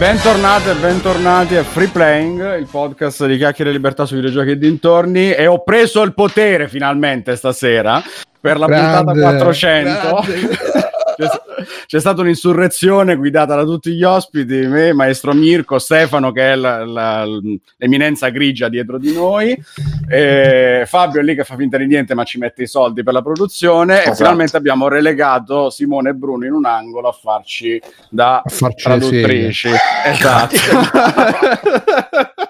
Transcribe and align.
Bentornate 0.00 0.70
e 0.70 0.74
bentornati 0.76 1.56
a 1.56 1.62
Free 1.62 1.88
Playing, 1.88 2.56
il 2.56 2.66
podcast 2.70 3.26
di 3.26 3.36
chiacchiere 3.36 3.68
e 3.68 3.74
libertà 3.74 4.06
sui 4.06 4.16
videogiochi 4.16 4.52
e 4.52 4.56
dintorni. 4.56 5.30
E 5.34 5.46
ho 5.46 5.62
preso 5.62 6.00
il 6.00 6.14
potere 6.14 6.68
finalmente 6.68 7.36
stasera 7.36 8.02
per 8.40 8.58
la 8.58 8.64
grande, 8.64 9.12
puntata 9.12 9.20
400. 9.36 10.89
C'è, 11.28 11.64
c'è, 11.86 12.00
stata 12.00 12.20
un'insurrezione 12.20 13.16
guidata 13.16 13.54
da 13.54 13.64
tutti 13.64 13.92
gli 13.92 14.02
ospiti, 14.02 14.66
me, 14.66 14.92
maestro 14.92 15.32
Mirko, 15.32 15.78
Stefano 15.78 16.32
che 16.32 16.52
è 16.52 16.54
la, 16.54 16.84
la, 16.84 17.24
l'eminenza 17.76 18.28
grigia 18.28 18.68
dietro 18.68 18.98
di 18.98 19.12
noi, 19.12 19.56
Fabio 20.86 21.20
è 21.20 21.22
lì 21.22 21.34
che 21.34 21.44
fa 21.44 21.56
finta 21.56 21.76
di 21.76 21.86
niente 21.86 22.14
ma 22.14 22.24
ci 22.24 22.38
mette 22.38 22.62
i 22.62 22.66
soldi 22.66 23.02
per 23.02 23.12
la 23.12 23.22
produzione 23.22 23.98
esatto. 23.98 24.12
e 24.12 24.16
finalmente 24.16 24.56
abbiamo 24.56 24.88
relegato 24.88 25.70
Simone 25.70 26.10
e 26.10 26.14
Bruno 26.14 26.46
in 26.46 26.52
un 26.52 26.64
angolo 26.64 27.08
a 27.08 27.12
farci 27.12 27.80
da 28.08 28.42
a 28.44 28.48
farci 28.48 28.84
traduttrici. 28.84 29.68
Esatto. 30.04 30.56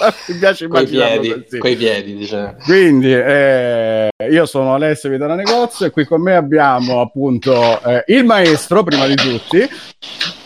mi 0.28 0.38
piace 0.38 0.68
coi 0.68 0.86
piedi, 0.86 1.46
coi 1.58 1.76
piedi 1.76 2.16
diciamo. 2.16 2.56
quindi 2.64 3.12
eh, 3.12 4.08
io 4.30 4.46
sono 4.46 4.74
Alessio 4.74 5.10
Vita 5.10 5.26
da 5.26 5.34
Negozio 5.34 5.86
e 5.86 5.90
qui 5.90 6.04
con 6.04 6.22
me 6.22 6.34
abbiamo 6.34 7.00
appunto 7.00 7.82
eh, 7.82 8.04
il 8.08 8.24
maestro 8.24 8.82
prima 8.82 9.06
di 9.06 9.14
tutti 9.14 9.68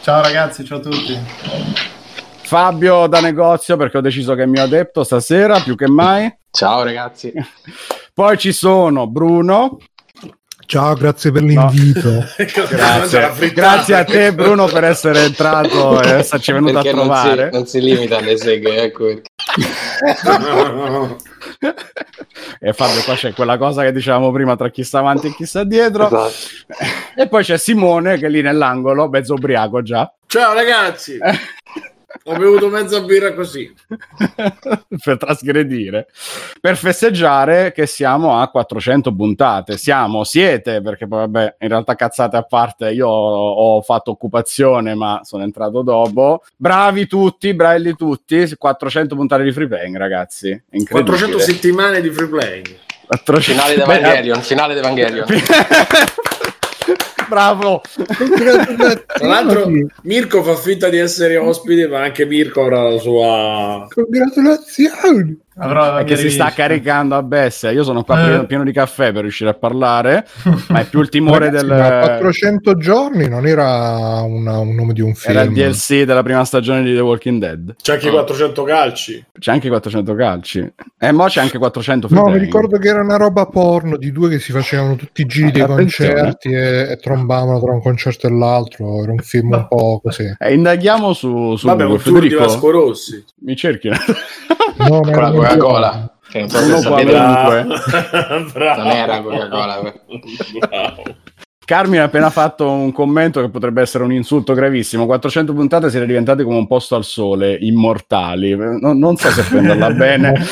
ciao 0.02 0.22
ragazzi 0.22 0.64
ciao 0.64 0.78
a 0.78 0.80
tutti 0.80 1.18
Fabio 2.42 3.06
da 3.06 3.20
negozio 3.20 3.76
perché 3.76 3.98
ho 3.98 4.02
deciso 4.02 4.34
che 4.34 4.42
è 4.42 4.46
mio 4.46 4.62
adepto 4.62 5.04
stasera 5.04 5.60
più 5.60 5.76
che 5.76 5.88
mai 5.88 6.34
ciao 6.50 6.82
ragazzi 6.82 7.32
poi 8.12 8.36
ci 8.38 8.52
sono 8.52 9.06
Bruno 9.06 9.78
Ciao, 10.66 10.94
grazie 10.94 11.30
per 11.30 11.42
l'invito. 11.42 12.10
No. 12.10 12.26
grazie. 12.68 13.52
grazie. 13.52 13.94
a 13.94 14.04
te 14.04 14.32
Bruno 14.32 14.66
per 14.66 14.84
essere 14.84 15.24
entrato 15.24 16.00
e 16.00 16.08
esserci 16.08 16.52
venuto 16.52 16.72
perché 16.72 16.88
a 16.88 16.92
trovare. 16.92 17.50
Non 17.50 17.66
si, 17.66 17.78
non 17.78 17.88
si 17.88 17.94
limita 17.94 18.16
alle 18.18 18.36
seghe, 18.36 18.82
ecco 18.82 19.04
perché. 19.04 19.22
E 22.58 22.72
Fabio, 22.72 23.02
qua 23.04 23.14
c'è 23.14 23.32
quella 23.32 23.56
cosa 23.56 23.82
che 23.82 23.92
dicevamo 23.92 24.32
prima 24.32 24.56
tra 24.56 24.68
chi 24.70 24.82
sta 24.82 24.98
avanti 24.98 25.28
e 25.28 25.34
chi 25.34 25.46
sta 25.46 25.64
dietro. 25.64 26.06
Esatto. 26.06 26.32
E 27.16 27.28
poi 27.28 27.44
c'è 27.44 27.56
Simone 27.56 28.18
che 28.18 28.26
è 28.26 28.28
lì 28.28 28.42
nell'angolo, 28.42 29.08
mezzo 29.08 29.34
ubriaco 29.34 29.82
già. 29.82 30.12
Ciao 30.26 30.52
ragazzi! 30.52 31.18
Ho 32.26 32.36
bevuto 32.36 32.68
mezza 32.68 33.00
birra 33.02 33.34
così. 33.34 33.72
per 35.04 35.18
trasgredire. 35.18 36.06
Per 36.58 36.76
festeggiare 36.76 37.72
che 37.72 37.86
siamo 37.86 38.40
a 38.40 38.48
400 38.48 39.14
puntate. 39.14 39.76
Siamo, 39.76 40.24
siete, 40.24 40.80
perché 40.80 41.06
poi 41.06 41.18
vabbè, 41.20 41.56
in 41.60 41.68
realtà 41.68 41.94
cazzate 41.94 42.36
a 42.36 42.42
parte, 42.42 42.92
io 42.92 43.08
ho 43.08 43.82
fatto 43.82 44.10
occupazione, 44.10 44.94
ma 44.94 45.20
sono 45.22 45.42
entrato 45.42 45.82
dopo. 45.82 46.42
Bravi 46.56 47.06
tutti, 47.06 47.52
bravi 47.52 47.94
tutti. 47.94 48.56
400 48.56 49.14
puntate 49.14 49.42
di 49.42 49.52
free 49.52 49.68
playing, 49.68 49.96
ragazzi. 49.96 50.62
400 50.88 51.38
settimane 51.38 52.00
di 52.00 52.10
free 52.10 52.28
playing. 52.28 52.76
400... 53.06 53.40
Finale 53.42 53.74
d'Evangelion, 53.76 54.40
finale 54.42 54.74
d'Evangelion. 54.74 55.26
Bravo. 57.28 57.82
Tra 59.06 59.26
l'altro, 59.26 59.70
Mirko 60.02 60.42
fa 60.42 60.56
finta 60.56 60.88
di 60.88 60.98
essere 60.98 61.36
ospite, 61.36 61.88
ma 61.88 62.02
anche 62.02 62.26
Mirko 62.26 62.62
avrà 62.62 62.88
la 62.90 62.98
sua. 62.98 63.86
Congratulazioni. 63.92 65.42
Avrò 65.56 66.02
che 66.02 66.16
si 66.16 66.30
sta 66.30 66.50
caricando 66.50 67.14
a 67.14 67.22
bestia. 67.22 67.70
Io 67.70 67.84
sono 67.84 68.02
qua 68.02 68.40
eh. 68.40 68.46
pieno 68.46 68.64
di 68.64 68.72
caffè 68.72 69.12
per 69.12 69.22
riuscire 69.22 69.50
a 69.50 69.54
parlare, 69.54 70.26
ma 70.68 70.80
è 70.80 70.84
più 70.84 71.00
il 71.00 71.08
timore 71.08 71.50
Ragazzi, 71.50 71.66
del. 71.66 72.00
400 72.00 72.76
giorni 72.76 73.28
non 73.28 73.46
era 73.46 74.22
una, 74.22 74.58
un 74.58 74.74
nome 74.74 74.92
di 74.92 75.00
un 75.00 75.14
film. 75.14 75.36
Era 75.36 75.46
il 75.46 75.52
DLC 75.52 76.02
della 76.02 76.22
prima 76.22 76.44
stagione 76.44 76.82
di 76.82 76.94
The 76.94 77.00
Walking 77.00 77.38
Dead. 77.38 77.76
C'è 77.80 77.92
anche 77.92 78.08
oh. 78.08 78.12
400 78.12 78.62
calci. 78.64 79.24
C'è 79.38 79.52
anche 79.52 79.68
400 79.68 80.14
calci. 80.14 80.58
E 80.58 80.74
eh, 80.98 81.12
mo 81.12 81.26
c'è 81.26 81.40
anche 81.40 81.58
400 81.58 82.08
No, 82.10 82.28
mi 82.28 82.38
ricordo 82.38 82.78
che 82.78 82.88
era 82.88 83.00
una 83.00 83.16
roba 83.16 83.46
porno 83.46 83.96
di 83.96 84.10
due 84.10 84.28
che 84.28 84.40
si 84.40 84.50
facevano 84.50 84.96
tutti 84.96 85.22
i 85.22 85.26
giri 85.26 85.52
dei 85.52 85.66
concerti 85.66 86.50
e, 86.50 86.90
e, 86.90 86.96
trombavano 86.96 87.60
tra 87.60 87.72
un 87.72 87.80
concerto 87.80 88.26
e 88.26 88.30
l'altro. 88.30 89.02
Era 89.02 89.12
un 89.12 89.18
film 89.18 89.52
un 89.52 89.66
po' 89.68 90.00
così. 90.02 90.34
E 90.36 90.52
indaghiamo 90.52 91.12
su. 91.12 91.54
su 91.54 91.66
Vabbè, 91.66 91.84
un 91.84 92.00
tour 92.00 92.20
di 92.20 92.34
Vasco 92.34 92.70
Rossi. 92.70 93.24
Mi 93.42 93.54
cerchi. 93.54 93.88
no, 93.88 95.00
no, 95.00 95.43
Coca-Cola. 95.48 96.18
Che 96.28 96.38
non 96.40 96.48
so 96.48 96.58
se 96.58 96.78
sapete 96.78 97.12
non 97.12 98.86
era 98.86 99.20
Coca-Cola. 99.20 99.92
Carmine 101.64 102.00
ha 102.00 102.04
appena 102.04 102.28
fatto 102.28 102.70
un 102.70 102.92
commento 102.92 103.40
che 103.40 103.48
potrebbe 103.48 103.80
essere 103.80 104.04
un 104.04 104.12
insulto 104.12 104.52
gravissimo. 104.52 105.06
400 105.06 105.54
puntate 105.54 105.88
siete 105.90 106.06
diventati 106.06 106.42
come 106.42 106.58
un 106.58 106.66
posto 106.66 106.94
al 106.94 107.04
sole, 107.04 107.56
immortali. 107.58 108.54
Non, 108.54 108.98
non 108.98 109.16
so 109.16 109.30
se 109.30 109.42
prenderla 109.44 109.90
bene. 109.96 110.34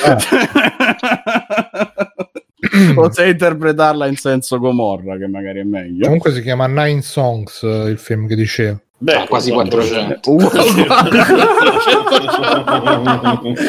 o 2.97 3.12
se 3.12 3.28
interpretarla 3.28 4.06
in 4.06 4.16
senso 4.16 4.59
Gomorra, 4.59 5.19
che 5.19 5.26
magari 5.26 5.60
è 5.60 5.64
meglio. 5.64 6.04
Comunque 6.04 6.32
si 6.32 6.41
chiama 6.41 6.66
Nine 6.66 7.03
Songs, 7.03 7.60
il 7.62 7.98
film 7.98 8.26
che 8.26 8.34
dicevo. 8.34 8.80
Beh, 9.03 9.17
ah, 9.17 9.27
quasi 9.27 9.51
400. 9.51 10.31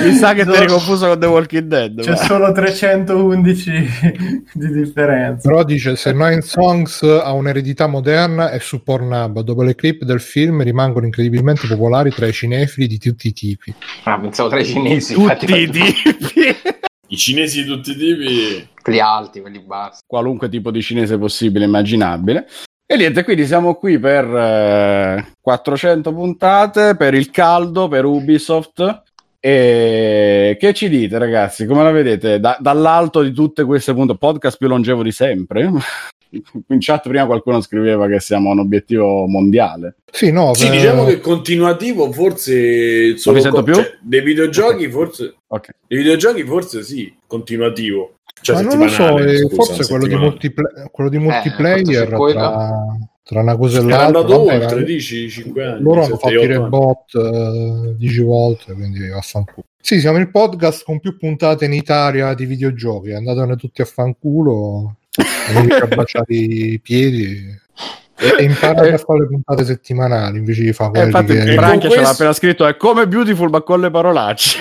Mi 0.04 0.14
sa 0.14 0.36
che 0.36 0.46
ti 0.46 0.52
eri 0.52 0.68
confuso 0.68 1.08
con 1.08 1.20
The 1.20 1.26
Walking 1.26 1.64
Dead. 1.64 2.02
C'è 2.02 2.12
ma. 2.12 2.16
solo 2.18 2.52
311 2.52 3.72
di 4.54 4.72
differenza. 4.72 5.50
Però 5.50 5.64
dice: 5.64 5.96
Se 5.96 6.14
Nine 6.14 6.42
Songs 6.42 7.02
ha 7.02 7.32
un'eredità 7.32 7.88
moderna 7.88 8.52
è 8.52 8.60
su 8.60 8.84
Pornhub. 8.84 9.40
Dopo 9.40 9.64
le 9.64 9.74
clip 9.74 10.04
del 10.04 10.22
film 10.22 10.62
rimangono 10.62 11.08
incredibilmente 11.08 11.66
popolari 11.66 12.12
tra 12.12 12.28
i 12.28 12.34
cinefili 12.34 12.86
di 12.86 13.00
tutti 13.00 13.30
i 13.30 13.34
tipi. 13.34 13.74
Ah, 14.04 14.20
pensavo 14.20 14.50
tra 14.50 14.60
i 14.60 14.66
cinesi. 14.66 15.16
Tutti 15.16 15.46
i 15.46 15.68
tipi. 15.68 15.96
I 17.08 17.18
cinesi 17.18 17.64
di 17.64 17.68
tutti 17.68 17.90
i 17.90 17.96
tipi. 17.96 18.68
Quelli 18.80 19.00
alti, 19.00 19.42
quelli 19.42 19.60
bassi. 19.62 20.02
Qualunque 20.06 20.48
tipo 20.48 20.70
di 20.70 20.84
cinese 20.84 21.18
possibile, 21.18 21.66
immaginabile. 21.66 22.46
E 22.94 22.96
niente, 22.96 23.24
quindi 23.24 23.48
siamo 23.48 23.74
qui 23.74 23.98
per 23.98 24.24
eh, 24.24 25.32
400 25.42 26.14
puntate, 26.14 26.96
per 26.96 27.16
il 27.16 27.32
caldo, 27.32 27.88
per 27.88 28.06
Ubisoft. 28.06 29.02
E 29.40 30.56
che 30.60 30.74
ci 30.76 30.90
dite, 30.90 31.18
ragazzi? 31.18 31.66
Come 31.66 31.82
la 31.82 31.90
vedete? 31.90 32.40
Da- 32.40 32.56
dall'alto 32.60 33.24
di 33.24 33.32
tutte 33.32 33.64
queste 33.64 33.96
puntate, 33.96 34.20
podcast 34.20 34.58
più 34.60 34.68
longevo 34.68 35.02
di 35.02 35.12
sempre? 35.12 35.72
In 36.70 36.78
chat 36.80 37.08
prima 37.08 37.26
qualcuno 37.26 37.62
scriveva 37.62 38.08
che 38.08 38.20
siamo 38.20 38.52
un 38.52 38.60
obiettivo 38.60 39.26
mondiale. 39.26 39.96
Sì, 40.12 40.32
no, 40.32 40.54
sì, 40.54 40.68
per... 40.68 40.76
diciamo 40.76 41.06
che 41.06 41.20
continuativo 41.20 42.12
forse 42.12 43.18
solo 43.18 43.38
non 43.40 43.46
mi 43.46 43.52
sento 43.52 43.64
più? 43.64 43.74
Cioè, 43.74 43.98
dei 44.02 44.22
videogiochi 44.22 44.86
okay. 44.86 44.90
forse 44.92 45.36
okay. 45.48 45.74
dei 45.88 45.98
videogiochi 45.98 46.44
forse 46.44 46.84
sì, 46.84 47.12
continuativo. 47.26 48.18
Cioè, 48.44 48.62
Ma 48.62 48.62
non 48.62 48.78
lo 48.78 48.90
so, 48.90 49.18
scusa, 49.18 49.56
forse 49.56 49.88
quello 49.88 50.06
di, 50.06 50.16
multipla- 50.16 50.90
quello 50.92 51.10
di, 51.10 51.18
multiplayer 51.18 52.14
eh, 52.14 52.34
tra, 52.34 52.74
tra, 53.24 53.40
una 53.40 53.56
cosa 53.56 53.80
e 53.80 53.84
l'altra. 53.84 54.02
È 54.02 54.06
andato 54.06 54.44
vabbè, 54.44 54.64
oltre, 54.66 54.84
dici, 54.84 55.30
5 55.30 55.66
anni. 55.66 55.82
Loro 55.82 56.04
hanno 56.04 56.18
fatto 56.18 56.34
i 56.34 56.46
rebot 56.46 57.14
uh, 57.14 57.96
10 57.96 58.22
volte, 58.22 58.74
quindi 58.74 59.08
vaffanculo. 59.08 59.66
Sì, 59.80 60.02
siamo 60.02 60.18
il 60.18 60.30
podcast 60.30 60.84
con 60.84 61.00
più 61.00 61.18
puntate 61.18 61.64
in 61.64 61.72
Italia 61.72 62.34
di 62.34 62.44
videogiochi. 62.46 63.14
Andatene 63.14 63.56
tutti 63.56 63.82
a 63.82 63.86
fanculo, 63.86 64.98
non 65.54 65.72
a 65.72 65.88
baciare 65.88 66.34
i 66.34 66.80
piedi 66.82 67.62
e 68.18 68.44
imparare 68.44 68.94
a 68.94 68.98
fare 68.98 69.22
le 69.22 69.28
puntate 69.28 69.66
settimanali 69.66 70.38
invece 70.38 70.64
di 70.64 70.74
fare 70.74 70.92
quelle 70.92 71.06
infatti 71.06 71.34
che... 71.34 71.54
Franchi 71.54 71.90
ce 71.90 72.00
l'ha 72.00 72.10
appena 72.10 72.34
scritto 72.34 72.66
è 72.66 72.78
come 72.78 73.08
Beautiful 73.08 73.50
ma 73.50 73.62
con 73.62 73.82
le 73.82 73.90
parolacce 73.90 74.60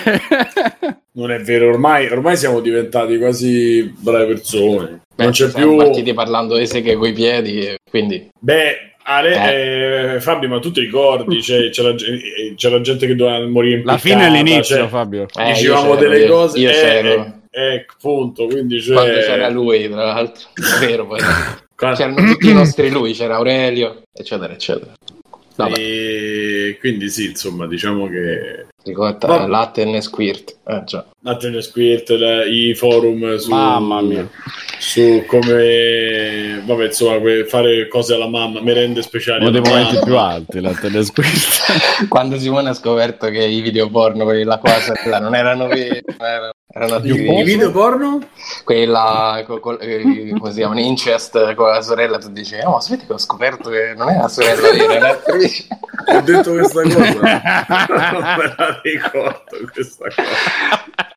non 1.13 1.31
è 1.31 1.39
vero 1.39 1.69
ormai, 1.69 2.07
ormai 2.07 2.35
siamo 2.35 2.59
diventati 2.59 3.17
quasi 3.17 3.93
brave 3.97 4.25
persone 4.25 5.01
Beh, 5.15 5.23
non 5.23 5.31
c'è 5.31 5.51
più 5.51 5.75
partiti 5.75 6.13
parlando 6.13 6.57
di 6.57 6.65
seghe 6.65 6.95
coi 6.95 7.13
piedi 7.13 7.75
quindi 7.89 8.29
beh 8.39 8.91
Ale, 9.05 9.33
eh. 9.33 10.15
Eh, 10.15 10.21
Fabio, 10.21 10.47
ma 10.47 10.59
tu 10.59 10.71
ti 10.71 10.79
ricordi? 10.79 11.39
C'è, 11.39 11.69
c'era, 11.69 11.89
eh, 11.89 12.53
c'era, 12.55 12.79
gente 12.79 13.05
che 13.05 13.15
doveva 13.15 13.45
morire 13.47 13.79
in 13.79 13.85
La 13.85 13.97
fine 13.97 14.27
e 14.27 14.29
l'inizio, 14.29 14.77
cioè, 14.77 14.87
Fabio. 14.87 15.25
Eh, 15.35 15.51
dicevamo 15.51 15.95
delle 15.95 16.19
io, 16.19 16.27
cose. 16.29 16.59
Io 16.59 16.69
eh, 16.69 17.33
eh, 17.49 17.85
punto. 17.99 18.45
Quindi 18.45 18.81
cioè... 18.81 18.95
Quando 18.95 19.19
c'era 19.19 19.49
lui, 19.49 19.89
tra 19.89 20.05
l'altro, 20.05 20.47
è 20.53 20.79
vero. 20.87 21.05
Poi. 21.05 21.19
C'erano 21.91 22.15
tutti 22.15 22.49
i 22.49 22.53
nostri 22.53 22.89
lui, 22.89 23.13
c'era 23.13 23.35
Aurelio, 23.35 24.03
eccetera, 24.13 24.53
eccetera. 24.53 24.93
E 25.55 26.77
quindi 26.79 27.09
sì, 27.09 27.27
insomma, 27.27 27.67
diciamo 27.67 28.07
che... 28.07 28.65
Ricorda, 28.83 29.47
Latte 29.47 29.83
e 29.83 30.01
Squirt. 30.01 30.57
Eh, 30.65 30.83
già. 30.85 31.05
Latte 31.21 31.55
e 31.55 31.61
Squirt, 31.61 32.09
le, 32.09 32.49
i 32.49 32.73
forum 32.73 33.37
su... 33.37 33.49
Mamma 33.49 34.01
mia. 34.01 34.27
Su 34.79 35.23
come... 35.27 36.61
Vabbè, 36.65 36.85
insomma, 36.85 37.19
fare 37.47 37.87
cose 37.87 38.15
alla 38.15 38.27
mamma, 38.27 38.61
merende 38.61 39.03
speciali. 39.03 39.41
Uno 39.41 39.51
dei 39.51 39.61
momenti 39.61 39.99
più 40.03 40.17
alti, 40.17 40.59
Latte 40.59 40.87
e 40.87 41.03
Squirt. 41.03 42.07
Quando 42.09 42.39
Simone 42.39 42.69
ha 42.69 42.73
scoperto 42.73 43.29
che 43.29 43.43
i 43.43 43.61
video 43.61 43.89
porno, 43.89 44.23
quelli 44.23 44.43
la 44.43 44.57
cosa 44.57 44.93
non 45.19 45.35
erano 45.35 45.67
veri, 45.67 46.01
erano 46.17 46.53
erano 46.75 46.97
I 47.05 47.43
video 47.43 47.71
porno? 47.71 48.19
Quella, 48.63 49.43
co, 49.45 49.59
co, 49.59 49.77
eh, 49.77 50.33
come 50.37 50.49
si 50.49 50.57
chiama, 50.57 50.79
incest 50.79 51.53
con 51.53 51.67
la 51.67 51.81
sorella, 51.81 52.17
tu 52.17 52.31
dici, 52.31 52.55
oh, 52.63 52.71
ma 52.71 52.77
aspetta 52.77 53.05
che 53.05 53.13
ho 53.13 53.17
scoperto 53.19 53.69
che 53.69 53.93
non 53.95 54.09
è 54.09 54.17
la 54.17 54.27
sorella 54.27 54.71
vera, 54.71 54.93
è 54.93 54.97
un'attrice. 54.97 55.67
Ho 56.07 56.21
detto 56.21 56.51
questa 56.53 56.81
cosa. 56.81 56.97
non 58.01 58.37
me 58.37 58.55
la 58.57 58.79
ricordo 58.81 59.71
questa 59.71 60.05
cosa. 60.05 61.11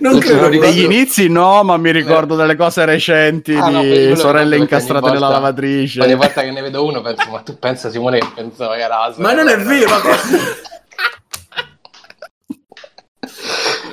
Non 0.00 0.20
credo 0.20 0.48
degli 0.48 0.84
inizi 0.84 1.28
no, 1.28 1.64
ma 1.64 1.76
mi 1.76 1.90
ricordo 1.90 2.36
delle 2.36 2.54
cose 2.54 2.84
recenti 2.84 3.54
ah, 3.54 3.68
di 3.68 4.08
no, 4.10 4.14
sorelle 4.14 4.56
incastrate 4.56 5.00
volta, 5.00 5.14
nella 5.14 5.28
lavatrice. 5.28 6.00
Ogni 6.00 6.14
volta 6.14 6.42
che 6.42 6.52
ne 6.52 6.62
vedo 6.62 6.84
uno 6.84 7.00
penso, 7.00 7.28
ma 7.30 7.40
tu 7.40 7.58
pensa 7.58 7.90
Simone 7.90 8.20
che 8.20 8.28
pensavo 8.32 8.74
che 8.74 8.80
era. 8.80 9.12
Ma 9.16 9.32
non 9.32 9.48
è 9.48 9.56
vero, 9.58 9.88
ma... 9.88 10.00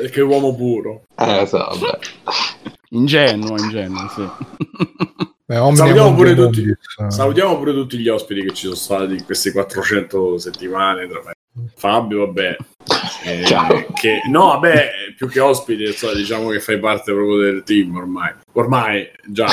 che 0.09 0.21
uomo 0.21 0.55
puro. 0.55 1.03
Eh, 1.15 1.45
so, 1.45 1.57
vabbè. 1.57 1.99
Ingenuo, 2.89 3.57
ingenuo, 3.57 4.09
sì. 4.15 4.27
Beh, 5.45 5.55
salutiamo, 5.55 6.13
pure 6.13 6.35
tutti, 6.35 6.63
salutiamo, 7.07 7.57
pure 7.57 7.73
tutti, 7.73 7.97
gli 7.97 8.07
ospiti 8.07 8.41
che 8.41 8.53
ci 8.53 8.63
sono 8.65 8.75
stati 8.75 9.13
in 9.13 9.25
queste 9.25 9.51
400 9.51 10.37
settimane. 10.37 11.07
Fabio, 11.75 12.27
vabbè, 12.27 12.55
eh, 13.25 13.43
che, 13.93 14.21
no, 14.29 14.45
vabbè, 14.45 14.91
più 15.17 15.27
che 15.27 15.39
ospiti, 15.39 15.91
so, 15.91 16.13
diciamo 16.13 16.49
che 16.49 16.59
fai 16.59 16.77
parte 16.77 17.11
proprio 17.11 17.37
del 17.37 17.63
team 17.63 17.95
ormai. 17.95 18.31
Ormai, 18.53 19.09
già. 19.25 19.47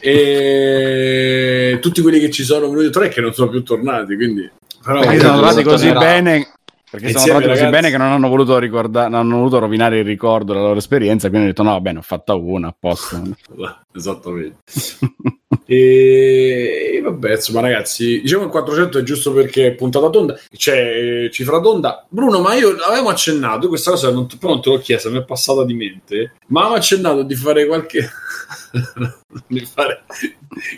E 0.00 1.78
tutti 1.80 2.02
quelli 2.02 2.20
che 2.20 2.30
ci 2.30 2.44
sono 2.44 2.68
venuti 2.68 2.90
tre 2.90 3.08
che 3.08 3.22
non 3.22 3.32
sono 3.32 3.48
più 3.50 3.62
tornati, 3.62 4.16
quindi... 4.16 4.50
Però, 4.84 5.02
sono 5.02 5.18
tornati 5.18 5.62
così 5.62 5.90
bene 5.92 6.52
perché 6.90 7.10
sono 7.10 7.34
andati 7.34 7.48
così 7.48 7.68
bene 7.68 7.90
che 7.90 7.98
non 7.98 8.12
hanno 8.12 8.28
voluto 8.28 8.58
ricordare, 8.58 9.08
non 9.08 9.20
hanno 9.20 9.36
voluto 9.36 9.58
rovinare 9.58 9.98
il 9.98 10.04
ricordo 10.04 10.52
della 10.52 10.66
loro 10.66 10.78
esperienza, 10.78 11.28
quindi 11.28 11.48
hanno 11.48 11.54
detto: 11.56 11.62
no, 11.62 11.80
bene, 11.80 11.98
ho 11.98 12.02
fatta 12.02 12.34
una, 12.34 12.68
a 12.68 12.76
posto. 12.78 13.22
Esattamente. 13.94 14.58
e 15.64 17.00
vabbè, 17.02 17.32
insomma, 17.32 17.60
ragazzi, 17.60 18.20
diciamo 18.20 18.44
che 18.44 18.50
400 18.50 18.98
è 18.98 19.02
giusto 19.02 19.32
perché 19.32 19.68
è 19.68 19.74
puntata 19.74 20.10
tonda, 20.10 20.38
c'è 20.54 21.28
cifra 21.30 21.60
tonda. 21.60 22.04
Bruno, 22.08 22.40
ma 22.40 22.54
io 22.54 22.76
avevo 22.86 23.08
accennato, 23.08 23.68
questa 23.68 23.92
cosa 23.92 24.10
non, 24.10 24.26
però 24.38 24.52
non 24.52 24.62
te 24.62 24.70
l'ho 24.70 24.78
chiesta, 24.78 25.08
mi 25.08 25.18
è 25.18 25.24
passata 25.24 25.64
di 25.64 25.74
mente, 25.74 26.34
ma 26.48 26.60
avevo 26.60 26.76
accennato 26.76 27.22
di 27.22 27.34
fare 27.34 27.66
qualche. 27.66 28.08
di 29.46 29.60
fare 29.60 30.04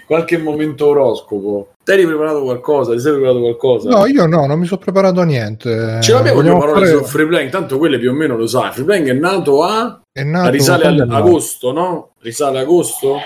qualche 0.07 0.39
momento 0.39 0.87
oroscopo. 0.87 1.75
Ti 1.83 1.93
hai 1.93 2.07
preparato 2.07 2.43
qualcosa? 2.43 2.93
Ti 2.93 3.01
sei 3.01 3.13
preparato 3.13 3.41
qualcosa? 3.41 3.89
No, 3.91 4.07
io 4.07 4.27
no, 4.27 4.47
non 4.47 4.59
mi 4.59 4.67
sono 4.67 4.81
preparato 4.81 5.23
niente. 5.23 5.99
Ce 6.01 6.13
l'abbiamo 6.13 6.43
due 6.43 6.53
parole 6.53 6.87
fare... 6.87 6.99
su 6.99 7.05
Freeplaying, 7.05 7.51
tanto 7.51 7.79
quelle 7.79 7.99
più 7.99 8.11
o 8.11 8.15
meno 8.15 8.37
lo 8.37 8.47
sai. 8.47 8.73
Freeplaying 8.73 9.09
è 9.09 9.15
nato 9.15 9.65
a... 9.65 10.01
È 10.13 10.23
nato 10.23 10.51
risale 10.51 10.87
a 10.87 11.17
agosto, 11.17 11.73
no? 11.73 12.11
Risale 12.21 12.61
agosto? 12.61 13.19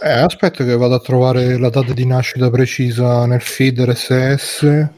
Eh, 0.00 0.10
aspetta 0.10 0.64
che 0.64 0.76
vado 0.76 0.94
a 0.94 1.00
trovare 1.00 1.58
la 1.58 1.70
data 1.70 1.92
di 1.92 2.06
nascita 2.06 2.50
precisa 2.50 3.26
nel 3.26 3.40
feed 3.40 3.80
RSS. 3.80 4.88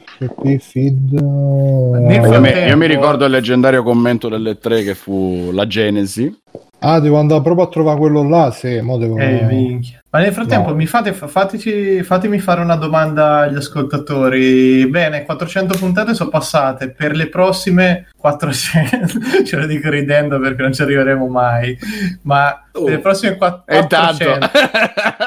Feed... 0.59 1.11
Io, 1.13 2.39
mi, 2.39 2.49
io 2.49 2.77
mi 2.77 2.87
ricordo 2.87 3.25
il 3.25 3.31
leggendario 3.31 3.81
commento 3.81 4.29
delle 4.29 4.57
tre 4.57 4.83
che 4.83 4.93
fu 4.93 5.49
la 5.51 5.65
Genesi 5.65 6.39
Ah, 6.83 6.99
devo 6.99 7.19
andare 7.19 7.43
proprio 7.43 7.65
a 7.65 7.69
trovare 7.69 7.99
quello 7.99 8.27
là, 8.27 8.49
sì, 8.49 8.79
mo 8.81 8.97
devo... 8.97 9.15
Eh, 9.17 9.43
minchia. 9.43 10.01
Ma 10.09 10.19
nel 10.19 10.33
frattempo 10.33 10.69
no. 10.69 10.75
mi 10.75 10.87
fate, 10.87 11.13
fateci, 11.13 12.01
fatemi 12.01 12.39
fare 12.39 12.59
una 12.59 12.75
domanda 12.75 13.41
agli 13.41 13.55
ascoltatori. 13.55 14.87
Bene, 14.87 15.23
400 15.23 15.77
puntate 15.77 16.15
sono 16.15 16.31
passate, 16.31 16.89
per 16.89 17.15
le 17.15 17.29
prossime 17.29 18.07
400, 18.17 19.19
ce 19.45 19.55
lo 19.57 19.67
dico 19.67 19.91
ridendo 19.91 20.39
perché 20.39 20.63
non 20.63 20.73
ci 20.73 20.81
arriveremo 20.81 21.27
mai, 21.27 21.77
ma 22.23 22.67
oh. 22.71 22.83
per 22.83 22.95
le 22.95 22.99
prossime 22.99 23.37
400, 23.37 24.49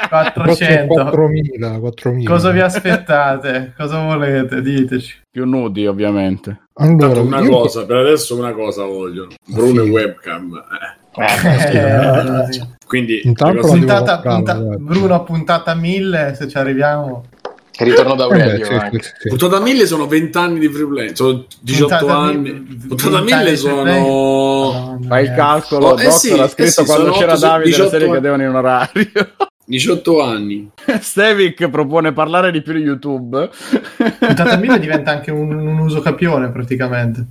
400 0.09 0.95
4.000, 0.95 1.81
4.000, 1.81 2.25
cosa 2.25 2.51
vi 2.51 2.61
aspettate? 2.61 3.75
cosa 3.77 4.01
volete? 4.01 4.61
Diteci. 4.61 5.23
Più 5.31 5.47
nudi 5.47 5.87
ovviamente. 5.87 6.63
Allora, 6.75 7.21
una 7.21 7.39
io... 7.39 7.49
cosa, 7.49 7.87
per 7.87 7.97
adesso 7.99 8.37
una 8.37 8.53
cosa 8.53 8.85
voglio, 8.85 9.29
Bruno 9.47 9.85
sì. 9.85 9.89
webcam. 9.91 10.53
Eh. 10.57 11.03
Eh, 11.17 12.61
quindi 12.87 13.21
puntata, 13.25 14.21
punta, 14.21 14.55
Bruno 14.55 15.23
puntata 15.23 15.75
1000 15.75 16.35
se 16.37 16.49
ci 16.49 16.57
arriviamo. 16.57 17.25
Ritorno 17.77 18.15
da 18.15 18.25
Aurelio 18.25 18.67
eh 18.67 18.89
beh, 18.89 18.89
sì, 18.93 18.99
sì, 19.01 19.11
sì. 19.19 19.29
puntata 19.31 19.59
1000 19.59 19.87
sono 19.87 20.07
20 20.07 20.39
anni 20.39 20.59
di 20.61 20.69
freelance 20.69 21.17
sono 21.17 21.45
18 21.61 21.97
puntata 21.97 22.19
anni. 22.21 22.53
puntata 22.87 23.21
1000 23.21 23.57
sono 23.57 24.99
fai 25.09 25.25
il 25.25 25.33
calcolo 25.35 25.87
oh, 25.89 26.01
eh 26.01 26.11
sì, 26.13 26.31
ha 26.35 26.47
scritto 26.47 26.83
eh 26.83 26.85
quando 26.85 27.11
c'era 27.11 27.37
Davide 27.37 27.77
le 27.77 27.89
serie 27.89 28.09
cadevano 28.09 28.43
in 28.45 28.55
orario. 28.55 29.11
18 29.67 30.23
anni. 30.23 30.71
Stevic 31.01 31.69
propone 31.71 32.13
parlare 32.13 32.53
di 32.53 32.63
più 32.63 32.75
di 32.75 32.81
YouTube. 32.81 33.51
Puntata 34.19 34.57
1000 34.57 34.79
diventa 34.79 35.11
anche 35.11 35.31
un, 35.31 35.53
un 35.53 35.79
uso 35.79 36.01
capione 36.01 36.51
praticamente 36.51 37.27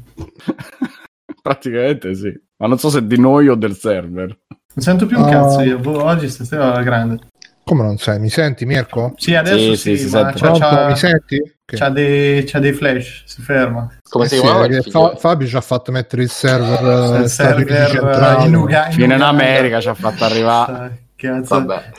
praticamente 1.43 2.15
sì 2.15 2.33
ma 2.63 2.69
non 2.69 2.79
so 2.79 2.89
se 2.89 3.05
di 3.05 3.19
noi 3.19 3.49
o 3.49 3.55
del 3.55 3.75
server. 3.75 4.27
Non 4.27 4.83
sento 4.83 5.05
più 5.05 5.19
un 5.19 5.29
cazzo 5.29 5.59
io, 5.59 5.79
boh, 5.79 6.01
oggi 6.01 6.29
stasera 6.29 6.71
alla 6.71 6.81
grande. 6.81 7.19
Come 7.65 7.83
non 7.83 7.97
sai? 7.97 8.19
Mi 8.19 8.29
senti 8.29 8.65
Mirko? 8.65 9.13
Sì, 9.17 9.35
adesso 9.35 9.75
sì, 9.75 9.97
sì, 9.97 10.07
sì 10.07 10.15
ma 10.15 10.31
c'ha, 10.31 10.51
c'ha, 10.53 10.87
mi 10.87 10.95
senti? 10.95 11.35
Okay. 11.35 11.79
C'ha, 11.79 11.89
dei, 11.89 12.43
c'ha, 12.45 12.59
dei, 12.59 12.71
flash, 12.71 13.23
si 13.25 13.41
ferma. 13.41 13.89
Come 14.09 14.25
eh 14.25 14.27
si 14.29 14.39
chiama? 14.39 14.67
Fa, 14.81 15.15
Fabio 15.17 15.45
ci 15.45 15.55
ha 15.57 15.61
fatto 15.61 15.91
mettere 15.91 16.23
il 16.23 16.29
server, 16.29 17.21
il 17.21 17.29
server 17.29 18.43
in, 18.45 18.55
Uga, 18.55 18.87
in, 18.87 18.93
Fino 18.93 19.13
in 19.13 19.21
America 19.21 19.81
ci 19.81 19.89
ha 19.89 19.93
fatto 19.93 20.23
arrivare. 20.23 21.02
Cazzo. 21.23 21.55
Vabbè. 21.55 21.91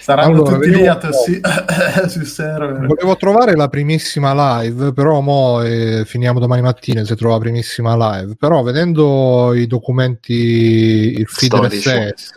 Saranno 0.00 0.32
allora, 0.32 0.56
tutti 0.56 0.70
lì 0.70 0.86
a 0.88 0.96
tossi 0.96 1.40
sul 2.08 2.26
server. 2.26 2.86
Volevo 2.86 3.14
trovare 3.14 3.54
la 3.54 3.68
primissima 3.68 4.60
live, 4.60 4.92
però 4.92 5.20
mo 5.20 5.62
eh, 5.62 6.02
finiamo 6.04 6.40
domani 6.40 6.62
mattina 6.62 7.04
se 7.04 7.14
trovo 7.14 7.34
la 7.34 7.40
primissima 7.40 7.94
live. 7.94 8.34
Però 8.34 8.62
vedendo 8.64 9.54
i 9.54 9.68
documenti, 9.68 10.32
il 10.32 11.26
feed 11.28 11.54
RSS, 11.54 12.32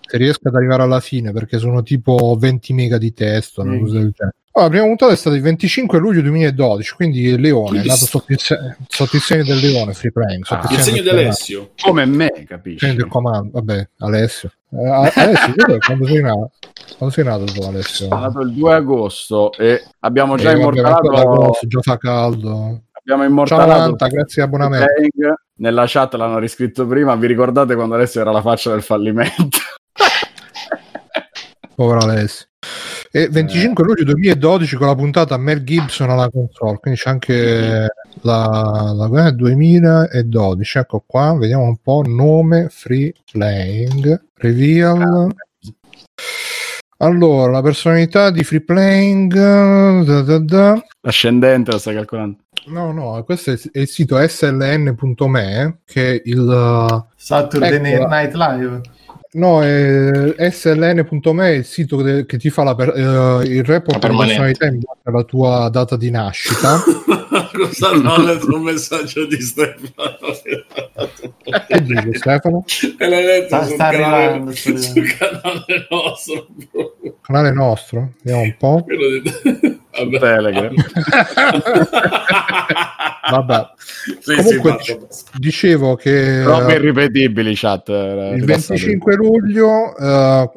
se 0.00 0.16
riesco 0.16 0.46
ad 0.46 0.54
arrivare 0.54 0.84
alla 0.84 1.00
fine, 1.00 1.32
perché 1.32 1.58
sono 1.58 1.82
tipo 1.82 2.36
20 2.38 2.72
mega 2.72 2.98
di 2.98 3.12
testo, 3.12 3.62
una 3.62 3.78
cosa 3.78 3.94
del 3.94 4.12
genere. 4.14 4.36
Oh, 4.58 4.62
la 4.62 4.70
prima 4.70 4.86
puntata 4.86 5.12
è 5.12 5.16
stata 5.16 5.36
il 5.36 5.42
25 5.42 6.00
luglio 6.00 6.20
2012, 6.20 6.94
quindi 6.96 7.38
Leone, 7.38 7.80
è 7.80 7.86
nato 7.86 8.06
sotto 8.06 8.32
il, 8.32 8.40
se- 8.40 8.76
sotto 8.88 9.14
il, 9.14 9.22
segno 9.22 9.44
del 9.44 9.58
Leone, 9.58 9.92
Free 9.92 10.10
Playing. 10.10 10.44
Ah, 10.48 10.66
il 10.72 10.80
segno 10.80 11.00
di 11.00 11.08
Alessio. 11.08 11.70
Come 11.80 12.04
me, 12.06 12.42
capisci? 12.44 12.80
Segno 12.80 12.94
del 12.94 13.06
comando, 13.06 13.50
vabbè, 13.52 13.88
Alessio. 13.98 14.50
Eh, 14.70 14.88
Alessio, 15.14 15.78
quando 15.86 16.06
sei 16.06 16.22
nato? 16.22 16.50
Quando 16.96 17.14
sei 17.14 17.24
nato 17.24 17.44
tu, 17.44 17.62
Alessio? 17.62 18.08
Sono 18.08 18.20
nato 18.20 18.40
il 18.40 18.52
2 18.52 18.74
agosto 18.74 19.52
e 19.52 19.80
abbiamo 20.00 20.34
già 20.34 20.50
eh, 20.50 20.56
immortalato... 20.56 21.08
Agosto, 21.08 21.66
già 21.68 21.80
fa 21.80 21.96
caldo. 21.96 22.82
Abbiamo 22.90 23.22
immortalato... 23.22 23.70
Ciao, 23.70 23.78
Nanta, 23.78 24.08
grazie 24.08 24.42
abbonamento. 24.42 24.86
Nella 25.58 25.84
chat 25.86 26.14
l'hanno 26.14 26.40
riscritto 26.40 26.84
prima, 26.84 27.14
vi 27.14 27.28
ricordate 27.28 27.76
quando 27.76 27.94
Alessio 27.94 28.22
era 28.22 28.32
la 28.32 28.42
faccia 28.42 28.72
del 28.72 28.82
fallimento? 28.82 29.58
Povero 31.76 32.00
Alessio. 32.00 32.46
E 33.10 33.28
25 33.28 33.82
eh. 33.82 33.86
luglio 33.86 34.04
2012 34.04 34.76
con 34.76 34.86
la 34.86 34.94
puntata 34.94 35.36
Mel 35.38 35.64
Gibson 35.64 36.10
alla 36.10 36.28
console, 36.28 36.78
quindi 36.78 37.00
c'è 37.00 37.10
anche 37.10 37.86
la, 38.22 38.92
la 38.94 39.30
2012. 39.30 40.78
Ecco 40.78 41.04
qua, 41.06 41.34
vediamo 41.36 41.64
un 41.64 41.76
po'. 41.78 42.02
Nome 42.06 42.68
Free 42.70 43.12
Playing 43.32 44.24
Reveal. 44.34 45.34
Allora, 47.00 47.52
la 47.52 47.62
personalità 47.62 48.30
di 48.30 48.42
Free 48.42 48.62
Playing 48.62 49.32
da, 50.04 50.20
da, 50.22 50.38
da. 50.38 50.84
Ascendente, 51.02 51.70
lo 51.70 51.78
stai 51.78 51.94
calcolando? 51.94 52.38
No, 52.66 52.92
no, 52.92 53.22
questo 53.24 53.52
è 53.52 53.78
il 53.78 53.88
sito 53.88 54.18
sln.me 54.18 55.78
che 55.86 56.14
è 56.14 56.22
il 56.24 57.06
Saturday 57.16 57.92
ecco, 57.94 58.06
Night 58.08 58.34
Live 58.34 58.80
No, 59.38 59.62
eh, 59.62 60.50
sln.me 60.50 61.48
è 61.48 61.52
il 61.52 61.64
sito 61.64 61.98
che, 61.98 62.26
che 62.26 62.38
ti 62.38 62.50
fa 62.50 62.64
la 62.64 62.74
per, 62.74 62.88
eh, 62.88 63.46
il 63.46 63.62
report 63.62 64.00
personalità 64.00 64.66
in 64.66 64.80
base 64.80 64.98
alla 65.04 65.22
tua 65.22 65.68
data 65.68 65.96
di 65.96 66.10
nascita. 66.10 66.82
Cosa 67.54 67.92
non 67.92 68.06
ho 68.06 68.24
letto 68.24 68.52
un 68.52 68.62
messaggio 68.62 69.26
di 69.26 69.40
Stefano? 69.40 70.16
che 71.68 71.82
dici 71.82 72.14
Stefano? 72.14 72.64
E 72.98 73.08
l'hai 73.08 73.24
letto 73.24 73.46
sta, 73.46 73.64
sul, 73.64 73.74
sta 73.74 73.90
canale, 73.90 74.24
arrivando, 74.24 74.52
sul 74.52 75.16
canale 75.16 75.86
nostro. 75.88 76.48
Canale 77.20 77.52
nostro? 77.52 78.14
Vediamo 78.20 78.42
un 78.42 78.56
po'. 78.58 78.84
Di... 78.88 79.78
Vabbè. 79.98 80.18
Telegram. 80.18 80.74
Vabbè. 83.30 83.66
Sì, 84.20 84.34
Comunque 84.34 84.76
sì, 84.80 84.98
dicevo 85.34 85.94
che 85.96 86.40
Troppo 86.42 86.70
irripetibili 86.70 87.54
chat. 87.54 87.88
Eh, 87.88 88.34
il 88.36 88.44
25 88.44 89.14
luglio 89.14 89.94
uh, 89.96 90.50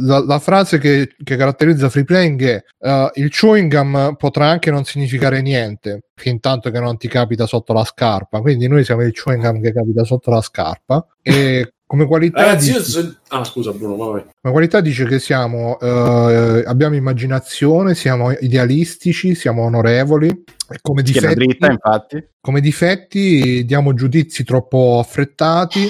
la, 0.00 0.24
la, 0.24 0.38
frase 0.38 0.78
che, 0.78 1.14
che, 1.22 1.36
caratterizza 1.36 1.88
free 1.88 2.04
playing 2.04 2.42
è 2.42 2.64
uh, 2.78 3.10
il 3.14 3.30
chewing 3.30 3.70
gum 3.70 4.14
potrà 4.16 4.46
anche 4.48 4.70
non 4.70 4.84
significare 4.84 5.42
niente 5.42 6.04
fin 6.14 6.40
tanto 6.40 6.70
che 6.70 6.80
non 6.80 6.96
ti 6.96 7.08
capita 7.08 7.46
sotto 7.46 7.72
la 7.72 7.84
scarpa. 7.84 8.40
Quindi 8.40 8.68
noi 8.68 8.84
siamo 8.84 9.02
il 9.02 9.12
chewing 9.12 9.42
gum 9.42 9.60
che 9.60 9.72
capita 9.72 10.04
sotto 10.04 10.30
la 10.30 10.40
scarpa 10.40 11.06
e 11.20 11.74
come 11.92 12.06
qualità 12.06 12.46
Ragazzi, 12.46 12.72
dice... 12.72 12.82
so... 12.84 13.16
ah, 13.28 13.44
scusa 13.44 13.70
Bruno, 13.72 14.12
vai. 14.12 14.24
come 14.40 14.52
qualità 14.54 14.80
dice 14.80 15.04
che 15.04 15.18
siamo 15.18 15.78
eh, 15.78 16.62
abbiamo 16.66 16.94
immaginazione, 16.94 17.94
siamo 17.94 18.30
idealistici, 18.32 19.34
siamo 19.34 19.64
onorevoli, 19.64 20.42
Come 20.80 21.02
difetti, 21.02 21.34
dritta, 21.34 21.70
infatti. 21.70 22.24
come 22.40 22.60
difetti 22.60 23.64
diamo 23.64 23.94
giudizi 23.94 24.44
troppo 24.44 24.98
affrettati. 24.98 25.88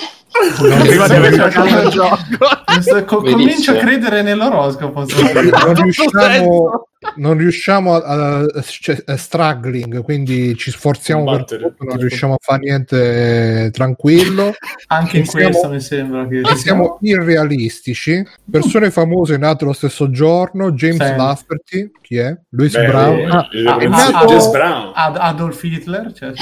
Prima 0.59 1.07
di 1.07 1.15
aver 1.15 1.35
giocato 1.35 1.81
il 1.83 1.89
gioco. 1.91 3.23
Comincio 3.23 3.73
a 3.73 3.75
credere 3.77 4.23
nell'oroscopo. 4.23 5.05
non 5.05 5.75
riusciamo, 5.75 6.89
non 7.17 7.37
riusciamo 7.37 7.95
a, 7.95 8.39
a- 8.41 8.63
cioè, 8.63 9.03
a 9.07 9.17
struggling, 9.17 10.03
quindi 10.03 10.57
ci 10.57 10.71
sforziamo 10.71 11.25
per 11.25 11.45
tutto, 11.45 11.75
non 11.85 11.97
riusciamo 11.99 12.35
a 12.35 12.39
fare 12.41 12.61
niente 12.61 13.71
tranquillo. 13.73 14.53
Anche 14.89 15.19
in 15.19 15.27
Siamo- 15.27 15.49
questo 15.49 15.69
mi 15.69 15.81
sembra 15.81 16.27
che 16.27 16.43
Siamo 16.57 16.99
irrealistici, 17.03 18.25
persone 18.51 18.91
famose 18.91 19.37
nate 19.37 19.65
lo 19.65 19.73
stesso 19.73 20.11
giorno, 20.11 20.73
James 20.73 21.05
Sì. 21.07 21.17
Lafferty, 21.17 21.91
chi 22.01 22.17
è? 22.19 22.37
Louis 22.51 22.73
Beh, 22.73 22.87
Brown. 22.87 23.19
eh, 23.19 23.27
Ah, 23.27 23.49
eh, 23.53 23.67
ah, 23.67 23.75
ah, 23.75 24.25
James 24.27 24.47
ah, 24.47 24.51
Brown. 24.51 24.93
Ad- 24.95 25.17
Adolf 25.19 25.63
Hitler, 25.63 26.13
cioè, 26.15 26.33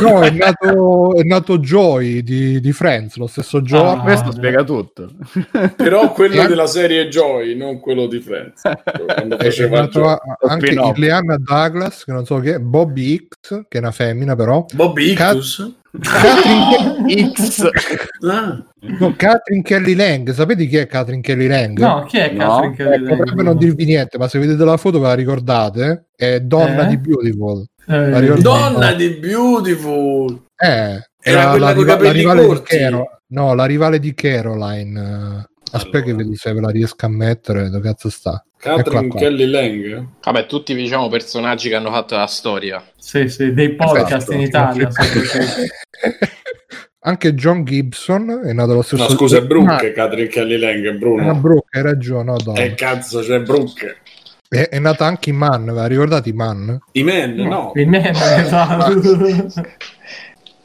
no, 0.00 0.20
è 0.22 0.30
nato, 0.30 1.14
è 1.16 1.22
nato 1.22 1.58
Joy 1.58 2.22
di, 2.22 2.60
di 2.60 2.72
Friends 2.72 3.16
lo 3.16 3.26
stesso 3.42 3.62
giorno. 3.62 4.00
Ah. 4.00 4.04
Questo 4.04 4.30
spiega 4.32 4.62
tutto. 4.62 5.10
Però 5.76 6.12
quello 6.12 6.42
Eh. 6.42 6.46
della 6.46 6.66
serie 6.66 7.08
Joy, 7.08 7.56
non 7.56 7.80
quello 7.80 8.06
di 8.06 8.20
Friends. 8.20 8.62
Quando 9.06 9.36
faceva 9.42 9.86
Joy. 9.88 10.16
anche. 10.48 10.70
Ileana 10.94 11.36
Douglas, 11.38 12.04
che 12.04 12.12
non 12.12 12.24
so 12.24 12.38
che 12.38 12.54
è, 12.54 12.58
Bobby 12.60 13.16
X, 13.28 13.64
che 13.68 13.76
è 13.76 13.80
una 13.80 13.90
femmina 13.90 14.36
però. 14.36 14.64
Bobby 14.72 15.12
Cat- 15.14 15.34
Ictus? 15.34 15.72
Catherine, 16.00 17.32
X. 17.32 17.68
Ah, 18.26 18.64
no, 18.80 19.14
Catherine 19.16 19.62
Kelly 19.62 19.94
Lang, 19.94 20.30
sapete 20.32 20.64
chi 20.66 20.76
è 20.78 20.86
Catherine 20.86 21.20
Kelly 21.20 21.46
Lang? 21.46 21.78
No, 21.78 22.04
chi 22.04 22.16
è 22.18 22.32
No. 22.32 22.46
Catherine 22.46 22.72
Eh, 22.72 22.76
Kelly 22.76 23.04
Lang? 23.04 23.16
potrebbe 23.18 23.42
non 23.42 23.56
dirvi 23.58 23.84
niente, 23.84 24.16
ma 24.18 24.28
se 24.28 24.38
vedete 24.38 24.64
la 24.64 24.76
foto 24.78 24.98
ve 24.98 25.06
la 25.08 25.14
ricordate? 25.14 26.06
È 26.16 26.40
donna 26.40 26.86
Eh? 26.86 26.88
di 26.88 26.96
Beautiful. 26.98 27.64
Eh, 27.86 28.40
Donna 28.40 28.92
di 28.94 29.10
Beautiful. 29.10 30.40
Eh, 30.56 31.10
Era 31.26 31.40
era 31.40 31.50
quella 31.50 31.66
la, 31.66 31.72
riva- 31.72 32.00
la 32.02 32.12
rivale 32.12 32.40
di 32.42 32.46
corti. 32.46 32.76
Caro- 32.78 33.20
no, 33.28 33.54
la 33.54 33.64
rivale 33.64 33.98
di 33.98 34.14
Caroline. 34.14 35.00
eh. 35.00 35.52
Aspetta 35.72 36.00
che 36.02 36.10
Allora. 36.10 36.24
vedi 36.24 36.36
se 36.36 36.52
ve 36.52 36.60
la 36.60 36.68
riesco 36.70 37.06
a 37.06 37.08
mettere, 37.08 37.68
dove 37.70 37.88
cazzo 37.88 38.08
sta? 38.10 38.44
Catherine 38.58 39.08
qua. 39.08 39.18
Kelly 39.20 39.46
Lang. 39.46 40.06
Vabbè, 40.22 40.46
tutti 40.46 40.74
diciamo 40.74 41.08
personaggi 41.08 41.68
che 41.68 41.74
hanno 41.74 41.90
fatto 41.90 42.14
la 42.16 42.26
storia. 42.26 42.82
Sì, 42.96 43.28
sì, 43.28 43.52
dei 43.52 43.74
podcast 43.74 44.12
Esatto. 44.30 44.32
in 44.34 44.40
Italia. 44.40 44.88
Anche 47.06 47.34
John 47.34 47.64
Gibson 47.64 48.42
è 48.46 48.52
nato 48.52 48.72
lo 48.74 48.82
stesso 48.82 49.02
No, 49.02 49.08
scusa, 49.10 49.36
è 49.38 49.42
Brooke, 49.44 49.88
Ah, 49.88 49.92
Catherine 49.92 50.28
Kelly 50.28 50.56
Lang, 50.56 50.84
è 50.86 50.88
Ah, 50.88 50.92
Bruno. 50.92 51.34
Brooke, 51.34 51.76
hai 51.76 51.82
ragione, 51.82 52.24
no, 52.24 52.36
donna. 52.42 52.60
Eh, 52.60 52.74
cazzo, 52.74 53.20
c'è 53.20 53.40
Brooke. 53.40 53.96
È, 54.48 54.68
è 54.70 54.78
nata 54.78 55.04
anche 55.04 55.30
Iman, 55.30 55.64
ve 55.66 55.72
la 55.72 55.86
ricordate 55.86 56.28
Iman? 56.30 56.78
I 56.92 57.02
men, 57.02 57.34
no. 57.34 57.72
Il 57.74 57.88
meme, 57.90 58.10
esatto. 58.10 59.00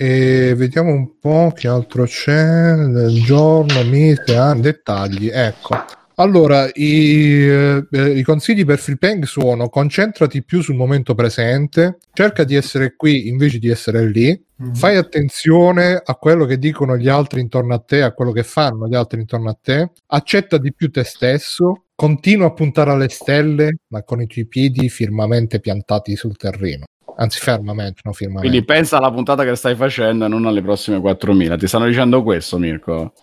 E 0.01 0.53
vediamo 0.55 0.93
un 0.93 1.19
po' 1.19 1.51
che 1.53 1.67
altro 1.67 2.05
c'è 2.05 2.73
del 2.73 3.21
giorno, 3.21 3.83
mese, 3.83 4.37
anno, 4.37 4.61
dettagli. 4.61 5.27
Ecco. 5.27 5.75
Allora, 6.15 6.69
i, 6.73 7.45
eh, 7.45 7.85
i 7.91 8.23
consigli 8.23 8.63
per 8.63 8.79
Freepeng 8.79 9.25
sono 9.25 9.67
concentrati 9.67 10.41
più 10.43 10.61
sul 10.61 10.75
momento 10.75 11.15
presente, 11.15 11.97
cerca 12.13 12.45
di 12.45 12.55
essere 12.55 12.95
qui 12.95 13.27
invece 13.27 13.59
di 13.59 13.67
essere 13.67 14.07
lì, 14.09 14.41
Mm. 14.61 14.73
fai 14.73 14.97
attenzione 14.97 16.01
a 16.03 16.15
quello 16.15 16.43
che 16.43 16.57
dicono 16.57 16.97
gli 16.97 17.07
altri 17.07 17.39
intorno 17.39 17.73
a 17.73 17.79
te, 17.79 18.01
a 18.01 18.11
quello 18.11 18.33
che 18.33 18.43
fanno 18.43 18.89
gli 18.89 18.95
altri 18.95 19.21
intorno 19.21 19.49
a 19.49 19.57
te, 19.59 19.91
accetta 20.07 20.57
di 20.57 20.73
più 20.73 20.91
te 20.91 21.05
stesso, 21.05 21.85
continua 21.95 22.47
a 22.47 22.53
puntare 22.53 22.91
alle 22.91 23.07
stelle, 23.07 23.77
ma 23.87 24.03
con 24.03 24.21
i 24.21 24.27
tuoi 24.27 24.47
piedi 24.47 24.89
firmamente 24.89 25.61
piantati 25.61 26.17
sul 26.17 26.35
terreno. 26.35 26.83
Anzi, 27.21 27.39
fermamente, 27.39 28.01
no 28.05 28.13
firmamente. 28.13 28.47
Quindi 28.47 28.65
pensa 28.65 28.97
alla 28.97 29.11
puntata 29.11 29.43
che 29.43 29.55
stai 29.55 29.75
facendo 29.75 30.25
e 30.25 30.27
non 30.29 30.45
alle 30.45 30.61
prossime 30.61 31.01
4000. 31.01 31.57
Ti 31.57 31.67
stanno 31.67 31.85
dicendo 31.85 32.23
questo, 32.23 32.57
Mirko? 32.57 33.13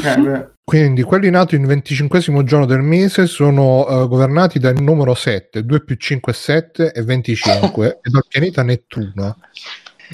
Beh. 0.00 0.50
Quindi 0.62 1.02
quelli 1.02 1.28
nati 1.30 1.56
il 1.56 1.66
25 1.66 2.44
giorno 2.44 2.66
del 2.66 2.82
mese 2.82 3.26
sono 3.26 3.86
eh, 3.88 4.06
governati 4.06 4.60
dal 4.60 4.80
numero 4.80 5.14
7, 5.14 5.64
2 5.64 5.82
più 5.82 5.96
5 5.96 6.30
è 6.30 6.34
7 6.34 6.92
e 6.92 7.02
25 7.02 7.98
e 8.02 8.10
dal 8.10 8.24
pianeta 8.28 8.62
Nettuno. 8.62 9.38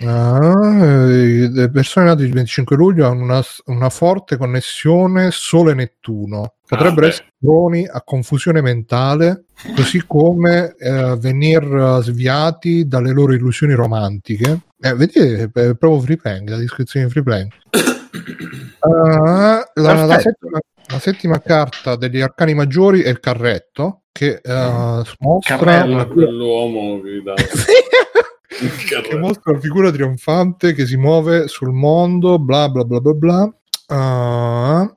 Ah, 0.02 0.84
eh, 0.84 1.48
le 1.50 1.70
persone 1.70 2.06
nate 2.06 2.24
il 2.24 2.32
25 2.32 2.76
luglio 2.76 3.06
hanno 3.06 3.22
una, 3.22 3.42
una 3.66 3.90
forte 3.90 4.36
connessione 4.36 5.28
Sole-Nettuno. 5.30 6.54
Potrebbero 6.66 7.06
Ah, 7.06 7.08
essere 7.10 7.32
droni 7.38 7.86
a 7.86 8.02
confusione 8.02 8.60
mentale, 8.60 9.44
così 9.76 10.02
come 10.06 10.74
eh, 10.78 11.16
venir 11.18 11.62
eh, 11.62 12.02
sviati 12.02 12.88
dalle 12.88 13.12
loro 13.12 13.34
illusioni 13.34 13.74
romantiche. 13.74 14.60
Eh, 14.80 14.94
vedete, 14.94 15.42
eh, 15.42 15.76
proprio 15.76 16.00
Freeplank, 16.00 16.48
la 16.48 16.56
descrizione 16.56 17.06
di 17.06 17.12
Freeplank. 17.12 17.54
Ah, 18.84 19.66
la, 19.76 19.92
la 19.94 20.06
Perfetto. 20.06 20.20
settima, 20.20 20.58
la 20.88 20.98
settima 20.98 21.40
carta 21.40 21.96
degli 21.96 22.20
arcani 22.20 22.52
maggiori 22.52 23.00
è 23.00 23.08
il 23.08 23.18
carretto 23.18 24.02
che 24.12 24.40
eh, 24.42 25.02
mostra 25.20 25.86
la, 25.86 26.06
Quell'uomo 26.06 27.00
che 27.00 27.22
dà 27.24 27.32
che 29.02 29.16
mostra 29.16 29.52
la 29.52 29.60
figura 29.60 29.90
trionfante 29.90 30.72
che 30.72 30.86
si 30.86 30.96
muove 30.96 31.48
sul 31.48 31.72
mondo, 31.72 32.38
bla 32.38 32.68
bla 32.68 32.84
bla 32.84 33.00
bla 33.00 33.12
bla. 33.12 33.54
Ah. 33.86 34.96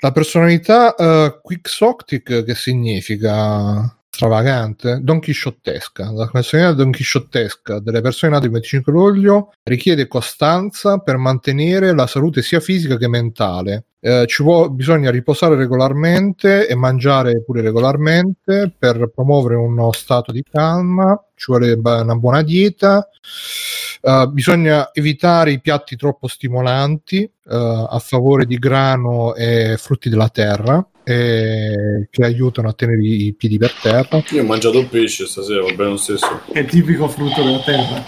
la 0.00 0.12
personalità 0.12 0.94
uh, 0.96 1.40
quixotic 1.40 2.44
che 2.44 2.54
significa 2.54 3.96
stravagante, 4.16 5.00
don 5.02 5.20
chisciottesca. 5.20 6.10
La 6.12 6.28
personalità 6.28 6.72
don 6.72 6.90
chisciottesca 6.90 7.80
delle 7.80 8.00
persone 8.00 8.32
nate 8.32 8.46
il 8.46 8.52
25 8.52 8.92
luglio 8.92 9.52
richiede 9.62 10.06
costanza 10.06 10.98
per 10.98 11.18
mantenere 11.18 11.94
la 11.94 12.06
salute 12.06 12.42
sia 12.42 12.60
fisica 12.60 12.96
che 12.96 13.08
mentale. 13.08 13.85
Eh, 13.98 14.26
ci 14.26 14.42
vuole, 14.42 14.70
bisogna 14.70 15.10
riposare 15.10 15.56
regolarmente 15.56 16.68
e 16.68 16.74
mangiare 16.74 17.42
pure 17.42 17.62
regolarmente 17.62 18.72
per 18.76 19.10
promuovere 19.14 19.56
uno 19.56 19.92
stato 19.92 20.32
di 20.32 20.42
calma. 20.42 21.20
Ci 21.34 21.46
vuole 21.48 21.72
una 21.72 22.14
buona 22.14 22.42
dieta. 22.42 23.08
Eh, 24.00 24.28
bisogna 24.30 24.90
evitare 24.92 25.52
i 25.52 25.60
piatti 25.60 25.96
troppo 25.96 26.28
stimolanti 26.28 27.22
eh, 27.22 27.86
a 27.88 27.98
favore 27.98 28.46
di 28.46 28.58
grano 28.58 29.34
e 29.34 29.76
frutti 29.78 30.08
della 30.08 30.28
terra 30.28 30.86
eh, 31.08 32.08
che 32.10 32.24
aiutano 32.24 32.68
a 32.68 32.72
tenere 32.72 33.00
i 33.00 33.32
piedi 33.38 33.58
per 33.58 33.70
terra. 33.80 34.20
Io 34.30 34.42
ho 34.42 34.44
mangiato 34.44 34.84
pesce 34.88 35.24
stasera, 35.26 35.62
va 35.62 35.70
bene 35.72 35.90
lo 35.90 35.96
stesso. 35.96 36.40
È 36.52 36.64
tipico 36.64 37.06
frutto 37.06 37.44
della 37.44 37.60
terra. 37.60 38.04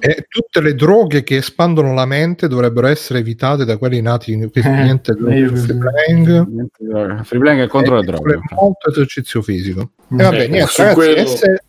E 0.00 0.26
tutte 0.28 0.60
le 0.60 0.74
droghe 0.74 1.22
che 1.22 1.36
espandono 1.36 1.94
la 1.94 2.04
mente 2.04 2.46
dovrebbero 2.46 2.88
essere 2.88 3.20
evitate 3.20 3.64
da 3.64 3.78
quelli 3.78 4.02
nati 4.02 4.32
in 4.32 4.50
questo 4.50 4.68
Eh, 4.70 4.74
niente 4.82 5.16
così. 5.16 5.32
Niente, 6.12 7.24
Freeplank 7.24 7.62
è 7.62 7.66
contro 7.68 7.94
le 7.94 8.02
Eh, 8.02 8.04
droghe. 8.04 8.38
molto 8.54 8.90
esercizio 8.90 9.40
fisico. 9.40 9.92
Mm. 10.12 10.20
E 10.20 10.22
vabbè, 10.22 10.42
Eh, 10.42 10.48
niente, 10.48 10.72
ragazzi, 10.76 10.94
quello- 10.94 11.26
S- 11.26 11.62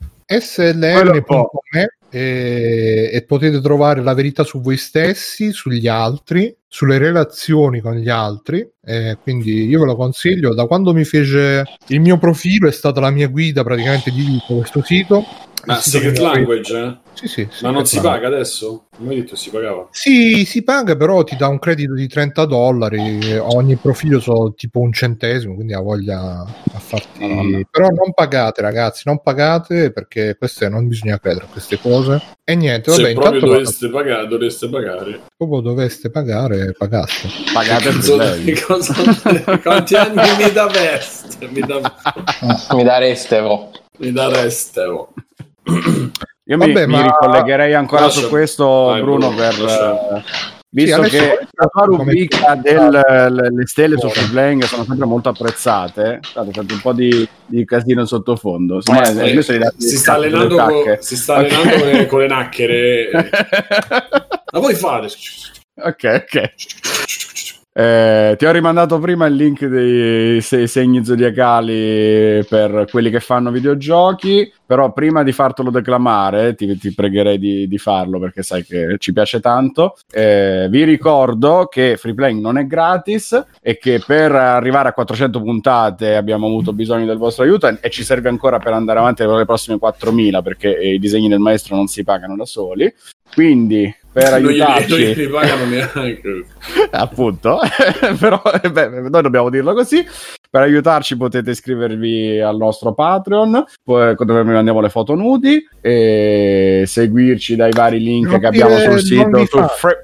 sln.me 0.56 1.94
e, 2.10 3.10
e 3.14 3.22
potete 3.24 3.62
trovare 3.62 4.02
la 4.02 4.14
verità 4.14 4.44
su 4.44 4.60
voi 4.62 4.76
stessi, 4.78 5.52
sugli 5.54 5.88
altri, 5.88 6.54
sulle 6.74 6.98
relazioni 6.98 7.82
con 7.82 7.96
gli 7.96 8.08
altri. 8.08 8.66
eh, 8.86 9.18
quindi 9.22 9.68
io 9.68 9.82
ve 9.82 9.88
lo 9.88 9.96
consiglio. 9.98 10.54
Da 10.54 10.68
quando 10.68 10.94
mi 10.94 11.04
fece 11.04 11.66
il 11.88 12.00
mio 12.00 12.18
profilo 12.18 12.70
è 12.70 12.72
stata 12.72 13.02
la 13.02 13.10
mia 13.10 13.28
guida 13.28 13.62
praticamente 13.62 14.10
di 14.10 14.40
questo 14.48 14.82
sito. 14.82 15.26
Sito 15.66 15.82
Secret 15.82 16.18
Language, 16.18 16.78
eh? 16.78 17.01
Sì, 17.14 17.28
sì, 17.28 17.48
Ma 17.62 17.72
non 17.72 17.86
si 17.86 17.96
Language. 17.98 18.02
paga 18.24 18.28
adesso? 18.36 18.86
Non 18.98 19.08
mi 19.08 19.16
hai 19.16 19.22
detto 19.22 19.36
si 19.36 19.50
pagava? 19.50 19.88
Sì, 19.92 20.46
si 20.46 20.64
paga, 20.64 20.96
però 20.96 21.24
ti 21.24 21.36
dà 21.36 21.48
un 21.48 21.60
credito 21.60 21.94
di 21.94 22.08
30 22.08 22.46
dollari. 22.46 23.38
Ogni 23.38 23.76
profilo 23.76 24.20
so 24.20 24.54
tipo 24.56 24.80
un 24.80 24.92
centesimo, 24.94 25.54
quindi 25.56 25.74
ha 25.74 25.80
voglia 25.82 26.20
a 26.42 26.80
farti. 26.80 27.20
Madonna. 27.28 27.60
Però 27.70 27.88
non 27.90 28.14
pagate, 28.14 28.62
ragazzi, 28.62 29.04
non 29.06 29.22
pagate 29.22 29.92
perché 29.92 30.36
queste 30.38 30.70
non 30.70 30.88
bisogna 30.88 31.20
credere 31.20 31.46
a 31.46 31.48
queste 31.50 31.80
cose. 31.80 32.22
E 32.44 32.56
niente, 32.56 32.90
vabbè, 32.92 33.04
Se 33.04 33.14
proprio 33.14 33.34
intanto 33.36 33.54
doveste 33.54 33.90
pagare, 33.90 34.28
dovreste 34.28 34.70
pagare. 34.70 35.22
proprio 35.38 35.60
doveste 35.60 36.10
pagare, 36.10 36.74
pagaste. 36.78 37.28
Pagate 37.54 37.92
Freeplank. 37.92 38.62
cosa- 38.66 39.58
Quanti 39.62 39.96
anni 39.96 40.16
mi 40.44 40.52
dà 40.52 40.66
veste? 40.68 41.48
Mi 41.50 41.62
dà, 41.62 41.80
Mi 42.74 42.84
dareste, 42.84 43.42
vo. 43.42 43.72
mi 44.00 44.12
dà 44.12 44.28
reste, 44.30 44.82
oh. 44.86 45.14
Io 46.52 46.58
mi, 46.58 46.74
Vabbè, 46.74 46.86
mi 46.86 46.92
ma- 46.96 47.04
ricollegherei 47.04 47.74
ancora 47.74 48.02
Lascia- 48.04 48.20
su 48.22 48.28
questo, 48.30 48.66
Vai, 48.66 49.02
Bruno, 49.02 49.30
Bruno, 49.30 49.36
per, 49.38 49.58
lascia. 49.60 50.18
eh, 50.18 50.22
visto 50.70 50.96
adesso- 51.00 51.18
che 51.18 51.48
la 51.54 51.68
tua 51.68 51.86
rubrica 51.86 52.56
delle 52.56 53.66
stelle 53.66 53.98
su 53.98 54.10
Freeplank 54.10 54.66
sono 54.66 54.84
sempre 54.84 55.06
molto 55.06 55.30
apprezzate. 55.30 56.20
State 56.22 56.52
fate 56.52 56.74
un 56.74 56.82
po' 56.82 56.92
di, 56.92 57.26
di 57.46 57.64
casino 57.64 58.02
in 58.02 58.08
sottofondo. 58.08 58.76
Insomma, 58.76 59.02
Eh, 59.04 59.32
di 59.34 59.58
darti 59.60 59.82
Si 59.82 59.96
sta 59.96 60.16
allenando, 60.16 60.56
con, 60.58 60.98
si 61.00 61.16
sta 61.16 61.36
allenando 61.36 61.70
con, 61.78 61.88
le, 61.88 62.06
con 62.08 62.20
le 62.20 62.28
nacchere. 62.28 63.10
Ma 64.52 64.60
voi 64.60 64.76
fate? 64.76 65.08
ok, 65.84 66.26
ok. 66.28 66.54
Eh, 67.74 68.36
ti 68.38 68.46
ho 68.46 68.52
rimandato 68.52 69.00
prima 69.00 69.28
il 69.28 69.36
link 69.36 69.66
dei 69.66 70.42
sei 70.42 70.68
segni 70.68 71.06
zodiacali 71.06 72.46
per 72.50 72.86
quelli 72.92 73.10
che 73.10 73.22
fanno 73.22 73.50
videogiochi, 73.50 74.52
però 74.66 74.92
prima 74.92 75.24
di 75.24 75.32
fartelo 75.32 75.72
declamare 75.72 76.54
ti, 76.56 76.78
ti 76.78 76.94
pregherei 76.94 77.40
di, 77.40 77.70
di, 77.70 77.78
farlo 77.78 78.20
perché 78.20 78.44
sai 78.44 78.66
che 78.66 78.98
ci 79.00 79.14
piace 79.14 79.40
tanto. 79.40 79.96
Eh, 80.12 80.68
vi 80.70 80.84
ricordo 80.84 81.68
che 81.72 81.96
Free 81.96 82.14
Playing 82.14 82.42
non 82.42 82.58
è 82.58 82.68
gratis 82.68 83.42
e 83.62 83.78
che 83.78 84.04
per 84.06 84.34
arrivare 84.34 84.90
a 84.90 84.94
400 84.94 85.42
puntate 85.42 86.18
abbiamo 86.18 86.48
avuto 86.48 86.74
bisogno 86.74 87.06
del 87.06 87.18
vostro 87.18 87.46
aiuto 87.46 87.68
e, 87.68 87.90
ci 87.90 88.04
serve 88.04 88.28
ancora 88.28 88.60
per 88.60 88.74
andare 88.74 89.00
avanti 89.00 89.24
con 89.24 89.38
le 89.38 89.46
prossime 89.46 89.78
4000 89.78 90.42
perché 90.42 90.70
i 90.70 91.00
disegni 91.00 91.30
del 91.30 91.40
maestro 91.40 91.78
non 91.78 91.88
si 91.88 92.04
pagano 92.04 92.36
da 92.36 92.46
soli. 92.46 92.94
Quindi 93.34 93.94
per 94.12 94.34
aiutarci. 94.34 94.90
Non 94.90 95.00
gli, 95.00 95.30
pagano 95.30 95.66
neanche. 95.66 96.46
Appunto, 96.92 97.60
però 98.20 98.42
beh, 98.72 98.88
noi 99.10 99.22
dobbiamo 99.22 99.50
dirlo 99.50 99.74
così. 99.74 100.06
Per 100.50 100.62
aiutarci 100.62 101.16
potete 101.16 101.52
iscrivervi 101.52 102.40
al 102.42 102.58
nostro 102.58 102.94
Patreon, 102.94 103.64
poi, 103.84 104.16
dove 104.18 104.44
mandiamo 104.44 104.82
le 104.82 104.90
foto 104.90 105.16
nudi, 105.16 105.66
e 105.80 106.71
seguirci 106.86 107.56
dai 107.56 107.72
vari 107.72 108.00
link 108.00 108.28
non 108.28 108.40
che 108.40 108.48
abbiamo 108.48 108.78
sul 108.78 109.00
sito. 109.00 109.46
Sul 109.46 109.68
fre- 109.78 110.02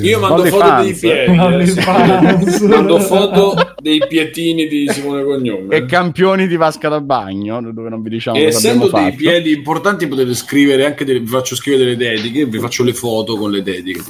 Io 0.00 0.18
mando 0.20 0.44
foto 0.44 0.64
fans. 0.64 0.84
dei 0.84 0.94
piedi, 0.94 1.80
eh, 1.80 2.66
mando 2.66 3.00
foto 3.00 3.74
dei 3.80 4.02
pietini 4.08 4.66
di 4.66 4.88
Simone 4.90 5.22
Cognome. 5.24 5.74
E 5.74 5.84
campioni 5.86 6.46
di 6.46 6.56
vasca 6.56 6.88
da 6.88 7.00
bagno, 7.00 7.60
dove 7.72 7.88
non 7.88 8.02
vi 8.02 8.10
diciamo 8.10 8.36
e 8.36 8.44
essendo 8.44 8.88
dei 8.88 9.12
piedi 9.12 9.52
importanti 9.52 10.06
potete 10.06 10.34
scrivere 10.34 10.84
anche 10.84 11.04
delle, 11.04 11.20
vi 11.20 11.26
faccio 11.26 11.54
scrivere 11.54 11.84
delle 11.84 11.96
dediche, 11.96 12.46
vi 12.46 12.58
faccio 12.58 12.84
le 12.84 12.92
foto 12.92 13.36
con 13.36 13.50
le 13.50 13.62
dediche. 13.62 14.02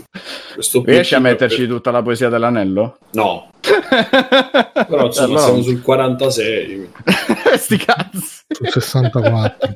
Questo 0.54 0.82
Riesci 0.84 1.14
a 1.14 1.20
metterci 1.20 1.66
per... 1.66 1.68
tutta 1.68 1.90
la 1.90 2.02
poesia 2.02 2.28
dell'anello? 2.28 2.98
No. 3.12 3.50
Però 3.60 5.06
insomma, 5.06 5.26
allora... 5.26 5.40
siamo 5.40 5.62
sul 5.62 5.82
46. 5.82 6.88
Sti 7.56 7.76
cazzi. 7.76 8.40
Sul 8.48 8.70
64. 8.70 9.74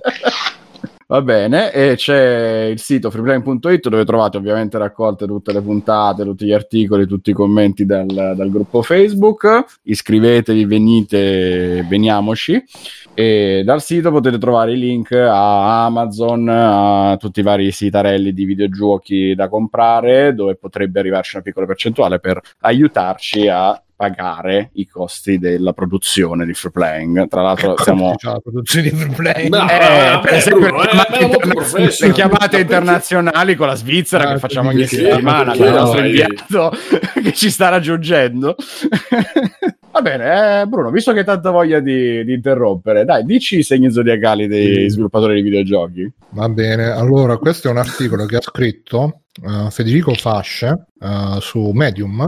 Va 1.12 1.21
bene, 1.21 1.71
e 1.73 1.95
c'è 1.95 2.69
il 2.71 2.81
sito 2.81 3.11
freeplane.it 3.11 3.90
dove 3.90 4.07
trovate 4.07 4.38
ovviamente 4.38 4.78
raccolte 4.78 5.26
tutte 5.26 5.52
le 5.52 5.61
puntate, 5.61 6.25
tutti 6.25 6.47
gli 6.47 6.54
articoli, 6.54 7.07
tutti 7.07 7.28
i 7.28 7.35
commenti 7.35 7.85
dal, 7.85 8.07
dal 8.07 8.50
gruppo 8.50 8.81
Facebook. 8.81 9.81
Iscrivetevi, 9.83 10.64
venite, 10.64 11.85
veniamoci. 11.87 12.64
E 13.12 13.61
dal 13.62 13.83
sito 13.83 14.11
potete 14.11 14.38
trovare 14.38 14.73
i 14.73 14.78
link 14.78 15.12
a 15.12 15.85
Amazon, 15.85 16.49
a 16.49 17.16
tutti 17.19 17.40
i 17.40 17.42
vari 17.42 17.71
sitarelli 17.73 18.33
di 18.33 18.47
videogiochi 18.47 19.35
da 19.35 19.50
comprare, 19.50 20.33
dove 20.35 20.54
potrebbe 20.57 21.00
arrivarci 21.00 21.37
una 21.37 21.45
piccola 21.45 21.66
percentuale 21.66 22.21
per 22.21 22.40
aiutarci 22.61 23.49
a 23.49 23.78
pagare 24.02 24.71
i 24.75 24.88
costi 24.88 25.38
della 25.38 25.73
produzione 25.73 26.44
di 26.44 26.54
free 26.54 26.73
playing. 26.73 27.28
Tra 27.28 27.42
l'altro, 27.42 27.76
siamo 27.80 28.16
la 28.21 28.40
produzione 28.42 28.90
di 28.90 28.97
free 28.97 29.14
playing. 29.14 29.54
No, 29.54 29.68
eh, 29.71 30.21
per 30.21 30.35
esempio, 30.35 30.66
Bruno, 30.66 30.82
le 30.82 30.88
chiamate, 30.88 32.06
le 32.06 32.12
chiamate 32.12 32.59
internazionali 32.59 33.54
con 33.54 33.68
la 33.68 33.76
Svizzera 33.76 34.28
ah, 34.28 34.32
che 34.32 34.38
facciamo 34.40 34.71
ogni 34.71 34.87
settimana 34.87 35.56
con 35.56 35.66
il 35.66 35.73
nostro 35.73 36.04
inviato 36.04 36.73
che 37.23 37.32
ci 37.32 37.49
sta 37.49 37.68
raggiungendo. 37.68 38.56
Va 39.92 40.00
bene, 40.00 40.62
eh, 40.62 40.66
Bruno, 40.66 40.90
visto 40.90 41.12
che 41.12 41.21
hai 41.21 41.25
tanta 41.25 41.50
voglia 41.50 41.78
di, 41.78 42.25
di, 42.25 42.32
interrompere, 42.32 43.04
dai, 43.04 43.25
dici 43.25 43.59
i 43.59 43.62
segni 43.62 43.92
zodiacali 43.92 44.49
dei 44.49 44.88
sviluppatori 44.90 45.35
di 45.35 45.42
videogiochi. 45.42 46.11
Va 46.30 46.49
bene, 46.49 46.90
allora 46.90 47.37
questo 47.37 47.68
è 47.68 47.71
un 47.71 47.76
articolo 47.76 48.25
che 48.25 48.37
ha 48.37 48.40
scritto 48.40 49.21
uh, 49.42 49.71
Federico 49.71 50.14
Fasce 50.14 50.87
uh, 50.99 51.38
su 51.40 51.71
Medium 51.73 52.26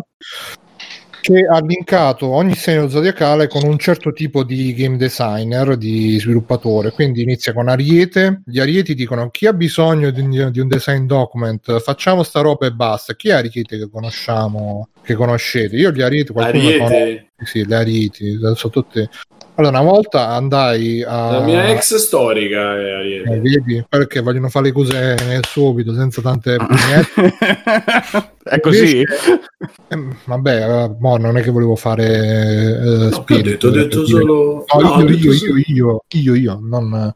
che 1.24 1.46
ha 1.46 1.58
linkato 1.64 2.28
ogni 2.28 2.54
segno 2.54 2.86
zodiacale 2.86 3.48
con 3.48 3.64
un 3.64 3.78
certo 3.78 4.12
tipo 4.12 4.44
di 4.44 4.74
game 4.74 4.98
designer, 4.98 5.78
di 5.78 6.18
sviluppatore. 6.18 6.90
Quindi 6.90 7.22
inizia 7.22 7.54
con 7.54 7.68
Ariete. 7.68 8.42
Gli 8.44 8.60
Arieti 8.60 8.94
dicono 8.94 9.30
chi 9.30 9.46
ha 9.46 9.54
bisogno 9.54 10.10
di, 10.10 10.50
di 10.50 10.60
un 10.60 10.68
design 10.68 11.06
document, 11.06 11.80
facciamo 11.80 12.22
sta 12.24 12.42
roba 12.42 12.66
e 12.66 12.72
basta. 12.72 13.14
Chi 13.14 13.30
è 13.30 13.32
Ariete 13.32 13.78
che 13.78 13.88
conosciamo, 13.90 14.90
che 15.02 15.14
conoscete? 15.14 15.76
Io 15.76 15.92
gli 15.92 16.02
Arieti, 16.02 16.30
qualcuno 16.30 16.62
Ariete. 16.62 16.78
Conosce, 16.78 17.30
sì, 17.44 17.66
le 17.66 17.74
Arieti, 17.74 18.38
sono 18.38 18.70
tutte 18.70 19.08
allora, 19.56 19.80
una 19.80 19.90
volta 19.90 20.28
andai 20.30 21.02
a. 21.02 21.30
La 21.30 21.40
mia 21.40 21.68
ex 21.68 21.94
storica 21.96 22.76
è 22.76 23.22
eh, 23.24 23.40
vedi? 23.40 23.84
Perché 23.88 24.20
vogliono 24.20 24.48
fare 24.48 24.66
le 24.66 24.72
cose 24.72 25.16
subito, 25.42 25.94
senza 25.94 26.20
tante 26.20 26.56
È 28.42 28.60
così? 28.60 29.00
Eh, 29.00 30.08
vabbè, 30.24 30.84
eh, 30.84 30.96
mo 30.98 31.16
non 31.16 31.38
è 31.38 31.42
che 31.42 31.50
volevo 31.50 31.76
fare 31.76 32.04
eh, 32.04 33.08
no, 33.10 33.16
ho 33.16 33.24
detto, 33.40 33.68
ho 33.68 33.70
detto 33.70 34.04
solo 34.06 34.64
no, 34.74 34.96
no, 34.98 35.08
io, 35.08 35.32
io, 35.32 35.32
io, 35.32 35.56
io, 35.66 36.04
io, 36.08 36.34
io, 36.34 36.58
non... 36.60 37.12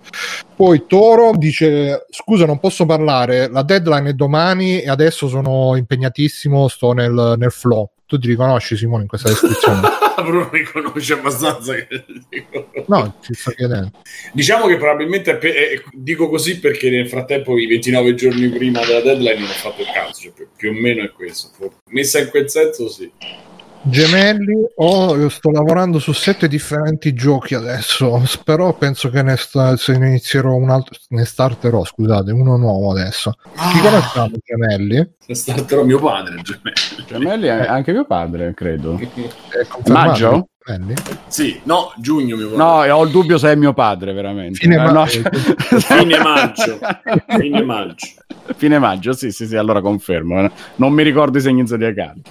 Poi 0.57 0.85
Toro 0.87 1.33
dice 1.37 2.07
scusa 2.09 2.47
non 2.47 2.59
posso 2.59 2.87
parlare, 2.87 3.51
la 3.51 3.63
deadline 3.63 4.11
è 4.11 4.13
domani 4.15 4.81
e 4.81 4.89
adesso 4.89 5.29
sono 5.29 5.77
impegnatissimo, 5.77 6.69
sto 6.69 6.93
nel, 6.93 7.35
nel 7.37 7.51
flow. 7.51 7.91
Tu 8.09 8.19
ti 8.19 8.27
riconosci 8.27 8.75
Simone 8.75 9.03
in 9.03 9.09
questa 9.09 9.29
descrizione? 9.29 9.81
Bruno 10.25 10.49
mi 10.51 10.63
conosce 10.63 11.13
abbastanza. 11.13 11.75
no, 12.87 13.19
ci 13.21 13.35
sto 13.35 13.51
chiedendo. 13.51 13.91
Diciamo 14.33 14.67
che 14.67 14.79
probabilmente 14.79 15.39
eh, 15.39 15.85
dico 15.93 16.31
così 16.31 16.59
perché 16.59 16.89
nel 16.89 17.07
frattempo 17.07 17.59
i 17.59 17.67
29 17.67 18.15
giorni 18.15 18.49
prima 18.49 18.83
della 18.83 19.03
deadline 19.03 19.41
non 19.41 19.51
ho 19.51 19.53
fatto 19.53 19.83
il 19.83 19.91
cazzo, 19.93 20.23
cioè, 20.23 20.33
più, 20.33 20.49
più 20.57 20.71
o 20.71 20.73
meno 20.73 21.05
è 21.05 21.13
questo. 21.13 21.51
Messa 21.91 22.19
in 22.19 22.31
quel 22.31 22.49
senso 22.49 22.89
sì. 22.89 23.13
Gemelli, 23.89 24.55
oh, 24.77 25.29
sto 25.29 25.51
lavorando 25.51 25.99
su 25.99 26.13
sette 26.13 26.47
differenti 26.47 27.15
giochi 27.15 27.55
adesso. 27.55 28.23
Però 28.45 28.73
penso 28.75 29.09
che 29.09 29.23
ne, 29.23 29.37
sta, 29.37 29.77
se 29.77 29.97
ne 29.97 30.09
inizierò 30.09 30.55
un 30.55 30.71
altro. 30.71 30.99
Ne 31.09 31.25
starterò, 31.25 31.85
scusate, 31.85 32.33
uno 32.33 32.57
nuovo 32.57 32.91
adesso. 32.91 33.35
Ah. 33.55 33.71
Chi 33.73 33.81
conosciamo 33.81 34.37
Gemelli? 34.45 35.09
Ne 35.27 35.35
starterò 35.35 35.85
mio 35.85 35.99
padre. 35.99 36.43
Gemelli, 36.43 37.07
gemelli 37.07 37.47
è 37.47 37.67
anche 37.67 37.93
mio 37.93 38.05
padre, 38.05 38.53
credo. 38.55 39.01
Maggio? 39.87 40.49
Gemelli? 40.65 40.95
Sì, 41.29 41.61
no, 41.65 41.93
giugno 41.97 42.37
mio 42.37 42.51
padre. 42.51 42.89
No, 42.89 42.95
ho 42.95 43.05
il 43.05 43.11
dubbio 43.11 43.39
se 43.39 43.53
è 43.53 43.55
mio 43.55 43.73
padre, 43.73 44.13
veramente. 44.13 44.59
Fine, 44.59 44.75
eh, 44.75 44.79
ma- 44.79 44.93
no. 44.93 45.07
Fine 45.07 46.19
maggio. 46.19 46.79
Fine 47.27 47.63
maggio. 47.63 48.07
Fine 48.55 48.79
maggio, 48.79 49.13
sì, 49.13 49.31
sì, 49.31 49.47
sì, 49.47 49.57
allora 49.57 49.81
confermo. 49.81 50.51
Non 50.77 50.93
mi 50.93 51.03
ricordo 51.03 51.39
i 51.39 51.41
segni 51.41 51.67
zodiacali. 51.67 52.23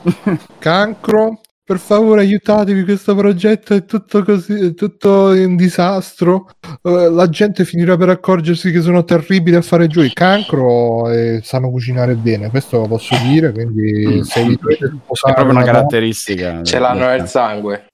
Cancro, 0.59 1.41
per 1.67 1.79
favore 1.79 2.21
aiutatevi, 2.21 2.85
questo 2.85 3.13
progetto 3.13 3.73
è 3.73 3.83
tutto 3.83 4.23
così, 4.23 4.67
è 4.67 4.73
tutto 4.73 5.33
in 5.33 5.57
disastro. 5.57 6.47
Uh, 6.81 7.13
la 7.13 7.27
gente 7.27 7.65
finirà 7.65 7.97
per 7.97 8.07
accorgersi 8.07 8.71
che 8.71 8.79
sono 8.79 9.03
terribili 9.03 9.57
a 9.57 9.61
fare 9.61 9.87
giù 9.87 9.99
il 9.99 10.13
cancro 10.13 11.11
e 11.11 11.41
sanno 11.43 11.69
cucinare 11.69 12.15
bene, 12.15 12.49
questo 12.49 12.77
lo 12.77 12.87
posso 12.87 13.17
dire, 13.21 13.51
quindi 13.51 14.19
mm. 14.19 14.21
se 14.21 14.45
vi 14.45 14.55
dovete 14.55 14.93
sposare... 15.03 15.33
È 15.33 15.35
proprio 15.35 15.57
una, 15.57 15.63
una 15.63 15.71
caratteristica. 15.73 16.63
Ce 16.63 16.79
l'hanno 16.79 17.05
nel 17.05 17.27
sangue. 17.27 17.87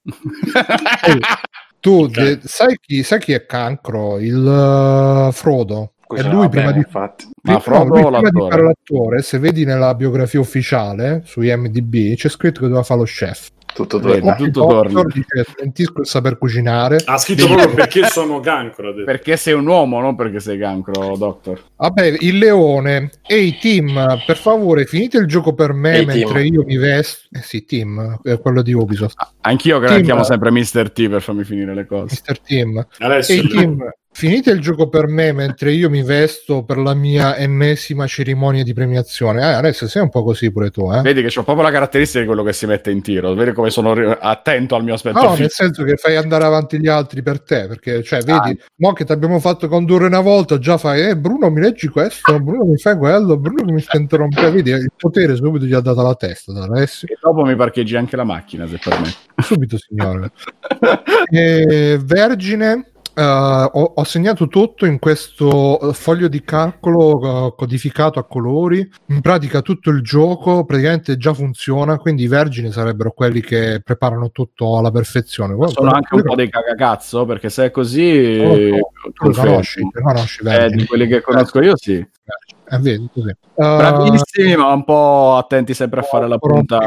tu 1.80 2.06
de- 2.06 2.42
sai, 2.44 2.78
chi, 2.80 3.02
sai, 3.02 3.18
chi, 3.18 3.34
è 3.34 3.48
cancro? 3.48 4.20
Il 4.20 4.36
uh, 4.36 5.32
Frodo. 5.32 5.93
È 6.15 6.23
lui 6.23 6.49
prima, 6.49 6.65
bene, 6.65 6.73
di, 6.73 6.78
infatti. 6.80 7.28
Ma 7.43 7.62
no, 7.65 7.84
lui 7.84 8.02
prima 8.02 8.30
di 8.30 8.49
fare 8.49 8.63
l'attore, 8.63 9.21
se 9.21 9.39
vedi 9.39 9.65
nella 9.65 9.93
biografia 9.95 10.39
ufficiale 10.39 11.21
su 11.26 11.41
IMDb 11.41 12.15
c'è 12.15 12.30
scritto 12.30 12.62
che 12.62 12.67
doveva 12.67 12.84
fare 12.84 12.99
lo 12.99 13.06
chef 13.06 13.52
tutto 13.73 13.99
torna. 13.99 14.36
Tutto 14.36 14.67
torna. 14.67 15.04
Dice, 15.04 15.45
sentisco 15.58 16.02
il 16.02 16.06
saper 16.06 16.38
cucinare. 16.38 17.02
Ha 17.04 17.17
scritto 17.17 17.47
proprio 17.47 17.73
perché 17.73 18.06
sono 18.06 18.39
cancro. 18.39 18.93
Perché 19.04 19.36
sei 19.36 19.54
un 19.54 19.67
uomo, 19.67 19.99
non 19.99 20.15
perché 20.15 20.39
sei 20.39 20.58
cancro, 20.58 21.17
doctor. 21.17 21.62
Vabbè, 21.76 22.17
il 22.19 22.38
leone. 22.38 23.10
Ehi, 23.26 23.58
team, 23.60 24.21
per 24.26 24.38
favore, 24.38 24.86
finite 24.86 25.17
il 25.17 25.26
gioco 25.26 25.54
per 25.54 25.73
me 25.73 25.97
Ehi, 25.97 26.06
mentre 26.06 26.41
team. 26.41 26.54
io 26.54 26.63
mi 26.63 26.78
vesto. 26.78 27.28
Eh 27.32 27.41
sì, 27.41 27.65
team, 27.65 28.19
è 28.21 28.39
quello 28.39 28.62
di 28.62 28.73
Ubisoft. 28.73 29.15
Anch'io 29.41 29.80
che 29.80 30.02
chiamo 30.02 30.23
sempre 30.23 30.52
Mr. 30.52 30.91
T 30.91 31.10
per 31.10 31.21
farmi 31.21 31.43
finire 31.43 31.73
le 31.73 31.86
cose. 31.86 32.21
Mr. 32.26 32.39
Team. 32.39 32.88
Adesso 32.99 33.32
Ehi, 33.32 33.47
team, 33.47 33.91
finite 34.13 34.52
il 34.52 34.62
gioco 34.62 34.88
per 34.88 35.08
me 35.08 35.32
mentre 35.32 35.71
io 35.71 35.89
mi 35.89 36.04
vesto 36.04 36.63
per 36.63 36.78
la 36.78 36.93
mia 36.93 37.36
ennesima 37.36 38.08
cerimonia 38.08 38.63
di 38.63 38.73
premiazione. 38.73 39.41
Eh, 39.41 39.54
adesso 39.54 39.88
sei 39.88 40.04
un 40.04 40.10
po' 40.10 40.23
così 40.23 40.52
pure 40.52 40.69
tu, 40.69 40.91
eh? 40.93 41.02
Vedi 41.02 41.21
che 41.21 41.28
ho 41.39 41.43
proprio 41.43 41.65
la 41.65 41.71
caratteristica 41.71 42.19
di 42.19 42.28
quello 42.28 42.43
che 42.43 42.54
si 42.54 42.65
mette 42.65 42.91
in 42.91 43.02
tiro. 43.02 43.34
Vedi 43.34 43.52
come 43.52 43.69
sono 43.69 43.91
attento 43.91 44.76
al 44.76 44.84
mio 44.84 44.93
aspetto. 44.93 45.21
No, 45.21 45.36
nel 45.36 45.49
senso 45.49 45.84
che 45.84 45.97
fai 45.97 46.15
andare 46.15 46.45
avanti 46.45 46.80
gli 46.80 46.88
altri 46.88 47.21
per 47.21 47.41
te, 47.41 47.67
perché, 47.67 48.04
cioè, 48.04 48.21
vedi, 48.21 48.49
ah. 48.52 48.56
mo 48.78 48.93
che 48.93 49.04
ti 49.04 49.12
abbiamo 49.12 49.39
fatto 49.39 49.67
condurre 49.67 50.06
una 50.06 50.21
volta, 50.21 50.60
già 50.60 50.78
fai, 50.78 51.10
eh, 51.10 51.17
Bruno 51.17 51.49
mi 51.49 51.62
leggi 51.62 51.88
questo, 51.88 52.39
Bruno 52.39 52.65
mi 52.65 52.78
fai 52.78 52.95
quello, 52.95 53.38
Bruno 53.38 53.73
mi 53.73 53.82
sta 53.82 53.97
interrompendo. 53.97 54.52
Vedi, 54.52 54.69
il 54.71 54.91
potere 54.95 55.36
subito 55.36 55.65
gli 55.65 55.73
ha 55.73 55.82
dato 55.82 56.02
la 56.02 56.15
testa. 56.15 56.52
Adesso. 56.54 57.08
E 57.08 57.17
dopo 57.19 57.43
mi 57.43 57.56
parcheggi 57.56 57.95
anche 57.95 58.15
la 58.15 58.23
macchina, 58.23 58.67
se 58.67 58.80
per 58.82 58.99
me. 58.99 59.12
Subito, 59.41 59.78
signore. 59.78 60.32
e, 61.30 61.99
Vergine 62.02 62.93
Uh, 63.15 63.21
ho, 63.21 63.93
ho, 63.95 64.04
segnato 64.06 64.47
tutto 64.47 64.88
in 64.88 64.97
questo 64.97 65.91
foglio 65.93 66.28
di 66.28 66.41
calcolo 66.43 67.17
uh, 67.17 67.56
codificato 67.56 68.17
a 68.17 68.26
colori. 68.26 68.89
In 69.08 69.21
pratica 69.21 69.62
tutto 69.62 69.91
il 69.91 70.02
gioco 70.02 70.65
praticamente 70.65 71.17
già 71.17 71.32
funziona, 71.32 71.97
quindi 71.97 72.23
i 72.23 72.28
vergini 72.28 72.71
sarebbero 72.71 73.12
quelli 73.12 73.41
che 73.41 73.82
preparano 73.84 74.32
tutto 74.32 74.80
alla 74.80 74.89
perfezione. 74.89 75.54
Ma 75.54 75.67
sono 75.67 75.91
anche 75.91 76.15
un 76.15 76.23
po' 76.23 76.34
dei 76.34 76.49
cagacazzo, 76.49 77.26
perché 77.26 77.49
se 77.49 77.65
è 77.65 77.71
così... 77.71 78.41
Oh, 78.43 78.56
no, 78.56 79.12
tu 79.13 79.28
li 79.30 79.36
conosci, 79.36 79.82
conosci 79.91 80.41
eh, 80.47 80.69
di 80.69 80.86
quelli 80.86 81.06
che 81.06 81.21
conosco 81.21 81.62
io 81.62 81.78
sì. 81.78 81.93
Eh, 81.95 82.78
vedi, 82.80 83.08
così. 83.13 83.36
Bravissimi, 83.56 84.54
uh, 84.54 84.58
ma 84.58 84.73
un 84.73 84.84
po' 84.84 85.36
attenti 85.36 85.76
sempre 85.76 85.99
a 85.99 86.04
fare 86.04 86.28
la 86.28 86.39
punta. 86.39 86.80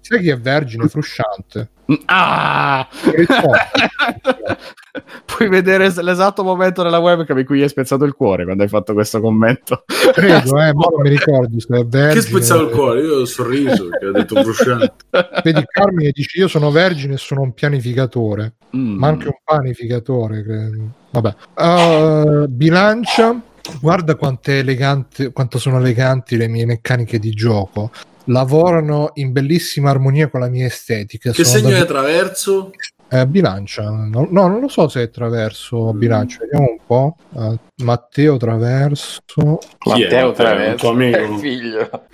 Sai 0.00 0.20
chi 0.20 0.28
è 0.28 0.38
vergine? 0.38 0.86
Frusciante. 0.86 1.70
Ah! 2.06 2.88
Puoi 5.24 5.48
vedere 5.48 5.92
l'esatto 6.02 6.44
momento 6.44 6.82
nella 6.82 6.98
webcam 6.98 7.38
in 7.38 7.44
cui 7.44 7.62
hai 7.62 7.68
spezzato 7.68 8.04
il 8.04 8.14
cuore 8.14 8.44
quando 8.44 8.62
hai 8.62 8.68
fatto 8.68 8.92
questo 8.92 9.20
commento. 9.20 9.84
Credo, 10.12 10.60
eh, 10.60 10.72
ma 10.72 10.86
non 10.90 11.00
mi 11.02 11.08
ricordo 11.08 11.58
se 11.58 11.76
è 11.76 11.84
vergine. 11.84 12.14
Che 12.14 12.20
spezzato 12.20 12.62
il 12.62 12.70
cuore? 12.70 13.00
Io 13.00 13.20
ho 13.20 13.24
sorriso 13.24 13.88
che 13.88 14.06
ha 14.06 14.10
detto 14.12 14.42
frusciante. 14.42 14.92
Vedi, 15.42 15.64
Carmine 15.66 16.10
dice 16.12 16.38
io 16.38 16.48
sono 16.48 16.70
vergine 16.70 17.14
e 17.14 17.18
sono 17.18 17.42
un 17.42 17.52
pianificatore, 17.52 18.54
mm. 18.76 18.96
ma 18.96 19.08
anche 19.08 19.26
un 19.26 19.38
panificatore. 19.42 20.42
Credo. 20.42 20.90
Vabbè. 21.10 21.34
Uh, 21.54 22.46
bilancia 22.48 23.40
guarda 23.80 24.14
quanto 24.14 25.58
sono 25.58 25.78
eleganti 25.78 26.36
le 26.36 26.48
mie 26.48 26.66
meccaniche 26.66 27.18
di 27.18 27.30
gioco. 27.30 27.90
Lavorano 28.24 29.10
in 29.14 29.32
bellissima 29.32 29.90
armonia 29.90 30.28
con 30.28 30.40
la 30.40 30.48
mia 30.48 30.66
estetica. 30.66 31.30
Che 31.30 31.44
sono 31.44 31.58
segno 31.58 31.70
da... 31.70 31.76
è 31.76 31.80
attraverso? 31.80 32.70
Eh, 33.14 33.26
bilancia, 33.26 33.90
no, 33.90 34.26
no, 34.28 34.48
non 34.48 34.60
lo 34.60 34.66
so 34.66 34.88
se 34.88 35.00
è 35.00 35.04
attraverso 35.04 35.92
mm. 35.92 35.98
bilancia, 35.98 36.38
vediamo 36.40 36.70
un 36.70 36.78
po'. 36.84 37.16
Uh, 37.30 37.56
Matteo 37.84 38.36
Traverso, 38.38 39.58
Matteo 39.86 40.32
Traverso, 40.32 40.88
amico. 40.88 41.36
figlio. 41.38 41.88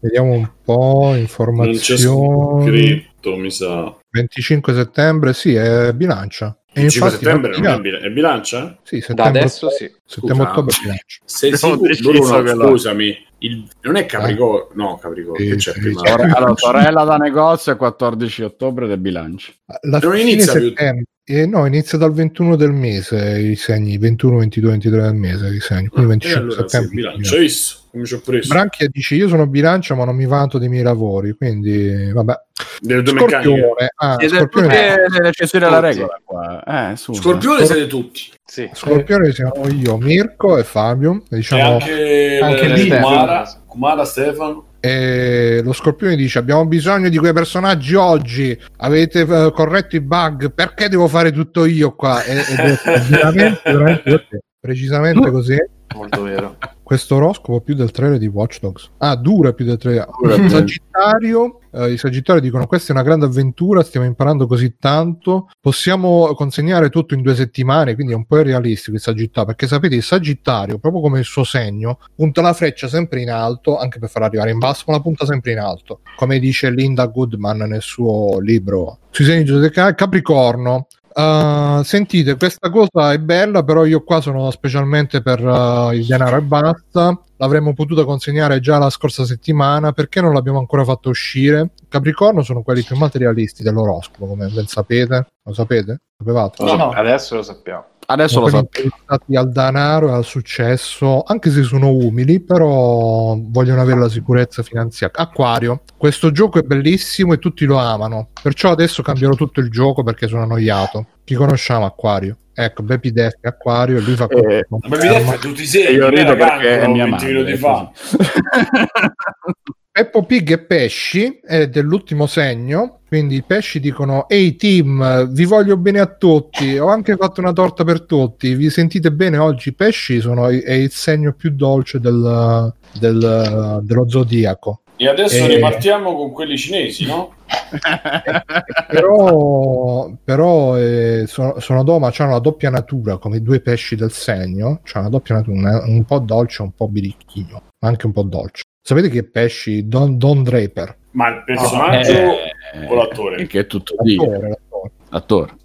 vediamo 0.00 0.32
un 0.32 0.50
po' 0.62 1.14
informazioni. 1.14 2.66
Scritto, 2.66 3.36
mi 3.36 3.50
sa. 3.50 3.96
25 4.10 4.74
settembre, 4.74 5.32
sì, 5.32 5.54
è 5.54 5.92
bilancia. 5.94 6.54
E 6.86 6.90
5 6.90 7.10
settembre 7.10 7.58
non 7.58 7.86
è, 7.86 7.90
è 8.00 8.10
bilancia? 8.10 8.78
Sì, 8.82 9.00
settembre, 9.00 9.32
da 9.32 9.38
adesso 9.38 9.70
sì. 9.70 9.90
Settembre 10.04 10.46
ottobre 10.46 10.74
bilancia. 10.80 11.18
Sei 11.24 11.56
sicuro? 11.56 12.54
No, 12.54 12.68
scusami, 12.68 13.26
il, 13.38 13.68
non 13.82 13.96
è 13.96 14.06
Capricorno, 14.06 14.68
no, 14.74 14.98
Capricorno. 14.98 15.58
Sì, 15.58 15.58
sì, 15.58 15.70
allora, 16.04 16.54
sorella 16.56 17.04
da 17.04 17.16
negozio 17.16 17.72
è 17.72 17.76
14 17.76 18.42
ottobre 18.42 18.86
del 18.86 18.98
bilancio. 18.98 19.52
La 19.82 19.98
non 19.98 20.16
inizia 20.16 20.52
settembre, 20.52 21.04
eh, 21.24 21.46
no, 21.46 21.66
inizia 21.66 21.98
dal 21.98 22.12
21 22.12 22.56
del 22.56 22.72
mese 22.72 23.38
i 23.38 23.54
segni, 23.54 23.98
21, 23.98 24.38
22, 24.38 24.70
23 24.70 25.00
del 25.02 25.14
mese 25.14 25.48
i 25.48 25.60
segni, 25.60 25.88
quindi 25.88 26.10
25 26.10 26.40
allora, 26.40 26.68
settembre. 26.68 26.88
Sì, 26.88 26.94
bilancio, 26.94 27.34
hai 27.34 27.40
visto? 27.40 27.76
Come 27.90 28.04
ci 28.04 28.14
ho 28.14 28.20
preso? 28.20 28.48
Branchia 28.48 28.88
dice 28.90 29.14
io 29.14 29.28
sono 29.28 29.46
bilancia 29.46 29.94
ma 29.94 30.04
non 30.04 30.16
mi 30.16 30.26
vanto 30.26 30.58
dei 30.58 30.68
miei 30.68 30.82
lavori, 30.82 31.32
quindi 31.32 32.10
vabbè. 32.12 32.34
Delle 32.80 33.02
due 33.02 33.18
Scorpione, 33.18 33.92
ah, 33.96 34.16
Scorpione 34.20 34.94
è 34.94 35.20
l'eccezione 35.20 35.64
della 35.64 35.80
regola 35.80 36.20
qua. 36.24 36.90
Eh, 36.92 36.96
Scorpione 36.96 37.66
siete 37.66 37.86
tutti. 37.86 38.30
Sì. 38.44 38.68
Scorpione 38.72 39.32
siamo 39.32 39.66
io, 39.68 39.96
Mirko 39.96 40.58
e 40.58 40.64
Fabio. 40.64 41.22
Diciamo, 41.28 41.78
e 41.80 42.38
anche, 42.38 42.38
anche 42.42 42.60
eh, 42.62 42.72
lì 42.74 42.88
Kumara, 42.88 43.62
Kumara, 43.66 44.04
Stefano. 44.04 44.66
E 44.80 45.60
lo 45.62 45.72
Scorpione 45.72 46.14
dice: 46.14 46.38
Abbiamo 46.38 46.66
bisogno 46.66 47.08
di 47.08 47.18
quei 47.18 47.32
personaggi 47.32 47.94
oggi. 47.94 48.58
Avete 48.78 49.22
uh, 49.22 49.50
corretto 49.50 49.96
i 49.96 50.00
bug. 50.00 50.52
Perché 50.52 50.88
devo 50.88 51.08
fare 51.08 51.32
tutto 51.32 51.64
io 51.64 51.94
qua? 51.94 52.22
Ed 52.22 52.38
è 52.38 52.42
veramente, 53.08 53.60
veramente 53.64 54.28
precisamente 54.60 55.30
così. 55.30 55.56
Molto 55.94 56.22
vero. 56.22 56.56
Questo 56.88 57.16
oroscopo 57.16 57.60
più 57.60 57.74
del 57.74 57.90
trailer 57.90 58.18
di 58.18 58.28
Watch 58.28 58.60
Dogs. 58.60 58.90
Ah, 58.96 59.14
dura 59.14 59.52
più 59.52 59.66
del 59.66 59.76
trailer. 59.76 60.08
Sagittario, 60.48 61.60
eh, 61.70 61.92
i 61.92 61.98
Sagittari 61.98 62.40
dicono 62.40 62.66
questa 62.66 62.92
è 62.92 62.96
una 62.96 63.04
grande 63.04 63.26
avventura, 63.26 63.82
stiamo 63.82 64.06
imparando 64.06 64.46
così 64.46 64.76
tanto, 64.78 65.50
possiamo 65.60 66.32
consegnare 66.34 66.88
tutto 66.88 67.12
in 67.12 67.20
due 67.20 67.34
settimane, 67.34 67.94
quindi 67.94 68.14
è 68.14 68.16
un 68.16 68.24
po' 68.24 68.38
irrealistico 68.38 68.96
il 68.96 69.02
Sagittario, 69.02 69.48
perché 69.48 69.66
sapete 69.66 69.96
il 69.96 70.02
Sagittario, 70.02 70.78
proprio 70.78 71.02
come 71.02 71.18
il 71.18 71.26
suo 71.26 71.44
segno, 71.44 71.98
punta 72.14 72.40
la 72.40 72.54
freccia 72.54 72.88
sempre 72.88 73.20
in 73.20 73.30
alto, 73.30 73.76
anche 73.76 73.98
per 73.98 74.08
far 74.08 74.22
arrivare 74.22 74.50
in 74.50 74.58
basso, 74.58 74.84
ma 74.86 74.94
la 74.94 75.02
punta 75.02 75.26
sempre 75.26 75.52
in 75.52 75.58
alto, 75.58 76.00
come 76.16 76.38
dice 76.38 76.70
Linda 76.70 77.04
Goodman 77.04 77.58
nel 77.58 77.82
suo 77.82 78.38
libro 78.40 79.00
sui 79.10 79.24
segni 79.24 79.42
di 79.42 79.70
Capricorno, 79.70 80.86
Uh, 81.18 81.82
sentite, 81.82 82.36
questa 82.36 82.70
cosa 82.70 83.12
è 83.12 83.18
bella, 83.18 83.64
però 83.64 83.84
io 83.84 84.04
qua 84.04 84.20
sono 84.20 84.48
specialmente 84.52 85.20
per 85.20 85.44
uh, 85.44 85.90
il 85.90 86.06
denaro 86.06 86.36
e 86.36 86.42
basta. 86.42 87.20
L'avremmo 87.38 87.74
potuta 87.74 88.04
consegnare 88.04 88.60
già 88.60 88.78
la 88.78 88.88
scorsa 88.88 89.24
settimana, 89.24 89.90
perché 89.90 90.20
non 90.20 90.32
l'abbiamo 90.32 90.60
ancora 90.60 90.84
fatto 90.84 91.08
uscire? 91.08 91.70
Capricorno 91.88 92.42
sono 92.42 92.62
quelli 92.62 92.82
più 92.82 92.96
materialisti 92.96 93.64
dell'oroscopo, 93.64 94.28
come 94.28 94.46
ben 94.46 94.68
sapete. 94.68 95.26
Lo 95.42 95.52
sapete? 95.52 96.02
Sapevate? 96.16 96.64
No, 96.64 96.76
no, 96.76 96.90
adesso 96.90 97.34
lo 97.34 97.42
sappiamo. 97.42 97.84
Adesso 98.10 98.40
lo 98.40 98.48
sappiamo. 98.48 98.90
al 99.34 99.52
denaro 99.52 100.08
e 100.08 100.12
al 100.12 100.24
successo, 100.24 101.24
anche 101.26 101.50
se 101.50 101.62
sono 101.62 101.90
umili, 101.90 102.40
però 102.40 103.36
vogliono 103.38 103.82
avere 103.82 104.00
la 104.00 104.08
sicurezza 104.08 104.62
finanziaria. 104.62 105.20
Acquario, 105.20 105.82
questo 105.94 106.30
gioco 106.30 106.58
è 106.58 106.62
bellissimo 106.62 107.34
e 107.34 107.38
tutti 107.38 107.66
lo 107.66 107.76
amano, 107.76 108.30
perciò 108.40 108.70
adesso 108.70 109.02
cambierò 109.02 109.34
tutto 109.34 109.60
il 109.60 109.68
gioco 109.70 110.02
perché 110.02 110.26
sono 110.26 110.44
annoiato. 110.44 111.06
Chi 111.22 111.34
conosciamo 111.34 111.84
Acquario? 111.84 112.38
Ecco, 112.54 112.82
Baby 112.82 113.12
Death 113.12 113.40
Acquario, 113.42 114.00
lui 114.00 114.14
fa 114.14 114.26
eh, 114.28 114.64
Baby 114.66 115.08
Death 115.08 115.38
tutti 115.38 115.66
sei, 115.66 115.94
io 115.94 116.08
rido 116.08 116.34
perché 116.34 116.80
è 116.80 116.86
mia 116.88 117.06
madre. 117.06 117.56
Fa. 117.58 117.90
Peppo 119.98 120.24
Pig 120.24 120.52
e 120.52 120.58
Pesci 120.58 121.40
è 121.44 121.68
dell'ultimo 121.68 122.26
segno, 122.26 123.00
quindi 123.08 123.34
i 123.34 123.42
pesci 123.42 123.80
dicono 123.80 124.28
ehi 124.28 124.54
team, 124.54 125.28
vi 125.32 125.44
voglio 125.44 125.76
bene 125.76 125.98
a 125.98 126.06
tutti, 126.06 126.78
ho 126.78 126.86
anche 126.86 127.16
fatto 127.16 127.40
una 127.40 127.52
torta 127.52 127.82
per 127.82 128.02
tutti, 128.02 128.54
vi 128.54 128.70
sentite 128.70 129.10
bene 129.10 129.38
oggi? 129.38 129.70
I 129.70 129.74
pesci 129.74 130.20
sono, 130.20 130.48
è 130.48 130.72
il 130.72 130.92
segno 130.92 131.32
più 131.32 131.50
dolce 131.50 131.98
del, 131.98 132.72
del, 132.96 133.80
dello 133.82 134.08
zodiaco. 134.08 134.82
E 134.96 135.08
adesso 135.08 135.44
e... 135.44 135.46
ripartiamo 135.48 136.14
con 136.14 136.32
quelli 136.32 136.56
cinesi, 136.56 137.06
no? 137.06 137.34
però 138.88 140.10
però 140.22 140.76
eh, 140.76 141.24
sono, 141.26 141.60
sono 141.60 141.82
doma, 141.82 142.12
hanno 142.16 142.32
la 142.32 142.38
doppia 142.38 142.70
natura 142.70 143.16
come 143.16 143.38
i 143.38 143.42
due 143.42 143.60
pesci 143.60 143.96
del 143.96 144.12
segno, 144.12 144.80
c'è 144.84 144.98
una 144.98 145.08
doppia 145.08 145.36
natura, 145.36 145.82
un 145.86 146.04
po' 146.04 146.18
dolce 146.18 146.62
e 146.62 146.66
un 146.66 146.72
po' 146.72 146.88
birichino, 146.88 147.62
ma 147.80 147.88
anche 147.88 148.06
un 148.06 148.12
po' 148.12 148.22
dolce. 148.22 148.62
Sapete 148.80 149.08
che 149.08 149.24
pesci 149.24 149.86
Don, 149.86 150.16
Don 150.16 150.42
Draper? 150.42 150.96
Ma 151.10 151.28
il 151.28 151.42
personaggio 151.44 152.12
eh, 152.12 152.86
o 152.88 152.94
l'attore? 152.94 153.46
Che 153.46 153.60
è 153.60 153.66
tutto 153.66 153.94
l'attore, 153.98 154.48
l'attore. 154.48 154.90
l'attore. 155.08 155.56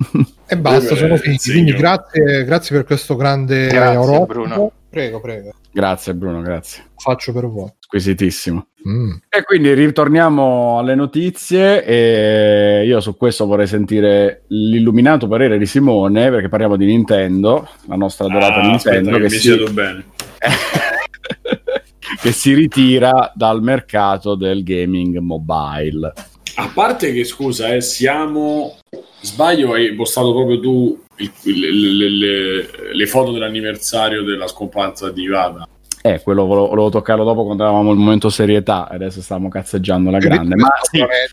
E 0.47 0.57
basta, 0.57 0.95
sono 0.95 1.15
finiti. 1.17 1.51
Quindi 1.51 1.73
grazie, 1.73 2.43
grazie 2.43 2.75
per 2.75 2.85
questo 2.85 3.15
grande 3.15 3.67
grazie, 3.67 4.25
Bruno. 4.25 4.71
Prego, 4.89 5.19
prego. 5.19 5.53
Grazie 5.71 6.13
Bruno, 6.13 6.41
grazie. 6.41 6.83
Faccio 6.95 7.33
per 7.33 7.47
voi. 7.47 7.73
Squisitissimo. 7.79 8.67
Mm. 8.87 9.13
E 9.29 9.43
quindi 9.43 9.73
ritorniamo 9.73 10.77
alle 10.77 10.93
notizie 10.93 11.83
e 11.83 12.83
io 12.85 12.99
su 12.99 13.15
questo 13.17 13.45
vorrei 13.45 13.65
sentire 13.65 14.43
l'illuminato 14.49 15.27
parere 15.27 15.57
di 15.57 15.65
Simone 15.65 16.29
perché 16.29 16.49
parliamo 16.49 16.75
di 16.75 16.85
Nintendo, 16.85 17.67
la 17.87 17.95
nostra 17.95 18.25
adorata 18.25 18.55
ah, 18.55 18.67
Nintendo 18.67 19.09
aspetta, 19.11 19.27
che, 19.27 19.33
che 19.33 19.39
si... 19.39 19.71
bene. 19.71 20.05
che 22.21 22.31
si 22.31 22.53
ritira 22.53 23.31
dal 23.35 23.61
mercato 23.61 24.35
del 24.35 24.63
gaming 24.63 25.17
mobile. 25.17 26.13
A 26.55 26.69
parte 26.73 27.11
che, 27.13 27.23
scusa, 27.23 27.73
eh, 27.73 27.81
siamo... 27.81 28.77
Sbaglio, 29.21 29.73
hai 29.73 29.93
postato 29.95 30.33
proprio 30.33 30.59
tu 30.59 31.01
il, 31.17 31.31
le, 31.97 32.09
le, 32.09 32.69
le, 32.93 33.05
foto 33.07 33.31
dell'anniversario 33.31 34.23
della 34.23 34.47
scomparsa 34.47 35.09
di 35.11 35.23
Ivana. 35.23 35.67
Eh, 36.01 36.21
quello 36.21 36.45
volevo, 36.45 36.67
volevo, 36.67 36.89
toccarlo 36.89 37.23
dopo 37.23 37.45
quando 37.45 37.63
avevamo 37.63 37.93
il 37.93 37.97
momento 37.97 38.29
serietà 38.29 38.89
e 38.89 38.95
adesso 38.95 39.21
stavamo 39.21 39.47
cazzeggiando 39.47 40.11
la 40.11 40.17
grande. 40.17 40.55
Ma 40.55 40.67
sì, 40.81 40.99
eh, 40.99 41.29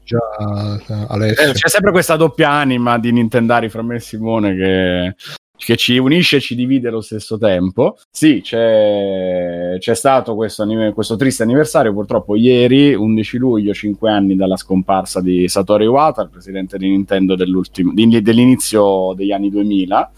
c'è 1.52 1.68
sempre 1.68 1.90
questa 1.90 2.14
doppia 2.14 2.50
anima 2.50 2.96
di 2.98 3.10
Nintendari 3.10 3.68
fra 3.68 3.82
me 3.82 3.96
e 3.96 4.00
Simone 4.00 4.54
che 4.54 5.16
che 5.64 5.76
ci 5.76 5.98
unisce 5.98 6.36
e 6.36 6.40
ci 6.40 6.54
divide 6.54 6.88
allo 6.88 7.00
stesso 7.00 7.38
tempo. 7.38 7.96
Sì, 8.10 8.40
c'è, 8.42 9.76
c'è 9.78 9.94
stato 9.94 10.34
questo, 10.34 10.66
questo, 10.94 11.16
triste 11.16 11.42
anniversario, 11.42 11.92
purtroppo 11.92 12.34
ieri, 12.34 12.94
11 12.94 13.36
luglio, 13.36 13.72
5 13.72 14.10
anni 14.10 14.36
dalla 14.36 14.56
scomparsa 14.56 15.20
di 15.20 15.48
Satoru 15.48 15.84
Iwata, 15.84 16.22
il 16.22 16.30
presidente 16.30 16.78
di 16.78 16.88
Nintendo 16.88 17.36
dell'inizio 17.36 19.12
degli 19.14 19.32
anni 19.32 19.50
2000, 19.50 20.12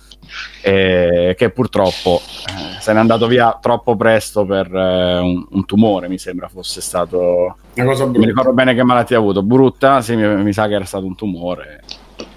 eh, 0.63 1.35
che 1.37 1.51
purtroppo 1.51 2.21
eh, 2.21 2.81
se 2.81 2.93
n'è 2.93 2.99
andato 2.99 3.27
via 3.27 3.59
troppo 3.61 3.97
presto 3.97 4.45
per 4.45 4.73
eh, 4.73 5.19
un, 5.19 5.45
un, 5.51 5.65
tumore, 5.67 6.09
mi 6.09 6.19
sembra 6.19 6.49
fosse 6.49 6.81
stato... 6.81 7.57
Una 7.75 7.87
cosa 7.87 8.05
brutta. 8.05 8.19
Mi 8.19 8.27
ricordo 8.27 8.53
bene 8.53 8.75
che 8.75 8.85
malattia 8.85 9.17
ha 9.17 9.21
avuto, 9.21 9.43
brutta, 9.43 10.01
sì, 10.03 10.15
mi, 10.15 10.43
mi 10.43 10.53
sa 10.53 10.69
che 10.69 10.75
era 10.75 10.85
stato 10.85 11.05
un 11.05 11.17
tumore 11.17 11.83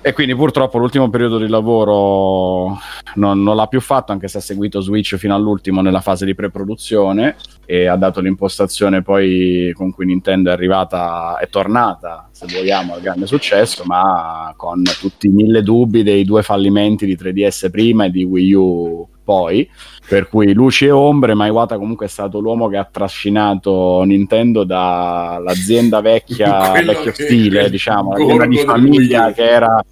E 0.02 0.14
quindi 0.14 0.36
purtroppo 0.36 0.78
l'ultimo 0.78 1.10
periodo 1.10 1.38
di 1.38 1.48
lavoro 1.48 2.78
non, 3.16 3.42
non, 3.42 3.56
l'ha 3.56 3.68
più 3.68 3.82
fatto, 3.82 4.12
anche 4.12 4.28
se 4.28 4.38
ha 4.38 4.42
seguito 4.42 4.82
Switch 4.82 5.16
fino 5.16 5.34
all'ultimo 5.36 5.82
nella 5.82 6.02
fase 6.02 6.26
di 6.26 6.36
pre-produzione 6.36 7.36
e 7.66 7.88
ha 7.88 7.96
dato 7.96 8.22
l'impostazione 8.22 9.02
poi 9.02 9.72
con 9.74 9.92
cui 9.92 10.06
Nintendo 10.06 10.50
è 10.50 10.54
arrivata, 10.54 11.38
è 11.40 11.50
tornata, 11.50 12.30
se 12.32 12.46
vogliamo, 12.50 12.94
al 12.94 13.02
grande 13.02 13.26
successo, 13.26 13.84
ma 13.86 14.54
con 14.56 14.84
tutti 15.00 15.28
i 15.28 15.32
mille 15.32 15.62
dubbi 15.64 16.04
dei 16.04 16.24
due 16.24 16.44
fallimenti 16.44 17.06
di 17.06 17.18
3DS 17.18 17.70
prima 17.70 18.06
e 18.06 18.12
di 18.12 18.24
Wii 18.24 18.54
U 18.54 19.08
poi, 19.26 19.68
per 20.08 20.30
cui 20.30 20.54
luci 20.54 20.86
e 20.86 20.92
ombre, 20.92 21.34
ma 21.34 21.48
Iwata 21.48 21.78
comunque 21.78 22.06
è 22.06 22.10
stato 22.10 22.40
l'uomo 22.40 22.68
che 22.68 22.78
ha 22.78 22.88
trascinato 22.90 24.04
Nintendo 24.04 24.64
dall'azienda 24.64 26.02
vecchia, 26.02 26.72
vecchio 26.84 27.12
stile, 27.14 27.70
diciamo, 27.70 28.12
l'azienda 28.12 28.46
di 28.46 28.58
famiglia 28.58 29.32
che 29.32 29.50
era 29.50 29.84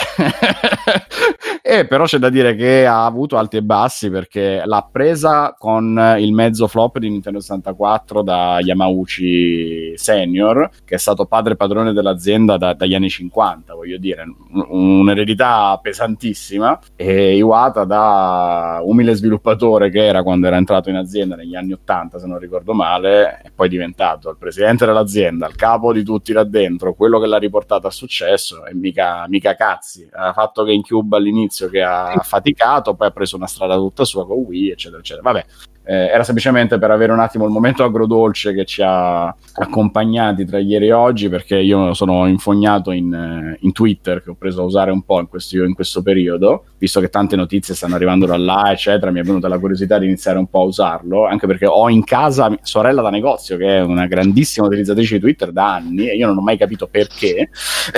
e 1.62 1.86
però 1.86 2.04
c'è 2.04 2.18
da 2.18 2.30
dire 2.30 2.54
che 2.54 2.86
ha 2.86 3.04
avuto 3.04 3.36
alti 3.36 3.58
e 3.58 3.62
bassi 3.62 4.10
perché 4.10 4.62
l'ha 4.64 4.88
presa 4.90 5.54
con 5.56 6.16
il 6.18 6.32
mezzo 6.32 6.66
flop 6.66 6.98
di 6.98 7.10
Nintendo 7.10 7.40
64 7.40 8.22
da 8.22 8.58
Yamauchi 8.60 9.92
Senior, 9.96 10.70
che 10.84 10.94
è 10.94 10.98
stato 10.98 11.26
padre 11.26 11.56
padrone 11.56 11.92
dell'azienda 11.92 12.56
da, 12.56 12.74
dagli 12.74 12.94
anni 12.94 13.08
50, 13.08 13.74
voglio 13.74 13.98
dire, 13.98 14.24
un'eredità 14.68 15.78
pesantissima. 15.80 16.78
E 16.96 17.36
Iwata, 17.36 17.84
da 17.84 18.80
umile 18.82 19.14
sviluppatore 19.14 19.59
che 19.90 20.04
era 20.04 20.22
quando 20.22 20.46
era 20.46 20.56
entrato 20.56 20.88
in 20.90 20.96
azienda 20.96 21.36
negli 21.36 21.54
anni 21.54 21.72
80, 21.72 22.18
se 22.18 22.26
non 22.26 22.38
ricordo 22.38 22.72
male, 22.72 23.40
è 23.42 23.50
poi 23.54 23.68
diventato 23.68 24.30
il 24.30 24.36
presidente 24.38 24.86
dell'azienda, 24.86 25.46
il 25.46 25.54
capo 25.54 25.92
di 25.92 26.02
tutti 26.02 26.32
là 26.32 26.44
dentro, 26.44 26.94
quello 26.94 27.20
che 27.20 27.26
l'ha 27.26 27.38
riportato 27.38 27.86
a 27.86 27.90
successo 27.90 28.66
e 28.66 28.74
mica, 28.74 29.26
mica 29.28 29.50
ragazzi. 29.50 30.08
Ha 30.10 30.32
fatto 30.32 30.64
GameCube 30.64 31.16
all'inizio 31.16 31.68
che 31.68 31.82
ha 31.82 32.18
faticato, 32.22 32.94
poi 32.94 33.08
ha 33.08 33.10
preso 33.10 33.36
una 33.36 33.46
strada 33.46 33.76
tutta 33.76 34.04
sua 34.04 34.26
con 34.26 34.38
Wii, 34.38 34.70
eccetera, 34.70 35.00
eccetera. 35.00 35.30
Vabbè, 35.30 35.44
eh, 35.90 36.06
era 36.06 36.22
semplicemente 36.22 36.78
per 36.78 36.92
avere 36.92 37.10
un 37.10 37.18
attimo 37.18 37.46
il 37.46 37.50
momento 37.50 37.82
agrodolce 37.82 38.54
che 38.54 38.64
ci 38.64 38.80
ha 38.80 39.26
accompagnati 39.26 40.44
tra 40.44 40.60
ieri 40.60 40.86
e 40.86 40.92
oggi, 40.92 41.28
perché 41.28 41.58
io 41.58 41.94
sono 41.94 42.28
infognato 42.28 42.92
in, 42.92 43.12
eh, 43.12 43.56
in 43.62 43.72
Twitter, 43.72 44.22
che 44.22 44.30
ho 44.30 44.36
preso 44.38 44.62
a 44.62 44.64
usare 44.66 44.92
un 44.92 45.02
po' 45.02 45.18
in, 45.18 45.26
questi, 45.26 45.56
in, 45.56 45.74
questo 45.74 46.00
periodo, 46.00 46.66
visto 46.78 47.00
che 47.00 47.08
tante 47.08 47.34
notizie 47.34 47.74
stanno 47.74 47.96
arrivando 47.96 48.24
da 48.24 48.36
là, 48.36 48.70
eccetera, 48.70 49.10
mi 49.10 49.18
è 49.18 49.24
venuta 49.24 49.48
la 49.48 49.58
curiosità 49.58 49.98
di 49.98 50.06
iniziare 50.06 50.38
un 50.38 50.46
po' 50.46 50.60
a 50.60 50.66
usarlo, 50.66 51.26
anche 51.26 51.48
perché 51.48 51.66
ho 51.66 51.88
in 51.88 52.04
casa 52.04 52.56
sorella 52.62 53.02
da 53.02 53.10
negozio, 53.10 53.56
che 53.56 53.78
è 53.78 53.80
una 53.80 54.06
grandissima 54.06 54.66
utilizzatrice 54.66 55.14
di 55.14 55.20
Twitter 55.20 55.50
da 55.50 55.74
anni, 55.74 56.08
e 56.08 56.14
io 56.14 56.28
non 56.28 56.38
ho 56.38 56.40
mai 56.40 56.56
capito 56.56 56.86
perché, 56.86 57.50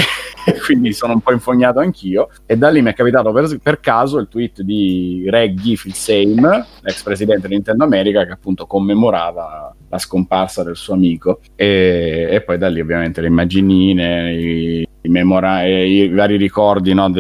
quindi 0.65 0.95
sono 0.95 1.13
un 1.13 1.21
po' 1.21 1.33
infognato 1.33 1.81
anch'io, 1.81 2.31
e 2.47 2.57
da 2.57 2.71
lì 2.71 2.81
mi 2.81 2.89
è 2.89 2.95
capitato 2.95 3.33
per, 3.33 3.55
per 3.63 3.81
caso 3.81 4.17
il 4.17 4.29
tweet 4.29 4.63
di 4.63 5.27
Reggie 5.29 5.77
Filsame, 5.77 6.65
ex 6.85 7.03
presidente 7.03 7.49
di 7.49 7.55
Nintendo 7.55 7.81
America 7.83 8.25
che 8.25 8.33
appunto 8.33 8.67
commemorava 8.67 9.75
la 9.89 9.99
scomparsa 9.99 10.63
del 10.63 10.77
suo 10.77 10.95
amico. 10.95 11.41
E, 11.55 12.29
e 12.31 12.41
poi 12.43 12.59
da 12.59 12.69
lì 12.69 12.81
ovviamente 12.81 13.21
le 13.21 13.27
immaginine, 13.27 14.33
i, 14.33 14.89
i, 15.03 15.09
memora- 15.09 15.65
i 15.65 16.09
vari 16.09 16.37
ricordi 16.37 16.95
no, 16.95 17.11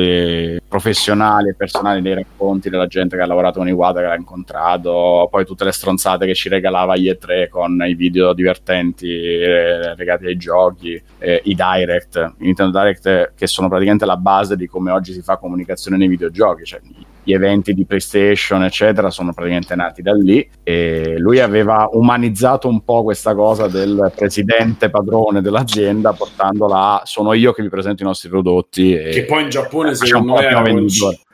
professionali 0.66 1.50
e 1.50 1.54
personali 1.54 2.00
dei 2.00 2.14
racconti 2.14 2.70
della 2.70 2.86
gente 2.86 3.16
che 3.16 3.22
ha 3.22 3.26
lavorato 3.26 3.58
con 3.58 3.68
Iwata, 3.68 4.00
che 4.00 4.06
l'ha 4.06 4.16
incontrato, 4.16 5.28
poi 5.30 5.44
tutte 5.44 5.64
le 5.64 5.72
stronzate 5.72 6.24
che 6.24 6.34
ci 6.34 6.48
regalava 6.48 6.96
gli 6.96 7.10
E3 7.10 7.48
con 7.48 7.82
i 7.86 7.94
video 7.94 8.32
divertenti 8.32 9.10
eh, 9.10 9.94
legati 9.94 10.26
ai 10.26 10.36
giochi, 10.36 11.00
eh, 11.18 11.42
i 11.44 11.54
direct, 11.54 12.34
i 12.38 12.44
Nintendo 12.44 12.78
Direct 12.78 13.32
che 13.34 13.46
sono 13.46 13.68
praticamente 13.68 14.06
la 14.06 14.16
base 14.16 14.56
di 14.56 14.66
come 14.66 14.90
oggi 14.90 15.12
si 15.12 15.20
fa 15.20 15.36
comunicazione 15.36 15.96
nei 15.96 16.08
videogiochi, 16.08 16.64
cioè 16.64 16.80
gli 17.22 17.32
eventi 17.32 17.72
di 17.74 17.84
PlayStation, 17.84 18.64
eccetera, 18.64 19.10
sono 19.10 19.32
praticamente 19.32 19.74
nati 19.74 20.02
da 20.02 20.12
lì. 20.12 20.48
E 20.62 21.16
lui 21.18 21.40
aveva 21.40 21.88
umanizzato 21.92 22.68
un 22.68 22.82
po' 22.84 23.02
questa 23.02 23.34
cosa 23.34 23.68
del 23.68 24.12
presidente 24.14 24.90
padrone 24.90 25.40
dell'azienda, 25.40 26.12
portandola 26.12 27.00
a 27.00 27.02
sono 27.04 27.32
io 27.32 27.52
che 27.52 27.62
vi 27.62 27.68
presento 27.68 28.02
i 28.02 28.06
nostri 28.06 28.28
prodotti. 28.28 28.92
che 28.94 29.24
poi 29.24 29.42
in 29.42 29.48
Giappone, 29.50 29.94
secondo 29.94 30.34
me, 30.34 30.44
era 30.44 30.68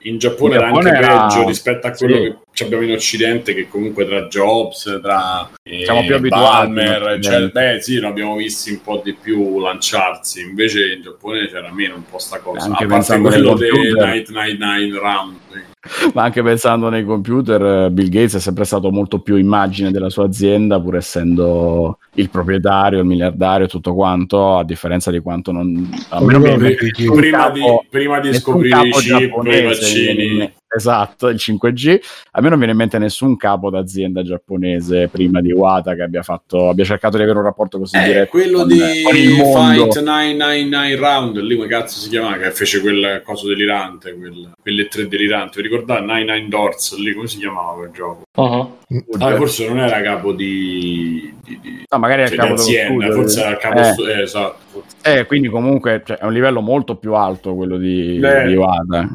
in 0.03 0.19
Giappone, 0.19 0.55
in 0.55 0.61
era 0.61 0.69
anche 0.69 0.89
era... 0.89 1.27
peggio 1.27 1.47
rispetto 1.47 1.87
a 1.87 1.91
quello 1.91 2.17
sì. 2.17 2.35
che 2.53 2.65
abbiamo 2.65 2.85
in 2.85 2.93
Occidente, 2.93 3.55
che 3.55 3.69
comunque 3.69 4.07
tra 4.07 4.27
Jobs, 4.27 5.01
tra 5.03 5.51
siamo 5.63 6.01
eh, 6.01 6.07
più 6.07 6.15
abituati. 6.15 6.75
Palmer, 6.75 7.19
cioè, 7.21 7.49
beh, 7.49 7.81
sì, 7.81 7.99
l'abbiamo 7.99 8.37
visti 8.37 8.71
un 8.71 8.83
po' 8.83 9.01
di 9.03 9.15
più 9.15 9.59
lanciarsi. 9.59 10.41
Invece 10.43 10.93
in 10.93 11.03
Giappone 11.03 11.49
c'era 11.49 11.73
meno 11.73 11.97
un 11.97 12.05
po' 12.09 12.19
sta 12.19 12.39
cosa. 12.39 12.67
Anche 12.67 12.85
a 12.85 12.87
parte 12.87 13.19
quello 13.19 13.55
del 13.55 13.95
Night 13.97 14.29
Night 14.31 14.59
Night 14.59 14.95
Round. 14.95 15.37
Ma 16.15 16.25
anche 16.25 16.43
pensando 16.43 16.89
nei 16.89 17.05
computer, 17.05 17.63
eh, 17.63 17.91
Bill 17.91 18.09
Gates 18.09 18.37
è 18.37 18.41
sempre 18.41 18.65
stato 18.65 18.91
molto 18.91 19.21
più 19.21 19.37
immagine 19.37 19.91
della 19.91 20.11
sua 20.11 20.25
azienda, 20.25 20.81
pur 20.81 20.97
essendo 20.97 21.99
il 22.15 22.31
proprietario, 22.31 23.01
il 23.01 23.07
miliardario 23.07 23.67
tutto 23.67 23.95
quanto, 23.95 24.59
a 24.59 24.65
differenza 24.65 25.11
di 25.11 25.21
quanto 25.21 25.53
non... 25.53 25.89
A 26.11 26.21
meno 26.21 26.41
prima, 26.41 27.39
capo, 27.39 27.53
di, 27.53 27.89
prima 27.91 28.21
di 28.21 28.35
scoprire 28.35 28.89
i 28.89 28.91
chip, 28.93 29.45
i 29.45 29.63
vaccini 29.63 30.53
Esatto, 30.71 31.29
il 31.29 31.37
5G. 31.37 31.99
A 32.33 32.43
me 32.43 32.49
non 32.51 32.59
viene 32.59 32.73
in 32.73 32.79
mente 32.79 32.99
nessun 32.99 33.37
capo 33.37 33.71
d'azienda 33.71 34.23
giapponese 34.23 35.09
prima 35.09 35.41
di 35.41 35.51
Wata 35.51 35.95
che 35.95 36.03
abbia, 36.03 36.23
fatto, 36.23 36.69
abbia 36.69 36.85
cercato 36.85 37.17
di 37.17 37.23
avere 37.23 37.39
un 37.39 37.45
rapporto 37.45 37.79
così 37.79 37.97
eh, 37.97 38.05
diretto. 38.05 38.31
Quello 38.31 38.59
con, 38.59 38.69
di 38.69 38.79
con 38.79 39.13
Fight 39.13 39.99
999 39.99 40.97
Round, 40.97 41.39
lì 41.39 41.57
come 41.57 41.69
cazzo 41.69 41.99
si 41.99 42.11
chiamava? 42.11 42.37
Che 42.37 42.51
fece 42.51 42.81
quel 42.81 43.23
coso 43.25 43.49
delirante, 43.49 44.15
quel, 44.15 44.53
quelle 44.61 44.89
tre 44.89 45.09
delirante. 45.09 45.63
Vi 45.63 45.69
ricordate? 45.69 46.01
99 46.01 46.49
Doors, 46.49 46.99
lì 46.99 47.15
come 47.15 47.29
si 47.29 47.39
chiamava 47.39 47.75
quel 47.75 47.91
gioco? 47.91 48.23
Uh-huh. 48.37 48.77
Ah, 49.19 49.37
forse 49.37 49.67
non 49.67 49.79
era 49.79 50.01
capo 50.03 50.33
di, 50.33 51.35
di, 51.43 51.59
di 51.61 51.85
no, 51.89 51.99
magari 51.99 52.23
era 52.23 52.29
cioè, 52.31 52.39
capo 52.39 52.55
d'azienda, 52.55 53.11
forse 53.13 53.41
era 53.41 53.57
capo 53.57 53.79
eh. 53.79 53.85
Stu- 53.85 54.07
eh, 54.07 54.21
esatto. 54.23 54.85
Eh, 55.03 55.25
quindi 55.27 55.49
comunque 55.49 56.03
cioè, 56.05 56.19
è 56.19 56.25
un 56.25 56.33
livello 56.33 56.61
molto 56.61 56.97
più 56.97 57.15
alto 57.15 57.55
quello 57.55 57.79
di, 57.79 58.21
eh. 58.21 58.47
di 58.47 58.55
Wata 58.55 59.09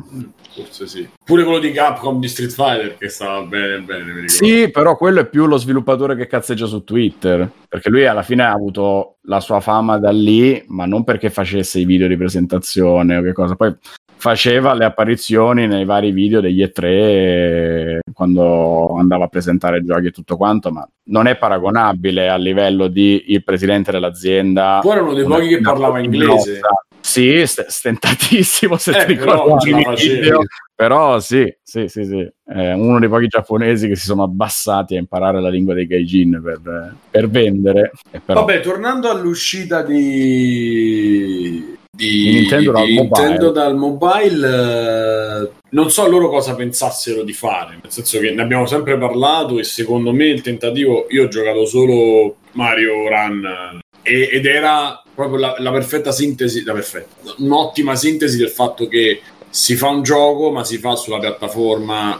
forse 0.53 0.87
sì. 0.87 1.07
Pure 1.23 1.43
quello 1.43 1.59
di 1.59 1.71
Capcom 1.71 2.19
di 2.19 2.27
Street 2.27 2.51
Fighter 2.51 2.97
che 2.97 3.09
stava 3.09 3.41
bene 3.41 3.79
bene. 3.79 4.27
Sì, 4.27 4.69
però 4.69 4.95
quello 4.95 5.21
è 5.21 5.27
più 5.27 5.45
lo 5.45 5.57
sviluppatore 5.57 6.15
che 6.15 6.27
cazzeggia 6.27 6.65
su 6.65 6.83
Twitter, 6.83 7.49
perché 7.67 7.89
lui 7.89 8.05
alla 8.05 8.23
fine 8.23 8.43
ha 8.43 8.51
avuto 8.51 9.17
la 9.23 9.39
sua 9.39 9.59
fama 9.59 9.97
da 9.97 10.11
lì, 10.11 10.63
ma 10.67 10.85
non 10.85 11.03
perché 11.03 11.29
facesse 11.29 11.79
i 11.79 11.85
video 11.85 12.07
di 12.07 12.17
presentazione 12.17 13.17
o 13.17 13.21
che 13.21 13.33
cosa. 13.33 13.55
Poi 13.55 13.75
faceva 14.15 14.73
le 14.73 14.85
apparizioni 14.85 15.67
nei 15.67 15.83
vari 15.83 16.11
video 16.11 16.39
degli 16.39 16.63
E3 16.63 17.99
quando 18.13 18.95
andava 18.95 19.25
a 19.25 19.27
presentare 19.27 19.83
giochi 19.83 20.07
e 20.07 20.11
tutto 20.11 20.37
quanto, 20.37 20.71
ma 20.71 20.87
non 21.05 21.27
è 21.27 21.35
paragonabile 21.35 22.29
a 22.29 22.37
livello 22.37 22.87
di 22.87 23.25
il 23.27 23.43
presidente 23.43 23.91
dell'azienda. 23.91 24.79
Poi 24.81 24.91
era 24.91 25.01
uno 25.01 25.13
dei 25.13 25.25
pochi 25.25 25.47
che 25.49 25.59
parlava 25.59 25.99
inglese. 25.99 26.61
Sì, 27.05 27.45
st- 27.45 27.67
stentatissimo 27.67 28.77
se 28.77 28.91
eh, 28.91 29.05
ti 29.05 29.13
ricordi 29.15 29.71
però, 29.71 29.93
video, 29.93 30.43
però 30.73 31.19
sì, 31.19 31.53
sì, 31.61 31.89
sì, 31.89 32.05
sì. 32.05 32.25
È 32.45 32.71
uno 32.71 32.97
dei 32.97 33.09
pochi 33.09 33.27
giapponesi 33.27 33.89
che 33.89 33.97
si 33.97 34.05
sono 34.05 34.23
abbassati 34.23 34.95
a 34.95 34.99
imparare 34.99 35.41
la 35.41 35.49
lingua 35.49 35.73
dei 35.73 35.85
gaijin 35.85 36.41
per, 36.41 36.95
per 37.11 37.29
vendere. 37.29 37.91
Però... 38.25 38.39
Vabbè, 38.39 38.61
tornando 38.61 39.09
all'uscita 39.09 39.81
di, 39.83 41.75
di, 41.91 42.31
Nintendo, 42.31 42.71
di 42.71 42.71
dal 42.71 42.87
Nintendo 42.87 43.51
dal 43.51 43.75
mobile, 43.75 44.47
eh, 44.47 45.49
non 45.71 45.91
so 45.91 46.07
loro 46.07 46.29
cosa 46.29 46.55
pensassero 46.55 47.23
di 47.23 47.33
fare, 47.33 47.79
nel 47.81 47.91
senso 47.91 48.17
che 48.19 48.31
ne 48.31 48.41
abbiamo 48.41 48.65
sempre 48.65 48.97
parlato 48.97 49.59
e 49.59 49.63
secondo 49.63 50.13
me 50.13 50.27
il 50.27 50.41
tentativo, 50.41 51.07
io 51.09 51.25
ho 51.25 51.27
giocato 51.27 51.65
solo 51.65 52.37
Mario 52.53 53.09
Run 53.09 53.81
e, 54.03 54.29
ed 54.31 54.45
era 54.45 55.01
proprio 55.15 55.39
la, 55.39 55.55
la, 55.57 55.71
perfetta 55.71 56.11
sintesi, 56.11 56.63
la 56.63 56.73
perfetta, 56.73 57.33
un'ottima 57.37 57.95
sintesi 57.95 58.37
del 58.37 58.49
fatto 58.49 58.87
che 58.87 59.21
si 59.49 59.75
fa 59.75 59.89
un 59.89 60.03
gioco 60.03 60.51
ma 60.51 60.63
si 60.63 60.77
fa 60.77 60.95
sulla 60.95 61.19
piattaforma 61.19 62.19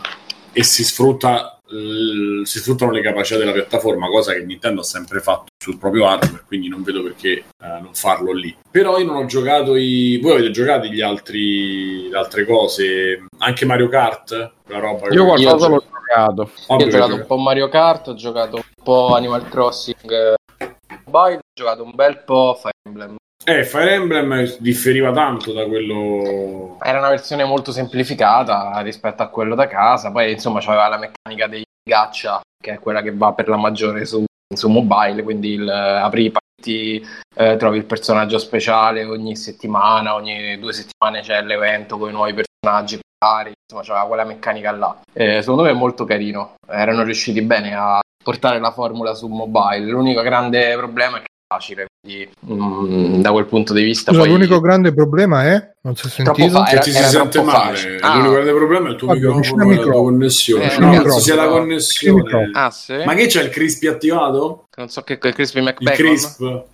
e 0.52 0.63
si 0.63 0.84
sfrutta 0.84 1.54
si 2.43 2.60
sfruttano 2.60 2.91
le 2.91 3.02
capacità 3.02 3.39
della 3.39 3.52
piattaforma, 3.52 4.08
cosa 4.08 4.34
che 4.34 4.43
Nintendo 4.43 4.82
ha 4.82 4.84
sempre 4.84 5.22
fatto 5.22 5.46
sul 5.58 5.78
proprio 5.78 6.08
hardware, 6.08 6.43
quindi 6.46 6.67
non 6.67 6.84
vedo 6.84 7.02
perché 7.02 7.32
eh, 7.32 7.43
non 7.82 7.93
farlo 7.93 8.32
lì. 8.32 8.56
Però 8.69 9.00
io 9.00 9.06
non 9.06 9.15
ho 9.15 9.26
giocato 9.26 9.76
i. 9.76 10.19
Voi 10.22 10.34
avete 10.34 10.52
giocato 10.52 10.86
gli 10.88 11.02
altri 11.02 12.10
le 12.10 12.17
altre 12.17 12.46
cose, 12.46 13.26
anche 13.39 13.65
Mario 13.65 13.88
Kart? 13.88 14.52
La 14.67 14.80
roba 14.80 15.08
io 15.10 15.26
qualcosa 15.26 15.67
l'ho 15.67 15.84
giocato. 15.84 16.52
Io 16.78 16.86
ho 16.86 16.89
giocato 16.89 17.15
un 17.15 17.26
po' 17.26 17.38
Mario 17.38 17.69
Kart, 17.69 18.08
ho 18.10 18.13
giocato 18.13 18.58
un 18.58 18.84
po' 18.84 19.15
Animal 19.15 19.50
Crossing 19.50 20.36
Mobile, 21.06 21.38
ho 21.38 21.42
giocato 21.54 21.84
un 21.84 21.92
bel 21.94 22.24
po' 22.24 22.56
Fire 22.60 22.72
Emblem. 22.88 23.16
Eh, 23.46 23.63
Fire 23.66 23.94
Emblem 23.94 24.58
differiva 24.60 25.12
tanto 25.12 25.54
da 25.54 25.66
quello. 25.66 26.78
Era 26.82 27.00
una 27.00 27.10
versione 27.10 27.44
molto 27.44 27.72
semplificata 27.72 28.80
rispetto 28.82 29.22
a 29.22 29.28
quello 29.28 29.56
da 29.56 29.68
casa. 29.68 30.12
Poi, 30.12 30.32
insomma, 30.32 30.62
c'aveva 30.62 30.88
la 30.88 30.98
meccanica 30.98 31.48
dei 31.48 31.63
gaccia, 31.84 32.42
che 32.62 32.72
è 32.74 32.80
quella 32.80 33.02
che 33.02 33.13
va 33.13 33.34
per 33.34 33.50
la 33.50 33.58
maggiore 33.58 34.06
su 34.06 34.24
su 34.56 34.70
mobile, 34.70 35.24
quindi 35.24 35.54
il, 35.54 35.70
apri 35.70 36.26
i 36.26 36.32
pacchetti, 36.32 37.06
eh, 37.36 37.58
trovi 37.58 37.78
il 37.78 37.86
personaggio 37.86 38.38
speciale 38.38 39.04
ogni 39.04 39.36
settimana, 39.36 40.16
ogni 40.16 40.58
due 40.60 40.74
settimane 40.74 41.22
c'è 41.22 41.42
l'evento 41.42 41.98
con 41.98 42.10
i 42.10 42.13
nuovi 42.13 42.34
personaggi 42.34 43.00
insomma 43.24 43.84
c'era 43.84 44.06
quella 44.06 44.26
meccanica 44.26 44.72
là. 44.72 45.00
Eh, 45.13 45.42
secondo 45.42 45.63
me 45.63 45.70
è 45.70 45.74
molto 45.74 46.04
carino, 46.04 46.56
erano 46.68 47.04
riusciti 47.04 47.42
bene 47.42 47.74
a 47.74 48.02
portare 48.22 48.60
la 48.60 48.72
formula 48.72 49.13
su 49.13 49.28
mobile. 49.28 49.89
L'unico 49.89 50.22
grande 50.22 50.76
problema 50.76 51.18
è 51.18 51.20
che 51.22 51.26
è 51.26 51.33
facile, 51.54 51.86
quindi 52.02 52.30
mm, 52.52 53.22
da 53.22 53.32
quel 53.32 53.46
punto 53.46 53.74
di 53.74 53.84
vista... 53.84 54.12
Scusa, 54.12 54.24
poi... 54.24 54.32
L'unico 54.32 54.60
grande 54.60 54.94
problema 54.94 55.46
è? 55.46 55.72
Non 55.82 55.96
si 55.96 56.08
è 56.08 56.10
sentito? 56.10 56.50
Fa- 56.50 56.70
era, 56.70 56.80
che 56.82 56.92
ti 56.92 56.92
si 56.92 57.04
sente 57.04 57.42
male. 57.42 57.98
Ah. 58.00 58.16
L'unico 58.16 58.34
grande 58.34 58.54
problema 58.54 58.88
è 58.88 58.92
il 58.92 58.98
tuo 58.98 59.12
ah, 59.12 59.13
microfono 59.13 59.72
e 59.72 59.76
la 59.76 59.82
tua 59.82 59.94
connessione. 59.94 60.74
Eh, 60.74 60.80
no, 60.80 61.02
non 61.02 61.20
sia 61.20 61.36
la 61.36 61.48
connessione. 61.48 62.50
Ah, 62.54 62.72
sì? 62.72 62.96
Ma 63.06 63.13
che 63.13 63.28
c'è 63.28 63.44
il 63.44 63.50
crispy 63.50 63.88
attivato? 63.88 64.68
Non 64.76 64.90
so 64.90 65.02
che 65.04 65.20
il 65.22 65.34
crispy 65.34 65.60
Il 65.62 65.92
crisp. 65.92 66.40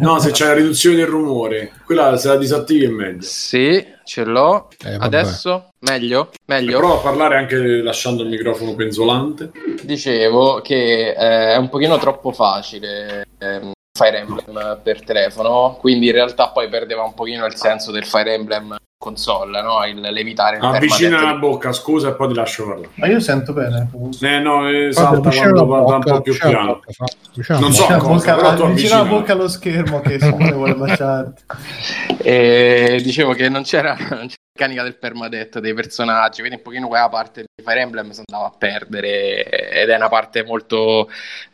no, 0.00 0.18
se 0.20 0.30
c'è 0.30 0.46
la 0.46 0.52
riduzione 0.54 0.96
del 0.96 1.06
rumore, 1.06 1.72
quella 1.84 2.16
se 2.16 2.28
la 2.28 2.36
disattivi 2.36 2.84
è 2.84 2.88
meglio. 2.88 3.22
Sì, 3.22 3.84
ce 4.04 4.24
l'ho. 4.24 4.68
Eh, 4.84 4.96
Adesso 5.00 5.70
meglio? 5.80 6.30
Meglio? 6.46 6.78
Prova 6.78 6.94
a 6.94 6.98
parlare 6.98 7.36
anche 7.38 7.56
lasciando 7.56 8.22
il 8.22 8.28
microfono 8.28 8.76
penzolante. 8.76 9.50
Dicevo 9.82 10.60
che 10.60 11.08
eh, 11.08 11.54
è 11.54 11.56
un 11.56 11.68
pochino 11.68 11.98
troppo 11.98 12.30
facile. 12.30 13.26
Eh, 13.38 13.72
Fire 13.92 14.18
Emblem 14.18 14.80
per 14.82 15.02
telefono, 15.02 15.76
quindi 15.80 16.06
in 16.06 16.12
realtà 16.12 16.50
poi 16.50 16.68
perdeva 16.68 17.02
un 17.02 17.14
pochino 17.14 17.44
il 17.46 17.56
senso 17.56 17.90
del 17.90 18.06
Fire 18.06 18.32
Emblem 18.32 18.76
console, 19.00 19.62
no? 19.62 19.82
il 19.86 19.98
levitare 19.98 20.58
il 20.58 20.62
avvicina 20.62 21.22
la 21.22 21.32
bocca, 21.32 21.72
scusa, 21.72 22.10
e 22.10 22.14
poi 22.14 22.28
ti 22.28 22.34
lascio 22.34 22.66
parlare. 22.66 22.90
Ma 22.96 23.06
io 23.06 23.18
sento 23.18 23.54
bene. 23.54 23.90
Eh 24.20 24.38
no, 24.40 24.68
eh, 24.68 24.92
salta 24.92 25.30
quando 25.30 25.66
parla 25.66 25.94
un 25.94 26.02
po' 26.02 26.20
più 26.20 26.36
piano. 26.36 26.80
Bocca, 27.34 27.58
non 27.58 27.72
so 27.72 27.86
cosa, 27.96 28.34
bocca, 28.34 28.62
avvicina 28.62 28.98
la 28.98 29.04
bocca 29.04 29.32
allo 29.32 29.48
schermo 29.48 30.00
che 30.00 30.18
vuole 30.18 30.74
baciarti. 30.74 31.42
E 32.22 33.00
dicevo 33.02 33.32
che 33.32 33.48
non 33.48 33.62
c'era, 33.62 33.96
non 34.10 34.26
c'era 34.26 34.40
meccanica 34.52 34.82
del 34.82 34.98
permadeath 34.98 35.58
dei 35.58 35.72
personaggi, 35.72 36.40
quindi 36.40 36.56
un 36.56 36.62
pochino 36.62 36.86
quella 36.86 37.08
parte 37.08 37.44
di 37.54 37.62
Fire 37.64 37.80
Emblem 37.80 38.10
si 38.10 38.22
andava 38.26 38.52
a 38.52 38.56
perdere 38.56 39.70
ed 39.70 39.88
è 39.88 39.96
una 39.96 40.10
parte 40.10 40.44
molto 40.44 41.08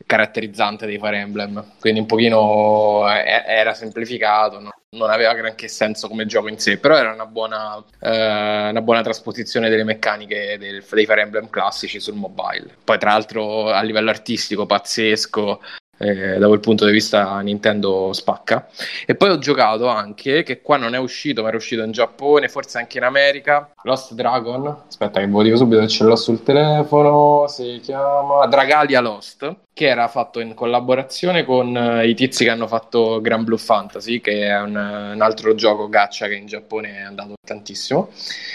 caratterizzante 0.04 0.86
dei 0.86 0.98
Fire 0.98 1.18
Emblem, 1.18 1.74
quindi 1.78 2.00
un 2.00 2.06
pochino 2.06 3.08
eh, 3.08 3.44
era 3.46 3.72
semplificato, 3.72 4.58
no? 4.58 4.70
Non 4.96 5.10
aveva 5.10 5.34
granché 5.34 5.68
senso 5.68 6.08
come 6.08 6.26
gioco 6.26 6.48
in 6.48 6.58
sé, 6.58 6.78
però 6.78 6.96
era 6.96 7.12
una 7.12 7.26
buona, 7.26 7.82
eh, 8.00 8.68
una 8.70 8.82
buona 8.82 9.02
trasposizione 9.02 9.68
delle 9.68 9.84
meccaniche 9.84 10.56
del, 10.58 10.84
dei 10.88 11.06
Fire 11.06 11.20
Emblem 11.20 11.48
classici 11.48 12.00
sul 12.00 12.14
mobile. 12.14 12.76
Poi 12.82 12.98
tra 12.98 13.12
l'altro 13.12 13.70
a 13.70 13.82
livello 13.82 14.10
artistico 14.10 14.66
pazzesco, 14.66 15.60
eh, 15.98 16.38
da 16.38 16.46
quel 16.46 16.60
punto 16.60 16.84
di 16.84 16.92
vista 16.92 17.38
Nintendo 17.40 18.12
spacca. 18.12 18.68
E 19.06 19.14
poi 19.14 19.30
ho 19.30 19.38
giocato 19.38 19.86
anche, 19.88 20.42
che 20.42 20.60
qua 20.60 20.76
non 20.76 20.94
è 20.94 20.98
uscito, 20.98 21.42
ma 21.42 21.48
era 21.48 21.56
uscito 21.56 21.82
in 21.82 21.92
Giappone, 21.92 22.48
forse 22.48 22.78
anche 22.78 22.98
in 22.98 23.04
America, 23.04 23.70
Lost 23.82 24.14
Dragon. 24.14 24.84
Aspetta 24.88 25.20
che 25.20 25.26
ve 25.26 25.32
lo 25.32 25.42
dico 25.42 25.56
subito 25.56 25.86
ce 25.86 26.04
l'ho 26.04 26.16
sul 26.16 26.42
telefono. 26.42 27.46
Si 27.48 27.80
chiama 27.82 28.46
Dragalia 28.46 29.00
Lost, 29.00 29.54
che 29.72 29.86
era 29.86 30.08
fatto 30.08 30.40
in 30.40 30.54
collaborazione 30.54 31.44
con 31.44 31.74
uh, 31.74 32.02
i 32.02 32.14
tizi 32.14 32.44
che 32.44 32.50
hanno 32.50 32.66
fatto 32.66 33.20
Grand 33.20 33.44
Blue 33.44 33.58
Fantasy, 33.58 34.20
che 34.20 34.46
è 34.46 34.60
un, 34.60 34.74
un 34.74 35.20
altro 35.20 35.54
gioco 35.54 35.88
gacha 35.88 36.26
che 36.26 36.34
in 36.34 36.46
Giappone 36.46 36.98
è 36.98 37.02
andato 37.02 37.34
tantissimo. 37.46 38.10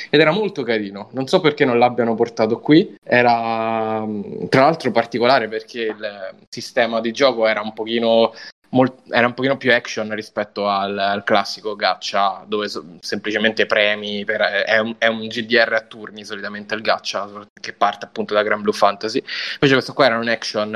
Ed 0.10 0.20
era 0.20 0.32
molto 0.32 0.64
carino. 0.64 1.10
Non 1.12 1.28
so 1.28 1.40
perché 1.40 1.64
non 1.64 1.80
l'abbiano 1.80 2.16
portato 2.16 2.60
qui. 2.60 2.96
Era 3.04 4.06
tra 4.50 4.62
l'altro 4.62 4.92
particolare 4.92 5.48
perché 5.48 5.82
il 5.82 6.36
sistema 6.50 7.00
di 7.00 7.12
gioco 7.12 7.31
gioco 7.32 7.48
era 7.48 7.62
un 7.62 7.74
pochino 7.74 8.32
Molt- 8.72 9.02
era 9.10 9.28
un 9.28 9.34
pochino 9.34 9.58
più 9.58 9.74
action 9.74 10.14
rispetto 10.16 10.68
al, 10.68 10.98
al 10.98 11.24
classico 11.24 11.76
gacha 11.76 12.44
dove 12.48 12.70
so- 12.70 12.98
semplicemente 13.02 13.66
premi 13.66 14.24
per, 14.24 14.42
è, 14.42 14.78
un, 14.80 14.96
è, 14.98 15.08
un, 15.08 15.28
GDR 15.28 15.74
a 15.74 15.82
turni 15.82 16.24
solitamente 16.24 16.74
il 16.76 16.82
gacha 16.82 17.30
che 17.60 17.74
parte 17.74 18.06
appunto 18.06 18.34
da 18.34 18.44
Grand 18.44 18.62
Blue 18.62 18.74
Fantasy 18.74 19.22
invece 19.54 19.74
questo 19.74 19.94
qua 19.94 20.06
era 20.06 20.18
un 20.18 20.28
action 20.30 20.70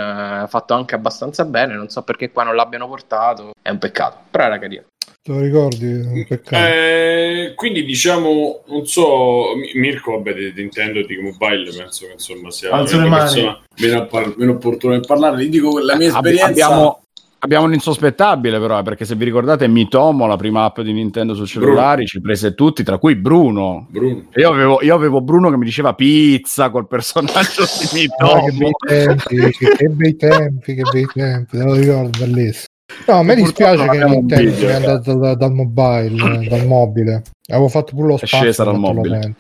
uh, 0.44 0.48
fatto 0.48 0.74
anche 0.74 0.96
abbastanza 0.96 1.46
bene 1.46 1.74
non 1.74 1.90
so 1.90 2.04
perché 2.04 2.32
qua 2.32 2.44
non 2.44 2.56
l'abbiano 2.56 2.88
portato 2.88 3.52
è 3.62 3.70
un 3.70 3.78
peccato 3.78 4.18
però 4.30 4.46
era 4.46 4.60
carino 4.60 4.84
Te 5.26 5.32
lo 5.32 5.40
ricordi? 5.40 5.86
Un 5.88 6.24
peccato. 6.28 6.68
Eh, 6.68 7.54
quindi 7.56 7.84
diciamo, 7.84 8.64
non 8.68 8.86
so, 8.86 9.56
Mirko, 9.74 10.12
vabbè, 10.12 10.34
di 10.36 10.54
Nintendo 10.56 11.04
di 11.04 11.18
mobile 11.18 11.72
penso 11.76 12.06
che 12.06 12.12
insomma 12.12 12.52
sia 12.52 12.72
una 12.72 12.84
persona 12.84 13.60
meno, 13.78 14.08
meno 14.38 14.52
opportuna 14.52 15.00
di 15.00 15.08
parlare. 15.08 15.38
Vi 15.38 15.50
dico 15.50 15.80
la 15.80 15.96
mia 15.96 16.10
esperienza. 16.10 16.46
Abbiamo, 16.46 17.05
abbiamo 17.46 17.66
un 17.66 17.74
insospettabile 17.74 18.60
però, 18.60 18.80
eh, 18.80 18.84
perché 18.84 19.06
se 19.06 19.16
vi 19.16 19.24
ricordate 19.24 19.68
Mitomo, 19.68 20.28
la 20.28 20.36
prima 20.36 20.66
app 20.66 20.82
di 20.82 20.92
Nintendo 20.92 21.34
su 21.34 21.46
cellulari, 21.46 22.04
Bruno. 22.04 22.08
ci 22.08 22.22
prese 22.22 22.54
tutti, 22.54 22.84
tra 22.84 22.98
cui 22.98 23.16
Bruno. 23.16 23.88
Bruno. 23.90 24.26
Io, 24.36 24.50
avevo, 24.52 24.82
io, 24.82 24.94
avevo, 24.94 25.22
Bruno 25.22 25.50
che 25.50 25.58
mi 25.58 25.66
diceva 25.66 25.94
pizza 25.94 26.70
col 26.70 26.88
personaggio 26.88 27.64
di 27.64 27.88
Mitomo. 28.02 28.32
Oh, 28.32 28.46
che 28.46 28.52
bei 28.58 28.74
tempi, 28.86 29.36
che 29.58 29.90
bei 29.90 30.16
tempi, 30.16 30.74
che 30.76 30.84
bei 30.92 31.08
tempi, 31.14 31.58
te 31.58 31.64
lo 31.64 31.74
ricordo, 31.74 32.20
bellissimo. 32.20 32.74
No, 33.08 33.14
a 33.16 33.24
me 33.24 33.36
dispiace 33.36 33.88
che 33.88 34.04
Nintendo 34.04 34.52
sia 34.52 34.68
cioè. 34.68 34.74
andato 34.76 35.18
da, 35.18 35.36
dal 35.36 35.54
mobile, 35.54 36.48
dal 36.48 36.66
mobile. 36.68 37.24
Avevo 37.48 37.68
fatto 37.68 37.94
pure 37.94 38.08
lo 38.08 38.18
spazio. 38.18 38.38
È 38.38 38.42
scesa 38.42 38.64
dal 38.64 38.80
mobile. 38.80 39.36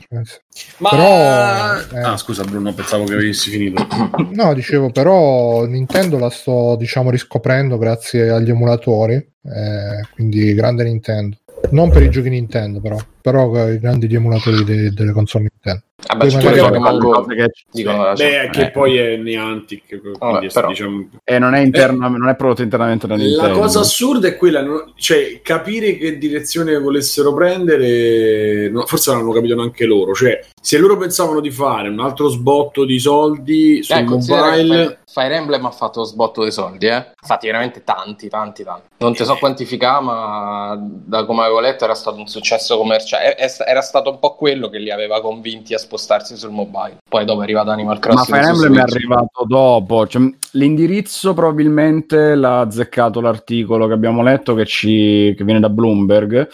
Ma... 0.77 0.89
Però, 0.89 1.97
eh... 1.97 2.03
Ah, 2.03 2.17
scusa 2.17 2.43
Bruno, 2.43 2.71
pensavo 2.73 3.05
che 3.05 3.13
avessi 3.13 3.49
finito. 3.49 3.87
no, 4.31 4.53
dicevo, 4.53 4.91
però 4.91 5.65
Nintendo 5.65 6.19
la 6.19 6.29
sto, 6.29 6.75
diciamo, 6.77 7.09
riscoprendo 7.09 7.77
grazie 7.77 8.29
agli 8.29 8.51
emulatori. 8.51 9.15
Eh, 9.15 10.07
quindi 10.13 10.53
grande 10.53 10.83
Nintendo. 10.83 11.37
Non 11.71 11.89
per 11.89 12.03
i 12.03 12.09
giochi 12.11 12.29
Nintendo, 12.29 12.79
però, 12.79 12.97
però 13.25 13.71
i 13.71 13.79
grandi 13.79 14.13
emulatori 14.13 14.63
de- 14.63 14.91
delle 14.91 15.11
console 15.11 15.49
Nintendo. 15.49 15.83
Vabbè, 16.07 16.29
ci 16.29 16.35
magari 16.35 16.71
che 16.71 16.77
manco 16.77 17.25
che 17.25 17.51
dicono 17.71 18.13
Beh, 18.13 18.41
eh. 18.43 18.49
che 18.51 18.69
poi 18.69 18.97
è 18.97 19.17
Niantic, 19.17 19.99
Vabbè, 20.19 20.51
però, 20.51 20.67
diciamo... 20.67 21.09
e 21.23 21.39
non 21.39 21.55
è, 21.55 21.61
interna, 21.61 22.05
eh, 22.05 22.09
non 22.11 22.29
è 22.29 22.35
prodotto 22.35 22.61
internamente 22.61 23.07
da 23.07 23.15
Nintendo. 23.15 23.47
La 23.47 23.57
cosa 23.57 23.79
assurda 23.79 24.27
è 24.27 24.37
quella, 24.37 24.63
cioè 24.97 25.41
capire 25.41 25.97
che 25.97 26.19
direzione 26.19 26.77
volessero 26.77 27.33
prendere, 27.33 28.69
no, 28.69 28.85
forse 28.85 29.09
l'hanno 29.09 29.31
capito 29.31 29.55
neanche 29.55 29.85
loro. 29.85 30.13
Cioè, 30.13 30.45
se 30.61 30.77
loro 30.77 30.95
pensavano 30.95 31.39
di 31.39 31.49
fare 31.49 31.89
un 31.89 31.99
altro 31.99 32.27
sbotto 32.27 32.85
di 32.85 32.99
soldi 32.99 33.81
sul 33.81 33.95
eh, 33.95 34.03
mobile 34.03 34.99
Fire 35.15 35.33
Emblem 35.33 35.65
ha 35.65 35.71
fatto 35.71 36.03
sbotto 36.03 36.41
dei 36.41 36.51
soldi, 36.51 36.87
eh? 36.87 37.13
Infatti, 37.21 37.45
veramente 37.45 37.85
tanti, 37.85 38.27
tanti, 38.27 38.65
tanti. 38.65 38.87
Non 38.97 39.13
ti 39.13 39.23
so 39.23 39.37
quantificare, 39.37 40.03
ma 40.03 40.77
da 40.77 41.23
come 41.23 41.43
avevo 41.43 41.61
letto 41.61 41.85
era 41.85 41.93
stato 41.93 42.17
un 42.17 42.27
successo 42.27 42.75
commerciale. 42.75 43.14
Era 43.19 43.81
stato 43.81 44.09
un 44.09 44.19
po' 44.19 44.35
quello 44.35 44.69
che 44.69 44.79
li 44.79 44.91
aveva 44.91 45.21
convinti 45.21 45.73
a 45.73 45.77
spostarsi 45.77 46.35
sul 46.37 46.51
mobile. 46.51 46.97
Poi 47.07 47.25
dopo 47.25 47.41
è 47.41 47.43
arrivato 47.43 47.69
Animal 47.69 47.99
Crossing. 47.99 48.29
Ma 48.29 48.37
Fire 48.37 48.51
Emblem 48.51 48.77
è 48.77 48.81
arrivato 48.81 49.45
dopo. 49.45 50.07
Cioè, 50.07 50.21
l'indirizzo 50.51 51.33
probabilmente 51.33 52.35
l'ha 52.35 52.61
azzeccato 52.61 53.21
l'articolo 53.21 53.87
che 53.87 53.93
abbiamo 53.93 54.23
letto 54.23 54.53
che, 54.53 54.65
ci, 54.65 55.33
che 55.35 55.43
viene 55.43 55.59
da 55.59 55.69
Bloomberg 55.69 56.49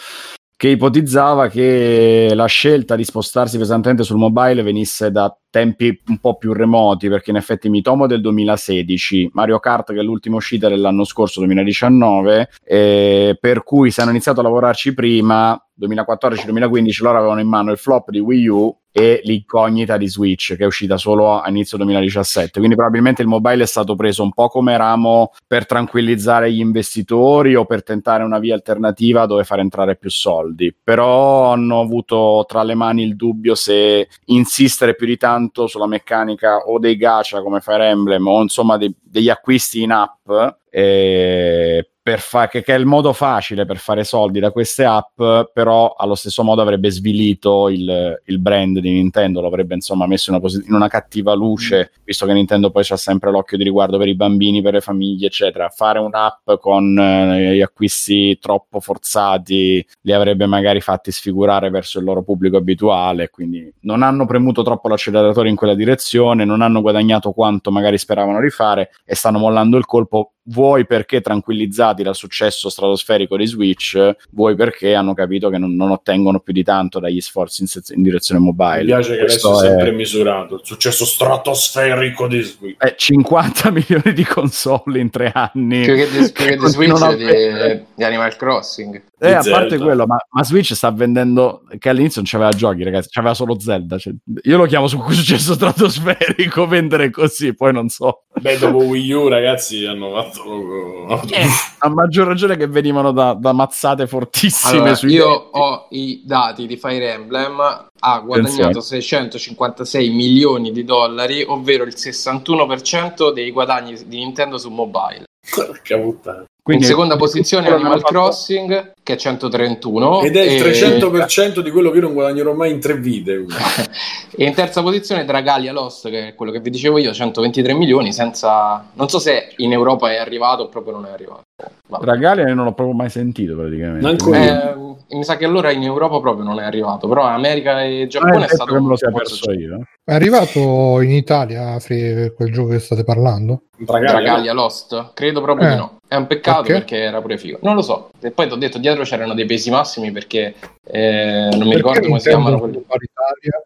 che 0.62 0.68
ipotizzava 0.68 1.48
che 1.48 2.30
la 2.34 2.46
scelta 2.46 2.94
di 2.94 3.02
spostarsi 3.02 3.58
pesantemente 3.58 4.04
sul 4.04 4.16
mobile 4.16 4.62
venisse 4.62 5.10
da 5.10 5.36
tempi 5.52 6.00
un 6.06 6.18
po' 6.18 6.36
più 6.36 6.54
remoti, 6.54 7.08
perché 7.08 7.30
in 7.30 7.36
effetti 7.36 7.68
Mitomo 7.68 8.06
del 8.06 8.22
2016, 8.22 9.30
Mario 9.34 9.58
Kart 9.58 9.92
che 9.92 10.00
è 10.00 10.02
l'ultima 10.02 10.36
uscita 10.36 10.68
dell'anno 10.68 11.04
scorso, 11.04 11.40
2019, 11.40 12.48
eh, 12.64 13.36
per 13.38 13.62
cui 13.62 13.90
se 13.90 14.00
hanno 14.00 14.10
iniziato 14.10 14.40
a 14.40 14.44
lavorarci 14.44 14.94
prima, 14.94 15.62
2014-2015, 15.78 17.02
loro 17.02 17.18
avevano 17.18 17.40
in 17.40 17.48
mano 17.48 17.70
il 17.70 17.78
flop 17.78 18.10
di 18.10 18.18
Wii 18.18 18.46
U 18.48 18.76
e 18.94 19.20
l'incognita 19.24 19.96
di 19.96 20.06
Switch 20.06 20.54
che 20.54 20.64
è 20.64 20.66
uscita 20.66 20.98
solo 20.98 21.40
a 21.40 21.48
inizio 21.48 21.78
2017 21.78 22.58
quindi 22.58 22.76
probabilmente 22.76 23.22
il 23.22 23.28
mobile 23.28 23.62
è 23.62 23.66
stato 23.66 23.96
preso 23.96 24.22
un 24.22 24.34
po' 24.34 24.48
come 24.48 24.76
ramo 24.76 25.32
per 25.46 25.64
tranquillizzare 25.64 26.52
gli 26.52 26.58
investitori 26.60 27.54
o 27.54 27.64
per 27.64 27.82
tentare 27.82 28.22
una 28.22 28.38
via 28.38 28.54
alternativa 28.54 29.24
dove 29.24 29.44
far 29.44 29.60
entrare 29.60 29.96
più 29.96 30.10
soldi. 30.10 30.74
Però 30.82 31.52
hanno 31.52 31.80
avuto 31.80 32.44
tra 32.46 32.62
le 32.62 32.74
mani 32.74 33.02
il 33.02 33.16
dubbio 33.16 33.54
se 33.54 34.08
insistere 34.26 34.94
più 34.94 35.06
di 35.06 35.16
tanto 35.16 35.41
sulla 35.66 35.86
meccanica 35.86 36.68
o 36.68 36.78
dei 36.78 36.96
gacha 36.96 37.42
come 37.42 37.60
Fire 37.60 37.88
Emblem 37.88 38.26
o 38.26 38.42
insomma 38.42 38.76
dei, 38.76 38.94
degli 39.02 39.28
acquisti 39.28 39.82
in 39.82 39.92
app 39.92 40.28
eh, 40.70 41.91
fa- 42.04 42.48
che, 42.48 42.62
che, 42.62 42.74
è 42.74 42.78
il 42.78 42.86
modo 42.86 43.12
facile 43.12 43.64
per 43.64 43.78
fare 43.78 44.02
soldi 44.04 44.40
da 44.40 44.50
queste 44.50 44.84
app, 44.84 45.20
però 45.52 45.94
allo 45.96 46.14
stesso 46.14 46.42
modo 46.42 46.60
avrebbe 46.60 46.90
svilito 46.90 47.68
il, 47.68 48.20
il 48.24 48.38
brand 48.40 48.78
di 48.80 48.90
Nintendo, 48.90 49.40
lo 49.40 49.46
avrebbe 49.46 49.74
insomma 49.74 50.06
messo 50.06 50.30
in 50.30 50.36
una, 50.36 50.44
posi- 50.44 50.64
in 50.66 50.74
una 50.74 50.88
cattiva 50.88 51.32
luce, 51.34 51.90
mm. 51.92 52.02
visto 52.04 52.26
che 52.26 52.32
Nintendo 52.32 52.70
poi 52.70 52.82
c'ha 52.84 52.96
sempre 52.96 53.30
l'occhio 53.30 53.56
di 53.56 53.64
riguardo 53.64 53.98
per 53.98 54.08
i 54.08 54.14
bambini, 54.14 54.62
per 54.62 54.74
le 54.74 54.80
famiglie, 54.80 55.26
eccetera. 55.26 55.68
Fare 55.68 56.00
un'app 56.00 56.50
con 56.60 56.98
eh, 56.98 57.54
gli 57.54 57.60
acquisti 57.60 58.38
troppo 58.40 58.80
forzati 58.80 59.86
li 60.02 60.12
avrebbe 60.12 60.46
magari 60.46 60.80
fatti 60.80 61.12
sfigurare 61.12 61.70
verso 61.70 61.98
il 61.98 62.04
loro 62.04 62.22
pubblico 62.22 62.56
abituale, 62.56 63.30
quindi 63.30 63.72
non 63.80 64.02
hanno 64.02 64.26
premuto 64.26 64.62
troppo 64.62 64.88
l'acceleratore 64.88 65.48
in 65.48 65.56
quella 65.56 65.74
direzione, 65.74 66.44
non 66.44 66.62
hanno 66.62 66.80
guadagnato 66.80 67.32
quanto 67.32 67.70
magari 67.70 67.96
speravano 67.96 68.40
di 68.40 68.50
fare 68.50 68.90
e 69.04 69.14
stanno 69.14 69.38
mollando 69.38 69.76
il 69.76 69.84
colpo 69.84 70.32
vuoi 70.44 70.86
perché 70.86 71.20
tranquillizzati 71.20 71.91
dal 72.00 72.16
successo 72.16 72.70
stratosferico 72.70 73.36
di 73.36 73.44
Switch, 73.44 74.16
vuoi 74.30 74.54
perché 74.54 74.94
hanno 74.94 75.12
capito 75.12 75.50
che 75.50 75.58
non, 75.58 75.76
non 75.76 75.90
ottengono 75.90 76.40
più 76.40 76.54
di 76.54 76.62
tanto 76.62 76.98
dagli 76.98 77.20
sforzi 77.20 77.60
in, 77.60 77.66
se- 77.66 77.82
in 77.94 78.02
direzione 78.02 78.40
mobile. 78.40 78.78
Mi 78.78 78.84
piace 78.86 79.16
che 79.16 79.24
Questo 79.24 79.50
adesso 79.50 79.64
è 79.64 79.68
sempre 79.68 79.92
misurato 79.92 80.54
il 80.54 80.60
successo 80.64 81.04
stratosferico 81.04 82.26
di 82.26 82.40
Switch. 82.40 82.78
È 82.78 82.94
50 82.94 83.70
milioni 83.72 84.12
di 84.14 84.24
console 84.24 85.00
in 85.00 85.10
tre 85.10 85.30
anni. 85.34 85.84
Più 85.84 85.94
che 85.94 86.08
di, 86.10 86.32
più 86.32 86.44
che 86.46 86.56
di 86.56 86.66
Switch 86.72 87.14
di, 87.16 87.82
di 87.94 88.04
Animal 88.04 88.34
Crossing. 88.36 89.10
Eh, 89.24 89.34
a 89.34 89.42
parte 89.48 89.78
quello, 89.78 90.04
ma, 90.04 90.16
ma, 90.30 90.42
Switch 90.42 90.74
sta 90.74 90.90
vendendo 90.90 91.62
che 91.78 91.88
all'inizio 91.88 92.20
non 92.20 92.28
c'aveva 92.28 92.50
giochi, 92.50 92.82
ragazzi, 92.82 93.08
c'aveva 93.08 93.34
solo 93.34 93.56
Zelda. 93.60 93.96
Cioè, 93.96 94.12
io 94.42 94.56
lo 94.56 94.66
chiamo 94.66 94.88
su 94.88 95.00
successo 95.10 95.54
stratosferico 95.54 96.66
vendere 96.66 97.10
così, 97.10 97.54
poi 97.54 97.72
non 97.72 97.88
so. 97.88 98.24
Beh, 98.40 98.58
dopo 98.58 98.78
Wii 98.78 99.12
U, 99.12 99.28
ragazzi, 99.28 99.84
hanno 99.84 100.10
fatto. 100.10 101.28
Eh, 101.28 101.46
a 101.84 101.88
maggior 101.88 102.28
ragione 102.28 102.56
che 102.56 102.68
venivano 102.68 103.10
da, 103.10 103.34
da 103.34 103.52
mazzate 103.52 104.06
fortissime. 104.06 104.90
Allora, 104.90 104.98
io 105.02 105.28
denti. 105.28 105.48
ho 105.50 105.86
i 105.90 106.22
dati 106.24 106.66
di 106.66 106.76
Fire 106.76 107.12
Emblem. 107.12 107.58
Ha 107.98 108.18
guadagnato 108.20 108.56
Pensiamo. 108.56 108.80
656 108.80 110.10
milioni 110.10 110.70
di 110.70 110.84
dollari, 110.84 111.42
ovvero 111.42 111.82
il 111.82 111.94
61% 111.96 113.32
dei 113.32 113.50
guadagni 113.50 114.00
di 114.06 114.18
Nintendo 114.18 114.58
su 114.58 114.70
mobile. 114.70 115.24
Porca 115.54 115.98
puttana. 115.98 116.44
Quindi 116.64 116.84
in 116.84 116.88
seconda 116.88 117.16
posizione 117.16 117.68
Animal 117.68 118.02
Crossing 118.02 118.92
che 119.02 119.14
è 119.14 119.16
131 119.16 120.22
ed 120.22 120.36
è 120.36 120.42
il 120.42 120.62
300% 120.62 121.58
e... 121.58 121.62
di 121.64 121.72
quello 121.72 121.90
che 121.90 121.96
io 121.96 122.02
non 122.04 122.12
guadagnerò 122.12 122.52
mai 122.52 122.70
in 122.70 122.78
tre 122.78 122.96
vite 122.96 123.44
e 124.36 124.44
in 124.44 124.54
terza 124.54 124.80
posizione 124.80 125.24
Dragalia 125.24 125.72
Lost 125.72 126.08
che 126.08 126.28
è 126.28 126.34
quello 126.36 126.52
che 126.52 126.60
vi 126.60 126.70
dicevo 126.70 126.98
io 126.98 127.12
123 127.12 127.74
milioni 127.74 128.12
senza 128.12 128.90
non 128.92 129.08
so 129.08 129.18
se 129.18 129.54
in 129.56 129.72
Europa 129.72 130.12
è 130.12 130.18
arrivato 130.18 130.62
o 130.62 130.68
proprio 130.68 130.94
non 130.94 131.06
è 131.06 131.10
arrivato 131.10 131.42
Vabbè. 131.88 132.04
Dragalia 132.04 132.46
io 132.46 132.54
non 132.54 132.66
l'ho 132.66 132.74
proprio 132.74 132.94
mai 132.94 133.10
sentito 133.10 133.56
praticamente 133.56 134.24
eh, 134.30 135.16
mi 135.16 135.24
sa 135.24 135.36
che 135.36 135.44
allora 135.44 135.72
in 135.72 135.82
Europa 135.82 136.20
proprio 136.20 136.44
non 136.44 136.60
è 136.60 136.64
arrivato 136.64 137.08
però 137.08 137.24
America 137.24 137.82
e 137.82 138.06
Giappone 138.08 138.44
ah, 138.44 138.46
è 138.46 138.48
stato 138.48 138.80
me 138.80 138.86
lo 138.86 138.96
sia 138.96 139.10
perso 139.10 139.50
io 139.50 139.80
è 140.04 140.14
arrivato 140.14 141.00
in 141.00 141.10
Italia 141.10 141.76
quel 141.84 142.52
gioco 142.52 142.68
che 142.68 142.78
state 142.78 143.02
parlando? 143.02 143.64
Dragalia, 143.76 144.20
Dragalia 144.20 144.52
Lost? 144.52 145.10
credo 145.12 145.40
proprio 145.42 145.66
eh. 145.66 145.70
di 145.70 145.76
no 145.76 145.96
è 146.12 146.16
un 146.16 146.26
peccato 146.26 146.60
okay. 146.60 146.74
perché 146.74 146.98
era 146.98 147.22
pure 147.22 147.38
figo. 147.38 147.58
Non 147.62 147.74
lo 147.74 147.80
so. 147.80 148.10
E 148.20 148.32
poi 148.32 148.46
ti 148.46 148.52
ho 148.52 148.56
detto, 148.56 148.76
dietro 148.76 149.02
c'erano 149.02 149.32
dei 149.32 149.46
pesi 149.46 149.70
massimi 149.70 150.12
perché 150.12 150.54
eh, 150.84 151.48
non 151.50 151.60
mi 151.60 151.70
perché 151.70 151.76
ricordo 151.76 152.06
come 152.06 152.20
si 152.20 152.28
chiamano 152.28 152.58
quelli. 152.58 152.84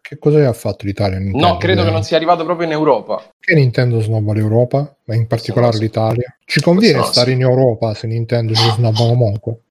Che 0.01 0.17
cosa 0.17 0.47
ha 0.47 0.53
fatto 0.53 0.85
l'Italia? 0.85 1.17
Nintendo? 1.17 1.45
No, 1.45 1.57
credo 1.57 1.83
che 1.83 1.91
non 1.91 2.03
sia 2.03 2.15
arrivato 2.15 2.45
proprio 2.45 2.67
in 2.67 2.71
Europa. 2.71 3.21
Che 3.37 3.53
Nintendo 3.53 3.99
snobba 3.99 4.33
l'Europa, 4.33 4.95
ma 5.03 5.15
in 5.15 5.27
particolare 5.27 5.73
so, 5.73 5.81
l'Italia? 5.81 6.37
Ci 6.45 6.61
conviene 6.61 7.03
stare 7.03 7.31
in 7.31 7.41
Europa 7.41 7.93
se 7.93 8.07
Nintendo 8.07 8.53
ci 8.53 8.69
snobba 8.69 8.99
comunque. 8.99 9.63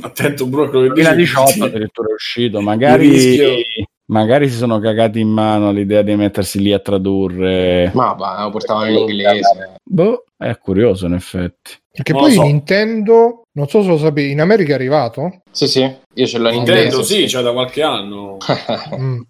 Attento, 0.00 0.46
Bruno, 0.46 0.70
che 0.70 0.78
2018 0.78 1.64
addirittura 1.64 2.08
è 2.08 2.12
uscito, 2.12 2.60
magari 2.60 3.64
magari 4.06 4.48
si 4.48 4.56
sono 4.56 4.78
cagati 4.78 5.20
in 5.20 5.28
mano 5.28 5.72
l'idea 5.72 6.02
di 6.02 6.14
mettersi 6.14 6.60
lì 6.60 6.72
a 6.72 6.78
tradurre. 6.78 7.90
Ma 7.94 8.12
va, 8.12 8.42
lo 8.42 8.50
portavano 8.50 8.90
in 8.90 8.98
inglese. 8.98 9.74
Boh, 9.82 10.24
è 10.36 10.56
curioso 10.58 11.06
in 11.06 11.14
effetti. 11.14 11.80
Perché 11.92 12.12
non 12.12 12.22
poi 12.22 12.32
so. 12.32 12.42
Nintendo, 12.42 13.46
non 13.52 13.68
so 13.68 13.82
se 13.82 13.88
lo 13.88 13.98
sapevi, 13.98 14.30
in 14.30 14.40
America 14.40 14.72
è 14.72 14.74
arrivato? 14.74 15.42
Sì, 15.50 15.68
sì, 15.68 15.80
io 16.14 16.26
ce 16.26 16.38
l'ho 16.38 16.48
in 16.48 16.56
Nintendo, 16.56 16.82
inglese. 16.82 17.04
sì, 17.04 17.28
cioè 17.28 17.42
da 17.42 17.52
qualche 17.52 17.82
anno. 17.82 18.38
mm. 18.96 19.20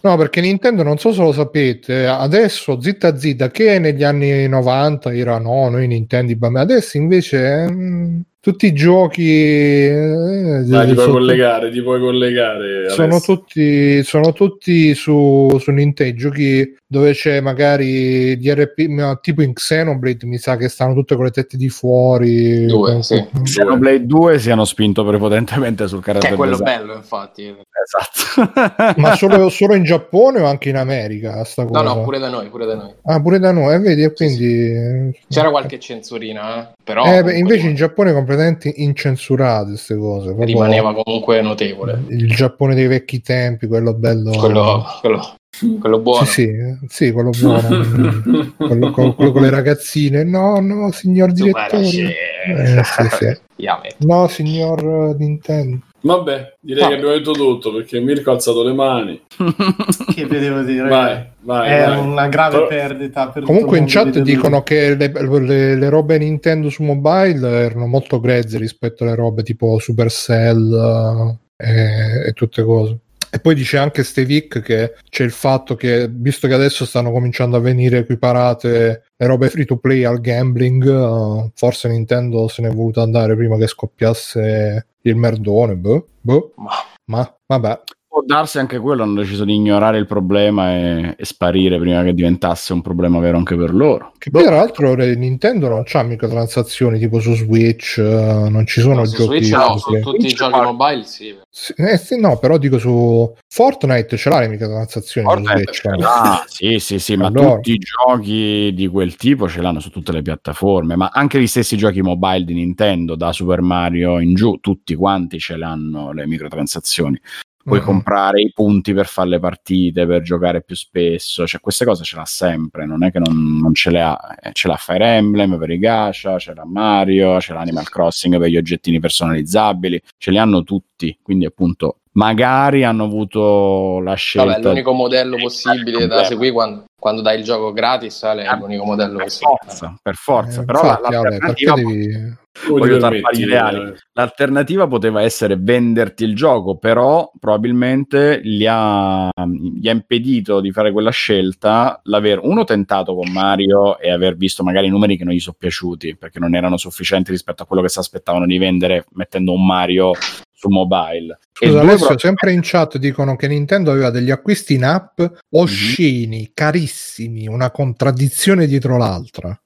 No, 0.00 0.16
perché 0.16 0.40
Nintendo, 0.40 0.82
non 0.82 0.98
so 0.98 1.12
se 1.12 1.20
lo 1.20 1.32
sapete, 1.32 2.06
adesso 2.06 2.80
zitta 2.80 3.16
zitta, 3.16 3.50
che 3.50 3.78
negli 3.78 4.02
anni 4.02 4.48
90 4.48 5.14
era 5.14 5.38
no, 5.38 5.68
noi 5.68 5.86
Nintendo, 5.86 6.58
adesso 6.58 6.96
invece... 6.96 7.70
Mm, 7.70 8.20
tutti 8.40 8.66
i 8.66 8.72
giochi 8.72 9.28
eh, 9.30 10.62
Dai, 10.66 10.86
ti 10.88 10.94
puoi 10.94 11.04
sotto... 11.04 11.10
collegare 11.12 11.70
ti 11.70 11.82
puoi 11.82 12.00
collegare 12.00 12.88
sono 12.88 13.20
tutti, 13.20 14.02
sono 14.02 14.32
tutti 14.32 14.94
su, 14.94 15.58
su 15.58 15.70
Nintendo 15.70 16.16
giochi 16.16 16.76
dove 16.86 17.12
c'è 17.12 17.40
magari 17.40 18.38
DRP 18.38 19.20
tipo 19.20 19.42
in 19.42 19.52
Xenoblade 19.52 20.24
mi 20.26 20.38
sa 20.38 20.56
che 20.56 20.68
stanno 20.68 20.94
tutte 20.94 21.16
con 21.16 21.24
le 21.24 21.30
tette 21.30 21.58
di 21.58 21.68
fuori 21.68 22.64
due, 22.64 23.02
sì. 23.02 23.22
Xenoblade 23.42 24.06
2 24.06 24.38
si 24.38 24.50
hanno 24.50 24.64
spinto 24.64 25.04
prepotentemente 25.04 25.86
sul 25.86 26.02
carattere 26.02 26.28
che 26.28 26.34
è 26.34 26.38
quello 26.38 26.56
design. 26.56 26.78
bello 26.78 26.94
infatti 26.94 27.54
esatto 27.82 28.98
ma 29.00 29.14
solo, 29.16 29.48
solo, 29.50 29.74
in 29.74 29.84
Giappone 29.84 30.40
o 30.40 30.46
anche 30.46 30.68
in 30.68 30.76
America 30.76 31.42
sta 31.44 31.64
cosa? 31.64 31.82
no 31.82 31.94
no 31.94 32.02
pure 32.02 32.18
da 32.18 32.28
noi 32.28 32.48
pure 32.48 32.66
da 32.66 32.74
noi 32.74 32.92
ah 33.04 33.20
pure 33.20 33.38
da 33.38 33.52
noi 33.52 33.74
eh, 33.74 33.78
vedi 33.78 34.02
e 34.02 34.12
quindi 34.12 34.36
sì, 34.36 35.20
sì. 35.20 35.26
c'era 35.28 35.50
qualche 35.50 35.78
censurina 35.78 36.70
eh? 36.70 36.72
però 36.82 37.04
eh, 37.04 37.22
beh, 37.22 37.36
invece 37.36 37.68
in 37.68 37.74
Giappone 37.74 38.12
completamente 38.12 38.72
incensurate 38.74 39.68
queste 39.68 39.96
cose. 39.96 40.26
Proprio 40.26 40.46
Rimaneva 40.46 40.94
comunque 40.94 41.40
notevole. 41.40 42.02
Il 42.08 42.34
Giappone 42.34 42.74
dei 42.74 42.86
vecchi 42.86 43.20
tempi, 43.20 43.66
quello 43.66 43.94
bello. 43.94 44.30
Quello, 44.32 44.84
quello, 45.00 45.34
quello 45.80 45.98
buono. 45.98 46.24
Sì, 46.24 46.42
sì, 46.42 46.86
sì 46.88 47.12
quello 47.12 47.30
buono. 47.30 47.60
quello, 48.56 48.90
quello, 48.90 49.14
quello, 49.14 49.32
con 49.32 49.42
le 49.42 49.50
ragazzine. 49.50 50.24
No, 50.24 50.60
no, 50.60 50.90
signor 50.92 51.32
direttore. 51.32 51.82
Eh, 51.82 52.84
sì, 52.84 53.08
sì. 53.10 53.38
No, 53.98 54.26
signor 54.26 55.14
Nintendo. 55.18 55.80
Vabbè, 56.02 56.56
direi 56.60 56.82
no. 56.82 56.88
che 56.88 56.94
abbiamo 56.94 57.12
detto 57.14 57.32
tutto 57.32 57.72
perché 57.74 58.00
Mirko 58.00 58.30
ha 58.30 58.34
alzato 58.34 58.62
le 58.62 58.72
mani. 58.72 59.20
che 60.14 60.26
vedevo 60.26 60.62
dire? 60.62 60.88
Vai, 60.88 61.24
vai, 61.40 61.70
è 61.70 61.86
vai. 61.86 61.98
una 61.98 62.28
grave 62.28 62.56
Però... 62.56 62.66
perdita. 62.66 63.28
Per 63.28 63.42
Comunque 63.42 63.78
in 63.78 63.84
chat 63.86 64.18
dicono 64.20 64.62
che 64.62 64.94
le, 64.94 65.12
le, 65.12 65.74
le, 65.74 65.88
robe 65.88 66.18
Nintendo 66.18 66.70
su 66.70 66.82
mobile 66.82 67.48
erano 67.48 67.86
molto 67.86 68.18
grezze 68.20 68.58
rispetto 68.58 69.04
alle 69.04 69.14
robe 69.14 69.42
tipo 69.42 69.78
Supercell 69.78 71.36
eh, 71.56 72.28
e 72.28 72.32
tutte 72.32 72.62
cose. 72.62 72.98
E 73.30 73.38
poi 73.38 73.54
dice 73.54 73.78
anche 73.78 74.02
Stevic 74.02 74.60
che 74.60 74.94
c'è 75.08 75.24
il 75.24 75.30
fatto 75.30 75.76
che, 75.76 76.08
visto 76.10 76.48
che 76.48 76.54
adesso 76.54 76.84
stanno 76.84 77.12
cominciando 77.12 77.56
a 77.56 77.60
venire 77.60 77.98
equiparate 77.98 79.04
le 79.16 79.26
robe 79.26 79.48
free 79.48 79.64
to 79.64 79.76
play 79.76 80.04
al 80.04 80.20
gambling, 80.20 80.84
uh, 80.84 81.50
forse 81.54 81.88
Nintendo 81.88 82.48
se 82.48 82.62
ne 82.62 82.68
è 82.68 82.72
voluto 82.72 83.00
andare 83.00 83.36
prima 83.36 83.56
che 83.56 83.66
scoppiasse 83.66 84.86
il 85.02 85.16
merdone. 85.16 85.76
Boh, 85.76 86.08
boh. 86.20 86.52
Ma, 86.56 86.72
ma 87.04 87.36
vabbè 87.46 87.80
può 88.20 88.22
darsi 88.24 88.58
anche 88.58 88.78
quello, 88.78 89.02
hanno 89.02 89.20
deciso 89.20 89.44
di 89.44 89.54
ignorare 89.54 89.98
il 89.98 90.06
problema 90.06 90.72
e, 90.72 91.14
e, 91.16 91.24
sparire 91.24 91.78
prima 91.78 92.02
che 92.02 92.14
diventasse 92.14 92.72
un 92.72 92.82
problema 92.82 93.18
vero 93.18 93.36
anche 93.36 93.56
per 93.56 93.74
loro. 93.74 94.12
Che 94.18 94.30
boh. 94.30 94.42
peraltro 94.42 94.94
Nintendo 94.94 95.68
non 95.68 95.82
c'ha 95.84 96.02
microtransazioni 96.02 96.98
tipo 96.98 97.20
su 97.20 97.34
Switch, 97.34 97.96
uh, 97.98 98.48
non 98.48 98.66
ci 98.66 98.80
sono 98.80 98.96
no, 98.96 99.04
giochi. 99.04 99.42
Switch 99.44 99.52
no, 99.52 99.78
su 99.78 99.98
tutti 100.00 100.26
i 100.26 100.32
giochi 100.32 100.60
mobile 100.60 101.04
sì. 101.04 101.34
sì, 101.48 101.72
eh, 101.76 101.96
sì. 101.96 102.18
No, 102.20 102.38
però 102.38 102.58
dico 102.58 102.78
su 102.78 103.32
Fortnite 103.48 104.16
ce 104.16 104.28
l'ha 104.28 104.40
le 104.40 104.48
microtransazioni 104.48 105.26
Fortnite 105.26 105.72
su 105.72 105.88
Switch. 105.88 106.04
Ah, 106.04 106.44
sì, 106.46 106.78
sì, 106.78 106.98
sì, 106.98 107.14
allora. 107.14 107.30
ma 107.30 107.54
tutti 107.54 107.72
i 107.72 107.78
giochi 107.78 108.72
di 108.74 108.86
quel 108.88 109.16
tipo 109.16 109.48
ce 109.48 109.62
l'hanno 109.62 109.80
su 109.80 109.90
tutte 109.90 110.12
le 110.12 110.22
piattaforme, 110.22 110.96
ma 110.96 111.10
anche 111.12 111.40
gli 111.40 111.46
stessi 111.46 111.76
giochi 111.76 112.02
mobile 112.02 112.44
di 112.44 112.54
Nintendo, 112.54 113.14
da 113.14 113.32
Super 113.32 113.62
Mario 113.62 114.20
in 114.20 114.34
giù, 114.34 114.58
tutti 114.60 114.94
quanti 114.94 115.38
ce 115.38 115.56
l'hanno 115.56 116.12
le 116.12 116.26
microtransazioni 116.26 117.20
puoi 117.62 117.78
uh-huh. 117.78 117.84
comprare 117.84 118.40
i 118.40 118.52
punti 118.52 118.94
per 118.94 119.06
fare 119.06 119.28
le 119.28 119.38
partite, 119.38 120.06
per 120.06 120.22
giocare 120.22 120.62
più 120.62 120.74
spesso, 120.74 121.46
cioè 121.46 121.60
queste 121.60 121.84
cose 121.84 122.04
ce 122.04 122.16
l'ha 122.16 122.24
sempre, 122.24 122.86
non 122.86 123.04
è 123.04 123.12
che 123.12 123.18
non, 123.18 123.58
non 123.58 123.74
ce 123.74 123.90
le 123.90 124.00
ha, 124.00 124.18
eh, 124.40 124.50
ce 124.52 124.68
l'ha 124.68 124.76
Fire 124.76 125.16
Emblem 125.16 125.58
per 125.58 125.70
i 125.70 125.78
gacha, 125.78 126.38
ce 126.38 126.54
l'ha 126.54 126.64
Mario, 126.64 127.40
ce 127.40 127.52
l'ha 127.52 127.60
Animal 127.60 127.88
Crossing 127.88 128.38
per 128.38 128.48
gli 128.48 128.56
oggettini 128.56 128.98
personalizzabili, 128.98 130.00
ce 130.16 130.30
li 130.30 130.38
hanno 130.38 130.62
tutti, 130.62 131.18
quindi 131.22 131.44
appunto 131.44 131.99
magari 132.12 132.84
hanno 132.84 133.04
avuto 133.04 134.00
la 134.00 134.14
scelta 134.14 134.52
Vabbè, 134.52 134.68
l'unico 134.68 134.92
modello 134.92 135.36
possibile 135.36 136.06
da 136.06 136.24
seguire 136.24 136.52
quando, 136.52 136.84
quando 136.98 137.22
dai 137.22 137.38
il 137.38 137.44
gioco 137.44 137.72
gratis 137.72 138.22
è 138.22 138.56
l'unico 138.56 138.84
modello 138.84 139.16
per 139.16 139.24
che 139.24 139.30
si 139.30 139.44
forza, 139.44 139.96
per 140.02 140.14
forza. 140.16 140.62
Eh, 140.62 140.64
però 140.64 140.80
infatti, 140.80 141.02
la, 141.02 141.08
l'alternativa, 141.10 141.74
perché 141.74 141.92
devi... 141.94 142.36
voglio 142.68 142.98
tarpare 142.98 143.36
ideali. 143.36 143.88
eh. 143.90 143.94
l'alternativa 144.12 144.88
poteva 144.88 145.22
essere 145.22 145.56
venderti 145.56 146.24
il 146.24 146.34
gioco, 146.34 146.78
però 146.78 147.30
probabilmente 147.38 148.40
gli 148.42 148.66
ha, 148.68 149.30
gli 149.46 149.88
ha 149.88 149.92
impedito 149.92 150.60
di 150.60 150.72
fare 150.72 150.90
quella 150.90 151.10
scelta 151.10 152.00
l'aver 152.04 152.40
uno 152.42 152.64
tentato 152.64 153.14
con 153.14 153.30
Mario 153.30 153.98
e 154.00 154.10
aver 154.10 154.36
visto 154.36 154.64
magari 154.64 154.88
i 154.88 154.90
numeri 154.90 155.16
che 155.16 155.24
non 155.24 155.32
gli 155.32 155.40
sono 155.40 155.56
piaciuti 155.56 156.16
perché 156.16 156.40
non 156.40 156.56
erano 156.56 156.76
sufficienti 156.76 157.30
rispetto 157.30 157.62
a 157.62 157.66
quello 157.66 157.82
che 157.82 157.88
si 157.88 158.00
aspettavano 158.00 158.46
di 158.46 158.58
vendere 158.58 159.04
mettendo 159.12 159.52
un 159.52 159.64
Mario 159.64 160.12
su 160.60 160.68
mobile. 160.68 161.38
E 161.58 161.66
Scusa, 161.66 161.80
due, 161.80 161.80
Alessio, 161.88 162.06
pro- 162.08 162.18
sempre 162.18 162.52
in 162.52 162.60
chat 162.62 162.98
dicono 162.98 163.34
che 163.34 163.48
Nintendo 163.48 163.90
aveva 163.92 164.10
degli 164.10 164.30
acquisti 164.30 164.74
in 164.74 164.84
app 164.84 165.22
osceni, 165.54 166.50
carissimi, 166.52 167.46
una 167.48 167.70
contraddizione 167.70 168.66
dietro 168.66 168.98
l'altra. 168.98 169.58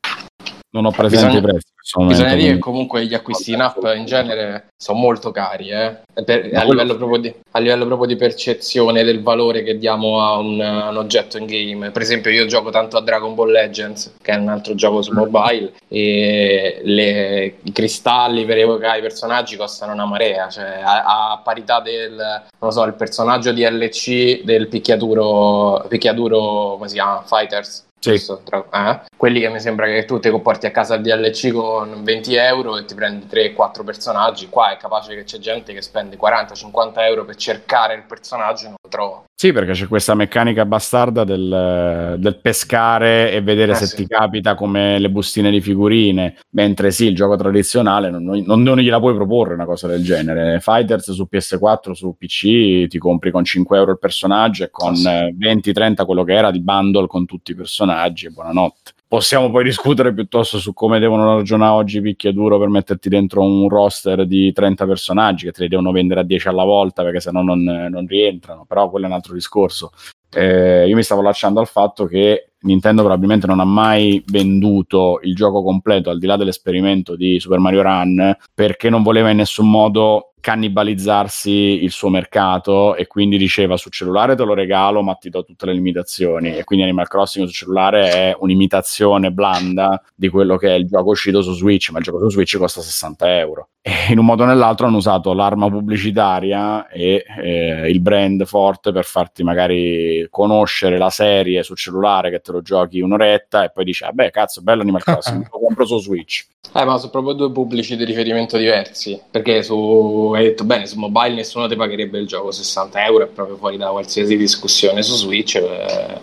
non 0.71 0.85
ho 0.87 0.91
presente 0.93 1.27
Bisogna- 1.27 1.39
i 1.39 1.43
prezzi. 1.43 1.73
Bisogna 2.07 2.35
dire 2.35 2.53
che 2.55 2.59
comunque 2.59 3.05
gli 3.05 3.13
acquisti 3.13 3.53
in 3.53 3.61
app 3.61 3.77
in 3.95 4.07
genere 4.07 4.69
sono 4.75 4.99
molto 4.99 5.31
cari, 5.31 5.69
eh? 5.69 5.99
Per- 6.25 6.51
a, 6.55 6.65
livello 6.65 7.19
di, 7.19 7.35
a 7.51 7.59
livello 7.59 7.85
proprio 7.85 8.07
di 8.09 8.17
percezione 8.17 9.05
del 9.05 9.23
valore 9.23 9.63
che 9.63 9.77
diamo 9.77 10.23
a 10.23 10.39
un, 10.39 10.61
a 10.63 10.89
un 10.89 10.97
oggetto 10.97 11.37
in 11.37 11.45
game. 11.45 11.91
Per 11.91 12.01
esempio, 12.01 12.31
io 12.31 12.47
gioco 12.47 12.71
tanto 12.71 12.97
a 12.97 13.03
Dragon 13.03 13.35
Ball 13.35 13.51
Legends, 13.51 14.15
che 14.23 14.33
è 14.33 14.37
un 14.37 14.49
altro 14.49 14.75
gioco 14.75 15.03
su 15.03 15.13
mobile, 15.13 15.75
e 15.89 16.81
le- 16.85 17.57
i 17.63 17.73
cristalli 17.73 18.47
per 18.47 18.57
evocare 18.57 18.99
i 19.01 19.03
personaggi 19.03 19.57
costano 19.57 19.93
una 19.93 20.07
marea, 20.07 20.49
cioè 20.49 20.81
a, 20.83 21.33
a 21.33 21.41
parità 21.45 21.81
del 21.81 22.43
non 22.61 22.73
so, 22.73 22.83
il 22.85 22.95
personaggio 22.95 23.53
di 23.53 23.63
LC 23.63 24.43
del 24.43 24.69
picchiaduro, 24.69 25.85
picchiaduro 25.87 26.77
come 26.77 26.89
si 26.89 26.95
chiama? 26.95 27.23
Fighters. 27.27 27.85
Sì. 28.13 28.33
eh? 28.73 29.01
Quelli 29.17 29.41
che 29.41 29.49
mi 29.49 29.61
sembra 29.61 29.87
che 29.87 30.05
tu 30.05 30.19
ti 30.19 30.31
porti 30.41 30.67
a 30.67 30.71
casa 30.71 30.95
il 30.97 31.03
DLC 31.03 31.53
con 31.53 32.03
20 32.03 32.35
euro 32.35 32.77
e 32.77 32.85
ti 32.85 32.95
prendi 32.95 33.27
3-4 33.31 33.83
personaggi. 33.85 34.49
Qua 34.51 34.73
è 34.73 34.77
capace 34.77 35.15
che 35.15 35.25
c'è 35.25 35.39
gente 35.39 35.73
che 35.73 35.81
spende 35.81 36.19
40-50 36.19 36.93
euro 36.97 37.25
per 37.25 37.37
cercare 37.37 37.95
il 37.95 38.03
personaggio 38.07 38.65
e 38.65 38.69
non 38.69 38.77
lo 38.83 38.89
trova. 38.91 39.23
Sì, 39.37 39.53
perché 39.53 39.73
c'è 39.73 39.89
questa 39.89 40.15
meccanica 40.15 40.65
bastarda 40.65 41.25
del, 41.25 42.17
del 42.19 42.37
pescare 42.37 43.33
e 43.33 43.41
vedere 43.41 43.73
Eh, 43.73 43.77
se 43.77 43.87
sì. 43.87 43.97
ti 43.97 44.07
capita 44.07 44.55
come 44.55 44.99
le 44.99 45.11
bustine 45.11 45.51
di 45.51 45.61
figurine, 45.61 46.37
mentre 46.51 46.91
sì, 46.91 47.07
il 47.07 47.15
gioco 47.17 47.37
tradizionale 47.37 48.11
non, 48.11 48.23
non- 48.23 48.63
non 48.63 48.79
gliela 48.79 49.01
puoi 49.01 49.15
proporre 49.15 49.55
una 49.55 49.65
cosa 49.65 49.89
del 49.89 50.05
genere. 50.05 50.61
Fighters 50.61 51.11
su 51.13 51.27
PS4, 51.31 51.93
su 51.93 52.15
PC 52.17 52.87
ti 52.87 52.99
compri 52.99 53.31
con 53.31 53.45
5 53.45 53.77
euro 53.77 53.91
il 53.93 53.99
personaggio 53.99 54.65
e 54.65 54.71
con 54.71 54.95
sì. 54.95 55.09
eh, 55.09 55.35
20-30 55.39 56.05
quello 56.05 56.23
che 56.23 56.33
era 56.35 56.51
di 56.51 56.61
bundle 56.61 57.07
con 57.07 57.25
tutti 57.27 57.51
i 57.51 57.55
personaggi 57.55 57.93
e 58.03 58.31
buonanotte. 58.31 58.93
Possiamo 59.07 59.51
poi 59.51 59.63
discutere 59.63 60.13
piuttosto 60.13 60.59
su 60.59 60.73
come 60.73 60.99
devono 60.99 61.37
ragionare 61.37 61.73
oggi 61.73 62.01
picchiaduro 62.01 62.59
per 62.59 62.69
metterti 62.69 63.09
dentro 63.09 63.43
un 63.43 63.69
roster 63.69 64.27
di 64.27 64.53
30 64.53 64.87
personaggi 64.87 65.45
che 65.45 65.53
te 65.53 65.63
li 65.63 65.69
devono 65.69 65.93
vendere 65.93 66.21
a 66.21 66.25
10 66.25 66.49
alla 66.49 66.65
volta 66.65 67.05
perché 67.05 67.21
sennò 67.21 67.43
non, 67.43 67.63
non 67.63 68.07
rientrano, 68.07 68.65
però 68.65 68.91
quello 68.91 69.07
è 69.07 69.09
un 69.09 69.15
altro 69.15 69.35
discorso. 69.35 69.93
Eh, 70.35 70.89
io 70.89 70.97
mi 70.97 71.05
stavo 71.05 71.23
lasciando 71.23 71.61
al 71.61 71.69
fatto 71.69 72.07
che 72.07 72.55
Nintendo 72.63 73.03
probabilmente 73.03 73.47
non 73.47 73.61
ha 73.61 73.65
mai 73.65 74.23
venduto 74.27 75.21
il 75.23 75.35
gioco 75.35 75.63
completo 75.63 76.11
al 76.11 76.19
di 76.19 76.27
là 76.27 76.37
dell'esperimento 76.37 77.15
di 77.15 77.39
Super 77.39 77.61
Mario 77.61 77.83
Run 77.83 78.37
perché 78.53 78.91
non 78.91 79.05
voleva 79.05 79.31
in 79.31 79.37
nessun 79.37 79.71
modo 79.71 80.34
cannibalizzarsi 80.45 81.51
il 81.51 81.91
suo 81.91 82.11
mercato 82.11 82.97
e 82.97 83.07
quindi 83.07 83.39
diceva 83.39 83.79
su 83.79 83.89
cellulare 83.89 84.37
te 84.37 84.45
lo 84.45 84.53
regalo 84.53 85.03
ma 85.03 85.15
ti 85.15 85.31
do 85.31 85.43
tutte 85.43 85.65
le 85.65 85.73
limitazioni. 85.73 86.55
E 86.55 86.65
quindi 86.65 86.85
Animal 86.85 87.09
Crossing 87.09 87.47
su 87.47 87.53
cellulare 87.55 88.11
è 88.11 88.37
un'imitazione 88.39 89.33
blanda 89.33 89.99
di 90.15 90.29
quello 90.29 90.59
che 90.59 90.69
è 90.69 90.75
il 90.75 90.87
gioco 90.87 91.09
uscito 91.09 91.41
su 91.41 91.55
Switch 91.55 91.89
ma 91.93 91.99
il 91.99 92.05
gioco 92.05 92.19
su 92.19 92.29
Switch 92.29 92.59
costa 92.59 92.83
60 92.83 93.39
euro. 93.39 93.69
E 93.81 94.13
in 94.13 94.19
un 94.19 94.27
modo 94.27 94.43
o 94.43 94.47
nell'altro 94.47 94.87
hanno 94.87 94.99
usato 94.99 95.33
l'arma 95.33 95.71
pubblicitaria 95.71 96.89
e 96.89 97.25
eh, 97.39 97.89
il 97.89 98.01
brand 98.01 98.45
forte 98.45 98.93
per 98.93 99.05
farti 99.05 99.43
magari 99.43 100.27
conoscere 100.29 100.99
la 100.99 101.11
serie 101.11 101.63
su 101.63 101.75
cellulare 101.75 102.29
che 102.29 102.41
te 102.41 102.53
lo 102.53 102.61
giochi 102.61 103.01
un'oretta 103.01 103.65
e 103.65 103.71
poi 103.71 103.85
dici 103.85 104.05
vabbè 104.05 104.31
cazzo 104.31 104.61
bello 104.61 104.83
Animal 104.83 105.03
Crossing 105.03 105.49
lo 105.51 105.59
compro 105.59 105.87
su 105.87 105.99
Switch. 106.01 106.47
Eh, 106.77 106.85
ma 106.85 106.99
sono 106.99 107.11
proprio 107.13 107.35
due 107.35 107.53
pubblici 107.53 107.97
di 107.97 108.05
riferimento 108.05 108.57
diversi. 108.57 109.21
Perché 109.31 109.63
su, 109.63 110.34
hai 110.37 110.45
detto 110.45 110.65
bene, 110.65 110.87
su 110.87 110.99
mobile 110.99 111.35
nessuno 111.35 111.69
ti 111.69 111.77
pagherebbe 111.77 112.19
il 112.19 112.27
gioco 112.27 112.51
60 112.51 113.05
euro, 113.05 113.25
è 113.25 113.29
proprio 113.29 113.57
fuori 113.57 113.77
da 113.77 113.89
qualsiasi 113.91 114.37
discussione. 114.37 115.03
Su 115.03 115.15
Switch 115.15 115.57
eh, 115.57 116.21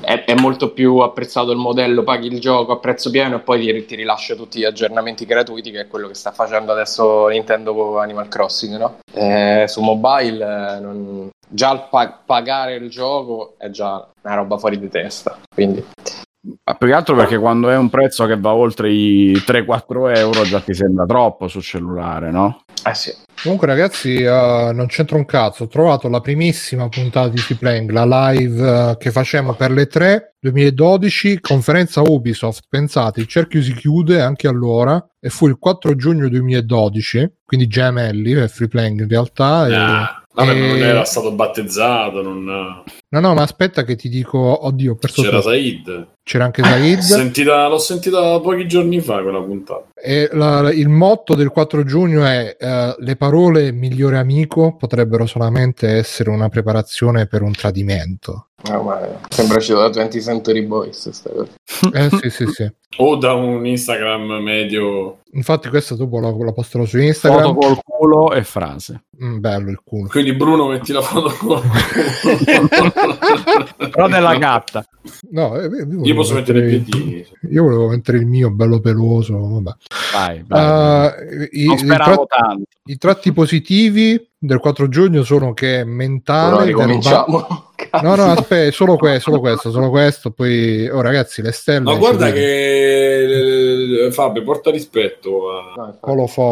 è, 0.00 0.24
è 0.24 0.34
molto 0.34 0.72
più 0.72 0.98
apprezzato 0.98 1.50
il 1.50 1.58
modello, 1.58 2.02
paghi 2.02 2.28
il 2.28 2.40
gioco 2.40 2.72
a 2.72 2.78
prezzo 2.78 3.10
pieno 3.10 3.36
e 3.36 3.40
poi 3.40 3.60
ti, 3.60 3.84
ti 3.86 3.94
rilascia 3.96 4.34
tutti 4.34 4.58
gli 4.60 4.64
aggiornamenti 4.64 5.24
gratuiti, 5.24 5.70
che 5.70 5.80
è 5.80 5.86
quello 5.88 6.08
che 6.08 6.14
sta 6.14 6.32
facendo 6.32 6.72
adesso 6.72 7.26
Nintendo 7.28 7.74
con 7.74 8.00
Animal 8.00 8.28
Crossing, 8.28 8.76
no? 8.76 8.98
Eh, 9.12 9.64
su 9.68 9.80
mobile 9.82 10.44
eh, 10.44 10.80
non- 10.80 11.30
già 11.48 11.72
il 11.72 11.86
pa- 11.90 12.20
pagare 12.24 12.74
il 12.74 12.90
gioco 12.90 13.54
è 13.58 13.70
già 13.70 14.08
una 14.22 14.34
roba 14.34 14.58
fuori 14.58 14.78
di 14.78 14.88
testa. 14.88 15.38
Quindi 15.54 15.84
Ma 16.64 16.74
più 16.74 16.86
che 16.88 16.92
altro 16.94 17.16
perché 17.16 17.38
quando 17.38 17.68
è 17.70 17.76
un 17.76 17.90
prezzo 17.90 18.26
che 18.26 18.38
va 18.38 18.54
oltre 18.54 18.92
i 18.92 19.32
3-4 19.32 20.16
euro 20.16 20.42
già 20.44 20.60
ti 20.60 20.74
sembra 20.74 21.04
troppo 21.04 21.48
sul 21.48 21.62
cellulare, 21.62 22.30
no? 22.30 22.60
eh 22.84 22.94
sì. 22.94 23.12
Comunque, 23.42 23.66
ragazzi, 23.66 24.14
eh, 24.14 24.70
non 24.72 24.86
c'entra 24.86 25.16
un 25.16 25.24
cazzo. 25.24 25.64
Ho 25.64 25.68
trovato 25.68 26.08
la 26.08 26.20
primissima 26.20 26.88
puntata 26.88 27.28
di 27.28 27.36
Freeplaying, 27.38 27.90
la 27.90 28.30
live 28.30 28.90
eh, 28.90 28.96
che 28.96 29.10
facciamo 29.10 29.54
per 29.54 29.72
le 29.72 29.86
3 29.86 30.36
2012, 30.38 31.40
conferenza 31.40 32.00
Ubisoft. 32.02 32.64
Pensate, 32.68 33.20
il 33.20 33.26
cerchio 33.26 33.60
si 33.62 33.74
chiude 33.74 34.20
anche 34.20 34.46
allora 34.48 35.04
e 35.20 35.28
fu 35.28 35.48
il 35.48 35.58
4 35.58 35.94
giugno 35.96 36.28
2012, 36.28 37.32
quindi 37.44 37.66
gemelli 37.66 38.34
per 38.34 38.48
Freeplaying 38.48 39.00
in 39.00 39.08
realtà. 39.08 39.66
e- 39.66 39.74
Ah, 39.74 40.22
vabbè, 40.32 40.54
ma 40.54 40.66
non 40.66 40.76
e- 40.76 40.80
era 40.80 41.04
stato 41.04 41.32
battezzato, 41.32 42.22
non... 42.22 42.44
No, 42.44 43.20
no, 43.20 43.34
ma 43.34 43.42
aspetta 43.42 43.84
che 43.84 43.96
ti 43.96 44.08
dico, 44.08 44.38
oddio, 44.66 44.92
ho 44.92 44.96
perso 44.96 45.22
c'era 45.22 45.38
tutto. 45.38 45.50
Said. 45.50 46.14
C'era 46.28 46.46
anche 46.46 46.60
Said. 46.64 46.98
Sentita- 46.98 47.68
l'ho 47.68 47.78
sentita 47.78 48.40
pochi 48.40 48.66
giorni 48.66 49.00
fa 49.00 49.22
quella 49.22 49.40
puntata. 49.40 49.84
E 49.94 50.28
la- 50.32 50.72
il 50.72 50.88
motto 50.88 51.36
del 51.36 51.50
4 51.50 51.84
giugno 51.84 52.24
è 52.24 52.56
eh, 52.58 52.96
le 52.98 53.14
parole 53.14 53.70
migliore 53.70 54.18
amico 54.18 54.74
potrebbero 54.74 55.26
solamente 55.26 55.86
essere 55.88 56.30
una 56.30 56.48
preparazione 56.48 57.26
per 57.28 57.42
un 57.42 57.52
tradimento. 57.52 58.48
Ma 58.68 59.20
sembra 59.28 59.58
uscito 59.58 59.78
da 59.78 59.88
20 59.88 60.20
Century 60.20 60.62
Boys. 60.62 61.06
Eh 61.92 62.08
sì, 62.20 62.30
sì, 62.30 62.46
sì. 62.46 62.68
O 62.98 63.16
da 63.16 63.34
un 63.34 63.66
Instagram 63.66 64.40
medio... 64.42 65.18
Infatti 65.32 65.68
questo 65.68 65.96
dopo 65.96 66.18
lo, 66.18 66.34
lo 66.42 66.54
posterò 66.54 66.86
su 66.86 66.92
Foto 66.96 67.04
Instagram. 67.06 67.54
col 67.54 67.78
culo 67.84 68.32
e 68.32 68.42
frase. 68.42 69.02
Mm, 69.22 69.38
bello 69.38 69.68
il 69.68 69.82
culo. 69.84 70.08
Quindi 70.08 70.32
Bruno 70.32 70.68
metti 70.68 70.92
la 70.94 71.02
foto 71.02 71.28
con... 71.46 71.60
Però 73.90 74.08
della 74.08 74.36
gatta. 74.36 74.84
No, 75.30 75.56
eh, 75.58 75.66
io, 75.66 76.04
Io 76.04 76.14
posso 76.16 76.34
mettere 76.34 76.58
i 76.58 76.62
mettere- 76.62 76.82
piedini. 76.82 77.26
Io 77.50 77.62
volevo 77.62 77.88
mettere 77.88 78.18
il 78.18 78.26
mio 78.26 78.50
bello 78.50 78.80
peloso. 78.80 79.38
Vabbè. 79.38 79.70
Vai, 80.12 80.44
vai. 80.46 81.06
Uh, 81.06 81.48
i, 81.52 81.64
non 81.66 81.74
i 81.74 81.78
speravo 81.78 82.26
tra- 82.26 82.38
tanto. 82.46 82.64
i 82.84 82.98
tratti 82.98 83.32
positivi 83.32 84.28
del 84.38 84.58
4 84.58 84.88
giugno 84.88 85.22
sono 85.22 85.52
che 85.54 85.84
mentale, 85.84 86.64
ricominciamo. 86.64 87.65
No, 88.02 88.14
no, 88.14 88.24
aspetta, 88.32 88.70
solo 88.72 88.96
questo, 88.96 89.30
solo 89.30 89.40
questo, 89.40 89.70
solo 89.70 89.90
questo. 89.90 90.30
Poi, 90.30 90.88
oh, 90.88 91.00
ragazzi, 91.00 91.42
le 91.42 91.52
stelle. 91.52 91.80
Ma 91.80 91.94
guarda 91.94 92.30
che... 92.32 94.08
Fabio, 94.12 94.42
porta 94.42 94.70
rispetto 94.70 95.50
a- 95.50 95.98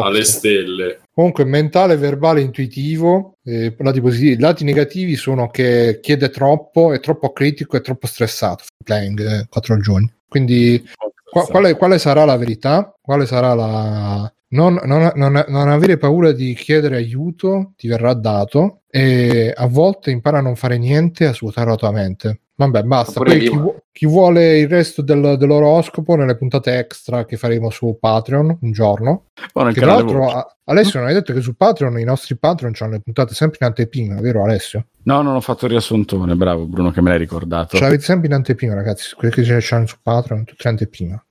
alle 0.03 0.23
stelle. 0.23 0.99
Comunque, 1.13 1.45
mentale, 1.45 1.95
verbale, 1.97 2.41
intuitivo. 2.41 3.37
eh, 3.45 3.73
lati 3.77 4.01
positivi. 4.01 4.39
Lati 4.39 4.63
negativi 4.63 5.15
sono 5.15 5.49
che 5.49 5.99
chiede 6.01 6.29
troppo, 6.29 6.93
è 6.93 6.99
troppo 6.99 7.31
critico, 7.31 7.77
è 7.77 7.81
troppo 7.81 8.07
stressato. 8.07 8.63
Playing 8.83 9.19
eh, 9.19 9.45
4 9.49 9.77
giugno. 9.79 10.11
Quindi, 10.27 10.83
qua- 11.29 11.45
quale, 11.45 11.75
quale 11.75 11.99
sarà 11.99 12.25
la 12.25 12.37
verità? 12.37 12.93
Quale 13.01 13.25
sarà 13.25 13.53
la. 13.53 14.33
Non, 14.55 14.79
non- 14.85 15.11
non- 15.15 15.45
non 15.47 15.67
avere 15.69 15.97
paura 15.97 16.31
di 16.31 16.53
chiedere 16.53 16.95
aiuto, 16.95 17.73
ti 17.75 17.87
verrà 17.87 18.13
dato. 18.13 18.81
E 18.89 19.53
a 19.55 19.67
volte 19.67 20.11
impara 20.11 20.37
a 20.37 20.41
non 20.41 20.55
fare 20.55 20.77
niente, 20.77 21.25
a 21.27 21.33
svuotare 21.33 21.69
la 21.69 21.75
tua 21.75 21.91
mente. 21.91 22.39
Vabbè, 22.57 22.83
basta. 22.83 23.19
Poi 23.19 23.39
chi, 23.39 23.57
vu- 23.57 23.75
chi 23.91 24.05
vuole 24.05 24.59
il 24.59 24.69
resto 24.69 25.01
del- 25.01 25.35
dell'oroscopo 25.37 26.15
nelle 26.15 26.37
puntate 26.37 26.77
extra 26.77 27.25
che 27.25 27.35
faremo 27.35 27.69
su 27.69 27.97
Patreon 27.99 28.59
un 28.61 28.71
giorno. 28.71 29.25
Nel 29.55 29.73
Che 29.73 29.81
tra 29.81 29.87
l'altro, 29.91 30.29
a- 30.29 30.55
Alessio, 30.63 30.99
non 30.99 31.09
hai 31.09 31.13
detto 31.15 31.33
che 31.33 31.41
su 31.41 31.55
Patreon 31.57 31.99
i 31.99 32.05
nostri 32.05 32.37
Patreon 32.37 32.71
hanno 32.79 32.91
le 32.91 33.01
puntate 33.01 33.33
sempre 33.33 33.57
in 33.59 33.67
anteprima, 33.67 34.21
vero 34.21 34.43
Alessio? 34.45 34.85
No, 35.03 35.21
non 35.21 35.35
ho 35.35 35.41
fatto 35.41 35.65
il 35.65 35.71
riassuntone, 35.71 36.35
bravo 36.35 36.65
Bruno 36.65 36.91
che 36.91 37.01
me 37.01 37.09
l'hai 37.09 37.19
ricordato. 37.19 37.75
Ce 37.75 37.83
l'avete 37.83 38.03
sempre 38.03 38.27
in 38.27 38.33
anteprima, 38.33 38.73
ragazzi. 38.73 39.13
Quelli 39.15 39.33
che 39.33 39.43
ce 39.43 39.61
l'hanno 39.75 39.87
su 39.87 39.97
Patreon, 40.01 40.45
tutte 40.45 40.61
in 40.63 40.69
anteprima. 40.69 41.24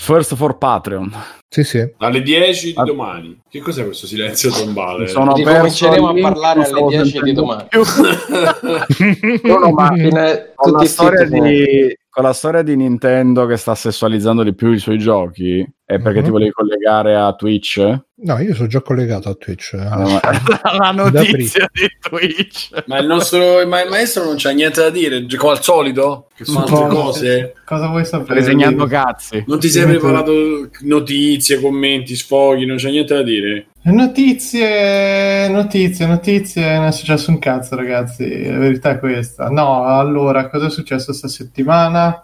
First 0.00 0.34
for 0.34 0.56
Patreon. 0.56 1.12
Sì, 1.48 1.62
sì. 1.64 1.92
Alle 1.98 2.22
10 2.22 2.66
di 2.74 2.82
domani. 2.84 3.40
Che 3.48 3.60
cos'è 3.60 3.84
questo 3.84 4.06
silenzio 4.06 4.50
tombale? 4.50 5.08
Sono 5.08 5.34
Ricominceremo 5.34 6.12
perso 6.12 6.26
a 6.26 6.30
parlare 6.30 6.62
alle 6.64 6.80
non 6.80 6.88
10 6.88 7.08
stavo 7.08 7.24
di 7.24 7.32
domani. 7.32 7.68
No, 9.42 9.70
ma 9.72 9.92
Fine- 9.92 10.52
con 10.54 10.72
la, 10.72 10.84
storia 10.84 11.24
di, 11.24 11.96
con 12.08 12.24
la 12.24 12.32
storia 12.32 12.62
di 12.62 12.76
Nintendo 12.76 13.46
che 13.46 13.56
sta 13.56 13.74
sessualizzando 13.74 14.42
di 14.42 14.54
più 14.54 14.70
i 14.72 14.78
suoi 14.78 14.98
giochi, 14.98 15.60
è 15.84 15.98
perché 15.98 16.18
Mhm. 16.20 16.24
ti 16.24 16.30
volevi 16.30 16.50
collegare 16.52 17.16
a 17.16 17.34
Twitch? 17.34 17.98
No, 18.22 18.38
io 18.38 18.54
sono 18.54 18.68
già 18.68 18.82
collegato 18.82 19.30
a 19.30 19.34
Twitch. 19.34 19.72
eh. 19.72 19.78
la 20.78 20.90
notizia 20.90 21.68
di 21.72 21.88
Twitch. 22.00 22.84
Ma 22.86 22.98
il 22.98 23.06
nostro 23.06 23.66
ma 23.66 23.82
il 23.82 23.88
maestro 23.88 24.24
non 24.24 24.34
c'ha 24.36 24.50
niente 24.50 24.80
da 24.80 24.90
dire, 24.90 25.24
come 25.36 25.52
al 25.52 25.62
solito, 25.62 26.26
che 26.34 26.44
fa 26.44 26.60
altre 26.60 26.86
cose. 26.88 27.54
Cosa 27.64 27.88
vuoi 27.88 28.04
sapere? 28.04 28.40
Disegnando 28.40 28.86
cazzi. 28.86 29.42
Non 29.46 29.58
ti 29.58 29.68
sei 29.68 29.86
preparato 29.86 30.68
notizie, 30.80 31.60
commenti, 31.60 32.14
sfoghi, 32.14 32.66
non 32.66 32.76
c'è 32.76 32.90
niente 32.90 33.14
da 33.14 33.22
dire. 33.22 33.66
Notizie, 33.82 35.48
notizie, 35.48 36.06
notizie, 36.06 36.76
non 36.76 36.86
è 36.88 36.92
successo 36.92 37.30
un 37.30 37.38
cazzo 37.38 37.76
ragazzi, 37.76 38.46
la 38.46 38.58
verità 38.58 38.90
è 38.90 38.98
questa. 38.98 39.48
No, 39.48 39.84
allora, 39.84 40.50
cosa 40.50 40.66
è 40.66 40.70
successo 40.70 41.14
sta 41.14 41.28
settimana? 41.28 42.20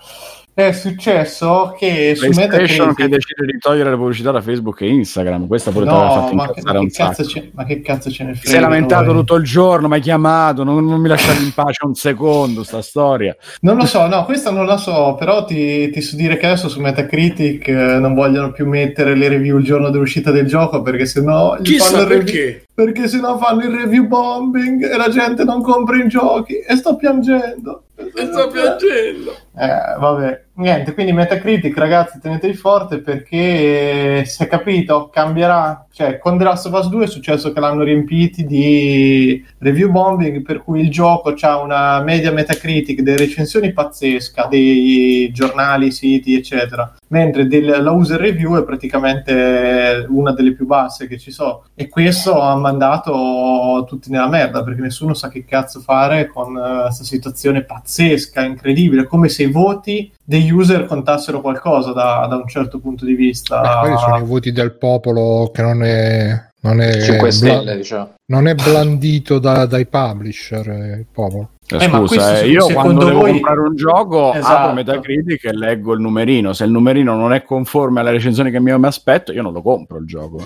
È 0.58 0.72
successo 0.72 1.74
che 1.78 2.14
su 2.14 2.22
PlayStation 2.30 2.94
che 2.94 3.02
Metacritic... 3.02 3.08
decide 3.10 3.52
di 3.52 3.58
togliere 3.58 3.90
le 3.90 3.96
pubblicità 3.96 4.30
da 4.30 4.40
Facebook 4.40 4.80
e 4.80 4.88
Instagram. 4.88 5.46
Questa 5.48 5.70
pure 5.70 5.84
No, 5.84 5.92
fatto 5.92 6.34
ma 6.34 6.44
che, 6.46 6.60
incazzare 6.60 6.78
ma, 6.78 6.80
un 6.80 6.88
che 6.88 6.92
cazzo 6.96 7.22
sacco. 7.24 7.28
ce, 7.28 7.50
ma 7.52 7.64
che 7.64 7.80
cazzo 7.82 8.10
ce 8.10 8.24
ne 8.24 8.32
frega? 8.32 8.48
sei 8.48 8.60
lamentato 8.60 9.04
noi? 9.12 9.16
tutto 9.16 9.34
il 9.34 9.44
giorno, 9.44 9.86
mi 9.86 9.94
hai 9.96 10.00
chiamato, 10.00 10.64
non, 10.64 10.86
non 10.86 10.98
mi 10.98 11.08
lasciavi 11.08 11.44
in 11.44 11.52
pace 11.52 11.84
un 11.84 11.94
secondo, 11.94 12.64
sta 12.64 12.80
storia. 12.80 13.36
Non 13.60 13.76
lo 13.76 13.84
so, 13.84 14.06
no, 14.06 14.24
questa 14.24 14.50
non 14.50 14.64
la 14.64 14.78
so, 14.78 15.14
però 15.18 15.44
ti, 15.44 15.90
ti 15.90 16.00
so 16.00 16.16
dire 16.16 16.38
che 16.38 16.46
adesso 16.46 16.70
su 16.70 16.80
Metacritic 16.80 17.68
eh, 17.68 17.72
non 17.98 18.14
vogliono 18.14 18.50
più 18.50 18.66
mettere 18.66 19.14
le 19.14 19.28
review 19.28 19.58
il 19.58 19.64
giorno 19.64 19.90
dell'uscita 19.90 20.30
del 20.30 20.46
gioco 20.46 20.80
perché 20.80 21.04
sennò 21.04 21.58
gli 21.58 21.76
fanno 21.76 21.98
Chissà 21.98 21.98
review- 22.08 22.24
perché. 22.24 22.66
perché 22.72 23.08
sennò 23.08 23.36
fanno 23.36 23.60
il 23.62 23.76
review 23.76 24.06
bombing 24.06 24.90
e 24.90 24.96
la 24.96 25.10
gente 25.10 25.44
non 25.44 25.60
compra 25.60 26.02
i 26.02 26.08
giochi 26.08 26.54
e 26.60 26.74
sto 26.76 26.96
piangendo. 26.96 27.82
E 27.94 28.24
sto 28.32 28.48
piangendo. 28.48 29.32
Eh, 29.58 29.98
vabbè, 29.98 30.44
niente, 30.56 30.94
quindi 30.94 31.12
Metacritic, 31.12 31.76
ragazzi, 31.76 32.18
tenetevi 32.20 32.54
forte 32.54 33.00
perché 33.00 34.20
eh, 34.20 34.24
si 34.24 34.42
è 34.42 34.46
capito, 34.46 35.08
cambierà. 35.08 35.86
Cioè, 35.90 36.18
con 36.18 36.36
The 36.36 36.44
Last 36.44 36.66
of 36.66 36.78
Us 36.78 36.88
2 36.88 37.04
è 37.04 37.08
successo 37.08 37.52
che 37.52 37.60
l'hanno 37.60 37.82
riempiti 37.82 38.44
di 38.44 39.42
review 39.58 39.90
bombing, 39.90 40.42
per 40.42 40.62
cui 40.62 40.80
il 40.80 40.90
gioco 40.90 41.34
ha 41.40 41.60
una 41.60 42.02
media 42.02 42.32
Metacritic 42.32 43.00
delle 43.00 43.16
recensioni 43.16 43.72
pazzesca, 43.72 44.46
dei 44.46 45.30
giornali, 45.32 45.90
siti, 45.90 46.34
eccetera, 46.34 46.94
mentre 47.08 47.46
del- 47.46 47.82
la 47.82 47.90
user 47.92 48.20
review 48.20 48.58
è 48.58 48.64
praticamente 48.64 50.06
una 50.08 50.32
delle 50.32 50.52
più 50.52 50.66
basse 50.66 51.06
che 51.06 51.18
ci 51.18 51.30
sono. 51.30 51.64
E 51.74 51.88
questo 51.88 52.40
ha 52.40 52.54
mandato 52.56 53.84
tutti 53.88 54.10
nella 54.10 54.28
merda, 54.28 54.62
perché 54.62 54.82
nessuno 54.82 55.14
sa 55.14 55.28
che 55.28 55.44
cazzo 55.44 55.80
fare 55.80 56.26
con 56.26 56.52
questa 56.52 57.04
situazione 57.04 57.62
pazzesca, 57.64 58.42
incredibile, 58.42 59.04
come 59.04 59.28
se 59.28 59.44
i 59.44 59.50
voti 59.50 60.12
degli 60.22 60.45
user 60.50 60.86
contassero 60.86 61.40
qualcosa 61.40 61.92
da, 61.92 62.26
da 62.28 62.36
un 62.36 62.46
certo 62.48 62.78
punto 62.78 63.04
di 63.04 63.14
vista. 63.14 63.60
Beh, 63.60 63.78
quelli 63.80 63.98
sono 63.98 64.18
i 64.18 64.24
voti 64.24 64.52
del 64.52 64.72
popolo 64.76 65.50
che 65.52 65.62
non 65.62 65.82
è, 65.82 66.40
non 66.60 66.80
è, 66.80 67.00
5 67.00 67.18
bla- 67.18 67.30
stelle, 67.30 67.76
diciamo. 67.76 68.10
non 68.26 68.46
è 68.48 68.54
blandito 68.54 69.38
da- 69.38 69.66
dai 69.66 69.86
publisher, 69.86 70.68
eh, 70.68 70.96
il 70.98 71.06
popolo. 71.12 71.50
Eh, 71.68 71.82
Eh, 71.84 71.88
ma 71.88 71.98
scusa, 72.06 72.38
eh, 72.40 72.48
io 72.48 72.66
quando 72.72 73.04
devo 73.04 73.20
voi- 73.20 73.30
comprare 73.32 73.58
un 73.60 73.74
gioco 73.74 74.32
Esatto. 74.32 74.56
apro 74.56 74.72
Metacritic 74.74 75.44
e 75.46 75.52
leggo 75.52 75.94
il 75.94 76.00
numerino. 76.00 76.52
Se 76.52 76.62
il 76.64 76.70
numerino 76.70 77.16
non 77.16 77.32
è 77.32 77.42
conforme 77.42 78.00
alle 78.00 78.12
recensioni 78.12 78.50
che 78.52 78.60
mi 78.60 78.70
aspetto, 78.70 79.32
io 79.32 79.42
non 79.42 79.52
lo 79.52 79.62
compro 79.62 79.98
il 79.98 80.06
gioco. 80.06 80.38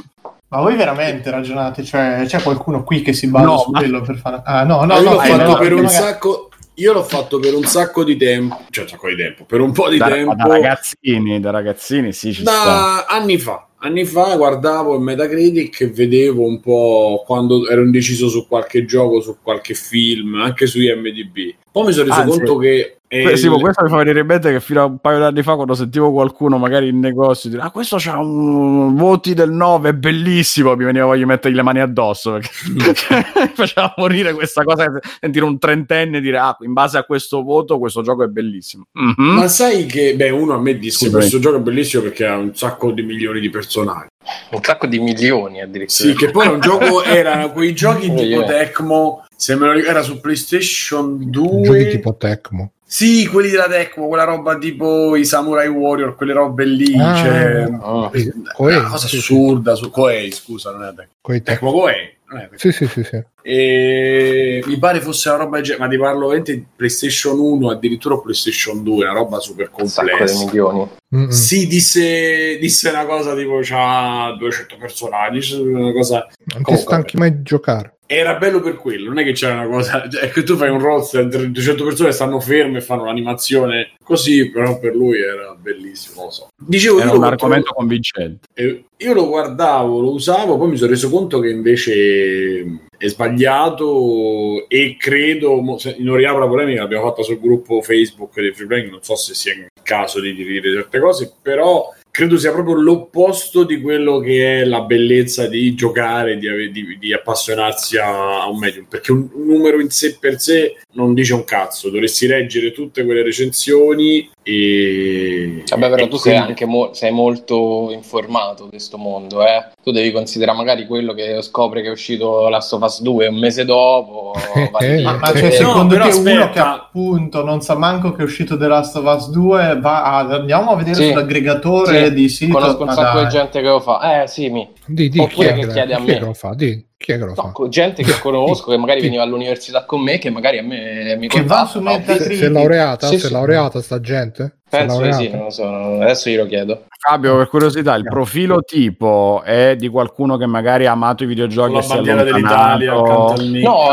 Ma 0.49 0.61
voi 0.63 0.75
veramente 0.77 1.31
ragionate? 1.31 1.85
Cioè, 1.85 2.23
c'è 2.27 2.43
qualcuno 2.43 2.83
qui 2.83 3.03
che 3.03 3.13
si 3.13 3.29
basa 3.29 3.45
No, 3.45 3.59
su 3.59 3.71
ma- 3.71 3.79
quello 3.79 4.01
per 4.01 4.17
fare. 4.17 4.41
Ah, 4.45 4.65
no, 4.65 4.79
no, 4.81 4.87
No, 4.87 4.95
io 4.95 5.03
no, 5.03 5.11
l'ho 5.15 5.23
eh, 5.23 5.27
fatto 5.29 5.51
no, 5.53 5.59
per 5.59 5.73
un 5.75 5.83
magari- 5.83 5.95
sacco. 6.03 6.49
Io 6.81 6.95
l'ho 6.95 7.05
fatto 7.05 7.39
per 7.39 7.53
un 7.55 7.65
sacco 7.65 8.03
di 8.05 8.17
tempo, 8.17 8.59
cioè 8.71 8.85
un 8.85 8.91
sacco 8.91 9.09
di 9.11 9.17
tempo, 9.17 9.45
per 9.45 9.61
un 9.61 9.71
po' 9.71 9.91
di 9.91 9.99
Da, 9.99 10.09
tempo. 10.09 10.35
da 10.35 10.47
ragazzini, 10.47 11.39
da 11.39 11.51
ragazzini, 11.51 12.11
sì, 12.13 12.33
ci 12.33 12.41
sta. 12.41 12.51
Da 12.51 13.05
anni 13.07 13.37
fa, 13.37 13.69
anni 13.81 14.07
fa 14.07 14.35
guardavo 14.37 14.95
il 14.95 15.03
Metacritic 15.03 15.79
e 15.83 15.89
vedevo 15.89 16.43
un 16.47 16.59
po' 16.61 17.23
quando 17.27 17.69
ero 17.69 17.83
indeciso 17.83 18.29
su 18.29 18.47
qualche 18.49 18.87
gioco, 18.87 19.21
su 19.21 19.37
qualche 19.43 19.75
film, 19.75 20.37
anche 20.37 20.67
su 20.67 20.81
IMDb. 20.81 21.55
Poi 21.73 21.87
mi 21.87 21.93
sono 21.93 22.09
reso 22.09 22.21
Anzi, 22.21 22.37
conto 22.39 22.57
che 22.59 22.95
Que- 23.11 23.37
sì, 23.37 23.47
il- 23.47 23.53
questo 23.59 23.83
mi 23.83 23.89
fa 23.89 23.97
venire 23.97 24.21
in 24.21 24.27
mente 24.27 24.53
che 24.53 24.61
fino 24.61 24.83
a 24.83 24.85
un 24.85 24.99
paio 24.99 25.19
d'anni 25.19 25.43
fa, 25.43 25.57
quando 25.57 25.75
sentivo 25.75 26.13
qualcuno 26.13 26.59
magari 26.59 26.87
in 26.89 27.01
negozio 27.01 27.51
dire: 27.51 27.61
Ah, 27.63 27.71
questo 27.73 27.97
c'ha 27.99 28.19
un 28.21 28.95
voti 28.95 29.35
del 29.35 29.51
9, 29.51 29.89
è 29.89 29.93
bellissimo. 29.95 30.77
Mi 30.77 30.85
veniva 30.85 31.07
voglia 31.07 31.19
di 31.19 31.25
mettergli 31.27 31.57
le 31.57 31.63
mani 31.63 31.81
addosso 31.81 32.31
perché 32.31 32.51
faceva 33.55 33.93
morire 33.97 34.33
questa 34.33 34.63
cosa. 34.63 34.87
Sentire 35.19 35.45
un 35.45 35.59
trentenne 35.59 36.21
dire: 36.21 36.39
Ah, 36.39 36.57
in 36.61 36.73
base 36.73 36.99
a 36.99 37.03
questo 37.03 37.43
voto, 37.43 37.81
questo 37.81 38.03
gioco 38.03 38.23
è 38.23 38.29
bellissimo. 38.29 38.85
Mhm. 38.93 39.15
Ma 39.35 39.49
sai 39.49 39.87
che, 39.87 40.15
beh, 40.15 40.31
uno 40.31 40.55
a 40.55 40.61
me 40.61 40.79
disse 40.79 41.07
Scusa, 41.07 41.19
questo 41.19 41.41
gioco 41.41 41.57
è 41.57 41.61
bellissimo 41.61 42.05
perché 42.05 42.27
ha 42.27 42.37
un 42.37 42.55
sacco 42.55 42.93
di 42.93 43.03
milioni 43.03 43.41
di 43.41 43.51
personaggi. 43.51 44.07
Un 44.53 44.63
sacco 44.63 44.87
di 44.87 45.01
milioni 45.01 45.61
addirittura. 45.61 46.11
Sì, 46.11 46.15
che 46.15 46.31
poi 46.31 46.47
un 46.47 46.61
gioco, 46.61 47.03
erano 47.03 47.51
quei 47.51 47.75
giochi 47.75 48.07
Eh, 48.07 48.15
tipo 48.15 48.43
eh. 48.43 48.47
Tecmo, 48.47 49.25
se 49.41 49.55
me 49.57 49.65
lo 49.65 49.73
ricordo, 49.73 49.91
era 49.97 50.03
su 50.03 50.21
PlayStation 50.21 51.31
2. 51.31 51.63
Giochi 51.63 51.89
tipo 51.89 52.15
Tecmo. 52.17 52.73
Sì, 52.85 53.27
quelli 53.27 53.49
della 53.49 53.69
Tecmo, 53.69 54.07
quella 54.09 54.25
roba 54.25 54.59
tipo 54.59 55.17
i 55.17 55.25
Samurai 55.25 55.67
Warrior, 55.69 56.15
quelle 56.15 56.35
robe 56.35 56.65
lì, 56.67 56.95
Ah. 56.99 57.15
cioè... 57.17 57.69
Oh. 57.81 58.11
Sì, 58.13 58.31
Una 58.35 58.53
Koei, 58.53 58.83
cosa 58.83 58.99
sì, 59.07 59.09
sì. 59.09 59.17
assurda 59.17 59.75
su 59.77 59.91
Koei, 59.91 60.31
scusa, 60.31 60.73
non 60.73 60.83
è 60.83 60.89
Tecmo. 60.89 61.13
Coi 61.23 61.43
Tecmo. 61.43 61.71
Tecmo 61.71 61.81
Koei. 61.81 62.19
Sì, 62.57 62.71
sì, 62.71 62.87
sì, 62.87 63.03
sì. 63.03 63.25
E 63.43 64.63
mi 64.67 64.79
pare 64.79 65.01
fosse 65.01 65.31
una 65.31 65.39
roba 65.39 65.61
ma 65.79 65.89
ti 65.89 65.97
parlo 65.97 66.19
veramente 66.27 66.55
di 66.55 66.65
PlayStation 66.77 67.39
1, 67.39 67.71
addirittura 67.71 68.19
PlayStation 68.19 68.83
2, 68.85 69.05
una 69.05 69.13
roba 69.15 69.41
super 69.41 69.71
complessa. 69.71 70.45
milioni. 70.45 70.89
Mm-mm. 71.17 71.29
Sì, 71.29 71.67
disse, 71.67 72.59
disse 72.61 72.89
una 72.91 73.05
cosa 73.07 73.35
tipo 73.35 73.59
c'ha 73.63 74.37
200 74.39 74.77
personaggi, 74.79 75.55
una 75.61 75.93
cosa 75.93 76.19
Non 76.19 76.29
ti 76.59 76.63
Comunque, 76.63 76.77
stanchi 76.77 77.17
mai 77.17 77.37
di 77.37 77.43
giocare. 77.43 77.95
Era 78.13 78.35
bello 78.35 78.59
per 78.61 78.75
quello, 78.75 79.07
non 79.07 79.21
è 79.21 79.25
che 79.25 79.31
c'era 79.31 79.61
una 79.61 79.69
cosa, 79.69 80.09
cioè, 80.11 80.23
è 80.23 80.31
che 80.33 80.43
tu 80.43 80.57
fai 80.57 80.69
un 80.69 80.81
roster, 80.81 81.29
200 81.29 81.85
persone 81.85 82.11
stanno 82.11 82.41
ferme 82.41 82.79
e 82.79 82.81
fanno 82.81 83.05
l'animazione 83.05 83.93
così, 84.03 84.51
però 84.51 84.81
per 84.81 84.97
lui 84.97 85.21
era 85.21 85.55
bellissimo, 85.55 86.25
lo 86.25 86.31
so. 86.31 86.49
Dicevo, 86.57 86.99
Era 86.99 87.13
un 87.13 87.21
lo, 87.21 87.27
argomento 87.27 87.73
convincente. 87.73 88.49
eh, 88.55 88.85
io 88.97 89.13
lo 89.15 89.29
guardavo, 89.29 90.01
lo 90.01 90.11
usavo, 90.11 90.59
poi 90.59 90.71
mi 90.71 90.77
sono 90.77 90.91
reso 90.91 91.09
conto 91.09 91.39
che 91.39 91.51
invece 91.51 92.89
è 92.99 93.07
sbagliato 93.07 94.69
e 94.69 94.97
credo, 94.99 95.61
non 95.99 96.17
riapro 96.17 96.41
la 96.41 96.49
polemica, 96.49 96.81
l'abbiamo 96.83 97.07
fatta 97.07 97.23
sul 97.23 97.39
gruppo 97.39 97.81
Facebook 97.81 98.41
dei 98.41 98.53
Free 98.53 98.67
Playing, 98.67 98.91
non 98.91 99.05
so 99.05 99.15
se 99.15 99.35
sia 99.35 99.53
il 99.53 99.69
caso 99.85 100.19
di 100.19 100.35
dire 100.35 100.73
certe 100.73 100.99
cose, 100.99 101.33
però 101.41 101.89
credo 102.11 102.37
sia 102.37 102.53
proprio 102.53 102.75
l'opposto 102.75 103.65
di 103.65 103.81
quello 103.81 104.19
che 104.19 104.61
è 104.61 104.65
la 104.65 104.83
bellezza 104.83 105.47
di 105.47 105.75
giocare, 105.75 106.39
di, 106.39 106.71
di- 106.71 106.99
di 106.99 107.13
appassionarsi 107.13 107.97
a, 107.99 108.43
a 108.43 108.49
un 108.49 108.59
medium, 108.59 108.87
perché 108.89 109.13
un, 109.13 109.29
un 109.33 109.47
numero 109.47 109.81
in 109.81 109.91
sé 109.91 110.17
per 110.19 110.41
sé 110.41 110.77
non 110.93 111.15
dice 111.15 111.35
un 111.35 111.45
cazzo, 111.45 111.91
dovresti 111.91 112.27
leggere 112.27 112.73
tutte 112.73 113.05
quelle 113.05 113.23
recensioni 113.23 114.29
e... 114.43 115.63
Vabbè, 115.69 115.91
però 115.91 116.05
e 116.05 116.09
tu 116.09 116.17
sei 116.17 116.33
quindi- 116.33 116.49
anche 116.51 116.65
mo- 116.67 116.91
sei 116.93 117.11
molto 117.13 117.91
informato 117.93 118.65
di 118.65 118.71
questo 118.71 118.97
mondo, 118.99 119.45
eh? 119.45 119.67
Tu 119.83 119.91
devi 119.93 120.11
considerare 120.13 120.57
magari 120.57 120.87
quello 120.87 121.13
che 121.15 121.41
scopre 121.43 121.83
che 121.83 121.89
è 121.89 121.91
uscito 121.91 122.49
Last 122.49 122.73
of 122.73 122.83
Us 122.83 123.03
2 123.03 123.27
un 123.29 123.39
mese 123.39 123.65
dopo. 123.65 124.33
lì. 124.81 125.03
Ma, 125.03 125.17
ma 125.17 125.31
Eh, 125.33 125.39
cioè, 125.39 125.43
no, 125.49 125.51
secondo 125.51 125.95
però 125.95 126.09
te 126.09 126.17
uno 126.19 126.31
aspetta. 126.31 126.51
che 126.51 126.59
appunto 126.61 127.45
non 127.45 127.61
sa 127.61 127.75
manco 127.77 128.13
che 128.13 128.23
è 128.23 128.25
uscito 128.25 128.57
The 128.57 128.67
Last 128.67 128.97
of 128.97 129.05
Us 129.17 129.31
2 129.31 129.79
va 129.81 130.03
a, 130.03 130.19
andiamo 130.19 130.71
a 130.73 130.77
vedere 130.77 130.95
Sì. 130.97 131.09
sull'aggregatore 131.09 132.07
Sì, 132.07 132.13
di 132.15 132.29
sito 132.29 132.53
Conosco 132.59 132.83
un 132.83 132.91
sacco 132.93 133.21
di 133.23 133.29
gente 133.29 133.61
che 133.61 133.69
lo 133.69 133.81
fa. 133.81 134.23
Eh, 134.23 134.27
sì, 134.27 134.49
mi. 134.49 134.69
Di, 134.87 135.09
di, 135.09 135.19
Oppure 135.19 135.35
chi 135.35 135.43
è 135.53 135.55
che 135.61 135.67
che, 135.67 135.73
chiede 135.73 135.95
a 135.95 135.99
me. 136.01 136.07
che 136.07 136.19
lo 136.19 136.33
fa? 136.35 136.55
Di, 136.55 136.89
chi 137.03 137.13
è 137.13 137.19
che 137.19 137.25
lo 137.25 137.35
fa? 137.35 137.53
No, 137.57 137.69
gente 137.69 138.03
che 138.03 138.13
conosco 138.21 138.71
che 138.71 138.77
magari 138.77 139.01
veniva 139.01 139.23
all'università 139.23 139.87
con 139.87 140.03
me, 140.03 140.19
che 140.19 140.29
magari 140.29 140.59
a 140.59 140.63
me 140.63 141.17
mi 141.17 141.29
Che 141.29 141.43
va 141.45 141.65
su 141.65 141.81
no? 141.81 141.93
Metacritic. 141.93 142.37
Si 142.37 142.45
è 142.45 142.49
laureata? 142.49 143.07
Sì, 143.07 143.19
si 143.19 143.25
è 143.25 143.29
sì. 143.29 143.33
laureata 143.33 143.81
sta 143.81 144.01
gente? 144.01 144.59
Penso 144.69 145.01
di 145.01 145.13
sì, 145.15 145.31
non 145.31 145.45
lo 145.45 145.51
so. 145.51 145.65
Adesso 145.67 146.29
glielo 146.29 146.47
chiedo. 146.47 146.85
Fabio, 147.03 147.39
per 147.39 147.49
curiosità, 147.49 147.95
il 147.95 148.03
No. 148.05 148.11
profilo 148.11 148.61
tipo 148.61 149.41
è 149.43 149.75
di 149.75 149.89
qualcuno 149.89 150.37
che 150.37 150.45
magari 150.45 150.85
ha 150.85 150.93
amato 150.93 151.25
i 151.25 151.27
videogiochi 151.27 151.73
la 151.73 151.79
e 151.79 151.83
si 151.83 151.93
è 151.93 151.95
bandiera 151.95 152.23
dell'Italia. 152.23 152.93
No, 152.93 153.35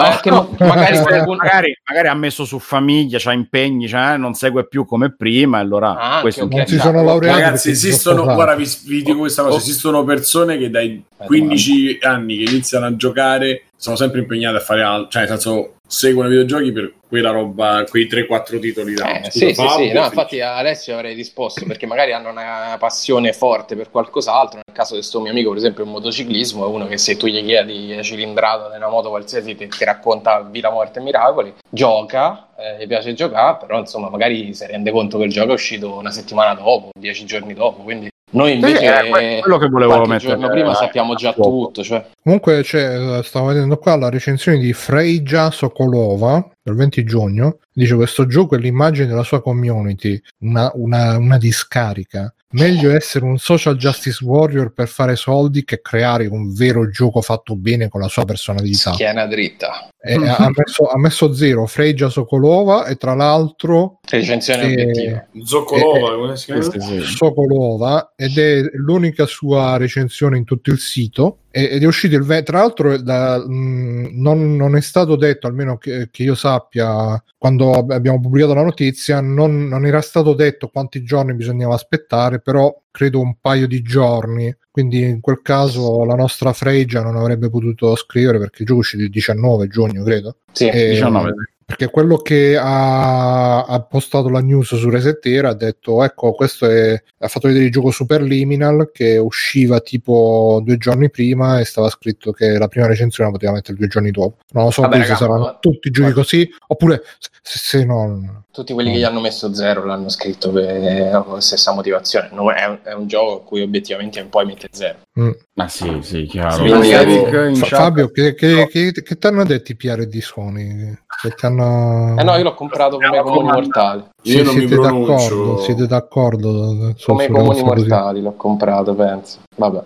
è 0.02 0.20
che 0.22 0.30
ma- 0.30 0.46
magari 0.60 1.00
qualcuno. 1.00 1.38
magari, 1.42 1.78
magari 1.88 2.08
ha 2.10 2.14
messo 2.16 2.44
su 2.44 2.60
famiglia, 2.60 3.18
c'ha 3.18 3.32
impegni, 3.32 3.88
cioè, 3.88 4.18
non 4.18 4.34
segue 4.34 4.68
più 4.68 4.84
come 4.86 5.16
prima, 5.16 5.58
allora 5.60 5.96
Ah, 5.98 6.20
questo 6.20 6.44
ok. 6.44 6.54
Non 6.54 6.66
Cioè, 6.66 6.80
sono 6.80 7.02
laureati 7.04 7.42
Ragazzi, 7.42 7.70
esistono, 7.70 8.24
guarda, 8.26 8.56
vi, 8.56 8.70
vi 8.88 9.02
dico 9.02 9.20
questa 9.20 9.42
cosa, 9.44 9.56
Oh. 9.56 9.58
esistono 9.60 10.04
persone 10.04 10.58
che 10.58 10.70
dai 10.70 11.02
Eh, 11.20 11.26
15 11.26 12.00
anni 12.02 12.38
che 12.44 12.52
iniziano 12.52 12.88
a 12.88 12.96
giocare 12.98 13.64
sono 13.78 13.96
sempre 13.96 14.20
impegnati 14.20 14.56
a 14.56 14.60
fare 14.60 14.82
altro, 14.82 15.10
cioè 15.10 15.22
nel 15.22 15.40
senso 15.40 15.76
seguono 15.88 16.28
i 16.28 16.32
videogiochi 16.32 16.72
per 16.72 16.94
quella 17.08 17.30
roba, 17.30 17.86
quei 17.88 18.08
3-4 18.08 18.60
titoli 18.60 18.96
là. 18.96 19.22
Eh, 19.22 19.32
sì, 19.32 19.54
sì, 19.54 19.68
sì. 19.68 19.92
No, 19.94 20.04
infatti 20.04 20.42
Alessio 20.42 20.96
avrei 20.96 21.14
risposto 21.14 21.64
perché 21.66 21.86
magari 21.86 22.12
hanno 22.12 22.30
una 22.30 22.76
passione 22.80 23.32
forte 23.32 23.76
per 23.76 23.90
qualcos'altro. 23.90 24.60
Nel 24.66 24.76
caso 24.76 24.94
di 24.94 25.00
questo 25.00 25.22
mio 25.22 25.32
amico, 25.32 25.50
per 25.50 25.60
esempio, 25.60 25.84
il 25.84 25.90
motociclismo 25.90 26.66
è 26.66 26.68
uno 26.68 26.88
che 26.88 26.98
se 26.98 27.16
tu 27.16 27.28
gli 27.28 27.42
chiedi 27.46 27.96
la 27.96 28.02
cilindrata 28.02 28.70
di 28.70 28.76
una 28.76 28.90
moto 28.90 29.10
qualsiasi 29.10 29.56
ti, 29.56 29.68
ti 29.68 29.86
racconta 29.86 30.42
vita, 30.42 30.70
morte 30.72 31.00
e 31.00 31.04
miracoli, 31.04 31.54
gioca, 31.70 32.50
eh, 32.58 32.84
gli 32.84 32.88
piace 32.88 33.14
giocare, 33.14 33.58
però 33.62 33.80
insomma 33.80 34.10
magari 34.10 34.54
si 34.54 34.66
rende 34.66 34.92
conto 34.92 35.18
che 35.20 35.26
il 35.26 35.32
gioco 35.32 35.52
è 35.52 35.54
uscito 35.54 35.96
una 35.96 36.12
settimana 36.12 36.56
dopo, 36.56 36.90
dieci 36.98 37.26
giorni 37.26 37.54
dopo, 37.54 37.84
quindi 37.84 38.10
noi 38.32 38.54
invece 38.54 38.78
sì, 38.80 39.40
quello 39.42 39.58
che 39.58 39.68
volevo 39.68 40.06
mettere 40.06 40.34
giorno 40.34 40.50
prima 40.50 40.74
sappiamo 40.74 41.16
già 41.16 41.32
tutto. 41.34 41.82
Cioè. 41.82 42.06
Comunque 42.22 42.62
c'è, 42.62 43.24
stavo 43.24 43.48
vedendo 43.48 43.78
qua 43.78 43.96
la 43.96 44.10
recensione 44.10 44.58
di 44.58 44.74
Freja 44.74 45.50
Sokolova 45.50 46.46
del 46.68 46.76
20 46.76 47.04
giugno. 47.06 47.60
Dice 47.72 47.96
questo 47.96 48.28
gioco 48.28 48.56
è 48.56 48.60
l'immagine 48.60 49.08
della 49.08 49.24
sua 49.24 49.42
community, 49.42 50.22
una, 50.40 50.70
una, 50.76 51.18
una 51.18 51.38
discarica. 51.38 52.32
Meglio 52.50 52.92
essere 52.92 53.26
un 53.26 53.38
social 53.38 53.76
justice 53.76 54.24
warrior 54.24 54.72
per 54.72 54.88
fare 54.88 55.18
soldi 55.18 55.66
che 55.66 55.82
creare 55.82 56.28
un 56.28 56.54
vero 56.54 56.90
gioco 56.90 57.22
fatto 57.22 57.56
bene 57.56 57.90
con 57.90 58.00
la 58.00 58.08
sua 58.08 58.24
personalità. 58.24 58.94
Schiena 58.94 59.26
dritta. 59.26 59.90
E 60.00 60.14
ha, 60.14 60.50
messo, 60.56 60.86
ha, 60.86 60.98
messo, 60.98 61.34
zero 61.34 61.66
Freja 61.66 62.08
Sokolova 62.08 62.86
e 62.86 62.96
tra 62.96 63.14
l'altro 63.14 64.00
recensione 64.10 64.64
eh, 64.64 64.72
obiettiva 64.72 65.28
Zokolova, 65.44 66.16
come 66.16 66.38
si 66.38 66.46
chiama? 66.46 67.04
Sokolova 67.04 68.14
ed 68.16 68.38
è 68.38 68.62
l'unica 68.74 69.26
sua 69.26 69.76
recensione 69.76 70.38
in 70.38 70.46
tutto 70.46 70.70
il 70.70 70.80
sito 70.80 71.40
ed 71.66 71.82
è 71.82 71.86
uscito 71.86 72.16
il 72.16 72.24
20 72.24 72.44
tra 72.46 72.60
l'altro 72.60 72.98
da, 73.02 73.38
mh, 73.40 74.10
non, 74.12 74.56
non, 74.56 74.76
è 74.76 74.82
stato 74.82 75.16
detto 75.16 75.48
almeno 75.48 75.78
che, 75.78 76.10
che, 76.12 76.24
io 76.24 76.36
sappia 76.36 77.22
quando 77.38 77.72
abbiamo 77.72 78.20
pubblicato 78.20 78.54
la 78.54 78.64
notizia 78.64 79.22
non, 79.22 79.68
non, 79.68 79.86
era 79.86 80.02
stato 80.02 80.34
detto 80.34 80.68
quanti 80.68 81.04
giorni 81.04 81.34
bisognava 81.34 81.74
aspettare 81.74 82.40
però 82.40 82.74
credo 82.92 83.22
un 83.22 83.36
paio 83.40 83.68
di 83.68 83.82
giorni. 83.82 84.56
Quindi 84.72 85.02
in 85.02 85.22
quel 85.22 85.42
caso 85.42 86.04
la 86.04 86.16
nostra 86.16 86.54
Fregia 86.54 87.02
non 87.02 87.16
avrebbe 87.16 87.50
potuto 87.50 87.96
scrivere 87.96 88.38
perché 88.38 88.62
il 88.62 88.68
gioco 88.68 88.80
è 88.80 88.84
uscito 88.84 89.04
il 89.04 89.10
19 89.10 89.68
giugno 89.68 90.04
credo. 90.04 90.38
Sì, 90.52 90.68
e, 90.68 90.90
19 90.90 91.34
perché 91.68 91.90
quello 91.90 92.16
che 92.16 92.56
ha, 92.56 93.66
ha, 93.66 93.82
postato 93.82 94.30
la 94.30 94.40
news 94.40 94.74
su 94.78 94.90
Resetera 94.90 95.50
ha 95.50 95.54
detto 95.54 96.02
ecco 96.02 96.32
questo 96.32 96.66
è 96.66 97.04
ha 97.18 97.28
fatto 97.28 97.50
vedere 97.50 97.66
il 97.66 97.72
gioco 97.72 97.92
Superliminal 97.92 98.90
che 98.94 99.18
usciva 99.18 99.82
tipo 99.82 100.62
due 100.64 100.78
giorni 100.78 101.10
prima 101.10 101.60
e 101.60 101.66
stava 101.66 101.90
scritto 101.90 102.32
che 102.32 102.58
la 102.58 102.70
prima 102.70 102.88
recensione 102.88 103.30
la 103.30 103.36
poteva 103.36 103.52
mettere 103.52 103.78
due 103.78 103.88
giorni 103.88 104.12
dopo. 104.12 104.38
Non 104.52 104.64
lo 104.64 104.72
so 104.72 104.84
Vabbè, 104.84 104.94
ragazzi, 104.94 105.12
se 105.12 105.18
saranno 105.18 105.44
ma... 105.44 105.58
tutti 105.60 105.90
i 105.90 105.92
giochi 105.92 106.14
così 106.14 106.50
oppure 106.68 107.02
se, 107.42 107.58
se 107.58 107.84
no 107.84 108.46
tutti 108.58 108.74
quelli 108.74 108.90
no. 108.90 108.96
che 108.96 109.02
gli 109.02 109.06
hanno 109.06 109.20
messo 109.20 109.54
zero 109.54 109.84
l'hanno 109.84 110.10
scritto 110.10 110.52
per 110.52 111.12
la 111.12 111.42
stessa 111.42 111.74
motivazione. 111.74 112.30
No, 112.32 112.52
è, 112.52 112.66
un, 112.66 112.80
è, 112.82 112.94
un, 112.94 113.08
gioco 113.08 113.36
a 113.36 113.44
cui 113.44 113.62
obiettivamente 113.62 114.20
non 114.20 114.30
puoi 114.30 114.46
mettere 114.46 114.70
zero. 114.72 114.98
Mm. 115.20 115.32
Ma 115.58 115.68
sì 115.68 116.00
sì 116.02 116.26
chiaro 116.26 116.66
F- 116.66 117.68
Fabio 117.68 118.12
che, 118.12 118.36
che, 118.36 118.68
che, 118.68 118.92
che 118.92 119.18
ti 119.18 119.28
hanno 119.28 119.44
detto 119.44 119.72
i 119.72 119.76
PR 119.76 120.06
di 120.06 120.22
Sony 120.22 120.96
che 121.20 121.34
hanno... 121.48 122.16
Eh 122.18 122.24
no, 122.24 122.36
io 122.36 122.44
l'ho 122.44 122.54
comprato 122.54 122.98
come 122.98 123.22
comuni 123.22 123.48
mortali. 123.52 124.04
Io 124.24 124.44
non 124.44 124.54
siete 124.54 124.76
mi 124.76 124.82
d'accordo, 124.82 125.58
siete 125.62 125.88
d'accordo? 125.88 126.94
Come 127.04 127.28
comuni 127.28 127.64
mortali 127.64 128.22
l'ho 128.22 128.36
comprato, 128.36 128.94
penso. 128.94 129.40
Vabbè. 129.56 129.84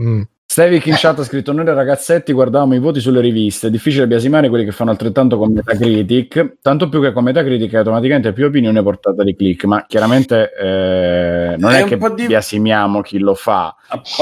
Mm. 0.00 0.22
Stevik 0.50 0.86
in 0.86 0.94
chat 0.96 1.16
ha 1.16 1.22
scritto: 1.22 1.52
Noi 1.52 1.64
ragazzetti 1.64 2.32
guardavamo 2.32 2.74
i 2.74 2.80
voti 2.80 2.98
sulle 2.98 3.20
riviste. 3.20 3.68
È 3.68 3.70
difficile 3.70 4.08
biasimare 4.08 4.48
quelli 4.48 4.64
che 4.64 4.72
fanno 4.72 4.90
altrettanto 4.90 5.38
con 5.38 5.52
Metacritic. 5.52 6.56
Tanto 6.60 6.88
più 6.88 7.00
che 7.00 7.12
con 7.12 7.22
Metacritic 7.22 7.72
automaticamente 7.74 8.32
più 8.32 8.46
opinione 8.46 8.82
portata 8.82 9.22
di 9.22 9.36
click. 9.36 9.62
Ma 9.66 9.84
chiaramente 9.86 10.52
eh, 10.52 11.54
non 11.56 11.70
è, 11.70 11.82
è 11.82 11.84
che 11.84 11.96
di... 12.16 12.26
biasimiamo 12.26 13.00
chi 13.00 13.18
lo 13.18 13.36
fa. 13.36 13.76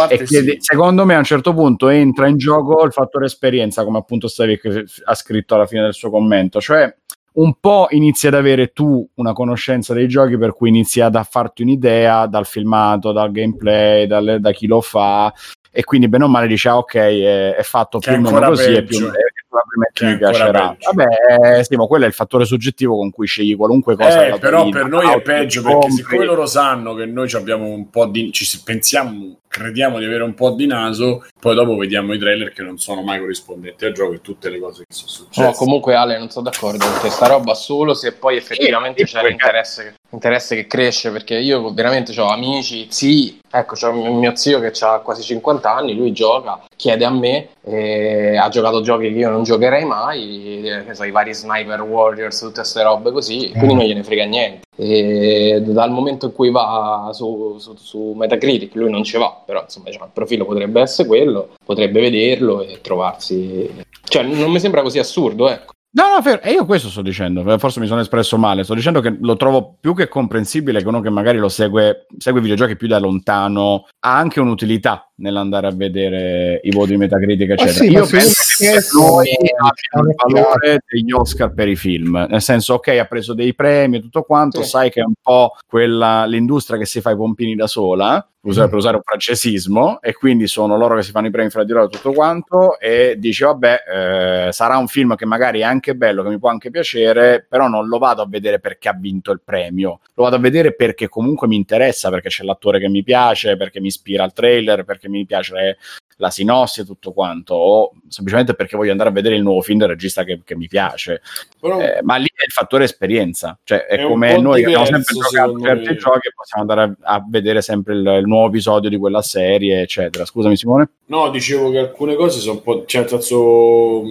È 0.06 0.26
sì. 0.26 0.44
che 0.44 0.56
secondo 0.58 1.06
me 1.06 1.14
a 1.14 1.18
un 1.18 1.24
certo 1.24 1.54
punto 1.54 1.88
entra 1.88 2.26
in 2.26 2.36
gioco 2.36 2.84
il 2.84 2.92
fattore 2.92 3.24
esperienza, 3.24 3.82
come 3.84 3.96
appunto 3.96 4.28
Stevik 4.28 4.84
ha 5.04 5.14
scritto 5.14 5.54
alla 5.54 5.64
fine 5.64 5.80
del 5.80 5.94
suo 5.94 6.10
commento. 6.10 6.60
Cioè, 6.60 6.94
un 7.38 7.54
po' 7.58 7.86
inizi 7.88 8.26
ad 8.26 8.34
avere 8.34 8.72
tu 8.74 9.08
una 9.14 9.32
conoscenza 9.32 9.94
dei 9.94 10.08
giochi 10.08 10.36
per 10.36 10.52
cui 10.52 10.68
inizi 10.68 11.00
ad 11.00 11.16
a 11.16 11.22
farti 11.22 11.62
un'idea 11.62 12.26
dal 12.26 12.44
filmato, 12.44 13.12
dal 13.12 13.30
gameplay, 13.30 14.06
dal, 14.06 14.36
da 14.40 14.50
chi 14.50 14.66
lo 14.66 14.82
fa 14.82 15.32
e 15.78 15.84
quindi 15.84 16.08
bene 16.08 16.24
o 16.24 16.28
male 16.28 16.48
dice 16.48 16.70
ah, 16.70 16.78
ok 16.78 16.94
è, 16.94 17.54
è 17.54 17.62
fatto 17.62 18.00
che 18.00 18.10
più 18.10 18.18
o 18.18 18.20
meno 18.20 18.48
così 18.48 18.72
e 18.72 18.82
più 18.82 19.08
probabilmente 19.48 20.04
mi 20.06 20.18
piacerà. 20.18 20.76
vabbè 20.76 21.58
eh, 21.58 21.64
sì, 21.64 21.76
ma 21.76 21.86
quello 21.86 22.02
è 22.02 22.08
il 22.08 22.14
fattore 22.14 22.44
soggettivo 22.44 22.96
con 22.96 23.12
cui 23.12 23.28
scegli 23.28 23.54
qualunque 23.54 23.94
cosa 23.94 24.26
eh, 24.26 24.38
però 24.40 24.68
per 24.70 24.88
noi 24.88 25.08
è 25.08 25.20
peggio 25.22 25.62
perché 25.62 25.90
siccome 25.92 26.24
loro 26.24 26.46
sanno 26.46 26.94
che 26.94 27.06
noi 27.06 27.30
abbiamo 27.32 27.66
un 27.68 27.90
po' 27.90 28.06
di 28.06 28.32
ci 28.32 28.60
pensiamo 28.64 29.38
crediamo 29.46 29.98
di 29.98 30.04
avere 30.04 30.22
un 30.22 30.34
po' 30.34 30.50
di 30.50 30.66
naso, 30.66 31.24
poi 31.40 31.54
dopo 31.54 31.74
vediamo 31.74 32.12
i 32.12 32.18
trailer 32.18 32.52
che 32.52 32.62
non 32.62 32.78
sono 32.78 33.02
mai 33.02 33.18
corrispondenti 33.18 33.86
al 33.86 33.92
gioco 33.92 34.12
e 34.12 34.20
tutte 34.20 34.50
le 34.50 34.60
cose 34.60 34.84
che 34.86 34.94
sono 34.94 35.08
successe. 35.08 35.42
No, 35.42 35.52
comunque 35.52 35.94
Ale, 35.94 36.18
non 36.18 36.30
sono 36.30 36.50
d'accordo 36.50 36.86
perché 36.86 37.08
sta 37.08 37.26
roba 37.26 37.54
solo 37.54 37.94
se 37.94 38.12
poi 38.12 38.36
effettivamente 38.36 39.04
c'è 39.04 39.26
l'interesse 39.26 39.94
interesse 40.10 40.54
che 40.54 40.66
cresce 40.66 41.10
perché 41.10 41.36
io 41.36 41.72
veramente 41.72 42.18
ho 42.20 42.28
amici, 42.28 42.86
zii, 42.88 43.40
ecco 43.50 43.74
c'ho 43.74 43.92
mio 43.92 44.34
zio 44.36 44.60
che 44.60 44.72
ha 44.80 45.00
quasi 45.00 45.22
50 45.22 45.74
anni, 45.74 45.94
lui 45.94 46.12
gioca, 46.12 46.62
chiede 46.76 47.04
a 47.04 47.10
me, 47.10 47.48
eh, 47.64 48.36
ha 48.36 48.48
giocato 48.48 48.80
giochi 48.80 49.12
che 49.12 49.18
io 49.18 49.30
non 49.30 49.42
giocherei 49.42 49.84
mai, 49.84 50.62
eh, 50.66 50.94
so, 50.94 51.04
i 51.04 51.10
vari 51.10 51.34
Sniper 51.34 51.82
Warriors, 51.82 52.38
tutte 52.38 52.60
queste 52.60 52.82
robe 52.82 53.12
così, 53.12 53.50
quindi 53.50 53.74
non 53.74 53.84
gliene 53.84 54.02
frega 54.02 54.24
niente. 54.24 54.66
E 54.76 55.60
dal 55.64 55.90
momento 55.90 56.26
in 56.26 56.32
cui 56.32 56.50
va 56.50 57.10
su, 57.12 57.56
su, 57.58 57.74
su 57.76 58.12
Metacritic 58.16 58.74
lui 58.76 58.90
non 58.90 59.02
ci 59.02 59.18
va, 59.18 59.42
però 59.44 59.62
insomma 59.62 59.86
diciamo, 59.86 60.06
il 60.06 60.12
profilo 60.12 60.44
potrebbe 60.44 60.80
essere 60.80 61.08
quello, 61.08 61.50
potrebbe 61.64 62.00
vederlo 62.00 62.62
e 62.62 62.80
trovarsi... 62.80 63.84
Cioè 64.08 64.22
non 64.22 64.50
mi 64.50 64.60
sembra 64.60 64.80
così 64.80 64.98
assurdo, 64.98 65.50
ecco. 65.50 65.72
No, 65.90 66.14
no, 66.14 66.22
fer- 66.22 66.44
e 66.44 66.52
io 66.52 66.66
questo 66.66 66.90
sto 66.90 67.00
dicendo, 67.00 67.42
forse 67.58 67.80
mi 67.80 67.86
sono 67.86 68.00
espresso 68.00 68.36
male, 68.36 68.62
sto 68.62 68.74
dicendo 68.74 69.00
che 69.00 69.16
lo 69.20 69.36
trovo 69.36 69.78
più 69.80 69.94
che 69.94 70.06
comprensibile 70.06 70.82
che 70.82 70.88
uno 70.88 71.00
che 71.00 71.08
magari 71.08 71.38
lo 71.38 71.48
segue, 71.48 72.06
segue 72.18 72.40
i 72.40 72.42
videogiochi 72.42 72.76
più 72.76 72.88
da 72.88 72.98
lontano, 72.98 73.86
ha 74.00 74.16
anche 74.18 74.38
un'utilità 74.38 75.10
nell'andare 75.16 75.66
a 75.66 75.72
vedere 75.72 76.60
i 76.62 76.70
voti 76.72 76.90
di 76.90 76.98
Metacritic, 76.98 77.50
eccetera. 77.50 77.72
Sì, 77.72 77.90
io 77.90 78.06
penso 78.06 78.34
che 78.58 78.78
noi 78.94 79.28
abbiamo 79.56 80.10
il 80.10 80.14
valore 80.14 80.80
degli 80.86 81.10
Oscar 81.10 81.54
per 81.54 81.68
i 81.68 81.76
film, 81.76 82.26
nel 82.28 82.42
senso, 82.42 82.74
ok, 82.74 82.88
ha 82.88 83.06
preso 83.06 83.32
dei 83.32 83.54
premi 83.54 83.96
e 83.96 84.00
tutto 84.00 84.22
quanto, 84.24 84.62
sì. 84.62 84.68
sai 84.68 84.90
che 84.90 85.00
è 85.00 85.04
un 85.04 85.14
po' 85.20 85.56
quella, 85.66 86.26
l'industria 86.26 86.76
che 86.76 86.84
si 86.84 87.00
fa 87.00 87.12
i 87.12 87.16
pompini 87.16 87.54
da 87.54 87.66
sola. 87.66 88.24
Per 88.68 88.74
usare 88.74 88.96
un 88.96 89.02
francesismo, 89.02 90.00
e 90.00 90.12
quindi 90.12 90.46
sono 90.46 90.76
loro 90.76 90.96
che 90.96 91.02
si 91.02 91.10
fanno 91.10 91.26
i 91.28 91.30
premi 91.30 91.50
fra 91.50 91.64
di 91.64 91.72
loro 91.72 91.86
e 91.86 91.88
tutto 91.88 92.12
quanto, 92.12 92.78
e 92.78 93.16
dici, 93.18 93.44
vabbè, 93.44 94.46
eh, 94.46 94.52
sarà 94.52 94.76
un 94.76 94.88
film 94.88 95.14
che 95.14 95.26
magari 95.26 95.60
è 95.60 95.64
anche 95.64 95.94
bello, 95.94 96.22
che 96.22 96.28
mi 96.30 96.38
può 96.38 96.50
anche 96.50 96.70
piacere, 96.70 97.44
però 97.48 97.68
non 97.68 97.88
lo 97.88 97.98
vado 97.98 98.22
a 98.22 98.26
vedere 98.28 98.60
perché 98.60 98.88
ha 98.88 98.96
vinto 98.98 99.32
il 99.32 99.40
premio, 99.44 100.00
lo 100.14 100.22
vado 100.24 100.36
a 100.36 100.40
vedere 100.40 100.74
perché 100.74 101.08
comunque 101.08 101.46
mi 101.46 101.56
interessa, 101.56 102.10
perché 102.10 102.28
c'è 102.28 102.44
l'attore 102.44 102.78
che 102.78 102.88
mi 102.88 103.02
piace, 103.02 103.56
perché 103.56 103.80
mi 103.80 103.88
ispira 103.88 104.24
al 104.24 104.32
trailer, 104.32 104.84
perché 104.84 105.08
mi 105.08 105.24
piace 105.26 105.76
la 106.18 106.30
sinossi 106.30 106.80
e 106.80 106.84
tutto 106.84 107.12
quanto, 107.12 107.54
o 107.54 107.92
semplicemente 108.08 108.54
perché 108.54 108.76
voglio 108.76 108.92
andare 108.92 109.10
a 109.10 109.12
vedere 109.12 109.34
il 109.34 109.42
nuovo 109.42 109.60
film 109.60 109.78
del 109.78 109.88
regista 109.88 110.22
che, 110.22 110.40
che 110.44 110.56
mi 110.56 110.68
piace. 110.68 111.20
Però, 111.60 111.80
eh, 111.80 112.00
ma 112.02 112.16
lì 112.16 112.26
è 112.26 112.44
il 112.44 112.52
fattore 112.52 112.84
esperienza, 112.84 113.58
cioè 113.64 113.86
è, 113.86 113.98
è 113.98 114.06
come 114.06 114.38
noi 114.38 114.60
che 114.60 114.66
abbiamo 114.66 114.84
sempre 114.84 115.14
giocato 115.14 115.60
certi 115.60 115.96
giochi 115.96 116.28
e 116.28 116.32
possiamo 116.34 116.68
andare 116.68 116.96
a, 117.02 117.14
a 117.14 117.24
vedere 117.28 117.62
sempre 117.62 117.94
il, 117.94 118.06
il, 118.06 118.26
nuovo 118.26 118.48
episodio 118.48 118.88
di 118.88 118.96
quella 118.96 119.22
serie, 119.22 119.80
eccetera. 119.80 120.24
Scusami 120.24 120.56
Simone? 120.56 120.90
No, 121.06 121.30
dicevo 121.30 121.70
che 121.70 121.78
alcune 121.78 122.14
cose 122.14 122.40
sono 122.40 122.54
un 122.54 122.62
po'... 122.62 122.84
Cioè, 122.84 123.06
senso 123.08 124.02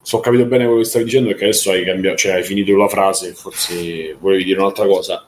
se 0.00 0.16
ho 0.16 0.20
capito 0.20 0.46
bene 0.46 0.64
quello 0.64 0.80
che 0.80 0.86
stavi 0.86 1.04
dicendo, 1.04 1.28
perché 1.28 1.44
adesso 1.44 1.70
hai, 1.70 1.84
cambiato, 1.84 2.16
cioè 2.16 2.32
hai 2.32 2.42
finito 2.42 2.74
la 2.76 2.88
frase, 2.88 3.34
forse 3.34 4.16
volevi 4.18 4.44
dire 4.44 4.58
un'altra 4.58 4.86
cosa. 4.86 5.26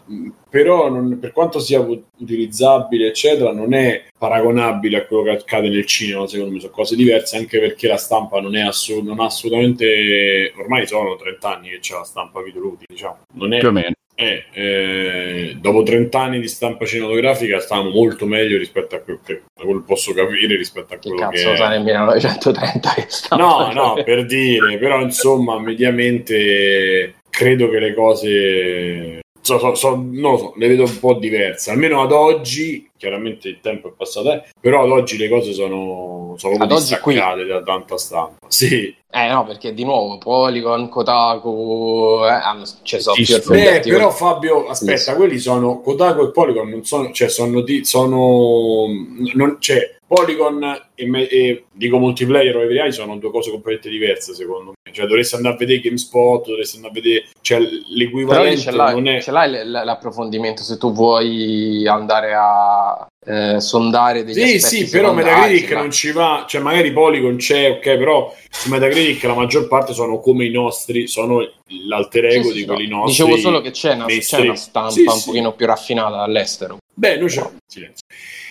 Però, 0.48 0.88
non, 0.88 1.18
per 1.18 1.32
quanto 1.32 1.58
sia 1.58 1.80
utilizzabile, 1.80 3.08
eccetera, 3.08 3.52
non 3.52 3.74
è 3.74 4.04
paragonabile 4.16 4.98
a 4.98 5.06
quello 5.06 5.24
che 5.24 5.30
accade 5.30 5.68
nel 5.68 5.86
cinema. 5.86 6.26
Secondo 6.26 6.52
me 6.52 6.60
sono 6.60 6.72
cose 6.72 6.96
diverse, 6.96 7.36
anche 7.36 7.58
perché 7.58 7.88
la 7.88 7.96
stampa 7.96 8.40
non, 8.40 8.56
è 8.56 8.62
assolut- 8.62 9.04
non 9.04 9.20
assolutamente. 9.20 10.52
Ormai 10.56 10.86
sono 10.86 11.14
30 11.16 11.56
anni 11.56 11.68
che 11.68 11.78
c'è 11.80 11.94
la 11.94 12.04
stampa 12.04 12.42
videoludica, 12.42 12.86
diciamo. 12.88 13.18
Non 13.34 13.52
è, 13.52 13.58
Più 13.58 13.68
o 13.68 13.72
meno 13.72 13.92
eh, 14.20 14.44
eh, 14.52 15.56
dopo 15.58 15.82
30 15.82 16.20
anni 16.20 16.40
di 16.40 16.48
stampa 16.48 16.84
cinematografica 16.84 17.58
stavamo 17.58 17.90
molto 17.90 18.26
meglio 18.26 18.58
rispetto 18.58 18.94
a 18.94 18.98
quello 19.00 19.20
che 19.24 19.42
posso 19.86 20.12
capire 20.12 20.56
rispetto 20.56 20.94
a 20.94 20.98
quello 20.98 21.16
che, 21.16 21.42
cazzo, 21.42 21.52
che 21.52 21.68
nel 21.68 21.82
1930 21.82 22.94
che 22.94 23.06
no 23.36 23.72
no 23.72 24.02
per 24.04 24.26
dire 24.26 24.76
però 24.78 25.00
insomma 25.00 25.58
mediamente 25.58 27.14
credo 27.30 27.70
che 27.70 27.78
le 27.78 27.94
cose 27.94 29.20
so, 29.40 29.58
so, 29.58 29.74
so, 29.74 29.96
non 29.96 30.32
lo 30.32 30.36
so, 30.36 30.54
le 30.56 30.68
vedo 30.68 30.84
un 30.84 30.98
po' 30.98 31.14
diverse. 31.14 31.70
Almeno 31.70 32.02
ad 32.02 32.12
oggi 32.12 32.89
chiaramente 33.00 33.48
il 33.48 33.60
tempo 33.62 33.88
è 33.88 33.92
passato, 33.96 34.30
eh, 34.30 34.42
però 34.60 34.82
ad 34.84 34.90
oggi 34.90 35.16
le 35.16 35.30
cose 35.30 35.54
sono, 35.54 36.34
sono 36.36 36.56
Ad 36.62 36.70
oggi 36.70 36.94
qui- 36.98 37.14
distaccate 37.14 37.46
da 37.46 37.62
tanta 37.62 37.96
stampa. 37.96 38.46
Sì, 38.46 38.94
Eh 39.12 39.26
no, 39.28 39.44
perché 39.44 39.74
di 39.74 39.82
nuovo 39.82 40.18
Polygon, 40.18 40.88
Kotaku, 40.88 42.20
eh, 42.24 42.28
hanno, 42.28 42.62
cioè, 42.82 43.00
sono 43.00 43.16
Sì. 43.16 43.40
Beh, 43.48 43.80
però 43.80 44.10
Fabio, 44.10 44.68
aspetta, 44.68 44.98
Sì. 44.98 45.14
quelli 45.14 45.38
sono 45.38 45.80
Kotaku 45.80 46.22
e 46.26 46.30
Polygon, 46.30 46.68
non 46.68 46.84
sono, 46.84 47.10
cioè 47.10 47.28
sono, 47.28 47.60
di- 47.62 47.84
sono 47.84 48.86
non, 49.34 49.56
cioè, 49.58 49.96
Polygon 50.06 50.62
e, 50.94 51.06
me- 51.06 51.28
e 51.28 51.64
dico 51.72 51.98
multiplayer 51.98 52.54
o 52.56 52.62
EVI 52.62 52.92
sono 52.92 53.16
due 53.16 53.30
cose 53.30 53.50
completamente 53.50 53.88
diverse 53.96 54.34
secondo 54.34 54.70
me. 54.84 54.92
Cioè 54.92 55.06
dovresti 55.06 55.36
andare 55.36 55.54
a 55.54 55.58
vedere 55.58 55.80
GameSpot, 55.80 56.46
dovresti 56.46 56.76
andare 56.76 56.98
a 56.98 57.00
vedere, 57.00 57.24
cioè 57.42 57.60
l'equivalente 57.94 58.56
ce 58.60 58.70
l'hai, 58.72 58.94
non 58.94 59.06
è 59.08 59.20
ce 59.20 59.30
l'hai 59.30 59.64
l'approfondimento 59.68 60.62
se 60.62 60.78
tu 60.78 60.92
vuoi 60.92 61.86
andare 61.86 62.34
a 62.34 62.89
eh, 63.26 63.60
sondare 63.60 64.24
degli 64.24 64.34
Sì, 64.34 64.54
aspetti 64.56 64.86
sì, 64.86 64.90
però 64.90 65.12
Metacritic 65.12 65.72
non 65.72 65.90
ci 65.90 66.10
va, 66.12 66.46
cioè 66.48 66.60
magari 66.62 66.92
Polygon 66.92 67.36
c'è, 67.36 67.70
ok, 67.70 67.82
però 67.82 68.34
su 68.50 68.68
Metacritic 68.68 69.22
la 69.24 69.34
maggior 69.34 69.68
parte 69.68 69.92
sono 69.92 70.20
come 70.20 70.46
i 70.46 70.50
nostri, 70.50 71.06
sono 71.06 71.40
l'alter 71.86 72.26
ego 72.26 72.48
Sì, 72.48 72.52
di 72.54 72.58
sì, 72.60 72.66
quelli 72.66 72.88
no. 72.88 72.96
nostri. 73.04 73.24
Dicevo 73.24 73.40
solo 73.40 73.60
che 73.60 73.70
c'è 73.72 73.94
una, 73.94 74.06
c'è 74.06 74.40
una 74.40 74.56
stampa 74.56 74.90
Sì, 74.90 75.04
un 75.06 75.22
pochino 75.24 75.52
più 75.54 75.66
raffinata 75.66 76.18
all'estero. 76.22 76.78
Beh, 76.94 77.16
noi 77.18 77.28
c'è 77.28 77.48
silenzio. 77.66 78.04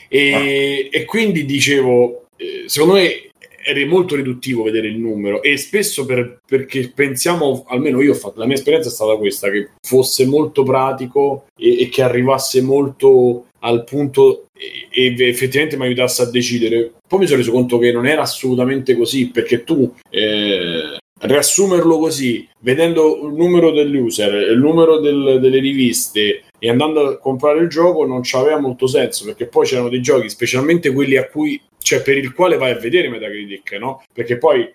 E, 0.08 0.90
e 0.92 1.06
quindi 1.06 1.46
dicevo, 1.46 2.26
eh, 2.38 2.64
secondo 2.68 2.96
me 2.96 3.24
è 3.62 3.86
molto 3.86 4.16
riduttivo 4.16 4.64
vedere 4.64 4.88
il 4.88 4.98
numero 4.98 5.44
e 5.44 5.56
spesso 5.58 6.06
per- 6.06 6.40
perché 6.48 6.92
pensiamo, 6.96 7.66
almeno 7.68 8.02
io 8.02 8.12
ho 8.14 8.16
fatto, 8.16 8.40
la 8.40 8.46
mia 8.46 8.56
esperienza 8.56 8.90
è 8.90 8.92
stata 8.92 9.16
questa, 9.16 9.50
che 9.52 9.70
fosse 9.86 10.26
molto 10.26 10.64
pratico 10.64 11.46
e, 11.56 11.82
e 11.82 11.90
che 11.90 12.02
arrivasse 12.02 12.62
molto 12.62 13.46
al 13.60 13.84
punto 13.84 14.48
e, 14.58 15.16
e 15.16 15.28
effettivamente 15.28 15.78
mi 15.78 15.86
aiutasse 15.86 16.24
a 16.24 16.30
decidere. 16.30 16.92
Poi 17.08 17.20
mi 17.20 17.26
sono 17.26 17.40
reso 17.40 17.52
conto 17.52 17.78
che 17.78 17.92
non 17.92 18.08
era 18.08 18.22
assolutamente 18.22 18.96
così 18.96 19.30
perché 19.30 19.64
tu... 19.64 19.94
eh, 20.10 20.98
riassumerlo 21.22 21.98
così, 21.98 22.48
vedendo 22.62 23.28
il 23.28 23.34
numero 23.34 23.72
degli 23.72 23.98
user, 23.98 24.52
il 24.52 24.58
numero 24.58 25.00
del- 25.00 25.40
delle 25.42 25.60
riviste 25.60 26.44
e 26.58 26.70
andando 26.70 27.08
a 27.08 27.18
comprare 27.18 27.60
il 27.60 27.68
gioco 27.68 28.06
non 28.06 28.22
c'aveva 28.24 28.58
molto 28.58 28.88
senso 28.88 29.26
perché 29.26 29.48
poi 29.48 29.66
c'erano 29.66 29.90
dei 29.90 30.02
giochi, 30.02 30.30
specialmente 30.30 30.94
quelli 30.94 31.18
a 31.18 31.28
cui, 31.28 31.60
cioè 31.78 32.02
per 32.04 32.16
il 32.18 32.34
quale 32.34 32.56
vai 32.56 32.72
a 32.72 32.80
vedere 32.80 33.10
Metacritic, 33.10 33.74
no? 33.74 34.02
Perché 34.14 34.38
poi 34.38 34.66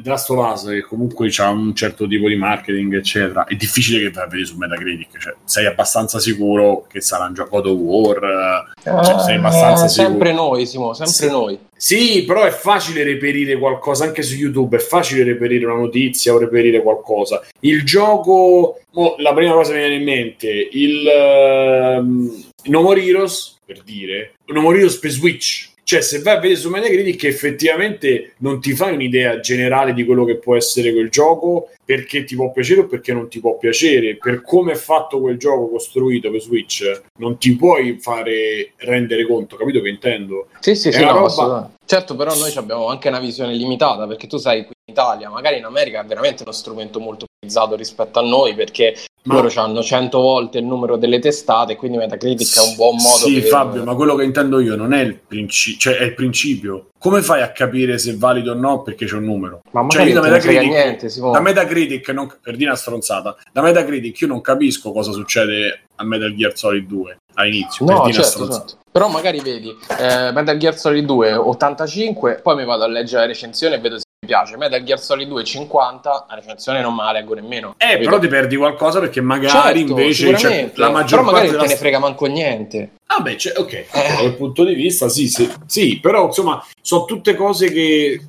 The 0.00 0.08
Last 0.08 0.30
of 0.30 0.52
Us, 0.52 0.64
che 0.68 0.82
comunque 0.82 1.30
ha 1.38 1.48
un 1.50 1.74
certo 1.74 2.06
tipo 2.06 2.28
di 2.28 2.36
marketing, 2.36 2.96
eccetera, 2.96 3.44
è 3.46 3.54
difficile 3.54 4.00
che 4.00 4.10
vai 4.10 4.24
a 4.24 4.26
vedere 4.26 4.46
su 4.46 4.56
Metacritic, 4.56 5.18
cioè 5.18 5.34
sei 5.44 5.66
abbastanza 5.66 6.18
sicuro 6.18 6.86
che 6.88 7.00
sarà 7.00 7.24
un 7.26 7.34
gioco 7.34 7.60
God 7.60 7.66
of 7.66 7.78
War, 7.78 8.64
eh, 8.82 8.82
cioè, 9.04 9.18
sei 9.20 9.36
abbastanza 9.36 9.84
Eh, 9.84 9.88
sicuro. 9.88 10.08
sempre 10.10 10.32
noi, 10.32 10.66
Simo, 10.66 10.92
sempre 10.94 11.14
Sì. 11.14 11.30
noi. 11.30 11.58
Sì, 11.76 12.24
però 12.26 12.42
è 12.42 12.50
facile 12.50 13.04
reperire 13.04 13.56
qualcosa 13.56 14.04
anche 14.04 14.22
su 14.22 14.34
YouTube, 14.34 14.76
è 14.76 14.80
facile 14.80 15.22
reperire 15.22 15.64
una 15.66 15.76
notizia 15.80 16.32
o 16.34 16.38
reperire 16.38 16.82
qualcosa. 16.82 17.42
Il 17.60 17.84
gioco, 17.84 18.80
mo, 18.92 19.14
la 19.18 19.32
prima 19.32 19.52
cosa 19.52 19.72
che 19.72 19.78
mi 19.78 19.84
viene 19.86 19.96
in 19.98 20.04
mente, 20.04 20.68
il 20.72 21.06
ehm, 21.06 22.42
No 22.64 22.82
More 22.82 23.02
Heroes, 23.02 23.58
per 23.64 23.82
dire, 23.82 24.32
No 24.46 24.60
More 24.60 24.76
Heroes 24.76 24.98
per 24.98 25.10
Switch. 25.10 25.70
Cioè, 25.88 26.02
se 26.02 26.20
vai 26.20 26.36
a 26.36 26.38
vedere 26.38 26.60
su 26.60 26.68
Metacritic, 26.68 27.24
effettivamente 27.24 28.34
non 28.40 28.60
ti 28.60 28.74
fai 28.74 28.92
un'idea 28.92 29.40
generale 29.40 29.94
di 29.94 30.04
quello 30.04 30.26
che 30.26 30.36
può 30.36 30.54
essere 30.54 30.92
quel 30.92 31.08
gioco, 31.08 31.70
perché 31.82 32.24
ti 32.24 32.34
può 32.34 32.52
piacere 32.52 32.80
o 32.80 32.86
perché 32.86 33.14
non 33.14 33.30
ti 33.30 33.40
può 33.40 33.56
piacere. 33.56 34.18
Per 34.18 34.42
come 34.42 34.72
è 34.72 34.74
fatto 34.74 35.18
quel 35.18 35.38
gioco 35.38 35.70
costruito 35.70 36.30
per 36.30 36.42
Switch, 36.42 37.00
non 37.20 37.38
ti 37.38 37.56
puoi 37.56 37.96
fare 38.00 38.72
rendere 38.76 39.26
conto, 39.26 39.56
capito 39.56 39.80
che 39.80 39.88
intendo? 39.88 40.48
Sì, 40.60 40.74
sì, 40.74 40.88
È 40.90 40.92
sì, 40.92 41.02
no, 41.02 41.26
roba-. 41.26 41.70
Certo, 41.86 42.16
però 42.16 42.34
noi 42.36 42.54
abbiamo 42.54 42.88
anche 42.88 43.08
una 43.08 43.18
visione 43.18 43.54
limitata, 43.54 44.06
perché 44.06 44.26
tu 44.26 44.36
sai, 44.36 44.68
Italia, 44.88 45.28
magari 45.28 45.58
in 45.58 45.64
America 45.64 46.00
è 46.00 46.04
veramente 46.04 46.42
uno 46.42 46.52
strumento 46.52 46.98
molto 46.98 47.26
utilizzato 47.40 47.76
rispetto 47.76 48.18
a 48.18 48.22
noi, 48.22 48.54
perché 48.54 48.96
Ma- 49.24 49.34
loro 49.34 49.50
hanno 49.60 49.82
100 49.82 50.18
volte 50.18 50.58
il 50.58 50.64
numero 50.64 50.96
delle 50.96 51.18
testate, 51.18 51.76
quindi 51.76 51.98
Metacritic 51.98 52.56
è 52.56 52.60
un 52.60 52.74
buon 52.74 52.96
modo 52.96 53.26
Sì, 53.26 53.40
per... 53.40 53.48
Fabio, 53.48 53.84
ma 53.84 53.94
quello 53.94 54.14
che 54.14 54.24
intendo 54.24 54.60
io 54.60 54.76
non 54.76 54.92
è 54.94 55.02
il 55.02 55.18
principio, 55.18 55.78
cioè 55.78 55.96
è 55.98 56.04
il 56.04 56.14
principio. 56.14 56.88
Come 56.98 57.22
fai 57.22 57.42
a 57.42 57.52
capire 57.52 57.98
se 57.98 58.12
è 58.12 58.16
valido 58.16 58.52
o 58.52 58.54
no 58.54 58.82
perché 58.82 59.04
c'è 59.06 59.14
un 59.16 59.24
numero? 59.24 59.60
Ma 59.72 59.86
Cioè, 59.88 60.00
magari 60.04 60.10
io 60.10 60.20
da 60.20 60.28
Metacritic, 60.28 60.68
niente, 60.68 61.20
da 61.20 61.40
Metacritic 61.40 62.08
non, 62.08 62.38
per 62.42 62.56
dire 62.56 62.70
una 62.70 62.78
stronzata, 62.78 63.36
da 63.52 63.62
Metacritic 63.62 64.20
io 64.20 64.26
non 64.26 64.40
capisco 64.40 64.90
cosa 64.90 65.12
succede 65.12 65.82
a 65.96 66.04
Metal 66.04 66.34
Gear 66.34 66.56
Solid 66.56 66.86
2 66.86 67.18
all'inizio, 67.34 67.84
per 67.84 67.94
No, 67.94 68.02
una 68.02 68.12
certo, 68.12 68.50
certo. 68.50 68.78
Però 68.90 69.08
magari 69.08 69.40
vedi 69.40 69.68
eh, 69.98 70.32
Metal 70.32 70.56
Gear 70.56 70.76
Solid 70.76 71.04
2 71.04 71.34
85, 71.34 72.40
poi 72.42 72.56
mi 72.56 72.64
vado 72.64 72.84
a 72.84 72.88
leggere 72.88 73.20
la 73.20 73.26
recensione 73.26 73.76
e 73.76 73.78
vedo 73.78 73.98
se 73.98 74.06
mi 74.20 74.26
piace. 74.26 74.56
Metal 74.56 74.82
Gear 74.82 74.98
Solid 74.98 75.28
2 75.28 75.44
50, 75.44 76.26
la 76.28 76.34
recensione 76.34 76.80
non 76.80 76.92
me 76.94 77.04
la 77.04 77.12
leggo 77.12 77.34
nemmeno. 77.34 77.74
Eh, 77.78 77.86
Capito? 77.92 78.10
però 78.10 78.18
ti 78.20 78.26
perdi 78.26 78.56
qualcosa 78.56 78.98
perché 78.98 79.20
magari 79.20 79.78
Certo, 79.78 79.78
invece 80.00 80.36
cioè, 80.36 80.72
la 80.74 80.90
maggior 80.90 81.20
però 81.20 81.30
parte 81.32 81.50
non 81.52 81.60
te 81.62 81.66
ne 81.68 81.76
frega 81.76 81.98
manco 82.00 82.26
niente. 82.26 82.90
Ah 83.06 83.20
beh, 83.20 83.36
cioè, 83.38 83.56
ok, 83.56 83.86
da 83.92 84.16
quel 84.18 84.34
punto 84.34 84.64
di 84.64 84.74
vista 84.74 85.08
sì, 85.08 85.28
sì, 85.28 85.48
sì, 85.66 85.98
però 86.00 86.26
insomma 86.26 86.62
sono 86.82 87.04
tutte 87.04 87.34
cose 87.36 87.70
che 87.72 88.26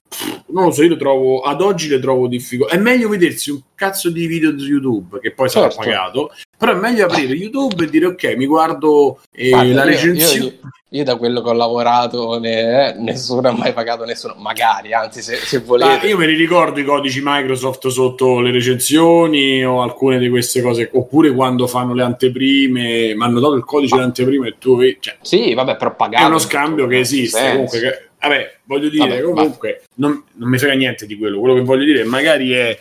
non 0.47 0.65
lo 0.65 0.71
so, 0.71 0.83
io 0.83 0.89
le 0.89 0.97
trovo 0.97 1.41
ad 1.41 1.59
oggi 1.61 1.87
le 1.87 1.99
trovo 1.99 2.27
difficili. 2.27 2.69
È 2.69 2.77
meglio 2.77 3.09
vedersi 3.09 3.49
un 3.49 3.59
cazzo 3.73 4.11
di 4.11 4.27
video 4.27 4.57
su 4.59 4.67
YouTube 4.67 5.19
che 5.19 5.31
poi 5.31 5.49
sarà 5.49 5.69
Certo. 5.69 5.83
pagato, 5.83 6.31
però 6.55 6.73
è 6.73 6.75
meglio 6.75 7.05
aprire 7.05 7.33
YouTube 7.33 7.83
e 7.83 7.89
dire 7.89 8.05
ok, 8.05 8.35
mi 8.37 8.45
guardo 8.45 9.19
eh, 9.31 9.49
Guarda, 9.49 9.73
la 9.73 9.83
io- 9.85 9.89
recensione. 9.89 10.45
Io, 10.45 10.51
io 10.51 10.59
da 10.89 11.17
quello 11.17 11.41
che 11.43 11.49
ho 11.49 11.53
lavorato, 11.53 12.39
ne- 12.39 12.95
nessuno 12.97 13.47
ha 13.49 13.51
mai 13.51 13.73
pagato 13.73 14.05
nessuno. 14.05 14.33
Magari, 14.37 14.91
anzi, 14.91 15.21
se, 15.21 15.35
se 15.35 15.57
Ah, 15.57 15.61
volete. 15.63 16.07
io 16.07 16.17
me 16.17 16.25
li 16.25 16.33
ricordo 16.35 16.79
i 16.79 16.83
codici 16.83 17.21
Microsoft 17.23 17.87
sotto 17.89 18.39
le 18.39 18.49
recensioni 18.51 19.63
o 19.63 19.81
alcune 19.83 20.17
di 20.17 20.29
queste 20.29 20.61
cose, 20.61 20.89
oppure 20.93 21.31
quando 21.31 21.67
fanno 21.67 21.93
le 21.93 22.01
anteprime, 22.03 23.13
mi 23.15 23.23
hanno 23.23 23.39
dato 23.39 23.53
il 23.53 23.63
codice 23.63 23.93
delle 23.95 24.07
anteprime 24.07 24.47
e 24.47 24.55
tu 24.57 24.79
cioè, 24.99 25.17
Sì, 25.21 25.53
vabbè, 25.53 25.75
però 25.75 25.95
pagato. 25.95 26.23
è 26.23 26.27
uno 26.27 26.39
scambio 26.39 26.87
che 26.87 26.99
esiste 26.99 27.37
Senso. 27.37 27.51
comunque 27.53 27.79
che- 27.79 28.03
vabbè 28.21 28.55
voglio 28.65 28.89
dire 28.89 29.07
Vabbè, 29.07 29.21
comunque 29.21 29.81
non, 29.95 30.23
non 30.33 30.49
mi 30.49 30.57
frega 30.57 30.73
niente 30.73 31.05
di 31.05 31.17
quello 31.17 31.39
quello 31.39 31.55
che 31.55 31.61
voglio 31.61 31.85
dire 31.85 32.03
magari 32.03 32.51
è 32.51 32.77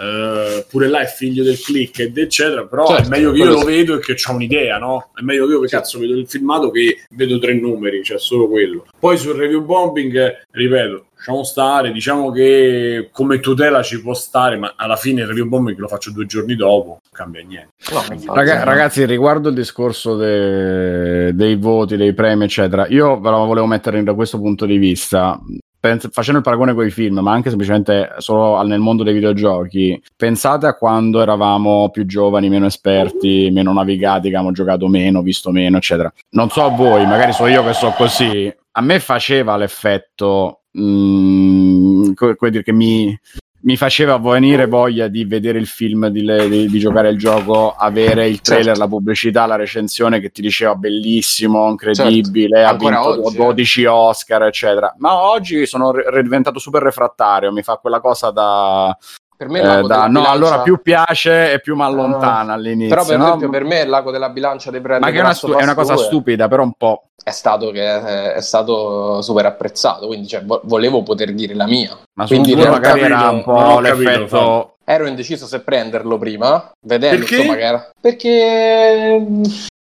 eh, 0.00 0.64
pure 0.68 0.88
là 0.88 1.00
è 1.00 1.06
figlio 1.06 1.42
del 1.42 1.58
click 1.58 1.98
ed 2.00 2.16
eccetera 2.18 2.64
però 2.66 2.86
Certo, 2.86 3.02
è 3.04 3.08
meglio 3.08 3.32
che 3.32 3.38
io 3.38 3.44
lo 3.46 3.58
sì. 3.58 3.64
vedo 3.66 3.96
e 3.96 4.00
che 4.00 4.16
ho 4.26 4.32
un'idea 4.34 4.78
no? 4.78 5.10
è 5.14 5.22
meglio 5.22 5.46
che 5.46 5.52
io 5.52 5.60
che 5.60 5.68
cazzo 5.68 5.98
vedo 5.98 6.14
il 6.14 6.28
filmato 6.28 6.70
che 6.70 6.98
vedo 7.10 7.38
tre 7.38 7.54
numeri 7.54 8.02
cioè 8.04 8.18
solo 8.18 8.48
quello 8.48 8.86
poi 8.98 9.16
sul 9.18 9.34
review 9.34 9.64
bombing 9.64 10.42
ripeto 10.50 11.06
lasciamo 11.16 11.42
stare 11.42 11.90
diciamo 11.90 12.30
che 12.30 13.08
come 13.10 13.40
tutela 13.40 13.82
ci 13.82 14.00
può 14.00 14.14
stare 14.14 14.56
ma 14.56 14.74
alla 14.76 14.94
fine 14.96 15.22
il 15.22 15.26
review 15.26 15.48
bombing 15.48 15.76
lo 15.78 15.88
faccio 15.88 16.12
due 16.12 16.26
giorni 16.26 16.54
dopo 16.54 16.86
non 16.88 16.98
cambia 17.12 17.42
niente 17.42 17.72
No, 17.90 18.00
infatti, 18.12 18.38
Raga- 18.38 18.58
no. 18.58 18.64
ragazzi, 18.64 19.04
riguardo 19.06 19.48
il 19.48 19.54
discorso 19.54 20.16
de- 20.16 21.32
dei 21.34 21.56
voti, 21.56 21.96
dei 21.96 22.12
premi, 22.12 22.44
eccetera, 22.44 22.86
io 22.88 23.18
ve 23.18 23.30
la 23.30 23.36
volevo 23.38 23.66
mettere 23.66 24.02
da 24.02 24.14
questo 24.14 24.38
punto 24.38 24.66
di 24.66 24.76
vista. 24.76 25.40
Pens- 25.80 26.08
facendo 26.10 26.38
il 26.38 26.44
paragone 26.44 26.74
con 26.74 26.84
i 26.86 26.90
film, 26.90 27.18
ma 27.20 27.32
anche 27.32 27.50
semplicemente 27.50 28.14
solo 28.18 28.60
nel 28.62 28.80
mondo 28.80 29.04
dei 29.04 29.14
videogiochi, 29.14 30.00
pensate 30.16 30.66
a 30.66 30.74
quando 30.74 31.20
eravamo 31.20 31.90
più 31.90 32.04
giovani, 32.04 32.48
meno 32.48 32.66
esperti, 32.66 33.50
meno 33.52 33.72
navigati, 33.72 34.22
che 34.22 34.34
abbiamo 34.34 34.52
giocato 34.52 34.88
meno, 34.88 35.22
visto 35.22 35.50
meno, 35.50 35.76
eccetera. 35.76 36.12
Non 36.30 36.50
so 36.50 36.64
a 36.64 36.68
voi, 36.70 37.06
magari 37.06 37.32
so 37.32 37.46
io 37.46 37.64
che 37.64 37.74
so 37.74 37.90
così. 37.90 38.52
A 38.72 38.80
me 38.80 38.98
faceva 39.00 39.56
l'effetto, 39.56 40.62
mm, 40.78 42.12
co- 42.14 42.34
come 42.36 42.50
dire, 42.50 42.62
che 42.62 42.72
mi, 42.72 43.16
mi 43.60 43.76
faceva 43.76 44.16
venire 44.18 44.66
voglia 44.66 45.08
di 45.08 45.24
vedere 45.24 45.58
il 45.58 45.66
film, 45.66 46.06
di, 46.08 46.20
di- 46.48 46.68
di 46.68 46.78
giocare 46.78 47.10
il 47.10 47.18
gioco, 47.18 47.74
avere 47.76 48.28
il 48.28 48.40
trailer, 48.40 48.66
Certo. 48.66 48.80
la 48.80 48.88
pubblicità, 48.88 49.46
la 49.46 49.56
recensione 49.56 50.20
che 50.20 50.30
ti 50.30 50.40
diceva 50.42 50.74
bellissimo, 50.76 51.68
incredibile, 51.68 52.62
ha 52.64 52.70
Ancora 52.70 53.00
vinto 53.00 53.26
oggi, 53.26 53.34
eh. 53.34 53.38
12 53.38 53.84
Oscar, 53.86 54.42
eccetera. 54.44 54.94
Ma 54.98 55.20
oggi 55.30 55.66
sono 55.66 55.90
re- 55.90 56.22
diventato 56.22 56.58
super 56.58 56.82
refrattario, 56.82 57.52
mi 57.52 57.62
fa 57.62 57.76
quella 57.76 58.00
cosa 58.00 58.30
da... 58.30 58.96
Per 59.38 59.48
me 59.48 59.60
eh, 59.60 59.62
l'ago 59.62 59.86
da- 59.86 59.94
della 59.94 60.06
no, 60.06 60.10
bilancia- 60.20 60.30
allora 60.32 60.62
più 60.62 60.82
piace 60.82 61.52
e 61.52 61.60
più 61.60 61.76
mi 61.76 61.82
allontana 61.84 62.54
all'inizio. 62.54 62.88
Però, 62.96 63.06
per 63.06 63.18
no? 63.18 63.26
esempio, 63.26 63.50
per 63.50 63.62
me 63.62 63.84
l'ago 63.84 64.10
della 64.10 64.30
bilancia 64.30 64.72
dei 64.72 64.80
premi 64.80 64.98
Ma 65.00 65.10
che 65.12 65.18
è 65.18 65.20
una, 65.20 65.32
stu- 65.32 65.54
è 65.54 65.62
una 65.62 65.74
cosa 65.76 65.96
stupida, 65.96 66.48
però 66.48 66.64
un 66.64 66.72
po'. 66.76 67.04
è 67.22 67.30
stato 67.30 67.70
che 67.70 67.82
è, 67.84 68.32
è 68.32 68.40
stato 68.40 69.22
super 69.22 69.46
apprezzato. 69.46 70.08
Quindi, 70.08 70.26
cioè, 70.26 70.44
vo- 70.44 70.60
volevo 70.64 71.04
poter 71.04 71.32
dire 71.34 71.54
la 71.54 71.66
mia. 71.66 71.96
Ma 72.14 72.26
Quindi, 72.26 72.56
magari 72.56 73.00
era 73.00 73.16
capito, 73.16 73.30
un 73.30 73.42
non 73.54 73.64
ho 73.64 73.74
po' 73.76 73.80
capito, 73.80 73.80
l'effetto... 74.02 74.26
Fabio. 74.26 74.72
ero 74.84 75.06
indeciso 75.06 75.46
se 75.46 75.60
prenderlo 75.60 76.18
prima, 76.18 76.70
vedendo 76.84 77.18
Perché? 77.20 77.36
insomma 77.36 77.54
che 77.54 77.62
era. 77.62 77.90
Perché 78.00 79.26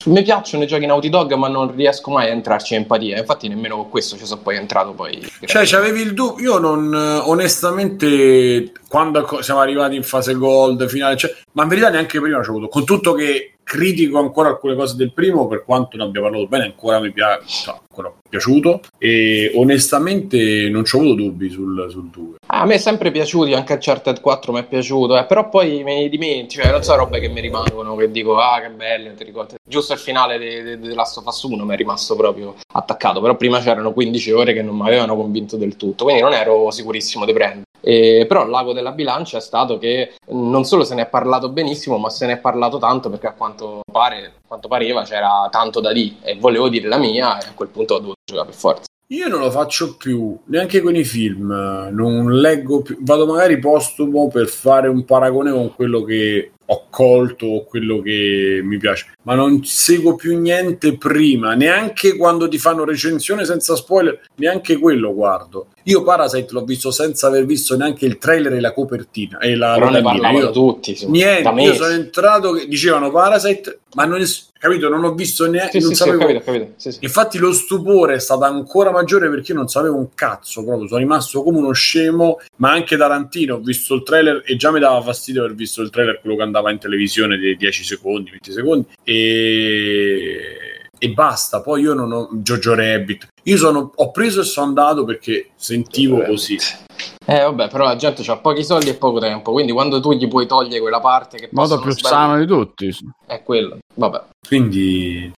mi 0.09 0.23
piacciono 0.23 0.65
i 0.65 0.67
giochi 0.67 0.87
Naughty 0.87 1.09
Dog, 1.09 1.33
ma 1.35 1.49
non 1.49 1.75
riesco 1.75 2.11
mai 2.11 2.29
a 2.29 2.33
entrarci 2.33 2.75
in 2.75 2.81
empatia. 2.81 3.19
Infatti, 3.19 3.49
nemmeno 3.49 3.77
con 3.77 3.89
questo 3.89 4.17
ci 4.17 4.27
sono 4.27 4.41
poi 4.41 4.57
entrato. 4.57 4.93
Poi 4.93 5.27
Cioè, 5.45 5.65
c'avevi 5.65 6.01
il 6.01 6.15
dubbio. 6.15 6.55
Io 6.55 6.59
non 6.59 6.93
eh, 6.95 7.19
onestamente, 7.29 8.73
quando 8.89 9.43
siamo 9.43 9.61
arrivati 9.61 9.97
in 9.97 10.03
fase 10.03 10.35
gold 10.35 10.87
finale, 10.89 11.17
cioè, 11.17 11.35
ma 11.53 11.63
in 11.63 11.69
verità 11.69 11.91
neanche 11.91 12.21
prima 12.21 12.41
c'ho 12.41 12.51
avuto. 12.51 12.69
Con 12.69 12.85
tutto 12.85 13.13
che 13.13 13.58
critico 13.69 14.19
ancora 14.19 14.49
alcune 14.49 14.75
cose 14.75 14.97
del 14.97 15.13
primo, 15.13 15.47
per 15.47 15.63
quanto 15.63 15.99
ne 15.99 16.05
abbia 16.05 16.23
parlato 16.23 16.47
bene, 16.47 16.65
ancora 16.65 17.01
mi 17.01 17.13
piace, 17.13 17.67
no, 17.67 17.83
ancora 17.87 18.15
piaciuto 18.27 18.81
e 18.97 19.53
onestamente 19.57 20.71
non 20.71 20.87
ci 20.87 20.97
ho 20.97 21.01
avuto 21.01 21.17
dubbi 21.17 21.51
sul, 21.51 21.87
sul 21.91 22.09
2. 22.09 22.37
A 22.47 22.65
me 22.65 22.75
è 22.75 22.79
sempre 22.79 23.11
piaciuto, 23.11 23.55
anche 23.55 23.75
Uncharted 23.75 24.23
4 24.23 24.53
mi 24.53 24.61
è 24.61 24.65
piaciuto, 24.65 25.19
eh, 25.19 25.27
però 25.27 25.51
poi 25.51 25.83
me 25.85 26.01
ne 26.01 26.09
dimentico, 26.09 26.63
cioè 26.63 26.73
non 26.73 26.83
so 26.83 26.97
robe 26.97 27.21
che 27.21 27.29
mi 27.29 27.43
rimangono, 27.43 27.95
che 27.95 28.11
dico 28.11 28.39
ah 28.39 28.59
che 28.59 28.71
bello, 28.71 29.13
ti 29.13 29.25
ricordi. 29.25 29.57
Giusto 29.63 29.93
il 29.93 29.99
finale 29.99 30.39
di 30.39 30.89
The 30.89 30.95
Last 30.95 31.19
of 31.19 31.27
Us 31.27 31.43
1 31.43 31.63
mi 31.63 31.75
è 31.75 31.77
rimasto 31.77 32.17
proprio 32.17 32.55
attaccato, 32.73 33.21
però 33.21 33.37
prima 33.37 33.61
c'erano 33.61 33.93
15 33.93 34.31
ore 34.31 34.55
che 34.55 34.63
non 34.63 34.77
mi 34.77 34.87
avevano 34.87 35.15
convinto 35.15 35.59
del 35.59 35.77
tutto, 35.77 36.05
quindi 36.05 36.23
non 36.23 36.33
ero 36.33 36.71
sicurissimo 36.71 37.27
di 37.27 37.35
prendere. 37.35 37.67
Eh, 37.89 38.27
però 38.29 38.45
il 38.45 38.51
lago 38.51 38.75
della 38.75 38.93
bilancia 38.93 39.39
è 39.39 39.41
stato 39.41 39.79
che 39.79 40.13
non 40.27 40.65
solo 40.65 40.85
se 40.85 40.95
ne 40.95 41.05
è 41.05 41.09
parlato 41.09 41.49
benissimo, 41.49 41.97
ma 41.97 42.11
se 42.11 42.27
ne 42.27 42.35
è 42.35 42.39
parlato 42.39 42.77
tanto 42.77 43.09
perché 43.09 43.29
a 43.29 43.33
quanto 43.33 43.81
pare, 43.91 44.27
a 44.27 44.47
quanto 44.47 44.69
pareva 44.69 45.05
c'era 45.05 45.49
tanto 45.51 45.81
da 45.81 45.91
dire 45.91 46.17
e 46.23 46.37
volevo 46.37 46.69
dire 46.69 46.87
la 46.87 46.99
mia 46.99 47.41
e 47.41 47.47
a 47.47 47.55
quel 47.55 47.71
punto 47.71 47.95
ho 47.95 47.99
dovuto 47.99 48.19
giocare 48.27 48.49
per 48.49 48.55
forza. 48.55 48.83
Io 49.07 49.29
non 49.29 49.41
lo 49.41 49.51
faccio 49.51 49.97
più, 49.97 50.39
neanche 50.49 50.83
con 50.83 50.95
i 50.97 51.05
film, 51.05 51.51
non 51.91 52.31
leggo 52.31 52.83
più, 52.83 52.99
vado 53.01 53.25
magari 53.25 53.59
postumo 53.59 54.29
per 54.29 54.49
fare 54.49 54.89
un 54.89 55.07
paragone 55.07 55.51
con 55.51 55.75
quello 55.75 56.03
che 56.03 56.53
ho 56.71 56.87
colto 56.91 57.65
quello 57.67 58.01
che 58.01 58.61
mi 58.63 58.77
piace, 58.77 59.13
ma 59.23 59.35
non 59.35 59.65
seguo 59.65 60.17
più 60.17 60.39
niente 60.39 60.99
prima, 60.99 61.55
neanche 61.55 62.17
quando 62.17 62.47
ti 62.47 62.59
fanno 62.59 62.85
recensione 62.85 63.47
senza 63.47 63.75
spoiler, 63.75 64.21
neanche 64.37 64.77
quello 64.77 65.15
guardo. 65.15 65.69
Io 65.85 66.03
Parasite 66.03 66.53
l'ho 66.53 66.65
visto 66.65 66.91
senza 66.91 67.29
aver 67.29 67.47
visto 67.47 67.75
neanche 67.75 68.05
il 68.05 68.19
trailer 68.19 68.53
e 68.53 68.61
la 68.61 68.75
copertina. 68.75 69.39
E 69.39 69.57
la 69.57 69.75
Però 69.75 69.89
ne 69.89 70.03
parlavano 70.03 70.39
io, 70.39 70.51
tutti. 70.51 70.99
Niente, 71.07 71.49
io 71.63 71.73
sono 71.73 71.93
entrato 71.95 72.53
dicevano 72.67 73.11
Parasite, 73.11 73.81
ma 73.95 74.05
non, 74.05 74.21
è, 74.21 74.27
capito, 74.59 74.89
non 74.89 75.05
ho 75.05 75.15
visto 75.15 75.49
neanche... 75.49 75.81
Sì, 75.81 75.89
sì, 75.89 75.95
sapevo. 75.95 76.27
Sì, 76.27 76.27
capito, 76.27 76.45
capito. 76.45 76.99
Infatti 77.01 77.39
lo 77.39 77.53
stupore 77.53 78.15
è 78.15 78.19
stato 78.19 78.45
ancora 78.45 78.91
maggiore 78.91 79.29
perché 79.31 79.53
io 79.53 79.59
non 79.59 79.69
sapevo 79.69 79.97
un 79.97 80.15
cazzo 80.15 80.65
proprio, 80.65 80.87
sono 80.87 81.01
rimasto 81.01 81.43
come 81.43 81.59
uno 81.59 81.73
scemo, 81.73 82.41
ma 82.57 82.71
anche 82.71 82.97
Tarantino 82.97 83.55
ho 83.55 83.61
visto 83.61 83.95
il 83.95 84.03
trailer 84.03 84.43
e 84.45 84.57
già 84.57 84.71
mi 84.71 84.81
dava 84.81 85.01
fastidio 85.01 85.45
aver 85.45 85.55
visto 85.55 85.83
il 85.83 85.91
trailer 85.91 86.21
quello 86.21 86.37
che 86.37 86.43
andava 86.43 86.71
in 86.71 86.79
televisione 86.79 87.39
di 87.39 87.57
10 87.57 87.85
secondi, 87.85 88.31
20 88.31 88.53
secondi 88.53 88.87
e 89.05 90.68
e 90.99 91.11
basta. 91.11 91.61
Poi 91.61 91.83
io 91.83 91.95
non 91.95 92.13
ho 92.13 92.29
Jojo 92.33 92.75
Rabbit. 92.75 93.29
Io 93.45 93.57
sono, 93.57 93.93
ho 93.95 94.11
preso 94.11 94.41
e 94.41 94.45
sono 94.45 94.67
andato 94.67 95.05
perché 95.05 95.51
sentivo 95.57 96.23
così. 96.23 96.59
Eh 97.25 97.43
vabbè, 97.43 97.69
però 97.69 97.85
la 97.85 97.97
gente 97.97 98.29
ha 98.31 98.37
pochi 98.39 98.65
soldi 98.65 98.89
e 98.89 98.95
poco 98.95 99.21
tempo, 99.21 99.53
quindi 99.53 99.73
quando 99.73 100.01
tu 100.01 100.13
gli 100.13 100.27
puoi 100.29 100.47
togliere 100.47 100.81
quella 100.81 101.01
parte 101.01 101.39
che 101.39 101.49
modo 101.53 101.79
più 101.79 101.93
sano 101.93 102.39
di 102.39 102.47
tutti 102.47 102.91
è 103.27 103.43
quello. 103.43 103.79
Vabbè. 103.95 104.25
Quindi 104.47 105.31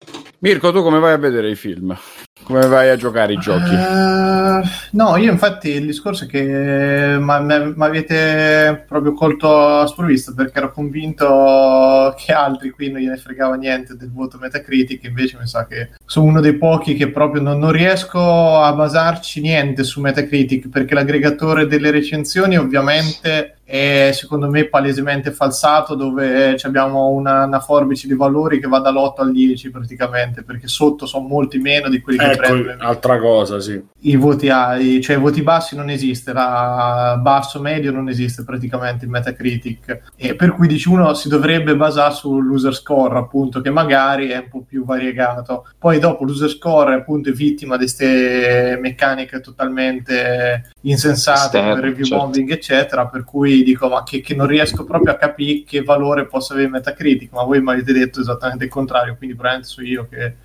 Mirko, 0.41 0.71
tu 0.71 0.81
come 0.81 0.99
vai 0.99 1.13
a 1.13 1.17
vedere 1.17 1.49
i 1.49 1.55
film? 1.55 1.97
Come 2.43 2.65
vai 2.65 2.89
a 2.89 2.95
giocare 2.95 3.33
i 3.33 3.37
giochi? 3.37 3.73
Uh, 3.73 4.61
no, 4.91 5.17
io 5.17 5.31
infatti 5.31 5.69
il 5.69 5.85
discorso 5.85 6.23
è 6.23 6.27
che 6.27 7.17
mi 7.19 7.83
avete 7.83 8.85
proprio 8.87 9.13
colto 9.13 9.79
a 9.79 9.85
sprovvisto 9.85 10.33
perché 10.33 10.57
ero 10.57 10.71
convinto 10.71 12.15
che 12.17 12.33
altri 12.33 12.71
qui 12.71 12.89
non 12.89 13.01
gliene 13.01 13.17
fregava 13.17 13.53
niente 13.55 13.95
del 13.95 14.11
voto 14.11 14.39
Metacritic, 14.39 15.03
invece 15.03 15.37
mi 15.39 15.45
sa 15.45 15.67
che 15.67 15.89
sono 16.05 16.25
uno 16.25 16.41
dei 16.41 16.57
pochi 16.57 16.95
che 16.95 17.11
proprio 17.11 17.41
non, 17.41 17.59
non 17.59 17.71
riesco 17.71 18.59
a 18.59 18.73
basarci 18.73 19.41
niente 19.41 19.83
su 19.83 20.01
Metacritic 20.01 20.69
perché 20.69 20.95
l'aggregatore 20.95 21.67
delle 21.67 21.91
recensioni 21.91 22.57
ovviamente 22.57 23.57
è 23.69 24.09
secondo 24.13 24.49
me 24.49 24.65
palesemente 24.65 25.31
falsato 25.31 25.93
dove 25.93 26.57
abbiamo 26.63 27.09
una, 27.09 27.43
una, 27.43 27.59
forbice 27.59 28.07
di 28.07 28.15
valori 28.15 28.59
che 28.59 28.67
va 28.67 28.79
dall'8 28.79 29.13
al 29.17 29.31
10 29.31 29.69
praticamente 29.69 30.41
perché 30.41 30.67
sotto 30.67 31.05
sono 31.05 31.27
molti 31.27 31.59
meno 31.59 31.87
di 31.87 32.01
quelli 32.01 32.17
che 32.17 32.28
ecco, 32.31 32.83
altra 32.83 33.19
cosa 33.19 33.59
sì. 33.59 33.81
I 34.01 34.15
voti 34.15 34.49
A 34.49 34.77
cioè 35.01 35.17
i 35.17 35.19
voti 35.19 35.41
bassi 35.41 35.75
non 35.75 35.89
esiste 35.89 36.31
la 36.31 37.19
basso 37.21 37.59
medio 37.59 37.91
non 37.91 38.07
esiste 38.07 38.43
praticamente 38.43 39.05
in 39.05 39.11
Metacritic. 39.11 40.01
E 40.15 40.35
per 40.35 40.53
cui 40.53 40.67
dici 40.67 40.89
uno 40.89 41.13
si 41.13 41.27
dovrebbe 41.27 41.75
basare 41.75 42.13
sull'user 42.13 42.73
score 42.73 43.17
appunto 43.17 43.61
che 43.61 43.69
magari 43.69 44.29
è 44.29 44.37
un 44.37 44.47
po' 44.49 44.63
più 44.67 44.85
variegato. 44.85 45.67
Poi 45.77 45.99
dopo 45.99 46.23
l'user 46.23 46.49
score 46.49 46.95
appunto 46.95 47.29
è 47.29 47.33
vittima 47.33 47.75
di 47.75 47.83
queste 47.83 48.77
meccaniche 48.81 49.39
totalmente 49.41 50.71
insensate 50.81 51.57
Esterno, 51.57 51.69
come 51.69 51.81
review 51.81 52.05
certo. 52.05 52.23
bombing 52.23 52.51
eccetera. 52.51 53.07
Per 53.07 53.23
cui 53.23 53.63
dico 53.63 53.89
ma 53.89 54.03
che, 54.03 54.21
che, 54.21 54.35
non 54.35 54.47
riesco 54.47 54.83
proprio 54.83 55.13
a 55.13 55.17
capire 55.17 55.63
che 55.65 55.81
valore 55.81 56.25
possa 56.25 56.53
avere 56.53 56.69
Metacritic, 56.69 57.31
ma 57.31 57.43
voi 57.43 57.61
mi 57.61 57.71
avete 57.71 57.93
detto 57.93 58.21
esattamente 58.21 58.65
il 58.65 58.69
contrario, 58.69 59.15
quindi 59.17 59.35
probabilmente 59.35 59.67
so 59.67 59.81
io 59.81 60.07
che 60.09 60.35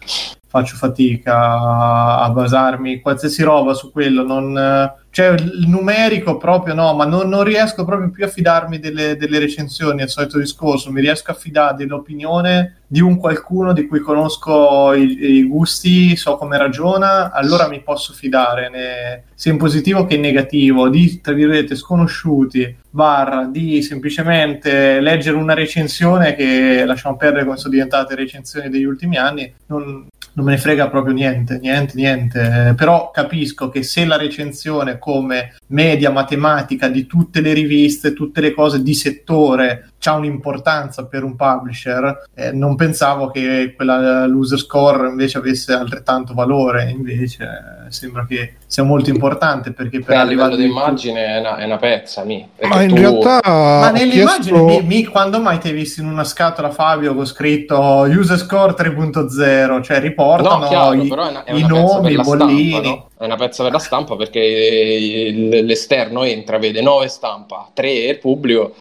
faccio 0.55 0.77
fatica 0.77 2.21
a, 2.21 2.31
basarmi 2.31 3.01
qualsiasi 3.01 3.43
roba 3.43 3.75
su 3.75 3.91
quello, 3.91 4.25
non 4.25 4.93
cioè 5.15 5.29
il 5.31 5.69
numerico 5.69 6.37
proprio 6.37 6.75
no, 6.75 6.93
ma 6.95 7.05
non, 7.05 7.29
non 7.29 7.45
riesco 7.45 7.85
proprio 7.85 8.11
più 8.11 8.25
a 8.25 8.29
fidarmi 8.29 8.81
delle, 8.81 9.17
delle, 9.17 9.39
recensioni, 9.39 10.03
al 10.03 10.09
solito 10.09 10.39
discorso, 10.39 10.91
mi 10.91 11.01
riesco 11.01 11.31
a 11.31 11.35
fidare 11.35 11.77
dell'opinione 11.77 12.83
di 12.89 13.01
un 13.01 13.17
qualcuno 13.17 13.73
di 13.73 13.87
cui 13.87 14.01
conosco 14.01 14.93
i, 14.93 15.37
i 15.37 15.43
gusti, 15.45 16.17
so 16.17 16.37
come 16.37 16.59
ragiona, 16.59 17.31
allora 17.31 17.69
mi 17.69 17.81
posso 17.81 18.13
fidare, 18.13 18.69
né, 18.71 19.25
sia 19.35 19.53
in 19.53 19.59
positivo 19.59 20.05
che 20.05 20.17
in 20.17 20.21
negativo, 20.21 20.89
di, 20.89 21.21
tra 21.21 21.33
virgolette, 21.33 21.77
sconosciuti, 21.77 22.77
barra, 22.91 23.45
di 23.45 23.83
semplicemente 23.83 24.99
leggere 24.99 25.37
una 25.37 25.55
recensione 25.55 26.35
che 26.35 26.85
lasciamo 26.85 27.17
perdere 27.17 27.45
come 27.45 27.57
sono 27.57 27.73
diventate 27.73 28.17
recensioni 28.17 28.69
degli 28.69 28.85
ultimi 28.85 29.17
anni, 29.17 29.53
non, 29.67 30.09
non 30.35 30.45
me 30.45 30.53
ne 30.53 30.59
frega 30.59 30.89
proprio 30.89 31.15
niente, 31.15 31.59
niente, 31.59 31.93
niente. 31.95 32.75
Però 32.77 33.11
capisco 33.11 33.69
che 33.69 33.83
se 33.83 34.05
la 34.05 34.17
recensione 34.17 34.99
come 34.99 35.55
media 35.69 36.11
matematica 36.11 36.89
di 36.89 37.07
tutte 37.07 37.41
le 37.41 37.53
riviste, 37.53 38.13
tutte 38.13 38.41
le 38.41 38.53
cose 38.53 38.83
di 38.83 38.95
settore 38.95 39.91
ha 40.09 40.15
un'importanza 40.15 41.07
per 41.07 41.23
un 41.25 41.37
publisher, 41.37 42.27
eh, 42.35 42.53
non 42.53 42.77
pensavo 42.77 43.31
che 43.31 43.73
quella 43.75 44.27
loser 44.27 44.59
score 44.59 45.09
invece 45.09 45.39
avesse 45.39 45.73
altrettanto 45.73 46.35
valore, 46.35 46.91
invece 46.91 47.45
eh, 47.45 47.91
sembra 47.91 48.27
che 48.27 48.55
sia 48.67 48.83
molto 48.83 49.11
importante 49.11 49.73
perché 49.73 50.01
per 50.01 50.17
Beh, 50.17 50.21
a 50.21 50.25
livello 50.25 50.57
di 50.57 50.65
immagine 50.65 51.27
è 51.27 51.39
una, 51.39 51.57
è 51.57 51.65
una 51.65 51.77
pezza, 51.77 52.25
mi. 52.25 52.47
Ma 52.63 52.83
in 52.83 52.89
tu... 52.89 52.97
realtà 52.97 53.41
ma 53.45 53.91
nell'immagine 53.91 54.65
chiesto... 54.65 54.83
mi, 54.83 54.83
mi, 54.83 55.05
quando 55.05 55.41
mai 55.41 55.59
ti 55.59 55.69
hai 55.69 55.75
visto 55.75 56.01
in 56.01 56.09
una 56.09 56.25
scatola 56.25 56.71
Fabio 56.71 57.15
con 57.15 57.27
scritto 57.27 57.77
user 58.09 58.39
score 58.39 58.73
3.0, 58.73 59.83
cioè 59.83 60.01
riportano 60.01 60.59
no, 60.59 60.69
chiaro, 60.69 60.93
i, 60.95 61.09
è 61.09 61.13
una, 61.13 61.45
è 61.45 61.55
i 61.55 61.67
nomi, 61.67 62.13
i 62.13 62.17
bollini. 62.17 62.71
Stampa, 62.71 62.89
no? 62.89 63.09
È 63.17 63.25
una 63.25 63.37
pezza 63.37 63.63
per 63.63 63.73
la 63.73 63.79
stampa 63.79 64.17
perché 64.17 65.31
l'esterno 65.63 66.25
entra, 66.25 66.59
vede 66.59 66.83
9 66.83 67.09
stampa, 67.09 67.71
3 67.73 67.91
il 67.91 68.19
pubblico. 68.19 68.75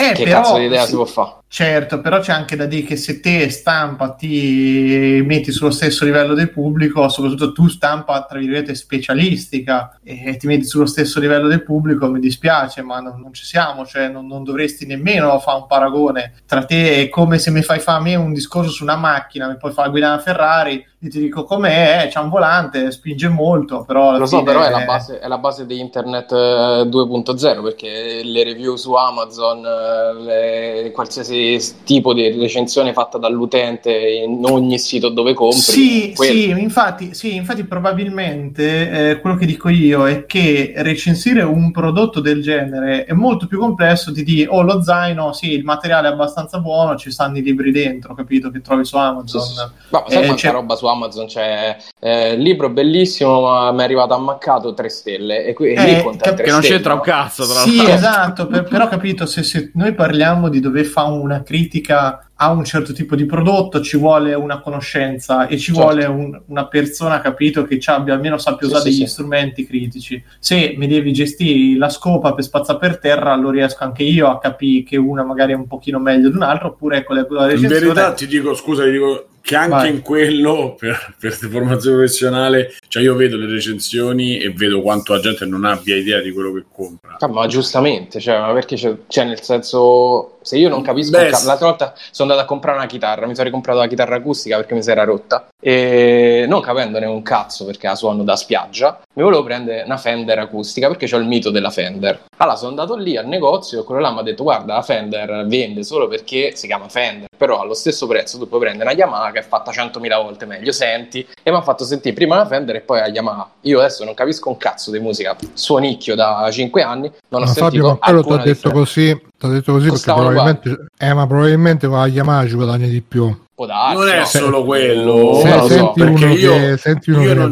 Eh, 0.00 0.12
che 0.12 0.22
però, 0.22 0.42
cazzo 0.42 0.58
di 0.58 0.66
idea 0.66 0.86
si 0.86 0.94
può 0.94 1.04
fare? 1.04 1.37
Certo, 1.50 2.02
però 2.02 2.20
c'è 2.20 2.32
anche 2.32 2.56
da 2.56 2.66
dire 2.66 2.86
che 2.86 2.96
se 2.96 3.20
te 3.20 3.48
stampa 3.48 4.10
ti 4.10 5.22
metti 5.24 5.50
sullo 5.50 5.70
stesso 5.70 6.04
livello 6.04 6.34
del 6.34 6.50
pubblico, 6.50 7.08
soprattutto 7.08 7.52
tu 7.52 7.68
stampa 7.68 8.22
tra 8.28 8.38
virgolette 8.38 8.74
specialistica 8.74 9.98
e 10.04 10.36
ti 10.36 10.46
metti 10.46 10.64
sullo 10.64 10.84
stesso 10.84 11.18
livello 11.18 11.48
del 11.48 11.62
pubblico, 11.62 12.10
mi 12.10 12.20
dispiace, 12.20 12.82
ma 12.82 13.00
non, 13.00 13.18
non 13.22 13.32
ci 13.32 13.46
siamo, 13.46 13.86
cioè 13.86 14.08
non, 14.08 14.26
non, 14.26 14.44
dovresti 14.44 14.84
nemmeno 14.84 15.38
fare 15.38 15.60
un 15.60 15.66
paragone 15.66 16.34
tra 16.46 16.64
te 16.64 17.00
e 17.00 17.08
come 17.08 17.38
se 17.38 17.50
mi 17.50 17.62
fai 17.62 17.78
fare 17.78 17.98
a 17.98 18.02
me 18.02 18.14
un 18.14 18.34
discorso 18.34 18.70
su 18.70 18.82
una 18.82 18.96
macchina, 18.96 19.48
mi 19.48 19.56
puoi 19.56 19.72
fare 19.72 19.88
guidare 19.88 20.12
una 20.12 20.22
Ferrari, 20.22 20.86
io 21.00 21.10
ti 21.10 21.18
dico 21.18 21.44
com'è, 21.44 22.02
eh, 22.02 22.08
c'è 22.08 22.18
un 22.18 22.28
volante, 22.28 22.90
spinge 22.90 23.28
molto, 23.28 23.84
però... 23.84 24.18
Lo 24.18 24.26
so, 24.26 24.42
però 24.42 24.62
è 24.62 24.70
la, 24.70 24.84
base, 24.84 25.18
è 25.18 25.28
la 25.28 25.38
base 25.38 25.64
di 25.64 25.78
internet 25.80 26.30
2.0 26.32 27.62
perché 27.62 28.20
le 28.22 28.44
review 28.44 28.76
su 28.76 28.92
Amazon, 28.92 29.64
eh, 29.64 30.82
le, 30.82 30.90
qualsiasi 30.90 31.37
tipo 31.84 32.14
di 32.14 32.30
recensione 32.30 32.92
fatta 32.92 33.18
dall'utente 33.18 33.92
in 33.92 34.44
ogni 34.44 34.78
sito 34.78 35.08
dove 35.08 35.34
compri. 35.34 35.58
Sì, 35.58 36.12
sì 36.14 36.48
infatti, 36.50 37.14
sì, 37.14 37.34
infatti 37.34 37.64
probabilmente 37.64 39.10
eh, 39.10 39.20
quello 39.20 39.36
che 39.36 39.46
dico 39.46 39.68
io 39.68 40.06
è 40.06 40.26
che 40.26 40.72
recensire 40.76 41.42
un 41.42 41.70
prodotto 41.70 42.20
del 42.20 42.42
genere 42.42 43.04
è 43.04 43.12
molto 43.12 43.46
più 43.46 43.58
complesso 43.58 44.10
di 44.10 44.24
dire, 44.24 44.48
oh 44.50 44.62
lo 44.62 44.82
zaino, 44.82 45.32
sì, 45.32 45.52
il 45.52 45.64
materiale 45.64 46.08
è 46.08 46.12
abbastanza 46.12 46.58
buono, 46.58 46.96
ci 46.96 47.10
stanno 47.10 47.38
i 47.38 47.42
libri 47.42 47.70
dentro, 47.70 48.14
capito, 48.14 48.50
che 48.50 48.60
trovi 48.60 48.84
su 48.84 48.96
Amazon. 48.96 49.40
Sì, 49.40 49.54
sì. 49.54 49.62
Ma 49.90 50.04
sai 50.06 50.22
eh, 50.22 50.26
quanta 50.26 50.34
c'è... 50.34 50.50
roba 50.52 50.76
su 50.76 50.86
Amazon 50.86 51.26
c'è? 51.26 51.76
Eh, 51.98 52.36
libro 52.36 52.70
bellissimo, 52.70 53.40
ma 53.42 53.72
mi 53.72 53.80
è 53.80 53.84
arrivato 53.84 54.14
ammaccato 54.14 54.74
3 54.74 54.88
stelle. 54.88 55.44
E 55.44 55.54
qui, 55.54 55.72
eh, 55.72 55.84
lì 55.84 56.16
cap- 56.18 56.40
che 56.40 56.50
non 56.50 56.60
c'entra 56.60 56.94
un 56.94 57.00
cazzo, 57.00 57.46
tra 57.46 57.60
Sì, 57.60 57.84
esatto, 57.88 58.46
per, 58.46 58.64
però 58.64 58.88
capito, 58.88 59.26
se, 59.26 59.42
se 59.42 59.70
noi 59.74 59.94
parliamo 59.94 60.48
di 60.48 60.60
dove 60.60 60.84
fa 60.84 61.04
un 61.04 61.27
una 61.28 61.42
critica 61.42 62.30
ha 62.40 62.50
un 62.50 62.64
certo 62.64 62.92
tipo 62.92 63.16
di 63.16 63.26
prodotto, 63.26 63.80
ci 63.80 63.96
vuole 63.96 64.32
una 64.34 64.60
conoscenza 64.60 65.46
e 65.46 65.58
ci 65.58 65.72
certo. 65.72 65.80
vuole 65.80 66.04
un, 66.06 66.40
una 66.46 66.66
persona, 66.66 67.20
capito, 67.20 67.64
che 67.64 67.80
abbia, 67.86 68.14
almeno 68.14 68.38
sappia 68.38 68.66
sì, 68.66 68.72
usare 68.72 68.90
sì, 68.90 68.90
degli 68.90 69.06
sì. 69.06 69.12
strumenti 69.12 69.66
critici. 69.66 70.22
Se 70.38 70.74
mi 70.76 70.86
devi 70.86 71.12
gestire 71.12 71.76
la 71.76 71.88
scopa 71.88 72.32
per 72.34 72.44
spazzare 72.44 72.78
per 72.78 72.98
terra, 72.98 73.34
lo 73.34 73.50
riesco 73.50 73.82
anche 73.84 74.04
io 74.04 74.28
a 74.28 74.38
capire 74.38 74.84
che 74.84 74.96
una 74.96 75.24
magari 75.24 75.52
è 75.52 75.56
un 75.56 75.66
pochino 75.66 75.98
meglio 75.98 76.30
di 76.30 76.36
un'altra, 76.36 76.68
oppure 76.68 76.98
ecco 76.98 77.14
la 77.14 77.22
recensione... 77.46 77.74
In 77.74 77.80
verità 77.80 78.12
ti 78.12 78.26
dico, 78.26 78.54
scusa, 78.54 78.84
ti 78.84 78.90
dico 78.92 79.26
che 79.48 79.56
anche 79.56 79.70
Vai. 79.70 79.90
in 79.90 80.02
quello 80.02 80.74
per, 80.78 81.14
per 81.18 81.32
formazione 81.32 81.96
professionale 81.96 82.74
cioè 82.88 83.02
io 83.02 83.14
vedo 83.14 83.38
le 83.38 83.46
recensioni 83.46 84.38
e 84.38 84.52
vedo 84.52 84.82
quanto 84.82 85.14
la 85.14 85.20
gente 85.20 85.46
non 85.46 85.64
abbia 85.64 85.96
idea 85.96 86.20
di 86.20 86.32
quello 86.32 86.52
che 86.52 86.64
compra 86.70 87.16
ah, 87.18 87.28
ma 87.28 87.46
giustamente 87.46 88.20
cioè, 88.20 88.38
ma 88.38 88.52
perché 88.52 88.76
c'è, 88.76 88.94
cioè 89.06 89.24
nel 89.24 89.40
senso 89.40 90.36
se 90.42 90.58
io 90.58 90.68
non 90.68 90.82
capisco 90.82 91.12
Beh, 91.12 91.30
ca- 91.30 91.42
l'altra 91.44 91.66
volta 91.66 91.94
sono 92.10 92.30
andato 92.30 92.46
a 92.46 92.50
comprare 92.50 92.76
una 92.76 92.86
chitarra 92.86 93.26
mi 93.26 93.32
sono 93.32 93.46
ricomprato 93.46 93.78
la 93.78 93.86
chitarra 93.86 94.16
acustica 94.16 94.56
perché 94.56 94.74
mi 94.74 94.82
si 94.82 94.90
era 94.90 95.04
rotta 95.04 95.48
e 95.58 96.44
non 96.46 96.60
capendone 96.60 97.06
un 97.06 97.22
cazzo 97.22 97.64
perché 97.64 97.86
la 97.86 97.94
suono 97.94 98.24
da 98.24 98.36
spiaggia 98.36 99.00
mi 99.18 99.24
volevo 99.24 99.42
prendere 99.42 99.82
una 99.82 99.96
Fender 99.96 100.38
acustica 100.38 100.86
perché 100.86 101.08
c'ho 101.08 101.16
il 101.16 101.26
mito 101.26 101.50
della 101.50 101.70
Fender 101.70 102.26
allora 102.36 102.56
sono 102.56 102.70
andato 102.70 102.94
lì 102.94 103.16
al 103.16 103.26
negozio 103.26 103.80
e 103.80 103.84
quello 103.84 104.00
là 104.00 104.12
mi 104.12 104.20
ha 104.20 104.22
detto 104.22 104.44
guarda 104.44 104.74
la 104.74 104.82
Fender 104.82 105.44
vende 105.48 105.82
solo 105.82 106.06
perché 106.06 106.54
si 106.54 106.68
chiama 106.68 106.88
Fender 106.88 107.28
però 107.38 107.60
allo 107.60 107.72
stesso 107.72 108.06
prezzo 108.06 108.36
tu 108.36 108.48
puoi 108.48 108.60
prendere 108.60 108.90
una 108.90 108.98
Yamaha 108.98 109.30
che 109.30 109.38
è 109.38 109.42
fatta 109.42 109.70
100.000 109.70 110.22
volte 110.22 110.44
meglio, 110.44 110.72
senti, 110.72 111.26
e 111.42 111.50
mi 111.50 111.56
ha 111.56 111.62
fatto 111.62 111.84
sentire 111.84 112.12
prima 112.12 112.36
la 112.36 112.44
Fender 112.44 112.74
e 112.74 112.80
poi 112.80 112.98
la 112.98 113.06
Yamaha. 113.06 113.48
Io 113.62 113.78
adesso 113.78 114.04
non 114.04 114.12
capisco 114.12 114.48
un 114.48 114.56
cazzo 114.56 114.90
di 114.90 114.98
musica, 114.98 115.36
suonicchio 115.54 116.16
da 116.16 116.48
5 116.50 116.82
anni, 116.82 117.10
non 117.28 117.42
ho 117.42 117.44
ma 117.44 117.52
sentito 117.52 117.86
Fabio, 117.86 117.98
quello 117.98 118.22
ti 118.24 118.32
ha 118.32 118.52
detto 118.52 118.70
così, 118.72 119.22
t'ho 119.38 119.48
detto 119.48 119.72
così 119.72 119.88
perché 119.88 120.12
probabilmente, 120.12 120.86
eh, 120.98 121.14
ma 121.14 121.26
probabilmente 121.28 121.86
con 121.86 121.98
la 121.98 122.06
Yamaha 122.08 122.48
ci 122.48 122.54
guadagni 122.54 122.88
di 122.88 123.00
più. 123.02 123.46
Darsi, 123.58 123.96
non 123.96 124.08
è 124.08 124.18
no? 124.18 124.24
solo 124.24 124.64
quello, 124.64 125.40
se, 125.42 125.48
no, 125.48 125.66
senti, 125.66 126.00
so, 126.00 126.06
uno 126.06 126.32
io, 126.32 126.52
che, 126.52 126.76
senti 126.76 127.10
uno 127.10 127.22
io, 127.22 127.34
non 127.34 127.50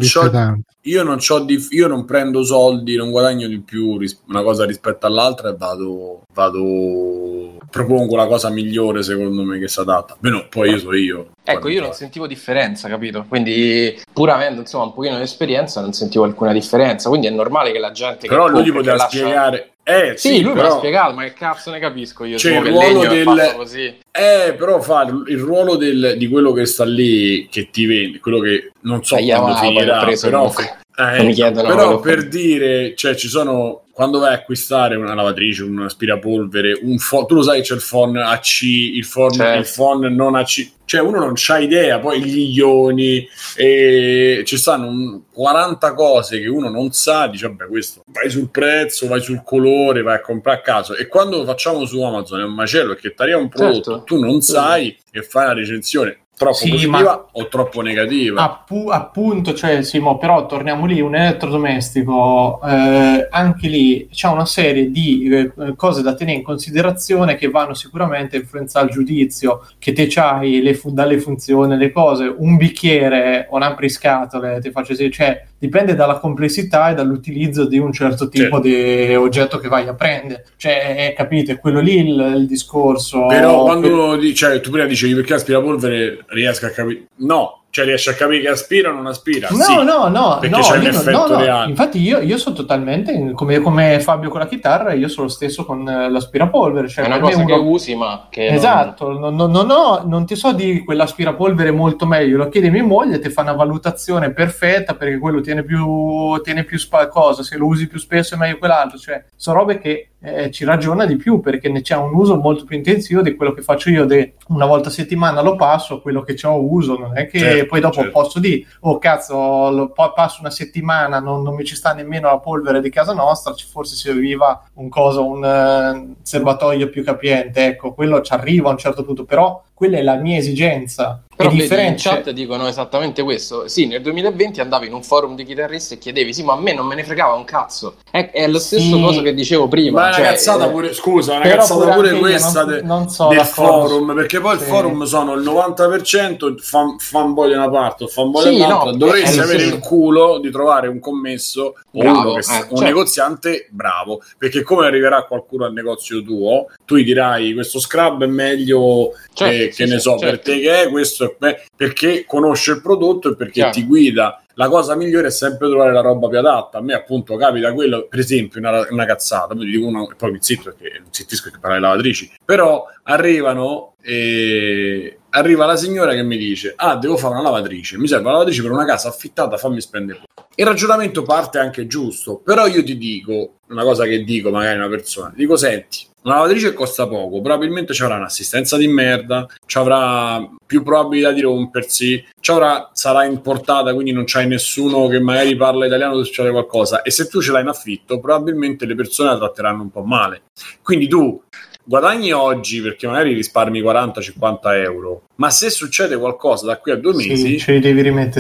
io, 0.87 1.03
non 1.03 1.19
di, 1.45 1.67
io 1.71 1.87
non 1.87 2.05
prendo 2.05 2.43
soldi, 2.45 2.97
non 2.97 3.11
guadagno 3.11 3.47
di 3.49 3.61
più 3.61 3.99
ris- 3.99 4.21
una 4.29 4.43
cosa 4.43 4.65
rispetto 4.65 5.07
all'altra 5.07 5.51
e 5.51 5.57
vado, 5.57 6.23
vado 6.33 7.57
propongo 7.71 8.17
la 8.17 8.27
cosa 8.27 8.49
migliore 8.51 9.03
secondo 9.03 9.43
me 9.43 9.59
che 9.59 9.69
si 9.69 9.81
adatta. 9.81 10.17
Meno 10.21 10.47
poi 10.49 10.71
io 10.71 10.79
so 10.79 10.95
io. 10.95 11.31
Ecco, 11.45 11.69
io 11.69 11.81
non 11.81 11.93
sentivo 11.93 12.27
differenza, 12.27 12.89
capito? 12.89 13.25
Quindi, 13.29 14.01
pur 14.13 14.31
avendo 14.31 14.61
insomma 14.61 14.85
un 14.85 14.95
pochino 14.95 15.17
di 15.17 15.23
esperienza, 15.23 15.81
non 15.81 15.93
sentivo 15.93 16.25
alcuna 16.25 16.53
differenza. 16.53 17.09
Quindi 17.09 17.27
è 17.27 17.31
normale 17.31 17.73
che 17.73 17.79
la 17.79 17.93
gente. 17.93 18.27
Però 18.27 18.49
lui 18.49 18.71
poteva 18.73 18.97
lascia... 18.97 19.19
spiegare. 19.19 19.71
Eh, 19.89 20.15
sì, 20.17 20.29
sì 20.29 20.43
lui 20.43 20.55
però... 20.55 20.67
mi 20.67 20.75
ha 20.75 20.77
spiegato, 20.79 21.15
ma 21.15 21.23
che 21.23 21.33
cazzo 21.33 21.71
ne 21.71 21.79
capisco 21.79 22.25
io? 22.25 22.39
Cioè, 22.39 22.57
il 22.57 22.67
ruolo 22.67 23.07
del... 23.07 23.53
così. 23.55 23.85
Eh, 24.11 24.55
però 24.59 24.81
fa 24.81 25.03
il 25.29 25.39
ruolo 25.39 25.77
del... 25.77 26.17
di 26.19 26.27
quello 26.27 26.53
che 26.53 26.67
sta 26.67 26.85
lì, 26.85 27.47
che 27.49 27.71
ti 27.71 27.87
vende, 27.87 28.19
quello 28.19 28.41
che 28.41 28.73
non 28.81 29.05
so 29.05 29.17
eh, 29.17 29.27
quando 29.27 29.55
finirà, 29.55 30.05
però... 30.21 30.53
Eh, 30.99 31.23
mi 31.23 31.35
chiedono 31.35 31.69
però 31.69 32.01
per 32.01 32.27
dire, 32.27 32.95
cioè 32.97 33.15
ci 33.15 33.29
sono 33.29 33.83
quando 33.97 34.19
vai 34.19 34.33
a 34.33 34.37
acquistare 34.37 34.95
una 34.95 35.15
lavatrice, 35.15 35.63
un 35.63 35.81
aspirapolvere, 35.81 36.79
un 36.83 36.99
phon, 36.99 37.27
tu 37.27 37.35
lo 37.35 37.43
sai 37.43 37.63
che 37.63 37.69
c'è 37.69 37.75
il 37.77 37.83
phon 37.89 38.15
AC, 38.19 38.61
il 38.61 39.09
phon, 39.11 39.31
certo. 39.31 40.05
il 40.05 40.13
non 40.13 40.35
AC, 40.35 40.71
cioè 40.85 41.01
uno 41.01 41.19
non 41.19 41.33
c'ha 41.35 41.57
idea, 41.57 41.99
poi 41.99 42.23
gli 42.23 42.55
ioni, 42.59 43.27
e 43.57 44.43
ci 44.45 44.59
stanno 44.59 45.23
40 45.33 45.95
cose 45.95 46.39
che 46.39 46.47
uno 46.47 46.69
non 46.69 46.93
sa, 46.93 47.27
dice 47.29 47.47
vabbè 47.49 47.69
questo, 47.69 48.05
vai 48.09 48.29
sul 48.29 48.51
prezzo, 48.51 49.09
vai 49.09 49.23
sul 49.23 49.41
colore, 49.43 50.03
vai 50.03 50.17
a 50.17 50.21
comprare 50.21 50.59
a 50.59 50.61
caso 50.61 50.95
e 50.95 51.07
quando 51.07 51.39
lo 51.39 51.47
facciamo 51.47 51.87
su 51.87 52.03
Amazon 52.03 52.41
è 52.41 52.45
un 52.45 52.53
macello 52.53 52.93
perché 52.93 53.15
ti 53.15 53.23
arriva 53.23 53.39
un 53.39 53.49
prodotto, 53.49 53.93
certo. 53.93 54.03
tu 54.05 54.21
non 54.21 54.43
sai 54.43 54.95
e 55.11 55.23
fai 55.23 55.47
la 55.47 55.53
recensione 55.55 56.26
troppo 56.37 56.55
sì, 56.55 56.71
positiva 56.71 57.29
o 57.33 57.49
troppo 57.49 57.81
negativa. 57.81 58.43
Appu- 58.43 58.91
appunto, 58.91 59.55
cioè, 59.55 59.83
Simo, 59.83 60.19
però 60.19 60.47
torniamo 60.47 60.85
lì, 60.85 61.01
un 61.01 61.15
elettrodomestico, 61.15 62.61
eh, 62.63 63.29
anche 63.31 63.69
lì 63.69 64.09
c'è 64.11 64.29
una 64.29 64.45
serie 64.45 64.91
di 64.91 65.29
eh, 65.29 65.75
cose 65.77 66.03
da 66.03 66.15
tenere 66.15 66.39
in 66.39 66.45
considerazione 66.45 67.37
che 67.37 67.49
vanno 67.49 67.75
sicuramente 67.75 68.37
a 68.37 68.41
influenzare 68.41 68.87
il 68.87 68.93
giudizio, 68.93 69.67
che 69.79 69.93
te 69.93 70.07
c'hai 70.09 70.61
le 70.61 70.75
fu- 70.75 70.93
dalle 70.93 71.19
funzioni, 71.19 71.77
le 71.77 71.91
cose, 71.91 72.33
un 72.37 72.57
bicchiere 72.57 73.47
o 73.51 73.57
un 73.57 73.63
apriscatole, 73.63 74.61
ti 74.61 74.71
faccio 74.71 74.93
esempio, 74.93 75.17
cioè 75.17 75.45
dipende 75.59 75.95
dalla 75.95 76.19
complessità 76.19 76.91
e 76.91 76.95
dall'utilizzo 76.95 77.67
di 77.67 77.79
un 77.79 77.93
certo 77.93 78.29
tipo 78.29 78.61
certo. 78.61 78.61
di 78.61 79.15
oggetto 79.15 79.59
che 79.59 79.69
vai 79.69 79.87
a 79.87 79.95
prendere. 79.95 80.47
Cioè, 80.57 81.15
capite, 81.17 81.59
quello 81.59 81.81
lì 81.81 81.99
il, 81.99 82.35
il 82.39 82.47
discorso. 82.47 83.27
Però 83.27 83.63
quando 83.63 84.17
per... 84.19 84.33
cioè, 84.33 84.61
tu 84.61 84.71
prima 84.71 84.87
dicevi 84.87 85.15
perché 85.15 85.35
aspirapolvere 85.35 86.25
riesco 86.29 86.67
a 86.67 86.71
capire. 86.71 87.07
No, 87.17 87.65
cioè 87.77 87.85
riesce 87.85 88.09
a 88.09 88.15
capire 88.15 88.41
che 88.41 88.49
aspira 88.49 88.89
o 88.89 88.95
non 88.95 89.07
aspira? 89.07 89.49
No, 89.51 89.63
sì, 89.63 89.75
no, 89.75 90.09
no, 90.09 90.39
perché 90.41 90.57
no, 90.57 90.63
c'è 90.63 90.79
un 90.79 90.87
effetto 90.87 91.29
no, 91.29 91.37
reale. 91.37 91.69
Infatti 91.69 92.01
io, 92.01 92.21
io, 92.21 92.39
sono 92.39 92.55
totalmente 92.55 93.33
come, 93.33 93.61
come, 93.61 94.01
Fabio 94.01 94.31
con 94.31 94.41
la 94.41 94.47
chitarra, 94.47 94.95
io 94.95 95.09
sono 95.09 95.27
lo 95.27 95.33
stesso 95.33 95.67
con 95.67 95.87
eh, 95.87 96.09
l'aspirapolvere. 96.09 96.89
Cioè 96.89 97.05
è 97.05 97.07
una 97.07 97.19
cosa 97.19 97.37
uno... 97.37 97.47
che 97.47 97.53
usi, 97.53 97.95
ma 97.95 98.29
che 98.31 98.47
esatto, 98.47 99.13
non... 99.13 99.35
Non, 99.35 99.51
non, 99.51 99.67
no, 99.67 100.05
non 100.07 100.25
ti 100.25 100.37
so 100.37 100.55
di 100.55 100.83
quell'aspirapolvere 100.85 101.71
molto 101.71 102.07
meglio. 102.07 102.39
Lo 102.39 102.49
chiedi 102.49 102.69
a 102.69 102.71
mia 102.71 102.83
moglie, 102.83 103.19
ti 103.19 103.29
fa 103.29 103.43
una 103.43 103.53
valutazione 103.53 104.33
perfetta 104.33 104.95
perché 104.95 105.19
quello 105.19 105.43
tiene 105.43 105.63
più, 105.63 106.41
tiene 106.43 106.65
più 106.65 106.79
spa- 106.79 107.09
cosa. 107.09 107.43
Se 107.43 107.59
lo 107.59 107.67
usi 107.67 107.89
più 107.89 107.99
spesso 107.99 108.37
è 108.37 108.39
meglio 108.39 108.57
quell'altro. 108.57 108.97
Cioè, 108.97 109.23
sono 109.37 109.59
robe 109.59 109.79
che 109.79 110.13
eh, 110.27 110.51
ci 110.51 110.65
ragiona 110.65 111.07
di 111.07 111.15
più 111.15 111.39
perché 111.39 111.69
ne 111.69 111.83
c'è 111.83 111.95
un 111.95 112.13
uso 112.13 112.37
molto 112.37 112.65
più 112.65 112.77
intensivo 112.77 113.23
di 113.23 113.37
quello 113.37 113.53
che 113.53 113.63
faccio 113.63 113.91
io. 113.91 114.05
De 114.07 114.35
una 114.49 114.67
volta 114.67 114.89
a 114.89 114.93
settimana 114.93 115.41
lo 115.41 115.55
passo, 115.55 116.01
quello 116.01 116.23
che 116.23 116.37
ho 116.45 116.61
uso, 116.61 116.99
non 116.99 117.17
è 117.17 117.29
che 117.29 117.39
certo, 117.39 117.67
poi 117.67 117.81
dopo 117.81 117.95
certo. 117.95 118.11
posso 118.11 118.41
dire, 118.41 118.67
oh 118.81 118.99
cazzo, 118.99 119.71
lo, 119.71 119.93
passo 119.93 120.41
una 120.41 120.51
settimana, 120.51 121.21
non, 121.21 121.43
non, 121.43 121.55
mi 121.55 121.65
ci 121.65 121.77
sta 121.77 121.93
nemmeno 121.93 122.29
la 122.29 122.39
polvere 122.39 122.81
di 122.81 122.91
casa 122.91 123.13
nostra, 123.13 123.55
forse 123.71 123.95
serviva 123.95 124.69
un 124.75 124.89
coso, 124.89 125.25
un 125.25 125.45
uh, 125.45 126.17
serbatoio 126.23 126.91
più 126.91 127.05
capiente, 127.05 127.65
ecco, 127.65 127.95
quello 127.95 128.21
ci 128.21 128.33
arriva 128.33 128.69
a 128.69 128.73
un 128.73 128.79
certo 128.79 129.05
punto, 129.05 129.25
però 129.25 129.63
quella 129.77 129.99
è 129.99 130.03
la 130.03 130.15
mia 130.15 130.39
esigenza. 130.39 131.21
Però 131.37 131.51
vedi, 131.51 131.87
in 131.87 131.97
chat 131.99 132.31
dicono 132.31 132.67
esattamente 132.67 133.23
questo. 133.23 133.69
Sì, 133.69 133.87
nel 133.87 134.01
2020 134.01 134.63
andavi 134.63 134.87
in 134.87 134.95
un 134.95 135.03
forum 135.03 135.37
di 135.37 135.45
chitarristi 135.45 135.95
e 135.95 135.99
chiedevi, 135.99 136.33
sì, 136.33 136.43
ma 136.43 136.55
a 136.55 136.59
me 136.59 136.73
non 136.73 136.87
me 136.87 136.95
ne 136.95 137.05
fregava 137.05 137.35
un 137.35 137.45
cazzo. 137.45 137.97
È, 138.11 138.31
è 138.31 138.49
lo 138.49 138.59
stesso 138.59 138.97
sì. 138.97 139.03
cosa 139.03 139.21
che 139.21 139.35
dicevo 139.35 139.69
prima. 139.69 140.01
Ma 140.01 140.09
è 140.09 140.13
cioè, 140.13 140.21
una 140.23 140.31
cazzata 140.31 140.67
eh, 140.67 140.71
pure, 140.71 140.95
scusa, 140.95 141.35
una 141.35 141.47
cazzata 141.47 141.95
pure, 141.95 142.09
pure 142.15 142.19
questa 142.21 142.65
non, 142.65 142.75
de, 142.75 142.83
non 142.83 143.09
so 143.11 143.29
del 143.29 143.41
forum, 143.41 144.15
perché 144.15 144.41
poi 144.41 144.57
sì. 144.57 144.63
il 144.63 144.69
forum 144.71 145.05
sono 145.05 145.35
il 145.35 145.43
90% 145.43 146.57
fan, 146.59 146.97
fanboy 146.99 147.51
da 147.51 147.57
una 147.57 147.71
parte 147.71 148.05
o 148.05 148.07
fanboy 148.07 148.43
sì, 148.43 148.59
dall'altra. 148.59 148.91
No, 148.93 148.97
Dovresti 148.97 149.39
avere 149.39 149.65
il 149.65 149.79
culo 149.79 150.39
di 150.39 150.51
trovare 150.51 150.89
un 150.89 151.01
commesso 151.01 151.75
o 151.93 152.01
uno 152.01 152.23
che, 152.23 152.29
eh, 152.31 152.35
un 152.37 152.43
certo. 152.43 152.81
negoziante 152.81 153.69
bravo, 153.71 154.23
perché 154.39 154.63
come 154.63 154.87
arriverà 154.87 155.25
qualcuno 155.25 155.67
al 155.67 155.75
negozio 155.75 156.23
tuo, 156.23 156.69
tu 156.87 156.97
gli 156.97 157.05
dirai 157.05 157.53
questo 157.53 157.79
scrub 157.79 158.23
è 158.23 158.27
meglio... 158.27 159.13
Certo. 159.35 159.53
Eh, 159.53 159.66
che, 159.69 159.87
ne 159.87 159.99
so, 159.99 160.19
certo. 160.19 160.27
per 160.27 160.39
te 160.41 160.61
che 160.61 160.83
è 160.83 160.89
questo, 160.89 161.37
perché 161.77 162.25
conosce 162.27 162.73
il 162.73 162.83
prodotto 162.83 163.33
e 163.33 163.37
perché 163.37 163.53
Chiaro. 163.53 163.73
ti 163.73 163.85
guida. 163.85 164.41
La 164.55 164.69
cosa 164.69 164.95
migliore 164.97 165.27
è 165.27 165.31
sempre 165.31 165.69
trovare 165.69 165.93
la 165.93 166.01
roba 166.01 166.29
più 166.29 166.39
adatta. 166.39 166.79
A 166.79 166.81
me, 166.81 166.95
appunto, 166.95 167.37
capita 167.37 167.75
quello, 167.75 168.07
per 168.09 168.21
esempio, 168.21 168.59
una, 168.59 168.87
una 168.91 169.05
cazzata. 169.05 169.55
Poi 169.55 169.67
dico 169.67 169.87
uno, 169.87 170.09
poi 170.17 170.33
mi 170.33 170.39
zitto 170.41 170.75
perché 170.75 170.99
non 170.99 171.13
zittisco 171.13 171.51
che 171.51 171.59
parla 171.61 171.77
di 171.77 171.83
lavatrici. 171.83 172.33
Però 172.43 172.87
arrivano 173.03 173.97
e 174.01 175.19
arriva 175.31 175.67
la 175.67 175.77
signora 175.77 176.15
che 176.15 176.23
mi 176.23 176.39
dice: 176.39 176.73
Ah, 176.77 176.97
devo 176.97 177.19
fare 177.19 177.35
una 177.35 177.43
lavatrice. 177.43 177.99
Mi 177.99 178.09
serve 178.09 178.23
una 178.25 178.33
lavatrice 178.33 178.63
per 178.63 178.71
una 178.71 178.87
casa 178.87 179.09
affittata, 179.09 179.59
fammi 179.59 179.81
spendere. 179.81 180.23
Il 180.59 180.65
ragionamento 180.65 181.23
parte 181.23 181.59
anche 181.59 181.87
giusto, 181.87 182.41
però 182.43 182.67
io 182.67 182.83
ti 182.83 182.97
dico 182.97 183.59
una 183.69 183.83
cosa 183.83 184.05
che 184.05 184.25
dico 184.25 184.51
magari 184.51 184.75
a 184.75 184.79
una 184.79 184.89
persona: 184.89 185.31
dico, 185.37 185.55
senti, 185.55 186.07
una 186.23 186.37
lavatrice 186.37 186.73
costa 186.73 187.07
poco, 187.07 187.43
probabilmente 187.43 187.93
ci 187.93 188.03
avrà 188.03 188.17
un'assistenza 188.17 188.79
di 188.79 188.89
merda, 188.89 189.47
ci 189.67 189.77
avrà 189.77 190.49
più 190.65 190.83
probabilità 190.83 191.31
di 191.33 191.43
rompersi, 191.43 192.25
ci 192.41 192.51
avrà, 192.51 192.89
sarà 192.95 193.27
importata, 193.27 193.93
quindi 193.93 194.13
non 194.13 194.25
c'hai 194.25 194.49
nessuno 194.49 195.09
che 195.09 195.21
magari 195.21 195.55
parla 195.57 195.85
italiano 195.85 196.17
se 196.19 196.25
succede 196.25 196.51
qualcosa. 196.51 197.03
E 197.03 197.11
se 197.11 197.29
tu 197.29 197.43
ce 197.43 197.53
l'hai 197.53 197.61
in 197.63 197.69
affitto, 197.69 198.19
probabilmente 198.19 198.87
le 198.87 198.95
persone 198.95 199.29
la 199.29 199.37
tratteranno 199.37 199.83
un 199.83 199.91
po' 199.91 200.05
male. 200.05 200.45
Quindi 200.83 201.07
tu 201.07 201.39
guadagni 201.87 202.33
oggi 202.33 202.83
perché 202.83 203.07
magari 203.07 203.33
risparmi 203.33 203.81
40-50 203.81 204.59
euro, 204.83 205.23
ma 205.37 205.51
se 205.51 205.71
succede 205.71 206.17
qualcosa 206.17 206.67
da 206.67 206.79
qui 206.79 206.93
a 206.93 206.97
due 206.97 207.15
mesi, 207.15 207.37
sì, 207.37 207.59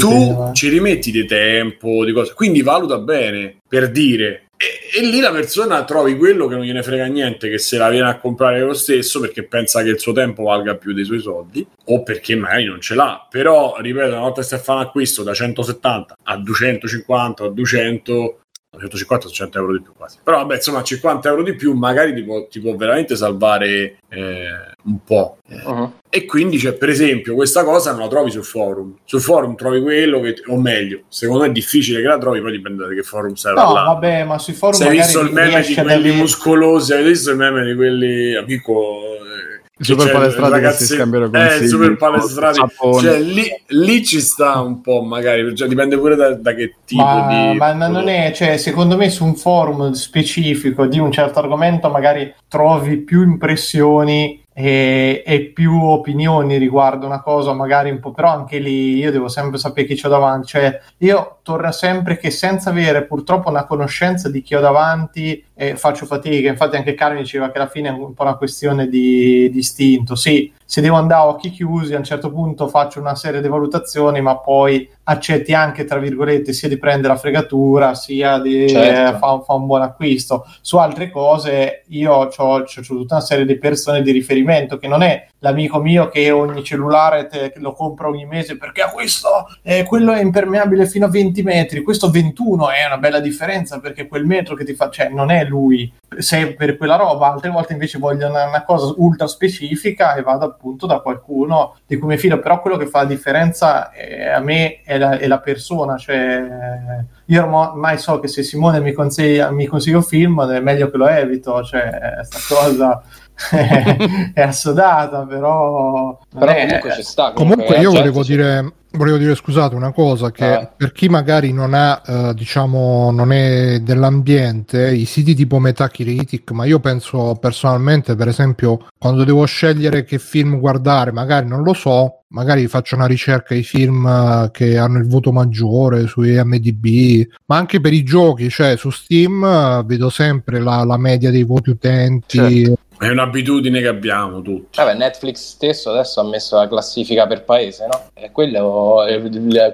tu 0.00 0.50
ci 0.52 0.68
rimetti 0.68 1.10
di 1.10 1.24
tempo, 1.24 2.04
di 2.04 2.12
cose. 2.12 2.34
Quindi 2.34 2.62
valuta 2.62 2.98
bene 2.98 3.56
per 3.66 3.90
dire 3.90 4.46
e, 4.58 4.98
e, 4.98 5.04
lì 5.04 5.20
la 5.20 5.30
persona 5.30 5.84
trovi 5.84 6.16
quello 6.16 6.46
che 6.46 6.54
non 6.54 6.64
gliene 6.64 6.82
frega 6.82 7.04
niente, 7.06 7.50
che 7.50 7.58
se 7.58 7.76
la 7.76 7.90
viene 7.90 8.08
a 8.08 8.18
comprare 8.18 8.60
lo 8.60 8.72
stesso 8.72 9.20
perché 9.20 9.42
pensa 9.42 9.82
che 9.82 9.90
il 9.90 9.98
suo 9.98 10.12
tempo 10.12 10.44
valga 10.44 10.76
più 10.76 10.94
dei 10.94 11.04
suoi 11.04 11.20
soldi, 11.20 11.66
o 11.84 12.02
perché 12.02 12.34
magari 12.36 12.64
non 12.64 12.80
ce 12.80 12.94
l'ha. 12.94 13.26
Però, 13.30 13.76
ripeto, 13.78 14.12
una 14.12 14.20
volta 14.20 14.40
che 14.40 14.46
si 14.46 14.56
fa 14.56 14.74
un 14.74 14.80
acquisto 14.80 15.22
da 15.22 15.34
170 15.34 16.16
a 16.22 16.36
250 16.38 17.44
a 17.44 17.48
200, 17.48 18.40
150 18.78 19.28
100 19.28 19.58
euro 19.58 19.72
di 19.72 19.82
più 19.82 19.92
quasi. 19.96 20.18
Però 20.22 20.38
vabbè, 20.38 20.56
insomma, 20.56 20.82
50 20.82 21.28
euro 21.28 21.42
di 21.42 21.54
più 21.54 21.72
magari 21.74 22.14
ti 22.14 22.22
può, 22.22 22.46
ti 22.46 22.60
può 22.60 22.74
veramente 22.76 23.16
salvare 23.16 23.98
eh, 24.08 24.48
un 24.84 24.98
po'. 25.04 25.38
Uh-huh. 25.48 25.92
E 26.08 26.24
quindi, 26.24 26.58
cioè, 26.58 26.72
per 26.74 26.88
esempio, 26.88 27.34
questa 27.34 27.64
cosa 27.64 27.92
non 27.92 28.00
la 28.00 28.08
trovi 28.08 28.30
sul 28.30 28.44
forum. 28.44 28.96
Sul 29.04 29.20
forum 29.20 29.54
trovi 29.54 29.82
quello 29.82 30.20
che, 30.20 30.36
o 30.46 30.58
meglio, 30.58 31.02
secondo 31.08 31.42
me 31.42 31.48
è 31.48 31.52
difficile 31.52 32.00
che 32.00 32.06
la 32.06 32.18
trovi, 32.18 32.40
poi 32.40 32.52
dipende 32.52 32.86
da 32.86 32.94
che 32.94 33.02
forum 33.02 33.34
stai 33.34 33.54
no, 33.54 33.62
parlando. 33.62 33.92
vabbè, 33.92 34.24
ma 34.24 34.38
sui 34.38 34.54
forum 34.54 34.74
Se 34.74 34.88
hai 34.88 34.96
visto 34.96 35.20
il 35.20 35.32
meme 35.32 35.62
di 35.62 35.74
quelli 35.74 36.12
muscolosi, 36.12 36.92
hai 36.92 37.04
visto 37.04 37.30
il 37.30 37.36
meme 37.36 37.64
di 37.64 37.74
quelli, 37.74 38.34
amico 38.34 39.16
il 39.54 39.55
super 39.78 40.10
palestrato 40.10 40.50
ragazzi, 40.50 40.78
che 40.78 40.84
si 40.84 40.94
scambiano 40.94 41.28
con 41.28 41.40
eh, 41.40 41.66
super 41.66 41.96
palestrati. 41.96 42.60
Cioè, 43.00 43.18
lì, 43.20 43.44
lì, 43.68 44.04
ci 44.04 44.20
sta 44.20 44.60
un 44.60 44.80
po' 44.80 45.02
magari. 45.02 45.54
Cioè, 45.54 45.68
dipende 45.68 45.98
pure 45.98 46.16
da, 46.16 46.34
da 46.34 46.54
che 46.54 46.76
tipo 46.84 47.02
ma, 47.02 47.50
di 47.50 47.58
ma 47.58 47.72
non 47.74 48.08
è 48.08 48.32
cioè, 48.34 48.56
secondo 48.56 48.96
me 48.96 49.10
su 49.10 49.24
un 49.24 49.34
forum 49.34 49.92
specifico 49.92 50.86
di 50.86 50.98
un 50.98 51.12
certo 51.12 51.38
argomento 51.38 51.90
magari 51.90 52.34
trovi 52.48 52.98
più 52.98 53.22
impressioni 53.22 54.44
e, 54.58 55.22
e, 55.26 55.40
più 55.52 55.82
opinioni 55.82 56.56
riguardo 56.56 57.04
una 57.04 57.20
cosa, 57.20 57.52
magari 57.52 57.90
un 57.90 58.00
po', 58.00 58.12
però 58.12 58.30
anche 58.30 58.58
lì 58.58 58.96
io 58.96 59.10
devo 59.10 59.28
sempre 59.28 59.58
sapere 59.58 59.86
chi 59.86 60.06
ho 60.06 60.08
davanti. 60.08 60.46
Cioè, 60.46 60.80
io 60.98 61.40
torno 61.42 61.70
sempre 61.72 62.16
che 62.16 62.30
senza 62.30 62.70
avere 62.70 63.04
purtroppo 63.04 63.50
una 63.50 63.66
conoscenza 63.66 64.30
di 64.30 64.40
chi 64.40 64.54
ho 64.54 64.60
davanti 64.60 65.44
eh, 65.58 65.74
faccio 65.76 66.04
fatica. 66.04 66.50
Infatti, 66.50 66.76
anche 66.76 66.94
Carmi 66.94 67.20
diceva 67.20 67.50
che 67.50 67.56
alla 67.56 67.68
fine 67.68 67.88
è 67.88 67.92
un 67.92 68.12
po' 68.12 68.22
una 68.22 68.36
questione 68.36 68.88
di, 68.88 69.48
di 69.50 69.58
istinto. 69.58 70.14
Sì, 70.14 70.52
se 70.64 70.82
devo 70.82 70.96
andare 70.96 71.22
a 71.22 71.28
occhi 71.28 71.50
chiusi, 71.50 71.94
a 71.94 71.98
un 71.98 72.04
certo 72.04 72.30
punto 72.30 72.68
faccio 72.68 73.00
una 73.00 73.14
serie 73.14 73.40
di 73.40 73.48
valutazioni, 73.48 74.20
ma 74.20 74.36
poi 74.38 74.88
accetti 75.04 75.54
anche, 75.54 75.84
tra 75.84 75.98
virgolette, 75.98 76.52
sia 76.52 76.68
di 76.68 76.76
prendere 76.76 77.14
la 77.14 77.18
fregatura, 77.18 77.94
sia 77.94 78.38
di 78.38 78.68
certo. 78.68 79.16
eh, 79.16 79.18
fare 79.18 79.42
fa 79.42 79.54
un 79.54 79.66
buon 79.66 79.82
acquisto. 79.82 80.44
Su 80.60 80.76
altre 80.76 81.10
cose 81.10 81.84
io 81.88 82.12
ho 82.12 82.28
tutta 82.28 83.14
una 83.14 83.24
serie 83.24 83.46
di 83.46 83.56
persone 83.56 84.02
di 84.02 84.12
riferimento 84.12 84.76
che 84.76 84.88
non 84.88 85.02
è 85.02 85.26
l'amico 85.40 85.80
mio 85.80 86.08
che 86.08 86.30
ogni 86.30 86.64
cellulare 86.64 87.26
te, 87.26 87.52
lo 87.56 87.72
compra 87.72 88.08
ogni 88.08 88.24
mese 88.24 88.56
perché 88.56 88.82
ha 88.82 88.90
questo, 88.90 89.28
eh, 89.62 89.84
quello 89.84 90.12
è 90.12 90.20
impermeabile 90.20 90.86
fino 90.86 91.06
a 91.06 91.10
20 91.10 91.42
metri, 91.42 91.82
questo 91.82 92.10
21 92.10 92.70
è 92.70 92.86
una 92.86 92.98
bella 92.98 93.20
differenza 93.20 93.78
perché 93.78 94.08
quel 94.08 94.24
metro 94.24 94.54
che 94.54 94.64
ti 94.64 94.74
fa, 94.74 94.88
cioè 94.88 95.08
non 95.08 95.30
è 95.30 95.44
lui, 95.44 95.92
se 96.18 96.54
per 96.54 96.76
quella 96.76 96.96
roba, 96.96 97.32
altre 97.32 97.50
volte 97.50 97.74
invece 97.74 97.98
voglio 97.98 98.28
una, 98.28 98.46
una 98.46 98.64
cosa 98.64 98.94
ultra 98.96 99.26
specifica 99.26 100.14
e 100.14 100.22
vado 100.22 100.46
appunto 100.46 100.86
da 100.86 101.00
qualcuno 101.00 101.76
di 101.86 101.96
cui 101.96 102.08
mi 102.08 102.16
fido, 102.16 102.38
però 102.38 102.60
quello 102.60 102.76
che 102.76 102.86
fa 102.86 103.00
la 103.00 103.08
differenza 103.08 103.90
è, 103.90 104.28
a 104.28 104.40
me 104.40 104.80
è 104.82 104.96
la, 104.96 105.18
è 105.18 105.26
la 105.26 105.40
persona, 105.40 105.96
cioè 105.98 107.04
io 107.26 107.44
ormai 107.44 107.98
so 107.98 108.20
che 108.20 108.28
se 108.28 108.42
Simone 108.42 108.80
mi 108.80 108.92
consiglia, 108.92 109.50
mi 109.50 109.66
consiglia 109.66 109.96
un 109.96 110.04
film 110.04 110.46
è 110.46 110.60
meglio 110.60 110.90
che 110.90 110.96
lo 110.96 111.08
evito, 111.08 111.62
cioè 111.62 112.20
sta 112.22 112.54
cosa 112.54 113.02
è 114.32 114.40
assodata, 114.40 115.26
però... 115.26 116.18
Però 116.36 116.54
comunque 116.54 116.92
ci 116.92 117.02
sta. 117.02 117.32
Comunque, 117.32 117.64
comunque 117.64 117.76
io 117.82 117.90
volevo 117.90 118.22
dire, 118.22 118.72
volevo 118.92 119.18
dire, 119.18 119.34
scusate, 119.34 119.74
una 119.74 119.92
cosa, 119.92 120.30
che 120.30 120.44
ah. 120.44 120.72
per 120.74 120.92
chi 120.92 121.08
magari 121.08 121.52
non 121.52 121.74
ha, 121.74 122.02
eh, 122.04 122.34
diciamo, 122.34 123.10
non 123.10 123.32
è 123.32 123.80
dell'ambiente, 123.80 124.90
i 124.90 125.04
siti 125.04 125.34
tipo 125.34 125.58
Metacritic, 125.58 126.50
ma 126.52 126.64
io 126.64 126.80
penso 126.80 127.36
personalmente, 127.40 128.14
per 128.16 128.28
esempio, 128.28 128.86
quando 128.98 129.24
devo 129.24 129.44
scegliere 129.44 130.04
che 130.04 130.18
film 130.18 130.58
guardare, 130.58 131.12
magari 131.12 131.46
non 131.46 131.62
lo 131.62 131.74
so, 131.74 132.22
magari 132.28 132.66
faccio 132.66 132.96
una 132.96 133.06
ricerca 133.06 133.54
ai 133.54 133.62
film 133.62 134.06
eh, 134.06 134.50
che 134.50 134.78
hanno 134.78 134.98
il 134.98 135.06
voto 135.06 135.30
maggiore 135.32 136.06
su 136.06 136.22
IMDb, 136.22 137.26
ma 137.46 137.56
anche 137.56 137.80
per 137.80 137.92
i 137.92 138.02
giochi, 138.02 138.48
cioè 138.48 138.76
su 138.76 138.90
Steam 138.90 139.44
eh, 139.44 139.82
vedo 139.84 140.10
sempre 140.10 140.58
la, 140.58 140.84
la 140.84 140.96
media 140.96 141.30
dei 141.30 141.44
voti 141.44 141.70
utenti. 141.70 142.38
Certo 142.38 142.78
è 142.98 143.08
un'abitudine 143.08 143.80
che 143.80 143.88
abbiamo 143.88 144.40
tutti. 144.42 144.78
Vabbè, 144.78 144.94
Netflix 144.94 145.50
stesso 145.50 145.90
adesso 145.90 146.20
ha 146.20 146.24
messo 146.24 146.56
la 146.56 146.68
classifica 146.68 147.26
per 147.26 147.44
paese, 147.44 147.86
no? 147.86 148.10
E 148.14 148.30
quello 148.32 149.04
è 149.04 149.20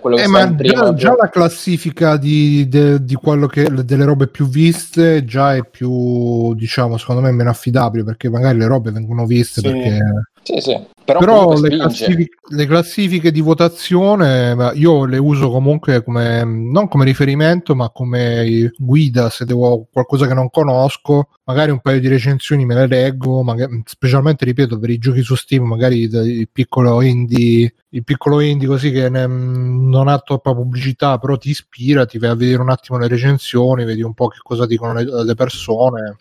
quello 0.01 0.16
che 0.16 0.23
eh, 0.23 0.27
ma 0.28 0.55
già, 0.55 0.94
già, 0.94 1.15
la 1.16 1.28
classifica 1.28 2.16
di, 2.16 2.69
de, 2.69 3.05
di 3.05 3.15
quello 3.15 3.47
che, 3.47 3.69
delle 3.85 4.05
robe 4.05 4.27
più 4.27 4.49
viste 4.49 5.24
già 5.24 5.55
è 5.55 5.65
più, 5.65 6.55
diciamo, 6.55 6.97
secondo 6.97 7.20
me 7.20 7.31
meno 7.31 7.51
affidabile 7.51 8.05
perché 8.05 8.28
magari 8.28 8.59
le 8.59 8.66
robe 8.66 8.90
vengono 8.90 9.24
viste 9.27 9.61
sì. 9.61 9.69
perché 9.69 9.99
sì, 10.43 10.60
sì. 10.60 10.90
Però, 11.05 11.19
Però 11.19 11.60
le, 11.60 11.69
classifiche, 11.69 12.36
le, 12.48 12.66
classifiche, 12.66 13.32
di 13.32 13.40
votazione 13.40 14.55
io 14.74 15.05
le 15.05 15.19
uso 15.19 15.51
comunque 15.51 16.02
come 16.05 16.44
non 16.44 16.86
come 16.86 17.05
riferimento, 17.05 17.74
ma 17.74 17.90
come 17.90 18.70
guida 18.77 19.28
se 19.28 19.44
devo 19.44 19.89
qualcosa 19.90 20.27
che 20.27 20.35
non 20.35 20.48
conosco. 20.48 21.28
Magari 21.44 21.73
un 21.73 21.81
paio 21.81 21.98
di 21.98 22.06
recensioni 22.06 22.64
me 22.64 22.74
le 22.74 22.86
leggo, 22.86 23.43
magari, 23.43 23.82
specialmente 23.85 24.44
ripeto 24.44 24.78
per 24.78 24.90
i 24.90 24.98
giochi 24.98 25.23
su 25.23 25.35
Steam, 25.35 25.64
magari 25.64 26.02
il 26.02 26.48
piccolo 26.52 27.01
indie, 27.02 27.74
il 27.90 28.05
piccolo 28.05 28.39
indie 28.39 28.69
così 28.69 28.93
che 28.93 29.09
ne, 29.09 29.27
non 29.27 30.06
ha 30.06 30.19
troppa 30.19 30.55
pubblicità, 30.55 31.19
però 31.19 31.36
ti 31.36 31.51
ispira, 31.51 32.06
ti 32.06 32.19
vai 32.19 32.31
a 32.31 32.36
vedere 32.36 32.62
un 32.62 32.70
attimo 32.70 32.98
le 32.98 33.09
recensioni, 33.09 33.85
vedi 33.85 34.02
un 34.02 34.14
po' 34.14 34.28
che 34.28 34.39
cosa 34.40 34.66
dicono 34.66 34.94
le, 34.94 35.24
le 35.24 35.35
persone 35.35 36.16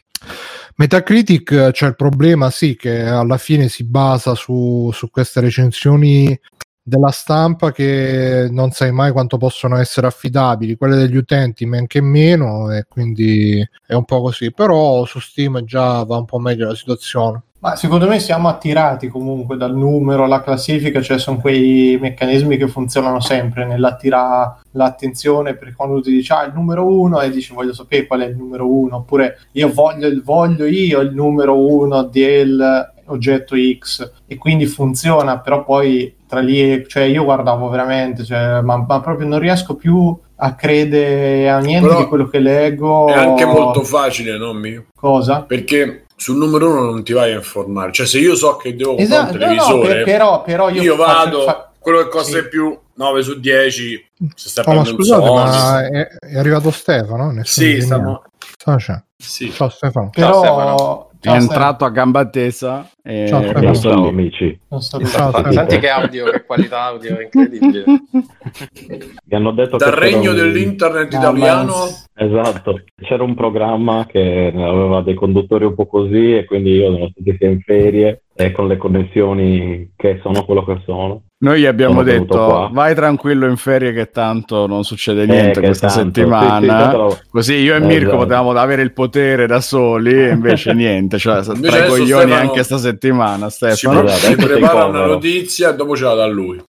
Metacritic 0.81 1.51
eh, 1.51 1.71
c'è 1.71 1.85
il 1.85 1.95
problema, 1.95 2.49
sì, 2.49 2.75
che 2.75 3.03
alla 3.03 3.37
fine 3.37 3.69
si 3.69 3.83
basa 3.83 4.33
su, 4.33 4.89
su 4.91 5.11
queste 5.11 5.39
recensioni 5.39 6.35
della 6.81 7.11
stampa 7.11 7.71
che 7.71 8.47
non 8.49 8.71
sai 8.71 8.91
mai 8.91 9.11
quanto 9.11 9.37
possono 9.37 9.77
essere 9.77 10.07
affidabili, 10.07 10.77
quelle 10.77 10.95
degli 10.95 11.17
utenti 11.17 11.67
men 11.67 11.85
che 11.85 12.01
meno 12.01 12.71
e 12.71 12.85
quindi 12.89 13.63
è 13.85 13.93
un 13.93 14.05
po' 14.05 14.21
così, 14.21 14.51
però 14.51 15.05
su 15.05 15.19
Steam 15.19 15.63
già 15.65 16.03
va 16.03 16.17
un 16.17 16.25
po' 16.25 16.39
meglio 16.39 16.69
la 16.69 16.75
situazione. 16.75 17.43
Ma 17.61 17.75
secondo 17.75 18.07
me 18.07 18.19
siamo 18.19 18.47
attirati 18.47 19.07
comunque 19.07 19.55
dal 19.55 19.75
numero 19.75 20.23
alla 20.23 20.41
classifica, 20.41 20.99
cioè 20.99 21.19
sono 21.19 21.37
quei 21.37 21.95
meccanismi 22.01 22.57
che 22.57 22.67
funzionano 22.67 23.19
sempre 23.19 23.67
nell'attirare 23.67 24.61
l'attenzione 24.71 25.55
per 25.55 25.75
quando 25.75 26.01
ti 26.01 26.09
dici 26.09 26.31
ah 26.31 26.43
il 26.43 26.53
numero 26.55 26.87
uno 26.87 27.21
e 27.21 27.29
dici 27.29 27.53
voglio 27.53 27.73
sapere 27.73 28.07
qual 28.07 28.21
è 28.21 28.25
il 28.25 28.35
numero 28.35 28.67
uno, 28.67 28.95
oppure 28.97 29.41
io 29.51 29.71
voglio, 29.71 30.09
voglio 30.23 30.65
io 30.65 31.01
il 31.01 31.13
numero 31.13 31.55
uno 31.55 32.01
del 32.01 32.89
oggetto 33.05 33.55
X 33.77 34.11
e 34.25 34.37
quindi 34.37 34.65
funziona, 34.65 35.37
però 35.37 35.63
poi 35.63 36.15
tra 36.27 36.39
lì, 36.39 36.83
cioè 36.87 37.03
io 37.03 37.23
guardavo 37.23 37.69
veramente, 37.69 38.23
cioè, 38.23 38.61
ma, 38.61 38.77
ma, 38.77 39.01
proprio 39.01 39.27
non 39.27 39.37
riesco 39.37 39.75
più 39.75 40.17
a 40.37 40.55
credere 40.55 41.49
a 41.49 41.59
niente 41.59 41.87
però 41.87 41.99
di 41.99 42.07
quello 42.07 42.27
che 42.27 42.39
leggo. 42.39 43.07
È 43.07 43.13
anche 43.13 43.45
molto 43.45 43.83
facile, 43.83 44.37
no? 44.37 44.53
Mio? 44.53 44.85
Cosa? 44.95 45.43
Perché 45.43 46.05
sul 46.21 46.37
numero 46.37 46.69
uno 46.69 46.81
non 46.81 47.03
ti 47.03 47.13
vai 47.13 47.31
a 47.31 47.37
informare. 47.37 47.91
Cioè, 47.91 48.05
se 48.05 48.19
io 48.19 48.35
so 48.35 48.55
che 48.55 48.75
devo 48.75 48.93
comprare 48.93 49.21
esatto, 49.21 49.33
un 49.33 49.39
televisore, 49.39 49.75
no, 49.75 49.81
per, 49.81 50.03
però, 50.03 50.41
però 50.43 50.69
io, 50.69 50.81
io 50.83 50.95
vado, 50.95 51.41
fa... 51.41 51.71
quello 51.79 52.03
che 52.03 52.09
costa 52.09 52.37
sì. 52.37 52.47
più 52.47 52.77
9 52.93 53.23
su 53.23 53.39
10. 53.39 54.11
Se 54.35 54.49
sta 54.49 54.61
oh, 54.63 54.73
ma 54.75 54.85
scusate, 54.85 55.29
ma 55.31 55.87
è, 55.87 56.07
è, 56.19 56.37
arrivato 56.37 56.69
Stefano? 56.69 57.31
Nessuno 57.31 57.67
sì, 57.67 57.81
stiamo... 57.81 58.21
Ciao, 58.55 58.77
sì. 59.17 59.51
Ciao 59.51 59.69
Stefano. 59.69 60.09
Però... 60.11 60.31
Ciao, 60.31 60.39
Stefano. 60.43 61.10
Ciao, 61.21 61.35
è 61.35 61.37
entrato 61.37 61.85
a 61.85 61.89
gamba 61.91 62.27
tesa 62.29 62.89
e 63.03 63.27
ciao, 63.27 63.43
ciao, 63.53 63.75
ciao 63.75 64.07
amici. 64.07 64.59
Ciao, 64.67 65.51
senti 65.51 65.77
che 65.77 65.87
audio 65.87 66.25
che 66.31 66.43
qualità 66.43 66.85
audio 66.85 67.21
incredibile. 67.21 67.83
Mi 68.09 69.35
hanno 69.35 69.51
detto 69.51 69.77
dal 69.77 69.91
regno 69.91 70.31
un... 70.31 70.35
dell'internet 70.35 71.13
italiano. 71.13 71.73
Esatto. 72.15 72.81
C'era 72.99 73.21
un 73.21 73.35
programma 73.35 74.07
che 74.07 74.51
aveva 74.51 75.01
dei 75.01 75.13
conduttori 75.13 75.65
un 75.65 75.75
po' 75.75 75.85
così 75.85 76.37
e 76.37 76.45
quindi 76.45 76.71
io 76.71 76.89
nonostante 76.89 77.35
sia 77.37 77.49
in 77.49 77.61
ferie 77.61 78.23
e 78.33 78.51
con 78.51 78.67
le 78.67 78.77
connessioni 78.77 79.91
che 79.95 80.19
sono 80.23 80.43
quello 80.43 80.63
che 80.63 80.81
sono 80.85 81.25
noi 81.41 81.61
gli 81.61 81.65
abbiamo 81.65 82.03
detto 82.03 82.69
vai 82.71 82.93
tranquillo 82.93 83.47
in 83.47 83.57
ferie 83.57 83.93
che 83.93 84.11
tanto 84.11 84.67
non 84.67 84.83
succede 84.83 85.25
niente 85.25 85.59
eh, 85.59 85.63
questa 85.63 85.87
tanto, 85.87 86.03
settimana. 86.03 87.09
Sì, 87.09 87.15
sì, 87.15 87.21
Così 87.29 87.53
io 87.55 87.75
e 87.75 87.79
Mirko 87.79 88.09
esatto. 88.09 88.17
potevamo 88.17 88.51
avere 88.51 88.83
il 88.83 88.93
potere 88.93 89.47
da 89.47 89.59
soli 89.59 90.13
e 90.13 90.29
invece 90.29 90.73
niente. 90.75 91.17
Cioè, 91.17 91.41
tra 91.41 91.53
i 91.53 91.87
coglioni 91.87 92.05
Stefano... 92.05 92.35
anche 92.35 92.63
sta 92.63 92.77
settimana. 92.77 93.49
Stefano 93.49 94.07
si, 94.07 94.25
si 94.25 94.35
prepara 94.35 94.85
una 94.85 95.05
notizia 95.05 95.71
e 95.71 95.75
dopo 95.75 95.95
ce 95.95 96.03
la 96.03 96.13
dà 96.13 96.27
lui. 96.27 96.61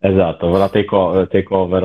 Esatto, 0.00 0.48
la 0.50 0.68
take, 0.68 1.26
take 1.30 1.46
over, 1.48 1.82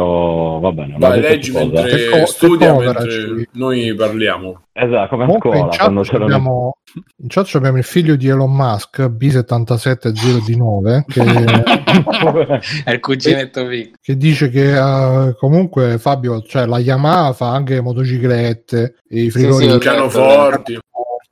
va 0.62 0.72
bene. 0.72 0.96
Vai, 1.00 1.20
leggi 1.20 1.52
mentre 1.52 1.90
take 1.90 2.28
studia, 2.28 2.76
mentre 2.76 3.48
noi 3.54 3.96
parliamo. 3.96 4.66
Esatto, 4.72 5.10
come 5.10 5.24
a 5.26 5.32
scuola. 5.38 5.58
In 5.58 5.68
chat, 5.70 6.14
abbiamo, 6.14 6.78
in 6.94 7.28
chat 7.28 7.54
abbiamo 7.56 7.78
il 7.78 7.84
figlio 7.84 8.16
di 8.16 8.28
Elon 8.28 8.52
Musk, 8.52 9.02
B77019, 9.02 11.04
che 11.08 11.22
è 12.84 12.92
il 12.92 13.00
cuginetto 13.00 13.68
che, 13.68 13.92
che 14.02 14.18
dice 14.18 14.50
che 14.50 14.76
uh, 14.76 15.36
comunque 15.36 16.00
Fabio, 16.00 16.42
cioè 16.42 16.66
la 16.66 16.80
Yamaha 16.80 17.34
fa 17.34 17.52
anche 17.52 17.82
motociclette, 17.82 18.96
i 19.10 19.30
frigoriferi, 19.30 19.66
sì, 19.66 19.72
sì, 19.74 19.78
pianoforti. 19.78 20.80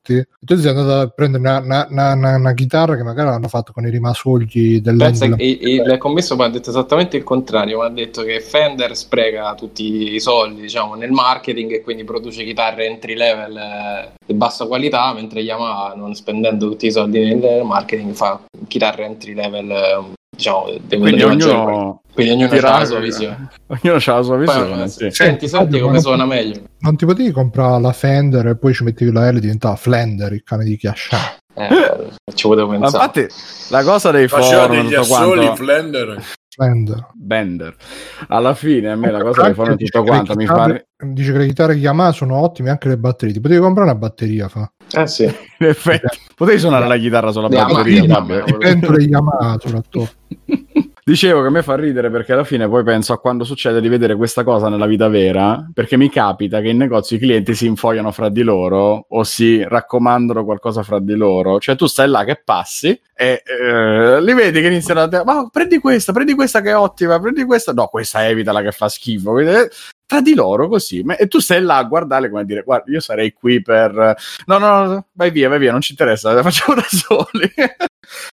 Forti. 0.02 0.16
E 0.18 0.28
tu 0.40 0.58
sei 0.58 0.70
andato 0.70 1.00
a 1.00 1.08
prendere 1.08 1.44
una, 1.44 1.60
una, 1.60 2.14
una, 2.14 2.36
una 2.36 2.54
chitarra 2.54 2.96
che 2.96 3.04
magari 3.04 3.30
l'hanno 3.30 3.48
fatto 3.48 3.72
con 3.72 3.86
i 3.86 3.90
rimasugli 3.90 4.82
Pensa 4.82 5.28
dell'Endel. 5.28 5.36
il 5.40 5.98
commesso 5.98 6.36
mi 6.36 6.44
ha 6.44 6.50
detto 6.50 6.70
esattamente 6.70 7.18
il 7.18 7.24
contrario, 7.24 7.80
mi 7.80 7.86
ha 7.86 7.90
detto 7.90 8.24
che 8.24 8.42
Fender 8.42 8.96
spreca 8.96 9.54
tutti 9.56 10.14
i 10.14 10.20
soldi 10.20 10.62
diciamo, 10.62 10.96
nel 10.96 11.12
marketing 11.12 11.72
e 11.72 11.82
quindi 11.82 12.04
produce 12.04 12.44
chitarre 12.44 12.88
entry 12.88 13.16
level 13.16 13.56
eh, 13.56 14.12
di 14.26 14.34
bassa 14.34 14.66
qualità, 14.66 15.14
mentre 15.14 15.42
Yamaha 15.42 15.94
non 15.96 16.16
spendendo 16.16 16.68
tutti 16.68 16.88
i 16.88 16.92
soldi 16.92 17.20
nel 17.20 17.64
marketing 17.64 18.14
fa 18.14 18.40
chitarre 18.68 19.06
entry 19.06 19.34
level 19.34 19.70
eh, 19.70 20.20
diciamo, 20.42 20.66
di 20.82 20.98
Quindi 20.98 21.22
ognuno, 21.24 22.02
Quindi 22.14 22.34
ognuno 22.44 22.68
ha 22.68 22.80
la 22.80 22.86
sua 22.86 23.00
visione. 23.00 23.50
ognuno 23.68 24.00
ha 24.04 24.12
la 24.16 24.22
sua 24.24 24.38
visione. 24.38 24.88
sì. 24.88 25.12
Senti, 25.12 25.48
senti 25.48 25.80
come 25.80 26.00
suona 26.02 26.26
meglio. 26.26 26.62
Non 26.80 26.96
ti 26.96 27.06
potevi 27.06 27.32
comprare 27.32 27.80
la 27.80 27.92
Fender 27.94 28.48
e 28.48 28.58
poi 28.58 28.74
ci 28.74 28.84
mettevi 28.84 29.12
la 29.12 29.32
L 29.32 29.38
e 29.38 29.40
diventava 29.40 29.76
Flender, 29.76 30.34
il 30.34 30.44
cane 30.44 30.64
di 30.64 30.76
Chiascià. 30.78 31.36
Eh, 31.54 32.08
ci 32.34 32.48
potevo 32.48 32.68
Ma 32.70 32.80
pensare. 32.80 33.04
infatti, 33.04 33.28
la 33.70 33.84
cosa 33.84 34.10
dei 34.12 34.28
Faceva 34.28 34.64
forum, 34.66 34.82
degli 34.82 34.96
assoli 34.96 35.40
quanto, 35.46 35.56
Flender. 35.64 36.22
Flender. 36.54 37.08
Bender. 37.14 37.76
Alla 38.30 38.54
fine, 38.54 38.92
a 38.92 38.96
me 38.96 39.12
la 39.12 39.22
cosa 39.22 39.54
forum, 39.54 39.76
Dice 39.76 39.92
tutto 39.92 40.04
che 40.04 40.10
le 40.10 40.16
quanto 40.16 40.36
mi 40.36 40.46
fa. 40.46 40.54
chitarre- 40.54 40.88
Dice 41.04 41.32
che 41.32 41.38
le 41.38 41.48
chitarre 41.48 41.74
Yamaha 41.76 42.12
sono 42.12 42.38
ottime 42.38 42.70
anche 42.72 42.88
le 42.88 42.98
batterie. 42.98 43.34
Ti 43.34 43.40
potevi 43.42 43.62
comprare 43.62 43.90
una 43.90 43.98
batteria, 44.00 44.48
fa. 44.50 44.70
Eh 44.94 45.08
sì. 45.08 45.24
In 45.24 45.68
effetti, 45.68 46.18
potevi 46.36 46.60
suonare 46.60 46.88
la 46.88 46.98
chitarra 46.98 47.32
sulla 47.32 47.48
batteria. 47.48 48.02
Yamaha. 48.04 48.34
Yamaha. 48.34 48.58
Pentole 48.58 49.04
Yamaha 49.04 49.58
soprattutto. 49.60 50.10
Dicevo 51.04 51.42
che 51.42 51.48
a 51.48 51.50
me 51.50 51.64
fa 51.64 51.76
ridere 51.76 52.12
perché 52.12 52.34
alla 52.34 52.44
fine 52.44 52.70
poi 52.70 52.84
penso 52.84 53.12
a 53.12 53.20
quando 53.20 53.44
succede 53.44 53.82
di 53.82 53.90
vedere 53.90 54.16
questa 54.16 54.44
cosa 54.44 54.70
nella 54.70 54.86
vita 54.86 55.08
vera, 55.08 55.68
perché 55.74 55.98
mi 55.98 56.10
capita 56.12 56.62
che 56.62 56.70
in 56.70 56.78
negozio 56.78 57.18
i 57.18 57.20
clienti 57.20 57.56
si 57.56 57.66
infoiano 57.66 58.12
fra 58.12 58.30
di 58.30 58.44
loro 58.44 59.08
o 59.10 59.24
si 59.24 59.64
raccomandano 59.68 60.46
qualcosa 60.46 60.84
fra 60.84 61.00
di 61.00 61.16
loro. 61.16 61.60
Cioè 61.60 61.76
tu 61.76 61.88
stai 61.88 62.08
là 62.08 62.24
che 62.24 62.40
passi 62.44 62.90
e 63.16 63.42
eh, 63.44 64.22
li 64.22 64.34
vedi 64.34 64.62
che 64.62 64.68
iniziano 64.68 65.02
a 65.02 65.08
dire 65.08 65.24
ma 65.24 65.48
prendi 65.52 65.80
questa, 65.80 66.14
prendi 66.14 66.36
questa 66.36 66.62
che 66.62 66.70
è 66.70 66.78
ottima, 66.78 67.20
prendi 67.20 67.46
questa. 67.46 67.74
No, 67.74 67.88
questa 67.88 68.28
evitala 68.28 68.62
che 68.62 68.72
fa 68.72 68.88
schifo. 68.88 69.32
Quindi, 69.32 69.54
eh, 69.54 69.70
Tra 70.06 70.22
di 70.22 70.34
loro 70.36 70.68
così, 70.68 71.04
e 71.18 71.28
tu 71.28 71.40
stai 71.40 71.62
là 71.62 71.78
a 71.78 71.84
guardarle 71.84 72.30
come 72.30 72.42
a 72.42 72.44
dire: 72.44 72.64
Guarda, 72.64 72.92
io 72.92 73.00
sarei 73.00 73.32
qui 73.32 73.62
per 73.62 73.94
no, 74.46 74.58
no, 74.58 74.86
no, 74.86 75.06
vai 75.14 75.32
via, 75.32 75.50
vai 75.50 75.58
via, 75.58 75.72
non 75.72 75.82
ci 75.82 75.92
interessa, 75.94 76.34
la 76.34 76.44
facciamo 76.44 76.76
da 76.76 76.86
soli. 76.88 77.54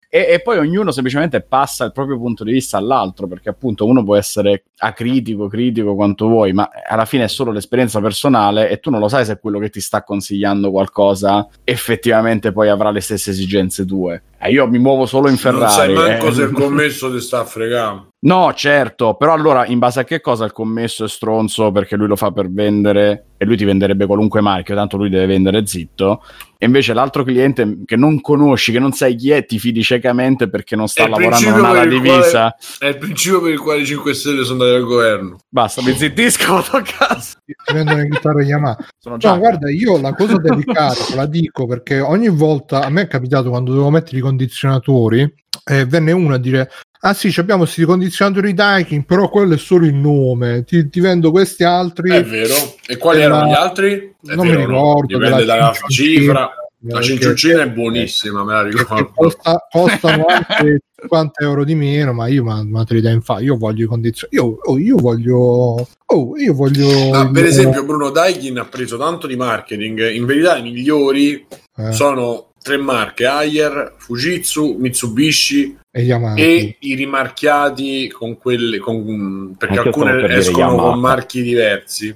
E, 0.08 0.26
e 0.30 0.40
poi 0.40 0.58
ognuno 0.58 0.90
semplicemente 0.90 1.40
passa 1.42 1.84
il 1.84 1.92
proprio 1.92 2.18
punto 2.18 2.44
di 2.44 2.52
vista 2.52 2.78
all'altro, 2.78 3.26
perché 3.26 3.48
appunto 3.48 3.86
uno 3.86 4.04
può 4.04 4.16
essere 4.16 4.64
acritico, 4.78 5.48
critico 5.48 5.94
quanto 5.94 6.28
vuoi, 6.28 6.52
ma 6.52 6.68
alla 6.88 7.04
fine 7.04 7.24
è 7.24 7.28
solo 7.28 7.50
l'esperienza 7.50 8.00
personale 8.00 8.68
e 8.68 8.78
tu 8.78 8.90
non 8.90 9.00
lo 9.00 9.08
sai 9.08 9.24
se 9.24 9.38
quello 9.38 9.58
che 9.58 9.70
ti 9.70 9.80
sta 9.80 10.02
consigliando 10.02 10.70
qualcosa 10.70 11.46
effettivamente 11.64 12.52
poi 12.52 12.68
avrà 12.68 12.90
le 12.90 13.00
stesse 13.00 13.30
esigenze 13.30 13.84
tue. 13.84 14.22
Eh, 14.38 14.50
io 14.50 14.68
mi 14.68 14.78
muovo 14.78 15.06
solo 15.06 15.28
in 15.28 15.36
Ferrari. 15.36 15.62
non 15.62 15.70
sai 15.70 15.92
manco 15.92 16.26
eh. 16.26 16.32
se 16.32 16.42
il 16.42 16.52
commesso 16.52 17.12
ti 17.12 17.20
sta 17.20 17.40
a 17.40 17.44
fregare. 17.44 18.08
No, 18.26 18.52
certo, 18.54 19.14
però 19.14 19.32
allora 19.34 19.66
in 19.66 19.78
base 19.78 20.00
a 20.00 20.04
che 20.04 20.20
cosa 20.20 20.44
il 20.44 20.52
commesso 20.52 21.04
è 21.04 21.08
stronzo 21.08 21.70
perché 21.70 21.96
lui 21.96 22.08
lo 22.08 22.16
fa 22.16 22.32
per 22.32 22.50
vendere 22.50 23.26
e 23.38 23.44
lui 23.44 23.56
ti 23.56 23.64
venderebbe 23.64 24.06
qualunque 24.06 24.40
marchio, 24.40 24.74
tanto 24.74 24.96
lui 24.96 25.10
deve 25.10 25.26
vendere 25.26 25.66
zitto. 25.66 26.22
E 26.58 26.64
invece 26.64 26.94
l'altro 26.94 27.22
cliente 27.22 27.80
che 27.84 27.96
non 27.96 28.20
conosci, 28.22 28.72
che 28.72 28.78
non 28.78 28.92
sai 28.92 29.14
chi 29.14 29.30
è, 29.30 29.44
ti 29.44 29.58
fidi 29.58 29.82
ciecamente 29.82 30.48
perché 30.48 30.74
non 30.74 30.88
sta 30.88 31.06
lavorando, 31.06 31.50
non 31.50 31.64
ha 31.66 31.72
la 31.72 31.84
divisa. 31.84 32.56
È 32.78 32.86
il 32.86 32.96
principio 32.96 33.42
per 33.42 33.52
il 33.52 33.60
quale 33.60 33.82
i 33.82 33.86
5 33.86 34.14
Stelle 34.14 34.42
sono 34.42 34.62
andati 34.62 34.80
al 34.80 34.88
governo. 34.88 35.36
Basta, 35.48 35.82
mi 35.82 35.92
zittisco, 35.92 36.54
vado 36.56 36.78
a 36.78 36.82
casa. 36.82 37.38
Ti 37.44 37.74
vendono 37.74 37.98
le 37.98 38.08
chitarre 38.08 38.44
Yamaha. 38.44 38.76
Sono 38.98 39.18
già 39.18 39.32
No, 39.32 39.38
guarda, 39.38 39.70
io 39.70 40.00
la 40.00 40.14
cosa 40.14 40.38
delicata 40.38 41.14
la 41.14 41.26
dico 41.26 41.66
perché 41.66 42.00
ogni 42.00 42.30
volta 42.30 42.82
a 42.82 42.88
me 42.88 43.02
è 43.02 43.06
capitato 43.06 43.50
quando 43.50 43.72
dovevo 43.72 43.90
mettere 43.90 44.16
i 44.16 44.20
condizionatori 44.26 45.34
e 45.64 45.84
venne 45.86 46.12
uno 46.12 46.34
a 46.34 46.38
dire 46.38 46.70
ah 47.00 47.14
sì 47.14 47.30
ci 47.30 47.40
abbiamo 47.40 47.62
questi 47.62 47.84
condizionatori 47.84 48.52
Daikin 48.54 49.04
però 49.04 49.28
quello 49.28 49.54
è 49.54 49.58
solo 49.58 49.86
il 49.86 49.94
nome 49.94 50.64
ti, 50.64 50.88
ti 50.88 51.00
vendo 51.00 51.30
questi 51.30 51.64
altri 51.64 52.10
È 52.10 52.24
vero. 52.24 52.54
E 52.86 52.96
quali 52.96 53.18
Della- 53.20 53.36
erano 53.36 53.50
gli 53.50 53.54
altri? 53.54 54.14
È 54.26 54.34
non 54.34 54.46
mi 54.46 54.52
vero, 54.54 54.66
no? 54.70 54.76
ricordo, 54.76 55.06
Dipende 55.18 55.36
della 55.36 55.54
dalla 55.54 55.72
cifra. 55.88 56.50
La 56.88 57.00
cinciuncina 57.00 57.62
è 57.62 57.70
buonissima, 57.70 58.44
me 58.44 58.52
la 58.52 58.62
ricordo. 58.62 59.10
costa- 59.14 59.66
costano 59.70 60.26
anche 60.28 60.82
50 61.00 61.42
euro 61.42 61.64
di 61.64 61.74
meno 61.74 62.12
ma 62.12 62.28
io 62.28 62.44
ma, 62.44 62.62
ma 62.64 62.84
te 62.84 62.94
li 62.94 63.00
dai 63.00 63.14
in 63.14 63.22
fa 63.22 63.40
io 63.40 63.56
voglio 63.56 63.84
i 63.84 63.88
condizionatori 63.88 64.36
io, 64.48 64.58
oh, 64.62 64.78
io 64.78 64.96
voglio 64.96 65.38
oh, 65.38 66.36
io 66.36 66.54
voglio 66.54 67.12
Ah, 67.12 67.28
per 67.30 67.44
esempio, 67.44 67.84
Bruno 67.84 68.10
Daikin 68.10 68.58
ha 68.58 68.66
preso 68.66 68.96
tanto 68.98 69.26
di 69.26 69.34
marketing. 69.36 70.10
In 70.12 70.26
verità, 70.26 70.56
i 70.58 70.62
migliori 70.62 71.44
eh, 71.76 71.92
sono 71.92 72.52
tre 72.66 72.76
marche: 72.78 73.26
Ayer, 73.26 73.94
Fujitsu, 73.96 74.76
Mitsubishi 74.78 75.78
e 75.92 76.08
e 76.36 76.76
i 76.80 76.94
rimarchiati 76.94 78.08
con 78.10 78.36
quelle 78.36 78.78
con, 78.78 79.54
perché 79.56 79.76
Anche 79.76 79.88
alcune 79.88 80.34
escono 80.34 80.76
con 80.76 80.98
marchi 80.98 81.42
diversi 81.42 82.14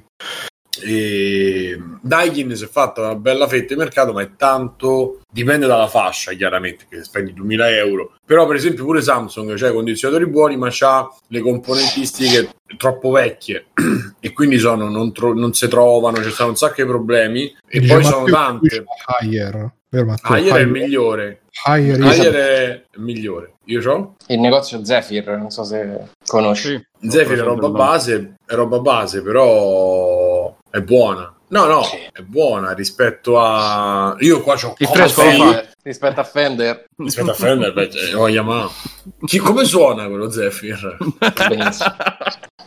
e 0.82 1.80
Daikin 2.00 2.54
si 2.56 2.64
è 2.64 2.68
fatta 2.68 3.00
una 3.02 3.14
bella 3.14 3.46
fetta 3.46 3.74
di 3.74 3.80
mercato 3.80 4.12
ma 4.12 4.22
è 4.22 4.30
tanto 4.36 5.20
dipende 5.30 5.66
dalla 5.66 5.86
fascia 5.86 6.32
chiaramente 6.32 6.86
che 6.88 7.04
spendi 7.04 7.32
2000 7.32 7.76
euro 7.76 8.14
però 8.24 8.46
per 8.46 8.56
esempio 8.56 8.84
pure 8.84 9.02
Samsung 9.02 9.54
c'ha 9.56 9.68
i 9.68 9.72
condizionatori 9.72 10.28
buoni 10.28 10.56
ma 10.56 10.68
c'ha 10.70 11.08
le 11.28 11.40
componentistiche 11.40 12.50
troppo 12.76 13.10
vecchie 13.10 13.66
e 14.20 14.32
quindi 14.32 14.58
sono, 14.58 14.88
non, 14.88 15.12
tro- 15.12 15.34
non 15.34 15.52
si 15.52 15.68
trovano 15.68 16.22
ci 16.22 16.30
stanno 16.30 16.50
un 16.50 16.56
sacco 16.56 16.82
di 16.82 16.88
problemi 16.88 17.56
e 17.66 17.80
Dice 17.80 17.94
poi 17.94 18.04
sono 18.04 18.24
tante 18.24 18.84
vero 19.28 20.06
Matteo? 20.06 20.32
Ayer 20.32 20.54
è 20.54 20.60
il 20.60 20.68
migliore 20.68 21.40
Haier, 21.64 22.00
Ayer 22.00 22.34
è 22.34 22.84
il 22.94 23.02
migliore 23.02 23.54
io 23.70 23.80
c'ho 23.80 24.16
Il 24.26 24.40
negozio 24.40 24.84
Zephyr, 24.84 25.36
non 25.36 25.50
so 25.50 25.62
se 25.62 26.08
conosci. 26.26 26.84
Sì. 26.98 27.08
Zephyr 27.08 27.38
è 27.38 27.42
roba 27.42 27.68
base, 27.68 28.34
è 28.44 28.54
roba 28.54 28.80
base, 28.80 29.22
però 29.22 30.29
è 30.70 30.80
buona. 30.80 31.34
No, 31.48 31.64
no, 31.66 31.82
Sì. 31.82 31.96
è 32.12 32.22
buona 32.22 32.72
rispetto 32.74 33.40
a. 33.40 34.14
Io 34.20 34.40
qua 34.40 34.54
c'ho 34.54 34.74
Il 34.78 34.86
fresco 34.86 35.22
rispetto 35.82 36.20
a 36.20 36.24
Fender, 36.24 36.84
Rispetto 36.96 37.30
a 37.30 37.34
Fender, 37.34 37.72
beh, 37.72 38.14
ho 38.14 38.28
Yamaha. 38.28 38.70
Chi, 39.24 39.38
come 39.38 39.64
suona 39.64 40.06
quello 40.06 40.30
Zephyr? 40.30 40.96
benissimo. 41.48 41.94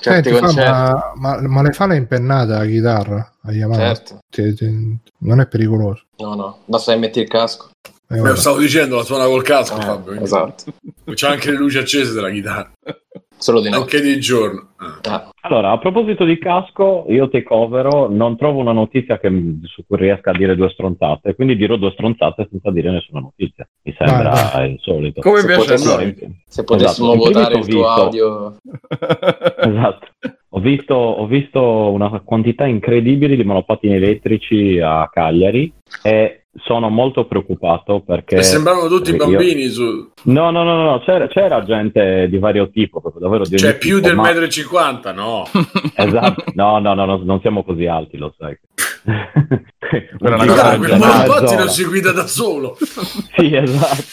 Fa, 0.01 1.13
ma, 1.15 1.39
ma, 1.39 1.47
ma 1.47 1.61
le 1.61 1.71
fa 1.71 1.85
la 1.85 1.95
impennata 1.95 2.57
la 2.57 2.65
chitarra 2.65 3.31
a 3.43 3.51
Yamaha? 3.53 3.79
certo. 3.79 4.19
Ti- 4.29 4.53
ti- 4.53 4.97
non 5.19 5.39
è 5.39 5.47
pericoloso. 5.47 6.03
No, 6.17 6.35
no, 6.35 6.59
basta 6.65 6.91
che 6.91 6.99
metti 6.99 7.21
il 7.21 7.27
casco. 7.29 7.69
Eh, 7.85 8.15
Me 8.15 8.17
vabbè. 8.17 8.29
lo 8.31 8.35
stavo 8.35 8.57
dicendo, 8.59 8.97
la 8.97 9.03
suona 9.03 9.25
col 9.25 9.43
casco, 9.43 9.77
Eh, 9.79 9.81
Fabio. 9.81 10.03
quindi 10.03 10.23
esatto. 10.25 10.63
C'ha 11.13 11.29
anche 11.29 11.51
le 11.51 11.57
luci 11.57 11.77
accese 11.77 12.11
della 12.11 12.29
chitarra, 12.31 12.69
Solo 13.43 13.59
di 13.59 13.69
notte. 13.69 13.97
anche 13.97 14.01
di 14.01 14.19
giorno. 14.21 14.69
Ah. 15.03 15.29
Allora, 15.41 15.71
a 15.71 15.77
proposito 15.77 16.23
di 16.23 16.37
casco, 16.37 17.03
io 17.09 17.27
ti 17.27 17.43
covero, 17.43 18.07
non 18.09 18.37
trovo 18.37 18.59
una 18.59 18.71
notizia 18.71 19.19
che- 19.19 19.57
su 19.63 19.83
cui 19.85 19.97
riesca 19.97 20.31
a 20.31 20.33
dire 20.37 20.55
due 20.55 20.69
stronzate, 20.69 21.35
quindi 21.35 21.57
dirò 21.57 21.75
due 21.75 21.91
stronzate 21.91 22.47
senza 22.49 22.71
dire 22.71 22.89
nessuna 22.91 23.19
notizia. 23.19 23.67
Mi 23.81 23.93
sembra 23.97 24.29
Vai, 24.53 24.71
il 24.71 24.79
solito. 24.81 25.19
Come 25.19 25.39
Se 25.39 25.45
piace 25.45 25.61
a 25.61 25.65
potessi- 25.65 25.87
noi. 25.87 25.95
Allora, 26.03 26.33
Se 26.47 26.63
potessimo 26.63 27.13
Esatto, 27.13 27.25
votare 27.25 27.57
il 27.59 27.67
tuo 27.67 27.87
audio, 27.87 28.55
Esatto. 29.57 30.07
Ho 30.55 30.59
visto, 30.59 30.93
ho 30.93 31.25
visto 31.25 31.89
una 31.91 32.09
quantità 32.23 32.65
incredibile 32.67 33.35
di 33.35 33.43
monopattini 33.43 33.95
elettrici 33.95 34.79
a 34.79 35.09
Cagliari 35.11 35.73
e 36.03 36.43
sono 36.63 36.89
molto 36.89 37.25
preoccupato 37.25 38.01
perché... 38.01 38.35
E 38.35 38.43
sembravano 38.43 38.87
tutti 38.87 39.09
io- 39.09 39.17
bambini 39.17 39.67
su... 39.69 40.11
No, 40.25 40.51
no, 40.51 40.63
no, 40.63 40.75
no, 40.75 40.83
no, 40.91 40.99
c'era, 40.99 41.27
c'era 41.27 41.63
gente 41.63 42.27
di 42.29 42.37
vario 42.37 42.69
tipo, 42.69 43.01
proprio 43.01 43.23
davvero 43.23 43.45
di 43.45 43.57
Cioè, 43.57 43.77
più 43.79 43.95
tipo, 43.95 44.07
del 44.09 44.15
ma- 44.15 44.21
metro 44.23 44.43
e 44.43 44.49
cinquanta, 44.49 45.11
no. 45.11 45.43
Esatto, 45.95 46.43
no, 46.53 46.77
no, 46.77 46.93
no, 46.93 47.05
no, 47.05 47.17
non 47.23 47.41
siamo 47.41 47.63
così 47.63 47.87
alti, 47.87 48.17
lo 48.17 48.35
sai. 48.37 48.55
Una 49.05 50.35
Un 50.35 50.47
cosa 50.47 50.77
quel 50.77 50.97
monopattino 50.99 51.67
si 51.67 51.83
guida 51.85 52.11
da 52.11 52.27
solo. 52.27 52.77
Sì, 52.79 53.55
esatto. 53.55 54.03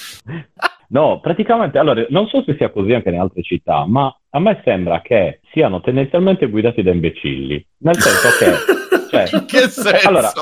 No, 0.92 1.20
praticamente, 1.20 1.78
allora, 1.78 2.04
non 2.08 2.26
so 2.26 2.42
se 2.42 2.56
sia 2.56 2.70
così 2.70 2.92
anche 2.92 3.10
in 3.10 3.20
altre 3.20 3.42
città, 3.42 3.86
ma 3.86 4.12
a 4.30 4.40
me 4.40 4.60
sembra 4.64 5.00
che 5.02 5.40
siano 5.52 5.80
tendenzialmente 5.80 6.48
guidati 6.48 6.82
da 6.82 6.90
imbecilli. 6.90 7.64
Nel 7.78 7.96
senso 7.96 8.28
che, 8.38 9.06
cioè, 9.10 9.38
In 9.38 9.44
che 9.46 9.68
senso? 9.68 10.08
Allora, 10.08 10.32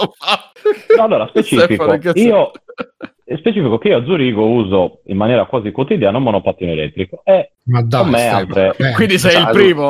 allora, 0.98 1.26
specifico. 1.28 1.84
Stefano, 1.84 1.98
che 1.98 2.20
Io 2.20 2.50
specifico 3.36 3.76
che 3.78 3.88
io 3.88 3.98
a 3.98 4.04
Zurigo 4.04 4.46
uso 4.48 5.00
in 5.06 5.16
maniera 5.18 5.44
quasi 5.44 5.70
quotidiana 5.70 6.16
un 6.16 6.22
monopattino 6.22 6.70
elettrico 6.72 7.20
e 7.24 7.50
Ma 7.64 7.82
dai, 7.82 8.00
con 8.00 8.10
me 8.10 8.26
altre... 8.28 8.74
eh. 8.78 8.92
Quindi 8.94 9.18
sei 9.18 9.38
il 9.40 9.48
primo. 9.52 9.88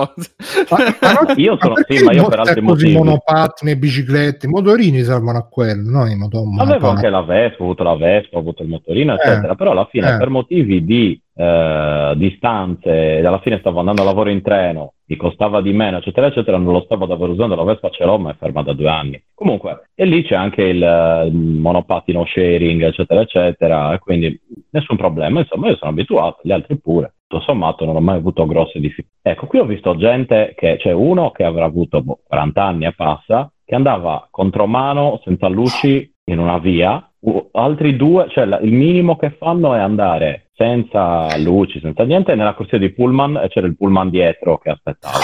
Ma- 0.71 0.79
ma 1.01 1.33
Io 1.37 1.57
sono- 1.61 1.75
perché 1.75 1.97
sì, 1.99 2.05
ma 2.05 2.13
io 2.13 2.27
per 2.29 2.41
altri 2.41 2.61
così 2.63 2.85
motivi. 2.87 2.93
monopattini, 2.97 3.77
biciclette, 3.77 4.47
i 4.47 4.49
motorini 4.51 5.03
servono 5.03 5.39
a 5.39 5.47
quello, 5.49 5.89
no? 5.91 6.07
I 6.07 6.17
moto- 6.17 6.43
Avevo 6.59 6.89
anche 6.89 7.09
la 7.09 7.23
Vespa, 7.23 7.63
ho 7.63 7.67
avuto 7.67 7.83
la 7.85 7.97
Vespa, 7.97 8.37
ho 8.37 8.41
avuto 8.41 8.63
il 8.63 8.69
motorino, 8.69 9.13
Eh. 9.13 9.15
eccetera, 9.17 9.55
però 9.55 9.71
alla 9.71 9.87
fine 9.91 10.15
Eh. 10.15 10.17
per 10.17 10.29
motivi 10.31 10.85
di 10.85 11.21
eh, 11.41 12.15
distanze, 12.17 13.23
alla 13.25 13.39
fine 13.41 13.59
stavo 13.61 13.79
andando 13.79 14.03
a 14.03 14.05
lavoro 14.07 14.31
in 14.31 14.43
treno 14.43 14.95
mi 15.09 15.17
costava 15.17 15.63
di 15.63 15.73
meno, 15.73 15.99
eccetera, 15.99 16.27
eccetera, 16.27 16.59
non 16.59 16.73
lo 16.73 16.83
stavo 16.83 17.07
davvero 17.07 17.33
usando, 17.33 17.55
la 17.55 17.65
Vespa 17.65 17.89
ce 17.89 18.05
l'ho, 18.05 18.19
ma 18.19 18.31
è 18.31 18.37
ferma 18.39 18.63
da 18.63 18.75
due 18.75 18.91
anni. 18.91 19.23
Comunque, 19.33 19.89
e 19.95 20.05
lì 20.05 20.23
c'è 20.23 20.35
anche 20.35 20.63
il, 20.63 21.33
monopattino 21.33 22.27
sharing, 22.27 22.83
eccetera, 22.83 23.23
eccetera, 23.23 23.99
quindi 23.99 24.39
nessun 24.71 24.97
problema, 24.97 25.41
insomma, 25.41 25.69
io 25.69 25.77
sono 25.77 25.93
abituato, 25.93 26.41
gli 26.43 26.53
altri 26.53 26.79
pure. 26.79 27.15
Tutto 27.27 27.43
sommato 27.43 27.85
non 27.85 27.97
ho 27.97 28.01
mai 28.01 28.19
avuto 28.19 28.47
grosse 28.47 28.81
difficoltà. 28.81 29.31
Ecco, 29.31 29.47
qui 29.47 29.59
ho 29.59 29.65
visto 29.65 29.97
gente 29.97 30.55
che, 30.55 30.77
c'è 30.79 30.93
uno 30.93 31.31
che 31.31 31.45
avrà 31.45 31.65
avuto 31.65 32.03
boh, 32.03 32.21
40 32.27 32.63
anni 32.63 32.85
e 32.85 32.93
passa, 32.93 33.51
che 33.65 33.75
andava 33.75 34.29
contromano, 34.31 35.21
senza 35.25 35.49
luci, 35.49 36.11
in 36.29 36.39
una 36.39 36.59
via, 36.59 37.03
altri 37.53 37.97
due, 37.97 38.27
cioè 38.31 38.45
la- 38.45 38.59
il 38.61 38.73
minimo 38.73 39.17
che 39.17 39.31
fanno 39.31 39.75
è 39.75 39.79
andare 39.79 40.51
senza 40.55 41.37
luci, 41.39 41.81
senza 41.81 42.05
niente, 42.05 42.35
nella 42.35 42.55
corsia 42.55 42.79
di 42.79 42.93
pullman 42.93 43.37
e 43.37 43.49
c'era 43.49 43.67
il 43.67 43.77
pullman 43.77 44.11
dietro 44.11 44.59
che 44.59 44.71
aspettava. 44.71 45.19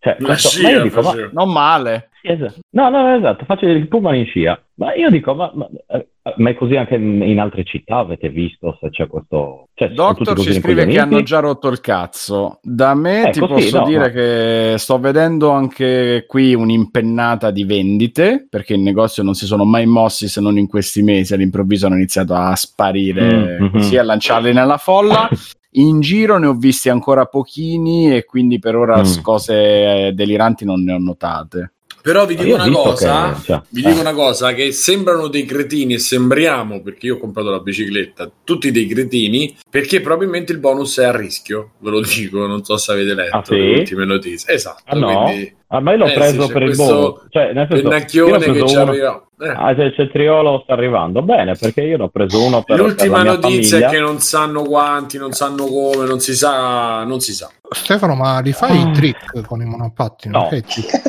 Cioè, 0.00 0.16
La 0.18 0.26
questo- 0.26 0.62
ma 0.62 0.68
io 0.70 0.74
scia 0.76 0.82
dico, 0.84 1.00
ma-. 1.02 1.28
Non 1.32 1.52
male. 1.52 2.08
esatto. 2.22 2.54
No, 2.70 2.88
no, 2.88 3.14
esatto, 3.16 3.44
faccio 3.44 3.66
il 3.66 3.88
pullman 3.88 4.14
in 4.14 4.26
scia. 4.26 4.60
Ma 4.74 4.94
io 4.94 5.10
dico, 5.10 5.34
ma, 5.34 5.50
ma, 5.54 5.68
eh, 5.88 6.08
ma 6.36 6.50
è 6.50 6.54
così 6.54 6.76
anche 6.76 6.94
in, 6.96 7.38
altre 7.40 7.64
città? 7.64 7.98
Avete 7.98 8.28
visto 8.28 8.76
se 8.80 8.90
c'è 8.90 9.06
questo... 9.06 9.68
Cioè, 9.74 9.88
Doctor 9.90 10.34
così 10.34 10.52
ci 10.52 10.60
scrive 10.60 10.86
che 10.86 10.98
hanno 10.98 11.22
già 11.22 11.38
rotto 11.40 11.68
il 11.68 11.80
cazzo. 11.80 12.58
Da 12.62 12.94
me 12.94 13.28
Ecco, 13.28 13.30
ti 13.30 13.40
sì, 13.40 13.46
posso 13.46 13.78
no, 13.78 13.84
dire 13.86 13.98
ma- 13.98 14.10
che 14.10 14.74
sto 14.78 14.98
vedendo 14.98 15.50
anche 15.50 16.24
qui 16.26 16.54
un'impennata 16.54 17.50
di 17.50 17.64
vendite, 17.64 18.46
perché 18.48 18.74
il 18.74 18.80
negozio 18.80 19.22
non 19.22 19.34
si 19.34 19.46
sono 19.46 19.64
mai 19.64 19.86
mossi 19.86 20.28
se 20.28 20.40
non 20.40 20.58
in 20.58 20.66
questi 20.66 21.02
mesi, 21.02 21.34
all'improvviso 21.34 21.86
hanno 21.86 21.96
iniziato 21.96 22.34
a 22.34 22.54
sparire 22.56 23.58
Mm, 23.58 23.62
mhm. 23.64 23.70
così, 23.70 23.96
a 23.96 24.02
lanciarli 24.02 24.52
nella 24.52 24.76
folla. 24.78 25.28
In 25.72 26.00
giro 26.00 26.38
ne 26.38 26.46
ho 26.46 26.54
visti 26.54 26.88
ancora 26.88 27.26
pochini 27.26 28.14
e 28.14 28.24
quindi 28.24 28.58
per 28.58 28.74
ora 28.74 29.00
Mm. 29.02 29.20
cose 29.22 30.06
eh, 30.08 30.12
deliranti 30.12 30.64
non 30.64 30.82
ne 30.82 30.92
ho 30.94 30.98
notate. 30.98 31.72
Però 32.02 32.24
vi 32.26 32.36
dico 32.36 32.54
una 32.54 32.70
cosa, 32.70 33.32
che- 33.34 33.42
cioè, 33.44 33.62
vi 33.70 33.82
eh. 33.84 33.88
dico 33.88 34.00
una 34.00 34.12
cosa 34.14 34.52
che 34.54 34.72
sembrano 34.72 35.28
dei 35.28 35.44
cretini 35.44 35.94
e 35.94 35.98
sembriamo 35.98 36.80
perché 36.82 37.06
io 37.06 37.16
ho 37.16 37.18
comprato 37.18 37.50
la 37.50 37.60
bicicletta, 37.60 38.30
tutti 38.44 38.70
dei 38.70 38.86
cretini 38.86 39.54
perché 39.68 40.00
probabilmente 40.00 40.52
il 40.52 40.58
bonus 40.58 40.98
è 40.98 41.04
a 41.04 41.16
rischio, 41.16 41.72
ve 41.78 41.90
lo 41.90 42.00
dico, 42.06 42.46
non 42.46 42.64
so 42.64 42.76
se 42.76 42.92
avete 42.92 43.14
letto 43.14 43.36
Ah, 43.36 43.44
sì? 43.44 43.54
le 43.56 43.78
ultime 43.78 44.04
notizie. 44.04 44.54
Esatto, 44.54 44.82
Ah 44.86 44.94
no? 44.96 45.22
quindi 45.24 45.56
Ah, 45.70 45.80
ma 45.80 45.92
io 45.92 45.98
l'ho 45.98 46.04
Eh, 46.06 46.08
sì, 46.08 46.14
preso 46.14 46.46
c'è 46.46 46.52
per 46.54 46.62
il 46.62 46.76
bonus. 46.76 47.26
Cioè, 47.28 47.52
nel 47.52 47.66
senso, 47.68 47.74
io 47.76 47.82
ne 47.82 47.88
ho 47.88 47.90
pennacchione 47.90 48.38
che 48.38 48.66
ci 48.66 48.74
uno- 48.76 48.90
arriva. 48.90 49.22
Eh. 49.40 49.48
Ah, 49.50 49.74
c'è, 49.74 49.92
c'è 49.92 50.02
il 50.02 50.10
triolo 50.10 50.60
sta 50.64 50.72
arrivando. 50.72 51.20
Bene, 51.22 51.54
perché 51.54 51.82
io 51.82 51.96
ne 51.98 52.04
ho 52.04 52.08
preso 52.08 52.42
uno 52.42 52.62
per, 52.62 52.76
per 52.76 52.84
L'ultima 52.86 53.16
la 53.18 53.22
mia 53.22 53.32
notizia 53.32 53.78
famiglia. 53.78 53.86
è 53.86 53.90
che 53.90 54.00
non 54.00 54.18
sanno 54.18 54.62
quanti, 54.62 55.18
non 55.18 55.32
sanno 55.32 55.66
come, 55.66 56.06
non 56.06 56.20
si 56.20 56.34
sa, 56.34 57.04
non 57.04 57.20
si 57.20 57.32
sa. 57.34 57.50
Stefano, 57.70 58.14
ma 58.14 58.40
li 58.40 58.52
fai 58.52 58.80
i 58.80 58.90
trick 58.92 59.42
con 59.46 59.60
i 59.60 59.66
monopattini? 59.66 60.32
No. 60.32 60.48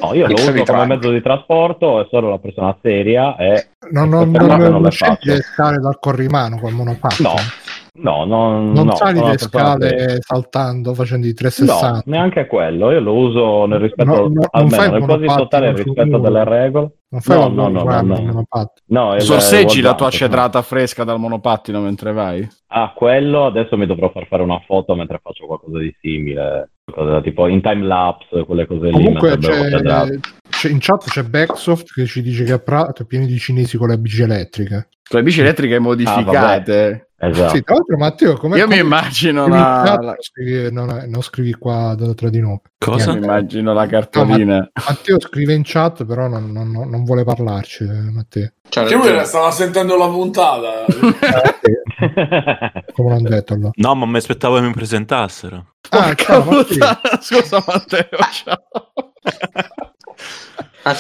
No, 0.02 0.14
io 0.14 0.27
lo 0.27 0.34
uso 0.34 0.45
come 0.52 0.65
Frank. 0.65 0.88
mezzo 0.88 1.10
di 1.10 1.22
trasporto, 1.22 2.02
è 2.02 2.07
solo 2.11 2.30
la 2.30 2.38
persona 2.38 2.77
seria 2.81 3.38
e... 3.38 3.69
Non, 3.91 4.10
non, 4.10 4.30
non, 4.30 4.45
non 4.45 4.81
non 4.81 4.91
faccio. 4.91 5.31
le 5.31 5.41
scale 5.41 5.77
dal 5.80 5.98
corrimano 5.99 6.60
col 6.60 6.73
monopattino? 6.73 7.30
No, 7.30 7.36
no, 8.02 8.26
non, 8.26 8.72
Non 8.72 8.86
no, 8.88 8.96
sali 8.96 9.22
le 9.22 9.38
scale 9.38 10.18
saltando, 10.22 10.94
facendo 10.94 11.26
i 11.26 11.30
No, 11.30 11.36
360? 11.36 12.04
neanche 12.06 12.48
quello, 12.48 12.92
io 12.92 13.00
lo 13.00 13.14
uso 13.14 13.66
nel 13.66 13.80
rispetto, 13.80 14.10
No, 14.10 14.16
no, 14.16 14.28
non 14.30 14.48
almeno 14.52 14.76
fai 14.76 14.86
il 14.86 14.92
nel 14.92 15.04
quasi 15.04 15.26
monopattino 15.26 15.36
totale 15.36 15.74
rispetto 15.74 16.18
delle 16.18 16.44
regole. 16.44 16.92
Non 17.10 17.22
fai 17.22 17.38
No, 17.38 17.48
no, 17.48 17.70
no, 17.70 18.02
no, 18.02 18.46
no. 18.52 18.72
No, 18.86 19.20
Sorseggi 19.20 19.82
la 19.82 19.96
tua 19.96 20.10
cedrata 20.10 20.62
fresca 20.62 21.04
dal 21.04 21.20
monopattino 21.20 21.80
mentre 21.82 22.14
vai? 22.14 22.48
Ah, 22.68 22.94
quello 22.96 23.46
adesso 23.46 23.78
mi 23.78 23.86
dovrò 23.86 24.12
far 24.12 24.28
fare 24.28 24.44
una 24.44 24.60
foto 24.66 24.96
mentre 24.96 25.20
faccio 25.22 25.46
qualcosa 25.46 25.80
di 25.80 25.96
simile, 26.00 26.72
qualcosa 26.84 27.22
tipo 27.22 27.48
in 27.48 27.62
time 27.62 27.86
lapse, 27.86 28.44
quelle 28.46 28.68
cose 28.68 28.88
lì. 28.88 28.92
Comunque 28.92 29.30
mentre 29.30 29.82
bevo 29.82 30.20
c'è, 30.50 30.70
in 30.70 30.80
chat 30.80 31.06
c'è 31.06 31.24
Backsoft 31.24 31.94
che 31.94 32.06
ci 32.06 32.22
dice 32.22 32.44
che 32.44 32.52
a 32.52 32.60
Prato 32.60 33.04
è 33.04 33.06
pieno 33.06 33.26
di 33.26 33.38
cinesi 33.38 33.78
con 33.78 33.88
le 33.88 33.98
bici 33.98 34.22
elettriche. 34.22 34.90
Con 35.08 35.20
le 35.20 35.26
bici 35.26 35.42
elettriche 35.42 35.80
modificate. 35.80 37.09
Esatto. 37.22 37.56
Sì, 37.56 37.64
tra 37.64 37.74
l'altro 37.76 37.98
Matteo, 37.98 38.38
come 38.38 38.58
Io 38.58 38.68
mi 38.68 38.78
immagino 38.78 39.46
la, 39.48 39.82
chat, 39.86 40.04
la- 40.04 40.16
scrivi- 40.20 40.72
non, 40.72 41.04
non 41.08 41.22
scrivi 41.22 41.52
qua 41.54 41.96
tra 42.16 42.30
di 42.30 42.40
noi. 42.40 42.58
Cosa? 42.78 43.12
mi 43.12 43.18
immagino 43.24 43.74
la 43.74 43.86
cartolina. 43.88 44.70
Matteo 44.88 45.20
scrive 45.20 45.54
in 45.54 45.64
chat, 45.66 46.06
però 46.06 46.28
non, 46.30 46.50
non- 46.52 46.72
non 46.72 47.04
vuole 47.04 47.24
parlarci. 47.26 47.84
eh, 47.84 48.12
Matteo. 48.12 48.52
Cioè, 48.70 48.86
Che 48.86 48.96
lui 48.96 49.26
stava 49.26 49.52
sentendo 49.52 49.98
la 49.98 50.08
puntata. 50.08 50.86
Come 52.94 53.10
l'hanno 53.10 53.30
detto 53.30 53.54
allora. 53.54 53.72
No, 53.76 53.96
ma 53.96 54.06
mi 54.06 54.18
aspettavo 54.18 54.56
che 54.56 54.62
mi 54.62 54.72
presentassero. 54.72 55.74
Ah, 55.90 56.14
ciao, 56.14 56.44
Matteo. 56.44 57.00
Scusa 57.20 57.62
Matteo, 57.68 58.08
ciao. 58.32 58.64
È, 60.82 60.96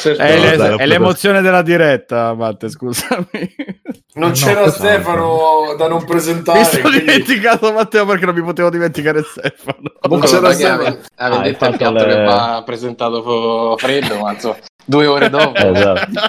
le- 0.57 0.75
è 0.75 0.85
l'emozione 0.85 1.41
della 1.41 1.61
diretta, 1.61 2.33
Matte, 2.33 2.69
scusami. 2.69 3.25
Non 4.11 4.29
No, 4.29 4.33
c'era 4.33 4.69
Stefano 4.71 5.75
da 5.77 5.87
non 5.87 6.03
presentare. 6.03 6.59
Mi 6.59 6.65
sono 6.65 6.81
quindi- 6.89 6.99
dimenticato 7.05 7.71
Matteo 7.71 8.05
perché 8.07 8.25
non 8.25 8.33
mi 8.35 8.41
potevo 8.41 8.69
dimenticare 8.71 9.21
Stefano. 9.23 9.77
Non 9.81 9.91
Comunque, 10.01 10.27
c'era 10.29 10.51
Stefano. 10.51 10.81
ave- 10.81 10.99
Ah, 11.15 11.39
detto 11.41 11.65
il 11.65 11.77
piatto 11.77 11.93
le- 12.05 12.13
che 12.15 12.23
va 12.23 12.63
presentato 12.65 13.75
freddo, 13.77 14.19
ma 14.19 14.33
insomma, 14.33 14.57
due 14.83 15.05
ore 15.05 15.29
dopo. 15.29 15.53
esatto. 15.61 16.19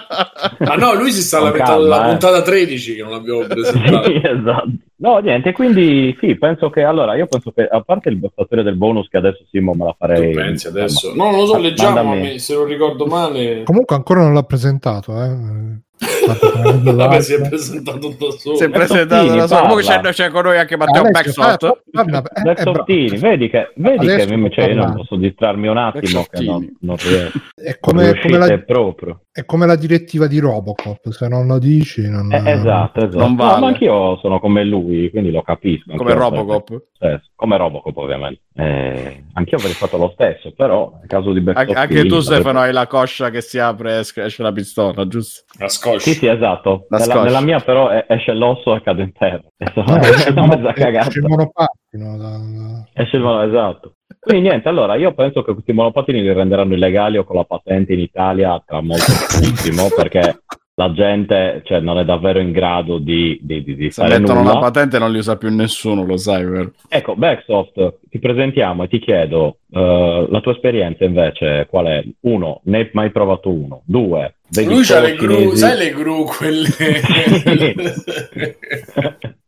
Ah 0.58 0.74
no, 0.76 0.92
lui 0.94 1.10
si 1.10 1.22
sta 1.22 1.40
lamentando 1.40 1.82
della 1.84 2.04
eh. 2.04 2.08
puntata 2.10 2.42
13 2.42 2.94
che 2.96 3.02
non 3.02 3.14
abbiamo 3.14 3.46
presentato. 3.46 4.08
Sì, 4.10 4.20
esatto. 4.22 4.68
No, 4.96 5.16
niente, 5.18 5.52
quindi 5.52 6.14
sì, 6.20 6.36
penso 6.36 6.68
che 6.68 6.82
allora 6.82 7.16
io 7.16 7.26
penso 7.26 7.50
che 7.50 7.62
a 7.66 7.80
parte 7.80 8.10
il 8.10 8.30
fattore 8.34 8.62
del 8.62 8.76
bonus 8.76 9.08
che 9.08 9.16
adesso 9.16 9.42
Simo 9.50 9.72
me 9.72 9.86
la 9.86 9.94
farei. 9.98 10.32
Tu 10.32 10.36
pensi 10.38 10.66
adesso? 10.66 11.06
insomma, 11.08 11.24
No, 11.24 11.30
non 11.30 11.40
lo 11.40 11.46
so, 11.46 11.52
ma- 11.54 11.58
leggiamo, 11.60 11.94
mandami- 12.02 12.32
ma 12.32 12.38
se 12.38 12.54
non 12.54 12.64
ricordo 12.66 13.06
male. 13.06 13.62
Comunque 13.62 13.96
ancora 13.96 14.20
non 14.20 14.34
l'ha 14.34 14.42
presentato. 14.42 15.18
Eh. 15.22 15.78
Vabbè, 16.00 17.20
si 17.20 17.34
è 17.34 17.48
presentato 17.48 18.08
da 18.18 18.30
solo. 18.38 18.56
Si 18.56 18.64
è 18.64 18.70
presentato 18.70 19.34
da 19.34 19.46
solo. 19.46 19.60
Comunque 19.60 19.82
c'è, 19.82 20.00
c'è 20.00 20.30
con 20.30 20.44
noi 20.44 20.58
anche 20.58 20.76
Matteo 20.76 21.04
fa- 21.32 21.56
eh, 21.58 22.00
eh, 22.00 22.04
bravo. 22.04 22.28
Softini, 22.56 23.18
vedi 23.18 23.48
che, 23.50 23.72
vedi 23.76 24.06
che 24.06 24.36
mi- 24.36 24.50
cioè, 24.50 24.68
io 24.68 24.74
non 24.76 24.94
posso 24.94 25.16
distrarmi 25.16 25.68
un 25.68 25.76
attimo 25.76 26.24
che 26.30 26.42
non, 26.44 26.76
non 26.80 26.96
riesco. 26.96 27.38
È 27.60 27.78
come, 27.78 28.18
come 28.18 28.38
la, 28.38 28.58
proprio. 28.58 29.20
è 29.30 29.44
come 29.44 29.66
la 29.66 29.76
direttiva 29.76 30.26
di 30.26 30.38
Robocop. 30.38 31.10
Se 31.10 31.28
non 31.28 31.46
lo 31.46 31.58
dici, 31.58 32.08
non. 32.08 32.32
Eh, 32.32 32.50
esatto, 32.52 33.00
esatto. 33.00 33.18
Non 33.18 33.34
No, 33.34 33.44
vale. 33.44 33.60
ma 33.60 33.66
anch'io 33.68 34.16
sono 34.16 34.40
come 34.40 34.64
lui, 34.64 35.10
quindi 35.10 35.30
lo 35.30 35.42
capisco. 35.42 35.94
Come 35.94 36.14
Robocop. 36.14 36.82
stesso. 36.94 37.28
Come 37.34 37.56
Robocop, 37.58 37.96
ovviamente. 37.98 38.40
Eh, 38.54 39.24
anch'io 39.34 39.56
avrei 39.58 39.72
fatto 39.72 39.96
lo 39.98 40.10
stesso, 40.14 40.52
però 40.56 40.92
nel 40.98 41.06
caso 41.08 41.32
di 41.32 41.40
Black 41.40 41.58
Anche, 41.58 42.02
tu, 42.06 42.14
avrei- 42.14 42.22
Stefano, 42.22 42.60
hai 42.60 42.72
la 42.72 42.86
coscia 42.86 43.30
che 43.30 43.40
si 43.42 43.58
apre 43.58 43.96
e 43.98 44.22
esce 44.24 44.42
la 44.42 44.52
pistola, 44.52 45.06
giusto? 45.06 45.44
La 45.58 45.68
scotch. 45.68 45.89
Sì, 45.98 46.14
sì, 46.14 46.26
esatto. 46.26 46.86
La 46.88 46.98
Nella, 46.98 47.22
nella 47.22 47.40
mia 47.40 47.58
però 47.60 47.88
è- 47.88 48.04
esce 48.08 48.32
l'osso 48.32 48.74
e 48.76 48.82
cade 48.82 49.02
in 49.02 49.12
terra. 49.12 49.42
No, 49.74 49.96
esce 50.00 50.28
il 50.30 50.34
mezza 50.34 50.72
cagata. 50.72 51.08
esce 51.08 51.18
il 51.18 51.24
monopattino. 51.26 52.16
da- 52.16 52.28
da- 52.38 52.88
Esce 53.02 53.16
il 53.16 53.22
mono, 53.22 53.42
esatto. 53.42 53.94
Quindi 54.18 54.48
niente, 54.48 54.68
allora 54.68 54.96
io 54.96 55.12
penso 55.14 55.42
che 55.42 55.52
questi 55.52 55.72
monopattini 55.72 56.20
li 56.20 56.32
renderanno 56.32 56.74
illegali 56.74 57.16
o 57.16 57.24
con 57.24 57.36
la 57.36 57.44
patente 57.44 57.92
in 57.94 58.00
Italia 58.00 58.62
tra 58.66 58.80
molto 58.82 59.04
pochissimo 59.32 59.88
perché 59.96 60.42
la 60.74 60.92
gente 60.92 61.62
cioè, 61.64 61.80
non 61.80 61.98
è 61.98 62.04
davvero 62.04 62.38
in 62.38 62.52
grado 62.52 62.98
di, 62.98 63.38
di, 63.42 63.62
di, 63.62 63.76
di 63.76 63.90
Se 63.90 64.02
fare 64.02 64.18
mettono 64.18 64.40
nulla. 64.40 64.54
la 64.54 64.58
patente 64.60 64.98
non 64.98 65.10
li 65.12 65.18
usa 65.18 65.36
più 65.36 65.50
nessuno, 65.54 66.04
lo 66.04 66.16
sai, 66.16 66.44
vero? 66.44 66.72
Ecco, 66.88 67.14
Backsoft, 67.16 67.98
ti 68.08 68.18
presentiamo 68.18 68.84
e 68.84 68.88
ti 68.88 68.98
chiedo 68.98 69.58
eh, 69.70 70.26
la 70.28 70.40
tua 70.40 70.52
esperienza 70.52 71.04
invece 71.04 71.66
qual 71.68 71.86
è? 71.86 72.02
Uno, 72.20 72.60
ne 72.64 72.78
hai 72.78 72.90
mai 72.92 73.10
provato 73.10 73.50
uno? 73.50 73.82
Due, 73.84 74.36
Lui 74.64 74.82
c'ha 74.84 74.98
le 75.00 75.14
gru, 75.14 75.54
sai 75.54 75.76
le 75.78 75.90
gru 75.94 76.24
quelle... 76.24 76.68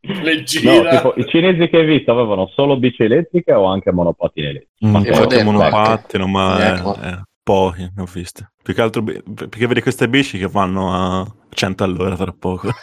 le 0.00 0.36
No, 0.36 0.42
gira. 0.44 0.90
tipo, 0.96 1.14
i 1.16 1.26
cinesi 1.28 1.68
che 1.68 1.76
hai 1.78 1.86
visto 1.86 2.12
avevano 2.12 2.48
solo 2.54 2.76
bici 2.78 3.02
elettriche 3.04 3.52
o 3.52 3.64
anche 3.66 3.92
monopattini 3.92 4.46
elettrici? 4.48 4.86
Mm, 4.86 4.90
Ma 4.90 4.98
E 5.00 5.06
qualche 5.10 5.42
modello, 5.42 5.50
monopattino, 5.50 6.26
ma 6.26 6.54
anche. 6.54 6.64
eh, 6.64 6.74
Ecco. 6.76 7.00
eh, 7.02 7.22
pochi 7.42 7.82
ne 7.82 8.02
ho 8.02 8.06
viste. 8.12 8.52
Più 8.62 8.74
che 8.74 8.80
altro 8.80 9.02
perché 9.02 9.66
vedi 9.66 9.82
queste 9.82 10.08
bici 10.08 10.38
che 10.38 10.46
vanno 10.48 10.92
a 10.92 11.26
100 11.50 11.84
all'ora 11.84 12.16
tra 12.16 12.32
poco. 12.36 12.70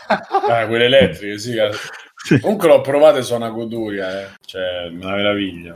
Ah, 0.50 0.66
quelle 0.66 0.86
elettriche, 0.86 1.38
sì. 1.38 1.56
Comunque 2.42 2.68
l'ho 2.68 2.82
provate, 2.82 3.22
sono 3.22 3.46
una 3.46 3.54
goduria, 3.54 4.22
eh. 4.22 4.28
Cioè, 4.46 4.88
una 4.92 5.16
meraviglia. 5.16 5.74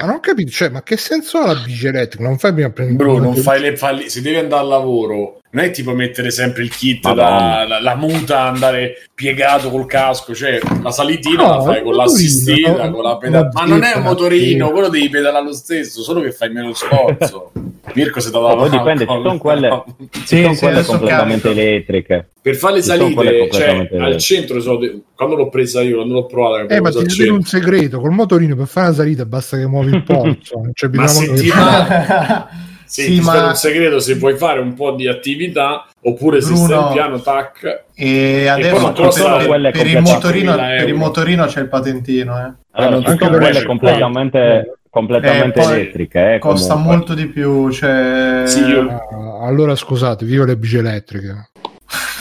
Ma 0.00 0.06
non 0.06 0.16
ho 0.16 0.20
capito, 0.20 0.50
cioè, 0.50 0.70
ma 0.70 0.82
che 0.82 0.96
senso 0.96 1.38
ha 1.38 1.52
la 1.52 1.60
bici 1.60 1.86
elettrica? 1.86 2.24
Non 2.24 2.38
fai 2.38 2.54
prima 2.54 2.70
prendere 2.70 2.96
Bro, 2.96 3.18
non 3.18 3.36
fai 3.36 3.60
le 3.60 3.76
falli. 3.76 4.08
Se 4.08 4.22
devi 4.22 4.36
andare 4.36 4.62
al 4.62 4.68
lavoro, 4.68 5.39
non 5.52 5.64
è 5.64 5.70
tipo 5.70 5.92
mettere 5.94 6.30
sempre 6.30 6.62
il 6.62 6.70
kit, 6.70 7.02
da, 7.12 7.64
la, 7.66 7.80
la 7.80 7.96
muta, 7.96 8.42
andare 8.42 9.08
piegato 9.14 9.68
col 9.70 9.86
casco. 9.86 10.34
Cioè, 10.34 10.60
la 10.82 10.90
salitina 10.92 11.42
No, 11.42 11.56
la 11.56 11.62
fai 11.62 11.82
con 11.82 11.94
l'assistita, 11.94 12.86
no? 12.86 12.92
con 12.94 13.02
la 13.02 13.16
pedale. 13.16 13.48
Una 13.52 13.60
Ma 13.60 13.64
non 13.68 13.82
è 13.82 13.96
un 13.96 14.02
motorino, 14.02 14.66
sì. 14.66 14.72
quello 14.72 14.88
devi 14.88 15.08
pedalare 15.08 15.44
lo 15.44 15.52
stesso, 15.52 16.02
solo 16.02 16.20
che 16.20 16.30
fai 16.32 16.50
meno 16.50 16.72
sforzo. 16.72 17.52
Mirko 17.94 18.20
si 18.20 18.28
è 18.28 18.30
dato 18.30 18.46
No, 18.46 18.54
la 18.54 18.60
poi 18.68 18.70
dipende, 18.70 19.04
ci 19.06 19.10
sono 19.12 19.38
quelle, 19.38 19.84
ci 20.12 20.20
Sì, 20.26 20.42
sono 20.42 20.54
sì, 20.54 20.60
quelle 20.60 20.84
completamente 20.84 21.42
carico. 21.48 21.60
elettriche. 21.60 22.28
Per 22.40 22.54
fare 22.56 22.74
le 22.76 22.82
sono 22.82 22.98
salite, 23.12 23.50
cioè, 23.50 23.88
al 23.98 24.16
centro, 24.18 24.60
so, 24.60 24.78
quando 25.16 25.34
l'ho 25.34 25.48
presa 25.48 25.82
io, 25.82 25.96
quando 25.96 26.14
l'ho 26.14 26.26
provata, 26.26 26.72
Eh, 26.72 26.80
ma 26.80 26.90
ti 26.90 27.04
dire 27.06 27.30
un 27.30 27.42
segreto, 27.42 27.98
col 28.00 28.12
motorino 28.12 28.54
per 28.54 28.66
fare 28.68 28.86
una 28.86 28.96
salita 28.96 29.24
basta 29.26 29.56
che 29.56 29.66
muovi 29.66 29.94
il 29.94 30.02
polso. 30.06 30.58
non 30.60 30.70
c'è 30.72 30.88
Ma 30.92 31.02
bisogno 31.02 31.26
se 31.26 31.32
che- 31.34 31.40
ti 31.40 31.48
va, 31.48 32.48
sì, 32.90 33.02
Sì, 33.02 33.14
ti 33.18 33.20
ma- 33.20 33.46
un 33.46 33.54
segreto, 33.54 34.00
se 34.00 34.14
vuoi 34.16 34.36
fare 34.36 34.58
un 34.58 34.74
po' 34.74 34.90
di 34.90 35.06
attività, 35.06 35.86
oppure 36.02 36.40
se 36.40 36.48
Bruno- 36.50 36.64
stai 36.66 36.80
in 36.86 36.92
piano, 36.92 37.20
tac. 37.20 37.84
E 37.94 38.48
adesso 38.48 38.70
poi 38.74 38.82
non 38.82 38.92
per, 38.94 39.70
per- 39.72 39.86
il 39.86 40.00
motorino, 40.00 40.54
1000 40.56 40.76
per 40.78 40.88
il 40.88 40.94
motorino 40.94 41.46
c'è 41.46 41.60
il 41.60 41.68
patentino, 41.68 42.36
eh. 42.36 42.52
Allora, 42.72 42.96
anche 42.96 43.16
sono 43.16 43.30
per 43.30 43.38
quelle 43.40 43.58
me, 43.60 43.64
completamente, 43.64 44.78
completamente 44.90 45.60
Eh, 45.60 45.62
poi 45.62 45.72
elettriche. 45.72 46.34
eh, 46.34 46.38
Costa 46.40 46.72
comunque. 46.74 46.96
molto 46.96 47.14
di 47.14 47.26
più, 47.28 47.70
cioè... 47.70 48.42
Sì, 48.46 48.64
io- 48.64 49.40
allora 49.42 49.76
scusate, 49.76 50.24
vivo 50.24 50.44
le 50.44 50.56
bici 50.56 50.76
elettriche. 50.78 51.49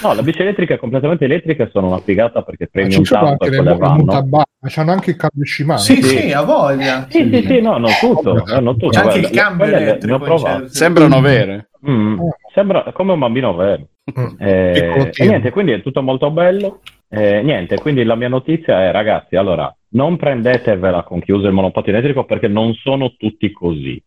No, 0.02 0.14
le 0.14 0.22
bici 0.24 0.42
elettriche 0.42 0.78
completamente 0.78 1.26
elettriche 1.26 1.70
sono 1.74 1.88
una 1.88 2.00
figata 2.00 2.42
perché 2.42 2.64
Ma 2.66 2.70
premi 2.72 2.92
ci 2.92 2.98
un 3.00 3.06
sono 3.06 3.26
tanto 3.26 3.46
e 3.46 3.50
le, 3.50 3.56
quelle 3.58 3.72
le 3.72 3.78
vanno. 3.78 4.28
ma 4.30 4.44
c'hanno 4.64 4.92
anche 4.92 5.10
il 5.12 5.16
cambio 5.18 5.46
Shimano. 5.46 5.80
Sì, 5.80 6.02
Sì. 6.02 6.18
sì, 6.18 6.32
ha 6.32 6.42
voglia. 6.42 7.06
Sì, 7.10 7.30
sì, 7.32 7.46
sì, 7.46 7.62
no, 7.62 7.78
non 7.78 7.92
tutto, 8.00 8.44
hanno 8.48 8.74
tutto. 8.74 8.90
C'è 8.90 9.02
anche 9.02 9.20
il 9.20 9.30
cambio 9.30 9.66
le- 9.66 9.72
ne 9.72 9.78
ho 9.78 9.82
elettrico. 9.82 10.18
provate. 10.20 10.60
certi- 10.62 10.76
Sembrano 10.76 11.22
vere. 11.22 11.70
Mm, 11.90 12.20
sembra 12.54 12.92
come 12.94 13.12
un 13.14 13.20
bambino 13.20 13.54
vero. 13.56 13.88
Mm. 14.20 14.26
Eh, 14.40 15.12
e 15.16 15.26
niente, 15.28 15.52
quindi 15.52 15.74
è 15.74 15.82
tutto 15.82 16.02
molto 16.02 16.32
bello. 16.32 16.80
Eh, 17.10 17.42
niente, 17.42 17.78
quindi 17.80 18.04
la 18.04 18.16
mia 18.16 18.28
notizia 18.30 18.84
è, 18.88 18.92
ragazzi, 18.92 19.36
allora, 19.36 19.74
non 19.92 20.16
prendetevela 20.18 21.04
con 21.04 21.20
chi 21.20 21.32
usa 21.32 21.48
il 21.48 21.54
monopattino 21.54 21.98
elettrico 21.98 22.24
perché 22.26 22.48
non 22.48 22.74
sono 22.76 23.14
tutti 23.18 23.52
così. 23.52 24.02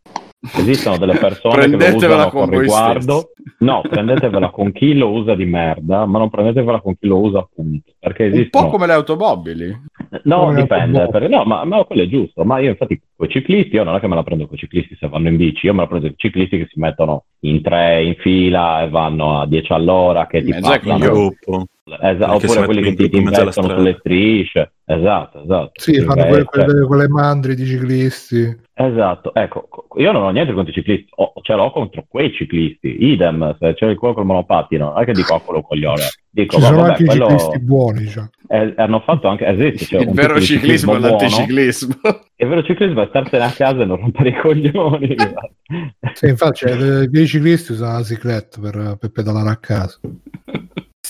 Esistono 0.56 0.98
delle 0.98 1.16
persone 1.18 1.70
che 1.70 1.76
lo 1.76 1.96
usano 1.96 2.28
con 2.30 2.48
con 2.48 2.58
riguardo. 2.58 3.30
No, 3.58 3.80
prendetevela 3.88 4.50
con 4.50 4.72
chi 4.72 4.92
lo 4.94 5.10
usa 5.12 5.36
di 5.36 5.44
merda, 5.44 6.04
ma 6.04 6.18
non 6.18 6.30
prendetevela 6.30 6.80
con 6.80 6.96
chi 6.98 7.06
lo 7.06 7.20
usa 7.20 7.38
appunto. 7.38 7.92
Perché 7.96 8.24
Un 8.24 8.32
esistono... 8.32 8.64
po' 8.64 8.70
come 8.72 8.86
le 8.88 8.92
automobili. 8.94 9.80
No, 10.24 10.46
Come 10.46 10.62
dipende. 10.62 11.08
perché- 11.10 11.28
no, 11.28 11.44
ma, 11.44 11.64
ma 11.64 11.84
quello 11.84 12.02
è 12.02 12.08
giusto. 12.08 12.42
Ma 12.44 12.58
io, 12.58 12.70
infatti, 12.70 13.00
con 13.14 13.28
i 13.28 13.30
ciclisti, 13.30 13.76
io 13.76 13.84
non 13.84 13.94
è 13.94 14.00
che 14.00 14.08
me 14.08 14.16
la 14.16 14.24
prendo 14.24 14.46
con 14.46 14.56
i 14.56 14.58
ciclisti 14.58 14.96
se 14.98 15.08
vanno 15.08 15.28
in 15.28 15.36
bici, 15.36 15.66
io 15.66 15.74
me 15.74 15.82
la 15.82 15.86
prendo 15.86 16.06
con 16.06 16.14
i 16.16 16.18
ciclisti 16.18 16.58
che 16.58 16.66
si 16.68 16.80
mettono 16.80 17.24
in 17.44 17.62
tre 17.62 18.02
in 18.02 18.16
fila 18.16 18.82
e 18.82 18.88
vanno 18.88 19.40
a 19.40 19.46
10 19.46 19.72
all'ora, 19.72 20.26
che 20.26 20.42
ti 20.42 20.50
ai 20.50 20.60
passano. 20.60 20.98
gruppo. 20.98 21.66
Esatto, 22.00 22.34
oppure 22.34 22.64
quelli 22.64 22.82
che 22.82 22.94
ti, 22.94 23.08
ti 23.08 23.16
investono 23.18 23.68
sulle 23.76 23.96
strisce. 23.98 24.72
Esatto, 24.84 25.42
esatto. 25.42 25.70
Sì, 25.74 26.00
fanno 26.02 26.26
quelle, 26.26 26.44
quelle- 26.44 26.86
quelle 26.86 27.08
mandri 27.08 27.54
di 27.54 27.64
ciclisti. 27.64 28.60
Esatto, 28.84 29.34
ecco, 29.34 29.66
co- 29.68 29.86
io 30.00 30.10
non 30.12 30.22
ho 30.24 30.30
niente 30.30 30.52
contro 30.52 30.70
i 30.72 30.74
ciclisti, 30.74 31.06
ho- 31.16 31.32
ce 31.42 31.54
l'ho 31.54 31.70
contro 31.70 32.04
quei 32.08 32.32
ciclisti, 32.32 33.04
idem, 33.04 33.56
se 33.58 33.74
c'è 33.74 33.94
quello 33.94 34.14
col 34.14 34.24
monopattino, 34.24 34.90
non 34.92 35.00
è 35.00 35.04
che 35.04 35.12
dico 35.12 35.34
a 35.34 35.40
quello 35.40 35.60
coglione, 35.62 36.02
dico, 36.30 36.56
Ci 36.56 36.60
ma 36.62 36.66
sono 36.66 36.76
vabbè, 36.78 36.88
anche 36.90 37.02
i 37.02 37.06
quello 37.06 37.28
ciclisti 37.28 37.58
buoni. 37.60 38.06
Cioè. 38.08 38.24
è- 38.48 38.74
hanno 38.76 39.00
fatto 39.00 39.28
anche, 39.28 39.46
esiste, 39.46 39.84
cioè, 39.84 40.00
il 40.00 40.08
un 40.08 40.14
vero 40.14 40.34
di 40.38 40.44
ciclismo 40.44 40.94
è 40.96 40.98
l'anticiclismo. 40.98 41.94
Il 42.42 42.48
vero 42.48 42.62
ciclismo 42.64 43.02
è 43.02 43.06
starsene 43.08 43.44
a 43.44 43.50
casa 43.50 43.82
e 43.82 43.84
non 43.84 43.98
rompere 43.98 44.30
i 44.30 44.34
coglioni. 44.34 45.14
Sì, 46.14 46.26
infatti, 46.26 46.66
cioè, 46.66 46.74
le- 46.74 47.08
i 47.20 47.26
ciclisti 47.26 47.72
usano 47.72 47.98
la 47.98 48.02
cicletta 48.04 48.60
per, 48.60 48.96
per 48.98 49.10
pedalare 49.12 49.48
a 49.50 49.56
casa. 49.56 49.98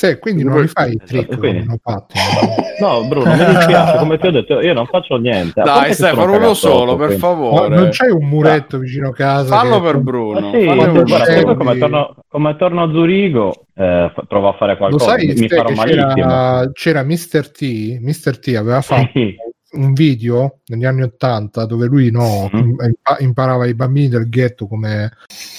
Sì, 0.02 0.18
quindi 0.18 0.42
non 0.42 0.60
li 0.60 0.66
fai 0.66 0.90
i 0.94 1.00
Esatto, 1.00 1.06
trick 1.06 1.38
quindi- 1.38 1.58
i. 1.60 2.14
No, 2.80 3.06
Bruno, 3.06 3.30
mi 3.36 3.44
dispiace, 3.44 3.98
come 4.02 4.18
ti 4.18 4.26
ho 4.26 4.30
detto, 4.32 4.60
io 4.60 4.72
non 4.72 4.86
faccio 4.86 5.16
niente. 5.16 5.60
A 5.60 5.64
Dai, 5.64 5.94
Stefano, 5.94 6.34
uno 6.36 6.54
solo, 6.54 6.96
per 6.96 7.12
favore. 7.12 7.68
non 7.72 7.90
c'è 7.90 8.10
un 8.10 8.26
muretto 8.26 8.78
vicino 8.78 9.10
a 9.10 9.12
casa? 9.12 9.56
Fallo 9.58 9.76
che- 9.80 9.86
per 9.92 9.98
Bruno. 10.00 10.40
Ma 10.40 10.50
sì, 10.58 10.64
fallo 10.64 11.04
guarda, 11.04 11.54
come 11.54 11.78
torno, 11.78 12.14
come 12.28 12.56
torno 12.56 12.82
a 12.82 12.90
Zurigo, 12.90 13.66
eh, 13.74 14.12
provo 14.26 14.48
a 14.48 14.52
fare 14.54 14.72
Lo 14.72 14.78
qualcosa, 14.78 15.04
sai, 15.10 15.26
mi 15.28 15.48
farò 15.48 15.70
malissimo. 15.70 16.14
c'era, 16.14 16.70
c'era 16.72 17.02
Mr. 17.04 17.50
T, 17.52 17.98
Mr. 18.00 18.38
T 18.40 18.54
aveva 18.56 18.80
fatto 18.80 19.10
Sì. 19.14 19.36
un 19.74 19.92
video 19.92 20.58
negli 20.66 20.84
anni 20.84 21.02
Ottanta 21.02 21.64
dove 21.64 21.86
lui 21.86 22.10
no, 22.10 22.50
impa- 22.52 23.18
imparava 23.20 23.62
ai 23.64 23.74
bambini 23.74 24.08
del 24.08 24.28
ghetto 24.28 24.66
come, 24.66 25.12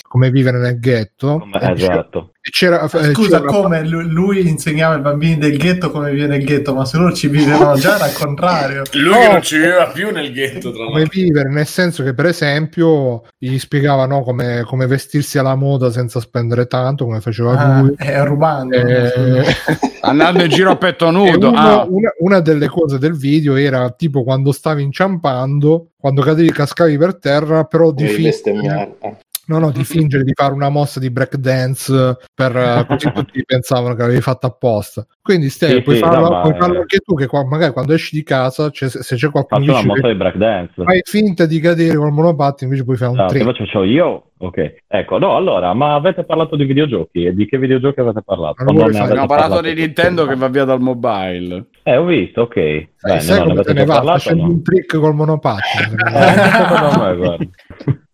come 0.05 0.29
vivere 0.31 0.57
nel 0.59 0.79
ghetto. 0.79 1.39
Come- 1.39 1.71
esatto. 1.71 2.32
E 2.45 2.49
c'era, 2.51 2.83
eh, 2.83 3.13
Scusa, 3.13 3.37
c'era- 3.39 3.49
come 3.51 3.87
Lu- 3.87 4.01
lui 4.01 4.45
insegnava 4.49 4.95
ai 4.95 4.99
bambini 5.01 5.37
del 5.37 5.55
ghetto 5.57 5.89
come 5.91 6.11
viene 6.11 6.35
il 6.35 6.43
ghetto, 6.43 6.73
ma 6.75 6.83
se 6.83 6.97
loro 6.97 7.13
ci 7.13 7.29
vivevano 7.29 7.75
già 7.75 7.95
era 7.95 8.03
al 8.03 8.13
contrario. 8.13 8.81
Lui 8.95 9.13
che 9.13 9.27
non 9.31 9.41
ci 9.41 9.55
viveva 9.55 9.87
più 9.87 10.11
nel 10.11 10.29
ghetto, 10.33 10.73
tra 10.73 10.83
come 10.83 10.99
l'altro. 10.99 11.21
vivere, 11.21 11.49
nel 11.49 11.65
senso 11.65 12.03
che 12.03 12.13
per 12.13 12.25
esempio 12.25 13.23
gli 13.37 13.57
spiegava 13.57 14.05
no, 14.07 14.23
come, 14.23 14.63
come 14.65 14.87
vestirsi 14.87 15.37
alla 15.37 15.55
moda 15.55 15.89
senza 15.89 16.19
spendere 16.19 16.67
tanto, 16.67 17.05
come 17.05 17.21
faceva 17.21 17.51
Ah, 17.57 17.79
lui. 17.79 17.93
è 17.97 18.21
rubando. 18.25 18.75
Eh, 18.75 19.45
Andando 20.01 20.43
in 20.43 20.49
giro 20.49 20.71
a 20.71 20.75
petto 20.75 21.09
nudo. 21.11 21.47
uno- 21.47 21.57
Ah, 21.57 21.85
una, 21.87 22.09
una 22.19 22.39
delle 22.41 22.67
cose 22.67 22.97
del 22.99 23.13
video 23.15 23.55
era 23.55 23.89
tipo 23.91 24.23
quando 24.25 24.51
stavi 24.51 24.83
inciampando, 24.83 25.91
quando 25.97 26.21
cadevi, 26.21 26.51
cascavi 26.51 26.97
per 26.97 27.15
terra, 27.19 27.63
però 27.63 27.91
di 27.93 28.03
eh. 28.03 29.15
No, 29.47 29.59
no, 29.59 29.71
di 29.71 29.83
fingere 29.85 30.23
di 30.23 30.31
fare 30.33 30.53
una 30.53 30.69
mossa 30.69 30.99
di 30.99 31.09
breakdance 31.11 32.17
per 32.33 32.55
eh, 32.55 32.85
così 32.87 33.09
tutti 33.13 33.43
pensavano 33.45 33.95
che 33.95 34.03
avevi 34.03 34.21
fatto 34.21 34.47
apposta. 34.47 35.05
Quindi 35.21 35.49
Ste, 35.49 35.67
Sì, 35.69 35.81
puoi, 35.81 35.95
sì, 35.95 36.01
farlo, 36.01 36.29
no, 36.29 36.41
puoi 36.41 36.53
farlo 36.57 36.79
anche 36.79 36.99
tu 36.99 37.13
che 37.15 37.27
qua- 37.27 37.45
magari 37.45 37.71
quando 37.73 37.93
esci 37.93 38.15
di 38.15 38.23
casa 38.23 38.69
c'è- 38.69 38.89
se 38.89 39.15
c'è 39.15 39.29
qualcuno 39.29 39.59
Faccio 39.65 39.77
una 39.77 39.85
mossa 39.87 40.01
che 40.01 40.07
di 40.09 40.15
breakdance. 40.15 40.83
fai 40.83 41.01
finta 41.03 41.45
di 41.45 41.59
cadere 41.59 41.95
col 41.95 42.11
monopattino 42.11 42.69
invece 42.69 42.83
puoi 42.85 42.97
fare 42.97 43.11
un 43.11 43.17
che 43.17 43.25
trick. 43.27 43.45
faccio 43.45 43.65
c'ho 43.65 43.83
io? 43.83 44.27
Ok, 44.43 44.75
ecco, 44.87 45.17
no, 45.19 45.37
allora, 45.37 45.73
ma 45.73 45.93
avete 45.93 46.25
parlato 46.25 46.57
di 46.57 46.65
videogiochi? 46.65 47.23
E 47.23 47.33
di 47.33 47.45
che 47.45 47.57
videogiochi 47.57 48.01
avete 48.01 48.21
parlato? 48.25 48.55
Fare- 48.65 48.81
avete 48.81 48.97
abbiamo 49.01 49.25
parlato 49.25 49.61
di 49.61 49.73
Nintendo 49.73 50.25
che 50.25 50.35
va 50.35 50.49
via 50.49 50.65
dal 50.65 50.81
mobile. 50.81 51.67
Eh, 51.83 51.95
ho 51.95 52.03
visto, 52.03 52.41
ok. 52.41 52.53
Sai, 52.55 52.87
Bene, 52.99 53.19
sai 53.21 53.37
no, 53.37 53.43
come 53.43 53.53
te 53.55 53.59
avete 53.61 53.73
ne 53.73 53.85
va 53.85 53.93
parlato? 53.93 54.17
facendo 54.19 54.43
no? 54.43 54.49
un 54.49 54.61
trick 54.63 54.97
col 54.99 55.13
monopattino? 55.15 55.95
Eh, 56.13 56.49
secondo 56.51 57.03
me, 57.03 57.15
guarda. 57.15 57.45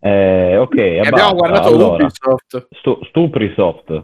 Eh, 0.01 0.55
ok, 0.57 0.76
basta. 0.76 1.09
abbiamo 1.09 1.34
guardato 1.35 1.67
allora, 1.67 2.03
Ubisoft. 2.05 2.67
Stu- 2.71 3.03
Stuprisoft. 3.05 4.03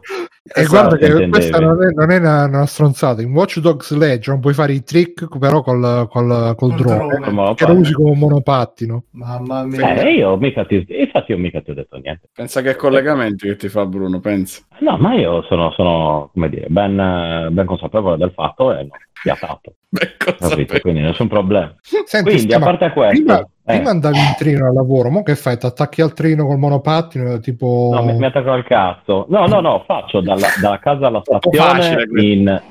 E 0.54 0.66
guarda 0.66 0.98
che 0.98 1.06
intendevi. 1.06 1.32
questa 1.32 1.60
non 1.60 1.82
è, 1.82 1.92
non 1.92 2.12
è 2.12 2.18
una, 2.18 2.46
una 2.46 2.66
stronzata. 2.66 3.22
In 3.22 3.32
Watch 3.32 3.60
Dogs 3.60 3.96
Legion 3.96 4.40
puoi 4.40 4.54
fare 4.54 4.74
i 4.74 4.84
trick 4.84 5.38
però 5.40 5.62
col, 5.62 6.08
col, 6.10 6.54
col 6.56 6.56
Col 6.56 6.76
drone, 6.76 7.18
drone. 7.20 7.32
Lo 7.32 7.54
che 7.54 7.66
lo 7.66 7.72
fai? 7.72 7.80
usi 7.80 7.94
come 7.94 8.10
un 8.12 8.18
monopattino. 8.20 9.04
Mamma 9.12 9.64
mia. 9.64 9.96
Eh, 10.02 10.12
io 10.16 10.36
mica 10.38 10.66
ti... 10.66 10.86
Infatti 10.88 11.32
io 11.32 11.38
mica 11.38 11.62
ti 11.62 11.72
ho 11.72 11.74
detto 11.74 11.98
niente. 11.98 12.30
Pensa 12.34 12.62
che 12.62 12.76
collegamenti 12.76 13.48
che 13.48 13.56
ti 13.56 13.70
fa 13.70 13.86
Bruno, 13.86 14.20
pensa. 14.20 14.64
No, 14.80 14.98
ma 14.98 15.14
io 15.16 15.44
sono, 15.44 15.72
sono 15.72 16.30
come 16.34 16.50
dire, 16.50 16.66
ben, 16.68 17.48
ben 17.52 17.66
consapevole 17.66 18.18
del 18.18 18.32
fatto 18.36 18.72
e 18.72 18.76
non 18.76 18.90
fiatato. 19.14 19.76
Beh, 19.90 20.16
cosa 20.18 20.50
Capito? 20.50 20.80
Quindi 20.82 21.00
nessun 21.00 21.28
problema. 21.28 21.74
Senti, 21.82 22.32
Quindi, 22.34 22.54
a 22.54 22.60
parte 22.60 22.92
questo... 22.92 23.24
prima, 23.24 23.50
eh, 23.66 23.76
prima 23.76 23.90
andavi 23.90 24.18
in 24.18 24.36
treno 24.38 24.68
al 24.68 24.74
lavoro, 24.74 25.10
mo 25.10 25.24
che 25.24 25.36
fai? 25.36 25.58
Ti 25.58 25.66
attacchi 25.66 26.02
al 26.02 26.14
treno 26.14 26.46
col 26.46 26.58
monopattino? 26.58 27.40
Tipo... 27.40 27.92
No, 27.94 28.04
mi, 28.04 28.14
mi 28.14 28.26
attacco 28.26 28.52
al 28.52 28.64
cazzo. 28.64 29.26
No, 29.30 29.46
no, 29.48 29.60
no, 29.60 29.84
faccio 29.86 30.22
dalla, 30.22 30.48
dalla 30.62 30.80
casa 30.80 31.08
alla 31.08 31.22
stazione 31.22 32.06
in... 32.22 32.62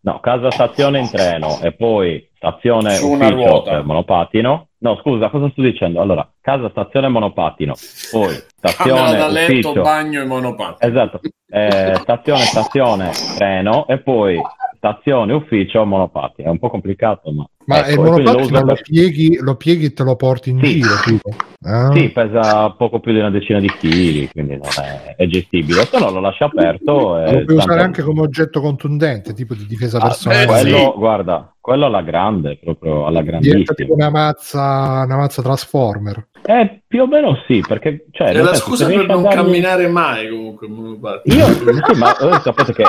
No, 0.00 0.20
casa 0.20 0.50
stazione 0.50 1.00
in 1.00 1.10
treno 1.10 1.58
e 1.60 1.72
poi 1.72 2.27
stazione 2.38 2.94
Su 2.94 3.08
una 3.10 3.26
ufficio 3.26 3.46
ruota. 3.48 3.70
per 3.72 3.84
monopattino. 3.84 4.66
No, 4.80 4.96
scusa, 5.02 5.28
cosa 5.28 5.50
sto 5.50 5.60
dicendo? 5.60 6.00
Allora, 6.00 6.26
casa 6.40 6.70
stazione 6.70 7.08
monopattino, 7.08 7.74
poi 8.12 8.32
stazione 8.56 9.16
da 9.16 9.26
letto, 9.28 9.52
ufficio. 9.70 9.82
bagno 9.82 10.22
e 10.22 10.24
monopattino. 10.24 10.90
Esatto, 10.92 11.20
eh, 11.50 11.94
stazione, 12.00 12.40
stazione, 12.42 13.10
treno 13.36 13.86
e 13.88 13.98
poi 13.98 14.40
stazione, 14.76 15.32
ufficio, 15.32 15.84
monopattino. 15.84 16.46
È 16.46 16.50
un 16.52 16.58
po' 16.60 16.70
complicato, 16.70 17.32
ma... 17.32 17.44
Ma 17.64 17.86
ecco, 17.86 17.88
il 17.88 17.92
e 17.92 17.96
quindi 17.96 18.22
lo 18.22 18.30
monopattino 18.30 18.44
uso 18.56 18.64
lo 18.64 18.72
per- 18.72 18.82
pieghi, 18.82 19.36
lo 19.40 19.56
pieghi 19.56 19.84
e 19.86 19.92
te 19.92 20.02
lo 20.04 20.14
porti 20.16 20.50
in 20.50 20.60
Sì. 20.62 20.74
giro, 20.80 20.94
tipo. 21.04 21.30
Ah. 21.66 21.90
Sì, 21.92 22.08
pesa 22.10 22.70
poco 22.70 23.00
più 23.00 23.12
di 23.12 23.18
una 23.18 23.30
decina 23.30 23.58
di 23.58 23.70
chili, 23.80 24.28
quindi 24.30 24.52
non 24.56 24.68
è, 24.80 25.16
è 25.16 25.26
gestibile. 25.26 25.82
Se 25.84 25.98
no 25.98 26.08
lo 26.10 26.20
lascio 26.20 26.44
aperto. 26.44 27.18
Lo 27.18 27.44
puoi 27.44 27.56
usare 27.56 27.82
anche 27.82 28.02
come 28.02 28.20
oggetto 28.20 28.60
contundente, 28.60 29.34
tipo 29.34 29.54
di 29.54 29.66
difesa 29.66 29.98
Ah, 29.98 30.06
personale. 30.06 30.42
eh, 30.44 30.46
quello, 30.46 30.78
sì. 30.78 30.92
guarda, 30.98 31.52
quello 31.68 31.84
alla 31.86 32.00
grande, 32.02 32.58
proprio 32.58 33.04
alla 33.06 33.20
Diventa 33.20 33.74
tipo 33.74 33.94
grandissima. 33.94 33.94
una 33.94 34.10
mazza, 34.10 35.02
una 35.04 35.16
mazza 35.16 35.42
Transformer. 35.42 36.28
Eh, 36.44 36.82
più 36.86 37.02
o 37.02 37.06
meno 37.06 37.42
sì, 37.46 37.62
perché... 37.66 38.06
Cioè, 38.10 38.28
È 38.28 38.32
la 38.38 38.54
senso, 38.54 38.64
scusa 38.64 38.86
per 38.86 39.06
non 39.06 39.22
darmi- 39.22 39.28
camminare 39.34 39.86
mai 39.88 40.28
comunque. 40.58 41.20
Io, 41.24 41.44
sì, 41.46 41.98
ma 41.98 42.16
voi 42.18 42.40
sapete 42.40 42.72
che, 42.72 42.84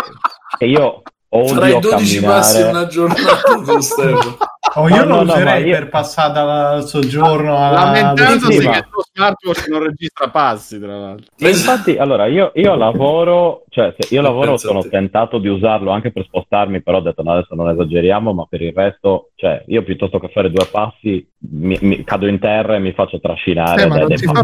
che 0.57 0.65
io 0.65 1.01
odio 1.29 1.53
Farai 1.53 1.79
12 1.79 2.21
passi 2.21 2.57
in 2.57 2.61
camminare. 2.63 2.69
una 2.69 2.87
giornata, 2.87 3.79
Stefano. 3.81 4.37
Oh, 4.75 4.87
io 4.87 4.97
No, 4.97 5.03
lo 5.03 5.07
no, 5.07 5.15
no, 5.15 5.31
userei 5.33 5.45
ma 5.45 5.55
io- 5.67 5.73
per 5.79 5.89
passare 5.89 6.33
dal 6.33 6.85
soggiorno 6.85 7.57
a... 7.57 7.71
Lamentandosi 7.71 8.51
sì, 8.59 8.65
ma- 8.65 8.71
che 8.73 8.77
il 8.77 8.87
tuo 8.91 9.03
smartwatch 9.11 9.67
non 9.67 9.83
registra 9.83 10.29
passi, 10.29 10.79
tra 10.79 10.95
l'altro. 10.95 11.25
E 11.39 11.49
infatti, 11.49 11.97
allora, 11.97 12.27
io, 12.27 12.51
io 12.53 12.75
lavoro, 12.75 13.63
cioè, 13.69 13.95
se 13.97 14.13
io 14.13 14.21
lavoro 14.21 14.57
sono 14.57 14.81
te. 14.83 14.89
tentato 14.89 15.39
di 15.39 15.47
usarlo 15.47 15.89
anche 15.89 16.11
per 16.11 16.25
spostarmi, 16.25 16.83
però 16.83 16.97
ho 16.97 17.01
detto 17.01 17.23
no, 17.23 17.31
adesso 17.31 17.55
non 17.55 17.69
esageriamo, 17.69 18.31
ma 18.33 18.45
per 18.47 18.61
il 18.61 18.73
resto, 18.75 19.29
cioè, 19.35 19.63
io 19.67 19.81
piuttosto 19.83 20.19
che 20.19 20.29
fare 20.31 20.51
due 20.51 20.67
passi, 20.69 21.27
mi, 21.51 21.75
mi- 21.81 22.03
cado 22.03 22.27
in 22.27 22.37
terra 22.37 22.75
e 22.75 22.79
mi 22.79 22.91
faccio 22.93 23.19
trascinare 23.19 23.81
Eh, 23.83 23.87
ma 23.87 23.97
non 23.97 24.15
si 24.17 24.25
fa 24.25 24.33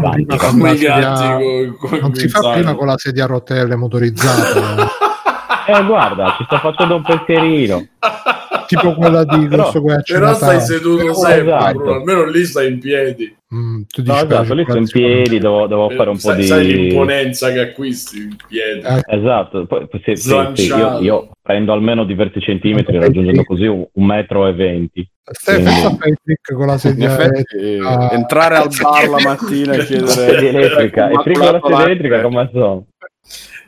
con- 1.78 2.00
con 2.00 2.10
prima 2.52 2.74
con 2.74 2.86
la 2.88 2.96
sedia 2.96 3.24
a 3.24 3.28
rotelle 3.28 3.76
motorizzata, 3.76 4.88
Eh, 5.68 5.84
guarda, 5.84 6.34
ci 6.38 6.44
sto 6.44 6.56
facendo 6.58 6.96
un 6.96 7.02
pensierino. 7.02 7.86
tipo 8.66 8.94
quella 8.94 9.24
di 9.24 9.46
Però- 9.46 9.70
Però 10.04 10.34
stai 10.34 10.60
seduto 10.60 11.10
Esatto. 11.10 11.26
sempre, 11.26 11.72
Bruno, 11.74 11.92
almeno 11.94 12.24
lì 12.24 12.44
stai 12.44 12.72
in 12.72 12.78
piedi. 12.80 13.34
Mm, 13.54 13.82
tu 13.86 14.02
No, 14.02 14.12
dici 14.14 14.26
esatto, 14.26 14.54
lì 14.54 14.64
sto 14.64 14.76
in 14.76 14.88
piedi, 14.88 15.38
devo, 15.38 15.66
devo 15.68 15.88
fare 15.90 16.10
un 16.10 16.16
po' 16.16 16.20
sai, 16.30 16.36
di... 16.36 16.42
sai 16.46 16.66
l'imponenza 16.66 17.52
che 17.52 17.60
acquisti 17.60 18.18
in 18.18 18.36
piedi. 18.48 18.80
Eh, 18.80 19.02
Esatto, 19.06 19.66
poi, 19.66 19.86
sì, 20.02 20.16
sì, 20.16 20.34
sì, 20.54 20.66
io, 20.66 20.98
io 20.98 21.30
prendo 21.42 21.72
almeno 21.72 22.04
diversi 22.04 22.40
centimetri 22.40 22.98
raggiungendo 22.98 23.44
così 23.44 23.66
un, 23.66 23.86
un 23.92 24.04
metro 24.04 24.48
e 24.48 24.52
venti. 24.52 25.08
Stai 25.28 25.62
trick 25.62 26.52
con 26.54 26.66
la 26.66 26.78
sedia 26.78 27.06
effetti, 27.08 27.56
elettrica. 27.56 28.10
entrare 28.12 28.56
al 28.56 28.68
bar 28.80 29.08
la 29.08 29.18
mattina 29.22 29.72
e 29.74 29.80
Sedia 29.86 30.06
chiedere 30.38 30.48
elettrica, 30.48 31.08
e 31.08 31.22
frigo 31.22 31.50
la 31.50 31.60
sedia 31.62 31.84
elettrica 31.84 32.20
come 32.22 32.50
sono? 32.52 32.86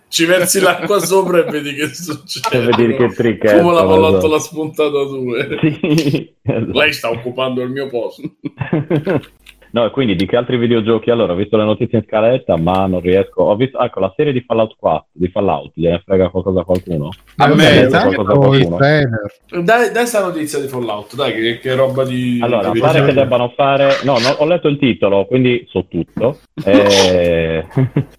Ci 0.08 0.24
versi 0.24 0.60
l'acqua 0.60 0.98
sopra 1.00 1.44
e 1.44 1.50
vedi 1.50 1.74
che 1.74 1.92
succede. 1.94 2.64
Vedi 2.64 2.96
che 2.96 3.08
trick 3.08 3.60
Come 3.60 3.74
la 3.74 3.84
pallottola 3.84 4.38
spuntata 4.38 5.04
due. 5.04 5.58
Sì, 5.60 6.34
esatto. 6.42 6.72
Lei 6.72 6.92
sta 6.92 7.10
occupando 7.10 7.62
il 7.62 7.70
mio 7.70 7.88
posto. 7.88 8.22
No, 9.72 9.84
e 9.84 9.90
quindi 9.90 10.14
di 10.14 10.26
che 10.26 10.36
altri 10.36 10.56
videogiochi? 10.56 11.10
Allora, 11.10 11.32
ho 11.32 11.36
visto 11.36 11.56
le 11.56 11.64
notizie 11.64 11.98
in 11.98 12.04
scaletta, 12.06 12.56
ma 12.56 12.86
non 12.86 13.00
riesco. 13.00 13.42
Ho 13.42 13.56
visto, 13.56 13.78
ecco, 13.78 14.00
la 14.00 14.12
serie 14.16 14.32
di 14.32 14.40
Fallout 14.40 14.74
4, 14.78 15.06
di 15.12 15.28
Fallout, 15.28 15.72
gliene 15.74 16.02
frega 16.04 16.30
qualcosa 16.30 16.60
a 16.60 16.64
qualcuno? 16.64 17.10
A 17.36 17.48
me, 17.48 17.88
sai 17.88 18.12
qualcosa 18.14 18.38
qualcuno? 18.38 18.76
Dai, 18.78 19.92
dai 19.92 20.06
sta 20.06 20.20
notizia 20.24 20.58
di 20.58 20.68
Fallout, 20.68 21.14
dai, 21.14 21.34
che, 21.34 21.58
che 21.58 21.74
roba 21.74 22.04
di... 22.04 22.38
Allora, 22.42 22.70
di 22.70 22.80
pare 22.80 23.04
che 23.04 23.12
debbano 23.12 23.52
fare. 23.54 23.98
No, 24.04 24.18
no, 24.18 24.30
ho 24.38 24.44
letto 24.46 24.68
il 24.68 24.78
titolo, 24.78 25.26
quindi 25.26 25.66
so 25.68 25.86
tutto. 25.88 26.38
Eh, 26.68 27.66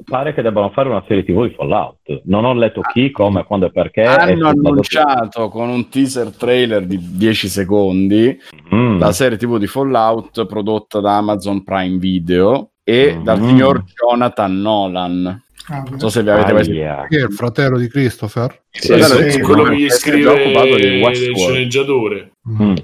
pare 0.05 0.33
che 0.33 0.41
debbano 0.41 0.69
fare 0.69 0.89
una 0.89 1.03
serie 1.07 1.23
TV 1.23 1.47
di 1.47 1.53
Fallout. 1.53 2.21
Non 2.23 2.45
ho 2.45 2.53
letto 2.53 2.81
chi, 2.81 3.11
come, 3.11 3.43
quando 3.43 3.67
e 3.67 3.71
perché. 3.71 4.03
hanno 4.03 4.47
annunciato 4.47 5.49
con 5.49 5.69
un 5.69 5.87
teaser 5.87 6.35
trailer 6.35 6.85
di 6.85 6.97
10 7.15 7.47
secondi 7.47 8.09
tutto. 8.09 8.75
Mm. 8.75 8.99
la 8.99 9.11
serie 9.11 9.37
TV 9.37 9.57
di 9.57 9.67
Fallout 9.67 10.45
prodotta 10.45 10.99
da 10.99 11.17
Amazon 11.17 11.38
Prime 11.63 11.97
Video 11.97 12.71
e 12.83 13.15
Mm. 13.17 13.23
dal 13.23 13.39
signor 13.39 13.83
Jonathan 13.93 14.61
Nolan. 14.61 15.43
Ah, 15.71 15.83
Non 15.87 15.99
so 15.99 16.09
se 16.09 16.23
vi 16.23 16.29
avete 16.31 16.51
mai. 16.53 16.63
Chi 16.63 17.15
è 17.17 17.21
il 17.21 17.31
fratello 17.31 17.77
di 17.77 17.87
Christopher? 17.87 18.63
Sì, 18.71 18.87
Quello 18.87 19.03
sì, 19.03 19.21
è- 19.21 19.29
sì, 19.29 19.41
quello 19.41 19.63
che 19.63 19.75
gli 19.75 19.89
scrive 19.89 20.29
occupato 20.29 20.75
di 20.75 20.99
il 20.99 21.35
sceneggiatore. 21.35 22.31
Mm. 22.49 22.75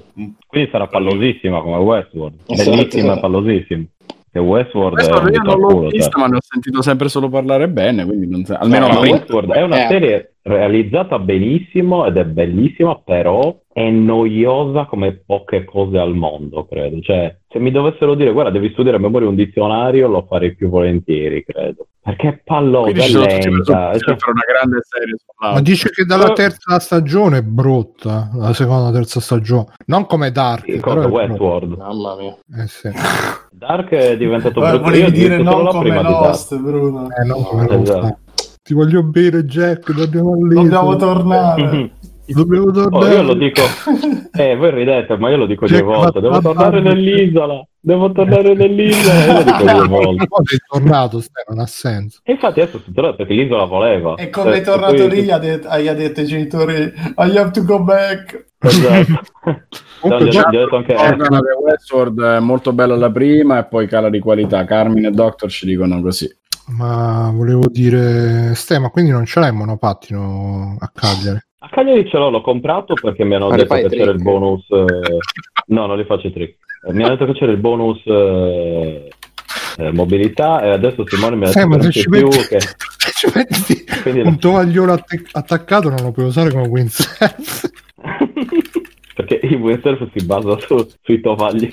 Quindi 0.46 0.68
sarà 0.70 0.86
pallosissima 0.86 1.60
come 1.62 1.76
Westworld. 1.78 2.38
Esatto. 2.46 2.70
Bellissima 2.70 3.16
e 3.16 3.20
pallosissima. 3.20 3.84
Che 4.36 4.42
Westworld 4.42 4.98
un 5.00 5.32
io 5.32 5.42
non 5.42 5.58
l'ho 5.58 5.66
culo, 5.68 5.88
vista, 5.88 6.10
cioè. 6.10 6.20
ma 6.20 6.26
ne 6.28 6.36
ho 6.36 6.40
sentito 6.42 6.82
sempre 6.82 7.08
solo 7.08 7.28
parlare 7.28 7.68
bene, 7.68 8.04
quindi 8.04 8.28
non 8.28 8.44
so- 8.44 8.54
almeno 8.54 8.86
No, 8.88 8.94
la. 8.94 9.00
Westworld 9.00 9.50
è 9.52 9.62
una 9.62 9.84
Eh. 9.84 9.88
serie 9.88 10.34
realizzata 10.42 11.18
benissimo 11.18 12.04
ed 12.06 12.16
è 12.18 12.24
bellissima, 12.24 13.00
però 13.04 13.58
è 13.72 13.88
noiosa 13.90 14.84
come 14.84 15.20
poche 15.24 15.64
cose 15.64 15.98
al 15.98 16.14
mondo, 16.14 16.66
credo. 16.66 17.00
Cioè, 17.00 17.36
se 17.48 17.58
mi 17.58 17.70
dovessero 17.70 18.14
dire, 18.14 18.32
guarda, 18.32 18.50
devi 18.50 18.70
studiare 18.70 18.96
a 18.98 19.00
memoria 19.00 19.28
un 19.28 19.34
dizionario, 19.34 20.08
lo 20.08 20.24
farei 20.28 20.54
più 20.54 20.68
volentieri, 20.68 21.42
credo. 21.44 21.86
Perché 22.06 22.28
è 22.28 22.40
pallosa, 22.44 22.82
Quindi 22.92 23.00
è 23.00 23.02
ci 23.02 23.10
sono 23.10 23.24
tutti 23.24 23.34
i 23.34 23.50
lenta. 23.50 23.62
presupposti 23.90 23.98
cioè- 24.04 24.16
per 24.16 24.28
una 24.30 24.42
grande 24.46 24.78
serie 24.82 25.16
Ma 25.52 25.60
dice 25.60 25.90
che 25.90 26.04
dalla 26.04 26.30
Eh. 26.30 26.32
terza 26.34 26.78
stagione 26.78 27.38
è 27.38 27.42
brutta, 27.42 28.30
la 28.34 28.52
seconda 28.54 28.92
terza 28.92 29.18
stagione. 29.18 29.66
Non 29.86 30.06
come 30.06 30.30
Dark, 30.30 30.64
Sì, 30.70 30.78
però. 30.78 31.04
Westworld. 31.08 31.76
Mamma 31.76 32.14
mia. 32.16 32.36
Eh, 32.62 32.66
sì. 32.68 32.90
Dark 33.50 33.88
è 33.90 34.16
diventato 34.16 34.60
Volevi 34.60 34.78
brutto. 34.78 34.96
Io 34.98 35.10
dire 35.10 35.36
non 35.42 35.66
come. 35.66 36.00
Lost, 36.02 36.56
Bruno. 36.56 37.08
Eh, 37.10 37.24
non 37.26 37.42
come 37.42 37.64
Esatto. 37.82 38.00
Lost. 38.00 38.60
Ti 38.62 38.74
voglio 38.74 39.02
bene, 39.02 39.44
Jack. 39.44 39.92
Dobbiamo 39.92 40.34
lì. 40.46 40.54
Dobbiamo 40.54 40.94
tornare. 40.96 41.90
Dobbiamo 42.26 42.66
Oh, 42.66 42.72
tornare. 42.72 43.14
io 43.14 43.22
lo 43.22 43.34
dico, 43.34 43.62
eh, 44.32 44.56
voi 44.56 44.70
ridete, 44.72 45.16
ma 45.16 45.30
io 45.30 45.36
lo 45.36 45.46
dico 45.46 45.66
due 45.66 45.76
Jack 45.76 45.86
volte. 45.86 46.20
Devo 46.20 46.40
tornare 46.40 46.80
nell'isola, 46.80 47.64
devo 47.78 48.10
tornare 48.12 48.54
nell'isola. 48.54 49.24
Io 49.24 49.32
lo 49.32 49.42
dico 49.42 49.62
due 49.62 49.86
volte. 49.88 50.26
Poi 50.26 50.44
sei 50.46 50.58
tornato, 50.68 51.22
non 51.48 51.58
ha 51.60 51.66
senso. 51.66 52.20
E 52.24 52.32
infatti 52.32 52.60
adesso 52.60 52.78
sono 52.80 52.92
tornato 52.94 53.16
perché 53.16 53.34
l'isola 53.34 53.64
voleva. 53.64 54.14
E 54.16 54.28
come 54.30 54.54
Eh, 54.54 54.58
è 54.58 54.62
tornato 54.62 54.94
poi- 54.94 55.10
lì 55.10 55.22
gli 55.22 55.30
ha, 55.30 55.38
det- 55.38 55.60
gli 55.80 55.88
ha 55.88 55.94
detto 55.94 56.20
ai 56.20 56.26
genitori 56.26 56.74
I 56.74 57.36
have 57.36 57.50
to 57.52 57.62
go 57.64 57.82
back. 57.82 58.46
Esatto. 58.58 59.20
No, 60.06 60.20
gli 60.20 60.24
ho- 60.24 60.28
già- 60.28 60.48
gli 60.50 60.56
ho 60.56 60.60
detto 60.64 60.76
anche... 60.76 60.94
Organo 60.94 61.40
di 61.40 61.64
Westworld 61.64 62.22
è 62.22 62.38
molto 62.38 62.72
bella 62.72 62.94
la 62.96 63.10
prima 63.10 63.58
e 63.58 63.64
poi 63.64 63.88
cala 63.88 64.08
di 64.10 64.20
qualità. 64.20 64.64
Carmine 64.64 65.08
e 65.08 65.10
Doctor 65.10 65.50
ci 65.50 65.66
dicono 65.66 66.00
così. 66.00 66.28
Ma 66.68 67.32
volevo 67.34 67.64
dire, 67.68 68.52
Ste, 68.54 68.78
ma 68.78 68.90
quindi 68.90 69.10
non 69.10 69.24
ce 69.24 69.40
l'hai 69.40 69.48
il 69.48 69.56
monopattino 69.56 70.76
a 70.78 70.90
Cagliari? 70.94 71.40
A 71.66 71.68
Cagliari 71.70 72.08
ce 72.08 72.16
l'ho, 72.16 72.30
l'ho 72.30 72.40
comprato 72.42 72.94
perché 72.94 73.24
mi 73.24 73.34
hanno 73.34 73.48
Ma 73.48 73.56
detto 73.56 73.74
che 73.74 73.80
trick? 73.88 73.96
c'era 73.96 74.10
il 74.12 74.22
bonus... 74.22 74.64
eh, 74.70 75.18
No, 75.68 75.86
non 75.86 75.96
li 75.96 76.04
faccio 76.04 76.28
i 76.28 76.32
trick. 76.32 76.58
Eh, 76.86 76.92
Mi 76.92 77.02
hanno 77.02 77.16
detto 77.16 77.32
che 77.32 77.38
c'era 77.38 77.50
il 77.50 77.58
bonus 77.58 78.00
eh, 78.06 79.08
eh, 79.78 79.92
mobilità 79.92 80.62
e 80.62 80.68
adesso 80.70 81.04
Simone 81.06 81.34
mi 81.36 81.42
ha 81.42 81.46
detto 81.46 81.58
Sai, 81.58 81.66
ma 81.68 81.76
che 81.76 81.82
se 81.82 81.88
c'è 81.90 82.00
ci 82.00 82.08
più 82.08 82.22
metti, 82.28 82.46
che... 82.46 82.60
se 82.60 83.10
ci 83.14 83.32
metti 83.34 83.84
Quindi 84.02 84.20
un 84.20 84.38
tovagliolo 84.38 84.92
attac- 84.92 85.28
attaccato 85.32 85.88
non 85.88 85.98
lo 86.02 86.12
puoi 86.12 86.26
usare 86.26 86.50
come 86.52 86.68
windsurf. 86.68 87.70
perché 89.16 89.40
il 89.42 89.56
windsurf 89.56 90.08
si 90.14 90.24
basa 90.24 90.58
su- 90.60 90.86
sui 91.02 91.20
tovaglioli. 91.20 91.70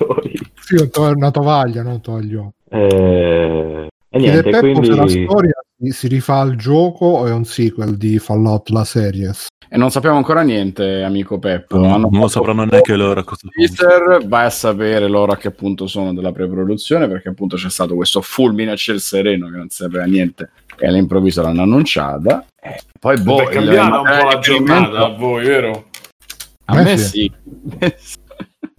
sì, 0.56 0.76
una 0.95 1.30
tovaglia, 1.32 1.84
non 1.84 1.94
un 1.94 2.02
tovagliolo. 2.02 2.53
Eh, 2.70 3.88
E 4.15 4.19
Chiede 4.19 4.41
niente, 4.41 4.60
Peppo 4.60 4.84
se 4.84 4.91
la 4.91 5.03
quindi... 5.06 5.26
storia 5.26 5.53
si, 5.90 6.07
rifà 6.07 6.40
al 6.40 6.56
gioco 6.56 7.06
o 7.06 7.26
è 7.26 7.31
un 7.31 7.45
sequel 7.45 7.98
di 7.98 8.19
Fallout 8.19 8.69
la 8.69 8.84
series? 8.84 9.48
E 9.68 9.76
non 9.76 9.90
sappiamo 9.90 10.18
ancora 10.18 10.44
niente, 10.44 11.02
amico 11.02 11.40
Peppo. 11.40 11.77
Non, 11.77 11.91
Hanno 11.91 12.10
non 12.11 12.22
lo 12.22 12.27
sapranno 12.27 12.64
neanche 12.64 12.95
loro 12.95 13.22
a 13.22 13.23
questo 13.23 13.48
punto. 13.52 13.73
teaser, 13.73 14.27
vai 14.27 14.45
a 14.45 14.52
sapere 14.52 15.07
loro 15.07 15.31
a 15.31 15.38
che 15.38 15.49
punto 15.49 15.88
sono 15.88 16.14
della 16.14 16.31
preproduzione, 16.31 17.07
perché 17.07 17.30
appunto 17.30 17.56
c'è 17.56 17.72
stato 17.72 17.95
questo 17.95 18.22
fulmine 18.22 18.69
a 18.69 18.76
ciel 18.76 18.99
sereno 18.99 19.49
che 19.49 19.57
non 19.57 19.69
sapeva 19.69 20.03
niente 20.03 20.52
e 20.77 20.85
all'improvviso 20.85 21.41
l'hanno 21.41 21.64
annunciata. 21.64 22.45
E 22.61 22.81
poi 22.99 23.19
boh, 23.19 23.38
per 23.38 23.49
cambiare 23.49 23.95
un 23.95 24.03
po' 24.03 24.30
la 24.30 24.40
giornata 24.40 25.06
a 25.06 25.10
voi, 25.10 25.44
vero? 25.44 25.85
A 26.65 26.76
me 26.76 26.91
Eh 26.91 26.98
sì. 26.99 27.31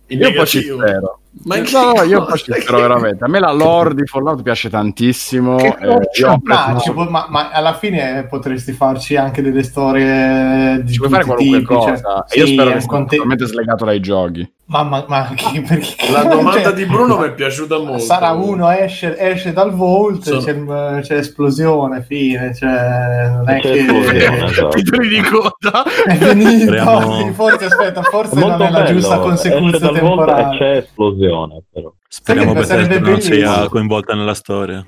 In 0.08 0.20
Io 0.20 0.32
poi 0.32 0.46
ci 0.46 0.60
spero. 0.60 1.18
Ma 1.42 1.56
in 1.58 1.64
che 1.64 1.72
no, 1.72 1.92
no, 1.92 2.02
io 2.04 2.26
spero 2.36 2.78
veramente. 2.78 3.24
A 3.24 3.28
me 3.28 3.38
la 3.40 3.52
lore 3.52 3.94
di 3.94 4.06
Fallout 4.06 4.42
piace 4.42 4.70
tantissimo. 4.70 5.56
Che 5.56 5.66
eh, 5.80 5.98
io 6.20 6.30
apprezzato- 6.30 6.92
Ma, 6.94 7.04
ma- 7.10 7.26
ma 7.28 7.50
alla 7.50 7.74
fine 7.74 8.24
potresti 8.28 8.72
farci 8.72 9.16
anche 9.16 9.42
delle 9.42 9.62
storie 9.62 10.82
di 10.82 10.92
ci 10.92 10.98
puoi 10.98 11.10
fare 11.10 11.24
qualunque 11.24 11.58
tipi, 11.58 11.74
cioè, 11.74 11.90
cosa. 11.90 12.24
E 12.28 12.38
io 12.38 12.46
sì, 12.46 12.52
spero 12.52 12.70
che 12.70 12.80
sia 12.80 12.88
conte- 12.88 13.16
totalmente 13.16 13.46
slegato 13.46 13.84
dai 13.84 14.00
giochi. 14.00 14.52
Ma, 14.66 14.82
ma, 14.82 15.04
ma 15.06 15.30
chi- 15.34 15.60
perché- 15.60 16.10
La 16.10 16.22
domanda 16.22 16.62
cioè, 16.62 16.72
di 16.72 16.86
Bruno 16.86 17.18
mi 17.18 17.26
è 17.26 17.32
piaciuta 17.32 17.76
molto. 17.78 17.98
Sarà 17.98 18.30
uno, 18.30 18.70
esce, 18.70 19.14
esce 19.18 19.52
dal 19.52 19.74
vault, 19.74 20.22
Sono- 20.22 20.40
c'è, 20.40 21.00
c'è 21.02 21.16
esplosione, 21.18 22.02
fine, 22.02 22.54
cioè, 22.54 23.28
non 23.30 23.48
è 23.50 23.60
C'è 23.60 23.72
che... 23.84 23.84
esatto. 24.46 24.68
Titoli 24.68 25.08
di 25.08 25.20
coda. 25.20 25.82
È 26.06 26.14
finito, 26.16 27.32
forse 27.34 27.66
aspetta, 27.66 28.00
forse 28.02 28.34
non 28.38 28.52
è 28.62 28.70
la 28.70 28.82
bello, 28.82 28.92
giusta 28.98 29.14
esce 29.16 29.22
consecuzione 29.22 29.78
dal 29.78 29.80
volta 29.80 29.98
e 29.98 30.00
temporale. 30.00 30.56
c'è 30.58 30.76
esplosione, 30.78 31.62
però. 31.70 31.92
Speriamo 32.16 32.52
Sarebbe- 32.52 32.66
Bethesda 32.66 32.84
sarebbe 32.94 33.10
non 33.10 33.20
sia 33.20 33.30
bellissimo. 33.34 33.68
coinvolta 33.70 34.14
nella 34.14 34.34
storia. 34.34 34.86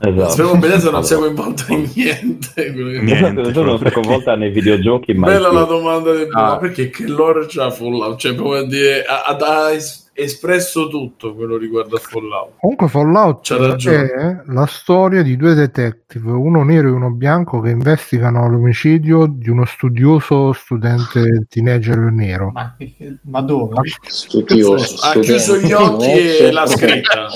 Esatto. 0.00 0.28
Speriamo 0.30 0.58
Bethesda 0.60 0.90
non 0.90 1.02
sia 1.04 1.16
Allora. 1.16 1.32
coinvolta 1.34 1.64
in 1.72 1.90
niente. 1.94 2.70
Niente, 2.72 3.12
Esatto, 3.40 3.62
non 3.64 3.76
proprio. 3.78 3.90
coinvolta 3.90 4.36
nei 4.36 4.50
videogiochi, 4.50 5.14
ma 5.14 5.26
Bella 5.26 5.50
la 5.50 5.64
domanda 5.64 6.12
di 6.14 6.26
Bruno, 6.26 6.38
Ah. 6.40 6.48
ma 6.50 6.58
perché 6.58 6.90
che 6.90 7.06
lore 7.08 7.46
c'ha 7.48 7.70
Fallout? 7.72 8.18
Cioè, 8.20 8.36
come 8.36 8.66
dire, 8.68 9.02
a- 9.04 9.24
ad- 9.24 9.42
a- 9.42 9.70
espresso 10.18 10.88
tutto 10.88 11.34
quello 11.34 11.56
riguardo 11.56 11.96
a 11.96 12.00
Fallout. 12.00 12.54
Comunque 12.58 12.88
Fallout 12.88 13.38
C'ha 13.42 13.56
ragione. 13.56 14.02
è 14.04 14.42
la 14.46 14.66
storia 14.66 15.22
di 15.22 15.36
due 15.36 15.54
detective, 15.54 16.30
uno 16.32 16.64
nero 16.64 16.88
e 16.88 16.90
uno 16.90 17.10
bianco, 17.10 17.60
che 17.60 17.70
investigano 17.70 18.48
l'omicidio 18.48 19.26
di 19.26 19.48
uno 19.48 19.64
studioso 19.64 20.52
studente 20.52 21.46
teenager 21.48 21.98
nero. 21.98 22.50
Ma, 22.50 22.76
ma 23.22 23.40
dove? 23.42 23.76
Studioso. 24.02 24.96
Ha 25.08 25.18
chiuso 25.20 25.56
gli 25.58 25.72
occhi 25.72 26.10
e 26.10 26.50
l'ha 26.50 26.66
scritta. 26.66 27.28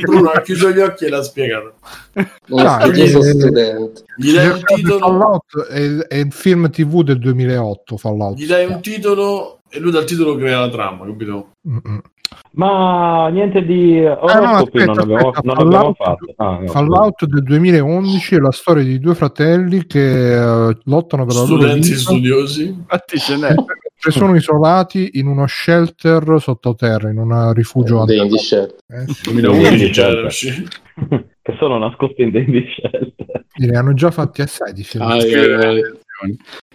Bruno 0.00 0.30
ha 0.30 0.40
chiuso 0.40 0.70
gli 0.70 0.80
occhi 0.80 1.04
e 1.04 1.08
l'ha 1.08 1.22
studioso 2.80 3.20
eh, 3.20 3.32
studente. 3.32 4.02
Gli 4.16 4.32
dai 4.32 4.48
un 4.48 4.60
titolo, 4.62 4.98
Fallout 4.98 5.66
è, 5.68 5.96
è 6.08 6.16
il 6.16 6.32
film 6.32 6.68
TV 6.70 7.02
del 7.02 7.18
2008. 7.18 7.96
Fallout. 7.96 8.36
gli 8.38 8.46
dai 8.46 8.66
un 8.66 8.80
titolo 8.80 9.61
e 9.72 9.78
lui 9.80 9.90
dal 9.90 10.04
titolo 10.04 10.36
crea 10.36 10.60
la 10.60 10.68
trama, 10.68 11.04
capito? 11.06 11.52
Ma 12.52 13.28
niente 13.28 13.62
di 13.64 13.98
oroscopi 14.04 14.78
aspetta, 14.78 14.84
non 14.92 14.98
abbiamo, 15.00 15.28
aspetta, 15.30 15.54
non 15.54 15.66
abbiamo 15.66 15.94
Fallout- 15.94 15.96
fatto. 15.96 16.34
Ah, 16.36 16.58
no. 16.60 16.66
Fallout 16.68 17.24
del 17.26 17.42
2011 17.42 18.34
è 18.34 18.38
la 18.38 18.50
storia 18.52 18.84
di 18.84 18.98
due 18.98 19.14
fratelli 19.14 19.86
che 19.86 20.68
eh, 20.68 20.76
lottano 20.84 21.24
per 21.26 21.34
la 21.34 21.40
loro 21.42 21.56
Studenti 21.56 21.88
vita. 21.88 22.00
studiosi. 22.00 22.66
Infatti 22.68 23.18
ce 23.18 23.36
n'è. 23.36 23.54
Che 24.02 24.10
sono 24.10 24.34
isolati 24.34 25.10
in 25.14 25.28
uno 25.28 25.46
shelter 25.46 26.36
sottoterra, 26.40 27.08
in 27.10 27.18
un 27.18 27.52
rifugio. 27.52 28.04
Dei 28.04 28.26
di 28.28 28.36
scelta. 28.38 28.74
Eh, 28.88 29.04
sì. 29.12 29.22
2011 29.32 29.92
già 29.92 30.08
era 30.08 30.26
uscito. 30.26 30.68
che 31.40 31.54
sono 31.58 31.78
nascosti 31.78 32.22
in 32.22 32.30
dei 32.32 32.44
scelte. 32.66 33.26
Ne 33.54 33.76
hanno 33.78 33.92
già 33.94 34.10
fatti 34.10 34.42
assai 34.42 34.72
di 34.72 34.82
film. 34.82 35.04
Ah, 35.04 35.16
eh, 35.18 35.82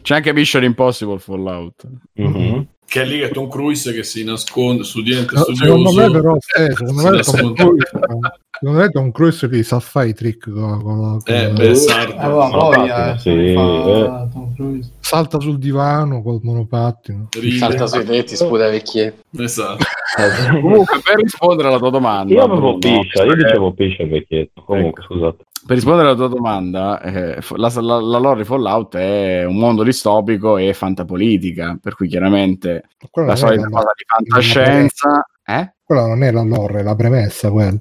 C'è 0.01 0.15
anche 0.15 0.33
Mission 0.33 0.63
Impossible 0.63 1.19
Fallout. 1.19 1.83
Mhm. 2.13 2.67
Che 2.87 3.01
è 3.01 3.05
lì 3.05 3.19
che 3.19 3.29
Tom 3.29 3.49
Cruise 3.49 3.91
che 3.93 4.03
si 4.03 4.23
nasconde, 4.23 4.83
studente 4.83 5.35
No, 5.35 5.43
secondo 5.53 5.89
studioso. 5.89 5.99
me 6.01 6.11
però 6.11 6.35
eh, 6.35 6.71
secondo 6.73 6.93
me. 7.11 7.21
Tom 7.21 7.53
Cruise, 7.53 7.89
secondo 7.89 8.79
me 8.79 8.89
Tom 8.89 9.11
Cruise 9.11 9.49
che 9.49 9.63
sa 9.63 9.79
fare 9.81 10.07
i 10.09 10.13
trick 10.13 10.49
con, 10.51 10.81
con- 10.81 11.19
Eh, 11.25 11.51
con- 11.53 11.75
sardo. 11.75 12.15
Allora, 12.17 12.47
voglia, 12.47 13.13
eh, 13.13 13.19
sì, 13.19 13.53
fa 13.53 14.23
eh. 14.23 14.79
Salta 14.99 15.39
sul 15.39 15.57
divano 15.57 16.21
col 16.21 16.39
monopattino 16.43 17.27
Ride. 17.39 17.57
Salta 17.57 17.87
sui 17.87 18.03
tetti, 18.05 18.35
sputa 18.35 18.69
vecchietti. 18.69 19.21
Esatto. 19.43 19.83
Eh, 20.17 20.59
Comunque, 20.61 20.99
per 21.03 21.15
rispondere 21.17 21.67
alla 21.67 21.77
tua 21.77 21.89
domanda, 21.91 22.33
Io 22.33 22.41
avevo 22.43 22.77
piscia, 22.77 23.23
io 23.23 23.33
eh, 23.33 23.35
dicevo 23.35 23.73
piscia 23.73 24.05
vecchietto. 24.05 24.63
Comunque, 24.65 25.03
scusate. 25.03 25.43
Per 25.67 25.75
rispondere 25.75 26.07
alla 26.07 26.15
tua 26.15 26.29
domanda, 26.29 27.01
eh, 27.01 27.41
la, 27.57 27.69
la, 27.75 27.99
la 27.99 28.17
lore 28.17 28.45
Fallout 28.45 28.95
è 28.95 29.43
un 29.43 29.57
mondo 29.57 29.83
distopico 29.83 30.55
e 30.55 30.73
fantapolitica, 30.73 31.77
per 31.81 31.93
cui 31.93 32.07
chiaramente 32.07 32.85
Quella 33.11 33.27
la 33.27 33.35
solita 33.35 33.67
cosa 33.67 33.91
di 33.93 34.03
fantascienza. 34.07 35.27
Eh? 35.43 35.73
Quella 35.87 36.05
non 36.05 36.21
è 36.23 36.31
la 36.31 36.43
lore, 36.43 36.81
è 36.81 36.83
la 36.83 36.95
premessa 36.95 37.49
quella. 37.49 37.71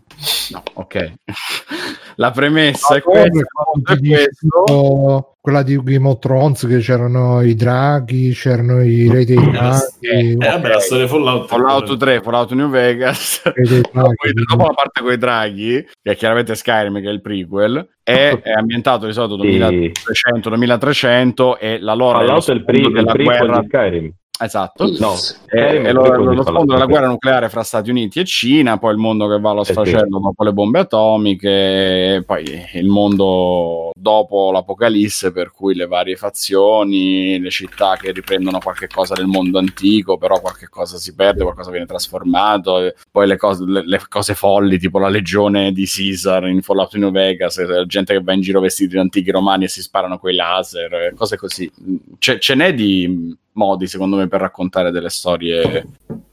No, 0.52 0.62
ok. 0.74 1.12
la 2.16 2.30
premessa 2.30 2.94
è 2.94 3.02
La 3.04 3.12
lore 3.12 3.30
questa. 3.30 3.92
è 3.92 3.94
è 3.94 3.98
questo. 3.98 5.32
quella 5.40 5.62
di 5.62 5.82
Game 5.82 6.08
of 6.08 6.18
Thrones 6.20 6.66
che 6.66 6.78
c'erano 6.78 7.40
i 7.42 7.54
draghi, 7.56 8.30
c'erano 8.32 8.80
i 8.82 9.08
re 9.10 9.24
dei 9.24 9.36
Eh, 9.36 9.50
draghi, 9.50 10.32
Eh, 10.32 10.36
vabbè, 10.36 10.68
la 10.68 10.78
storia 10.78 11.06
Fallout. 11.08 11.48
Fallout 11.48 11.96
3, 11.96 12.20
Fallout 12.22 12.52
New 12.52 12.68
Vegas. 12.70 13.42
Dopo, 13.92 14.66
la 14.66 14.72
parte 14.72 15.00
con 15.02 15.12
i 15.12 15.18
draghi, 15.18 15.84
che 16.02 16.12
è 16.12 16.16
chiaramente 16.16 16.54
Skyrim, 16.54 17.00
che 17.00 17.08
è 17.08 17.12
il 17.12 17.20
prequel, 17.20 17.88
è, 18.04 18.38
è 18.40 18.50
ambientato 18.52 19.06
di 19.06 19.12
solito 19.12 19.40
Sì. 19.42 19.58
2300-2300 19.58 21.56
e 21.58 21.78
la 21.80 21.94
lore 21.94 22.18
è 22.18 22.20
lo 22.22 22.26
Fallout 22.40 22.50
è 22.50 22.52
il, 22.54 22.64
pri- 22.64 22.78
sfondo 22.78 22.98
il 22.98 23.04
della 23.04 23.12
prequel 23.12 23.38
guerra. 23.38 23.60
di 23.60 23.66
Skyrim. 23.66 24.12
Esatto. 24.38 24.84
No, 24.98 25.12
E, 25.12 25.16
Skyrim 25.16 25.82
è 25.84 25.86
e 25.86 25.88
il 25.88 25.94
lo, 25.94 26.02
lo 26.02 26.08
Fallout. 26.24 26.48
sfondo 26.48 26.72
della 26.74 26.86
guerra 26.86 27.06
nucleare 27.08 27.48
fra 27.48 27.62
Stati 27.62 27.90
Uniti 27.90 28.20
e 28.20 28.24
Cina, 28.24 28.76
poi 28.78 28.92
il 28.92 28.98
mondo 28.98 29.28
che 29.28 29.40
va 29.40 29.50
allo 29.50 29.62
Eh 29.62 29.64
sì. 29.64 29.72
sfracello 29.72 30.18
dopo 30.20 30.44
le 30.44 30.52
bombe 30.52 30.78
atomiche, 30.80 32.22
poi 32.26 32.44
il 32.74 32.86
mondo 32.86 33.90
dopo 33.96 34.52
l'apocalisse, 34.52 35.32
per 35.32 35.50
cui 35.52 35.74
le 35.74 35.86
varie 35.86 36.16
fazioni, 36.16 37.38
le 37.40 37.50
città 37.50 37.96
che 37.98 38.12
riprendono 38.12 38.58
qualche 38.58 38.88
cosa 38.88 39.14
del 39.14 39.26
mondo 39.26 39.58
antico, 39.58 40.18
però 40.18 40.40
qualche 40.40 40.68
cosa 40.68 40.96
si 40.98 41.14
perde, 41.14 41.42
qualcosa 41.42 41.70
viene 41.70 41.86
trasformato, 41.86 42.92
poi 43.10 43.26
le 43.26 43.36
cose, 43.36 43.64
le- 43.66 43.86
le 43.86 44.00
cose 44.08 44.34
folli, 44.34 44.78
tipo 44.78 44.98
la 44.98 45.08
legione 45.08 45.72
di 45.72 45.84
Caesar 45.86 46.46
in 46.48 46.62
Fallout 46.62 46.94
New 46.96 47.10
Vegas, 47.10 47.60
gente 47.86 48.12
che 48.12 48.22
va 48.22 48.32
in 48.32 48.40
giro 48.42 48.60
vestiti 48.60 48.92
di 48.94 48.98
antichi 48.98 49.30
romani 49.30 49.64
e 49.64 49.68
si 49.68 49.80
sparano 49.82 50.18
quei 50.18 50.34
laser, 50.34 51.14
cose 51.16 51.36
così. 51.36 51.70
Ce, 52.18 52.38
ce 52.38 52.54
n'è 52.54 52.74
di 52.74 53.34
modi, 53.56 53.86
secondo 53.86 54.16
me, 54.16 54.28
per 54.28 54.40
raccontare 54.40 54.90
delle 54.90 55.08
storie 55.10 55.86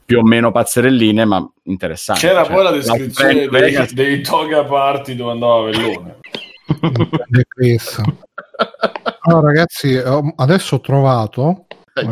più 0.04 0.18
o 0.18 0.22
meno 0.22 0.52
pazzerelline, 0.52 1.24
ma 1.24 1.50
interessanti. 1.64 2.26
C'era 2.26 2.44
Cioè, 2.44 2.54
poi 2.54 2.62
la 2.62 2.70
descrizione 2.70 3.48
Vegas- 3.48 3.92
dei, 3.92 4.06
dei 4.06 4.22
toga 4.22 4.64
party 4.64 5.14
dove 5.16 5.32
andava 5.32 5.62
Vellone. 5.64 6.18
È 7.30 7.42
questo. 7.48 8.02
Allora, 9.20 9.46
ragazzi, 9.48 9.96
adesso 10.36 10.76
ho 10.76 10.80
trovato. 10.80 11.66
eh, 11.94 12.04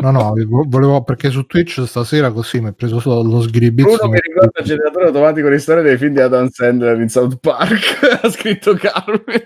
no, 0.00 0.10
no, 0.10 0.32
vo- 0.46 0.64
volevo 0.68 1.02
perché 1.02 1.30
su 1.30 1.44
Twitch 1.46 1.84
stasera 1.86 2.30
così 2.30 2.60
mi 2.60 2.68
è 2.68 2.72
preso 2.72 3.00
solo 3.00 3.22
lo 3.28 3.40
sgribbizzo. 3.40 3.96
Bruno 3.96 4.12
mi 4.12 4.18
ricorda 4.20 4.60
il 4.60 4.64
generatore 4.66 5.06
automatico 5.06 5.48
di 5.48 5.58
storia 5.58 5.82
dei 5.82 5.96
film 5.98 6.14
di 6.14 6.20
Adam 6.20 6.48
Sandler 6.48 7.00
in 7.00 7.08
South 7.08 7.38
Park, 7.40 8.20
ha 8.22 8.30
scritto 8.30 8.74
Carmen. 8.74 9.42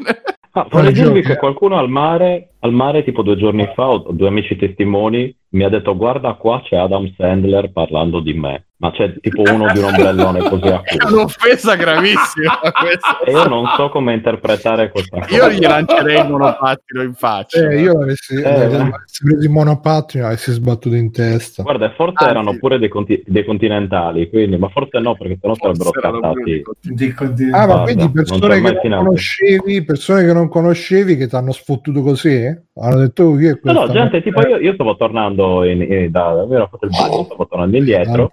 Ah, 0.52 0.66
vorrei 0.70 0.92
dirvi 0.92 1.22
che 1.22 1.36
qualcuno 1.36 1.78
al 1.78 1.88
mare, 1.88 2.51
al 2.64 2.72
mare 2.72 3.02
tipo 3.02 3.22
due 3.22 3.36
giorni 3.36 3.68
fa, 3.74 3.88
ho 3.88 4.12
due 4.12 4.28
amici 4.28 4.54
testimoni, 4.56 5.34
mi 5.54 5.64
ha 5.64 5.68
detto 5.68 5.96
guarda 5.96 6.34
qua 6.34 6.62
c'è 6.64 6.76
Adam 6.76 7.12
Sandler 7.16 7.72
parlando 7.72 8.20
di 8.20 8.32
me, 8.34 8.66
ma 8.76 8.90
c'è 8.92 9.12
tipo 9.20 9.42
uno 9.42 9.70
di 9.72 9.78
un 9.78 9.84
ombrellone 9.86 10.48
così 10.48 10.68
a 10.68 10.80
È 10.86 10.96
culo. 10.96 11.16
un'offesa 11.16 11.74
gravissima 11.74 12.60
questa. 12.80 13.18
E 13.24 13.32
io 13.32 13.48
non 13.48 13.66
so 13.76 13.88
come 13.88 14.14
interpretare 14.14 14.90
questa 14.90 15.18
cosa. 15.26 15.34
Io 15.34 15.50
gli 15.50 15.60
lancerei 15.66 16.20
il 16.20 16.28
monopattino 16.30 17.02
in 17.02 17.14
faccia. 17.14 17.68
Eh, 17.68 17.80
io 17.80 18.00
avessi, 18.00 18.34
Eh, 18.36 18.46
avessi 18.48 19.24
preso 19.24 19.42
il 19.42 19.50
monopattino 19.50 20.26
avessi 20.26 20.52
sbattuto 20.52 20.94
in 20.94 21.10
testa. 21.10 21.62
Guarda, 21.64 21.86
e 21.90 21.94
forse 21.96 22.14
Anzi. 22.18 22.30
erano 22.30 22.56
pure 22.58 22.78
dei, 22.78 22.88
conti- 22.88 23.22
dei 23.26 23.44
continentali, 23.44 24.28
quindi, 24.30 24.56
ma 24.56 24.68
forse 24.68 25.00
no, 25.00 25.16
perché 25.16 25.36
sennò 25.40 25.54
sarebbero 25.56 25.90
Forse 25.90 26.08
pure 26.08 26.20
scattati. 26.20 26.62
dei 26.94 27.50
Ah, 27.50 27.66
ma 27.66 27.66
Guarda, 27.66 27.82
quindi 27.82 28.10
persone 28.10 28.60
che 28.60 29.82
persone 29.84 30.24
che 30.24 30.32
non 30.32 30.48
conoscevi 30.48 31.16
che 31.16 31.26
ti 31.28 31.34
hanno 31.34 31.52
sfottuto 31.52 32.00
così? 32.02 32.51
Hanno 32.74 32.96
detto 32.98 33.24
"Oh, 33.24 33.36
è 33.38 33.42
No, 33.50 33.56
questa 33.60 33.72
no, 33.72 33.86
gente, 33.92 34.22
tipo 34.22 34.40
io, 34.46 34.56
io 34.58 34.72
stavo 34.74 34.96
tornando 34.96 35.64
in, 35.64 35.82
in- 35.82 36.10
da, 36.10 36.28
avevo 36.30 36.68
fatto 36.70 36.84
il 36.86 36.90
bagno, 36.90 37.24
stavo 37.24 37.46
tornando 37.46 37.76
indietro. 37.76 38.28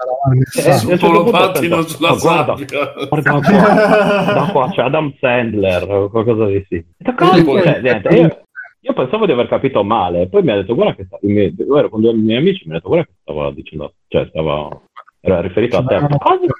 Eh, 0.56 0.70
Eh, 0.70 0.80
punto 0.98 1.12
monopattino 1.12 1.76
penso, 1.78 1.90
sulla 1.96 2.10
"Ma 2.10 2.16
guarda. 2.18 2.56
Guarda 3.10 3.32
qua, 3.32 4.34
da 4.34 4.50
qua 4.52 4.70
c'è 4.72 4.82
Adam 4.82 5.14
Sandler 5.20 5.90
o 5.92 6.10
qualcosa 6.10 6.46
di 6.46 6.66
sì. 6.70 6.86
Cioè, 7.04 7.82
niente, 7.82 8.08
io, 8.16 8.42
io 8.82 8.94
pensavo 8.94 9.26
di 9.26 9.32
aver 9.32 9.48
capito 9.48 9.84
male, 9.84 10.28
poi 10.30 10.44
mi 10.44 10.52
ha 10.52 10.56
detto 10.56 10.76
guarda 10.76 10.96
che 10.96 11.06
stavo, 11.06 11.28
io 11.28 11.78
ero 11.78 11.90
con 11.90 12.02
due 12.02 12.14
miei 12.14 12.38
amici, 12.40 12.64
mi 12.66 12.72
ha 12.72 12.76
detto 12.76 12.88
guarda 12.90 13.06
che 13.06 13.14
stava 13.22 13.52
dicendo, 13.52 13.94
cioè 14.08 14.26
stava, 14.30 14.70
era 15.22 15.42
riferito 15.42 15.78
a 15.78 15.84
te. 15.84 15.98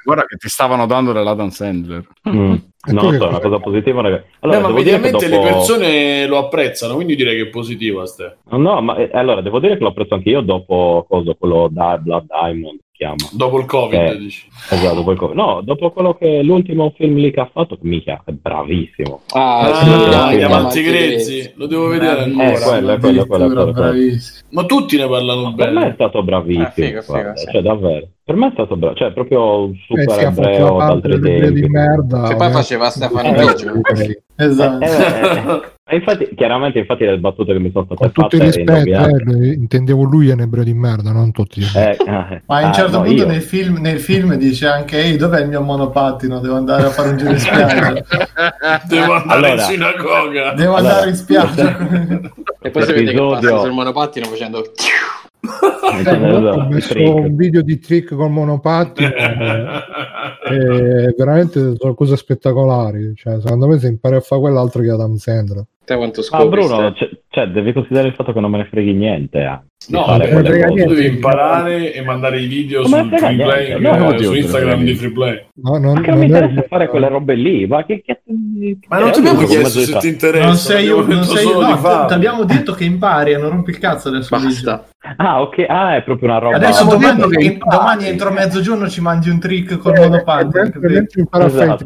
Guarda 0.04 0.26
che 0.26 0.36
ti 0.38 0.50
stavano 0.50 0.86
dando 0.86 1.12
dell'Adam 1.14 1.50
Sandler. 1.50 2.06
Mm, 2.30 2.56
no, 2.92 3.02
so, 3.02 3.14
è 3.14 3.28
una 3.28 3.40
cosa 3.40 3.60
positiva. 3.60 4.02
raga. 4.02 4.16
Eh, 4.18 4.24
Allora, 4.40 4.60
ma 4.60 4.68
che 4.68 4.74
mediamente 4.74 5.30
dopo... 5.30 5.44
le 5.44 5.50
persone 5.52 6.26
lo 6.28 6.38
apprezzano, 6.38 6.96
quindi 6.96 7.16
direi 7.16 7.36
che 7.36 7.44
è 7.44 7.48
positiva. 7.48 8.06
Ste. 8.06 8.38
No, 8.52 8.82
ma 8.82 8.96
eh, 8.96 9.10
allora 9.14 9.42
devo 9.42 9.60
dire 9.60 9.78
che 9.78 9.84
l'ho 9.84 9.94
preso 9.94 10.14
anche 10.14 10.30
io 10.30 10.42
dopo 10.42 11.06
cosa, 11.08 11.34
quello 11.38 11.68
da 11.72 11.98
Blood 11.98 12.26
Diamond 12.28 12.80
chiama. 13.00 13.16
Dopo 13.32 13.60
il 13.60 13.66
Covid, 13.66 14.00
Eh. 14.00 14.18
dici. 14.18 14.46
Esatto, 14.72 14.96
dopo 14.96 15.12
il 15.12 15.18
co- 15.18 15.34
no, 15.34 15.62
dopo 15.64 15.92
quello 15.92 16.16
che 16.16 16.42
l'ultimo 16.44 16.94
film 16.98 17.16
lì 17.16 17.32
che 17.32 17.40
ha 17.40 17.50
fatto, 17.52 17.78
mica, 17.82 18.22
è 18.26 18.32
bravissimo. 18.32 19.22
Ah, 19.34 19.60
Ah, 19.60 19.74
sì, 19.76 19.86
Diamanti 19.86 20.36
Diamanti 20.38 20.82
Grezzi, 20.84 21.52
lo 21.56 21.66
devo 21.68 21.88
vedere 21.88 22.26
Bravissimo, 22.30 22.44
ancora. 22.44 22.58
Eh, 22.60 22.70
quello, 22.80 22.92
è 22.94 23.00
quello, 23.00 23.26
quello, 23.26 23.48
quello, 23.48 23.72
quello. 23.74 24.16
Ma 24.52 24.66
tutti 24.66 24.98
ne 24.98 25.08
parlano 25.08 25.54
Per 25.54 25.68
me 25.72 25.80
è 25.80 25.82
bene. 25.84 25.94
stato 25.94 26.24
bravissimo, 26.24 26.64
Ah, 26.66 26.72
figo, 26.72 27.02
figo, 27.02 27.32
sì. 27.36 27.48
cioè 27.52 27.62
davvero. 27.62 28.08
Per 28.30 28.38
me 28.38 28.50
è 28.50 28.52
stato 28.54 28.78
bravo, 28.78 28.94
cioè 28.94 29.12
proprio 29.12 29.64
un 29.64 29.72
Eh, 29.72 30.04
super 30.04 30.16
la 30.16 30.22
ebreo 30.22 30.78
d'altri 30.78 31.20
delle 31.20 31.40
tempi. 31.40 31.62
di 31.62 31.68
merda. 31.68 32.28
Che 32.28 32.36
poi 32.36 32.52
faceva 32.52 32.90
Stefano 32.92 33.28
Eh, 33.28 33.34
Biggio. 33.34 33.72
Ok. 33.72 34.22
Esatto. 34.36 34.86
Eh, 34.86 34.88
eh, 34.88 35.62
eh, 35.90 35.96
infatti, 35.96 36.30
chiaramente, 36.36 36.78
infatti, 36.78 37.06
le 37.06 37.18
battute 37.18 37.54
che 37.54 37.60
mi 37.60 37.72
sono 37.72 37.86
state 37.86 38.00
Con 38.00 38.12
tutto 38.12 38.38
fatte 38.38 38.44
rispetto, 38.44 38.72
indovinate. 38.72 39.10
eh, 39.16 39.24
lui- 39.24 39.54
intendevo 39.56 40.04
lui 40.04 40.30
è 40.30 40.34
un 40.34 40.42
ebreo 40.42 40.64
di 40.64 40.76
merda, 40.76 41.12
non 41.12 41.32
tutti. 41.32 41.62
Eh, 41.76 41.98
eh, 42.06 42.42
Ma 42.46 42.58
a 42.58 42.60
un 42.60 42.66
ah, 42.66 42.72
certo 42.72 42.98
no, 43.00 43.04
punto 43.04 43.26
nel 43.26 43.42
film, 43.42 43.78
nel 43.80 44.00
film 44.00 44.36
dice 44.36 44.68
anche 44.68 45.00
Ehi, 45.00 45.16
dov'è 45.18 45.42
il 45.42 45.48
mio 45.48 45.62
monopattino? 45.62 46.40
Devo 46.40 46.56
andare 46.56 46.84
a 46.84 46.90
fare 46.92 47.10
un 47.10 47.18
giro 47.18 47.32
in 47.32 47.40
spiaggia. 47.40 47.94
Devo 48.88 49.14
andare 49.14 49.38
Allora. 49.48 49.54
in 49.54 49.60
sinagoga. 49.60 50.54
Devo 50.54 50.76
Allora, 50.76 50.94
andare 50.94 51.10
in 51.10 51.16
spiaggia. 51.16 51.78
E 52.62 52.70
poi 52.72 52.84
si 52.84 52.92
vede 52.92 53.12
che 53.14 53.18
passa 53.18 53.58
sul 53.60 53.72
monopattino 53.72 54.26
facendo... 54.28 54.62
Esatto, 55.42 56.26
ho 56.26 56.68
messo 56.68 57.16
un 57.16 57.36
video 57.36 57.62
di 57.62 57.80
trick 57.80 58.14
col 58.14 58.30
monopattino 58.30 59.08
e 60.50 61.14
veramente 61.18 61.76
sono 61.78 61.94
cose 61.94 62.18
spettacolari 62.18 63.14
cioè, 63.16 63.40
secondo 63.40 63.68
me 63.68 63.80
se 63.80 63.88
impari 63.88 64.16
a 64.16 64.22
fare 64.22 64.42
quell'altro 64.42 64.82
che 64.82 64.90
Adam 64.90 65.16
Sandler 65.16 65.66
Te 65.90 65.96
quanto 65.96 66.20
Ma 66.20 66.26
scopri? 66.26 66.50
Bruno, 66.50 66.94
Ste? 66.94 67.08
c'è, 67.08 67.10
cioè, 67.30 67.48
devi 67.48 67.74
considerare 67.74 68.10
il 68.10 68.14
fatto 68.14 68.32
che 68.32 68.40
non 68.40 68.52
me 68.52 68.58
ne 68.60 68.66
freghi 68.66 68.94
niente. 68.94 69.40
eh, 69.40 69.60
No, 69.88 70.04
quelle 70.04 70.28
frega 70.28 70.68
tu 70.68 70.74
niente. 70.76 70.94
devi 70.94 71.08
imparare 71.16 71.94
e 71.94 72.02
mandare 72.04 72.40
i 72.42 72.46
video 72.46 72.84
Come 72.84 73.00
sul 73.00 73.08
frega 73.08 73.26
free 73.26 73.36
niente? 73.38 73.54
play, 73.56 73.82
No, 73.82 73.96
eh, 73.96 73.98
no, 73.98 74.10
su 74.12 74.18
Dio, 74.18 74.36
Instagram 74.36 74.84
di 74.84 74.94
free 74.94 75.12
play. 75.12 75.46
No, 75.56 75.72
non, 75.78 75.82
non 75.94 76.04
non 76.06 76.20
mi 76.20 76.26
interessa 76.26 76.66
fare 76.70 76.88
quelle 76.90 77.08
robe 77.08 77.34
lì, 77.34 77.66
ma 77.66 77.84
che 77.86 78.04
cazzo 78.06 78.22
Ma 78.88 79.00
non 79.00 79.12
ti 79.12 79.20
abbiamo 79.20 79.42
Eh, 79.42 79.46
chiesto 79.46 79.80
se 79.80 79.98
ti 79.98 80.08
interessa, 80.10 80.46
Non 80.46 80.56
sei 80.58 80.90
abbiamo 80.90 81.00
non 81.02 81.10
detto 81.10 81.24
sei 81.24 81.46
di 81.46 81.52
no, 81.54 82.06
ti 82.06 82.14
abbiamo 82.14 82.44
detto 82.44 82.74
che 82.74 82.84
impari, 82.84 83.34
non 83.34 83.50
rompi 83.50 83.72
il 83.72 83.80
cazzo 83.80 84.10
adesso. 84.10 84.28
Basta. 84.38 84.86
Ah, 85.16 85.42
ok, 85.42 85.66
ah, 85.68 85.96
è 85.96 86.04
proprio 86.04 86.30
una 86.30 86.40
roba. 86.40 86.56
Adesso 86.58 86.84
domani, 86.84 87.58
domani 87.58 88.06
entro 88.06 88.32
mezzogiorno 88.32 88.90
ci 88.90 89.00
mandi 89.00 89.30
un 89.30 89.40
trick 89.40 89.78
col 89.78 89.96
Eh, 89.96 90.04
a 90.04 90.24
fare 90.24 91.46
Esatto. 91.46 91.86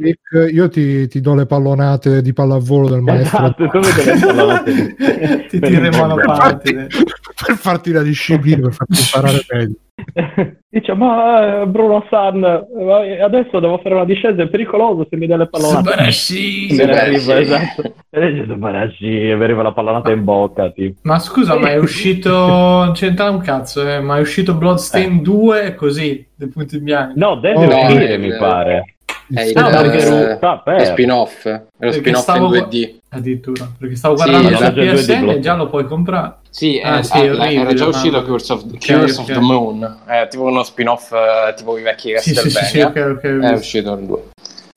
io 0.52 0.68
ti, 0.70 1.08
ti 1.08 1.22
do 1.22 1.36
le 1.36 1.46
pallonate 1.46 2.22
di 2.24 2.34
pallavolo 2.34 2.90
del 2.90 3.02
maestro 3.02 3.38
Esatto, 3.38 3.68
tu 3.68 3.80
Ti 5.50 5.58
in 5.58 5.86
il 5.86 5.98
monopattine. 5.98 6.88
per 6.88 7.56
farti 7.56 7.92
la 7.92 8.02
disciplina, 8.02 8.62
per 8.62 8.74
farti 8.74 9.00
imparare 9.00 9.46
meglio. 9.52 9.76
Dice, 10.70 10.94
ma 10.96 11.62
eh, 11.62 11.68
Bruno 11.68 12.04
San, 12.10 12.44
eh, 12.44 13.22
adesso 13.22 13.60
devo 13.60 13.78
fare 13.78 13.94
una 13.94 14.06
discesa, 14.06 14.42
è 14.42 14.48
pericoloso 14.50 15.06
se 15.08 15.16
mi 15.18 15.28
dà 15.28 15.38
le 15.38 15.48
pallonate. 15.48 15.78
Subarashi. 15.78 16.68
Me 16.72 16.86
ne 16.86 17.00
arriva, 17.00 17.40
esatto. 17.40 17.94
E 18.10 18.46
Subarashi, 18.48 19.30
e 19.30 19.36
mi 19.36 19.44
arriva 19.44 19.62
la 19.62 19.72
pallonata 19.72 20.12
in 20.12 20.24
bocca, 20.24 20.72
tipo. 20.72 21.00
Ma 21.04 21.20
scusa, 21.20 21.58
ma 21.60 21.70
è 21.70 21.78
uscito. 21.78 22.32
Non 22.32 22.94
c'entra 22.94 23.30
un 23.30 23.40
cazzo, 23.42 23.88
eh, 23.88 24.00
ma 24.00 24.18
è 24.18 24.22
uscito 24.22 24.56
Bloodstain 24.56 25.22
2 25.22 25.76
così, 25.76 26.26
dei 26.36 26.48
punti 26.50 26.80
bianchi. 26.82 27.20
No, 27.20 27.36
deve 27.36 27.66
Oh, 27.68 27.84
uscire, 27.86 28.10
eh, 28.14 28.18
mi 28.18 28.30
eh, 28.30 28.38
pare. 28.38 28.96
È 29.34 29.42
il, 29.42 29.58
Ah, 29.58 29.70
perché 29.82 29.98
eh, 29.98 30.38
per- 30.40 30.78
lo 30.78 30.84
spin-off. 30.86 31.46
È 31.48 31.62
lo 31.80 31.92
spin-off 31.92 32.22
stavo- 32.22 32.56
in 32.56 32.64
2D. 32.64 32.98
Addirittura, 33.10 33.70
perché 33.78 33.96
stavo 33.96 34.18
Sì, 34.18 34.30
guardando 34.30 34.60
ma 34.60 34.70
due 34.72 34.84
di 34.86 34.96
PSN 34.96 35.30
e 35.30 35.40
già 35.40 35.56
lo 35.56 35.68
puoi 35.70 35.86
comprare. 35.86 36.36
Sì, 36.50 36.82
Ah, 36.84 36.98
eh, 37.00 37.04
sì, 37.04 37.18
eh, 37.18 37.30
orribile, 37.30 37.62
era 37.62 37.74
già 37.74 37.84
ma- 37.84 37.90
uscito 37.90 38.24
Curse 38.24 38.54
of, 38.54 38.64
Curse 38.72 38.94
ok. 38.94 39.20
of 39.20 39.26
the 39.26 39.40
Moon. 39.40 39.98
È 40.06 40.28
tipo 40.30 40.44
uno 40.44 40.64
spin-off 40.64 41.12
eh, 41.12 41.54
tipo 41.56 41.78
i 41.78 41.82
vecchi 41.84 42.18
Sì, 42.18 42.34
sì, 42.34 42.50
sì, 42.50 42.50
sì, 42.50 42.80
Castlevania. 42.80 43.12
ok, 43.12 43.18
ok. 43.18 43.24
ho 43.24 43.28
È 43.28 43.40
visto. 43.40 43.56
uscito 43.56 43.94
il 43.94 44.06
2. 44.06 44.22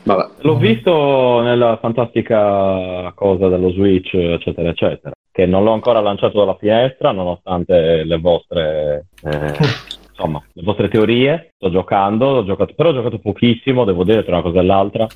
Vabbè. 0.05 0.29
L'ho 0.39 0.57
visto 0.57 1.41
nella 1.41 1.79
fantastica 1.81 3.11
cosa 3.15 3.49
dello 3.49 3.71
Switch, 3.73 4.15
eccetera, 4.15 4.69
eccetera. 4.69 5.13
Che 5.33 5.47
non 5.47 5.65
l'ho 5.65 5.73
ancora 5.73 6.01
lanciato 6.01 6.39
dalla 6.39 6.57
finestra, 6.59 7.11
nonostante 7.11 8.05
le 8.05 8.19
vostre, 8.19 9.07
eh, 9.25 9.53
insomma, 10.17 10.43
le 10.53 10.63
vostre 10.63 10.89
teorie. 10.89 11.53
Sto 11.57 11.71
giocando, 11.71 12.27
ho 12.27 12.45
giocato, 12.45 12.73
però 12.75 12.89
ho 12.89 12.95
giocato 12.95 13.19
pochissimo, 13.19 13.85
devo 13.85 14.05
dire, 14.05 14.25
tra 14.25 14.35
una 14.37 14.43
cosa 14.43 14.61
e 14.61 14.65
l'altra. 14.65 15.07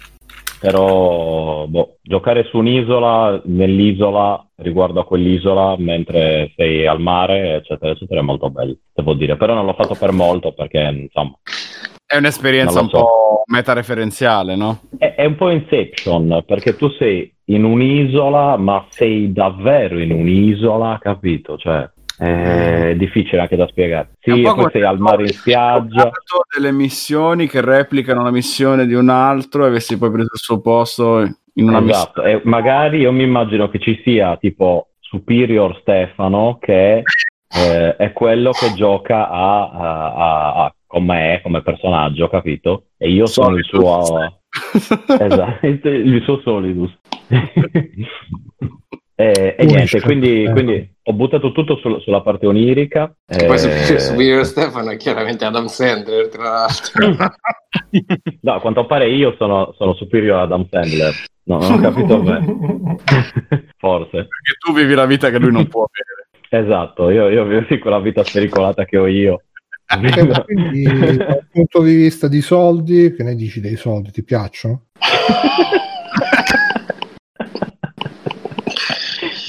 Però, 0.60 1.66
boh, 1.66 1.96
giocare 2.02 2.44
su 2.44 2.58
un'isola, 2.58 3.40
nell'isola, 3.46 4.46
riguardo 4.56 5.00
a 5.00 5.06
quell'isola, 5.06 5.76
mentre 5.78 6.52
sei 6.54 6.86
al 6.86 7.00
mare, 7.00 7.54
eccetera, 7.54 7.92
eccetera, 7.92 8.20
è 8.20 8.22
molto 8.22 8.50
bello, 8.50 8.76
devo 8.92 9.14
dire. 9.14 9.36
Però 9.36 9.54
non 9.54 9.64
l'ho 9.64 9.72
fatto 9.72 9.94
per 9.94 10.12
molto 10.12 10.52
perché, 10.52 10.80
insomma, 10.80 11.32
È 12.06 12.16
un'esperienza 12.16 12.80
un 12.80 12.88
so. 12.90 12.98
po' 12.98 13.42
metareferenziale, 13.46 14.54
no? 14.54 14.80
È, 14.98 15.14
è 15.14 15.24
un 15.24 15.36
po' 15.36 15.48
Inception, 15.48 16.44
perché 16.46 16.76
tu 16.76 16.90
sei 16.90 17.32
in 17.46 17.64
un'isola, 17.64 18.58
ma 18.58 18.84
sei 18.90 19.32
davvero 19.32 19.98
in 19.98 20.12
un'isola, 20.12 20.98
capito? 21.00 21.56
Cioè, 21.56 21.90
è 22.20 22.94
difficile 22.96 23.40
anche 23.40 23.56
da 23.56 23.66
spiegare. 23.68 24.10
Sì, 24.20 24.30
po' 24.30 24.40
poi 24.42 24.54
come 24.54 24.70
sei 24.72 24.82
al 24.84 24.98
mare 24.98 25.22
in 25.22 25.28
spiaggia. 25.28 26.02
giocato 26.04 26.42
delle 26.54 26.72
missioni 26.72 27.46
che 27.48 27.60
replicano 27.62 28.22
la 28.22 28.30
missione 28.30 28.86
di 28.86 28.94
un 28.94 29.08
altro 29.08 29.64
e 29.64 29.68
avessi 29.68 29.96
poi 29.96 30.10
preso 30.10 30.30
il 30.34 30.38
suo 30.40 30.60
posto 30.60 31.20
in 31.54 31.68
una 31.68 31.80
Esatto, 31.80 32.22
e 32.22 32.40
magari 32.44 32.98
io 32.98 33.12
mi 33.12 33.22
immagino 33.22 33.68
che 33.70 33.78
ci 33.78 34.00
sia 34.04 34.36
tipo 34.36 34.88
Superior 35.00 35.78
Stefano 35.80 36.58
che 36.60 37.02
eh, 37.52 37.96
è 37.96 38.12
quello 38.12 38.52
che 38.52 38.74
gioca 38.74 39.28
a, 39.28 39.70
a- 39.70 40.12
a- 40.14 40.64
a- 40.64 40.74
con 40.86 41.04
me 41.04 41.40
come 41.42 41.62
personaggio, 41.62 42.28
capito? 42.28 42.84
E 42.96 43.10
io 43.10 43.26
sono 43.26 43.56
il 43.56 43.64
suo... 43.64 44.02
esatto, 45.18 45.66
il 45.66 46.22
suo 46.24 46.40
Solidus. 46.40 46.96
e, 49.20 49.54
e 49.58 49.64
niente, 49.64 49.74
Unisce. 49.74 50.00
quindi, 50.00 50.44
Eh. 50.44 50.50
quindi 50.50 50.94
ho 51.02 51.12
buttato 51.12 51.52
tutto 51.52 51.76
sul- 51.76 52.00
sulla 52.00 52.22
parte 52.22 52.46
onirica. 52.46 53.14
Poi 53.26 53.54
eh, 53.54 53.58
su- 53.58 53.98
Superior 53.98 54.44
Stefano 54.46 54.90
è 54.90 54.96
chiaramente 54.96 55.44
Adam 55.44 55.66
Sandler, 55.66 56.28
tra 56.28 56.42
l'altro. 56.42 57.16
No, 58.42 58.54
a 58.54 58.60
quanto 58.60 58.84
pare 58.86 59.08
io 59.10 59.34
sono, 59.38 59.72
sono 59.76 59.94
superiore 59.94 60.42
ad 60.42 60.50
Adam 60.52 60.66
Sandler. 60.68 61.14
No, 61.44 61.58
non 61.58 61.72
ho 61.72 61.78
capito 61.80 62.20
bene. 62.20 62.46
Forse. 63.78 64.10
Perché 64.10 64.56
tu 64.64 64.72
vivi 64.72 64.94
la 64.94 65.06
vita 65.06 65.30
che 65.30 65.38
lui 65.38 65.52
non 65.52 65.66
può 65.68 65.84
avere. 65.84 66.64
Esatto, 66.66 67.10
io, 67.10 67.28
io 67.28 67.44
vivo 67.44 67.64
quella 67.78 68.00
vita 68.00 68.24
spericolata 68.24 68.84
che 68.84 68.98
ho 68.98 69.06
io. 69.06 69.42
Eh, 69.92 70.42
Quindi, 70.44 70.82
dal 71.16 71.46
punto 71.50 71.82
di 71.82 71.94
vista 71.94 72.26
di 72.28 72.40
soldi, 72.40 73.12
che 73.14 73.22
ne 73.22 73.34
dici 73.34 73.60
dei 73.60 73.76
soldi? 73.76 74.10
Ti 74.12 74.22
piacciono? 74.24 74.86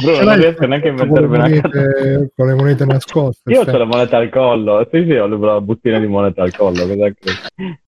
Bruno, 0.02 0.18
Ce 0.18 0.24
non 0.24 0.36
riesco 0.38 0.66
neanche 0.66 0.90
a 0.90 0.94
con 0.94 1.06
inventarmi 1.08 1.36
una 1.36 1.50
cosa. 1.50 1.62
monete, 1.74 2.32
con 2.36 2.48
le 2.48 2.54
monete 2.56 2.86
nascoste? 2.86 3.52
Io 3.52 3.62
ho 3.62 3.78
la 3.78 3.86
moneta 3.86 4.18
al 4.18 4.30
collo, 4.30 4.88
sì 4.92 5.06
sì, 5.08 5.12
ho 5.14 5.28
la 5.28 5.62
bustina 5.62 6.00
di 6.00 6.08
moneta 6.08 6.44
al 6.44 6.56
collo. 6.56 6.86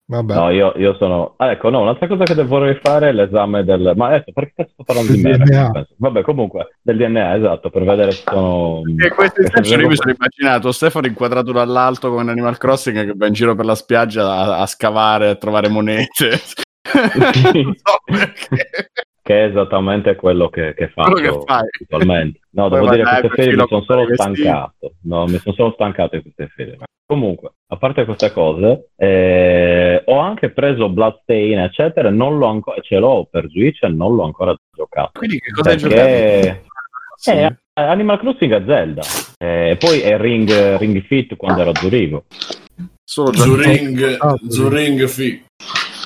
Vabbè. 0.06 0.34
No, 0.36 0.50
io, 0.50 0.74
io 0.76 0.96
sono... 0.96 1.34
ah, 1.38 1.52
ecco, 1.52 1.70
no, 1.70 1.82
un'altra 1.82 2.08
cosa 2.08 2.26
che 2.26 2.44
vorrei 2.44 2.76
fare 2.76 3.10
è 3.10 3.12
l'esame 3.14 3.64
del... 3.64 3.94
Ma 3.96 4.08
adesso, 4.08 4.32
perché 4.34 4.54
cazzo 4.56 4.72
sto 4.74 4.84
parlando 4.84 5.12
di 5.14 5.22
me? 5.22 5.88
Vabbè, 5.98 6.22
comunque, 6.22 6.76
del 6.82 6.98
DNA, 6.98 7.36
esatto, 7.38 7.70
per 7.70 7.84
vedere 7.84 8.12
se 8.12 8.24
sono... 8.28 8.82
E 8.98 9.10
questo 9.10 9.42
se 9.42 9.60
esempio 9.60 9.72
io 9.72 9.88
mi 9.88 9.96
sono- 9.96 9.96
sono 9.96 10.16
immaginato 10.20 10.72
Stefano 10.72 11.08
inquadrato 11.08 11.52
dall'alto 11.52 12.10
come 12.10 12.22
in 12.24 12.30
Animal 12.30 12.58
Crossing 12.58 13.06
che 13.06 13.14
va 13.16 13.28
in 13.28 13.34
giro 13.34 13.56
per 13.56 13.66
la 13.66 13.76
spiaggia 13.76 14.30
a, 14.30 14.60
a 14.60 14.66
scavare, 14.66 15.30
a 15.30 15.36
trovare 15.36 15.70
monete. 15.70 16.40
non 17.54 17.74
so 17.76 18.02
perché. 18.06 18.92
Che 19.24 19.46
è 19.46 19.48
esattamente 19.50 20.16
quello 20.16 20.50
che, 20.50 20.74
che 20.76 20.90
faccio 20.90 21.12
Quello 21.14 21.40
che 21.40 21.46
fai. 21.46 21.68
attualmente. 21.84 22.40
No, 22.52 22.68
Poi 22.70 22.80
devo 22.82 22.92
dire 22.92 23.04
che 23.04 23.10
queste 23.22 23.30
ferie 23.42 23.56
mi 23.56 23.66
sono 23.68 23.82
solo 23.84 24.14
stancato. 24.14 24.94
No, 25.04 25.26
mi 25.26 25.38
sono 25.40 25.56
solo 25.56 25.72
stancato 25.74 26.16
di 26.18 26.22
queste 26.22 26.48
ferie. 26.54 26.78
Comunque, 27.06 27.52
a 27.68 27.78
parte 27.78 28.06
queste 28.06 28.32
cose, 28.32 28.90
eh, 28.96 30.02
ho 30.06 30.18
anche 30.20 30.50
preso 30.52 30.90
Bloodstain, 30.90 31.60
eccetera, 31.60 32.10
e 32.10 32.12
non 32.12 32.38
l'ho 32.38 32.48
ancora, 32.48 32.80
ce 32.82 32.98
l'ho 32.98 33.28
per 33.30 33.48
Switch 33.50 33.82
e 33.84 33.88
non 33.88 34.16
l'ho 34.16 34.24
ancora 34.24 34.54
giocato. 34.76 35.12
Quindi 35.14 35.40
che 35.40 35.52
cosa 35.52 35.70
hai 35.72 35.78
giocato? 35.78 36.62
Sì. 37.16 37.32
eh, 37.32 37.56
Animal 37.76 38.20
Crossing 38.20 38.54
è 38.54 38.64
Zelda, 38.68 39.02
eh, 39.38 39.78
poi 39.80 40.02
è 40.02 40.18
Ring, 40.18 40.78
Ring 40.78 41.02
Fit 41.06 41.36
quando 41.38 41.62
ero 41.62 41.70
a 41.72 41.76
Zurigo. 41.76 42.26
Solo 43.04 43.34
Zuring, 43.34 44.18
Ah, 44.20 44.36
Zuring 44.48 45.06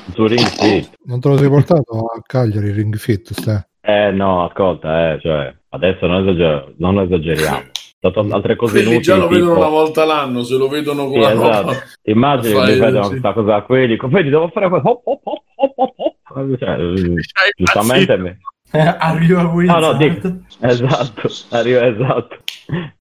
Fi. 0.07 0.11
Zuring 0.13 0.39
Fit. 0.39 0.89
Non 1.05 1.19
te 1.19 1.29
lo 1.29 1.37
sei 1.37 1.49
portato 1.49 1.97
a 2.15 2.21
Cagliari 2.25 2.71
Ring 2.71 2.95
Fit? 2.95 3.31
Ste? 3.33 3.67
Eh 3.81 4.11
no, 4.11 4.45
ascolta, 4.45 5.13
eh, 5.13 5.19
cioè, 5.21 5.53
adesso 5.69 6.05
non, 6.07 6.27
esager- 6.27 6.73
non 6.77 6.99
esageriamo. 6.99 7.63
Sono 7.99 8.35
altre 8.35 8.55
cose 8.55 8.73
Quelli 8.73 8.87
inutili. 8.95 9.03
già 9.03 9.15
lo 9.17 9.27
vedono 9.27 9.47
tipo- 9.53 9.59
una 9.65 9.69
volta 9.69 10.05
l'anno, 10.05 10.43
se 10.43 10.55
lo 10.55 10.67
vedono 10.69 11.03
con 11.05 11.13
Sì, 11.13 11.19
la 11.19 11.31
esatto. 11.33 11.61
roba. 11.61 11.73
Immagini 12.03 12.53
Fai 12.53 12.73
che 12.73 12.79
vedono 12.79 13.07
questa 13.07 13.33
cosa 13.33 13.61
qui, 13.63 13.87
dico, 13.87 14.07
vedi, 14.07 14.29
devo 14.29 14.47
fare 14.49 14.69
quello, 14.69 14.83
hop, 14.89 15.01
hop, 15.05 15.21
hop, 15.23 15.41
hop, 15.55 15.93
hop, 15.97 16.15
hop. 16.27 16.57
Cioè, 16.57 16.69
eh, 16.79 17.23
giustamente, 17.57 18.17
me- 18.17 18.37
Are 18.71 19.23
you 19.23 19.37
a 19.39 19.43
no, 19.43 19.51
wizard? 19.51 19.81
no, 19.81 19.93
dico, 19.93 20.31
esatto, 20.61 21.29
arriva, 21.51 21.85
esatto. 21.87 22.37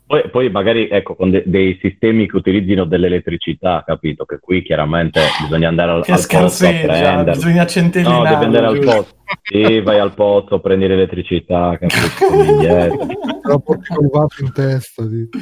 Poi, 0.07 0.29
poi 0.31 0.51
magari, 0.51 0.89
ecco, 0.89 1.17
con 1.17 1.31
de- 1.31 1.43
dei 1.47 1.79
sistemi 1.83 2.29
che 2.29 2.37
utilizzino 2.37 2.85
dell'elettricità, 2.85 3.83
capito? 3.85 4.25
Che 4.25 4.39
qui 4.39 4.63
chiaramente 4.63 5.21
bisogna 5.43 5.67
andare 5.69 5.91
al, 5.91 6.05
Che 6.05 6.13
al 6.13 6.25
pozzo 6.29 6.67
a 6.67 6.71
prenderlo. 6.71 7.33
bisogna 7.33 7.63
No, 7.63 7.67
centellinare. 7.69 8.29
devi 8.31 8.45
andare 8.45 8.67
al 8.67 8.79
pozzo. 8.79 9.15
Sì, 9.43 9.81
vai 9.81 9.99
al 9.99 10.15
pozzo, 10.15 10.61
prendi 10.61 10.87
l'elettricità, 10.87 11.77
capito? 11.81 12.07
Torni 12.19 12.49
indietro. 12.49 13.07
Te 13.07 13.17
lo 13.53 13.59
porti 13.59 13.95
col 13.95 14.09
vaso 14.09 14.43
in 14.45 14.53
testa. 14.53 15.03
tipo. 15.05 15.39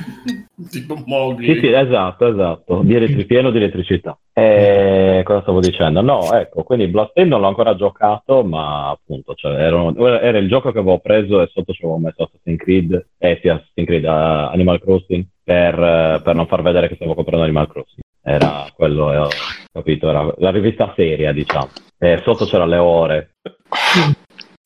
Tipo 0.70 1.02
Mowgli. 1.06 1.52
Sì, 1.52 1.58
sì, 1.60 1.72
esatto, 1.72 2.26
esatto, 2.28 2.80
di 2.82 2.94
elettri- 2.94 3.26
pieno 3.26 3.50
di 3.50 3.56
elettricità. 3.58 4.16
E 4.32 5.20
cosa 5.24 5.42
stavo 5.42 5.60
dicendo? 5.60 6.00
No, 6.00 6.32
ecco, 6.32 6.62
quindi 6.62 6.86
Bloodstained 6.88 7.32
non 7.32 7.42
l'ho 7.42 7.48
ancora 7.48 7.74
giocato, 7.76 8.42
ma 8.44 8.90
appunto, 8.90 9.34
cioè, 9.34 9.52
era, 9.60 9.76
un- 9.80 9.94
era 9.98 10.38
il 10.38 10.48
gioco 10.48 10.72
che 10.72 10.78
avevo 10.78 10.98
preso 11.00 11.42
e 11.42 11.48
sotto 11.52 11.72
ci 11.72 11.82
avevo 11.84 11.98
messo 11.98 12.22
Assassin's 12.24 12.58
Creed, 12.58 13.06
eh 13.18 13.38
sì, 13.42 13.48
Assassin's 13.48 13.86
Creed, 13.86 14.04
eh, 14.04 14.08
Animal 14.54 14.80
Crossing, 14.80 15.24
per, 15.42 15.74
eh, 15.78 16.20
per 16.22 16.34
non 16.34 16.46
far 16.46 16.62
vedere 16.62 16.88
che 16.88 16.94
stavo 16.94 17.14
comprando 17.14 17.44
Animal 17.44 17.68
Crossing. 17.68 18.02
Era 18.22 18.66
quello, 18.74 19.12
eh, 19.12 19.16
ho 19.18 19.28
capito, 19.72 20.08
era 20.08 20.32
la 20.38 20.50
rivista 20.50 20.92
seria, 20.96 21.32
diciamo. 21.32 21.68
E 21.98 22.20
sotto 22.24 22.46
c'erano 22.46 22.70
le 22.70 22.78
ore. 22.78 23.30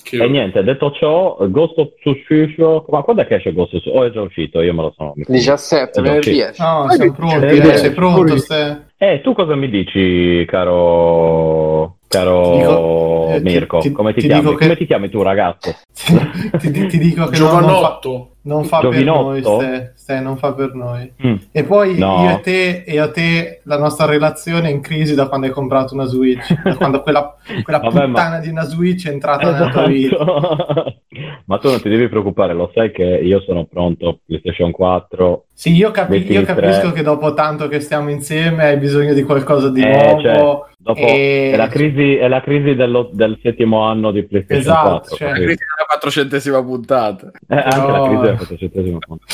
Che- 0.01 0.23
E 0.23 0.29
niente, 0.29 0.63
detto 0.63 0.93
ciò, 0.93 1.37
Ghost 1.49 1.79
of 1.79 1.89
Tsushima, 2.01 2.85
ma 2.89 3.03
quando 3.03 3.23
è 3.23 3.27
che 3.27 3.35
esce 3.37 3.53
Ghost 3.53 3.75
of 3.75 3.81
Tsushima? 3.81 4.01
Oh, 4.01 4.05
è 4.07 4.11
già 4.11 4.21
uscito, 4.21 4.61
io 4.63 4.73
me 4.75 4.83
lo 4.83 4.93
sono... 4.97 5.13
17, 5.17 5.91
È 5.91 5.95
già 5.95 6.01
venerdì 6.03 6.41
esce. 6.41 6.63
No, 6.63 6.89
siamo 6.89 7.05
sì, 7.05 7.13
pronti. 7.13 7.39
c'è- 7.47 7.55
eh, 7.55 7.61
c'è- 7.61 7.77
sei 7.77 7.93
pronto, 7.93 8.37
Ste? 8.39 8.87
Eh, 9.01 9.21
tu 9.23 9.33
cosa 9.33 9.55
mi 9.55 9.69
dici, 9.71 10.45
caro, 10.47 11.99
caro 12.09 12.57
dico- 12.57 13.27
eh, 13.31 13.37
ti- 13.37 13.43
Mirko? 13.45 13.79
ti- 13.79 13.93
come, 13.93 14.13
ti 14.13 14.23
ti 14.23 14.27
che- 14.29 14.43
come 14.43 14.77
ti 14.77 14.87
chiami 14.87 15.09
tu, 15.09 15.23
ragazzo? 15.23 15.73
ti, 16.59 16.71
ti- 16.73 16.87
ti 16.87 16.99
dico 16.99 17.27
che 17.29 17.39
non, 17.39 17.49
non 17.49 17.61
fa, 17.61 17.61
Giovanotto. 18.01 18.31
non 18.43 18.65
fa 18.65 18.81
per 18.81 19.05
noi, 19.05 19.41
Ste, 19.43 19.93
Ste, 19.95 20.19
non 20.21 20.37
fa 20.37 20.53
per 20.53 20.75
noi. 20.75 21.13
Mm. 21.25 21.35
E 21.53 21.63
poi 21.63 21.97
No. 21.97 22.25
io 22.25 22.31
e 22.39 22.41
te 22.41 22.83
e 22.85 22.99
a 22.99 23.09
te 23.09 23.61
la 23.65 23.79
nostra 23.79 24.07
relazione 24.07 24.69
è 24.69 24.73
in 24.73 24.81
crisi 24.81 25.15
da 25.15 25.29
quando 25.29 25.47
hai 25.47 25.53
comprato 25.53 25.95
una 25.95 26.07
Switch, 26.07 26.61
da 26.63 26.75
quando 26.75 27.01
quella, 27.03 27.37
quella 27.63 27.79
Vabbè, 27.79 28.07
puttana 28.07 28.29
ma- 28.31 28.39
di 28.41 28.49
una 28.49 28.65
Switch 28.65 29.07
è 29.07 29.13
entrata 29.13 29.53
nella 29.53 29.69
tua 29.71 29.87
vita. 29.87 30.17
Esatto. 30.17 30.95
Ma 31.49 31.57
tu 31.59 31.69
non 31.71 31.81
ti 31.81 31.89
devi 31.89 32.09
preoccupare, 32.09 32.53
lo 32.53 32.71
sai 32.75 32.93
che 32.93 33.03
io 33.03 33.41
sono 33.41 33.65
pronto, 33.65 34.21
PlayStation 34.27 34.71
4. 34.71 35.47
Sì, 35.55 35.75
io, 35.75 35.91
capi- 35.91 36.19
io 36.31 36.45
23. 36.45 36.55
capisco 36.55 36.93
che 36.93 37.03
dopo 37.03 37.33
tanto 37.35 37.67
che 37.69 37.81
stiamo 37.81 38.11
insieme 38.11 38.65
hai 38.67 38.77
bisogno 38.77 38.88
di 39.15 39.23
qualcosa 39.23 39.69
di 39.71 39.83
Eh, 39.83 39.89
nuovo. 39.91 40.21
cioè, 40.21 40.37
dopo 40.79 41.01
e- 41.01 41.51
è 41.53 41.57
la 41.57 41.69
crisi, 41.69 42.17
è 42.17 42.29
la 42.29 42.41
crisi 42.41 42.75
dello- 42.75 43.11
del 43.13 43.39
settimo 43.43 43.83
anno 43.83 44.11
di 44.11 44.25
PlayStation 44.27 44.61
Esatto, 44.61 44.89
4. 44.89 45.17
cioè, 45.17 45.29
capito? 45.29 45.45
Critica 45.47 45.75
la 45.79 45.85
quattrocentesima 45.87 46.63
puntata. 46.65 47.31
Eh, 47.49 47.57
anche 47.57 47.81
Però- 47.81 48.03
la 48.03 48.07
crisi 48.09 48.23
del 48.23 48.37
400 48.37 48.99
punto. 49.07 49.25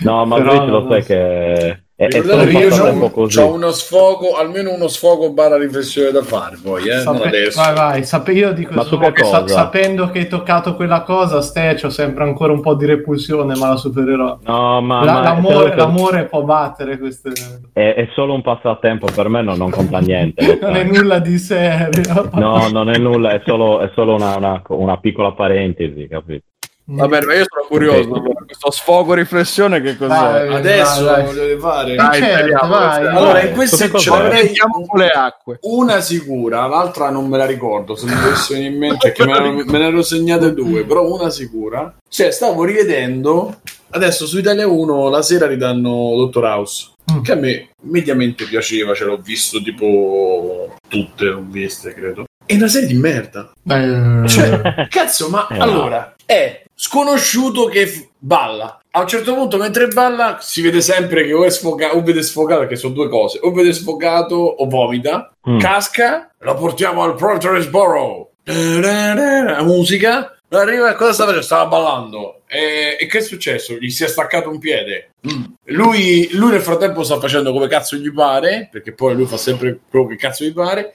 No, 0.00 0.24
ma 0.24 0.36
Però 0.42 0.50
Switch 0.54 0.68
lo 0.68 0.88
sai 0.90 1.02
so. 1.02 1.06
che 1.08 1.82
è, 2.06 2.10
solo 2.10 2.22
Ricordate 2.22 2.42
un 2.48 2.52
che 2.54 2.62
io 2.62 2.68
passatempo 2.68 3.04
ho, 3.04 3.10
così. 3.10 3.38
c'ho 3.38 3.52
uno 3.52 3.70
sfogo, 3.70 4.30
almeno 4.36 4.72
uno 4.74 4.88
sfogo 4.88 5.32
barra 5.32 5.56
riflessione 5.56 6.10
da 6.10 6.22
fare 6.22 6.58
poi, 6.62 6.88
eh? 6.88 6.98
Sape- 7.00 7.26
adesso. 7.28 7.60
Vai, 7.60 7.74
vai, 7.74 8.04
sape- 8.04 8.32
io 8.32 8.52
dico 8.52 8.74
Ma 8.74 8.82
solo 8.82 9.06
che 9.06 9.22
che 9.22 9.24
sa- 9.24 9.46
sapendo 9.46 10.10
che 10.10 10.18
hai 10.20 10.28
toccato 10.28 10.74
quella 10.74 11.02
cosa, 11.02 11.40
Ste, 11.42 11.76
c'ho 11.80 11.90
sempre 11.90 12.24
ancora 12.24 12.52
un 12.52 12.60
po' 12.60 12.74
di 12.74 12.86
repulsione, 12.86 13.54
ma 13.56 13.68
la 13.68 13.76
supererò. 13.76 14.38
No, 14.44 14.80
ma, 14.80 15.04
La- 15.04 15.12
ma 15.12 15.22
l'amore, 15.22 15.72
è, 15.72 15.76
l'amore 15.76 16.24
può 16.26 16.42
battere 16.42 16.98
queste... 16.98 17.30
è- 17.72 17.94
è 17.94 18.08
solo 18.14 18.34
un 18.34 18.42
passatempo 18.42 19.06
per 19.14 19.28
me, 19.28 19.42
non, 19.42 19.56
non 19.58 19.70
conta 19.70 19.98
niente. 19.98 20.58
Non 20.62 20.76
è 20.76 20.84
nulla 20.84 21.18
di 21.18 21.38
serio. 21.38 22.28
No, 22.34 22.68
non 22.70 22.88
è 22.90 22.96
nulla, 22.98 23.30
è 23.32 23.42
solo, 23.44 23.80
è 23.80 23.90
solo 23.94 24.14
una, 24.14 24.36
una- 24.36 24.62
una 24.68 24.96
piccola 24.98 25.32
parentesi, 25.32 26.06
capito? 26.08 26.44
Va 26.84 27.06
bene, 27.06 27.26
ma 27.26 27.34
io 27.34 27.44
sono 27.48 27.66
curioso. 27.68 28.08
Ok. 28.10 28.16
allora, 28.16 28.44
Questo 28.44 28.70
sfogo 28.72 29.14
riflessione 29.14 29.80
che 29.80 29.96
cos'è? 29.96 30.08
Vai. 30.08 30.54
Adesso 30.54 31.04
Vai, 31.04 31.14
vai. 31.14 31.24
lo 31.24 31.32
deve 31.32 31.58
fare. 31.60 31.94
Dai, 31.94 32.20
certo, 32.20 32.66
vai. 32.66 33.06
Allora, 33.06 33.42
in 33.42 33.54
queste 33.54 33.88
po' 33.88 34.96
le 34.96 35.08
acque. 35.08 35.58
una 35.62 36.00
sicura, 36.00 36.66
l'altra 36.66 37.10
non 37.10 37.28
me 37.28 37.38
la 37.38 37.46
ricordo. 37.46 37.94
Se 37.94 38.06
mi 38.06 38.14
dovesse 38.14 38.54
venire 38.54 38.72
in 38.72 38.78
mente, 38.78 39.12
che 39.12 39.24
me, 39.24 39.38
ne- 39.38 39.64
me 39.64 39.78
ne 39.78 39.86
ero 39.86 40.02
segnate 40.02 40.52
due, 40.54 40.84
però 40.84 41.06
una 41.10 41.30
sicura. 41.30 41.94
Cioè, 42.08 42.30
stavo 42.30 42.64
rivedendo 42.64 43.60
adesso 43.90 44.26
su 44.26 44.38
Italia 44.38 44.66
1 44.66 45.08
la 45.08 45.22
sera 45.22 45.46
ridanno 45.46 46.14
Dottor 46.16 46.44
House. 46.44 46.90
Mm. 47.12 47.20
Che 47.22 47.32
a 47.32 47.36
me 47.36 47.68
mediamente 47.82 48.44
piaceva, 48.44 48.94
ce 48.94 49.04
l'ho 49.04 49.16
visto 49.18 49.60
tipo 49.62 50.74
tutte, 50.88 51.24
l'ho 51.24 51.44
viste, 51.46 51.92
credo. 51.94 52.24
È 52.44 52.54
una 52.54 52.68
serie 52.68 52.88
di 52.88 52.94
merda. 52.98 53.52
Eh, 53.68 54.28
Cioè, 54.28 54.86
cazzo, 54.90 55.28
ma 55.28 55.46
Eh, 55.48 55.58
allora 55.58 56.14
è 56.24 56.61
sconosciuto 56.82 57.66
che 57.66 58.08
balla. 58.18 58.80
A 58.90 59.00
un 59.02 59.06
certo 59.06 59.34
punto, 59.34 59.56
mentre 59.56 59.86
balla, 59.86 60.38
si 60.40 60.60
vede 60.62 60.80
sempre 60.80 61.24
che 61.24 61.32
o 61.32 61.44
è 61.44 61.50
sfogato, 61.50 61.96
o 61.96 62.02
vede 62.02 62.22
sfogato, 62.22 62.60
perché 62.60 62.74
sono 62.76 62.92
due 62.92 63.08
cose, 63.08 63.38
o 63.40 63.52
vede 63.52 63.72
sfogato 63.72 64.34
o 64.34 64.66
vomita, 64.68 65.32
Mm. 65.48 65.58
casca, 65.58 66.30
lo 66.38 66.54
portiamo 66.54 67.02
al 67.04 67.14
Proteresboro. 67.14 68.30
La 68.44 69.62
musica, 69.62 70.36
arriva 70.50 70.90
e 70.90 70.94
cosa 70.96 71.12
sta 71.12 71.22
facendo? 71.24 71.44
Stava 71.44 71.66
ballando. 71.66 72.40
E, 72.48 72.96
e 73.00 73.06
che 73.06 73.18
è 73.18 73.22
successo? 73.22 73.74
Gli 73.74 73.88
si 73.88 74.04
è 74.04 74.08
staccato 74.08 74.50
un 74.50 74.58
piede. 74.58 75.12
Mm. 75.26 75.42
Lui, 75.66 76.28
lui 76.32 76.50
nel 76.50 76.60
frattempo 76.60 77.02
sta 77.04 77.18
facendo 77.18 77.52
come 77.52 77.68
cazzo 77.68 77.96
gli 77.96 78.12
pare, 78.12 78.68
perché 78.70 78.92
poi 78.92 79.14
lui 79.14 79.26
fa 79.26 79.36
sempre 79.36 79.78
quello 79.88 80.06
che 80.06 80.16
cazzo 80.16 80.44
gli 80.44 80.52
pare. 80.52 80.94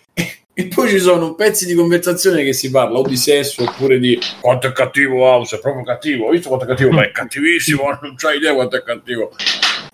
E 0.59 0.69
poi 0.69 0.89
ci 0.89 0.97
sono 0.97 1.35
pezzi 1.35 1.67
di 1.67 1.75
conversazione 1.75 2.43
che 2.43 2.51
si 2.51 2.71
parla 2.71 2.97
o 2.97 3.03
di 3.03 3.15
sesso 3.15 3.61
oppure 3.61 3.99
di 3.99 4.19
quanto 4.41 4.65
è 4.65 4.71
cattivo 4.71 5.19
House, 5.21 5.57
è 5.57 5.59
proprio 5.59 5.83
cattivo. 5.83 6.25
Hai 6.25 6.31
visto 6.31 6.47
quanto 6.47 6.65
è 6.65 6.67
cattivo? 6.67 6.89
Ma 6.89 7.03
è 7.03 7.11
cattivissimo, 7.11 7.83
non 8.01 8.15
c'hai 8.15 8.37
idea 8.37 8.55
quanto 8.55 8.75
è 8.75 8.81
cattivo. 8.81 9.35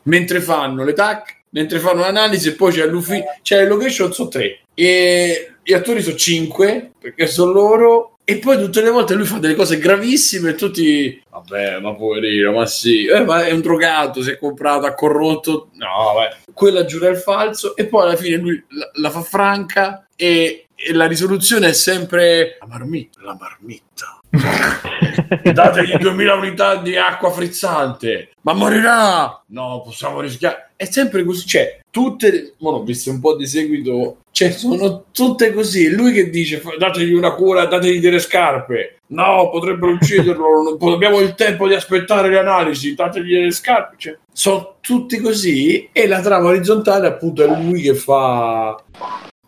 Mentre 0.04 0.40
fanno 0.40 0.86
le 0.86 0.94
tac, 0.94 1.40
mentre 1.50 1.80
fanno 1.80 2.00
l'analisi, 2.00 2.48
e 2.48 2.54
poi 2.54 2.72
c'è 2.72 2.88
l'ufficio, 2.88 3.26
c'è 3.42 3.58
le 3.58 3.68
location 3.68 4.14
sono 4.14 4.30
tre 4.30 4.60
e 4.74 5.56
gli 5.62 5.74
attori 5.74 6.02
sono 6.02 6.16
cinque 6.16 6.92
perché 6.98 7.28
sono 7.28 7.52
loro. 7.52 8.18
E 8.24 8.38
poi 8.38 8.56
tutte 8.58 8.82
le 8.82 8.90
volte 8.90 9.16
lui 9.16 9.26
fa 9.26 9.40
delle 9.40 9.56
cose 9.56 9.78
gravissime 9.78 10.52
e 10.52 10.56
tutti, 10.56 11.22
vabbè, 11.48 11.80
ma 11.80 11.94
poverino, 11.96 12.52
ma 12.52 12.66
sì, 12.66 13.06
eh, 13.06 13.24
ma 13.24 13.46
è 13.46 13.52
un 13.52 13.62
drogato, 13.62 14.22
si 14.22 14.32
è 14.32 14.38
comprato, 14.38 14.86
ha 14.86 14.94
corrotto, 14.94 15.70
no, 15.74 16.14
vabbè. 16.14 16.38
Quella 16.54 16.86
giura 16.86 17.10
il 17.10 17.18
falso 17.18 17.76
e 17.76 17.86
poi 17.86 18.04
alla 18.04 18.16
fine 18.16 18.38
lui 18.38 18.64
la, 18.70 18.90
la 18.94 19.10
fa 19.10 19.22
franca 19.22 20.08
e, 20.16 20.68
e 20.76 20.94
la 20.94 21.06
risoluzione 21.06 21.70
è 21.70 21.74
sempre 21.74 22.58
la 22.60 22.68
marmitta, 22.68 23.22
la 23.22 23.38
marmitta. 23.40 24.20
Dategli 25.54 25.96
2000 25.98 26.34
unità 26.36 26.76
di 26.76 26.96
acqua 26.96 27.32
frizzante, 27.32 28.32
ma 28.42 28.54
morirà! 28.54 29.42
No, 29.48 29.82
possiamo 29.84 30.20
rischiare. 30.22 30.72
È 30.76 30.86
sempre 30.86 31.24
così, 31.24 31.46
cioè, 31.46 31.80
tutte, 31.90 32.56
ora 32.60 32.78
ho 32.78 32.84
visto 32.84 33.10
un 33.12 33.20
po' 33.20 33.36
di 33.36 33.46
seguito, 33.46 34.18
cioè, 34.32 34.52
sono 34.52 35.06
tutte 35.12 35.54
così. 35.54 35.90
Lui 35.90 36.12
che 36.12 36.30
dice, 36.30 36.58
"Fa- 36.58 36.76
dategli 36.78 37.14
una 37.14 37.34
cura, 37.34 37.66
dategli 37.66 38.00
delle 38.00 38.20
scarpe. 38.20 38.98
No, 39.08 39.50
potrebbero 39.52 39.94
ucciderlo, 39.94 40.78
non 40.80 40.94
abbiamo 40.94 41.20
il 41.20 41.36
tempo 41.36 41.68
di 41.68 41.76
aspettare 41.76 42.30
le 42.30 42.40
analisi, 42.40 42.96
dategli 42.96 43.34
delle 43.34 43.52
scarpe. 43.52 43.96
Cioè, 43.98 44.18
sono 44.32 44.76
tutti 44.82 45.20
così 45.20 45.90
e 45.92 46.08
la 46.08 46.20
trama 46.20 46.50
orizzontale 46.50 47.08
appunto 47.08 47.44
è 47.44 47.62
lui 47.62 47.82
che 47.82 47.94
fa 47.94 48.76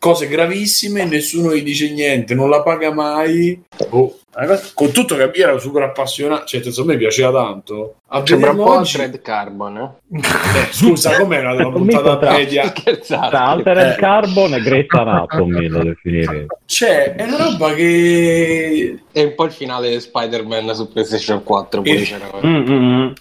cose 0.05 0.27
gravissime, 0.27 1.03
nessuno 1.05 1.55
gli 1.55 1.63
dice 1.63 1.91
niente, 1.91 2.35
non 2.35 2.49
la 2.49 2.61
paga 2.61 2.93
mai. 2.93 3.59
Boh. 3.89 4.19
Con 4.73 4.91
tutto 4.91 5.15
che 5.15 5.31
ero 5.33 5.57
super 5.57 5.81
appassionato, 5.83 6.45
cioè, 6.45 6.61
insomma, 6.63 6.91
a 6.91 6.93
me 6.93 6.99
piaceva 6.99 7.31
tanto. 7.43 7.95
A 8.09 8.21
Sembra 8.25 8.51
un 8.51 8.57
po' 8.57 8.71
oggi- 8.77 8.97
Red 8.97 9.21
Carbon, 9.21 9.77
eh? 9.77 10.17
Eh, 10.17 10.67
scusa, 10.71 11.17
com'era 11.17 11.53
la 11.53 11.69
puntata 11.71 12.17
tra- 12.17 12.31
media? 12.33 12.67
Scherzate. 12.75 13.29
Tra 13.29 13.45
Altered 13.47 13.91
Eh. 13.91 13.95
Carbon 13.95 14.53
e 14.53 14.61
Great 14.61 14.93
Anatomy 14.93 15.67
lo 15.67 15.83
definirei. 15.83 16.45
Cioè, 16.65 17.15
è 17.15 17.23
una 17.23 17.37
roba 17.37 17.73
che... 17.73 18.99
E 19.11 19.23
un 19.23 19.33
po' 19.35 19.45
il 19.45 19.51
finale 19.51 19.89
di 19.89 19.99
Spider-Man 20.01 20.75
su 20.75 20.91
PlayStation 20.91 21.41
4. 21.43 21.81
poi 21.81 21.91
Eh. 21.95 22.01
c'era- 22.03 22.29
Mm. 22.45 23.11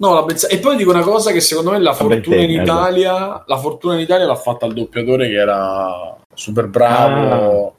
No, 0.00 0.14
la 0.14 0.24
pensa- 0.24 0.46
E 0.48 0.58
poi 0.58 0.76
dico 0.76 0.90
una 0.90 1.00
cosa 1.02 1.32
che 1.32 1.40
secondo 1.40 1.70
me 1.72 1.80
la 1.80 1.92
fortuna 1.92 2.36
in 2.36 2.50
Italia, 2.50 3.42
la 3.46 3.56
fortuna 3.56 3.94
in 3.94 4.00
Italia 4.00 4.26
l'ha 4.26 4.36
fatta 4.36 4.66
il 4.66 4.74
doppiatore 4.74 5.26
che 5.28 5.34
era 5.34 6.14
super 6.38 6.68
bravo. 6.68 7.74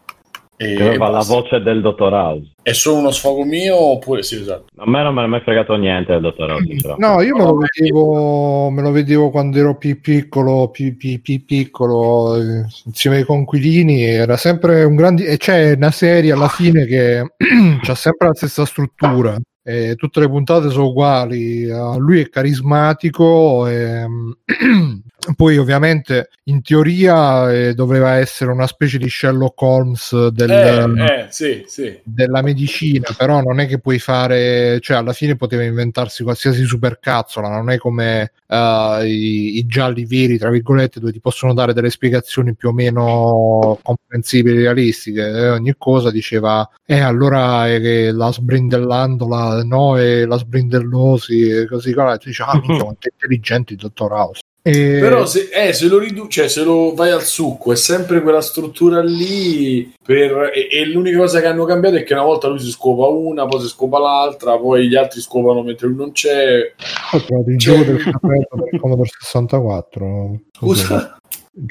E, 0.61 0.75
Che 0.75 0.83
aveva 0.83 1.07
la 1.07 1.23
voce 1.23 1.61
del 1.61 1.79
Dottor 1.79 2.11
House. 2.11 2.51
È 2.61 2.73
solo 2.73 2.97
uno 2.97 3.11
sfogo 3.11 3.45
mio 3.45 3.77
oppure 3.77 4.23
sì, 4.23 4.41
esatto. 4.41 4.65
A 4.75 4.89
me 4.89 5.01
non 5.03 5.13
me 5.13 5.21
ne 5.21 5.27
è 5.27 5.29
mai 5.29 5.39
fregato 5.39 5.73
niente 5.75 6.11
del 6.11 6.19
Dottor 6.19 6.51
House. 6.51 6.75
però. 6.81 6.95
No, 6.97 7.21
io 7.21 7.37
me 7.37 7.43
lo 7.45 7.55
vedevo, 7.55 8.69
me 8.69 8.81
lo 8.81 8.91
vedevo 8.91 9.29
quando 9.29 9.57
ero 9.57 9.77
più 9.77 10.01
piccolo, 10.01 10.67
più, 10.67 10.97
più- 10.97 11.21
più 11.21 11.45
piccolo, 11.45 12.35
insieme 12.83 13.17
ai 13.17 13.23
conquilini, 13.23 14.03
era 14.03 14.35
sempre 14.35 14.83
un 14.83 14.95
grande... 14.97 15.27
E 15.27 15.37
c'è 15.37 15.75
una 15.75 15.91
serie 15.91 16.33
alla 16.33 16.49
fine 16.49 16.85
che 16.85 17.19
ha 17.87 17.95
sempre 17.95 18.27
la 18.27 18.33
stessa 18.35 18.65
struttura, 18.65 19.37
e 19.63 19.95
tutte 19.95 20.19
le 20.19 20.27
puntate 20.27 20.69
sono 20.71 20.87
uguali, 20.87 21.67
lui 21.97 22.19
è 22.19 22.29
carismatico, 22.29 23.65
e, 23.65 24.05
poi 25.35 25.57
ovviamente 25.57 26.29
in 26.45 26.61
teoria 26.61 27.51
eh, 27.51 27.73
doveva 27.73 28.13
essere 28.13 28.51
una 28.51 28.67
specie 28.67 28.97
di 28.97 29.09
Sherlock 29.09 29.61
Holmes 29.61 30.27
del 30.29 30.49
Eh, 30.49 31.03
eh, 31.03 31.27
sì, 31.29 31.63
sì. 31.67 31.99
della 32.03 32.41
medicina, 32.41 33.07
però 33.17 33.41
non 33.41 33.59
è 33.59 33.67
che 33.67 33.79
puoi 33.79 33.99
fare, 33.99 34.79
cioè 34.79 34.97
alla 34.97 35.13
fine 35.13 35.35
poteva 35.35 35.63
inventarsi 35.63 36.23
qualsiasi 36.23 36.63
supercazzola, 36.63 37.49
non 37.49 37.69
è 37.69 37.77
come 37.77 38.31
eh, 38.47 39.03
i, 39.05 39.57
i 39.57 39.65
gialli 39.65 40.05
veri, 40.05 40.37
tra 40.37 40.49
virgolette, 40.49 40.99
dove 40.99 41.11
ti 41.11 41.19
possono 41.19 41.53
dare 41.53 41.73
delle 41.73 41.89
spiegazioni 41.89 42.55
più 42.55 42.69
o 42.69 42.73
meno 42.73 43.77
comprensibili, 43.81 44.61
realistiche. 44.61 45.21
Eh, 45.21 45.49
ogni 45.49 45.75
cosa 45.77 46.11
diceva, 46.11 46.67
eh 46.85 46.99
allora 46.99 47.67
è 47.67 47.79
che 47.81 48.11
la 48.11 48.31
sbrindellandola, 48.31 49.63
no, 49.63 49.97
è 49.97 50.25
la 50.25 50.37
sbrindellosi, 50.37 51.49
e 51.49 51.65
così, 51.67 51.93
qua, 51.93 52.17
tu 52.17 52.29
dici, 52.29 52.41
ah, 52.41 52.53
minchia, 52.53 52.83
quanto 52.83 53.07
è 53.07 53.11
intelligente 53.11 53.73
il 53.73 53.79
dottor 53.79 54.11
House. 54.13 54.41
E- 54.61 54.97
Però 54.99 55.25
se, 55.25 55.49
eh, 55.53 55.71
se 55.73 55.87
lo 55.87 55.97
ridu- 55.99 56.29
cioè, 56.29 56.47
se 56.49 56.63
lo 56.63 56.93
vai 56.93 57.11
al 57.11 57.23
succo, 57.23 57.71
è 57.71 57.75
sempre 57.75 58.21
quella 58.21 58.41
struttura 58.41 59.01
lì. 59.01 59.93
Per, 60.03 60.51
e, 60.53 60.67
e 60.69 60.85
l'unica 60.85 61.17
cosa 61.17 61.39
che 61.39 61.47
hanno 61.47 61.63
cambiato 61.65 61.95
è 61.95 62.03
che 62.03 62.13
una 62.13 62.23
volta 62.23 62.47
lui 62.49 62.59
si 62.59 62.69
scopa 62.71 63.07
una, 63.07 63.45
poi 63.45 63.61
si 63.61 63.67
scopa 63.67 63.99
l'altra, 63.99 64.57
poi 64.57 64.87
gli 64.89 64.95
altri 64.95 65.21
scopano 65.21 65.63
mentre 65.63 65.87
lui 65.87 65.95
non 65.97 66.11
c'è. 66.11 66.73
ho 67.13 67.23
trovato 67.23 67.49
il 67.49 67.57
Cioè- 67.57 67.75
gioco 67.77 67.91
del 67.91 68.03
carrello 68.03 68.47
per 68.63 68.73
il 68.73 68.79
Commodore 68.79 69.09
64. 69.19 70.39
Scusa, 70.51 71.19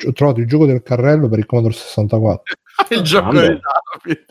Ho 0.07 0.13
trovato 0.13 0.41
il 0.41 0.47
gioco 0.47 0.67
del 0.67 0.83
carrello 0.83 1.29
per 1.29 1.39
il 1.39 1.47
Commodore 1.47 1.75
64. 1.75 2.43
Il 2.91 3.01
gioco 3.03 3.31
Grande. 3.31 3.55
di 3.55 3.61
David. 4.05 4.25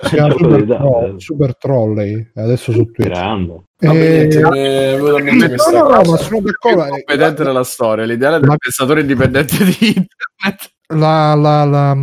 Si 0.00 0.14
chiama 0.14 1.14
Super, 1.18 1.56
Trolley 1.56 2.30
adesso 2.34 2.72
su 2.72 2.84
Twitch. 2.90 3.08
Grande. 3.08 3.62
Eh, 3.80 4.28
eh, 4.28 4.96
no, 4.96 5.18
ma 5.18 6.16
sono 6.16 6.40
d'accordo. 6.40 6.88
competente 6.88 7.44
della 7.44 7.62
storia, 7.62 8.04
l'ideale 8.04 8.40
del 8.40 8.48
La- 8.48 8.56
pensatore 8.56 9.00
indipendente 9.02 9.56
di 9.64 9.76
internet. 9.80 10.72
La, 10.88 11.34
la, 11.34 11.64
la, 11.64 11.94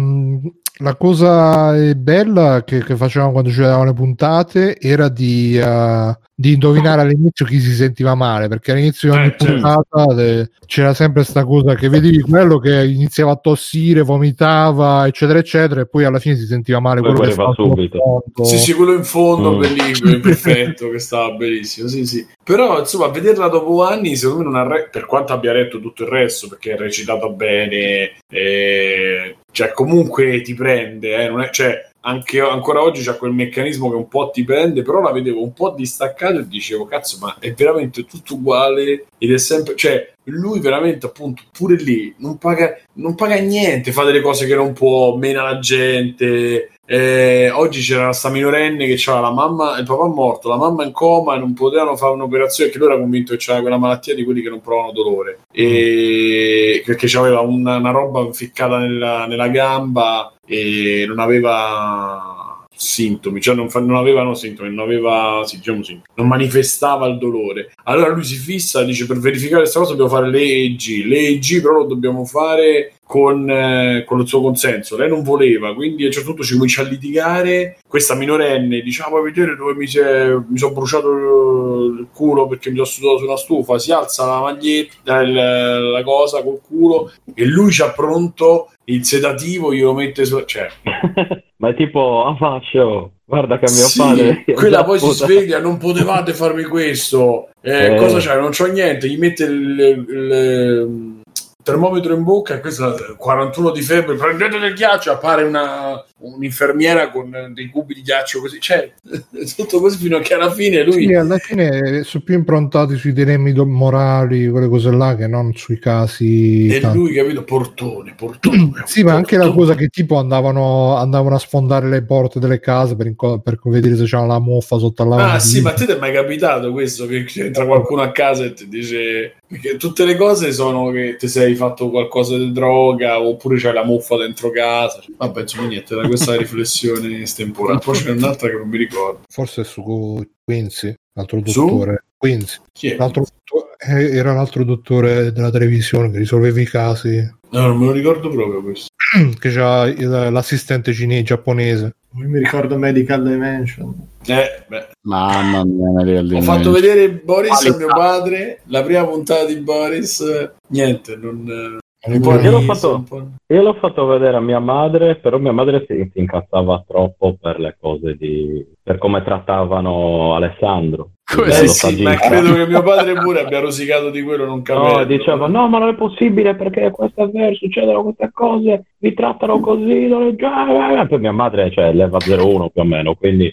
la 0.79 0.95
cosa 0.95 1.75
eh, 1.77 1.95
bella 1.95 2.63
che, 2.65 2.83
che 2.83 2.95
facevamo 2.97 3.31
quando 3.31 3.49
ci 3.49 3.59
vedevamo 3.59 3.85
le 3.85 3.93
puntate 3.93 4.77
era 4.79 5.07
di, 5.07 5.57
uh, 5.57 6.13
di 6.33 6.53
indovinare 6.53 7.01
all'inizio 7.01 7.45
chi 7.45 7.61
si 7.61 7.71
sentiva 7.73 8.13
male, 8.13 8.49
perché 8.49 8.73
all'inizio 8.73 9.11
di 9.11 9.17
ogni 9.17 9.27
Eh, 9.27 9.35
certo. 9.37 9.45
puntata 9.45 10.21
eh, 10.21 10.49
c'era 10.65 10.93
sempre 10.93 11.21
questa 11.21 11.45
cosa 11.45 11.75
che 11.75 11.87
vedevi 11.87 12.19
quello 12.21 12.59
che 12.59 12.83
iniziava 12.85 13.31
a 13.31 13.37
tossire, 13.37 14.01
vomitava, 14.01 15.07
eccetera, 15.07 15.39
eccetera, 15.39 15.81
e 15.81 15.87
poi 15.87 16.03
alla 16.03 16.19
fine 16.19 16.35
si 16.35 16.45
sentiva 16.45 16.79
male 16.79 16.99
Poi 16.99 17.11
quello 17.11 17.25
che 17.25 17.31
stava 17.31 17.53
subito. 17.53 18.23
Sì, 18.43 18.57
sì, 18.57 18.73
quello 18.73 18.93
in 18.93 19.03
fondo, 19.05 19.53
Mm. 19.53 19.59
bellissimo, 19.59 20.19
perfetto, 20.19 20.89
che 20.89 20.99
stava 20.99 21.31
benissimo. 21.31 21.87
Sì, 21.87 22.05
sì. 22.05 22.27
Però, 22.43 22.79
insomma, 22.79 23.07
vederla 23.07 23.47
dopo 23.47 23.83
anni, 23.83 24.15
secondo 24.17 24.43
me 24.43 24.49
non 24.49 24.55
ha 24.59 24.67
re- 24.67 24.89
per 24.91 25.05
quanto 25.05 25.31
abbia 25.31 25.53
retto 25.53 25.79
tutto 25.79 26.03
il 26.03 26.09
resto, 26.09 26.49
perché 26.49 26.73
è 26.73 26.77
recitato 26.77 27.31
bene, 27.31 28.11
eh, 28.29 29.37
cioè 29.55 29.71
comunque 29.71 30.41
ti 30.41 30.53
prende, 30.53 31.15
eh, 31.15 31.33
è, 31.33 31.49
cioè, 31.49 31.89
anche 32.01 32.41
ancora 32.41 32.83
oggi 32.83 33.01
c'è 33.01 33.15
quel 33.15 33.31
meccanismo 33.31 33.89
che 33.89 33.95
un 33.95 34.09
po' 34.09 34.29
ti 34.29 34.43
prende, 34.43 34.81
però 34.81 34.99
la 34.99 35.13
vedevo 35.13 35.41
un 35.41 35.53
po' 35.53 35.69
distaccato 35.69 36.39
e 36.39 36.47
dicevo, 36.47 36.85
cazzo, 36.85 37.17
ma 37.21 37.37
è 37.39 37.53
veramente 37.53 38.03
tutto 38.03 38.33
uguale 38.33 39.05
ed 39.17 39.31
è 39.31 39.37
sempre, 39.37 39.77
cioè, 39.77 40.11
lui 40.25 40.59
veramente 40.59 41.05
appunto 41.05 41.43
pure 41.53 41.75
lì 41.75 42.13
non 42.17 42.37
paga, 42.37 42.77
non 42.95 43.15
paga 43.15 43.35
niente, 43.35 43.93
fa 43.93 44.03
delle 44.03 44.19
cose 44.19 44.45
che 44.45 44.55
non 44.55 44.73
può, 44.73 45.15
mena 45.15 45.43
la 45.43 45.59
gente. 45.59 46.71
Eh, 46.87 47.49
oggi 47.49 47.81
c'era 47.81 48.13
sta 48.13 48.29
minorenne 48.29 48.85
che 48.85 49.01
aveva 49.09 49.27
la 49.27 49.33
mamma, 49.33 49.79
il 49.79 49.85
papà 49.85 50.05
morto, 50.05 50.49
la 50.49 50.57
mamma 50.57 50.83
in 50.83 50.91
coma 50.91 51.35
e 51.35 51.39
non 51.39 51.53
potevano 51.53 51.95
fare 51.95 52.13
un'operazione 52.13 52.69
che 52.69 52.77
lui 52.77 52.87
era 52.87 52.99
convinto 52.99 53.31
che 53.31 53.39
c'era 53.39 53.61
quella 53.61 53.77
malattia 53.77 54.13
di 54.13 54.23
quelli 54.23 54.43
che 54.43 54.49
non 54.49 54.61
provano 54.61 54.91
dolore 54.91 55.39
e 55.51 56.83
perché 56.85 57.07
c'aveva 57.07 57.39
una, 57.39 57.77
una 57.77 57.91
roba 57.91 58.31
ficcata 58.31 58.77
nella, 58.77 59.25
nella 59.25 59.47
gamba 59.47 60.31
e 60.45 61.05
non 61.07 61.17
aveva 61.17 62.45
sintomi, 62.75 63.41
cioè 63.41 63.55
non, 63.55 63.69
fa- 63.69 63.79
non 63.79 63.95
avevano 63.95 64.33
sintomi, 64.33 64.69
non 64.69 64.85
aveva, 64.85 65.41
sì, 65.45 65.57
diciamo 65.57 65.81
sì, 65.81 65.99
non 66.15 66.27
manifestava 66.27 67.07
il 67.07 67.17
dolore. 67.17 67.71
Allora 67.83 68.09
lui 68.09 68.23
si 68.23 68.35
fissa, 68.35 68.83
dice 68.83 69.05
per 69.05 69.17
verificare 69.17 69.61
questa 69.61 69.79
cosa 69.79 69.91
dobbiamo 69.91 70.11
fare 70.11 70.29
l'EEG, 70.29 71.05
l'EEG 71.05 71.61
però 71.61 71.79
lo 71.79 71.85
dobbiamo 71.85 72.25
fare 72.25 72.94
con, 73.07 73.47
eh, 73.49 74.03
con 74.05 74.19
il 74.19 74.27
suo 74.27 74.41
consenso. 74.41 74.97
Lei 74.97 75.07
non 75.07 75.21
voleva, 75.23 75.73
quindi 75.75 76.03
a 76.03 76.07
un 76.07 76.11
certo 76.11 76.29
punto 76.29 76.43
ci 76.43 76.53
comincia 76.55 76.81
a 76.81 76.85
litigare. 76.85 77.77
Questa 77.87 78.15
minorenne 78.15 78.81
dice: 78.81 79.03
ah, 79.03 79.21
vedere 79.21 79.55
dove 79.55 79.75
mi, 79.75 79.85
si 79.87 79.99
mi 79.99 80.57
sono 80.57 80.73
bruciato 80.73 81.11
il- 81.11 82.07
culo 82.13 82.47
perché 82.47 82.69
mi 82.69 82.75
sono 82.75 82.87
sudato 82.87 83.17
su 83.19 83.25
una 83.25 83.37
stufa? 83.37 83.77
Si 83.77 83.91
alza 83.91 84.25
la 84.25 84.39
maglietta, 84.41 85.21
il- 85.21 85.33
la 85.33 86.03
cosa 86.03 86.41
col 86.41 86.59
culo, 86.67 87.11
e 87.33 87.45
lui 87.45 87.69
c'ha 87.71 87.91
pronto 87.91 88.69
il 88.85 89.05
sedativo, 89.05 89.73
glielo 89.73 89.93
mette 89.93 90.25
su. 90.25 90.41
Cioè, 90.43 90.67
Ma 91.57 91.69
è 91.69 91.75
tipo, 91.75 92.25
ah 92.25 92.35
faccio, 92.35 93.11
guarda 93.23 93.57
che 93.57 93.71
mio 93.71 93.85
sì, 93.85 93.99
padre... 93.99 94.43
quella 94.53 94.83
poi 94.83 94.99
si 94.99 95.05
Puta. 95.05 95.25
sveglia, 95.25 95.59
non 95.59 95.77
potevate 95.77 96.33
farmi 96.33 96.63
questo. 96.63 97.49
Eh, 97.61 97.93
Eh. 97.93 97.95
Cosa 97.97 98.17
c'è? 98.19 98.39
Non 98.39 98.49
c'ho 98.51 98.65
niente. 98.65 99.07
Gli 99.07 99.17
mette 99.17 99.43
il, 99.45 99.79
il- 99.79 100.05
il 100.09 101.21
termometro 101.65 102.13
in 102.13 102.23
bocca 102.23 102.53
e 102.53 102.59
questo 102.59 102.95
è 102.95 103.15
41 103.17 103.71
di 103.71 103.81
febbre. 103.81 104.15
Prendete 104.15 104.59
del 104.59 104.75
ghiaccio. 104.75 105.11
Appare 105.11 105.41
una, 105.41 106.01
un'infermiera 106.19 107.09
con 107.09 107.51
dei 107.55 107.69
cubi 107.69 107.95
di 107.95 108.03
ghiaccio 108.03 108.39
così. 108.39 108.59
Cioè, 108.61 108.93
tutto 109.57 109.79
così 109.81 109.97
fino 109.97 110.17
a 110.17 110.19
che 110.19 110.35
alla 110.35 110.51
fine 110.51 110.83
lui. 110.83 111.07
Sì, 111.07 111.13
alla 111.15 111.39
fine 111.39 112.03
sono 112.03 112.23
più 112.23 112.35
improntati 112.35 112.95
sui 112.97 113.13
dilemmi 113.13 113.51
morali, 113.65 114.47
quelle 114.47 114.67
cose 114.67 114.91
là, 114.91 115.15
che 115.15 115.25
non 115.25 115.55
sui 115.55 115.79
casi. 115.79 116.67
E 116.67 116.79
tanto. 116.79 116.99
lui, 116.99 117.13
capito? 117.13 117.43
Portone, 117.43 118.13
portone. 118.15 118.83
Sì, 118.85 119.01
ma 119.03 119.13
anche 119.13 119.35
la 119.35 119.51
cosa 119.51 119.73
che 119.73 119.87
tipo 119.87 120.17
andavano, 120.17 120.95
andavano 120.97 121.33
a 121.33 121.39
sfondare 121.39 121.89
le 121.89 122.03
porte 122.03 122.39
delle 122.39 122.59
case 122.59 122.95
per, 122.95 123.07
inco- 123.07 123.39
per 123.39 123.59
vedere 123.63 123.95
se 123.95 124.03
c'era 124.03 124.25
la 124.27 124.39
muffa 124.39 124.77
sotto 124.77 125.01
alla 125.01 125.33
Ah 125.33 125.39
sì, 125.39 125.61
ma 125.61 125.71
a 125.71 125.73
te 125.73 125.87
ti 125.87 125.93
è 125.93 125.97
mai 125.97 126.13
capitato 126.13 126.71
questo 126.71 127.07
che 127.07 127.25
entra 127.37 127.65
qualcuno 127.65 128.03
a 128.03 128.11
casa 128.11 128.43
e 128.43 128.53
ti 128.53 128.67
dice 128.67 129.37
perché 129.59 129.77
tutte 129.77 130.05
le 130.05 130.15
cose 130.15 130.51
sono 130.51 130.91
che 130.91 131.15
ti 131.17 131.27
sei 131.27 131.55
fatto 131.55 131.89
qualcosa 131.89 132.37
di 132.37 132.51
droga 132.51 133.19
oppure 133.21 133.57
c'hai 133.57 133.73
la 133.73 133.83
muffa 133.85 134.17
dentro 134.17 134.49
casa. 134.51 135.03
Vabbè, 135.17 135.41
insomma, 135.41 135.67
niente, 135.67 135.95
da 135.95 136.07
questa 136.07 136.35
riflessione 136.37 137.21
estemporanea. 137.21 137.79
Poi 137.79 137.95
c'è 137.95 138.11
un'altra 138.11 138.49
che 138.49 138.55
non 138.57 138.67
mi 138.67 138.77
ricordo. 138.77 139.21
Forse 139.29 139.63
su 139.63 140.21
Quincy, 140.43 140.93
l'altro 141.13 141.41
Su? 141.45 141.65
dottore. 141.65 142.03
Quincy, 142.17 142.59
Chi 142.71 142.89
è? 142.89 142.95
l'altro 142.97 143.23
dottore- 143.23 143.75
eh, 143.77 144.15
era 144.17 144.33
l'altro 144.33 144.63
dottore 144.63 145.31
della 145.31 145.51
televisione 145.51 146.09
che 146.09 146.17
risolveva 146.17 146.59
i 146.61 146.65
casi, 146.65 147.33
No, 147.51 147.67
non 147.67 147.77
me 147.77 147.85
lo 147.85 147.91
ricordo 147.91 148.29
proprio 148.29 148.61
questo. 148.61 148.87
che 149.39 149.51
c'ha 149.51 149.85
l'assistente 150.29 150.91
cinese 150.93 151.23
giapponese. 151.23 151.95
Io 152.17 152.29
mi 152.29 152.39
ricordo 152.39 152.77
Medical 152.77 153.23
Dimension. 153.23 153.93
Eh, 154.25 154.63
beh. 154.67 154.87
Mamma 155.01 155.63
mia, 155.65 155.89
Maria 155.91 156.37
Ho 156.37 156.41
fatto 156.41 156.71
vedere 156.71 157.11
Boris 157.11 157.65
a 157.65 157.75
mio 157.77 157.87
padre, 157.87 158.61
la 158.67 158.83
prima 158.83 159.05
puntata 159.05 159.45
di 159.45 159.57
Boris, 159.57 160.51
niente, 160.69 161.15
non... 161.15 161.79
Io 162.07 162.51
l'ho 162.51 162.61
fatto- 162.61 163.03
Io 163.47 163.61
l'ho 163.61 163.73
fatto 163.73 164.05
vedere 164.05 164.37
a 164.37 164.41
mia 164.41 164.59
madre, 164.59 165.15
però 165.15 165.37
mia 165.39 165.51
madre 165.51 165.85
si, 165.87 166.09
si 166.13 166.19
incazzava 166.19 166.83
troppo 166.87 167.35
per 167.39 167.59
le 167.59 167.75
cose 167.79 168.15
di... 168.15 168.65
per 168.85 168.99
come 168.99 169.23
trattavano 169.23 170.35
Alessandro. 170.35 171.09
Eh 171.43 171.51
si- 171.51 171.67
sì, 171.69 172.03
ma 172.03 172.13
credo 172.17 172.53
che 172.53 172.67
mio 172.67 172.83
padre 172.83 173.13
pure 173.19 173.41
abbia 173.41 173.59
rosicato 173.59 174.11
di 174.11 174.21
quello, 174.21 174.45
non 174.45 174.57
No, 174.57 174.61
capivo. 174.61 175.03
diceva 175.05 175.47
no, 175.47 175.67
ma 175.67 175.79
non 175.79 175.89
è 175.89 175.95
possibile 175.95 176.53
perché 176.53 176.91
questo 176.91 177.23
è 177.23 177.27
vero, 177.29 177.55
succedono 177.55 178.03
queste 178.03 178.29
cose, 178.31 178.83
vi 178.99 179.13
trattano 179.15 179.59
così, 179.59 180.05
non 180.05 180.27
è 180.27 180.35
già... 180.35 181.01
eh, 181.01 181.07
Poi 181.07 181.19
mia 181.19 181.31
madre, 181.31 181.71
cioè, 181.71 181.93
leva 181.93 182.19
01 182.23 182.69
più 182.69 182.81
o 182.81 182.85
meno, 182.85 183.15
quindi 183.15 183.51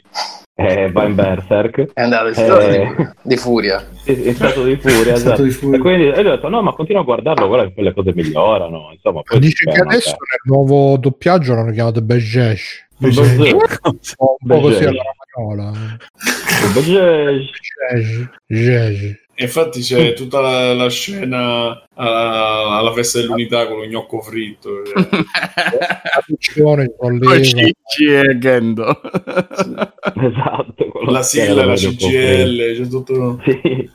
eh, 0.55 0.93
va 0.93 1.05
in 1.05 1.15
berserk. 1.15 1.93
È 1.95 2.03
andato 2.03 2.29
in 2.29 2.35
stato 2.35 2.61
Eh. 2.61 2.95
di, 2.95 3.07
di 3.23 3.37
furia. 3.39 3.83
In 4.05 4.35
stato 4.35 4.65
di 4.65 4.77
furia, 4.77 5.17
Stato 5.17 5.17
esatto. 5.17 5.43
di 5.45 5.51
furia. 5.51 5.77
E 5.79 5.81
quindi 5.81 6.05
e 6.09 6.19
ho 6.19 6.23
detto, 6.23 6.49
no, 6.51 6.61
ma 6.61 6.73
continua 6.75 7.01
a 7.01 7.05
guardarlo, 7.05 7.47
guarda 7.47 7.69
che 7.69 7.73
poi 7.73 7.85
le 7.85 7.95
cose 7.95 8.13
migliorano, 8.15 8.91
insomma. 8.93 9.23
Poi 9.23 9.39
Dice 9.39 9.65
che 9.71 9.81
adesso 9.81 10.11
nel 10.11 10.55
nuovo 10.55 10.99
doppiaggio 10.99 11.55
l'hanno 11.55 11.73
chiamato 11.73 12.03
Bejesh. 12.03 12.91
Un 12.99 13.11
po', 14.47 14.61
così 14.61 14.85
alla 14.85 15.03
E 19.35 19.45
infatti 19.45 19.81
c'è 19.81 20.13
tutta 20.13 20.41
la, 20.41 20.75
la 20.75 20.89
scena 20.91 21.83
alla, 21.95 22.77
alla 22.79 22.93
festa 22.93 23.19
dell'unità 23.19 23.67
con 23.67 23.79
lo 23.79 23.87
gnocco 23.87 24.21
fritto. 24.21 24.83
eh. 24.85 24.93
La 24.95 26.23
piccione, 26.27 26.95
Con 26.97 27.19
e 27.23 28.39
Gendo. 28.39 29.01
Esatto. 30.15 30.93
la 31.09 31.23
sigla, 31.23 31.65
la 31.65 31.75
CGL, 31.75 32.75
c'è 32.77 32.87
tutto... 32.89 33.41
Sì. 33.45 33.91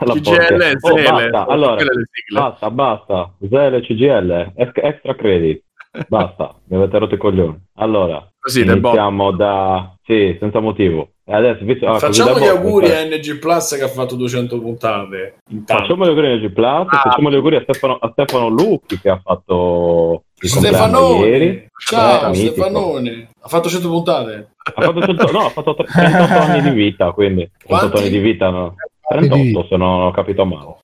La 0.00 0.14
CGL 0.14 0.60
e 0.62 0.76
Oh, 0.80 0.96
Zele. 0.96 1.30
basta, 1.30 1.46
allora, 1.52 1.84
basta, 2.32 2.70
basta. 2.70 3.34
Zele, 3.48 3.80
CGL, 3.82 4.52
ex- 4.56 4.72
extra 4.82 5.14
credit. 5.14 5.62
Basta, 6.08 6.54
mi 6.68 6.76
avete 6.76 6.98
rotto 6.98 7.14
i 7.14 7.18
coglioni. 7.18 7.56
Allora, 7.76 8.27
Così, 8.40 8.62
iniziamo 8.62 9.30
da... 9.32 9.92
Sì, 10.04 10.36
senza 10.40 10.60
motivo. 10.60 11.10
E 11.24 11.34
adesso, 11.34 11.64
visto... 11.64 11.86
ah, 11.86 12.00
così 12.00 12.06
Facciamo 12.20 12.38
gli 12.38 12.46
auguri 12.46 12.86
cioè, 12.86 12.96
a 13.02 13.04
NG 13.04 13.38
Plus 13.38 13.76
che 13.76 13.82
ha 13.82 13.88
fatto 13.88 14.14
200 14.16 14.58
puntate. 14.60 15.38
Intanto. 15.50 15.82
Facciamo 15.82 16.04
gli 16.04 16.08
auguri 16.08 16.32
a 16.32 16.36
G 16.38 16.50
Plus, 16.50 16.86
Ah. 16.88 17.00
facciamo 17.02 17.30
gli 17.30 17.34
auguri 17.34 17.56
a 17.56 17.60
Stefano, 17.62 17.98
a 18.00 18.08
Stefano 18.12 18.48
Lucchi 18.48 18.98
che 18.98 19.10
ha 19.10 19.20
fatto 19.22 20.22
compleanno 20.50 21.16
ieri. 21.24 21.68
Stefanone! 21.68 21.68
Ciao 21.84 22.30
Eh. 22.30 22.34
Stefanone! 22.34 23.28
Ha 23.40 23.48
fatto 23.48 23.68
100 23.68 23.88
puntate? 23.88 24.48
Ha 24.74 24.80
fatto 24.82 25.00
100 25.02 25.30
no, 25.30 25.38
ha 25.40 25.50
fatto 25.50 25.74
38 25.74 26.32
anni 26.38 26.62
di 26.62 26.70
vita, 26.70 27.10
quindi 27.12 27.50
38 27.58 27.66
Quanti? 27.66 27.98
anni 27.98 28.08
di 28.10 28.18
vita, 28.18 28.48
no. 28.50 28.74
38 29.10 29.66
se 29.68 29.76
non 29.76 30.02
ho 30.02 30.10
capito 30.10 30.44
male. 30.46 30.76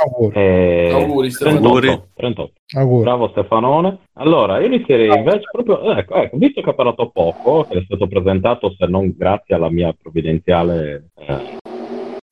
Auguri, 0.00 0.32
Eh, 0.38 0.90
Auguri, 0.92 1.30
Stefano. 1.30 1.58
38, 1.80 2.08
38. 2.14 2.52
auguri. 2.76 3.02
Bravo 3.02 3.28
Stefanone. 3.28 3.98
Allora, 4.14 4.58
io 4.60 4.66
inizierei 4.66 5.08
invece 5.16 5.42
proprio, 5.50 5.92
ecco, 5.96 6.14
ecco, 6.14 6.36
visto 6.36 6.60
che 6.60 6.70
ha 6.70 6.74
parlato 6.74 7.10
poco, 7.10 7.64
che 7.68 7.78
è 7.78 7.82
stato 7.84 8.06
presentato 8.06 8.74
se 8.78 8.86
non 8.86 9.12
grazie 9.16 9.54
alla 9.54 9.70
mia 9.70 9.94
provvidenziale, 10.00 11.08
eh, 11.18 11.56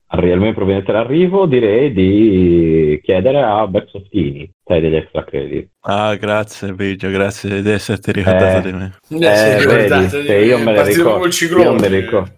al 0.09 0.39
mio 0.39 0.53
provvidenziale 0.53 0.99
arrivo, 0.99 1.45
direi 1.45 1.91
di 1.91 2.99
chiedere 3.03 3.41
a 3.41 3.67
Bersottini, 3.67 4.49
sai, 4.63 4.79
degli 4.79 4.95
extra 4.95 5.23
credit. 5.25 5.69
Ah, 5.81 6.15
grazie 6.15 6.73
Biggio, 6.73 7.09
grazie 7.09 7.61
di 7.61 7.69
esserti 7.69 8.11
ricordato 8.13 8.65
Eh. 8.65 8.71
di 8.71 8.77
me. 8.77 8.93
Eh, 9.09 9.55
Eh, 9.61 9.65
vedi, 9.65 10.07
se 10.09 10.19
io 10.37 10.57
me 10.59 10.73
partito 10.73 11.21
ricordo, 11.21 11.61
io 11.61 11.73
me 11.73 11.87
ricordo. 11.89 12.31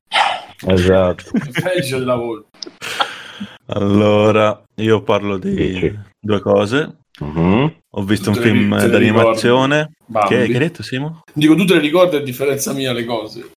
Esatto. 0.67 1.23
Peggio 1.63 1.99
della 1.99 2.15
volta. 2.15 2.47
Allora, 3.71 4.59
io 4.83 5.01
parlo 5.03 5.37
di 5.37 5.53
Dici. 5.53 5.99
due 6.19 6.39
cose. 6.41 6.97
Mhm. 7.19 7.73
Ho 7.91 8.03
visto 8.03 8.29
un 8.29 8.35
Te 8.35 8.41
le- 8.41 8.49
film 8.49 8.77
le 8.77 8.89
d'animazione. 8.89 9.91
Che, 10.11 10.27
che 10.27 10.35
hai 10.35 10.47
detto, 10.57 10.83
Simo? 10.83 11.21
Dico, 11.33 11.55
tu 11.55 11.65
te 11.65 11.73
le 11.75 11.79
ricordi 11.81 12.15
a 12.15 12.19
differenza 12.21 12.73
mia 12.73 12.93
le 12.93 13.03
cose. 13.05 13.51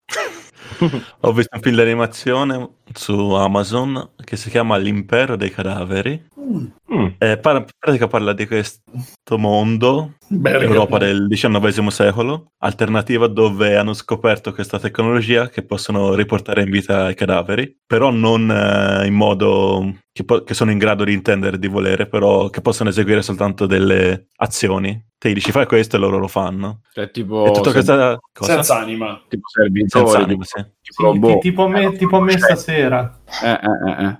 Ho 1.21 1.33
visto 1.33 1.57
un 1.57 1.63
film 1.63 1.77
d'animazione 1.77 2.69
su 2.93 3.31
Amazon 3.33 4.11
che 4.25 4.37
si 4.37 4.51
chiama 4.51 4.77
L'impero 4.77 5.37
dei 5.37 5.51
cadaveri. 5.51 6.31
Mm. 6.41 7.07
Eh, 7.19 7.39
par- 7.39 7.57
in 7.57 7.65
pratica 7.79 8.07
parla 8.07 8.33
di 8.33 8.47
questo 8.47 9.39
mondo, 9.39 10.15
Bello. 10.27 10.61
Europa 10.61 10.99
del 10.99 11.27
XIX 11.29 11.87
secolo, 11.89 12.53
alternativa 12.59 13.29
dove 13.29 13.77
hanno 13.77 13.95
scoperto 13.95 14.53
questa 14.53 14.79
tecnologia 14.79 15.49
che 15.49 15.65
possono 15.65 16.15
riportare 16.15 16.63
in 16.63 16.71
vita 16.71 17.09
i 17.11 17.15
cadaveri, 17.15 17.79
però 17.87 18.11
non 18.11 18.51
eh, 18.51 19.07
in 19.07 19.15
modo 19.15 19.95
che, 20.13 20.25
po- 20.25 20.43
che 20.43 20.55
sono 20.55 20.71
in 20.71 20.79
grado 20.79 21.05
di 21.05 21.13
intendere 21.13 21.59
di 21.59 21.69
volere, 21.69 22.07
però 22.07 22.51
che 22.51 22.61
possono 22.61 22.91
eseguire 22.91 23.23
soltanto 23.23 23.67
delle 23.67 24.27
azioni. 24.37 25.11
Te 25.23 25.31
gli 25.31 25.35
dici 25.35 25.53
fai 25.53 25.67
questo 25.67 25.95
e 25.95 25.99
loro 26.01 26.19
lo 26.19 26.27
fanno. 26.27 26.81
Cioè, 26.93 27.13
tipo, 27.13 27.47
e 27.47 27.53
tutta 27.53 27.71
questa 27.71 28.19
cosa 28.33 28.55
Senza 28.55 28.79
anima. 28.81 29.23
tipo 29.29 29.47
servitori, 29.49 29.89
senza 30.05 30.19
anima, 30.19 30.43
sì. 30.43 30.65
tipo, 30.81 31.13
Sì, 31.13 31.19
boh. 31.21 31.39
tipo, 31.39 31.69
me, 31.69 31.93
tipo 31.93 32.21
me 32.21 32.37
stasera. 32.37 33.21
Eh, 33.41 33.51
eh, 33.53 34.05
eh, 34.05 34.19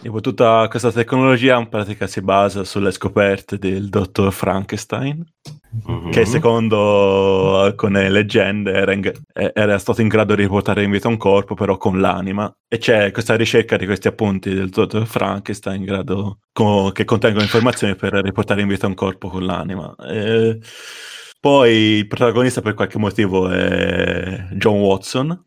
Tipo, 0.00 0.20
tutta 0.20 0.66
questa 0.68 0.90
tecnologia 0.90 1.58
in 1.58 1.68
pratica 1.68 2.06
si 2.06 2.20
basa 2.22 2.64
sulle 2.64 2.90
scoperte 2.90 3.58
del 3.58 3.88
dottor 3.88 4.32
Frankenstein, 4.32 5.24
Mhm. 5.86 6.10
che 6.10 6.24
secondo 6.24 7.58
alcune 7.60 8.08
leggende 8.08 8.72
era, 8.72 8.92
in- 8.92 9.12
era 9.32 9.78
stato 9.78 10.00
in 10.00 10.08
grado 10.08 10.34
di 10.34 10.42
riportare 10.42 10.82
in 10.82 10.90
vita 10.90 11.08
un 11.08 11.18
corpo, 11.18 11.54
però 11.54 11.76
con 11.76 12.00
l'anima. 12.00 12.50
E 12.68 12.78
c'è 12.78 13.10
questa 13.10 13.36
ricerca 13.36 13.76
di 13.76 13.84
questi 13.84 14.08
appunti 14.08 14.52
del 14.52 14.70
dottor 14.70 15.06
Frankenstein 15.06 15.80
in 15.80 15.84
grado 15.86 16.38
co- 16.52 16.90
che 16.92 17.04
contengono 17.04 17.42
informazioni 17.44 17.94
per 17.94 18.14
riportare 18.14 18.62
in 18.62 18.68
vita 18.68 18.86
un 18.86 18.94
corpo 18.94 19.28
con 19.28 19.44
l'anima. 19.44 19.94
E 20.08 20.58
poi 21.38 21.72
il 21.98 22.06
protagonista 22.08 22.60
per 22.62 22.74
qualche 22.74 22.98
motivo 22.98 23.48
è 23.50 24.46
John 24.52 24.78
Watson, 24.80 25.44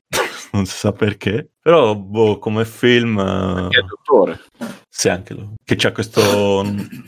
non 0.52 0.66
si 0.66 0.76
sa 0.78 0.92
perché, 0.92 1.50
però 1.62 1.96
boh, 1.96 2.40
come 2.40 2.66
film... 2.66 3.18
eh, 3.20 3.68
Che 3.70 3.78
è 3.80 3.82
il 3.82 3.86
dottore. 3.88 4.40
sì, 4.90 5.10
anche 5.10 5.34
lui. 5.34 5.54
Che 5.64 5.76
c'ha 5.76 5.92
questo, 5.92 6.64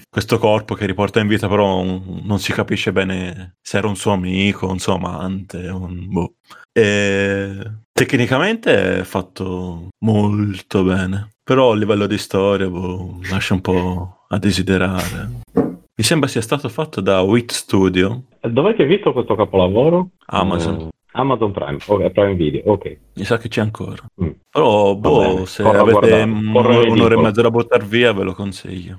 questo 0.09 0.37
corpo 0.37 0.75
che 0.75 0.85
riporta 0.85 1.19
in 1.19 1.27
vita, 1.27 1.47
però 1.47 1.79
un- 1.79 2.21
non 2.23 2.39
si 2.39 2.51
capisce 2.53 2.91
bene 2.91 3.55
se 3.61 3.77
era 3.77 3.87
un 3.87 3.95
suo 3.95 4.11
amico, 4.11 4.67
un 4.69 4.79
suo 4.79 4.95
amante. 4.95 5.67
Un, 5.67 6.07
boh. 6.09 6.33
E 6.71 7.71
tecnicamente 7.91 8.99
è 8.99 9.03
fatto 9.03 9.87
molto 10.05 10.83
bene, 10.83 11.31
però 11.43 11.71
a 11.71 11.75
livello 11.75 12.07
di 12.07 12.17
storia 12.17 12.69
boh, 12.69 13.19
lascia 13.29 13.53
un 13.53 13.61
po' 13.61 14.23
a 14.29 14.37
desiderare. 14.37 15.39
Mi 15.53 16.07
sembra 16.07 16.29
sia 16.29 16.41
stato 16.41 16.69
fatto 16.69 17.01
da 17.01 17.21
Wit 17.21 17.51
Studio, 17.51 18.23
Dov'è 18.41 18.73
che 18.73 18.81
hai 18.83 18.87
visto 18.87 19.13
questo 19.13 19.35
capolavoro? 19.35 20.09
Amazon. 20.27 20.89
Eh, 21.13 21.19
Amazon 21.19 21.51
Prime, 21.51 21.77
ok, 21.85 22.09
Prime 22.11 22.35
Video, 22.35 22.61
ok. 22.65 22.97
Mi 23.15 23.23
sa 23.25 23.37
che 23.37 23.47
c'è 23.49 23.61
ancora. 23.61 24.01
Mm. 24.23 24.29
Però, 24.49 24.95
boh, 24.95 25.45
se 25.45 25.61
corro 25.63 25.77
a 25.77 25.81
avete 25.81 26.21
un'ora 26.23 27.13
e 27.15 27.17
mezza 27.21 27.41
da 27.41 27.51
buttare 27.51 27.83
via, 27.85 28.13
ve 28.13 28.23
lo 28.23 28.33
consiglio. 28.33 28.97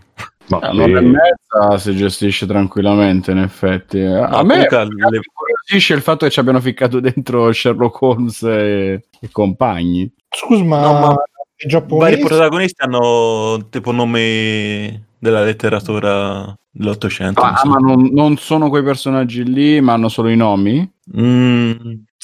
Ma 0.48 0.59
Eh, 0.59 0.70
sì. 0.70 0.76
Un'ora 0.76 0.98
e 0.98 1.02
mezza 1.02 1.78
si 1.78 1.97
gestisce 1.97 2.47
tranquillamente, 2.47 3.30
in 3.30 3.39
effetti. 3.39 4.01
A 4.01 4.26
No, 4.28 4.43
me 4.44 4.66
comunque, 4.66 4.84
mi 4.94 5.10
le- 5.10 5.20
incuriosisce 5.22 5.94
il 5.94 6.02
fatto 6.02 6.26
che 6.26 6.30
ci 6.32 6.40
abbiano 6.40 6.60
ficcato 6.60 7.01
dentro 7.01 7.51
Sherlock 7.52 8.02
Holmes 8.02 8.43
e, 8.43 9.05
e 9.20 9.28
compagni. 9.30 10.12
Scusa, 10.28 10.62
ma, 10.64 10.80
No, 10.80 10.93
ma- 10.93 11.12
i 11.12 11.14
Vari 11.14 11.68
giapponesi 11.68 12.24
protagonisti 12.24 12.82
hanno 12.82 13.68
tipo 13.70 13.93
nomi 13.93 15.01
della 15.18 15.43
letteratura 15.44 16.55
dell'Ottocento. 16.73 17.40
Ah, 17.40 17.57
so. 17.57 17.69
ma 17.69 17.77
non, 17.77 18.09
non 18.12 18.36
sono 18.39 18.69
quei 18.70 18.82
personaggi 18.82 19.44
lì, 19.44 19.81
ma 19.81 19.93
hanno 19.93 20.09
solo 20.09 20.31
i 20.31 20.36
nomi? 20.36 20.90
Mm, 21.16 21.73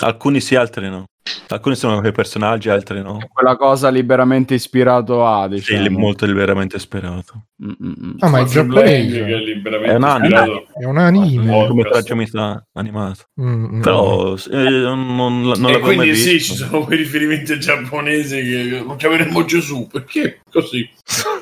alcuni 0.03 0.41
sì, 0.41 0.57
altri 0.57 0.89
no. 0.89 1.05
Alcuni 1.49 1.75
sono 1.77 2.01
quei 2.01 2.13
personaggi, 2.13 2.69
altri 2.69 3.03
no. 3.03 3.19
Quella 3.33 3.57
cosa 3.57 3.89
liberamente 3.89 4.55
ispirato 4.55 5.27
a, 5.27 5.45
Sì, 5.49 5.55
diciamo. 5.55 5.83
li- 5.83 5.89
molto 5.91 6.27
liberamente 6.27 6.79
sperato. 6.79 7.47
Mm, 7.65 7.69
mm, 7.69 7.93
mm. 8.05 8.17
Ah, 8.21 8.29
ma 8.29 8.39
Lang, 8.39 8.51
che 8.83 8.91
è 9.25 9.37
liberamente 9.39 9.91
È 9.91 9.95
un 9.95 10.05
anime. 10.05 10.27
ispirato. 10.27 10.67
è 10.79 10.85
un 10.85 10.97
anime. 10.99 11.67
Come 11.67 11.83
cazzo. 11.83 11.95
tracciamento 11.95 12.67
animato. 12.75 13.25
Mm, 13.41 13.65
mm. 13.77 13.81
Però 13.83 14.35
eh, 14.37 14.57
non, 14.59 15.41
non 15.41 15.53
e 15.53 15.59
l'avevo 15.61 15.87
mai 15.87 15.97
quindi 15.97 16.15
sì, 16.17 16.33
visto. 16.35 16.55
ci 16.55 16.59
sono 16.65 16.85
quei 16.85 16.99
riferimenti 16.99 17.59
giapponesi 17.59 18.43
che 18.43 18.83
non 18.85 18.97
chiameremmo 18.97 19.45
Gesù, 19.45 19.87
perché 19.87 20.41
così? 20.51 20.89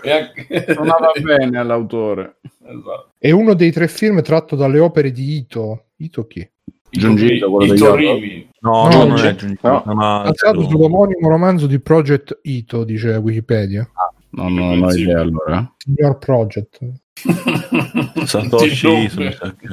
Anche- 0.05 0.73
Suonava 0.73 1.13
bene 1.21 1.59
all'autore. 1.59 2.39
Esatto. 2.65 3.13
È 3.19 3.31
uno 3.31 3.55
dei 3.55 3.71
tre 3.73 3.89
film 3.89 4.23
tratto 4.23 4.57
dalle 4.57 4.79
opere 4.79 5.11
di 5.13 5.37
Ito. 5.37 5.87
Ito 5.99 6.27
chi? 6.27 6.49
Giungito, 6.91 7.51
quello 7.51 7.65
I 7.65 7.69
degli 7.77 7.79
Torrimi. 7.79 8.49
No, 8.61 8.89
No, 8.89 8.89
no, 8.89 9.05
non 9.05 9.17
c'è- 9.17 9.29
è 9.31 9.35
giungito. 9.35 9.69
no. 9.69 9.83
non 9.87 9.99
ha- 10.01 10.23
Basato 10.23 10.63
sull'omonimo 10.69 11.29
romanzo 11.29 11.67
di 11.67 11.79
Project 11.81 12.39
Ito, 12.43 12.85
dice 12.85 13.17
Wikipedia. 13.17 13.89
No, 14.31 14.49
no, 14.49 14.75
non 14.75 14.83
ho 14.83 14.93
idea 14.93 15.21
allora. 15.21 15.73
Signor 15.77 16.19
Project. 16.19 16.79
Satoshi 18.27 18.89
Iso, 19.05 19.21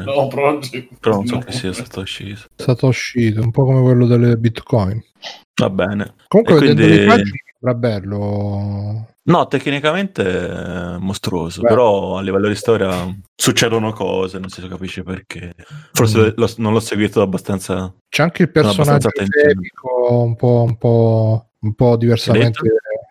No, 0.05 0.27
Project. 0.27 0.97
Però 0.99 1.15
non 1.15 1.25
so 1.27 1.35
no. 1.35 1.41
che 1.41 1.51
sia 1.51 1.73
Satoshi 1.73 2.27
Iso. 2.29 2.47
Satoshi 2.55 3.19
Ito, 3.27 3.41
un 3.41 3.51
po' 3.51 3.65
come 3.65 3.81
quello 3.81 4.05
delle 4.05 4.37
Bitcoin. 4.37 5.01
Va 5.61 5.69
bene. 5.69 6.13
Comunque, 6.27 6.55
E 6.55 6.59
vedendo 6.59 6.81
quindi- 6.81 6.97
le 6.97 7.03
immagini, 7.03 7.39
era 7.61 7.73
bello. 7.75 9.07
No, 9.25 9.47
tecnicamente 9.47 10.21
è 10.25 10.97
mostruoso, 10.97 11.61
Beh. 11.61 11.69
però 11.69 12.17
a 12.17 12.21
livello 12.21 12.49
di 12.49 12.55
storia 12.55 12.91
succedono 13.33 13.93
cose, 13.93 14.37
non 14.37 14.49
si 14.49 14.67
capisce 14.67 15.03
perché. 15.03 15.53
Forse 15.93 16.17
Mm. 16.19 16.31
lo- 16.35 16.53
non 16.57 16.73
l'ho 16.73 16.81
seguito 16.81 17.21
abbastanza. 17.21 17.93
C'è 18.09 18.21
anche 18.23 18.43
il 18.43 18.51
personaggio 18.51 19.07
efebico 19.15 20.23
un 20.23 20.35
po', 20.35 20.63
un 20.67 20.77
po', 20.77 21.47
un 21.59 21.73
po' 21.73 21.95
diversamente. 21.95 22.59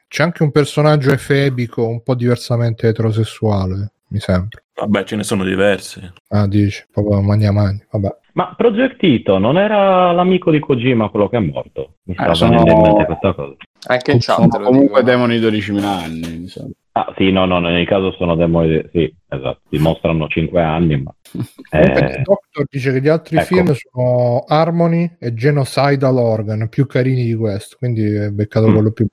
C'è 0.07 0.23
anche 0.23 0.43
un 0.43 0.51
personaggio 0.51 1.11
efebico 1.13 1.87
un 1.87 2.03
po' 2.03 2.15
diversamente 2.15 2.89
eterosessuale, 2.89 3.93
mi 4.09 4.21
sembra. 4.21 4.61
Vabbè, 4.75 5.05
ce 5.05 5.17
ne 5.17 5.23
sono 5.25 5.45
diversi. 5.45 6.01
Ah, 6.29 6.47
dici, 6.47 6.85
proprio 6.93 7.23
magna 7.23 7.51
magna. 7.53 7.83
Vabbè. 7.91 8.17
Ma 8.35 8.55
Project 8.57 9.03
Ito 9.03 9.39
non 9.39 9.59
era 9.59 10.11
l'amico 10.13 10.51
di 10.51 10.59
Kojima 10.59 11.11
quello 11.11 11.29
che 11.29 11.37
è 11.37 11.41
morto? 11.41 11.97
Mi 12.05 12.15
sta 12.15 12.31
Eh, 12.31 12.35
sono- 12.35 12.51
venendo 12.63 12.73
in 12.73 12.81
mente 12.81 13.05
questa 13.05 13.35
cosa. 13.35 13.55
Anche 13.89 14.13
in 14.13 14.19
chat 14.21 14.37
Sono 14.51 14.65
comunque 14.65 15.01
dico. 15.01 15.11
demoni 15.11 15.35
di 15.35 15.41
12.000 15.41 15.85
anni. 15.89 16.35
insomma. 16.35 16.71
Ah, 16.95 17.13
sì, 17.17 17.31
no, 17.33 17.45
no, 17.47 17.59
nel 17.59 17.87
caso 17.87 18.13
sono 18.13 18.35
demoni. 18.35 18.83
Sì, 18.93 19.13
esatto. 19.29 19.61
Dimostrano 19.69 20.29
5 20.29 20.63
anni, 20.63 21.03
ma. 21.03 21.15
Eh, 21.71 21.81
il 22.17 22.23
Doctor 22.23 22.65
dice 22.71 22.93
che 22.93 23.01
gli 23.01 23.09
altri 23.09 23.37
ecco. 23.37 23.47
film 23.47 23.73
sono 23.73 24.45
Harmony 24.47 25.11
e 25.19 25.33
Genocidal 25.35 26.17
Organ, 26.17 26.69
più 26.69 26.87
carini 26.87 27.25
di 27.25 27.35
questo, 27.35 27.77
quindi 27.79 28.05
è 28.15 28.29
beccato 28.31 28.69
Mm. 28.69 28.73
quello 28.75 28.93
più 28.93 29.07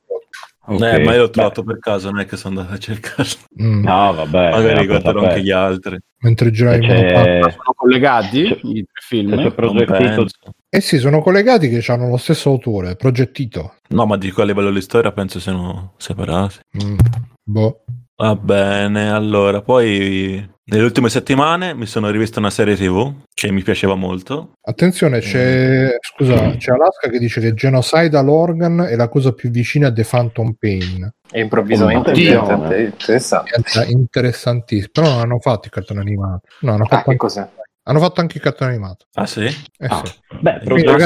brutto. 0.77 0.85
ok. 0.85 0.93
Eh, 0.93 1.03
ma 1.03 1.11
io 1.13 1.19
l'ho 1.19 1.25
Beh, 1.25 1.31
trovato 1.31 1.63
per 1.63 1.79
caso, 1.79 2.09
non 2.09 2.19
è 2.19 2.25
che 2.25 2.37
sono 2.37 2.59
andato 2.59 2.75
a 2.75 2.79
cercarlo. 2.79 3.33
Mm. 3.61 3.83
No, 3.83 4.13
vabbè. 4.13 4.49
Magari 4.51 4.85
guarderò 4.85 5.21
anche 5.23 5.41
gli 5.41 5.51
altri. 5.51 5.97
Mentre 6.21 6.51
monopattino. 6.51 6.87
C'è, 6.87 7.41
Sono 7.51 7.73
collegati 7.75 8.43
C'è- 8.43 8.59
i 8.63 8.85
tre 8.85 9.01
film? 9.07 9.35
c'è 9.35 9.41
Non 9.43 9.53
Project 9.55 9.89
Ito. 9.89 9.97
penso. 9.97 10.25
Eh 10.69 10.81
sì, 10.81 10.97
sono 10.99 11.21
collegati 11.21 11.67
che 11.69 11.83
hanno 11.91 12.09
lo 12.09 12.17
stesso 12.17 12.49
autore, 12.49 12.95
Progettito. 12.95 13.75
No, 13.89 14.05
ma 14.05 14.17
dico 14.17 14.41
a 14.41 14.45
livello 14.45 14.71
di 14.71 14.81
storia 14.81 15.11
penso 15.11 15.39
siano 15.39 15.93
separati. 15.97 16.57
Mm. 16.83 16.97
Boh. 17.43 17.83
Va 18.21 18.35
bene, 18.35 19.09
allora, 19.11 19.61
poi 19.61 20.45
nelle 20.65 20.83
ultime 20.83 21.07
settimane 21.07 21.73
mi 21.73 21.85
sono 21.85 22.09
rivisto 22.09 22.39
una 22.39 22.49
serie 22.49 22.75
TV 22.75 23.13
che 23.33 23.49
mi 23.49 23.61
piaceva 23.63 23.95
molto. 23.95 24.55
Attenzione, 24.61 25.19
c'è, 25.21 25.95
scusa, 26.01 26.53
c'è 26.57 26.71
Alaska 26.73 27.07
che 27.07 27.17
dice 27.17 27.39
che 27.39 27.53
Genocidal 27.53 28.27
Organ 28.27 28.81
è 28.89 28.97
la 28.97 29.07
cosa 29.07 29.31
più 29.31 29.49
vicina 29.49 29.87
a 29.87 29.93
The 29.93 30.03
Phantom 30.03 30.53
Pain. 30.59 31.09
E 31.31 31.39
improvvisamente 31.39 32.09
Attenzione. 32.11 32.57
diventa 32.67 32.77
interessante. 32.77 33.61
È 33.85 33.85
interessantissimo, 33.89 34.89
però 34.91 35.07
non 35.11 35.19
hanno 35.21 35.39
fatto 35.39 35.67
il 35.67 35.71
cartone 35.71 36.01
animato. 36.01 36.41
No, 36.59 36.73
hanno 36.73 36.83
Ah, 36.83 36.87
fatto, 36.87 37.03
che 37.03 37.09
anche, 37.11 37.17
cos'è? 37.17 37.47
hanno 37.83 37.99
fatto 37.99 38.19
anche 38.19 38.35
il 38.37 38.43
cartone 38.43 38.71
animato. 38.71 39.05
Ah 39.13 39.25
sì? 39.25 39.45
Eh 39.45 39.87
Ah, 39.87 40.03
sì. 40.05 40.11
Beh, 40.41 40.59
prossima 40.65 40.97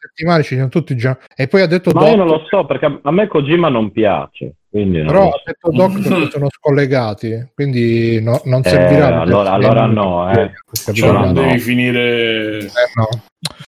settimana 0.00 0.42
ci 0.42 0.56
sono 0.56 0.68
tutti 0.70 0.96
già. 0.96 1.16
E 1.36 1.46
poi 1.46 1.62
ha 1.62 1.66
detto 1.66 1.92
Ma 1.92 2.00
io 2.00 2.08
Doc, 2.08 2.16
non 2.16 2.26
lo 2.26 2.44
so 2.50 2.66
perché 2.66 2.98
a 3.00 3.10
me 3.12 3.28
Kojima 3.28 3.68
non 3.68 3.92
piace. 3.92 4.54
Quindi 4.76 5.02
però 5.04 5.22
lo 5.24 5.28
ha 5.30 5.42
detto 5.44 5.70
Doc 5.70 6.02
che 6.02 6.28
sono 6.30 6.48
scollegati, 6.50 7.50
quindi 7.54 8.20
no- 8.22 8.40
non 8.44 8.60
Eh, 8.64 8.68
servirà. 8.68 9.20
allora- 9.22 9.52
allora 9.52 9.86
no, 9.86 10.30
eh. 10.30 10.50
Cioè, 10.92 11.12
non 11.12 11.22
no. 11.22 11.32
devi 11.32 11.58
finire 11.58 12.58
Eh, 12.58 12.68
no. 12.94 13.08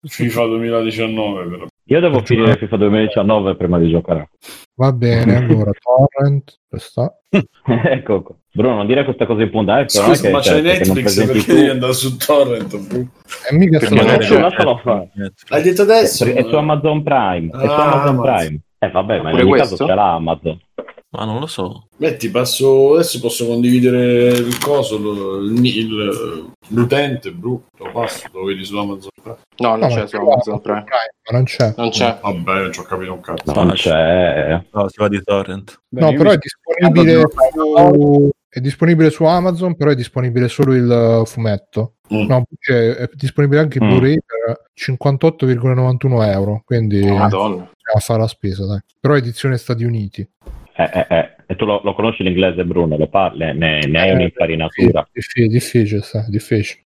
FIFA 0.02 0.46
2019 0.46 1.46
però. 1.48 1.66
Io 1.88 2.00
devo 2.00 2.22
finire 2.24 2.58
FIFA 2.58 2.78
2019 2.78 3.56
prima 3.56 3.78
di 3.78 3.90
giocare. 3.90 4.30
Va 4.76 4.92
bene, 4.92 5.36
allora 5.46 5.72
Torrent, 5.80 6.60
questa. 6.68 7.14
ecco, 7.84 8.22
qua. 8.24 8.36
Bruno, 8.52 8.76
non 8.78 8.88
dire 8.88 9.04
queste 9.04 9.26
cose 9.28 9.44
in 9.44 9.50
punta. 9.52 9.80
Ecco, 9.82 10.00
non 10.02 10.12
è 10.12 10.16
Scusa, 10.16 10.28
che, 10.28 10.34
ma 10.34 10.42
cioè, 10.42 10.54
c'è 10.56 10.62
non 10.62 10.72
Netflix 10.96 11.26
perché 11.26 11.44
tu- 11.46 11.54
devi 11.54 11.70
andare 11.70 11.94
su 11.94 12.18
Torrent? 12.18 12.78
bro? 12.88 13.00
E 13.50 13.56
mica 13.56 13.78
Perché 13.80 13.88
sono 13.96 14.02
magari 14.02 14.42
lascialo 14.42 14.78
fare. 14.78 15.10
L'hai 15.50 15.62
detto 15.62 15.82
adesso? 15.84 16.26
È 16.26 16.44
su 16.44 16.56
Amazon 16.56 17.04
Prime. 17.04 17.50
È 17.52 17.60
su 17.60 17.72
Ah, 17.72 17.92
Amazon. 17.92 18.22
Prime. 18.22 18.60
Eh 18.80 18.90
vabbè, 18.92 19.22
ma 19.22 19.30
in 19.32 19.36
ogni 19.40 19.50
questo? 19.50 19.70
caso 19.76 19.86
ce 19.88 19.94
l'ha 19.96 20.14
Amazon. 20.14 20.60
Ma 21.18 21.26
non 21.26 21.40
lo 21.40 21.48
so. 21.48 21.88
Beh, 21.98 22.18
ti 22.18 22.30
passo 22.30 22.94
adesso 22.96 23.20
posso 23.20 23.46
condividere 23.48 24.28
il 24.30 24.58
coso, 24.60 24.96
il, 24.98 25.66
il- 25.66 26.54
L'utente, 26.70 27.32
brutto, 27.32 27.92
passo, 27.94 28.28
lo 28.34 28.44
vedi 28.46 28.66
su 28.66 28.76
Amazon 28.76 29.10
Prime. 29.22 29.38
No, 29.58 29.76
non 29.76 29.80
No, 29.82 29.88
c'è 29.88 30.08
su 30.08 30.16
Amazon 30.16 30.62
Prime. 30.62 30.84
ma 30.84 31.38
non 31.38 31.44
c'è. 31.44 31.74
Non 31.78 31.90
c'è. 31.92 32.18
Vabbè, 32.20 32.54
non 32.62 32.72
ci 32.74 32.80
ho 32.80 32.84
capito 32.84 33.14
un 33.14 33.22
cazzo. 33.22 33.54
Non 33.54 33.72
c'è. 33.74 34.64
No, 34.72 34.88
si 34.90 34.96
va 35.00 35.08
di 35.08 35.22
torrent. 35.24 35.80
Bene, 35.88 36.10
No, 36.12 36.18
però 36.18 36.30
mi- 36.32 36.36
è 36.36 36.40
disponibile, 36.40 37.22
su... 37.54 38.30
è 38.50 38.60
disponibile 38.60 39.10
su 39.12 39.24
Amazon, 39.26 39.76
però 39.76 39.92
è 39.92 39.96
disponibile 39.96 40.48
solo 40.48 40.74
il 40.74 41.22
fumetto. 41.26 41.98
Mm. 42.12 42.26
No, 42.26 42.44
cioè, 42.60 42.96
è 42.96 43.10
disponibile 43.14 43.62
anche 43.62 43.78
il 43.78 43.84
Mm. 43.84 43.90
Blu-ray 43.90 44.18
per 44.26 44.62
58,91 44.74 46.24
euro, 46.32 46.64
quindi 46.66 47.06
Madonna. 47.06 47.70
a 47.94 48.00
fare 48.00 48.20
la 48.22 48.28
spesa, 48.28 48.66
dai. 48.66 48.80
Però 49.00 49.16
edizione 49.16 49.58
Stati 49.58 49.84
Uniti. 49.84 50.28
Eh, 50.78 50.90
eh, 50.94 51.06
eh. 51.10 51.30
E 51.48 51.56
tu 51.56 51.66
lo, 51.66 51.82
lo 51.84 51.94
conosci 51.94 52.24
l'inglese, 52.24 52.66
Bruno? 52.66 52.98
Lo 52.98 53.08
parli? 53.08 53.46
Ne, 53.54 53.86
ne 53.86 54.00
hai 54.00 54.10
Eh, 54.10 54.14
un'infarinatura. 54.14 55.08
Difficile, 55.12 55.48
difficile, 55.48 56.02
sai, 56.02 56.26
difficile. 56.30 56.84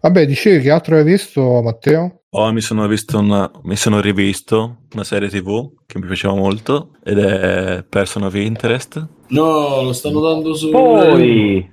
Vabbè, 0.00 0.26
dicevi 0.26 0.62
che 0.62 0.70
altro 0.70 0.96
hai 0.96 1.04
visto, 1.04 1.60
Matteo? 1.62 2.22
Oh, 2.30 2.52
mi 2.52 2.60
sono 2.60 2.86
visto 2.86 3.18
una, 3.18 3.50
mi 3.64 3.76
sono 3.76 4.00
rivisto 4.00 4.82
una 4.94 5.04
serie 5.04 5.28
TV 5.28 5.70
che 5.86 5.98
mi 5.98 6.06
piaceva 6.06 6.34
molto 6.34 6.90
ed 7.02 7.18
è 7.18 7.84
Person 7.88 8.22
of 8.24 8.34
Interest, 8.34 9.06
No, 9.28 9.82
lo 9.82 9.92
stanno 9.92 10.20
dando 10.20 10.54
su... 10.54 10.70
Poi, 10.70 11.68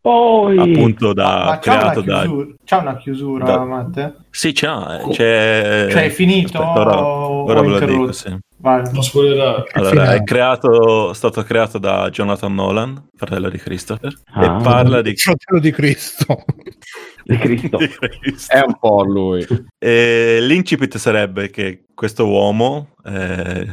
poi, 0.00 0.58
appunto 0.58 1.12
da 1.12 1.24
Ma 1.44 1.58
c'ha 1.58 1.72
una, 1.72 1.80
creato 1.80 2.00
da 2.02 2.20
chiusura, 2.22 2.54
c'ha 2.64 2.78
una 2.78 2.96
chiusura, 2.96 3.44
da- 3.44 3.64
Matte? 3.64 4.16
Sì, 4.30 4.52
c'è, 4.52 4.68
c'è 5.10 5.86
Cioè, 5.90 6.04
è 6.04 6.08
finito 6.10 6.58
Aspetta, 6.62 6.80
ora, 6.80 7.04
ora 7.04 7.60
ve 7.62 7.68
lo 7.68 7.78
dico, 7.86 8.12
sì. 8.12 8.36
Vai. 8.60 8.82
Non 8.92 9.02
spoilerà. 9.02 9.64
Allora, 9.72 10.14
è 10.14 10.22
creato, 10.24 11.12
stato 11.12 11.42
creato 11.44 11.78
da 11.78 12.08
Jonathan 12.10 12.52
Nolan, 12.54 13.08
fratello 13.16 13.48
di 13.50 13.58
Christopher, 13.58 14.12
Ah. 14.32 14.44
e 14.44 14.62
parla 14.62 15.00
di, 15.00 15.14
fratello 15.16 15.60
di 15.60 15.70
Cristo. 15.70 16.26
di 17.28 17.36
Cristo. 17.36 17.76
di 17.78 17.88
Christ. 17.88 18.50
È 18.50 18.60
un 18.66 18.76
po' 18.78 19.02
lui. 19.04 19.46
E 19.78 20.38
l'incipit 20.40 20.96
sarebbe 20.96 21.50
che 21.50 21.84
questo 21.94 22.26
uomo, 22.28 22.90
eh, 23.04 23.66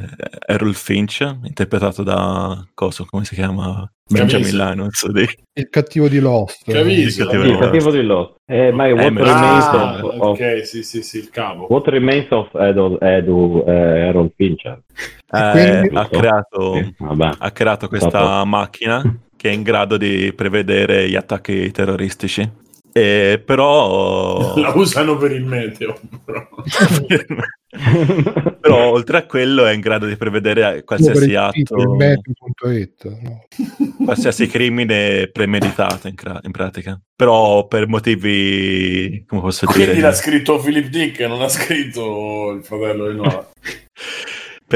Errol 0.47 0.73
Finch, 0.75 1.21
interpretato 1.43 2.03
da, 2.03 2.65
cosa, 2.73 3.05
come 3.09 3.23
si 3.23 3.35
chiama? 3.35 3.89
Benjamin. 4.07 4.55
Linus, 4.55 5.09
di, 5.11 5.27
Il 5.53 5.69
cattivo 5.69 6.07
di 6.07 6.19
Lost. 6.19 6.69
Caviezel. 6.71 7.25
Cattivo 7.27 7.43
Il 7.43 7.57
cattivo 7.57 7.91
di 7.91 8.03
Lost. 8.03 8.35
Eh, 8.45 8.71
ma 8.71 8.87
è 8.87 8.93
What 8.93 9.05
Emerson. 9.05 9.33
Remains 9.41 9.65
Ah, 9.65 9.99
of, 10.03 10.13
of- 10.13 10.19
ok, 10.21 10.65
sì, 10.65 10.83
sì, 10.83 11.01
sì, 11.01 11.17
il 11.17 11.29
capo. 11.29 11.65
What 11.69 11.87
Remains 11.87 12.29
of 12.31 12.53
Edu, 12.53 12.97
Edu 12.99 13.63
eh, 13.67 13.71
Aaron 14.07 14.29
Fincher. 14.35 14.81
eh, 15.31 15.89
ha 15.93 16.07
creato... 16.09 16.73
Sì, 16.75 16.95
ha 17.39 17.51
creato 17.51 17.87
questa 17.87 18.09
Stato- 18.09 18.45
macchina 18.45 19.19
che 19.35 19.49
è 19.49 19.53
in 19.53 19.63
grado 19.63 19.97
di 19.97 20.31
prevedere 20.35 21.07
gli 21.09 21.15
attacchi 21.15 21.69
terroristici. 21.71 22.47
E 22.97 23.43
però, 23.45 24.55
La 24.55 24.71
usano 24.73 25.17
per 25.17 25.33
il 25.33 25.43
meteo. 25.43 25.99
però. 26.23 26.47
però 28.61 28.89
oltre 28.89 29.17
a 29.17 29.25
quello 29.25 29.65
è 29.65 29.73
in 29.73 29.81
grado 29.81 30.05
di 30.05 30.15
prevedere 30.15 30.85
qualsiasi 30.85 31.35
atto, 31.35 31.75
Il 31.75 31.89
meteo.it, 31.89 33.19
no? 33.21 33.43
qualsiasi 34.05 34.47
crimine 34.47 35.27
premeditato 35.27 36.07
in, 36.07 36.15
cra- 36.15 36.39
in 36.41 36.51
pratica. 36.51 36.97
Però 37.13 37.67
per 37.67 37.89
motivi, 37.89 39.25
come 39.27 39.41
posso 39.41 39.65
Quindi 39.65 39.87
dire, 39.87 39.99
l'ha 39.99 40.13
scritto 40.13 40.57
Philip 40.59 40.87
Dick, 40.87 41.19
non 41.19 41.41
ha 41.41 41.49
scritto 41.49 42.51
il 42.51 42.63
fratello 42.63 43.09
di 43.09 43.17
Noah. 43.17 43.49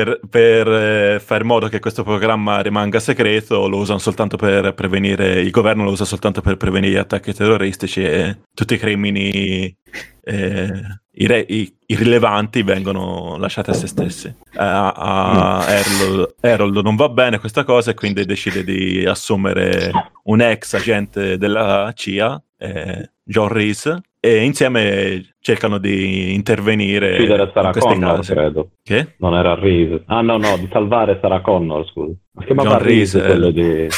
Per, 0.04 0.20
per 0.30 0.68
eh, 0.68 1.20
fare 1.20 1.42
in 1.42 1.48
modo 1.48 1.68
che 1.68 1.80
questo 1.80 2.04
programma 2.04 2.62
rimanga 2.62 3.00
segreto, 3.00 3.68
lo 3.68 3.78
usano 3.78 4.00
soltanto 4.00 4.38
per 4.38 4.74
prevenire, 4.74 5.42
il 5.42 5.52
governo 5.52 5.84
lo 5.84 5.92
usa 5.92 6.06
soltanto 6.06 6.42
per 6.42 6.56
prevenire 6.56 7.00
attacchi 7.00 7.34
terroristici 7.34 8.04
e 8.04 8.38
tutti 8.54 8.76
i 8.76 8.78
crimini 8.78 9.76
eh, 10.24 10.82
irre- 11.12 11.46
irrilevanti 11.86 12.64
vengono 12.64 13.38
lasciati 13.38 13.72
a 13.72 13.74
se 13.74 13.88
stessi. 13.88 14.34
A, 14.56 14.92
a 14.92 15.66
Harold, 15.66 16.36
Harold 16.40 16.78
non 16.78 16.96
va 16.96 17.10
bene 17.10 17.40
questa 17.40 17.66
cosa 17.66 17.92
e 17.92 17.96
quindi 17.96 18.26
decide 18.26 18.64
di 18.64 19.06
assumere 19.06 19.92
un 20.24 20.40
ex 20.40 20.74
agente 20.76 21.38
della 21.38 21.92
CIA, 21.94 22.42
eh, 22.58 23.12
John 23.24 23.50
Reese, 23.50 24.02
e 24.20 24.44
insieme 24.44 25.36
cercano 25.40 25.78
di 25.78 26.34
intervenire 26.34 27.14
Uccidere 27.14 27.52
Sarah 27.54 27.72
Connor, 27.72 28.16
casi. 28.18 28.34
credo. 28.34 28.70
Che? 28.84 29.16
Non 29.20 29.34
era 29.36 29.56
Reese. 29.56 30.04
Ah, 30.08 30.22
no, 30.22 30.38
no, 30.38 30.58
di 30.58 30.68
salvare 30.72 31.20
Sarah 31.22 31.42
Connor, 31.42 31.88
scusa. 31.88 32.14
Ma 32.32 32.42
si 32.42 32.48
chiamava 32.48 32.70
John 32.72 32.84
Reese, 32.84 33.20
Reese, 33.20 33.32
quello 33.32 33.48
eh. 33.48 33.54
di... 33.54 33.62
eh, 33.62 33.90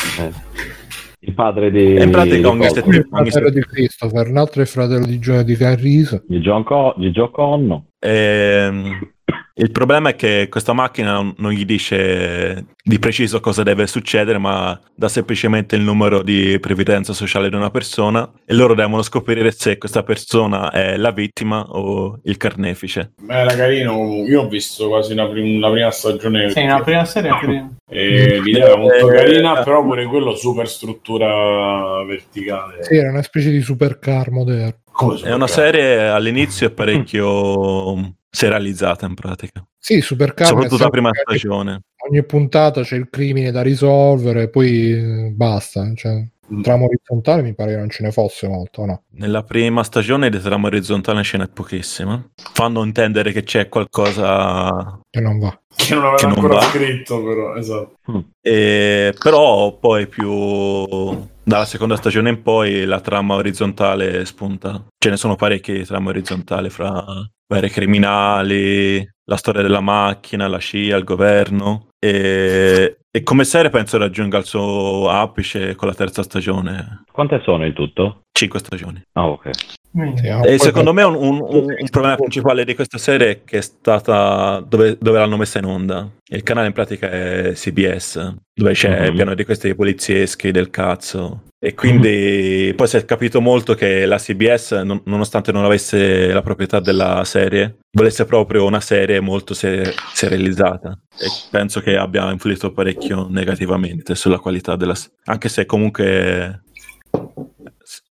il 1.24 1.34
padre 1.34 1.72
di... 1.72 1.96
E 1.96 2.04
in 2.04 2.12
pratica 2.12 2.36
di, 2.36 2.46
ogni 2.46 2.66
è 2.66 2.68
il 2.68 3.04
fratello 3.04 3.50
di 3.50 3.62
Christopher, 3.62 4.28
un 4.28 4.38
altro 4.38 4.60
è 4.60 4.64
il 4.64 4.70
fratello 4.70 5.06
di, 5.06 5.20
Gio- 5.20 5.44
di 5.44 5.56
Carriso. 5.56 6.24
di 6.28 6.40
John 6.40 6.64
Co- 6.64 6.94
di 6.98 7.12
Joe 7.12 7.30
Conno. 7.32 7.86
Ehm, 8.00 9.12
il 9.56 9.72
problema 9.72 10.10
è 10.10 10.16
che 10.16 10.48
questa 10.50 10.74
macchina 10.74 11.34
non, 11.36 11.52
gli 11.52 11.66
dice 11.66 12.66
di 12.84 13.00
preciso 13.00 13.40
cosa 13.40 13.64
deve 13.64 13.86
succedere, 13.88 14.38
ma 14.38 14.80
dà 14.96 15.08
semplicemente 15.08 15.76
il 15.76 15.82
numero 15.82 16.22
di 16.24 16.58
previdenza 16.60 17.14
sociale 17.14 17.50
di 17.50 17.56
una 17.56 17.70
persona 17.70 18.30
e 18.46 18.54
loro 18.54 18.74
devono 18.74 19.02
scoprire 19.02 19.52
se 19.52 19.78
questa 19.78 20.04
persona 20.04 20.72
è 20.72 20.96
la 20.98 21.12
vittima 21.12 21.62
o 21.68 22.20
il 22.24 22.38
carnefice. 22.38 23.14
Ma 23.22 23.40
era 23.40 23.56
carino, 23.56 24.24
io 24.26 24.42
ho 24.44 24.48
visto 24.48 24.88
quasi 24.88 25.14
una, 25.14 25.28
prim- 25.28 25.60
la 25.60 25.70
prima 25.70 25.92
stagione 25.92 26.50
Sì, 26.52 26.66
la 26.66 26.82
prima 26.82 27.06
serie 27.06 27.30
è 27.30 27.34
carina. 27.40 27.76
e 27.90 28.40
l'idea 28.42 28.66
era 28.68 28.78
molto 28.78 29.12
Eh, 29.12 29.16
carina, 29.16 29.64
però 29.64 29.84
pure 29.84 30.06
quello 30.06 30.36
super 30.36 30.68
struttura 30.68 32.04
verticale. 32.06 32.84
Sì, 32.84 32.96
era 32.96 33.10
una 33.10 33.22
specie 33.22 33.50
di 33.52 33.62
supercar 33.62 34.32
moderno. 34.32 34.80
Come 34.92 35.20
È 35.22 35.34
una 35.34 35.48
serie 35.48 36.08
all'inizio 36.08 36.68
è 36.68 36.72
parecchio 36.72 38.16
serializzata 38.32 39.06
in 39.06 39.14
pratica, 39.14 39.64
Sì, 39.78 40.00
supercar. 40.02 40.48
soprattutto 40.48 40.84
la 40.84 40.90
prima 40.90 41.10
stagione. 41.14 41.82
Ogni 42.10 42.24
puntata 42.24 42.82
c'è 42.82 42.96
il 42.96 43.10
crimine 43.10 43.52
da 43.52 43.62
risolvere, 43.62 44.50
poi 44.50 44.94
eh, 44.94 45.32
basta. 45.36 45.94
Cioè, 45.94 46.26
Mm. 46.54 46.62
trama 46.62 46.86
orizzontale 46.86 47.42
mi 47.42 47.54
pare 47.54 47.72
che 47.72 47.78
non 47.78 47.90
ce 47.90 48.04
ne 48.04 48.12
fosse 48.12 48.48
molto, 48.48 48.86
no? 48.86 49.04
Nella 49.12 49.44
prima 49.44 49.84
stagione 49.84 50.30
di 50.30 50.40
trama 50.40 50.68
orizzontale 50.68 51.20
in 51.20 51.24
scena 51.24 51.46
è 51.46 51.50
pochissima. 51.50 52.22
Fanno 52.54 52.84
intendere 52.84 53.32
che 53.32 53.44
c'è 53.44 53.70
qualcosa 53.70 55.00
Che 55.10 55.20
non 55.22 55.40
va. 55.40 55.58
Che 55.76 55.94
non 55.94 56.04
aveva 56.04 56.18
Che 56.18 56.26
non 56.26 56.36
ancora 56.36 56.56
va. 56.56 56.62
scritto, 56.62 57.24
però, 57.24 57.56
esatto. 57.56 57.96
E, 58.42 59.14
però 59.18 59.78
poi 59.78 60.08
più 60.08 61.28
dalla 61.44 61.66
seconda 61.66 61.96
stagione 61.96 62.30
in 62.30 62.42
poi 62.42 62.86
la 62.86 63.00
trama 63.00 63.36
orizzontale 63.36 64.26
spunta. 64.26 64.84
Ce 64.98 65.10
ne 65.10 65.18
sono 65.18 65.36
parecchie 65.36 65.76
di 65.76 65.86
trame 65.86 66.10
orizzontali 66.10 66.70
fra 66.70 67.04
vari 67.48 67.70
criminali, 67.70 69.08
la 69.26 69.36
storia 69.38 69.62
della 69.62 69.82
macchina, 69.82 70.48
la 70.48 70.58
scia, 70.58 70.96
il 70.98 71.04
governo. 71.04 71.88
E, 72.00 72.98
e 73.14 73.24
come 73.24 73.44
serie 73.44 73.70
penso 73.70 73.98
raggiunga 73.98 74.38
il 74.38 74.46
suo 74.46 75.10
apice 75.10 75.76
con 75.76 75.90
la 75.90 75.94
terza 75.94 76.24
stagione. 76.24 77.04
Quante 77.12 77.42
sono 77.44 77.66
in 77.66 77.74
tutto? 77.74 78.24
Cinque 78.32 78.60
stagioni. 78.60 79.04
Ah, 79.14 79.28
ok. 79.28 79.50
Ah, 79.94 80.48
E 80.48 80.58
secondo 80.58 80.94
me 80.94 81.04
un, 81.04 81.16
un- 81.16 81.42
un- 81.42 81.76
un 81.78 81.90
problema 81.90 82.16
principale 82.16 82.64
di 82.64 82.76
questa 82.76 82.98
serie 82.98 83.30
è 83.30 83.44
che 83.44 83.58
è 83.58 83.62
stata 83.62 84.64
dove, 84.66 84.98
dove 84.98 85.18
l'hanno 85.20 85.36
messa 85.36 85.60
in 85.60 85.66
onda. 85.66 86.10
Il 86.30 86.44
canale 86.44 86.68
in 86.68 86.74
pratica 86.74 87.10
è 87.10 87.52
CBS, 87.54 88.34
dove 88.54 88.72
c'è 88.72 89.10
Mhm. 89.10 89.16
pieno 89.16 89.34
di 89.36 89.44
questi 89.44 89.76
polizieschi 89.76 90.52
del 90.52 90.70
cazzo. 90.70 91.44
E 91.60 91.74
quindi 91.74 92.74
poi 92.76 92.88
si 92.88 92.96
è 92.98 93.04
capito 93.04 93.42
molto 93.42 93.74
che 93.76 94.06
la 94.06 94.18
CBS, 94.18 94.72
non- 94.84 95.02
nonostante 95.06 95.52
non 95.52 95.66
avesse 95.66 96.32
la 96.32 96.42
proprietà 96.42 96.80
della 96.80 97.24
serie, 97.26 97.80
volesse 97.92 98.24
proprio 98.24 98.66
una 98.66 98.80
serie 98.80 99.20
molto 99.20 99.54
se- 99.54 99.94
serializzata. 100.14 100.98
E 101.20 101.28
penso 101.52 101.82
che 101.82 101.98
abbia 101.98 102.32
influito 102.32 102.72
parecchio 102.72 103.28
negativamente 103.30 104.16
sulla 104.16 104.40
qualità 104.40 104.78
della 104.78 104.96
serie. 104.96 105.18
Anche 105.26 105.50
se 105.50 105.66
comunque 105.66 106.62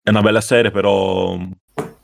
è 0.02 0.10
una 0.10 0.22
bella 0.22 0.40
serie, 0.40 0.70
però 0.70 1.38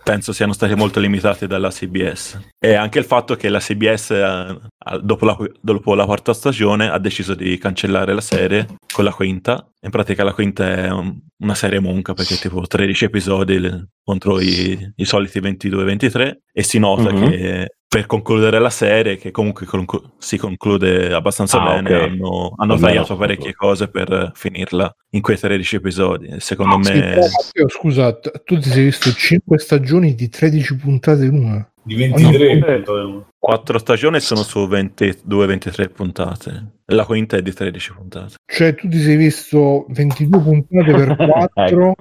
penso 0.04 0.32
siano 0.32 0.52
stati 0.52 0.74
molto 0.74 1.00
limitati 1.00 1.46
dalla 1.46 1.70
CBS. 1.70 2.38
E 2.58 2.74
anche 2.74 2.98
il 2.98 3.04
fatto 3.06 3.34
che 3.34 3.48
la 3.48 3.58
CBS, 3.58 4.10
eh, 4.10 4.58
dopo, 5.02 5.24
la, 5.24 5.36
dopo 5.60 5.94
la 5.94 6.04
quarta 6.04 6.32
stagione, 6.34 6.88
ha 6.90 6.98
deciso 6.98 7.34
di 7.34 7.56
cancellare 7.58 8.12
la 8.14 8.20
serie 8.20 8.66
con 8.92 9.04
la 9.04 9.12
quinta. 9.12 9.66
In 9.80 9.90
pratica 9.90 10.22
la 10.22 10.32
quinta 10.34 10.70
è 10.70 10.90
un- 10.90 11.18
una 11.38 11.54
serie 11.54 11.80
monca 11.80 12.14
perché 12.14 12.34
è 12.34 12.38
tipo 12.38 12.60
13 12.66 13.06
episodi 13.06 13.60
contro 14.02 14.40
i, 14.40 14.92
i 14.96 15.04
soliti 15.04 15.40
22-23 15.40 16.42
e 16.52 16.62
si 16.62 16.78
nota 16.78 17.10
Mhm. 17.12 17.28
che 17.30 17.74
per 17.94 18.06
concludere 18.06 18.58
la 18.58 18.70
serie, 18.70 19.16
che 19.16 19.30
comunque 19.30 19.66
conclu- 19.66 20.14
si 20.18 20.36
conclude 20.36 21.12
abbastanza 21.14 21.62
Ah, 21.62 21.80
bene, 21.80 21.94
ok. 21.94 22.02
hanno, 22.02 22.52
hanno 22.56 22.76
tagliato 22.76 23.16
parecchie 23.16 23.54
cose 23.54 23.86
per 23.88 24.32
finirla 24.34 24.92
in 25.10 25.20
quei 25.20 25.38
13 25.38 25.76
episodi. 25.76 26.34
Secondo 26.38 26.82
Sì, 26.82 26.92
me... 26.92 27.00
però, 27.00 27.20
Matteo, 27.20 27.68
scusa, 27.68 28.18
tu 28.18 28.58
ti 28.58 28.68
sei 28.68 28.84
visto 28.86 29.12
5 29.12 29.58
stagioni 29.60 30.16
di 30.16 30.28
13 30.28 30.76
puntate 30.76 31.26
l'una. 31.26 31.68
Di 31.84 31.94
23. 31.94 32.26
Ogni- 32.48 32.58
puntate. 32.60 33.24
Quattro 33.38 33.78
stagioni 33.78 34.18
sono 34.18 34.42
su 34.42 34.66
22-23 34.66 35.90
puntate. 35.92 36.66
La 36.86 37.04
quinta 37.04 37.36
è 37.36 37.42
di 37.42 37.52
13 37.52 37.92
puntate. 37.94 38.34
Cioè, 38.44 38.74
tu 38.74 38.88
ti 38.88 38.98
sei 38.98 39.14
visto 39.16 39.86
22 39.90 40.40
puntate 40.40 40.92
per 40.92 41.14
4 41.54 41.64
Ecco. 41.64 41.94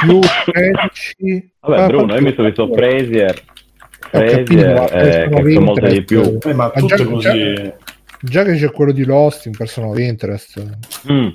più 0.00 0.18
13 0.52 1.52
Vabbè, 1.60 1.80
Ah, 1.82 1.86
Bruno, 1.88 2.14
io 2.14 2.22
mi 2.22 2.32
sono 2.34 2.46
visto 2.46 2.68
Frazier. 4.10 4.44
Frazier, 4.46 5.30
ma 5.30 5.38
eh, 5.40 5.42
che 5.52 5.58
molto 5.60 5.86
di 5.86 6.04
più. 6.04 6.38
Eh, 6.42 6.54
ma 6.54 6.64
Ma 6.64 6.70
tutto 6.70 6.94
già- 6.96 7.04
così. 7.04 7.72
già 8.20 8.42
che 8.44 8.54
c'è 8.56 8.70
quello 8.70 8.92
di 8.92 9.04
Lost 9.04 9.46
in 9.46 9.52
Person 9.56 9.84
of 9.84 9.98
Interest 9.98 10.62
Mm. 11.10 11.28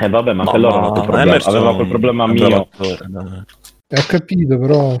Eh 0.00 0.08
vabbè, 0.08 0.32
ma 0.32 0.44
loro 0.56 0.74
hanno 0.76 0.80
ma 0.80 0.90
quel 0.92 1.04
problema. 1.06 1.36
Aveva 1.44 1.74
quel 1.74 1.88
problema 1.88 2.24
un 2.24 2.30
mio. 2.30 2.68
dai. 3.08 3.42
ho 4.00 4.04
capito 4.06 4.58
però 4.58 4.96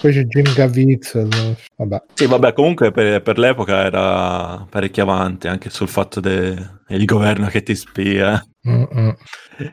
poi 0.00 0.12
c'è 0.12 0.22
Jim 0.24 0.52
Caviezel 0.54 1.28
vabbè 1.76 2.02
Sì, 2.14 2.26
vabbè, 2.26 2.52
comunque 2.54 2.90
per, 2.90 3.20
per 3.22 3.38
l'epoca 3.38 3.84
era 3.84 4.66
parecchio 4.68 5.02
avanti 5.02 5.46
anche 5.46 5.68
sul 5.70 5.88
fatto 5.88 6.20
del 6.20 7.04
governo 7.04 7.46
che 7.48 7.62
ti 7.62 7.74
spia. 7.74 8.42
Mm-mm. 8.68 9.16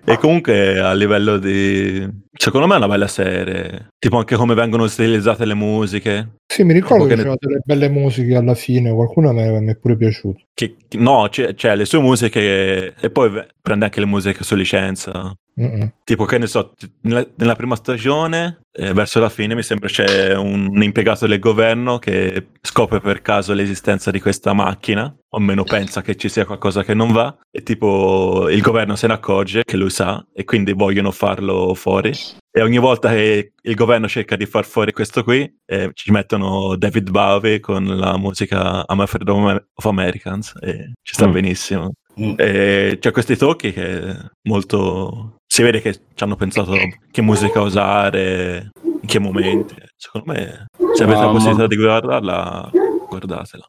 E 0.03 0.17
comunque 0.17 0.79
a 0.79 0.93
livello 0.93 1.37
di... 1.37 2.07
Secondo 2.33 2.65
me 2.67 2.73
è 2.73 2.77
una 2.77 2.87
bella 2.87 3.07
serie. 3.07 3.89
Tipo 3.99 4.17
anche 4.17 4.35
come 4.35 4.55
vengono 4.55 4.87
stilizzate 4.87 5.45
le 5.45 5.53
musiche. 5.53 6.37
sì 6.47 6.63
mi 6.63 6.73
ricordo 6.73 7.03
che 7.03 7.09
che 7.09 7.15
ne- 7.15 7.21
c'erano 7.21 7.37
delle 7.39 7.61
belle 7.63 7.89
musiche 7.89 8.35
alla 8.35 8.55
fine 8.55 8.91
qualcuna 8.93 9.31
mi 9.31 9.67
è 9.67 9.75
pure 9.77 9.95
piaciuta 9.97 10.39
Che, 10.53 10.75
no, 10.97 11.27
c'è, 11.29 11.53
c'è 11.53 11.75
le 11.75 11.85
sue 11.85 11.99
musiche 11.99 12.95
e 12.95 13.09
poi 13.11 13.45
prende 13.61 13.85
anche 13.85 13.99
le 13.99 14.05
musiche 14.05 14.43
su 14.43 14.55
licenza. 14.55 15.33
Mm-mm. 15.59 15.91
Tipo, 16.03 16.25
che 16.25 16.37
ne 16.37 16.47
so, 16.47 16.73
nella, 17.01 17.25
nella 17.35 17.55
prima 17.55 17.75
stagione, 17.75 18.61
eh, 18.71 18.93
verso 18.93 19.19
la 19.19 19.29
fine, 19.29 19.55
mi 19.55 19.63
sembra 19.63 19.89
c'è 19.89 20.35
un, 20.35 20.69
un 20.71 20.83
impiegato 20.83 21.27
del 21.27 21.39
governo 21.39 21.99
che 21.99 22.47
scopre 22.61 23.01
per 23.01 23.21
caso 23.21 23.53
l'esistenza 23.53 24.09
di 24.09 24.21
questa 24.21 24.53
macchina, 24.53 25.05
o 25.05 25.37
almeno 25.37 25.63
pensa 25.63 26.01
che 26.01 26.15
ci 26.15 26.29
sia 26.29 26.45
qualcosa 26.45 26.83
che 26.83 26.93
non 26.93 27.11
va, 27.11 27.37
e 27.51 27.61
tipo 27.61 28.47
il 28.49 28.61
governo 28.61 28.95
se 28.95 29.07
ne 29.07 29.13
accorge 29.13 29.63
che 29.63 29.75
lui 29.77 29.89
sa, 29.89 30.25
e 30.33 30.45
quindi 30.45 30.71
vogliono 30.73 31.11
farlo 31.11 31.73
fuori. 31.73 32.13
E 32.51 32.61
ogni 32.61 32.79
volta 32.79 33.09
che 33.09 33.51
il 33.61 33.75
governo 33.75 34.07
cerca 34.07 34.35
di 34.35 34.45
far 34.45 34.65
fuori 34.65 34.91
questo 34.91 35.23
qui, 35.23 35.51
eh, 35.65 35.91
ci 35.93 36.11
mettono 36.11 36.75
David 36.77 37.09
Bowie 37.09 37.59
con 37.59 37.85
la 37.85 38.17
musica 38.17 38.85
I'm 38.87 39.01
Afraid 39.01 39.29
of 39.29 39.85
Americans, 39.85 40.53
e 40.61 40.93
ci 41.03 41.13
sta 41.13 41.27
Mm. 41.27 41.31
benissimo. 41.31 41.91
Mm. 42.19 42.33
E 42.37 42.97
c'è 42.99 43.11
questi 43.11 43.37
tocchi 43.37 43.71
che 43.71 44.13
molto 44.47 45.35
si 45.51 45.63
vede 45.63 45.81
che 45.81 45.93
ci 45.93 46.23
hanno 46.23 46.35
pensato 46.35 46.73
che 47.09 47.21
musica 47.23 47.59
usare 47.61 48.69
in 48.83 49.07
che 49.07 49.17
momenti 49.19 49.73
secondo 49.95 50.31
me 50.31 50.65
se 50.93 51.03
avete 51.03 51.19
la 51.19 51.25
Mamma. 51.25 51.31
possibilità 51.33 51.67
di 51.67 51.75
guardarla 51.75 52.69
guardatela 53.09 53.65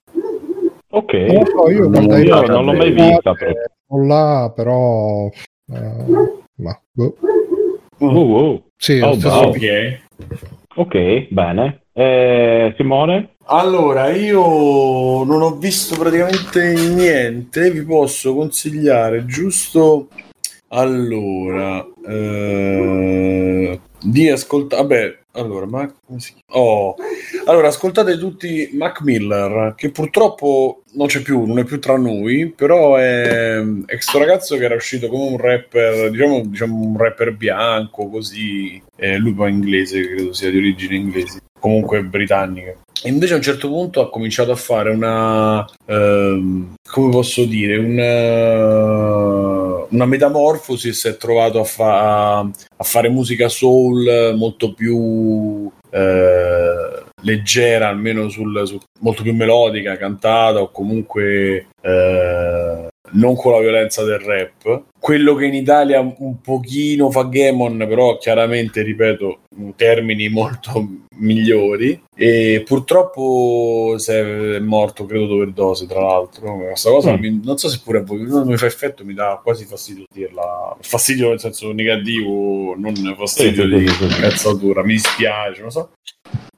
Ok. 0.93 1.13
non 1.15 1.47
so 1.47 1.71
io 1.71 1.89
Non- 1.89 2.05
io 2.23 2.41
non 2.47 2.65
l'ho 2.67 2.73
mai 2.75 2.91
vista. 2.93 3.33
però. 3.33 3.53
sono 3.89 4.07
là 4.07 4.53
però 4.55 5.29
eh, 5.73 6.33
ma 6.57 6.79
boh. 6.93 7.15
Uh, 7.99 8.07
uh. 8.07 8.63
sì 8.77 8.99
Oh, 9.01 9.15
wow. 9.17 9.49
Ok. 9.49 10.01
Ok, 10.77 11.27
bene. 11.31 11.83
Eh, 11.93 12.73
Simone? 12.77 13.35
Allora, 13.47 14.09
io 14.11 15.25
non 15.25 15.43
ho 15.43 15.57
visto 15.57 15.97
praticamente 15.99 16.73
niente, 16.73 17.71
vi 17.71 17.83
posso 17.85 18.35
consigliare 18.35 19.27
giusto 19.27 20.09
allora 20.71 21.87
eh, 22.07 23.81
di 24.03 24.29
ascoltare. 24.29 24.83
Vabbè, 24.83 25.19
allora, 25.33 25.67
ma? 25.67 25.93
Oh, 26.49 26.97
allora, 27.47 27.69
ascoltate 27.69 28.19
tutti 28.19 28.71
Mac 28.73 29.01
Miller, 29.03 29.75
che 29.77 29.91
purtroppo 29.91 30.83
non 30.95 31.07
c'è 31.07 31.23
più, 31.23 31.45
non 31.45 31.61
è 31.61 31.65
più 31.65 31.79
tra 31.79 31.97
noi, 31.97 32.53
però 32.55 32.97
è, 32.97 33.61
è 33.61 33.93
questo 33.93 34.19
ragazzo 34.19 34.57
che 34.57 34.65
era 34.65 34.75
uscito 34.75 35.07
come 35.09 35.31
un 35.31 35.37
rapper, 35.37 36.11
diciamo, 36.11 36.41
diciamo 36.47 36.75
un 36.75 36.97
rapper 36.97 37.37
bianco, 37.37 38.09
così. 38.09 38.83
Eh, 38.97 39.19
lui 39.19 39.33
poi 39.33 39.51
inglese, 39.53 40.01
credo 40.01 40.33
sia 40.33 40.51
di 40.51 40.59
origine 40.59 40.97
inglese, 40.97 41.41
comunque 41.59 42.03
britannica. 42.03 42.75
E 43.03 43.09
invece 43.09 43.33
a 43.33 43.37
un 43.37 43.43
certo 43.43 43.69
punto 43.69 44.03
ha 44.03 44.11
cominciato 44.11 44.51
a 44.51 44.57
fare 44.57 44.91
una, 44.91 45.65
ehm, 45.87 46.75
come 46.91 47.11
posso 47.11 47.45
dire, 47.45 47.79
una, 47.79 49.60
una 49.91 50.07
metamorfosi 50.07 50.89
e 50.89 50.93
si 50.93 51.09
è 51.09 51.17
trovato 51.17 51.61
a, 51.61 51.65
fa- 51.65 52.39
a 52.41 52.85
fare 52.85 53.09
musica 53.09 53.49
soul 53.49 54.35
molto 54.37 54.73
più 54.75 55.71
eh, 55.91 57.05
leggera, 57.23 57.89
almeno 57.89 58.29
sul, 58.29 58.67
sul- 58.67 58.81
molto 59.01 59.23
più 59.23 59.35
melodica, 59.35 59.97
cantata 59.97 60.61
o 60.61 60.71
comunque 60.71 61.67
eh, 61.81 62.89
non 63.13 63.37
con 63.37 63.53
la 63.53 63.61
violenza 63.61 64.05
del 64.05 64.19
rap. 64.19 64.83
Quello 64.99 65.35
che 65.35 65.47
in 65.47 65.55
Italia 65.55 66.01
un 66.01 66.41
pochino 66.41 67.11
fa 67.11 67.23
Gamon, 67.25 67.79
però 67.89 68.19
chiaramente, 68.19 68.83
ripeto, 68.83 69.39
in 69.59 69.75
termini 69.75 70.29
molto 70.29 70.87
migliori. 71.17 72.01
E 72.15 72.63
purtroppo 72.67 73.97
è 74.07 74.59
morto, 74.59 75.07
credo, 75.07 75.27
d'overdose, 75.27 75.87
tra 75.87 76.01
l'altro. 76.03 76.57
Questa 76.59 76.91
cosa 76.91 77.17
Mm. 77.17 77.21
mi- 77.21 77.41
non 77.43 77.57
so 77.57 77.69
se 77.69 77.81
pure 77.83 77.99
a 77.99 78.03
voi 78.03 78.23
non 78.27 78.47
mi 78.47 78.57
fa 78.57 78.67
effetto, 78.67 79.05
mi 79.05 79.15
dà 79.15 79.41
quasi 79.43 79.65
fastidio 79.65 80.05
dirla. 80.13 80.77
Fastidio 80.81 81.31
nel 81.31 81.41
senso 81.41 81.73
negativo, 81.73 82.75
non 82.77 82.95
fastidio 83.17 83.67
di 83.67 83.85
cazzatura, 84.21 84.83
mi 84.85 84.93
dispiace, 84.93 85.61
non 85.63 85.71
so. 85.71 85.91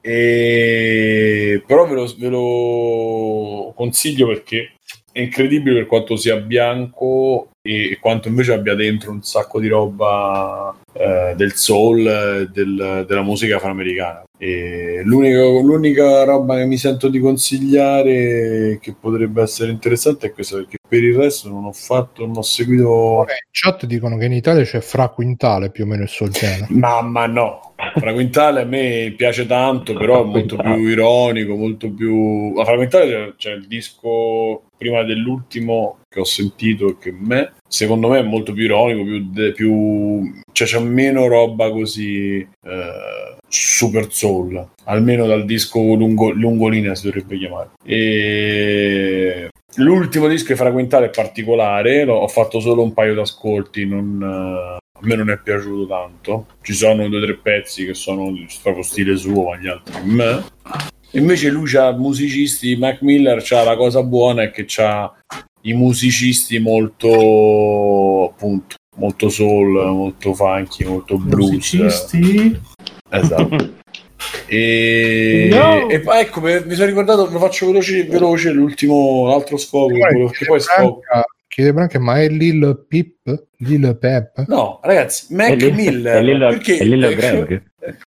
E... 0.01 1.63
Però 1.65 1.87
ve 1.87 1.93
lo, 1.95 2.13
ve 2.17 2.27
lo 2.27 3.73
consiglio 3.75 4.27
perché 4.27 4.73
è 5.13 5.21
incredibile 5.21 5.75
per 5.77 5.85
quanto 5.85 6.15
sia 6.17 6.35
bianco 6.37 7.49
e 7.61 7.97
quanto 8.01 8.27
invece 8.27 8.51
abbia 8.51 8.75
dentro 8.75 9.11
un 9.11 9.21
sacco 9.21 9.59
di 9.59 9.67
roba 9.69 10.75
eh, 10.91 11.33
del 11.37 11.53
soul, 11.53 12.49
del- 12.51 13.05
della 13.07 13.21
musica 13.21 13.55
afroamericana. 13.55 14.23
E 14.45 15.01
l'unica, 15.05 15.41
l'unica 15.41 16.25
roba 16.25 16.57
che 16.57 16.65
mi 16.65 16.75
sento 16.75 17.07
di 17.07 17.19
consigliare 17.19 18.77
che 18.81 18.93
potrebbe 18.99 19.41
essere 19.41 19.71
interessante 19.71 20.27
è 20.27 20.33
questa, 20.33 20.57
perché 20.57 20.79
per 20.85 21.01
il 21.01 21.15
resto 21.15 21.47
non 21.47 21.63
ho 21.63 21.71
fatto, 21.71 22.25
non 22.25 22.35
ho 22.35 22.41
seguito. 22.41 23.19
in 23.19 23.35
chat 23.51 23.85
dicono 23.85 24.17
che 24.17 24.25
in 24.25 24.33
Italia 24.33 24.63
c'è 24.63 24.81
Fra 24.81 25.07
Quintale 25.07 25.71
più 25.71 25.85
o 25.85 25.87
meno 25.87 26.03
il 26.03 26.09
suo 26.09 26.27
genere 26.27 26.67
Mamma 26.75 27.25
no, 27.25 27.73
Fragmentale 27.95 28.61
a 28.61 28.65
me 28.65 29.13
piace 29.15 29.45
tanto, 29.45 29.93
però 29.93 30.23
è 30.23 30.25
molto 30.25 30.57
più 30.57 30.75
ironico, 30.75 31.55
molto 31.55 31.89
più... 31.89 32.53
A 32.57 32.65
Fragmentale 32.65 33.35
c'è 33.37 33.51
il 33.51 33.65
disco 33.65 34.63
prima 34.77 35.03
dell'ultimo 35.03 35.99
che 36.09 36.19
ho 36.19 36.25
sentito 36.25 36.89
e 36.89 36.97
che 36.99 37.13
me, 37.17 37.53
secondo 37.65 38.09
me 38.09 38.19
è 38.19 38.23
molto 38.23 38.51
più 38.51 38.65
ironico, 38.65 39.03
più... 39.03 39.29
de- 39.31 39.51
più... 39.53 40.33
cioè 40.51 40.67
c'è 40.67 40.79
meno 40.79 41.27
roba 41.27 41.71
così 41.71 42.39
eh, 42.39 43.37
super 43.59 44.11
soul, 44.11 44.69
almeno 44.85 45.25
dal 45.25 45.45
disco 45.45 45.79
lungo, 45.79 46.31
lungolinea 46.31 46.95
si 46.95 47.05
dovrebbe 47.05 47.37
chiamare. 47.37 47.69
E... 47.85 49.49
L'ultimo 49.75 50.27
disco 50.27 50.49
di 50.49 50.57
Fragmentale 50.57 51.07
è 51.07 51.09
particolare, 51.09 52.03
ho 52.03 52.27
fatto 52.27 52.59
solo 52.59 52.83
un 52.83 52.93
paio 52.93 53.15
d'ascolti, 53.15 53.87
non, 53.87 54.21
eh, 54.21 54.77
a 54.77 54.99
me 55.01 55.15
non 55.15 55.29
è 55.31 55.39
piaciuto 55.39 55.87
tanto. 55.87 56.47
Ci 56.61 56.73
sono 56.73 57.07
due 57.07 57.19
o 57.19 57.23
tre 57.23 57.35
pezzi 57.37 57.85
che 57.85 57.93
sono 57.93 58.31
di- 58.31 58.47
proprio 58.61 58.83
stile 58.83 59.15
suo, 59.15 59.49
ma 59.49 59.57
gli 59.57 59.67
altri 59.67 60.01
me. 60.03 60.43
Invece 61.11 61.49
lui 61.49 61.67
c'ha 61.67 61.91
musicisti, 61.91 62.75
Mac 62.75 63.01
Miller 63.01 63.41
c'ha 63.43 63.63
la 63.63 63.75
cosa 63.75 64.03
buona 64.03 64.43
è 64.43 64.51
che 64.51 64.65
c'ha 64.67 65.11
i 65.61 65.73
musicisti 65.73 66.59
molto 66.59 68.29
appunto 68.31 68.75
molto 68.95 69.29
soul, 69.29 69.73
molto 69.91 70.33
funky, 70.33 70.85
molto 70.85 71.17
blues. 71.17 71.49
Musicisti. 71.49 72.59
Esatto. 73.13 73.71
E, 74.47 75.49
No. 75.51 75.89
e 75.89 75.99
poi 75.99 76.19
ecco, 76.21 76.39
per- 76.41 76.65
mi 76.65 76.73
sono 76.75 76.87
ricordato, 76.87 77.27
lo 77.29 77.39
faccio 77.39 77.65
veloce, 77.67 78.03
veloce 78.05 78.51
l'ultimo, 78.51 79.27
sfogo, 79.57 79.97
quello 79.97 80.27
che 80.29 80.45
poi. 80.45 80.59
Branca, 80.59 81.25
chiede 81.47 81.73
Branca, 81.73 81.99
ma 81.99 82.21
è 82.21 82.29
Lil 82.29 82.85
Pip? 82.87 83.47
Lil 83.57 83.97
Pep? 83.99 84.45
No, 84.47 84.79
ragazzi, 84.83 85.33
Mac 85.33 85.51
È 85.51 85.55
Lil- 85.55 85.73
Miller. 85.73 86.17
è 86.17 86.21
Lil- 86.21 86.39
perché 86.39 86.77
è 86.77 86.83
Lil 86.83 87.03
eh, 87.03 87.15
Greg. 87.15 87.63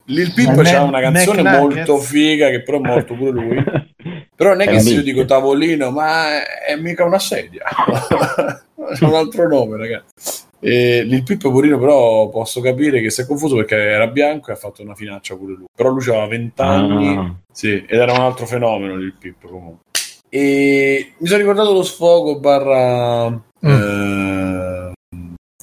Lil 0.07 0.33
Pip 0.35 0.63
c'ha 0.63 0.83
una 0.83 1.01
canzone 1.01 1.43
Mac 1.43 1.59
molto 1.59 1.93
Nuggets. 1.93 2.07
figa, 2.09 2.51
che 2.51 2.63
però 2.63 2.79
è 2.79 2.87
morto 2.87 3.15
pure 3.15 3.31
lui. 3.31 3.65
Però 4.37 4.51
non 4.51 4.61
è 4.61 4.67
È 4.67 4.71
che 4.71 4.81
se 4.81 4.93
io 4.93 5.03
dico 5.03 5.25
tavolino, 5.25 5.91
ma 5.91 6.27
è 6.67 6.77
mica 6.77 7.05
una 7.05 7.19
sedia. 7.19 7.63
C'è 8.95 9.05
un 9.05 9.15
altro 9.15 9.49
nome, 9.49 9.79
ragazzi. 9.79 10.45
E 10.61 11.03
Lil 11.05 11.23
Pippo 11.23 11.51
Purino 11.51 11.79
però 11.79 12.29
posso 12.29 12.61
capire 12.61 13.01
che 13.01 13.11
si 13.11 13.21
è 13.21 13.27
confuso 13.27 13.57
perché 13.57 13.77
era 13.77 14.07
bianco 14.07 14.51
e 14.51 14.55
ha 14.55 14.57
fatto 14.57 14.83
una 14.83 14.95
finaccia 14.95 15.37
pure 15.37 15.55
lui. 15.55 15.67
Però 15.75 15.91
lui 15.91 16.03
aveva 16.09 16.27
20 16.27 16.61
anni 16.63 17.17
Ah. 17.17 17.35
sì, 17.53 17.73
ed 17.87 17.99
era 17.99 18.13
un 18.13 18.21
altro 18.21 18.47
fenomeno 18.47 18.97
Lil 18.97 19.15
Pippo 19.19 19.49
comunque. 19.49 19.85
E 20.29 21.13
mi 21.19 21.27
sono 21.27 21.39
ricordato 21.41 21.73
lo 21.73 21.83
sfogo 21.83 22.39
barra 22.41 23.27
eh, 23.61 24.93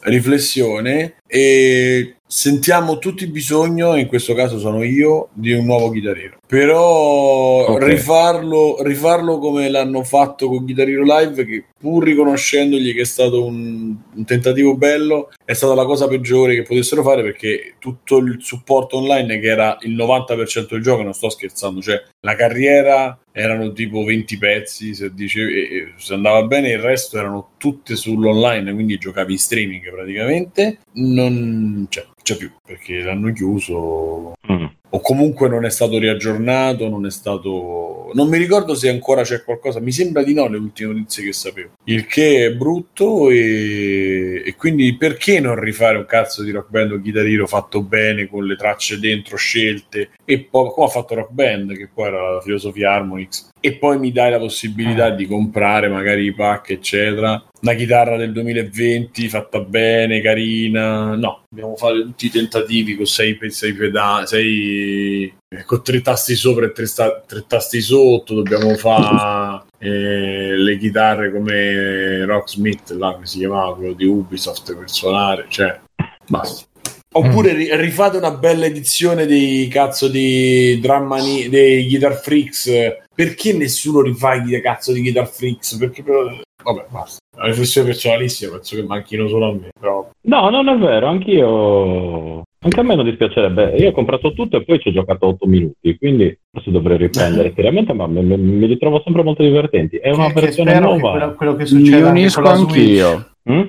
riflessione 0.04 1.16
e 1.28 2.16
sentiamo 2.36 2.98
tutti 2.98 3.28
bisogno, 3.28 3.96
in 3.96 4.08
questo 4.08 4.34
caso 4.34 4.58
sono 4.58 4.82
io, 4.82 5.28
di 5.34 5.54
un 5.54 5.66
nuovo 5.66 5.92
chitarriero. 5.92 6.38
Però 6.48 7.68
Ok. 7.68 7.84
rifarlo, 7.84 8.78
rifarlo 8.82 9.38
come 9.38 9.70
l'hanno 9.70 10.04
fatto 10.04 10.48
con 10.48 10.66
Chitarrino 10.66 11.04
Live, 11.04 11.46
che 11.46 11.66
pur 11.80 12.04
riconoscendogli 12.04 12.96
che 12.96 13.02
è 13.02 13.06
stato 13.06 13.46
un, 13.46 13.96
un 14.16 14.26
tentativo 14.26 14.76
bello, 14.76 15.30
è 15.46 15.54
stata 15.54 15.74
la 15.74 15.86
cosa 15.86 16.08
peggiore 16.08 16.56
che 16.56 16.64
potessero 16.64 17.04
fare 17.04 17.22
perché 17.22 17.76
tutto 17.80 18.18
il 18.18 18.38
supporto 18.42 18.98
online 18.98 19.40
che 19.40 19.48
era 19.48 19.78
il 19.82 19.96
90% 19.96 20.68
del 20.70 20.82
gioco, 20.82 21.04
non 21.04 21.14
sto 21.14 21.30
scherzando, 21.30 21.82
cioè 21.82 22.02
la 22.22 22.36
carriera 22.36 23.20
erano 23.32 23.72
tipo 23.74 24.04
20 24.04 24.38
pezzi, 24.38 24.94
se, 24.94 25.14
dicevi, 25.14 25.94
se 25.98 26.14
andava 26.14 26.44
bene 26.44 26.70
il 26.70 26.80
resto 26.80 27.18
erano 27.18 27.52
tutte 27.58 27.96
sull'online, 27.96 28.74
quindi 28.74 28.98
giocavi 28.98 29.34
in 29.34 29.40
streaming 29.40 29.92
praticamente, 29.92 30.80
non 30.94 31.88
c'è, 31.90 32.06
c'è 32.22 32.38
più 32.38 32.52
perché 32.66 33.00
l'hanno 33.02 33.32
chiuso. 33.34 34.34
Mm 34.52 34.66
o 34.96 35.00
comunque 35.02 35.50
non 35.50 35.66
è 35.66 35.72
stato 35.72 35.98
riaggiornato, 35.98 36.88
non 36.88 37.08
è 37.08 37.12
stato... 37.12 38.12
Non 38.14 38.30
mi 38.30 38.38
ricordo 38.38 38.76
se 38.76 38.90
ancora 38.90 39.24
c'è 39.24 39.44
qualcosa, 39.44 39.80
mi 39.80 39.92
sembra 39.92 40.22
di 40.22 40.36
no 40.36 40.48
le 40.48 40.58
ultime 40.58 40.94
notizie 40.94 41.24
che 41.24 41.34
sapevo. 41.34 41.72
Il 41.86 42.06
che 42.06 42.46
è 42.46 42.54
brutto 42.54 43.32
e, 43.32 44.44
e 44.46 44.56
quindi 44.56 44.96
perché 44.96 45.40
non 45.40 45.60
rifare 45.60 45.98
un 45.98 46.06
cazzo 46.06 46.44
di 46.44 46.52
rock 46.52 46.70
band 46.70 46.92
o 46.92 47.02
chitarrino 47.02 47.48
fatto 47.48 47.82
bene 47.82 48.28
con 48.28 48.46
le 48.46 48.56
tracce 48.56 49.00
dentro 49.00 49.36
scelte 49.36 50.12
e 50.26 50.42
poi 50.42 50.70
come 50.70 50.86
ha 50.86 50.90
fatto 50.90 51.16
rock 51.16 51.32
band 51.32 51.76
che 51.76 51.90
poi 51.92 52.08
era 52.08 52.34
la 52.34 52.42
filosofia 52.42 52.92
Harmonix 52.92 53.50
e 53.60 53.74
poi 53.78 53.98
mi 53.98 54.12
dai 54.12 54.30
la 54.30 54.40
possibilità 54.40 55.10
di 55.10 55.26
comprare 55.26 55.88
magari 55.88 56.26
i 56.26 56.34
pack 56.34 56.70
eccetera 56.70 57.44
una 57.64 57.74
chitarra 57.76 58.18
del 58.18 58.34
2020 58.34 59.30
fatta 59.30 59.62
bene, 59.62 60.22
carina. 60.22 61.16
No, 61.16 61.44
dobbiamo 61.50 61.76
fare 61.76 62.02
tutti 62.02 62.26
i 62.26 62.30
tentativi 62.30 62.96
con 62.96 63.06
sei, 63.06 63.38
sei 63.50 63.74
pedali, 63.74 64.28
sei 64.28 65.34
con 65.66 65.82
tre 65.82 66.02
tasti 66.02 66.36
sopra 66.36 66.66
e 66.66 66.72
tre, 66.74 66.86
sta- 66.86 67.24
tre 67.26 67.46
tasti 67.48 67.82
sotto. 67.82 68.36
Dobbiamo 68.36 68.76
fare 68.76 69.64
eh, 69.80 70.58
le 70.58 70.78
chitarre 70.78 71.32
come 71.32 72.26
Rocksmith, 72.26 72.92
là 72.92 73.18
che 73.20 73.26
si 73.26 73.40
chiamava 73.40 73.76
quello 73.76 73.94
di 73.94 74.06
Ubisoft 74.06 74.76
per 74.76 74.90
suonare. 74.90 75.46
Cioè, 75.48 75.80
basta. 76.28 76.66
Oppure 77.16 77.54
ri- 77.54 77.76
rifate 77.78 78.18
una 78.18 78.32
bella 78.32 78.66
edizione 78.66 79.26
dei 79.26 79.70
cazzo 79.70 80.10
di 80.10 80.80
Drummani, 80.82 81.48
dei 81.48 81.88
Guitar 81.88 82.20
Freaks. 82.20 82.70
Perché 83.16 83.54
nessuno 83.54 84.02
rifà 84.02 84.34
i 84.34 84.62
cazzo 84.62 84.92
di 84.92 85.00
Guitar 85.02 85.30
Freaks? 85.30 85.78
Perché. 85.78 86.04
Vabbè, 86.04 86.86
basta. 86.90 87.22
La 87.36 87.46
riflessione 87.46 87.88
personalissima 87.88 88.52
penso 88.54 88.76
che 88.76 88.84
manchino 88.84 89.28
solo 89.28 89.50
a 89.50 89.54
me. 89.54 89.70
Però... 89.80 90.10
No, 90.22 90.50
non 90.50 90.68
è 90.70 90.78
vero, 90.78 91.08
anch'io. 91.08 92.44
Anche 92.60 92.80
a 92.80 92.84
me 92.84 92.96
non 92.96 93.06
dispiacerebbe. 93.06 93.76
Io 93.78 93.90
ho 93.90 93.92
comprato 93.92 94.34
tutto 94.34 94.58
e 94.58 94.64
poi 94.64 94.80
ci 94.80 94.90
ho 94.90 94.94
giocato 94.94 95.28
8 95.28 95.46
minuti, 95.48 95.98
quindi 95.98 96.38
forse 96.52 96.72
dovrei 96.72 96.98
riprendere 96.98 97.52
seriamente, 97.56 97.92
ma 97.94 98.08
mi, 98.08 98.22
mi, 98.22 98.66
ritrovo 98.68 99.02
sempre 99.04 99.24
molto 99.24 99.44
divertenti. 99.44 99.98
È 99.98 100.12
una 100.12 100.28
che, 100.28 100.42
versione 100.42 100.74
che 100.74 100.80
nuova. 100.80 100.96
Che 100.96 101.18
quello, 101.18 101.34
quello 101.34 101.56
che 101.56 101.66
succede 101.66 102.02
mi 102.04 102.10
unisco 102.10 102.42
anch'io. 102.42 103.28
Mm? 103.50 103.62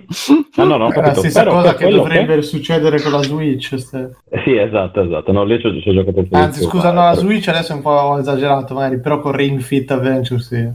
Ah, 0.54 0.62
no, 0.62 0.76
no, 0.76 0.92
è 0.92 1.00
la 1.00 1.14
stessa 1.14 1.40
Spero 1.40 1.56
cosa 1.56 1.74
che 1.74 1.88
dovrebbe 1.88 2.36
che... 2.36 2.42
succedere 2.42 3.00
con 3.00 3.10
la 3.10 3.22
Switch. 3.22 3.76
Ste. 3.76 4.10
Sì, 4.44 4.56
esatto, 4.56 5.02
esatto. 5.02 5.32
No, 5.32 5.42
lì 5.42 5.58
ci 5.58 5.66
ho 5.66 5.92
giocato. 5.92 6.26
Anzi, 6.30 6.62
scusa, 6.62 6.92
no, 6.92 7.02
la 7.02 7.14
Switch 7.14 7.48
adesso 7.48 7.72
è 7.72 7.76
un 7.76 7.82
po' 7.82 8.18
esagerato, 8.18 8.74
magari, 8.74 9.00
però 9.00 9.18
con 9.18 9.32
Ring 9.32 9.58
Fit 9.58 9.90
Adventure 9.90 10.40
sì. 10.40 10.70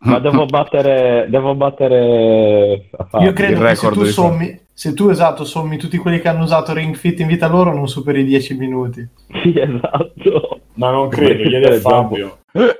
Ma 0.00 0.18
devo 0.18 0.46
battere, 0.46 1.26
devo 1.28 1.54
battere 1.54 2.90
Io 3.20 3.32
credo 3.32 3.64
che 3.64 3.74
se 3.74 3.90
tu 3.90 4.04
sommi, 4.04 4.60
se 4.72 4.94
tu 4.94 5.08
esatto 5.08 5.44
sommi 5.44 5.76
tutti 5.76 5.98
quelli 5.98 6.20
che 6.20 6.28
hanno 6.28 6.44
usato 6.44 6.72
Ring 6.72 6.94
Fit 6.94 7.20
in 7.20 7.26
vita 7.26 7.48
loro 7.48 7.74
non 7.74 7.88
superi 7.88 8.20
i 8.20 8.24
10 8.24 8.54
minuti. 8.56 9.08
Sì, 9.42 9.58
esatto. 9.58 10.60
Ma 10.74 10.90
non 10.90 11.08
credo, 11.08 11.48
chiedi 11.48 11.66
a 11.66 11.80
Fabio. 11.80 12.38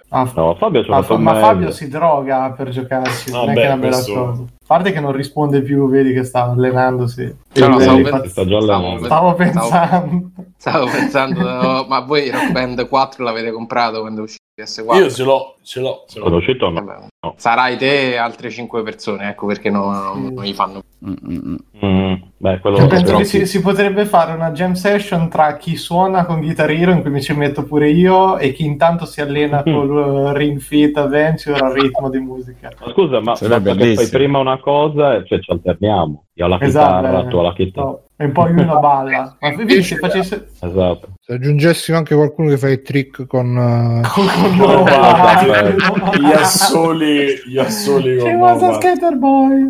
Ah, 0.08 0.28
no, 0.34 0.54
Fabio 0.56 0.80
ah, 0.88 1.02
fa- 1.02 1.16
ma 1.18 1.34
Fabio 1.36 1.70
si 1.70 1.88
droga 1.88 2.50
per 2.56 2.70
giocarsi, 2.70 3.30
non 3.30 3.50
è 3.50 3.54
che 3.54 3.62
è 3.62 3.66
una 3.66 3.76
bella 3.76 3.94
questo... 3.94 4.14
cosa. 4.14 4.42
A 4.42 4.66
parte 4.66 4.92
che 4.92 5.00
non 5.00 5.12
risponde 5.12 5.62
più, 5.62 5.88
vedi 5.88 6.12
che 6.12 6.24
sta 6.24 6.44
allenandosi. 6.44 7.36
No, 7.54 7.68
no, 7.68 7.78
stavo, 7.78 8.02
pen- 8.02 8.28
sta 8.28 8.46
già 8.46 8.60
stavo, 8.60 9.04
stavo 9.04 9.34
pensando. 9.34 10.30
Stavo, 10.56 10.86
pensando, 10.86 11.86
ma 11.88 12.00
voi 12.00 12.30
Rock 12.30 12.52
Band 12.52 12.88
4 12.88 13.22
l'avete 13.24 13.52
comprato 13.52 14.00
quando 14.00 14.20
è 14.20 14.22
uscito 14.24 14.39
PS4? 14.60 14.96
Io 14.96 15.10
ce 15.10 15.22
l'ho, 15.24 15.56
ce 15.62 15.80
l'ho. 15.80 16.04
Ce 16.08 16.18
l'ho. 16.18 16.26
È 16.26 16.30
uscito 16.30 16.70
no. 16.70 16.80
no. 16.80 17.34
Sarai 17.36 17.76
te 17.76 18.12
e 18.12 18.16
altre 18.16 18.50
5 18.50 18.82
persone, 18.82 19.28
ecco 19.28 19.46
perché 19.46 19.70
non, 19.70 19.92
non, 19.92 20.32
non 20.34 20.44
gli 20.44 20.52
fanno. 20.52 20.82
Mm-mm. 21.02 21.56
Mm, 21.82 22.14
beh, 22.36 22.60
quello 22.60 22.78
Io 22.78 22.86
penso 22.86 23.16
che 23.16 23.24
si, 23.24 23.46
si, 23.46 23.60
potrebbe 23.60 24.04
fare 24.04 24.32
una 24.32 24.50
jam 24.50 24.74
session 24.74 25.30
tra 25.30 25.56
chi 25.56 25.76
suona 25.76 26.26
con 26.26 26.40
Guitar 26.40 26.70
Hero, 26.70 26.92
in 26.92 27.00
cui 27.00 27.10
mi 27.10 27.22
ci 27.22 27.32
metto 27.32 27.64
pure 27.64 27.88
io, 27.88 28.36
e 28.38 28.52
chi 28.52 28.64
intanto 28.64 29.06
si 29.06 29.20
allena 29.20 29.62
mm. 29.66 29.72
con 29.72 30.32
Ring 30.34 30.58
Fit 30.58 30.96
Adventure 30.96 31.58
al 31.58 31.72
ritmo 31.72 32.10
di 32.10 32.18
musica. 32.18 32.70
Scusa, 32.90 33.20
ma 33.20 33.34
che 33.34 33.94
fai 33.94 34.08
prima 34.08 34.38
una 34.38 34.58
cosa 34.58 35.14
e 35.14 35.26
cioè 35.26 35.40
ci 35.40 35.50
alterniamo. 35.50 36.24
Io 36.34 36.44
ho 36.44 36.48
la 36.48 36.60
esatto, 36.60 37.06
chitarra, 37.06 37.28
tu 37.28 37.40
la 37.40 37.52
chitarra. 37.54 37.86
No 37.86 38.02
e 38.22 38.28
poi 38.28 38.52
una 38.52 38.76
balla. 38.76 39.34
Ma 39.40 39.48
vedi 39.56 39.82
se 39.82 39.97
facesse... 39.97 40.48
Esatto. 40.60 41.14
Se 41.22 41.32
aggiungessimo 41.32 41.97
anche 41.97 42.14
qualcuno 42.14 42.51
che 42.51 42.59
fa 42.59 42.68
i 42.68 42.82
trick 42.82 43.26
con... 43.26 43.56
Uh... 43.56 44.02
con, 44.06 44.26
no, 44.56 44.84
no, 44.84 46.12
gli 46.18 46.30
assoli, 46.30 47.40
gli 47.47 47.59
assoli 47.59 48.18
con... 48.18 48.28
She 48.28 48.34
was 48.34 48.62
a 48.62 48.74
skater 48.74 49.16
boy. 49.16 49.62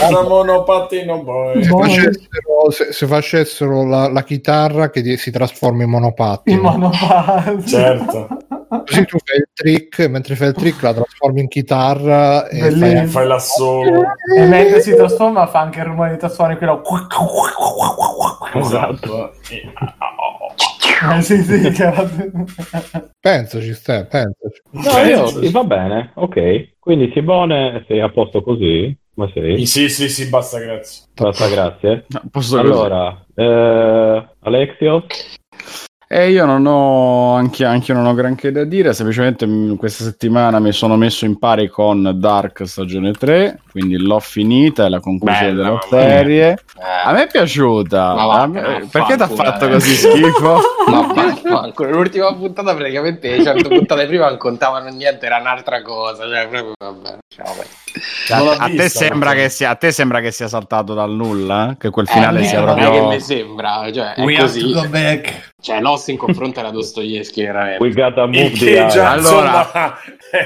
Una 0.00 0.22
monopattino 0.22 1.22
boy. 1.22 1.62
Se 1.62 1.68
facessero, 1.68 2.70
se, 2.70 2.92
se 2.92 3.06
facessero 3.06 3.84
la, 3.84 4.08
la, 4.08 4.24
chitarra 4.24 4.90
che 4.90 5.16
si 5.16 5.30
trasforma 5.30 5.84
in 5.84 5.90
monopattino. 5.90 6.56
In 6.56 6.62
monopattino. 6.62 7.64
Certo. 7.64 8.26
Così 8.68 9.04
tu 9.04 9.18
fai 9.24 9.36
il 9.38 9.48
trick, 9.52 10.08
mentre 10.08 10.34
fai 10.34 10.48
il 10.48 10.54
trick 10.54 10.82
la 10.82 10.92
trasformi 10.94 11.40
in 11.40 11.48
chitarra 11.48 12.48
e 12.48 12.70
fai, 12.72 13.06
fai 13.06 13.26
l'assolo. 13.26 14.02
E 14.36 14.46
mentre 14.46 14.80
si 14.80 14.94
trasforma 14.94 15.46
fa 15.46 15.60
anche 15.60 15.78
il 15.78 15.84
rumore 15.84 16.10
di 16.12 16.16
quello... 16.56 16.82
Esatto. 18.54 19.32
Eh, 21.12 21.20
sì, 21.20 21.42
sì, 21.42 21.72
penso 23.20 23.60
ci 23.60 23.74
stai, 23.74 24.06
pensaci. 24.06 24.62
No, 24.70 24.98
io, 25.04 25.50
va 25.50 25.64
bene, 25.64 26.12
ok. 26.14 26.78
Quindi 26.78 27.10
Simone, 27.12 27.84
sei 27.86 28.00
a 28.00 28.08
posto 28.08 28.42
così? 28.42 28.96
Ma 29.14 29.30
sei? 29.32 29.66
Sì, 29.66 29.88
sì, 29.88 30.08
sì, 30.08 30.28
basta, 30.28 30.58
grazie. 30.58 31.04
Basta, 31.14 31.48
grazie. 31.48 32.04
No, 32.08 32.22
posso 32.30 32.58
allora, 32.58 33.24
eh, 33.34 34.28
Alexio? 34.40 35.06
E 36.08 36.30
io 36.30 36.46
non 36.46 36.64
ho 36.66 37.34
anche, 37.34 37.64
anche 37.64 37.90
io 37.90 37.98
non 37.98 38.06
ho 38.06 38.14
granché 38.14 38.52
da 38.52 38.62
dire, 38.62 38.94
semplicemente 38.94 39.44
questa 39.76 40.04
settimana 40.04 40.60
mi 40.60 40.70
sono 40.70 40.94
messo 40.94 41.24
in 41.24 41.36
pari 41.36 41.66
con 41.66 42.12
Dark 42.20 42.64
stagione 42.64 43.10
3, 43.10 43.62
quindi 43.72 43.96
l'ho 43.96 44.20
finita, 44.20 44.86
è 44.86 44.88
la 44.88 45.00
conclusione 45.00 45.52
Bella, 45.52 45.62
della 45.64 45.80
serie. 45.88 46.50
Eh. 46.52 47.06
A 47.06 47.10
me 47.10 47.24
è 47.24 47.26
piaciuta, 47.26 48.12
va, 48.12 48.46
me... 48.46 48.86
perché 48.88 49.16
ti 49.16 49.22
ha 49.22 49.26
fatto 49.26 49.66
eh. 49.66 49.70
così 49.72 49.94
schifo? 49.94 50.60
ma 50.86 51.72
l'ultima 51.90 52.32
puntata 52.34 52.72
praticamente, 52.72 53.42
certe 53.42 53.66
puntate 53.66 54.06
prima 54.06 54.28
non 54.28 54.38
contavano 54.38 54.88
niente, 54.90 55.26
era 55.26 55.38
un'altra 55.38 55.82
cosa, 55.82 56.22
cioè 56.22 56.46
proprio 56.46 56.74
vabbè, 56.78 57.18
ciao, 57.26 58.50
a, 58.52 58.56
a, 58.58 58.68
te 58.68 58.88
sembra 58.88 59.32
che 59.32 59.48
sia, 59.48 59.70
a 59.70 59.74
te 59.74 59.90
sembra 59.90 60.20
che 60.20 60.30
sia 60.30 60.46
saltato 60.46 60.94
dal 60.94 61.10
nulla? 61.10 61.74
Che 61.76 61.90
quel 61.90 62.06
finale 62.06 62.42
eh, 62.42 62.44
sia 62.44 62.62
proprio. 62.62 62.84
Non 62.84 62.94
è 62.94 63.00
che 63.00 63.06
mi 63.06 63.20
sembra, 63.20 63.90
cioè, 63.92 64.14
è 64.14 64.22
We 64.22 64.36
così. 64.36 64.72
Cioè, 65.66 65.80
Lost 65.80 66.10
in 66.10 66.16
confronto 66.16 66.60
alla 66.60 66.70
Dostoevsky 66.70 67.42
veramente. 67.44 67.82
We 67.82 67.92
gotta 67.92 68.24
move 68.26 68.52
the 68.52 68.86
già, 68.86 69.10
Allora, 69.10 69.98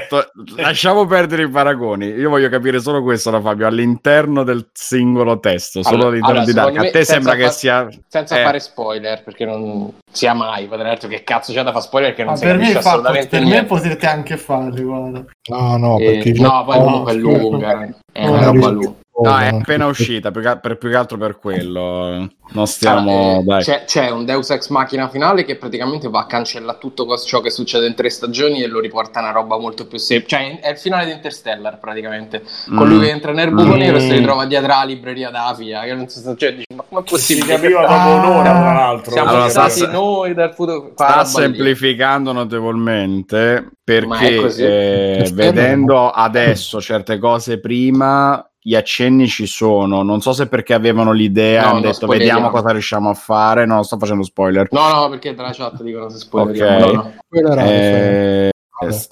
to- 0.09 0.31
lasciamo 0.57 1.05
perdere 1.05 1.43
i 1.43 1.47
paragoni. 1.47 2.07
Io 2.07 2.27
voglio 2.27 2.49
capire 2.49 2.79
solo 2.79 3.03
questo 3.03 3.29
da 3.29 3.39
Fabio, 3.39 3.67
all'interno 3.67 4.41
del 4.41 4.71
singolo 4.73 5.39
testo, 5.39 5.83
solo 5.83 6.07
allora, 6.07 6.09
all'interno 6.09 6.39
allora, 6.41 6.71
di 6.71 6.73
Dark. 6.73 6.87
A 6.87 6.89
te 6.89 7.05
sembra 7.05 7.35
che 7.35 7.51
sia... 7.51 7.87
Senza 8.07 8.39
eh. 8.39 8.43
fare 8.43 8.59
spoiler, 8.59 9.21
perché 9.23 9.45
non 9.45 9.93
sia 10.11 10.33
mai, 10.33 10.67
detto 10.67 11.07
che 11.07 11.23
cazzo 11.23 11.53
c'è 11.53 11.61
da 11.61 11.71
fare 11.71 11.83
spoiler 11.83 12.15
che 12.15 12.23
non 12.23 12.31
Ma 12.31 12.37
si 12.39 12.45
per 12.45 12.53
capisce 12.53 12.73
me 12.73 12.79
assolutamente 12.79 13.27
Per 13.27 13.41
niente. 13.41 13.61
me 13.61 13.67
potete 13.67 14.07
anche 14.07 14.37
farli, 14.37 14.81
guarda. 14.81 15.25
No, 15.49 15.77
no, 15.77 15.99
eh, 15.99 16.03
perché... 16.03 16.31
No, 16.41 16.63
poi 16.65 16.79
comunque 16.79 17.11
è 17.11 17.15
lunga. 17.15 17.95
È 18.11 18.25
una 18.25 18.45
roba 18.45 18.69
lunga. 18.69 18.95
No, 19.21 19.37
è 19.37 19.47
appena 19.47 19.85
uscita, 19.87 20.31
più 20.31 20.41
che, 20.41 20.57
per, 20.57 20.77
più 20.77 20.89
che 20.89 20.95
altro 20.95 21.17
per 21.17 21.37
quello. 21.37 22.29
Non 22.53 22.67
stiamo. 22.67 23.39
Allora, 23.39 23.59
eh, 23.59 23.63
c'è, 23.63 23.83
c'è, 23.85 24.09
un 24.09 24.25
Deus 24.25 24.49
Ex 24.49 24.69
Machina 24.69 25.07
finale 25.09 25.45
che 25.45 25.55
praticamente 25.55 26.09
va 26.09 26.21
a 26.21 26.25
cancellare 26.25 26.77
tutto 26.79 27.07
ciò 27.17 27.39
che 27.39 27.49
succede 27.49 27.87
in 27.87 27.95
tre 27.95 28.09
stagioni 28.09 28.61
e 28.61 28.67
lo 28.67 28.79
riporta 28.79 29.19
a 29.19 29.23
una 29.23 29.31
roba 29.31 29.57
molto 29.57 29.87
più 29.87 29.97
semplice. 29.97 30.35
Cioè, 30.35 30.59
è 30.59 30.69
il 30.71 30.77
finale 30.77 31.05
di 31.05 31.11
Interstellar 31.11 31.79
praticamente. 31.79 32.43
Mm. 32.71 32.77
Con 32.77 32.87
lui 32.89 32.99
che 32.99 33.09
entra 33.09 33.31
nel 33.31 33.51
buco 33.51 33.75
mm. 33.75 33.77
nero 33.77 33.97
e 33.97 33.99
si 34.01 34.11
ritrova 34.11 34.45
dietro 34.45 34.67
la 34.67 34.83
libreria 34.83 35.29
d'Avia. 35.29 35.81
Che 35.81 35.93
non 35.93 36.09
so, 36.09 36.35
cioè, 36.35 36.53
dici, 36.53 36.75
ma 36.75 36.83
come 36.87 37.01
è 37.01 37.03
possibile? 37.03 37.45
Si 37.45 37.51
capiva 37.51 37.81
dopo 37.81 38.27
un'ora, 38.27 38.51
tra 38.51 38.73
l'altro. 38.73 39.11
Siamo 39.11 39.29
allora, 39.29 39.49
stati 39.49 39.87
noi 39.87 40.33
dal 40.33 40.53
futuro. 40.53 40.91
Sta 40.93 41.23
semplificando 41.23 42.31
lì. 42.31 42.37
notevolmente 42.37 43.71
perché 43.83 44.55
eh, 44.55 45.29
vedendo 45.33 46.09
adesso 46.09 46.81
certe 46.81 47.17
cose 47.17 47.59
prima 47.59 48.45
gli 48.61 48.75
accenni 48.75 49.27
ci 49.27 49.47
sono. 49.47 50.03
Non 50.03 50.21
so 50.21 50.33
se 50.33 50.47
perché 50.47 50.73
avevano 50.73 51.11
l'idea, 51.11 51.63
no, 51.63 51.69
hanno 51.69 51.79
detto 51.81 52.05
vediamo 52.05 52.49
cosa 52.49 52.71
riusciamo 52.71 53.09
a 53.09 53.13
fare. 53.13 53.65
No, 53.65 53.81
sto 53.83 53.97
facendo 53.97 54.23
spoiler. 54.23 54.67
No, 54.71 54.93
no, 54.93 55.09
perché 55.09 55.33
dalla 55.33 55.51
chat 55.51 55.81
dicono 55.81 56.09
se 56.09 56.17
spoiler. 56.17 56.55
Okay. 56.55 56.93
No, 56.93 57.13
no. 57.31 57.61
Eh, 57.65 58.51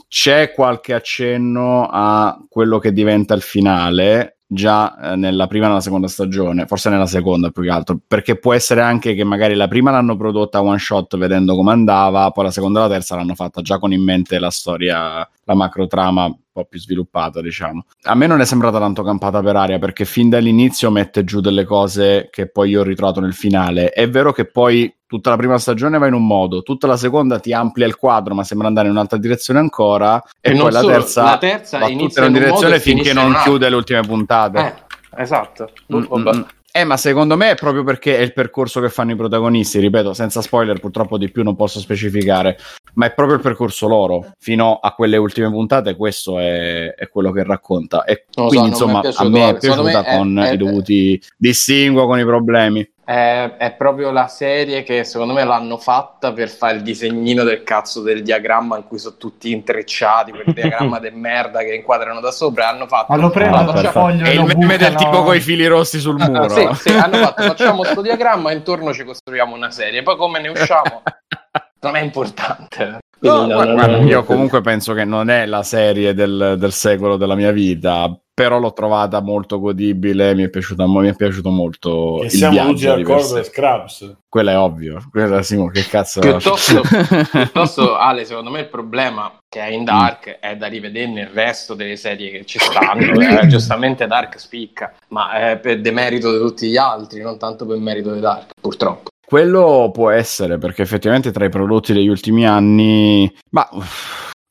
c'è 0.07 0.51
qualche 0.51 0.93
accenno 0.93 1.87
a 1.91 2.37
quello 2.47 2.79
che 2.79 2.91
diventa 2.93 3.33
il 3.33 3.41
finale 3.41 4.39
già 4.51 5.11
eh, 5.11 5.15
nella 5.15 5.45
prima 5.45 5.65
e 5.65 5.67
nella 5.69 5.81
seconda 5.81 6.07
stagione, 6.07 6.65
forse 6.65 6.89
nella 6.89 7.05
seconda 7.05 7.51
più 7.51 7.61
che 7.61 7.69
altro, 7.69 7.99
perché 8.05 8.35
può 8.39 8.53
essere 8.53 8.81
anche 8.81 9.13
che 9.13 9.23
magari 9.23 9.53
la 9.53 9.67
prima 9.67 9.91
l'hanno 9.91 10.17
prodotta 10.17 10.61
one 10.61 10.79
shot 10.79 11.17
vedendo 11.17 11.55
come 11.55 11.71
andava, 11.71 12.31
poi 12.31 12.45
la 12.45 12.51
seconda 12.51 12.79
e 12.79 12.83
la 12.83 12.89
terza 12.89 13.15
l'hanno 13.15 13.35
fatta 13.35 13.61
già 13.61 13.77
con 13.77 13.93
in 13.93 14.03
mente 14.03 14.39
la 14.39 14.49
storia, 14.49 15.27
la 15.43 15.53
macro 15.53 15.85
trama 15.85 16.35
po' 16.61 16.65
più 16.65 16.79
sviluppata, 16.79 17.41
diciamo. 17.41 17.85
A 18.03 18.15
me 18.15 18.27
non 18.27 18.41
è 18.41 18.45
sembrata 18.45 18.79
tanto 18.79 19.03
campata 19.03 19.41
per 19.41 19.55
aria 19.55 19.79
perché 19.79 20.05
fin 20.05 20.29
dall'inizio 20.29 20.91
mette 20.91 21.23
giù 21.23 21.39
delle 21.39 21.65
cose 21.65 22.29
che 22.31 22.47
poi 22.49 22.69
io 22.69 22.81
ho 22.81 22.83
ritrovato 22.83 23.19
nel 23.19 23.33
finale. 23.33 23.89
È 23.89 24.09
vero 24.09 24.31
che 24.31 24.45
poi 24.45 24.93
tutta 25.05 25.31
la 25.31 25.37
prima 25.37 25.57
stagione 25.57 25.97
va 25.97 26.07
in 26.07 26.13
un 26.13 26.25
modo, 26.25 26.61
tutta 26.61 26.85
la 26.85 26.97
seconda 26.97 27.39
ti 27.39 27.51
amplia 27.51 27.87
il 27.87 27.95
quadro, 27.95 28.35
ma 28.35 28.43
sembra 28.43 28.67
andare 28.67 28.87
in 28.87 28.93
un'altra 28.93 29.17
direzione 29.17 29.59
ancora, 29.59 30.21
e, 30.39 30.51
E 30.51 30.55
poi 30.55 30.71
la 30.71 30.81
terza, 30.81 31.23
la 31.23 31.37
terza 31.37 31.79
va 31.79 31.87
inizia 31.87 32.23
tutta 32.23 32.25
in 32.25 32.35
una 32.35 32.43
un 32.45 32.49
modo 32.51 32.65
direzione 32.67 32.79
finché 32.79 33.13
non 33.13 33.35
chiude 33.43 33.69
le 33.69 33.75
ultime 33.75 34.01
puntate. 34.01 34.59
Eh, 34.59 35.21
esatto. 35.23 35.71
Mm, 35.93 35.97
mm, 35.97 36.27
mm. 36.27 36.41
Eh, 36.79 36.83
ma 36.85 36.95
secondo 36.95 37.35
me 37.35 37.51
è 37.51 37.55
proprio 37.55 37.83
perché 37.83 38.17
è 38.17 38.21
il 38.21 38.31
percorso 38.31 38.79
che 38.79 38.89
fanno 38.89 39.11
i 39.11 39.15
protagonisti, 39.15 39.79
ripeto, 39.79 40.13
senza 40.13 40.41
spoiler, 40.41 40.79
purtroppo 40.79 41.17
di 41.17 41.29
più 41.29 41.43
non 41.43 41.55
posso 41.55 41.79
specificare, 41.79 42.57
ma 42.93 43.05
è 43.07 43.13
proprio 43.13 43.35
il 43.35 43.41
percorso 43.41 43.87
loro, 43.87 44.31
fino 44.39 44.79
a 44.81 44.93
quelle 44.93 45.17
ultime 45.17 45.49
puntate, 45.49 45.95
questo 45.95 46.39
è, 46.39 46.93
è 46.93 47.09
quello 47.09 47.31
che 47.31 47.43
racconta. 47.43 48.05
E 48.05 48.25
Non 48.35 48.45
so, 48.45 48.49
quindi, 48.49 48.67
è 48.67 48.71
insomma, 48.71 48.99
a 48.99 49.27
me 49.27 49.49
è 49.49 49.59
secondo 49.59 49.83
me 49.83 49.91
piaciuta 49.91 50.03
è- 50.05 50.17
con 50.17 50.39
è- 50.39 50.53
i 50.53 50.57
dovuti 50.57 51.21
distinguo 51.35 52.05
con 52.07 52.19
i 52.19 52.23
problemi. 52.23 52.89
È, 53.09 53.55
è 53.57 53.71
proprio 53.71 54.11
la 54.11 54.27
serie 54.27 54.83
che 54.83 55.03
secondo 55.03 55.33
me 55.33 55.43
l'hanno 55.43 55.77
fatta 55.77 56.31
per 56.31 56.47
fare 56.47 56.75
il 56.75 56.83
disegnino 56.83 57.43
del 57.43 57.63
cazzo 57.63 58.01
del 58.03 58.21
diagramma 58.21 58.77
in 58.77 58.83
cui 58.85 58.99
sono 58.99 59.15
tutti 59.17 59.51
intrecciati, 59.51 60.29
quel 60.31 60.43
diagramma 60.53 60.99
de 60.99 61.09
merda 61.09 61.61
che 61.61 61.73
inquadrano 61.73 62.19
da 62.19 62.29
sopra. 62.29 62.65
e 62.65 62.67
Hanno 62.67 62.85
fatto. 62.85 63.29
Prendono 63.31 63.69
Ah, 63.69 63.73
dal 63.73 63.85
facciamo- 63.85 64.05
foglio 64.05 64.25
e 64.25 64.29
il 64.33 64.35
lo 64.37 64.45
meme 64.45 64.77
del 64.77 64.91
bucano- 64.91 64.97
tipo 65.11 65.23
con 65.23 65.35
i 65.35 65.39
fili 65.39 65.65
rossi 65.65 65.97
sul 65.99 66.17
muro. 66.19 66.49
Sì, 66.49 66.69
sì, 66.73 66.89
hanno 66.95 67.17
fatto, 67.17 67.41
facciamo 67.41 67.83
sto 67.83 68.01
diagramma 68.03 68.51
e 68.51 68.55
intorno 68.57 68.93
ci 68.93 69.03
costruiamo 69.03 69.55
una 69.55 69.71
serie. 69.71 70.03
Poi 70.03 70.15
come 70.15 70.39
ne 70.39 70.49
usciamo 70.49 71.01
non 71.81 71.95
è 71.95 72.01
importante. 72.01 72.99
No, 73.21 73.45
guarda, 73.45 73.87
no, 73.87 73.97
no, 73.97 74.07
io 74.07 74.23
comunque 74.23 74.61
penso 74.61 74.93
che 74.93 75.03
non 75.03 75.29
è 75.29 75.45
la 75.45 75.63
serie 75.63 76.13
del, 76.13 76.55
del 76.57 76.71
secolo 76.71 77.17
della 77.17 77.35
mia 77.35 77.51
vita, 77.51 78.17
però 78.33 78.57
l'ho 78.57 78.71
trovata 78.71 79.19
molto 79.19 79.59
godibile, 79.59 80.33
mi 80.33 80.43
è 80.43 80.49
piaciuta, 80.49 80.87
mi 80.87 81.09
è 81.09 81.13
piaciuto 81.13 81.49
molto 81.49 82.21
E 82.21 82.25
il 82.27 82.31
siamo 82.31 82.67
tutti 82.67 82.85
per 82.85 82.95
d'accordo 82.95 83.21
su 83.21 83.43
Scrubs. 83.43 84.15
Quello 84.29 84.49
è 84.49 84.57
ovvio, 84.57 85.05
quella 85.11 85.41
Simo, 85.41 85.67
che 85.67 85.85
cazzo 85.85 86.21
Piuttosto, 86.21 86.81
piuttosto, 87.29 87.97
Ale, 87.97 88.23
secondo 88.23 88.49
me 88.49 88.61
il 88.61 88.69
problema 88.69 89.29
che 89.49 89.59
è 89.59 89.67
in 89.71 89.83
Dark 89.83 90.39
è 90.39 90.55
da 90.55 90.67
rivedere 90.67 91.11
nel 91.11 91.27
resto 91.27 91.73
delle 91.73 91.97
serie 91.97 92.31
che 92.31 92.45
ci 92.45 92.59
stanno. 92.59 93.19
eh, 93.19 93.47
giustamente 93.47 94.07
Dark 94.07 94.39
spicca, 94.39 94.93
ma 95.09 95.33
è 95.33 95.57
per 95.57 95.81
demerito 95.81 96.31
di 96.31 96.37
tutti 96.37 96.69
gli 96.69 96.77
altri, 96.77 97.21
non 97.21 97.37
tanto 97.37 97.65
per 97.65 97.77
merito 97.77 98.13
di 98.13 98.21
Dark, 98.21 98.51
purtroppo. 98.61 99.09
Quello 99.29 99.91
può 99.93 100.09
essere, 100.09 100.57
perché 100.57 100.81
effettivamente 100.81 101.29
tra 101.29 101.45
i 101.45 101.49
prodotti 101.49 101.93
degli 101.93 102.07
ultimi 102.07 102.47
anni... 102.47 103.31
Ma 103.51 103.69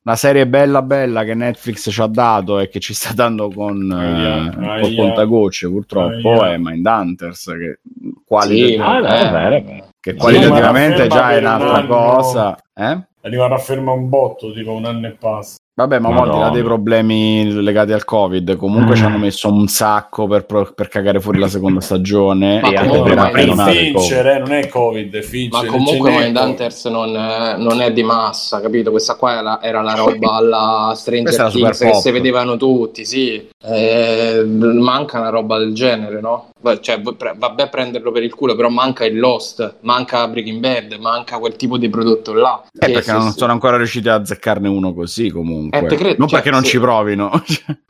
una 0.04 0.14
serie 0.14 0.46
bella 0.46 0.82
bella 0.82 1.24
che 1.24 1.34
Netflix 1.34 1.90
ci 1.90 2.00
ha 2.00 2.06
dato 2.06 2.60
e 2.60 2.68
che 2.68 2.78
ci 2.78 2.94
sta 2.94 3.12
dando 3.12 3.50
con 3.50 3.90
Aia, 3.90 4.52
eh, 4.56 4.64
aia. 4.68 4.80
col 4.80 4.94
contagocce 4.94 5.68
purtroppo 5.68 6.42
Aia. 6.42 6.52
è 6.54 6.58
Mindhunters 6.58 7.44
che, 7.46 7.80
Sì, 7.82 8.14
qualitativ- 8.24 8.78
ma- 8.78 8.98
Ah, 8.98 9.54
eh, 9.54 9.84
che 9.98 10.12
sì, 10.12 10.16
qualitativamente 10.16 11.08
ma 11.08 11.08
già 11.08 11.30
è 11.32 11.38
un 11.38 11.44
un'altra 11.44 11.86
cosa 11.86 12.56
eh? 12.72 13.06
Arriva 13.22 13.46
a 13.46 13.58
ferma 13.58 13.90
un 13.90 14.08
botto, 14.08 14.52
tipo 14.52 14.70
un 14.72 14.84
anno 14.84 15.08
e 15.08 15.10
passa. 15.10 15.56
Vabbè, 15.78 16.00
ma 16.00 16.08
al 16.08 16.30
di 16.32 16.38
là 16.40 16.50
dei 16.50 16.64
problemi 16.64 17.52
legati 17.62 17.92
al 17.92 18.04
Covid, 18.04 18.56
comunque 18.56 18.96
ci 18.96 19.04
hanno 19.04 19.16
messo 19.16 19.48
un 19.48 19.68
sacco 19.68 20.26
per, 20.26 20.44
pro- 20.44 20.72
per 20.74 20.88
cagare 20.88 21.20
fuori 21.20 21.38
la 21.38 21.46
seconda 21.46 21.80
stagione. 21.80 22.60
Ma 22.60 22.70
e 22.70 22.74
comunque 22.74 23.14
anche 23.14 23.30
prima 23.30 23.54
ma 23.54 23.62
non 23.62 23.68
è 23.68 23.80
il 23.80 23.92
Fincher, 23.92 24.26
eh, 24.26 24.38
non 24.40 24.52
è 24.54 24.66
Covid, 24.66 25.14
è 25.14 25.22
Fincher. 25.22 25.62
Ma 25.62 25.70
comunque 25.70 26.10
ce 26.10 26.18
n'è 26.18 26.24
Mindhunters 26.24 26.84
non, 26.86 27.12
non 27.12 27.80
è 27.80 27.92
di 27.92 28.02
massa, 28.02 28.60
capito? 28.60 28.90
Questa 28.90 29.14
qua 29.14 29.38
era, 29.38 29.62
era 29.62 29.80
la 29.80 29.94
roba 29.94 30.32
alla 30.32 30.92
Stranger 30.96 31.48
Things 31.48 31.78
che 31.78 31.94
si 31.94 32.10
vedevano 32.10 32.56
tutti, 32.56 33.04
sì. 33.04 33.48
Eh, 33.64 34.42
manca 34.44 35.20
una 35.20 35.30
roba 35.30 35.58
del 35.58 35.74
genere, 35.74 36.20
no? 36.20 36.48
Cioè, 36.80 37.00
vabbè 37.00 37.62
a 37.62 37.68
prenderlo 37.68 38.10
per 38.10 38.22
il 38.22 38.34
culo, 38.34 38.54
però 38.56 38.68
manca 38.68 39.04
il 39.04 39.18
Lost, 39.18 39.76
manca 39.82 40.26
Breaking 40.28 40.58
Bad, 40.60 40.96
manca 41.00 41.38
quel 41.38 41.54
tipo 41.56 41.78
di 41.78 41.88
prodotto 41.88 42.32
là. 42.34 42.62
Eh, 42.72 42.86
Che 42.86 42.92
perché 42.92 43.10
sì, 43.10 43.12
non 43.12 43.30
sì. 43.30 43.38
sono 43.38 43.52
ancora 43.52 43.76
riusciti 43.76 44.08
a 44.08 44.14
azzeccarne 44.14 44.68
uno 44.68 44.92
così 44.92 45.30
comunque. 45.30 45.78
Eh, 45.78 45.84
credo, 45.86 46.14
non 46.18 46.28
cioè, 46.28 46.40
perché 46.40 46.50
non 46.50 46.64
sì. 46.64 46.70
ci 46.70 46.80
provino. 46.80 47.30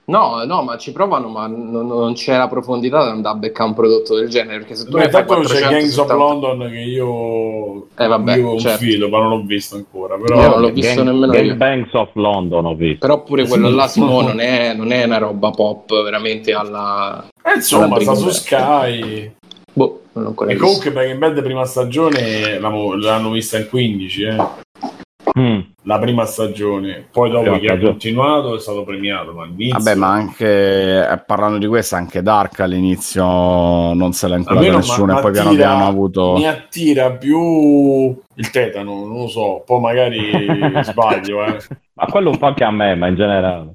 No, 0.09 0.43
no, 0.47 0.62
ma 0.62 0.78
ci 0.78 0.90
provano, 0.93 1.28
ma 1.28 1.47
non, 1.47 1.86
non 1.86 2.15
c'è 2.15 2.35
la 2.39 2.49
profondità 2.49 3.05
di 3.05 3.11
andare 3.11 3.35
a 3.36 3.39
beccare 3.39 3.69
un 3.69 3.74
prodotto 3.74 4.15
del 4.15 4.31
genere, 4.31 4.61
perché 4.61 4.74
se 4.74 4.85
tu 4.86 4.93
Beh, 4.93 5.05
ne 5.05 5.11
fai 5.11 5.27
tanto 5.27 5.47
c'è 5.49 5.61
Gangs 5.69 5.99
of 5.99 6.07
470 6.07 6.15
London 6.15 6.70
che 6.70 6.78
io 6.78 7.89
Eh, 7.95 8.07
vabbè, 8.07 8.36
io 8.39 8.53
un 8.53 8.59
certo. 8.59 8.78
filo, 8.78 9.11
ma 9.11 9.19
non 9.19 9.28
l'ho 9.28 9.43
visto 9.45 9.77
ancora. 9.77 10.16
Io 10.16 10.23
Però 10.24 10.49
non 10.49 10.61
l'ho 10.62 10.70
visto 10.70 10.95
Gang- 10.95 11.09
nemmeno 11.11 11.35
io. 11.35 11.43
Gangbangs 11.49 11.93
of 11.93 12.09
London 12.15 12.65
ho 12.65 12.74
visto. 12.74 13.07
Però 13.07 13.23
pure 13.23 13.47
quello 13.47 13.69
Sì. 13.69 13.74
là, 13.74 13.85
Simone, 13.89 14.27
non 14.28 14.40
è, 14.40 14.73
non 14.74 14.93
è 14.93 15.05
una 15.05 15.19
roba 15.19 15.51
pop 15.51 16.03
veramente 16.03 16.53
alla... 16.55 17.28
Eh, 17.43 17.55
insomma, 17.56 18.01
sta 18.01 18.15
su 18.15 18.31
Sky. 18.31 19.32
Boh, 19.73 20.02
non 20.12 20.35
E 20.39 20.44
visto. 20.47 20.65
comunque 20.65 20.93
Breaking 20.93 21.19
Bad 21.19 21.43
prima 21.43 21.65
stagione 21.65 22.59
l'hanno, 22.59 22.94
l'hanno 22.97 23.31
vista 23.31 23.59
in 23.59 23.69
15, 23.69 24.23
eh. 24.23 24.36
Mm. 25.39 25.60
la 25.82 25.98
prima 25.98 26.24
stagione. 26.24 27.06
Poi 27.10 27.31
dopo 27.31 27.43
Prima 27.43 27.59
chi 27.59 27.66
ha 27.66 27.78
continuato 27.78 28.56
è 28.56 28.60
stato 28.60 28.82
premiato, 28.82 29.32
ma 29.32 29.44
all'inizio... 29.44 29.78
Vabbè, 29.78 29.94
ma 29.94 30.09
anche 30.09 31.09
eh, 31.09 31.19
parlando 31.24 31.59
di 31.59 31.66
questo, 31.66 31.94
anche 31.94 32.23
Dark 32.23 32.59
all'inizio 32.60 33.23
non 33.23 34.12
se 34.12 34.27
l'ha 34.27 34.36
inculata 34.36 34.77
nessuno 34.77 35.16
e 35.16 35.20
poi 35.20 35.32
piano 35.32 35.55
piano 35.55 35.85
ha 35.85 35.86
avuto... 35.86 36.35
Mi 36.35 36.48
attira 36.48 37.12
più 37.12 38.19
il 38.35 38.51
tetano, 38.51 39.06
non 39.06 39.19
lo 39.19 39.28
so, 39.28 39.62
poi 39.65 39.81
magari 39.81 40.32
sbaglio, 40.82 41.44
eh. 41.44 41.59
Ma 42.01 42.07
quello 42.07 42.31
un 42.31 42.39
po' 42.39 42.47
anche 42.47 42.62
a 42.62 42.70
me, 42.70 42.95
ma 42.95 43.09
in 43.09 43.16
generale. 43.16 43.73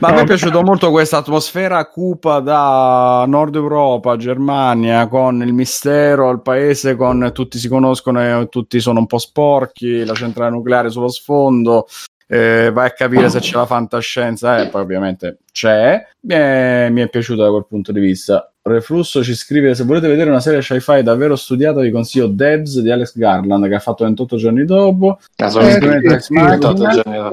Ma 0.00 0.08
a 0.08 0.12
me 0.12 0.20
è 0.20 0.24
piaciuta 0.26 0.62
molto 0.62 0.90
questa 0.90 1.16
atmosfera 1.16 1.82
cupa 1.86 2.40
da 2.40 3.24
Nord 3.26 3.54
Europa, 3.54 4.16
Germania, 4.16 5.08
con 5.08 5.40
il 5.40 5.54
mistero, 5.54 6.30
il 6.30 6.42
paese 6.42 6.94
con 6.94 7.30
tutti 7.32 7.56
si 7.56 7.68
conoscono 7.68 8.42
e 8.42 8.48
tutti 8.48 8.80
sono 8.80 8.98
un 8.98 9.06
po' 9.06 9.16
sporchi, 9.16 10.04
la 10.04 10.12
centrale 10.12 10.50
nucleare 10.50 10.90
sullo 10.90 11.08
sfondo. 11.08 11.86
eh, 12.30 12.70
vai 12.70 12.86
a 12.86 12.92
capire 12.92 13.30
se 13.30 13.40
c'è 13.40 13.56
la 13.56 13.64
fantascienza, 13.64 14.60
e 14.60 14.68
poi 14.68 14.82
ovviamente 14.82 15.38
c'è. 15.50 16.06
Mi 16.20 16.34
è, 16.34 16.88
mi 16.90 17.00
è 17.00 17.08
piaciuta 17.08 17.44
da 17.44 17.50
quel 17.50 17.66
punto 17.66 17.92
di 17.92 18.00
vista. 18.00 18.52
Reflusso 18.68 19.22
ci 19.24 19.34
scrive: 19.34 19.74
Se 19.74 19.84
volete 19.84 20.06
vedere 20.08 20.30
una 20.30 20.40
serie 20.40 20.60
sci-fi 20.60 21.02
davvero 21.02 21.34
studiata, 21.36 21.80
vi 21.80 21.90
consiglio 21.90 22.26
Debs 22.28 22.80
di 22.80 22.90
Alex 22.90 23.16
Garland, 23.16 23.66
che 23.68 23.74
ha 23.74 23.78
fatto 23.80 24.04
28 24.04 24.36
giorni 24.36 24.64
dopo. 24.64 25.18
Ah, 25.36 25.46
Eh, 25.46 26.20
sì. 26.20 26.34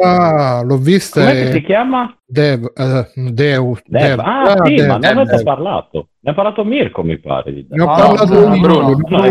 Ah, 0.02 0.62
l'ho 0.64 0.78
vista. 0.78 1.22
Come 1.22 1.52
si 1.52 1.57
e... 1.57 1.62
chiama? 1.64 2.18
Dev, 2.26 2.72
eh, 2.76 3.12
Dev, 3.16 3.80
Dev. 3.86 4.18
Dev. 4.18 4.20
Ah, 4.20 4.62
sì, 4.66 4.74
Dev, 4.76 4.86
ma 4.88 4.98
ne 4.98 5.07
avete 5.10 5.44
parlato. 5.44 6.07
Ne 6.22 6.32
ha 6.32 6.34
parlato 6.34 6.64
Mirko, 6.64 7.03
mi 7.03 7.20
pare. 7.20 7.53
di 7.53 7.68
Dev. 7.68 7.78
Ne 7.78 7.84
ho 7.84 7.86
No, 7.86 7.95
parlato 7.95 8.26
Bruno, 8.26 8.56
io. 8.56 8.62
Bruno. 8.62 8.88
ne 8.88 8.94
ho 8.94 8.98
No, 9.07 9.18
hai 9.22 9.30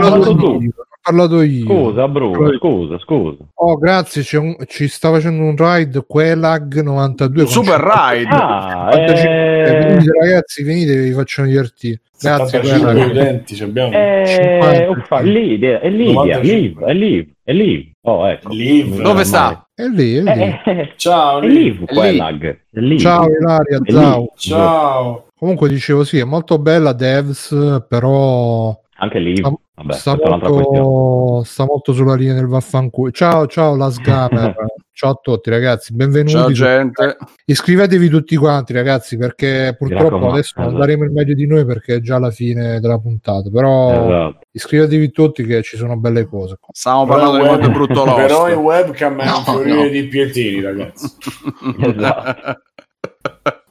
parlato 1.05 1.43
io. 1.43 1.64
Scusa, 1.66 2.09
Bruno, 2.09 2.52
scusa, 2.56 2.98
scusa. 2.98 3.44
Oh, 3.55 3.76
grazie, 3.76 4.22
c'è 4.22 4.39
un- 4.39 4.56
ci 4.66 4.89
sta 4.89 5.10
facendo 5.10 5.43
un 5.43 5.55
ride 5.56 6.05
Quelag 6.06 6.81
92. 6.81 7.43
Un 7.43 7.44
con 7.44 7.52
super 7.52 7.81
50 7.81 8.10
ride! 8.10 8.28
Ah, 8.31 8.90
55. 8.93 9.31
eh, 9.31 9.86
Venite, 9.86 10.10
ragazzi, 10.20 10.62
venite, 10.62 10.97
vi 10.97 11.12
faccio 11.12 11.43
un 11.43 11.48
divertire. 11.48 12.01
Grazie, 12.20 12.62
75 12.62 12.93
Quelag. 12.94 13.10
utenti 13.10 13.55
ci 13.55 13.62
abbiamo. 13.64 13.93
eh, 13.93 14.22
50. 14.26 14.90
uffa, 14.90 15.20
Lidia, 15.20 15.81
è 15.81 15.90
Lidia, 15.90 16.12
95. 16.14 16.43
Liv, 16.55 16.78
è 16.85 16.93
Liv, 16.94 17.28
è 17.44 17.52
Liv. 17.52 17.90
Oh, 18.02 18.28
ecco. 18.28 18.52
Liv. 18.52 19.01
Dove 19.02 19.24
sta? 19.24 19.66
È 19.74 19.82
lì, 19.85 20.14
è 20.16 20.22
lì. 20.22 20.31
Eh, 20.31 20.60
eh, 20.64 20.93
Ciao, 20.97 21.40
è 21.40 21.47
Liv. 21.47 21.85
Quelag. 21.85 22.60
È. 22.70 22.97
Ciao 22.98 23.26
Ilaria, 23.28 23.81
È 23.82 23.90
ciao. 23.93 24.32
Ciao. 24.36 25.26
Comunque 25.36 25.68
dicevo 25.68 26.05
sì, 26.05 26.18
è 26.18 26.24
molto 26.24 26.59
bella 26.59 26.93
Devs, 26.93 27.85
però 27.89 28.74
Anche 28.98 29.18
Liv. 29.18 29.44
Sta, 29.74 29.82
Vabbè, 29.82 29.92
sta 29.94 30.48
molto, 30.48 31.42
sta 31.44 31.64
molto 31.64 31.92
sulla 31.92 32.14
linea 32.14 32.34
del 32.34 32.46
vaffanculo. 32.46 33.10
Ciao, 33.10 33.46
ciao 33.46 33.74
Las 33.76 33.98
Gamer. 33.98 34.55
ciao 34.92 35.10
a 35.10 35.18
tutti 35.20 35.51
ragazzi, 35.51 35.92
benvenuti. 35.92 36.32
Ciao 36.32 36.52
gente. 36.52 37.16
Iscrivetevi 37.46 38.09
tutti 38.09 38.36
quanti 38.36 38.72
ragazzi 38.72 39.16
perché 39.16 39.74
purtroppo 39.76 40.30
adesso 40.30 40.52
non 40.56 40.68
esatto. 40.68 40.80
daremo 40.80 41.05
il 41.05 41.10
meglio 41.10 41.34
di 41.34 41.46
noi 41.46 41.64
perché 41.64 41.96
è 41.96 42.01
già 42.01 42.18
la 42.18 42.30
fine 42.30 42.78
della 42.78 42.98
puntata, 42.98 43.51
però 43.51 43.90
Esatto. 43.90 44.46
iscrivetevi 44.52 45.10
tutti 45.10 45.44
che 45.44 45.62
ci 45.62 45.76
sono 45.76 45.96
belle 45.96 46.26
cose. 46.26 46.59
Stiamo 46.70 47.05
parlando 47.06 47.56
di 47.56 47.66
è 47.66 47.70
brutto. 47.70 48.05
Però 48.14 48.48
in 48.48 48.59
webcam 48.59 49.20
è 49.20 49.30
un 49.30 49.42
fiorire 49.42 49.82
no. 49.82 49.88
di 49.88 50.06
pietini, 50.06 50.60
ragazzi. 50.60 51.10
Esatto. 51.80 52.62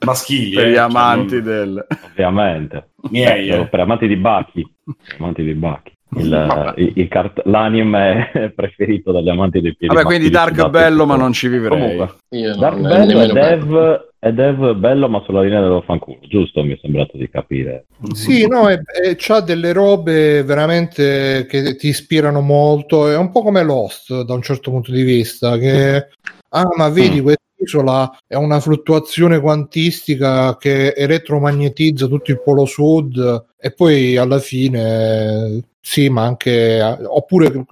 Maschili. 0.03 0.55
per 0.55 0.65
eh, 0.65 0.69
gli 0.69 0.73
cioè, 0.75 0.83
amanti 0.83 1.35
non- 1.35 1.43
del... 1.43 1.87
Ovviamente. 2.09 2.89
Miei, 3.09 3.49
eh. 3.49 3.67
Per 3.67 3.79
amanti 3.79 4.07
di 4.07 4.15
Bacchi. 4.15 4.75
Amanti 5.19 5.43
di 5.43 5.53
Bacchi. 5.53 5.91
Il, 6.15 6.73
il- 6.77 6.91
il 6.95 7.07
cart- 7.07 7.41
l'anime 7.45 8.51
preferito 8.55 9.11
dagli 9.11 9.29
amanti 9.29 9.61
dei 9.61 9.75
piedi. 9.75 9.93
Vabbè, 9.93 10.05
quindi 10.05 10.29
Dark 10.29 10.69
bello, 10.69 11.05
ma 11.05 11.15
non 11.15 11.33
ci 11.33 11.47
vivrei. 11.47 11.79
Comunque, 11.79 12.15
Io 12.29 12.55
Dark 12.55 12.77
non, 12.77 12.89
Bello 12.89 13.19
è 13.21 13.31
per- 13.31 13.57
Dev 13.57 14.11
è 14.23 14.31
dev 14.31 14.73
bello 14.75 15.09
ma 15.09 15.21
sulla 15.25 15.41
linea 15.41 15.59
dello 15.59 15.81
fanculo, 15.81 16.17
giusto? 16.21 16.63
Mi 16.63 16.75
è 16.75 16.79
sembrato 16.81 17.17
di 17.17 17.29
capire. 17.29 17.87
Sì, 18.13 18.47
no, 18.47 18.69
è, 18.69 18.79
è, 18.79 19.15
c'ha 19.17 19.41
delle 19.41 19.73
robe 19.73 20.43
veramente 20.43 21.45
che 21.45 21.75
ti 21.75 21.89
ispirano 21.89 22.39
molto, 22.39 23.09
è 23.09 23.17
un 23.17 23.31
po' 23.31 23.41
come 23.41 23.63
Lost 23.63 24.21
da 24.23 24.33
un 24.33 24.41
certo 24.41 24.71
punto 24.71 24.93
di 24.93 25.03
vista, 25.03 25.57
che 25.57 26.07
ah 26.51 26.67
ma 26.77 26.87
vedi 26.87 27.19
mm. 27.21 27.25
Quest'isola 27.63 28.17
è 28.27 28.35
una 28.35 28.59
fluttuazione 28.59 29.39
quantistica 29.39 30.57
che 30.57 30.89
elettromagnetizza 30.89 32.07
tutto 32.07 32.31
il 32.31 32.41
polo 32.41 32.65
sud 32.65 33.45
e 33.57 33.71
poi 33.71 34.17
alla 34.17 34.39
fine 34.39 35.63
sì, 35.79 36.09
ma 36.09 36.23
anche 36.23 36.81
oppure 37.05 37.65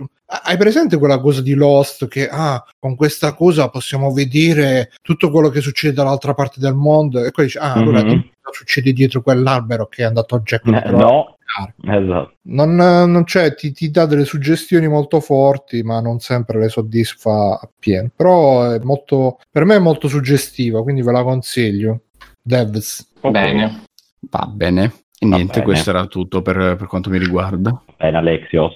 hai 0.44 0.58
presente 0.58 0.98
quella 0.98 1.20
cosa 1.20 1.42
di 1.42 1.54
Lost 1.54 2.08
che 2.08 2.28
ah, 2.30 2.64
con 2.80 2.96
questa 2.96 3.34
cosa 3.34 3.70
possiamo 3.70 4.12
vedere 4.12 4.92
tutto 5.02 5.30
quello 5.30 5.50
che 5.50 5.60
succede 5.60 5.94
dall'altra 5.94 6.34
parte 6.34 6.60
del 6.60 6.74
mondo? 6.74 7.24
E 7.24 7.32
poi 7.32 7.46
dici 7.46 7.58
ah, 7.58 7.74
allora 7.74 8.02
mm-hmm. 8.02 8.20
succede 8.52 8.94
dietro 8.94 9.22
quell'albero 9.22 9.88
che 9.88 10.04
è 10.04 10.06
andato 10.06 10.36
a 10.36 10.40
Jack 10.40 10.68
eh, 10.68 10.92
no, 10.92 11.38
esatto. 11.84 12.34
non, 12.44 12.76
non 12.76 13.24
c'è, 13.24 13.54
ti, 13.56 13.72
ti, 13.72 13.90
dà 13.90 14.06
delle 14.06 14.26
suggestioni 14.26 14.88
molto 14.88 15.20
forti 15.20 15.84
ma 15.84 16.00
non 16.00 16.20
sempre 16.20 16.60
le 16.60 16.70
soddisfa 16.70 17.60
appieno 17.62 18.10
però 18.16 18.72
è 18.72 18.80
molto, 18.80 19.40
per 19.50 19.66
me 19.66 19.76
è 19.76 19.80
molto 19.80 20.08
suggestiva 20.08 20.82
quindi 20.84 21.02
ve 21.02 21.12
la 21.12 21.24
consiglio 21.24 22.02
Devs 22.42 23.14
bene 23.22 23.84
va 24.30 24.46
bene 24.52 24.94
e 25.24 25.28
niente, 25.28 25.60
bene. 25.60 25.66
questo 25.66 25.92
era 25.92 26.08
tutto 26.08 26.42
per, 26.42 26.76
per, 26.76 26.88
quanto 26.88 27.12
mi 27.12 27.20
riguarda. 27.20 27.80
Bene, 27.96 28.18
Alexios. 28.18 28.74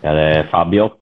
Eh, 0.00 0.46
Fabio? 0.48 1.00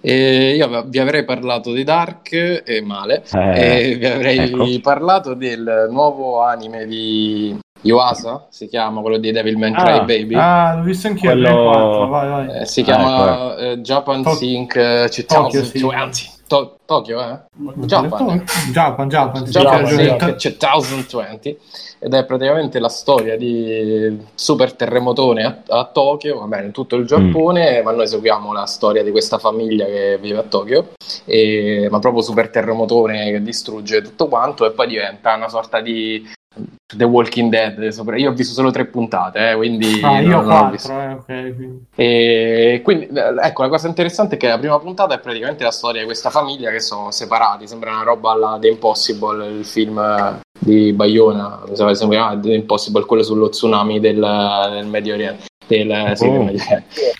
Eh, 0.00 0.54
io 0.54 0.84
vi 0.84 0.98
avrei 1.00 1.24
parlato 1.24 1.72
di 1.72 1.82
Dark 1.82 2.32
e 2.32 2.80
male, 2.84 3.24
eh, 3.34 3.90
e 3.90 3.96
vi 3.96 4.06
avrei 4.06 4.38
ecco. 4.38 4.64
parlato 4.80 5.34
del 5.34 5.88
nuovo 5.90 6.40
anime 6.40 6.86
di 6.86 7.58
Yuasa, 7.82 8.46
si 8.50 8.66
chiama 8.68 9.00
quello 9.00 9.18
di 9.18 9.30
Devilman 9.30 9.74
ah. 9.74 9.82
Cry 9.84 9.98
Baby. 10.04 10.34
Ah, 10.34 10.74
l'ho 10.76 10.82
visto 10.82 11.06
anch'io. 11.08 11.30
Quello... 11.30 12.06
Vai, 12.08 12.28
vai. 12.28 12.60
Eh, 12.60 12.66
si 12.66 12.82
chiama 12.82 13.54
ah, 13.54 13.60
ecco. 13.60 13.80
Japan 13.80 14.22
to- 14.22 14.34
Sync 14.34 14.74
2020. 15.50 16.30
To- 16.48 16.77
Tokyo, 16.88 17.20
eh? 17.20 17.38
Japan. 17.84 18.42
Japan, 18.72 19.08
Japan. 19.10 19.44
Japan, 19.44 20.36
Japan 20.38 20.80
2020 20.80 21.58
ed 21.98 22.14
è 22.14 22.24
praticamente 22.24 22.78
la 22.78 22.88
storia 22.88 23.36
di 23.36 24.18
super 24.34 24.72
terremotone 24.72 25.44
a, 25.44 25.80
a 25.80 25.84
Tokyo, 25.84 26.38
va 26.38 26.46
bene, 26.46 26.64
in 26.64 26.72
tutto 26.72 26.96
il 26.96 27.04
Giappone, 27.04 27.82
mm. 27.82 27.84
ma 27.84 27.92
noi 27.92 28.08
seguiamo 28.08 28.54
la 28.54 28.64
storia 28.64 29.02
di 29.02 29.10
questa 29.10 29.36
famiglia 29.36 29.84
che 29.84 30.16
vive 30.18 30.38
a 30.38 30.44
Tokyo, 30.44 30.92
e, 31.26 31.88
ma 31.90 31.98
proprio 31.98 32.22
super 32.22 32.48
terremotone 32.48 33.32
che 33.32 33.42
distrugge 33.42 34.00
tutto 34.00 34.28
quanto 34.28 34.64
e 34.64 34.70
poi 34.70 34.86
diventa 34.86 35.34
una 35.34 35.50
sorta 35.50 35.82
di 35.82 36.26
The 36.96 37.04
Walking 37.04 37.50
Dead 37.50 37.88
sopra. 37.88 38.16
io 38.16 38.30
ho 38.30 38.32
visto 38.32 38.54
solo 38.54 38.70
tre 38.70 38.86
puntate 38.86 39.50
eh, 39.50 39.56
quindi 39.56 40.00
ah, 40.02 40.20
io 40.20 40.42
quattro 40.42 41.00
eh, 41.00 41.12
okay, 41.12 41.54
quindi. 41.54 41.84
E 41.94 42.80
quindi 42.82 43.08
ecco 43.12 43.62
la 43.62 43.68
cosa 43.68 43.88
interessante 43.88 44.36
è 44.36 44.38
che 44.38 44.48
la 44.48 44.58
prima 44.58 44.78
puntata 44.78 45.14
è 45.14 45.20
praticamente 45.20 45.64
la 45.64 45.70
storia 45.70 46.00
di 46.00 46.06
questa 46.06 46.30
famiglia 46.30 46.70
che 46.70 46.77
sono 46.80 47.10
separati 47.10 47.66
sembra 47.66 47.92
una 47.92 48.02
roba 48.02 48.32
alla 48.32 48.58
The 48.60 48.68
Impossible 48.68 49.46
il 49.46 49.64
film 49.64 49.98
eh, 49.98 50.40
di 50.58 50.92
Bayona 50.92 51.62
mi 51.68 51.94
sembra 51.94 52.38
The 52.40 52.54
Impossible 52.54 53.04
quello 53.04 53.22
sullo 53.22 53.48
tsunami 53.48 54.00
del, 54.00 54.68
del 54.70 54.86
Medio 54.86 55.14
Oriente 55.14 55.46
del, 55.68 56.12
sì, 56.14 56.24
oh. 56.24 56.50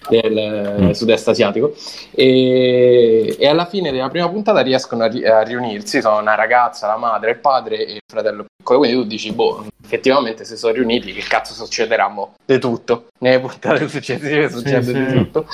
del 0.08 0.76
mm. 0.80 0.90
sud-est 0.90 1.28
asiatico 1.28 1.74
e, 2.10 3.36
e, 3.38 3.46
alla 3.46 3.66
fine 3.66 3.92
della 3.92 4.08
prima 4.08 4.28
puntata 4.28 4.60
riescono 4.60 5.04
a, 5.04 5.06
ri- 5.06 5.24
a, 5.24 5.42
riunirsi 5.42 6.00
sono 6.00 6.18
una 6.18 6.34
ragazza, 6.34 6.86
la 6.86 6.96
madre, 6.96 7.32
il 7.32 7.38
padre 7.38 7.86
e 7.86 7.92
il 7.92 8.00
fratello 8.10 8.46
piccolo 8.68 8.78
quindi 8.78 8.96
tu 8.96 9.04
dici 9.06 9.32
boh 9.32 9.66
effettivamente 9.82 10.44
se 10.44 10.56
sono 10.56 10.74
riuniti 10.74 11.12
che 11.12 11.22
cazzo 11.22 11.54
succederà 11.54 12.08
mo? 12.08 12.34
di 12.44 12.58
tutto 12.58 13.06
nelle 13.18 13.40
puntate 13.40 13.88
successive 13.88 14.50
succede 14.50 14.82
sì, 14.82 14.92
di 14.92 15.06
sì. 15.08 15.16
tutto 15.16 15.46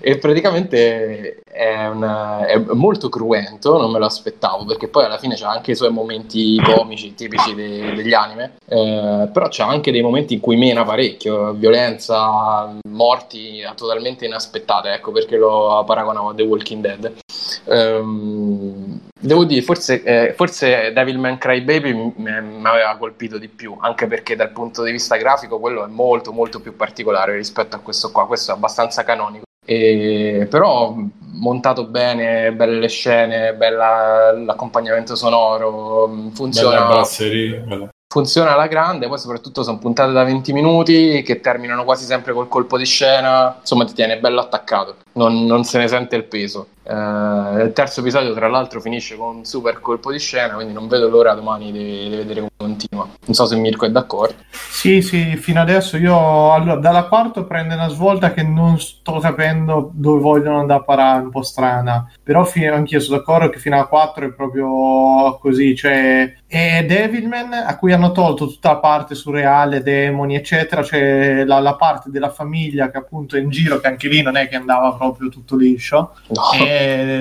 e 0.00 0.18
praticamente 0.18 1.40
è, 1.50 1.86
una, 1.86 2.46
è, 2.46 2.58
molto 2.58 3.08
cruento 3.08 3.78
non 3.78 3.90
me 3.90 3.98
lo 3.98 4.04
aspettavo 4.04 4.66
perché 4.66 4.88
poi 4.88 5.04
alla 5.04 5.18
fine 5.18 5.36
c'ha 5.36 5.50
anche 5.50 5.70
i 5.70 5.76
suoi 5.76 5.90
momenti 5.90 6.60
comici 6.62 7.14
tipici 7.14 7.54
de, 7.54 7.94
degli 7.94 8.12
anime 8.12 8.56
eh, 8.66 9.28
però 9.32 9.48
c'ha 9.48 9.66
anche 9.66 9.90
dei 9.90 10.02
momenti 10.02 10.34
in 10.34 10.40
cui 10.40 10.56
mena 10.56 10.84
parecchio 10.84 11.54
violenza 11.54 12.76
morti 12.88 13.62
totalmente 13.74 14.26
inaspettate 14.26 14.92
ecco 14.92 15.12
perché 15.12 15.36
lo 15.36 15.82
paragonavo 15.86 16.28
a 16.30 16.34
The 16.34 16.42
Walking 16.42 16.82
Dead 16.82 17.12
um, 17.64 19.00
devo 19.18 19.44
dire 19.44 19.62
forse, 19.62 20.02
eh, 20.02 20.32
forse 20.34 20.92
Devilman 20.92 21.38
Crybaby 21.38 21.92
mi 22.16 22.62
aveva 22.62 22.96
colpito 22.96 23.38
di 23.38 23.48
più 23.48 23.76
anche 23.80 24.06
perché 24.06 24.36
dal 24.36 24.50
punto 24.50 24.82
di 24.82 24.92
vista 24.92 25.16
grafico 25.16 25.58
quello 25.58 25.84
è 25.84 25.88
molto 25.88 26.32
molto 26.32 26.60
più 26.60 26.76
particolare 26.76 27.34
rispetto 27.34 27.76
a 27.76 27.80
questo 27.80 28.10
qua, 28.12 28.26
questo 28.26 28.52
è 28.52 28.54
abbastanza 28.54 29.04
canonico. 29.04 29.44
E, 29.64 30.46
però 30.48 30.94
montato 31.32 31.84
bene, 31.84 32.52
belle 32.52 32.78
le 32.78 32.88
scene, 32.88 33.52
bella 33.52 34.32
l'accompagnamento 34.32 35.14
sonoro, 35.14 36.30
funziona, 36.32 37.04
funziona 38.08 38.52
alla 38.54 38.66
grande, 38.66 39.08
poi 39.08 39.18
soprattutto 39.18 39.62
sono 39.62 39.78
puntate 39.78 40.12
da 40.12 40.24
20 40.24 40.52
minuti 40.54 41.22
che 41.22 41.40
terminano 41.40 41.84
quasi 41.84 42.06
sempre 42.06 42.32
col 42.32 42.48
colpo 42.48 42.78
di 42.78 42.86
scena, 42.86 43.58
insomma 43.60 43.84
ti 43.84 43.92
tiene 43.92 44.18
bello 44.18 44.40
attaccato, 44.40 44.96
non, 45.12 45.44
non 45.44 45.64
se 45.64 45.78
ne 45.78 45.88
sente 45.88 46.16
il 46.16 46.24
peso. 46.24 46.68
Eh, 46.88 47.64
il 47.64 47.72
terzo 47.74 48.00
episodio 48.00 48.32
tra 48.32 48.48
l'altro 48.48 48.80
finisce 48.80 49.16
con 49.16 49.36
un 49.36 49.44
super 49.44 49.78
colpo 49.80 50.10
di 50.10 50.18
scena, 50.18 50.54
quindi 50.54 50.72
non 50.72 50.88
vedo 50.88 51.08
l'ora 51.08 51.34
domani 51.34 51.70
di, 51.70 52.08
di 52.08 52.16
vedere 52.16 52.40
come 52.40 52.50
continua. 52.56 53.06
Non 53.26 53.34
so 53.34 53.44
se 53.44 53.56
Mirko 53.56 53.84
è 53.84 53.90
d'accordo. 53.90 54.36
Sì, 54.50 55.02
sì, 55.02 55.36
fino 55.36 55.60
adesso 55.60 55.98
io 55.98 56.52
allora, 56.52 56.76
dalla 56.76 57.04
quarta 57.04 57.44
prende 57.44 57.74
una 57.74 57.88
svolta 57.88 58.32
che 58.32 58.42
non 58.42 58.80
sto 58.80 59.18
capendo 59.18 59.90
dove 59.92 60.20
vogliono 60.20 60.60
andare 60.60 60.80
a 60.80 60.84
parare, 60.84 61.24
un 61.24 61.30
po' 61.30 61.42
strana, 61.42 62.10
però 62.22 62.44
fi- 62.44 62.66
anch'io 62.66 63.00
sono 63.00 63.18
d'accordo 63.18 63.50
che 63.50 63.58
fino 63.58 63.74
alla 63.74 63.86
4 63.86 64.26
è 64.26 64.32
proprio 64.32 65.36
così, 65.40 65.76
cioè 65.76 66.32
è 66.46 66.84
Devilman 66.86 67.52
a 67.52 67.76
cui 67.76 67.92
hanno 67.92 68.12
tolto 68.12 68.46
tutta 68.46 68.70
la 68.72 68.78
parte 68.78 69.14
surreale, 69.14 69.82
demoni, 69.82 70.34
eccetera, 70.34 70.82
cioè 70.82 71.44
la, 71.44 71.58
la, 71.58 71.74
parte 71.74 72.10
della 72.10 72.30
famiglia 72.30 72.90
che 72.90 72.96
appunto 72.96 73.36
è 73.36 73.40
in 73.40 73.50
giro, 73.50 73.78
che 73.78 73.86
anche 73.86 74.08
lì 74.08 74.22
non 74.22 74.36
è 74.36 74.48
che 74.48 74.56
andava 74.56 74.94
proprio 74.94 75.28
tutto 75.28 75.56
liscio, 75.56 76.14
no. 76.28 76.42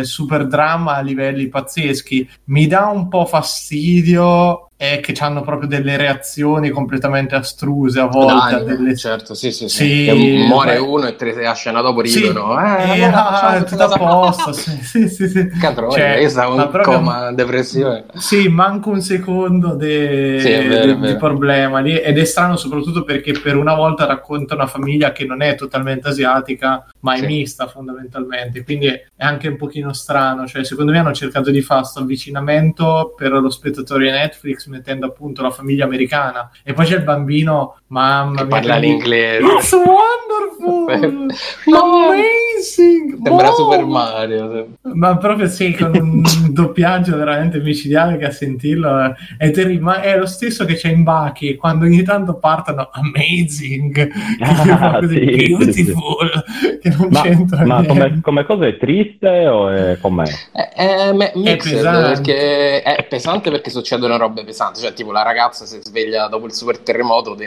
Super 0.03 0.47
dramma 0.47 0.95
a 0.95 1.01
livelli 1.01 1.49
pazzeschi. 1.49 2.29
Mi 2.45 2.67
dà 2.67 2.87
un 2.87 3.07
po' 3.07 3.25
fastidio 3.25 4.66
è 4.77 4.99
che 4.99 5.15
hanno 5.21 5.41
proprio 5.41 5.67
delle 5.67 5.97
reazioni 5.97 6.69
completamente 6.69 7.33
astruse 7.33 7.99
a 7.99 8.05
volte. 8.05 8.55
Anime, 8.55 8.75
delle... 8.75 8.95
Certo, 8.95 9.33
sì, 9.33 9.51
sì, 9.51 9.67
sì. 9.67 10.05
sì 10.05 10.45
muore 10.47 10.73
beh... 10.73 10.79
uno 10.79 11.07
e 11.07 11.15
tre 11.15 11.47
a 11.47 11.53
scena 11.53 11.81
dopo 11.81 12.01
ridono. 12.01 12.55
Sì. 12.55 12.91
Eh, 12.91 12.99
eh, 12.99 13.03
ah, 13.05 13.63
tutto 13.63 13.83
a 13.83 13.97
posto. 13.97 14.53
sì, 14.53 14.77
sì, 14.83 15.09
sì. 15.09 15.27
sì. 15.27 15.47
Cadrone, 15.59 15.93
cioè, 15.93 16.17
io 16.17 16.29
stavo 16.29 16.61
in 16.61 16.69
proprio... 16.69 16.97
coma, 16.97 17.33
depressione. 17.33 18.05
Sì, 18.13 18.47
manco 18.49 18.91
un 18.91 19.01
secondo 19.01 19.73
de... 19.73 20.37
sì, 20.41 20.49
vero, 20.49 20.93
de... 20.93 21.07
di 21.07 21.15
problema 21.17 21.79
lì. 21.79 21.97
Ed 21.97 22.19
è 22.19 22.23
strano 22.23 22.55
soprattutto 22.55 23.03
perché 23.03 23.31
per 23.31 23.55
una 23.55 23.73
volta 23.73 24.05
racconta 24.05 24.53
una 24.53 24.67
famiglia 24.67 25.11
che 25.11 25.25
non 25.25 25.41
è 25.41 25.55
totalmente 25.55 26.09
asiatica, 26.09 26.85
ma 26.99 27.15
è 27.15 27.25
mista 27.25 27.65
fondamentalmente. 27.65 28.63
Quindi 28.63 28.85
è 28.85 29.07
anche 29.17 29.47
un 29.47 29.57
pochino 29.57 29.91
strano. 29.91 30.45
Cioè, 30.45 30.63
secondo 30.63 30.91
me 30.91 30.99
hanno 30.99 31.13
cercato 31.13 31.49
di 31.49 31.61
fare 31.61 31.81
questo 31.81 32.01
avvicinamento 32.01 33.15
per 33.17 33.31
lo 33.31 33.49
spettatore 33.49 34.11
Netflix 34.11 34.65
mettendo 34.69 35.05
appunto 35.05 35.41
la 35.41 35.51
famiglia 35.51 35.85
americana. 35.85 36.49
E 36.63 36.73
poi 36.73 36.85
c'è 36.85 36.95
il 36.95 37.03
bambino 37.03 37.79
mamma 37.87 38.41
che 38.41 38.47
parla 38.47 38.77
l'inglese. 38.77 39.45
It's 39.45 39.71
wonderful! 39.71 41.27
Amazing! 41.73 43.21
Sembra 43.23 43.51
Super 43.51 43.85
Mario 43.85 44.67
ma 44.97 45.17
proprio 45.17 45.47
sì 45.47 45.73
con 45.73 45.95
un 45.95 46.23
doppiaggio 46.53 47.15
veramente 47.15 47.59
micidiale 47.59 48.17
che 48.17 48.25
a 48.25 48.31
sentirlo 48.31 49.15
è, 49.37 49.51
terri- 49.51 49.81
è 50.01 50.17
lo 50.17 50.25
stesso 50.25 50.65
che 50.65 50.75
c'è 50.75 50.89
in 50.89 51.03
Baki 51.03 51.55
quando 51.55 51.85
ogni 51.85 52.03
tanto 52.03 52.35
partono 52.35 52.89
amazing! 52.91 53.95
Ah, 54.79 54.99
sì, 55.07 55.19
beautiful 55.19 56.43
sì. 56.59 56.79
che 56.79 56.89
non 56.89 57.07
ma, 57.09 57.21
c'entra 57.21 57.65
ma 57.65 57.85
come, 57.85 58.19
come, 58.21 58.45
cosa 58.45 58.67
è 58.67 58.77
triste 58.77 59.47
o 59.47 59.69
è 59.69 59.97
com'è? 59.99 60.25
È, 60.51 60.69
è, 60.73 61.09
è, 61.09 61.57
pesante. 61.57 62.21
Perché, 62.21 62.81
è 62.81 63.05
pesante 63.07 63.51
perché 63.51 63.69
succedono 63.69 64.17
robe 64.17 64.43
pesanti 64.43 64.56
pesante, 64.57 64.79
cioè 64.79 64.93
tipo 64.93 65.11
la 65.11 65.21
ragazza 65.21 65.65
si 65.65 65.79
sveglia 65.83 66.27
dopo 66.27 66.47
il 66.47 66.53
super 66.53 66.79
terremoto 66.79 67.37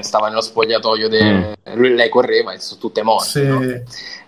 stava 0.00 0.28
nello 0.28 0.40
spogliatoio, 0.40 1.08
de... 1.08 1.56
lui, 1.74 1.94
lei 1.94 2.08
correva 2.08 2.52
e 2.52 2.60
sono 2.60 2.80
tutte 2.80 3.02
morte. 3.02 3.28
Sì. 3.28 3.46
no? 3.46 3.60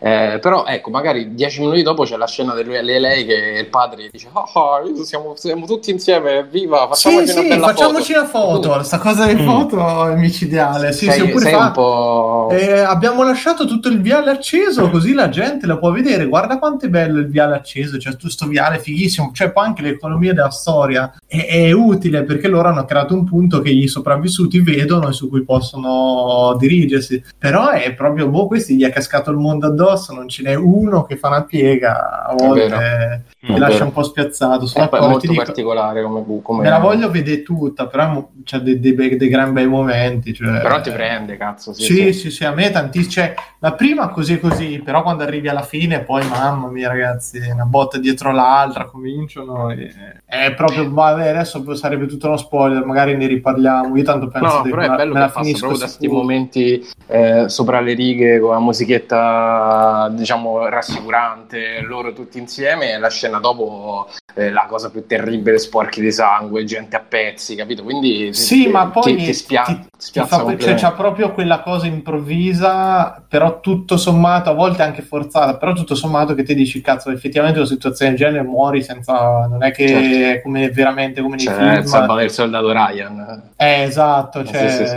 Eh, 0.05 0.39
però 0.41 0.65
ecco, 0.67 0.91
magari 0.91 1.33
dieci 1.35 1.61
minuti 1.61 1.83
dopo 1.83 2.03
c'è 2.03 2.17
la 2.17 2.27
scena 2.27 2.57
di 2.57 2.65
lui 2.65 2.75
e 2.75 2.83
lei 2.83 3.25
che 3.25 3.59
il 3.61 3.67
padre 3.69 4.09
dice 4.11 4.29
ah, 4.33 4.41
ah, 4.41 5.05
siamo, 5.05 5.35
siamo 5.37 5.65
tutti 5.65 5.93
insieme, 5.93 6.45
viva, 6.51 6.89
facciamoci 6.89 7.27
Sì, 7.29 7.33
una 7.35 7.43
sì, 7.43 7.49
bella 7.49 7.67
facciamoci 7.69 8.12
foto. 8.12 8.19
una 8.19 8.29
foto. 8.29 8.71
Questa 8.71 8.99
cosa 8.99 9.27
delle 9.27 9.43
Mm. 9.43 9.47
foto 9.49 10.09
è 10.09 10.15
micidiale. 10.17 10.93
Sì, 10.93 11.07
sei, 11.07 11.39
sei 11.39 11.53
fa- 11.53 11.67
un 11.67 11.73
po'... 11.73 12.49
Eh, 12.51 12.81
abbiamo 12.81 13.23
lasciato 13.23 13.65
tutto 13.65 13.89
il 13.89 14.01
viale 14.01 14.31
acceso 14.33 14.91
così 14.91 15.12
la 15.15 15.29
gente 15.29 15.67
lo 15.67 15.79
può 15.79 15.93
vedere. 15.93 16.27
Guarda 16.27 16.59
quanto 16.59 16.87
è 16.87 16.89
bello 16.89 17.21
il 17.21 17.29
viale 17.29 17.55
acceso, 17.55 17.97
c'è 17.97 18.11
tutto 18.11 18.23
questo 18.23 18.47
viale 18.49 18.81
fighissimo. 18.81 19.31
Cioè, 19.33 19.53
poi 19.53 19.67
anche 19.67 19.83
l'economia 19.83 20.35
della 20.35 20.51
storia 20.51 21.15
è, 21.27 21.47
è 21.47 21.71
utile 21.73 22.25
perché 22.33 22.49
loro 22.49 22.69
hanno 22.69 22.85
creato 22.85 23.15
un 23.15 23.25
punto 23.25 23.61
che 23.61 23.70
i 23.70 23.86
sopravvissuti 23.89 24.61
vedono 24.61 25.09
e 25.09 25.12
su 25.12 25.28
cui 25.28 25.43
possono 25.44 26.57
dirigersi. 26.59 27.23
Però 27.39 27.69
è 27.70 27.93
proprio, 27.94 28.28
boh, 28.28 28.47
questi 28.47 28.77
gli 28.77 28.85
è 28.85 28.91
cascato 28.91 29.31
il 29.31 29.36
mondo 29.36 29.67
addosso, 29.67 30.15
non 30.15 30.28
ce 30.28 30.43
n'è 30.43 30.55
uno 30.55 31.05
che 31.05 31.17
fa 31.17 31.28
una 31.28 31.44
piega 31.44 32.25
a 32.25 32.35
volte 32.35 33.25
È 33.41 33.59
lascia 33.59 33.85
un 33.85 33.93
po' 33.93 34.02
spiazzato. 34.02 34.67
Sono 34.67 34.85
Eh, 34.91 34.97
è 34.97 35.01
molto 35.01 35.27
dico- 35.27 35.43
particolare 35.43 36.02
come, 36.02 36.25
come 36.43 36.62
Me 36.62 36.69
la 36.70 36.78
voglio 36.78 37.11
vedere 37.11 37.43
tutta, 37.43 37.86
però 37.86 38.28
c'è 38.44 38.59
dei, 38.59 38.78
dei, 38.78 38.93
bei- 38.94 39.17
dei 39.17 39.28
gran 39.28 39.52
bei 39.52 39.67
momenti. 39.67 40.33
Cioè, 40.33 40.61
Però 40.61 40.81
ti 40.81 40.91
prende, 40.91 41.36
cazzo. 41.36 41.73
Sì, 41.73 41.83
Sì, 41.83 41.94
sì. 41.94 42.12
sì, 42.12 42.31
sì, 42.31 42.44
a 42.44 42.52
me 42.52 42.70
tantissimo. 42.70 43.11
Cioè, 43.12 43.35
la 43.59 43.73
prima 43.73 44.09
così 44.11 44.39
così, 44.39 44.81
però 44.85 45.02
quando 45.02 45.23
arrivi 45.25 45.49
alla 45.49 45.62
fine, 45.62 46.01
poi 46.01 46.27
mamma 46.28 46.69
mia, 46.69 46.89
ragazzi, 46.89 47.39
una 47.52 47.65
botta 47.65 47.99
dietro 47.99 48.31
l'altra, 48.33 48.85
cominciano. 48.85 49.70
E... 49.70 49.93
È 50.25 50.55
proprio. 50.55 50.91
Vabbè, 50.91 51.28
adesso 51.28 51.75
sarebbe 51.75 52.07
tutto 52.07 52.22
uno 52.26 52.36
spoiler, 52.36 52.84
magari 52.84 53.17
ne 53.17 53.26
riparliamo. 53.26 53.97
Io 53.97 54.02
tanto 54.02 54.28
penso 54.28 54.57
No, 54.57 54.62
che 54.62 54.70
però 54.70 54.83
è 54.83 54.89
bello 54.97 55.15
me 55.15 55.20
che 55.20 55.26
passa 55.26 55.41
finisco 55.41 55.59
proprio 55.67 55.78
da 55.78 55.84
questi 55.86 56.09
momenti 56.09 56.89
eh, 57.07 57.49
sopra 57.49 57.81
le 57.81 57.94
righe 57.94 58.39
con 58.41 58.51
la 58.52 58.59
musichetta, 58.60 60.09
diciamo, 60.12 60.67
rassicurante, 60.68 61.81
loro 61.83 62.12
tutti 62.12 62.39
insieme, 62.39 62.92
e 62.92 62.99
la 62.99 63.09
scena 63.10 63.39
dopo 63.39 64.09
eh, 64.34 64.51
la 64.51 64.67
cosa 64.68 64.91
più 64.91 65.07
terribile, 65.07 65.59
sporchi 65.59 66.01
di 66.01 66.12
sangue, 66.12 66.65
gente 66.65 66.97
a 66.97 67.01
pezzi, 67.07 67.55
capito? 67.55 67.83
Quindi 67.83 68.33
Sì, 68.33 68.65
ti- 68.65 68.68
ma 68.70 68.86
poi 68.89 69.17
ti- 69.17 69.25
ti 69.33 69.33
ti 69.65 69.81
spiazza 70.05 70.39
fa- 70.40 70.56
cioè, 70.58 70.74
c'ha 70.74 70.92
proprio 70.92 71.32
quella 71.32 71.60
cosa 71.60 71.86
improvvisa, 71.86 73.22
però 73.28 73.60
tutto 73.60 73.97
sommato, 73.97 74.50
a 74.50 74.55
volte 74.55 74.82
anche 74.82 75.00
forzata, 75.02 75.56
però 75.56 75.72
tutto 75.74 75.94
sommato 75.94 76.34
che 76.34 76.42
ti 76.42 76.55
dici, 76.55 76.81
cazzo, 76.81 77.10
effettivamente 77.10 77.60
una 77.60 77.68
situazione 77.68 78.10
del 78.10 78.20
genere 78.20 78.42
muori 78.44 78.82
senza, 78.82 79.47
non 79.48 79.62
è 79.62 79.70
che 79.70 79.86
Certo. 79.86 80.39
è 80.39 80.42
come 80.42 80.70
veramente 80.70 81.22
come 81.22 81.36
nei 81.36 81.44
Cioè, 81.44 81.55
film. 81.55 81.82
salvare 81.84 82.24
il 82.24 82.31
soldato 82.31 82.72
Ryan. 82.72 83.50
Eh, 83.56 83.82
esatto, 83.82 84.44
Sì, 84.44 84.52
cioè, 84.52 84.68
sì, 84.68 84.86
sì. 84.86 84.97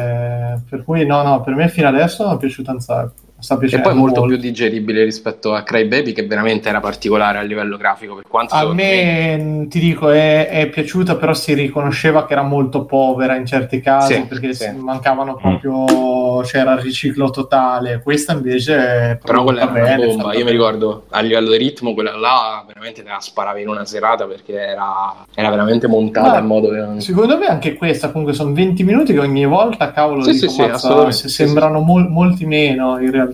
per 0.69 0.83
cui 0.83 1.05
no, 1.05 1.21
no, 1.21 1.41
per 1.41 1.53
me 1.53 1.69
fino 1.69 1.87
adesso 1.87 2.27
mi 2.27 2.33
è 2.33 2.37
piaciuto 2.37 2.71
un 2.71 2.79
sacco. 2.79 3.13
E 3.37 3.79
poi 3.81 3.93
molto 3.93 4.21
più 4.23 4.37
digeribile 4.37 5.03
rispetto 5.03 5.53
a 5.53 5.61
Cry 5.61 5.85
Baby, 5.85 6.13
che 6.13 6.25
veramente 6.25 6.69
era 6.69 6.79
particolare 6.79 7.37
a 7.37 7.41
livello 7.41 7.75
grafico. 7.77 8.15
Per 8.15 8.23
quanto 8.27 8.55
A 8.55 8.73
me, 8.73 9.37
mh, 9.37 9.67
ti 9.67 9.79
dico, 9.79 10.09
è, 10.09 10.47
è 10.47 10.67
piaciuta, 10.69 11.15
però 11.17 11.33
si 11.33 11.53
riconosceva 11.53 12.25
che 12.25 12.33
era 12.33 12.41
molto 12.43 12.85
povera 12.85 13.35
in 13.35 13.45
certi 13.45 13.81
casi 13.81 14.13
Sì, 14.13 14.21
perché 14.25 14.53
sì. 14.53 14.71
mancavano 14.71 15.35
proprio, 15.35 16.41
c'era 16.41 16.73
il 16.73 16.79
riciclo 16.79 17.29
totale. 17.29 18.01
Questa 18.01 18.31
invece 18.33 18.75
è 19.11 19.19
Però 19.23 19.43
quella 19.43 19.61
era 19.63 19.71
prodotta 19.71 19.91
una 19.93 19.95
bene, 19.97 20.15
bomba. 20.15 20.31
Io 20.31 20.37
mi 20.37 20.43
bene. 20.45 20.51
ricordo 20.51 21.03
a 21.09 21.19
livello 21.19 21.51
di 21.51 21.57
ritmo, 21.57 21.93
quella 21.93 22.15
là 22.15 22.63
veramente 22.65 23.03
te 23.03 23.09
la 23.09 23.19
sparavi 23.19 23.61
in 23.61 23.67
una 23.67 23.85
serata 23.85 24.25
perché 24.25 24.53
era, 24.53 25.25
era 25.35 25.49
veramente 25.49 25.87
montata 25.87 26.29
Ma 26.31 26.37
in 26.39 26.45
modo 26.45 26.69
che. 26.69 27.01
Secondo 27.01 27.37
me 27.37 27.47
anche 27.47 27.75
questa, 27.75 28.09
comunque 28.11 28.33
sono 28.33 28.53
20 28.53 28.83
minuti 28.83 29.11
che 29.13 29.19
ogni 29.19 29.45
volta, 29.45 29.91
cavolo, 29.91 30.23
Sì, 30.23 30.31
dico, 30.31 30.47
sì, 30.47 30.53
sì, 30.53 30.61
mazza, 30.61 30.73
assolutamente, 30.75 31.17
sì, 31.17 31.29
sembrano 31.29 31.79
mol- 31.81 32.09
molti 32.09 32.45
meno 32.45 32.97
in 32.97 33.11
realtà. 33.11 33.24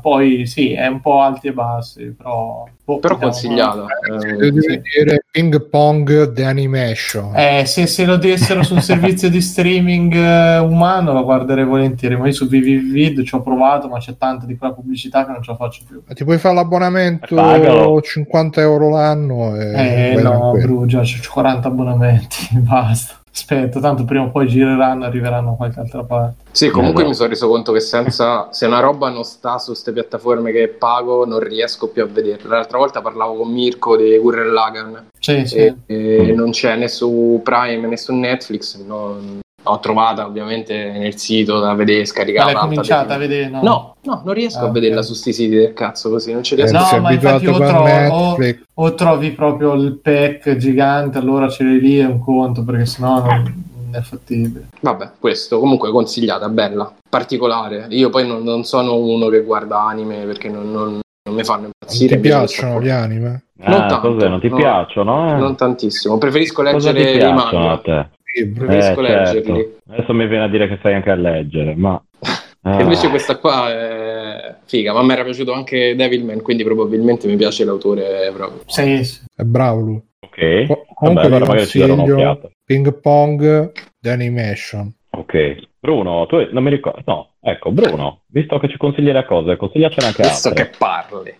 Poi 0.00 0.46
sì, 0.46 0.72
è 0.72 0.86
un 0.86 1.00
po' 1.00 1.20
alti 1.20 1.48
e 1.48 1.52
bassi, 1.52 2.14
però... 2.16 2.64
boh, 2.84 2.98
Però 2.98 3.14
vediamo. 3.14 3.32
consigliata. 3.32 3.86
Se 4.18 4.28
Eh, 4.28 4.36
devi 4.36 4.60
sì. 4.60 4.68
vedere 4.68 5.24
Ping 5.30 5.68
Pong 5.68 6.32
The 6.32 6.44
Animation. 6.44 7.32
Eh, 7.36 7.64
se, 7.66 7.86
se 7.86 8.04
lo 8.04 8.16
dessero 8.16 8.62
su 8.62 8.74
un 8.74 8.80
servizio 8.82 9.28
di 9.30 9.40
streaming 9.40 10.14
eh, 10.14 10.58
umano 10.58 11.12
lo 11.12 11.22
guarderei 11.24 11.64
volentieri, 11.64 12.16
ma 12.16 12.26
io 12.26 12.32
su 12.32 12.46
VVVid 12.46 13.22
ci 13.24 13.34
ho 13.34 13.42
provato, 13.42 13.88
ma 13.88 13.98
c'è 13.98 14.16
tanta 14.16 14.46
di 14.46 14.56
quella 14.56 14.72
pubblicità 14.74 15.24
che 15.24 15.32
non 15.32 15.42
ce 15.42 15.50
la 15.52 15.56
faccio 15.56 15.82
più. 15.86 16.02
Ti 16.12 16.24
puoi 16.24 16.38
fare 16.38 16.54
l'abbonamento 16.54 17.34
Pagalo. 17.34 18.00
50 18.00 18.60
euro 18.60 18.88
l'anno 18.90 19.54
e 19.56 20.12
Eh, 20.16 20.22
no. 20.22 20.52
Brugia, 20.52 21.00
c'ho 21.00 21.30
40 21.32 21.68
abbonamenti, 21.68 22.48
basta. 22.60 23.18
Aspetta, 23.32 23.78
tanto 23.80 24.04
prima 24.04 24.24
o 24.24 24.30
poi 24.30 24.46
gireranno, 24.48 25.04
arriveranno 25.04 25.50
da 25.50 25.56
qualche 25.56 25.80
altra 25.80 26.02
parte. 26.02 26.42
Sì, 26.50 26.68
comunque 26.68 27.04
Eh, 27.04 27.06
mi 27.06 27.14
sono 27.14 27.28
reso 27.28 27.48
conto 27.48 27.72
che 27.72 27.80
senza 27.80 28.48
se 28.50 28.66
una 28.66 28.80
roba 28.80 29.08
non 29.08 29.22
sta 29.22 29.58
su 29.58 29.68
queste 29.70 29.92
piattaforme 29.92 30.50
che 30.52 30.68
pago, 30.68 31.24
non 31.24 31.38
riesco 31.38 31.88
più 31.88 32.02
a 32.02 32.06
vederla. 32.06 32.56
L'altra 32.56 32.78
volta 32.78 33.00
parlavo 33.00 33.34
con 33.36 33.52
Mirko 33.52 33.96
di 33.96 34.18
Gurren 34.18 34.52
Lagann 34.52 34.96
Sì, 35.18 35.46
sì. 35.46 35.56
e, 35.58 35.74
e 35.86 36.32
non 36.34 36.50
c'è 36.50 36.74
né 36.76 36.88
su 36.88 37.40
Prime 37.44 37.86
né 37.86 37.96
su 37.96 38.12
Netflix. 38.14 38.76
non- 38.84 39.38
L'ho 39.62 39.78
trovata 39.78 40.24
ovviamente 40.26 40.90
nel 40.90 41.16
sito 41.18 41.60
da 41.60 41.74
vedere, 41.74 42.06
scaricata. 42.06 42.50
l'hai 42.52 42.60
cominciata 42.60 43.14
a 43.14 43.18
vedere? 43.18 43.48
No. 43.50 43.60
No, 43.62 43.94
no, 44.02 44.22
non 44.24 44.34
riesco 44.34 44.60
Ah, 44.64 44.68
a 44.68 44.70
vederla 44.70 45.00
ok. 45.00 45.04
su 45.04 45.12
sti 45.14 45.32
siti 45.34 45.54
del 45.54 45.72
cazzo 45.74 46.08
così, 46.08 46.32
non 46.32 46.42
ci 46.42 46.54
Eh, 46.54 46.56
riesco. 46.56 46.78
No, 46.78 46.84
sei 46.84 47.00
ma 47.00 47.12
infatti 47.12 47.46
o 47.46 47.56
trovo- 47.58 48.08
o-. 48.14 48.36
O 48.74 48.94
trovi 48.94 49.30
proprio 49.32 49.74
il 49.74 49.98
pack 50.00 50.56
gigante, 50.56 51.18
allora 51.18 51.48
ce 51.50 51.64
l'hai 51.64 51.78
lì 51.78 51.98
è 51.98 52.06
un 52.06 52.20
conto, 52.20 52.64
perché 52.64 52.86
sennò 52.86 53.20
non, 53.22 53.42
non 53.84 53.94
è 53.94 54.00
fattibile. 54.00 54.68
Vabbè, 54.80 55.10
questo 55.18 55.58
comunque 55.60 55.90
consigliata, 55.90 56.48
bella, 56.48 56.90
particolare. 57.08 57.86
Io 57.90 58.08
poi 58.08 58.26
non, 58.26 58.42
non 58.42 58.64
sono 58.64 58.96
uno 58.96 59.28
che 59.28 59.42
guarda 59.42 59.82
anime 59.82 60.24
perché 60.24 60.48
non, 60.48 60.72
non- 60.72 61.00
non 61.22 61.34
mi 61.34 61.44
fanno 61.44 61.60
Non 61.64 61.70
impazzire. 61.78 62.08
ti 62.08 62.14
invece 62.14 62.34
piacciono 62.34 62.80
gli 62.80 62.88
anime? 62.88 63.42
Non 63.62 63.74
Ah, 63.82 63.86
tanto, 63.88 64.14
cos'è? 64.14 64.26
Non 64.26 64.40
ti 64.40 64.48
no. 64.48 64.56
piacciono? 64.56 65.28
Eh? 65.34 65.38
Non 65.38 65.54
tantissimo, 65.54 66.16
preferisco 66.16 66.62
ti 66.64 66.70
leggere 66.72 66.98
i 67.02 67.16
piacciono 67.18 67.40
a 67.40 67.44
manga. 67.74 68.10
Libri. 68.34 68.66
Preferisco 68.66 69.00
Eh, 69.02 69.06
certo. 69.06 69.52
leggerli. 69.52 69.76
Adesso 69.88 70.12
mi 70.14 70.26
viene 70.26 70.44
a 70.44 70.48
dire 70.48 70.68
che 70.68 70.78
sai 70.82 70.94
anche 70.94 71.10
a 71.10 71.14
leggere, 71.14 71.74
ma... 71.74 72.02
Ah. 72.62 72.78
invece 72.82 73.08
questa 73.08 73.38
qua 73.38 73.70
è 73.70 74.54
figa, 74.66 74.92
ma 74.92 75.02
mi 75.02 75.12
era 75.12 75.24
piaciuto 75.24 75.50
anche 75.54 75.96
Devilman, 75.96 76.42
quindi 76.42 76.62
probabilmente 76.62 77.26
mi 77.26 77.36
piace 77.36 77.64
l'autore 77.64 78.30
proprio. 78.34 78.60
Sì, 78.66 79.02
sì. 79.02 79.20
È 79.34 79.44
bravo 79.44 79.80
lui. 79.80 80.02
Ok, 80.20 80.66
Co- 80.66 80.74
vabbè, 80.74 80.94
comunque 80.94 81.22
allora 81.24 81.64
ci 81.64 81.78
darò 81.78 81.94
consiglio 81.94 82.14
un'occhiata. 82.18 82.50
Ping 82.62 83.00
Pong 83.00 83.72
The 83.98 84.10
Animation. 84.10 84.92
Ok, 85.12 85.56
Bruno, 85.80 86.26
tu 86.26 86.36
non 86.52 86.62
mi 86.62 86.68
ricordo... 86.68 87.00
No, 87.06 87.30
ecco, 87.40 87.72
Bruno, 87.72 88.20
visto 88.26 88.58
che 88.58 88.68
ci 88.68 88.76
consigli 88.76 89.10
le 89.10 89.24
cose, 89.24 89.56
consigliacene 89.56 90.06
anche 90.08 90.22
Visto 90.24 90.48
altre. 90.48 90.64
che 90.68 90.76
parli. 90.76 91.34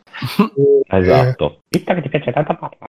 Esatto. 0.89 1.61
Visto 1.69 1.95
che 1.95 2.01
ti 2.01 2.09
piace 2.09 2.33
tanto 2.33 2.55
parlare. 2.59 2.89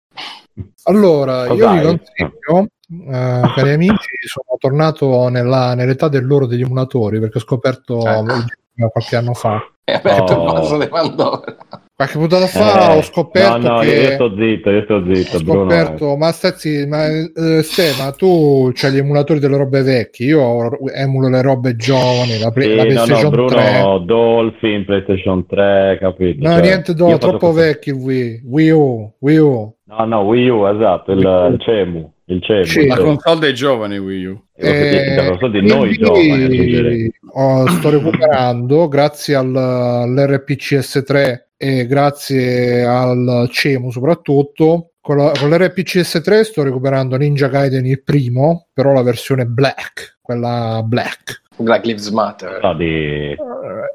Allora, 0.84 1.43
io 1.43 1.50
Cos'hai? 1.50 1.80
vi 1.80 1.85
consiglio, 1.85 2.67
eh, 2.90 3.42
cari 3.56 3.74
amici, 3.74 4.08
sono 4.26 4.58
tornato 4.60 5.28
nella- 5.30 5.74
nell'età 5.76 6.08
dell'oro 6.08 6.46
degli 6.46 6.62
emulatori 6.62 7.20
perché 7.20 7.38
ho 7.38 7.42
scoperto 7.42 8.00
Ecco. 8.06 8.90
qualche 8.92 9.16
anno 9.16 9.34
fa. 9.34 9.62
Hai 9.84 9.96
aperto 9.96 10.34
Oh. 10.34 10.46
il 10.46 10.52
vaso 10.54 10.78
di 10.78 10.88
Pandora. 10.88 11.56
Qualche 11.98 12.18
puntata 12.20 12.46
fa 12.46 12.94
Eh, 12.94 12.98
ho 12.98 13.02
scoperto 13.02 13.58
no, 13.58 13.74
no, 13.76 13.80
che 13.80 13.88
io 13.96 14.12
sto 14.12 14.36
zitto, 14.38 14.70
io 14.70 14.84
sto 14.84 14.94
ho 14.96 15.14
zitto, 15.16 15.40
Bruno. 15.40 15.60
scoperto, 15.62 16.16
ma 16.18 16.32
stazzi, 16.32 16.86
ma 16.86 17.08
eh, 17.08 17.64
Ste, 17.64 17.94
ma 17.98 18.12
tu 18.12 18.70
c'hai 18.76 18.92
gli 18.92 18.98
emulatori 18.98 19.40
delle 19.40 19.58
robe 19.58 19.82
vecchie, 19.82 20.28
io 20.28 20.70
emulo 20.94 21.28
le 21.30 21.42
robe 21.42 21.76
giovani, 21.76 22.38
la, 22.38 22.52
Sì, 22.56 22.76
la 22.76 22.84
no, 22.84 22.90
no, 22.90 22.94
PlayStation 22.94 23.30
Bruno, 23.32 23.48
3. 23.48 24.02
Dolphin, 24.06 24.86
PlayStation 24.86 25.46
3, 25.48 25.98
capito? 26.00 26.48
No, 26.48 26.54
Cioè, 26.56 26.62
niente, 26.62 26.94
do, 26.94 27.18
troppo 27.18 27.52
vecchi 27.52 27.90
Wii, 27.90 28.42
Wii 28.46 28.70
U, 28.70 29.14
Wii 29.20 29.38
U. 29.38 29.76
No, 29.86 30.06
no, 30.06 30.20
Wii 30.22 30.50
U, 30.50 30.68
esatto, 30.68 31.14
il, 31.14 31.18
Wii 31.26 31.48
U. 31.50 31.54
il 31.54 31.60
CEMU, 31.62 32.14
il 32.30 32.42
CEMU. 32.42 32.66
Sì. 32.66 32.88
La 32.88 32.98
console 32.98 33.40
dei 33.40 33.54
giovani 33.54 33.98
Wii 33.98 34.26
U. 34.26 34.42
Eh, 34.56 35.28
lo 35.28 35.38
so 35.40 35.48
di 35.50 35.66
noi 35.66 35.94
giovani, 35.98 37.12
oh, 37.34 37.68
sto 37.70 37.90
recuperando 37.90 38.88
grazie 38.88 39.36
al, 39.36 39.56
all'RPCS3 39.56 41.36
e 41.58 41.86
grazie 41.86 42.84
al 42.84 43.48
CEMU 43.52 43.92
soprattutto. 43.92 44.92
Con, 45.00 45.18
la- 45.18 45.32
con 45.40 45.50
l'RPCS3 45.50 46.42
sto 46.42 46.64
recuperando 46.64 47.16
Ninja 47.16 47.48
Gaiden 47.48 47.86
il 47.86 48.04
primo, 48.04 48.68
però 48.74 48.92
la 48.92 49.04
versione 49.04 49.46
black, 49.46 50.18
quella 50.22 50.82
black. 50.84 51.44
Black 51.58 51.86
Lives 51.86 52.10
Matter. 52.10 52.60
Cosa 52.60 52.74
di, 52.74 53.36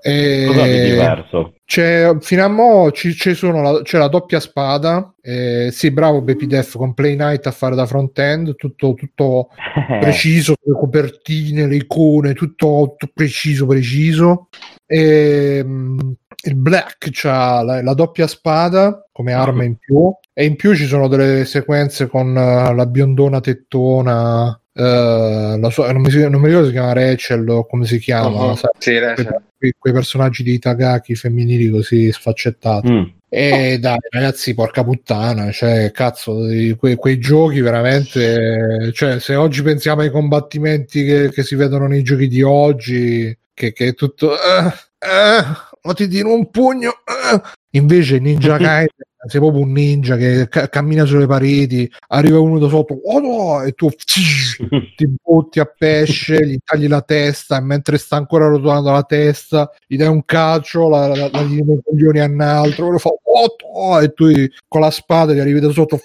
E 0.02 0.44
cosa 0.46 0.66
di 0.66 0.80
diverso? 0.80 1.54
C'è, 1.64 2.16
fino 2.20 2.44
a 2.44 2.48
mo' 2.48 2.90
ci, 2.90 3.14
ci 3.14 3.34
sono 3.34 3.62
la, 3.62 3.82
c'è 3.82 3.98
la 3.98 4.08
doppia 4.08 4.40
spada. 4.40 5.14
eh, 5.22 5.70
sì, 5.72 5.90
bravo 5.90 6.20
Baby 6.20 6.46
Def 6.46 6.76
con 6.76 6.92
Play 6.94 7.16
Night 7.16 7.46
a 7.46 7.50
fare 7.50 7.74
da 7.74 7.86
front-end, 7.86 8.56
tutto, 8.56 8.94
tutto 8.94 9.48
preciso, 10.00 10.54
le 10.60 10.74
copertine, 10.74 11.66
le 11.66 11.76
icone, 11.76 12.34
tutto, 12.34 12.96
tutto 12.98 13.12
preciso, 13.14 13.66
preciso. 13.66 14.48
E, 14.86 15.62
mm, 15.64 15.98
il 16.44 16.56
Black 16.56 17.08
c'ha 17.12 17.62
la, 17.62 17.82
la 17.82 17.94
doppia 17.94 18.26
spada 18.26 19.08
come 19.12 19.32
arma 19.32 19.62
in 19.64 19.76
più 19.76 20.12
e 20.32 20.44
in 20.44 20.56
più 20.56 20.74
ci 20.74 20.86
sono 20.86 21.06
delle 21.06 21.44
sequenze 21.44 22.08
con 22.08 22.36
eh, 22.36 22.74
la 22.74 22.86
biondona 22.86 23.40
tettona 23.40 24.58
la 24.74 25.70
sua- 25.70 25.92
non, 25.92 26.02
mi, 26.02 26.10
non 26.10 26.40
mi 26.40 26.46
ricordo 26.46 26.66
se 26.66 26.72
si 26.72 26.72
chiama 26.72 26.92
Rachel 26.92 27.48
o 27.48 27.66
come 27.66 27.84
si 27.86 27.98
chiama, 27.98 28.56
sai, 28.56 28.70
Sì, 28.78 29.24
quei, 29.58 29.74
quei 29.78 29.92
personaggi 29.92 30.42
di 30.42 30.54
Itagaki 30.54 31.14
femminili 31.14 31.68
così 31.70 32.10
sfaccettati. 32.10 32.90
Mm. 32.90 33.02
E 33.28 33.78
dai, 33.78 33.96
ragazzi, 34.10 34.52
porca 34.52 34.84
puttana, 34.84 35.50
cioè, 35.52 35.90
cazzo, 35.90 36.46
que- 36.78 36.96
quei 36.96 37.18
giochi 37.18 37.60
veramente, 37.60 38.90
cioè, 38.92 39.20
se 39.20 39.34
oggi 39.34 39.62
pensiamo 39.62 40.02
ai 40.02 40.10
combattimenti 40.10 41.02
che, 41.04 41.30
che 41.30 41.42
si 41.42 41.54
vedono 41.54 41.86
nei 41.86 42.02
giochi 42.02 42.28
di 42.28 42.42
oggi, 42.42 43.34
che, 43.54 43.72
che 43.72 43.86
è 43.88 43.94
tutto, 43.94 44.34
eh, 44.34 44.66
eh, 44.98 45.44
o 45.80 45.94
ti 45.94 46.08
tiro 46.08 46.34
un 46.34 46.50
pugno, 46.50 46.90
eh. 46.90 47.40
Invece 47.72 48.18
Ninja 48.18 48.56
Gaiden 48.56 49.10
sei 49.28 49.40
proprio 49.40 49.62
un 49.62 49.70
ninja 49.70 50.16
che 50.16 50.48
ca- 50.48 50.68
cammina 50.68 51.04
sulle 51.04 51.26
pareti, 51.26 51.90
arriva 52.08 52.40
uno 52.40 52.58
da 52.58 52.68
sotto, 52.68 52.94
oh 53.04 53.20
no, 53.20 53.62
e 53.62 53.72
tu 53.72 53.88
ti 54.96 55.08
butti 55.22 55.60
a 55.60 55.64
pesce, 55.64 56.44
gli 56.44 56.58
tagli 56.64 56.88
la 56.88 57.02
testa 57.02 57.56
e 57.56 57.60
mentre 57.60 57.98
sta 57.98 58.16
ancora 58.16 58.48
rotolando 58.48 58.90
la 58.90 59.04
testa 59.04 59.70
gli 59.86 59.96
dai 59.96 60.08
un 60.08 60.24
calcio, 60.24 60.88
la, 60.88 61.06
la, 61.06 61.28
la 61.30 61.42
gli 61.42 61.60
dai 61.60 61.76
i 61.76 61.80
coglioni 61.84 62.18
a 62.20 62.24
un 62.26 62.40
altro, 62.40 62.98
fa 62.98 63.10
"Oh, 63.24 64.00
e 64.02 64.12
tu 64.12 64.26
con 64.66 64.80
la 64.80 64.90
spada 64.90 65.32
gli 65.32 65.38
arrivi 65.38 65.60
da 65.60 65.70
sotto 65.70 66.00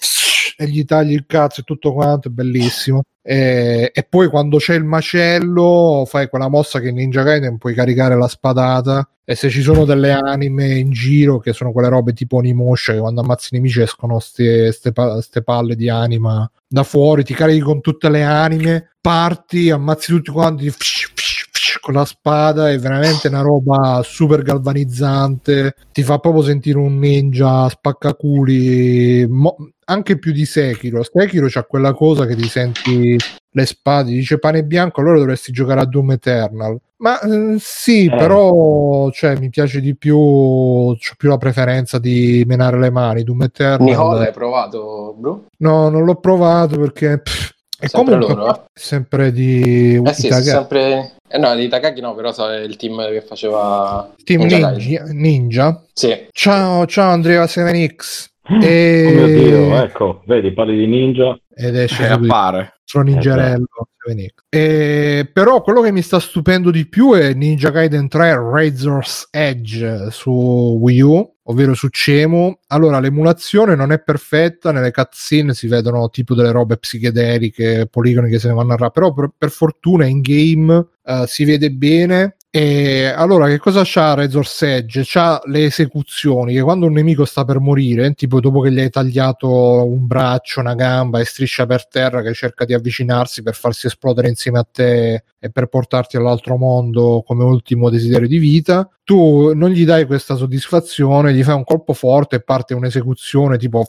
e 0.57 0.67
gli 0.67 0.83
tagli 0.85 1.13
il 1.13 1.25
cazzo 1.27 1.61
e 1.61 1.63
tutto 1.63 1.93
quanto, 1.93 2.29
è 2.29 2.31
bellissimo. 2.31 3.03
E, 3.21 3.91
e 3.93 4.03
poi 4.03 4.27
quando 4.29 4.57
c'è 4.57 4.73
il 4.73 4.85
macello 4.85 6.05
fai 6.07 6.29
quella 6.29 6.47
mossa 6.47 6.79
che 6.79 6.87
in 6.87 6.95
Ninja 6.95 7.23
Gaiden 7.23 7.57
puoi 7.57 7.73
caricare 7.73 8.15
la 8.15 8.29
spadata 8.29 9.05
e 9.25 9.35
se 9.35 9.49
ci 9.49 9.61
sono 9.61 9.83
delle 9.83 10.13
anime 10.13 10.75
in 10.75 10.91
giro 10.91 11.37
che 11.39 11.51
sono 11.51 11.73
quelle 11.73 11.89
robe 11.89 12.13
tipo 12.13 12.37
Onimusha 12.37 12.93
che 12.93 12.99
quando 12.99 13.19
ammazzi 13.19 13.49
i 13.51 13.57
nemici 13.57 13.81
escono 13.81 14.19
ste, 14.19 14.71
ste 14.71 14.93
pa- 14.93 15.19
ste 15.21 15.43
palle 15.43 15.75
di 15.75 15.89
anima 15.89 16.49
da 16.65 16.83
fuori, 16.83 17.25
ti 17.25 17.33
carichi 17.33 17.59
con 17.59 17.81
tutte 17.81 18.09
le 18.09 18.23
anime, 18.23 18.95
parti, 19.01 19.69
ammazzi 19.69 20.13
tutti 20.13 20.31
quanti 20.31 20.69
fsh, 20.69 21.11
fsh, 21.13 21.79
con 21.81 21.95
la 21.95 22.05
spada, 22.05 22.69
è 22.71 22.79
veramente 22.79 23.27
una 23.27 23.41
roba 23.41 24.01
super 24.03 24.41
galvanizzante, 24.41 25.75
ti 25.91 26.03
fa 26.03 26.19
proprio 26.19 26.43
sentire 26.43 26.77
un 26.77 26.97
ninja 26.97 27.67
spaccaculi, 27.67 29.27
mo- 29.27 29.57
anche 29.89 30.17
più 30.17 30.31
di 30.31 30.45
Sekiro. 30.45 31.03
Sekiro 31.03 31.47
c'ha 31.49 31.63
quella 31.63 31.93
cosa 31.93 32.25
che 32.25 32.35
ti 32.35 32.47
senti 32.47 33.17
le 33.49 33.65
spade, 33.65 34.11
dice 34.11 34.39
pane 34.39 34.63
bianco, 34.63 35.01
allora 35.01 35.17
dovresti 35.17 35.51
giocare 35.51 35.81
a 35.81 35.85
Doom 35.85 36.11
Eternal. 36.11 36.77
Ma 36.97 37.19
eh, 37.19 37.55
sì, 37.59 38.05
Eh. 38.05 38.15
però 38.15 39.09
cioè, 39.11 39.37
mi 39.37 39.49
piace 39.49 39.79
di 39.81 39.95
più, 39.95 40.17
ho 40.17 40.97
più 41.15 41.29
la 41.29 41.37
preferenza 41.37 41.99
di 41.99 42.43
menare 42.47 42.79
le 42.79 42.89
mani. 42.89 43.23
Doom 43.23 43.43
Eternal. 43.43 43.87
Nicole, 43.87 44.27
hai 44.27 44.33
provato, 44.33 45.15
bro? 45.17 45.45
No, 45.57 45.89
non 45.89 46.03
l'ho 46.05 46.15
provato 46.15 46.77
perché 46.79 47.19
pff, 47.19 47.51
è 47.79 47.87
Sempre 47.87 48.13
comunque 48.15 48.35
loro, 48.35 48.55
eh? 48.55 48.61
sempre 48.73 49.31
di 49.31 50.01
Eh 50.03 50.13
sì, 50.13 50.31
sempre... 50.31 51.13
Eh 51.29 51.37
no, 51.37 51.53
di 51.55 51.67
Takagi 51.67 52.01
no, 52.01 52.15
però 52.15 52.31
so, 52.31 52.49
è 52.49 52.61
il 52.61 52.75
team 52.75 53.05
che 53.09 53.21
faceva... 53.21 54.13
Team 54.23 54.43
Ninja 54.43 54.71
Ninja, 54.71 55.03
Ninja. 55.09 55.83
Sì. 55.93 56.27
Ciao, 56.31 56.85
ciao 56.87 57.11
Andrea 57.11 57.43
7X. 57.43 58.29
Oh 58.49 58.59
E... 58.61 59.11
mio 59.13 59.27
Dio, 59.27 59.75
ecco, 59.81 60.21
vedi, 60.25 60.53
parli 60.53 60.77
di 60.77 60.87
ninja. 60.87 61.37
Ed 61.53 61.75
esce 61.75 62.03
Eh, 62.03 62.07
appare. 62.11 62.79
sono 62.83 63.03
ningerello 63.05 63.65
7X. 64.07 64.29
E, 64.49 65.29
però 65.33 65.61
quello 65.61 65.81
che 65.81 65.91
mi 65.91 66.01
sta 66.01 66.19
stupendo 66.19 66.71
di 66.71 66.87
più 66.87 67.13
è 67.13 67.33
Ninja 67.33 67.71
Gaiden 67.71 68.07
3 68.07 68.35
Razor's 68.35 69.27
Edge 69.31 70.09
su 70.11 70.31
Wii 70.31 71.01
U 71.01 71.33
ovvero 71.49 71.73
su 71.73 71.87
Cemu 71.89 72.57
allora 72.67 72.99
l'emulazione 72.99 73.75
non 73.75 73.91
è 73.91 73.99
perfetta 74.01 74.71
nelle 74.71 74.91
cutscene 74.91 75.53
si 75.53 75.67
vedono 75.67 76.09
tipo 76.09 76.35
delle 76.35 76.51
robe 76.51 76.77
psichedeliche 76.77 77.87
poligoni 77.89 78.29
che 78.29 78.39
se 78.39 78.47
ne 78.49 78.53
vanno 78.53 78.73
a 78.73 78.77
ra- 78.77 78.89
però 78.89 79.11
per, 79.13 79.31
per 79.37 79.49
fortuna 79.49 80.05
in 80.05 80.21
game 80.21 80.87
eh, 81.03 81.23
si 81.25 81.43
vede 81.45 81.69
bene 81.71 82.35
e 82.49 83.05
allora 83.05 83.47
che 83.47 83.59
cosa 83.59 83.81
c'ha 83.83 84.13
Razor's 84.13 84.61
Edge? 84.61 85.03
C'ha 85.05 85.41
le 85.45 85.65
esecuzioni 85.65 86.53
che 86.53 86.61
quando 86.61 86.85
un 86.85 86.93
nemico 86.93 87.25
sta 87.25 87.43
per 87.43 87.59
morire 87.59 88.13
tipo 88.13 88.39
dopo 88.39 88.61
che 88.61 88.71
gli 88.71 88.79
hai 88.79 88.89
tagliato 88.89 89.85
un 89.85 90.07
braccio, 90.07 90.61
una 90.61 90.73
gamba 90.73 91.19
e 91.19 91.25
striscia 91.25 91.65
per 91.65 91.87
terra 91.87 92.21
che 92.21 92.33
cerca 92.33 92.65
di 92.65 92.73
avvicinarsi 92.73 93.43
per 93.43 93.53
farsi 93.53 93.87
esplodere 93.87 94.29
insieme 94.29 94.59
a 94.59 94.67
te 94.69 95.23
e 95.37 95.51
per 95.51 95.67
portarti 95.67 96.15
all'altro 96.17 96.57
mondo 96.57 97.21
come 97.25 97.43
ultimo 97.43 97.89
desiderio 97.89 98.27
di 98.27 98.39
vita 98.39 98.89
tu 99.03 99.53
non 99.53 99.69
gli 99.69 99.85
dai 99.85 100.05
questa 100.05 100.35
soddisfazione 100.35 101.33
gli 101.33 101.43
fai 101.43 101.55
un 101.55 101.63
colpo 101.63 101.93
forte 101.93 102.37
e 102.37 102.41
parte 102.43 102.73
un'esecuzione 102.73 103.57
tipo 103.57 103.87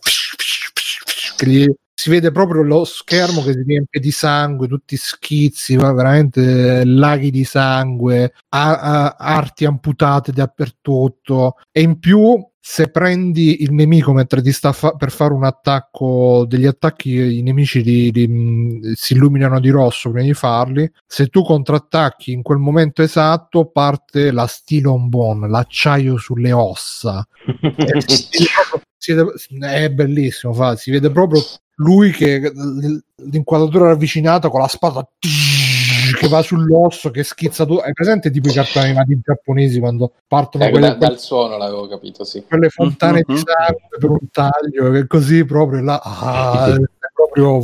che 1.37 1.47
gli- 1.47 1.73
si 2.01 2.11
vede 2.11 2.31
proprio 2.31 2.63
lo 2.63 2.85
schermo 2.85 3.43
che 3.43 3.55
si 3.55 3.65
riempie 3.67 3.99
di 3.99 4.13
sangue, 4.13 4.69
tutti 4.69 4.97
schizzi, 4.97 5.75
ma 5.77 5.93
veramente 5.93 6.85
laghi 6.85 7.33
di 7.33 7.43
sangue, 7.43 8.35
a- 8.51 8.79
a- 8.79 9.17
arti 9.19 9.65
amputate 9.65 10.31
dappertutto. 10.31 11.57
E 11.73 11.81
in 11.81 11.99
più, 11.99 12.41
se 12.61 12.89
prendi 12.91 13.65
il 13.65 13.73
nemico 13.73 14.13
mentre 14.13 14.43
ti 14.43 14.53
sta 14.53 14.71
fa- 14.73 14.93
per 14.93 15.11
fare 15.11 15.33
un 15.33 15.43
attacco, 15.43 16.45
degli 16.47 16.67
attacchi, 16.67 17.39
i 17.39 17.43
nemici 17.43 17.83
li- 17.83 18.13
li- 18.13 18.29
mh, 18.29 18.93
si 18.95 19.15
illuminano 19.15 19.59
di 19.59 19.71
rosso 19.71 20.13
prima 20.13 20.25
di 20.25 20.35
farli. 20.35 20.89
Se 21.05 21.27
tu 21.27 21.43
contrattacchi 21.43 22.31
in 22.31 22.43
quel 22.43 22.59
momento 22.59 23.03
esatto, 23.03 23.67
parte 23.73 24.31
la 24.31 24.47
Stylon 24.47 25.09
Bone, 25.09 25.49
l'acciaio 25.49 26.17
sulle 26.17 26.53
ossa. 26.53 27.27
E 29.01 29.15
vede- 29.15 29.33
è 29.83 29.91
bellissimo, 29.91 30.53
fa- 30.53 30.77
si 30.77 30.91
vede 30.93 31.11
proprio 31.11 31.41
lui 31.81 32.11
che 32.11 32.53
l'inquadratura 33.17 33.87
ravvicinata 33.89 34.49
con 34.49 34.61
la 34.61 34.69
spada 34.69 35.07
che 36.19 36.29
va 36.29 36.43
sull'osso 36.43 37.11
che 37.11 37.23
schizza 37.23 37.65
tutto. 37.67 37.81
Hai 37.83 37.93
presente 37.93 38.31
tipo 38.31 38.49
i 38.49 38.53
cartoni 38.53 38.87
animati 38.87 39.21
giapponesi 39.23 39.79
quando 39.79 40.13
partono 40.27 40.65
Ecco, 40.65 40.73
quelle, 40.79 40.89
da- 40.89 40.95
dal 41.07 41.19
suono 41.19 41.57
l'avevo 41.57 41.87
capito, 41.87 42.25
sì. 42.25 42.43
quelle 42.49 42.69
fontane 42.71 43.23
di 43.27 43.33
Mhm. 43.35 43.39
sangue 43.39 43.99
per 43.99 44.11
un 44.11 44.31
taglio 44.33 44.91
che 44.91 45.07
così 45.07 45.45
proprio 45.45 45.83
là 45.83 46.01
ah, 46.03 46.75
è 46.75 46.79
proprio 47.13 47.61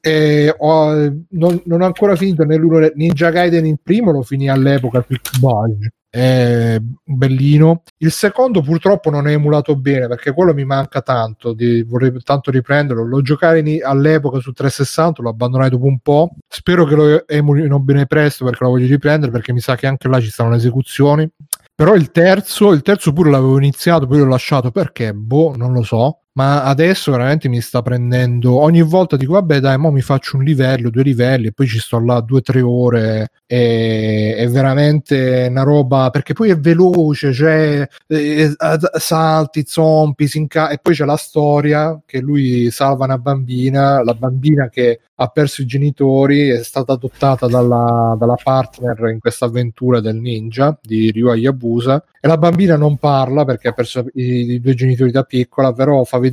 e 0.00 0.54
ho- 0.56 1.12
non, 1.30 1.60
non 1.64 1.82
ho 1.82 1.84
ancora 1.84 2.16
finito 2.16 2.44
né 2.44 2.56
l'uno 2.56 2.88
Ninja 2.94 3.30
Gaiden 3.30 3.66
il 3.66 3.78
primo 3.82 4.12
lo 4.12 4.22
finì 4.22 4.48
all'epoca 4.48 5.02
Quick 5.02 5.38
Budge 5.38 5.92
è 6.10 6.78
bellino. 7.04 7.82
Il 7.98 8.10
secondo 8.10 8.62
purtroppo 8.62 9.10
non 9.10 9.28
è 9.28 9.32
emulato 9.32 9.76
bene 9.76 10.08
perché 10.08 10.32
quello 10.32 10.54
mi 10.54 10.64
manca 10.64 11.02
tanto 11.02 11.52
di, 11.52 11.82
vorrei 11.82 12.12
tanto 12.22 12.50
riprenderlo. 12.50 13.04
Lo 13.04 13.22
giocai 13.22 13.60
in- 13.60 13.84
all'epoca 13.84 14.40
su 14.40 14.52
360 14.52 15.22
l'ho 15.22 15.30
abbandonato 15.30 15.70
dopo 15.70 15.86
un 15.86 15.98
po' 16.00 16.34
spero 16.48 16.84
che 16.84 16.94
lo 16.94 17.28
emulino 17.28 17.78
bene 17.80 18.06
presto 18.06 18.44
perché 18.44 18.64
lo 18.64 18.70
voglio 18.70 18.86
riprendere 18.86 19.30
perché 19.32 19.52
mi 19.52 19.60
sa 19.60 19.76
che 19.76 19.86
anche 19.86 20.08
là 20.08 20.20
ci 20.20 20.30
stanno 20.30 20.50
le 20.50 20.56
esecuzioni. 20.56 21.28
Però 21.74 21.94
il 21.94 22.10
terzo, 22.10 22.72
il 22.72 22.82
terzo 22.82 23.12
pure 23.12 23.30
l'avevo 23.30 23.56
iniziato, 23.56 24.06
poi 24.08 24.18
l'ho 24.18 24.26
lasciato 24.26 24.72
perché, 24.72 25.14
boh, 25.14 25.54
non 25.56 25.72
lo 25.72 25.84
so. 25.84 26.22
Ma 26.38 26.62
adesso 26.62 27.10
veramente 27.10 27.48
mi 27.48 27.60
sta 27.60 27.82
prendendo. 27.82 28.60
Ogni 28.60 28.82
volta 28.82 29.16
dico, 29.16 29.32
vabbè, 29.32 29.58
dai, 29.58 29.76
mo 29.76 29.90
mi 29.90 30.02
faccio 30.02 30.36
un 30.36 30.44
livello, 30.44 30.88
due 30.88 31.02
livelli, 31.02 31.48
e 31.48 31.52
poi 31.52 31.66
ci 31.66 31.80
sto 31.80 31.98
là 31.98 32.20
due 32.20 32.38
o 32.38 32.42
tre 32.42 32.60
ore. 32.60 33.30
E 33.44 34.36
è 34.36 34.48
veramente 34.48 35.48
una 35.50 35.64
roba 35.64 36.10
perché 36.10 36.34
poi 36.34 36.50
è 36.50 36.56
veloce, 36.56 37.32
cioè 37.32 37.88
eh, 38.06 38.54
salti, 38.98 39.64
zombie, 39.66 40.28
si 40.28 40.38
inca- 40.38 40.68
e 40.68 40.78
poi 40.80 40.94
c'è 40.94 41.04
la 41.04 41.16
storia 41.16 42.00
che 42.06 42.20
lui 42.20 42.70
salva 42.70 43.06
una 43.06 43.18
bambina, 43.18 44.04
la 44.04 44.14
bambina 44.14 44.68
che 44.68 45.00
ha 45.20 45.26
perso 45.28 45.62
i 45.62 45.66
genitori, 45.66 46.50
è 46.50 46.62
stata 46.62 46.92
adottata 46.92 47.48
dalla, 47.48 48.14
dalla 48.16 48.36
partner 48.40 49.10
in 49.10 49.18
questa 49.18 49.46
avventura 49.46 50.00
del 50.00 50.14
ninja 50.16 50.78
di 50.80 51.10
Ryu 51.10 51.28
Hayabusa 51.28 52.04
e 52.20 52.28
la 52.28 52.36
bambina 52.36 52.76
non 52.76 52.98
parla 52.98 53.44
perché 53.44 53.68
ha 53.68 53.72
perso 53.72 54.04
i, 54.14 54.52
i 54.52 54.60
due 54.60 54.74
genitori 54.74 55.10
da 55.10 55.24
piccola, 55.24 55.72
però 55.72 56.04
fa 56.04 56.18
vedere, 56.18 56.27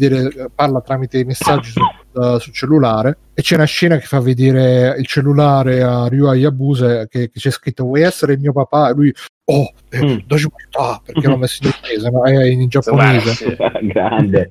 parla 0.53 0.81
tramite 0.81 1.19
i 1.19 1.23
messaggi 1.23 1.71
su, 1.71 1.79
uh, 2.13 2.37
sul 2.37 2.53
cellulare 2.53 3.17
e 3.33 3.41
c'è 3.41 3.55
una 3.55 3.65
scena 3.65 3.97
che 3.97 4.05
fa 4.05 4.19
vedere 4.19 4.95
il 4.97 5.05
cellulare 5.05 5.83
a 5.83 6.07
Ryu 6.07 6.25
Hayabusa 6.25 7.07
che, 7.07 7.29
che 7.29 7.39
c'è 7.39 7.51
scritto 7.51 7.83
vuoi 7.83 8.01
essere 8.01 8.33
il 8.33 8.39
mio 8.39 8.53
papà? 8.53 8.89
E 8.89 8.93
lui 8.93 9.13
oh, 9.45 9.71
eh, 9.89 10.03
Mm. 10.05 10.17
perché 11.03 11.27
l'ho 11.27 11.37
messo 11.37 11.63
in 11.63 11.71
inglese, 11.73 12.09
no? 12.09 12.23
è 12.25 12.45
in 12.45 12.67
giapponese. 12.67 13.57
Grande. 13.81 14.49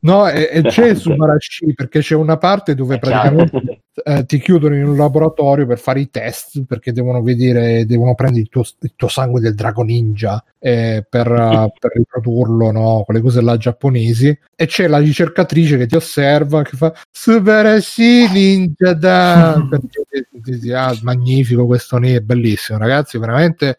No, 0.00 0.28
e, 0.28 0.48
e 0.52 0.62
c'è 0.68 0.88
il 0.88 0.96
Subarashi 0.96 1.74
perché 1.74 2.00
c'è 2.00 2.14
una 2.14 2.36
parte 2.36 2.74
dove 2.74 2.96
È 2.96 2.98
chiaro. 2.98 3.36
praticamente 3.36 3.82
eh, 4.04 4.24
ti 4.26 4.38
chiudono 4.38 4.76
in 4.76 4.86
un 4.86 4.96
laboratorio 4.96 5.66
per 5.66 5.78
fare 5.78 6.00
i 6.00 6.10
test 6.10 6.64
perché 6.66 6.92
devono 6.92 7.22
vedere, 7.22 7.84
devono 7.86 8.14
prendere 8.14 8.42
il 8.42 8.48
tuo, 8.48 8.62
il 8.80 8.92
tuo 8.94 9.08
sangue 9.08 9.40
del 9.40 9.54
drago 9.54 9.82
ninja 9.82 10.42
eh, 10.58 11.04
per, 11.08 11.26
eh, 11.30 11.72
per 11.78 11.92
riprodurlo, 11.94 12.70
no? 12.70 13.02
Quelle 13.04 13.20
cose 13.20 13.40
là 13.40 13.56
giapponesi. 13.56 14.36
E 14.54 14.66
c'è 14.66 14.86
la 14.88 14.98
ricercatrice 14.98 15.76
che 15.76 15.86
ti 15.86 15.96
osserva 15.96 16.62
che 16.62 16.76
fa 16.76 16.92
Subarashi 17.10 18.28
ninja 18.30 18.92
da 18.94 19.60
perché 19.68 20.74
ah, 20.74 20.96
magnifico 21.02 21.66
questo 21.66 21.98
ne 21.98 22.16
è 22.16 22.20
bellissimo, 22.20 22.78
ragazzi, 22.78 23.18
veramente 23.18 23.76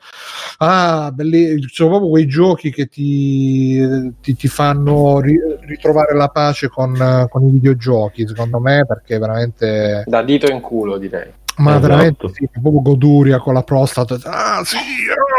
ah, 0.58 1.12
belli- 1.14 1.64
sono 1.68 1.90
proprio 1.90 2.10
quei 2.10 2.28
giochi 2.28 2.72
che 2.72 2.88
ti, 2.88 4.14
ti, 4.22 4.36
ti 4.36 4.48
fanno 4.48 5.20
ri- 5.20 5.38
ritrovare 5.70 6.16
la 6.16 6.28
pace 6.28 6.68
con, 6.68 7.28
con 7.30 7.48
i 7.48 7.52
videogiochi, 7.52 8.28
secondo 8.28 8.60
me, 8.60 8.86
perché 8.86 9.18
veramente... 9.18 10.04
Da 10.06 10.22
dito 10.24 10.52
in 10.52 10.60
culo, 10.60 10.98
direi. 10.98 11.32
Ma 11.58 11.72
Esatto. 11.72 11.88
veramente 11.88 12.30
sì, 12.34 12.48
proprio 12.52 12.82
goduria 12.82 13.40
con 13.40 13.54
la 13.54 13.64
prostata. 13.64 14.18
Ah, 14.24 14.64
sì! 14.64 14.78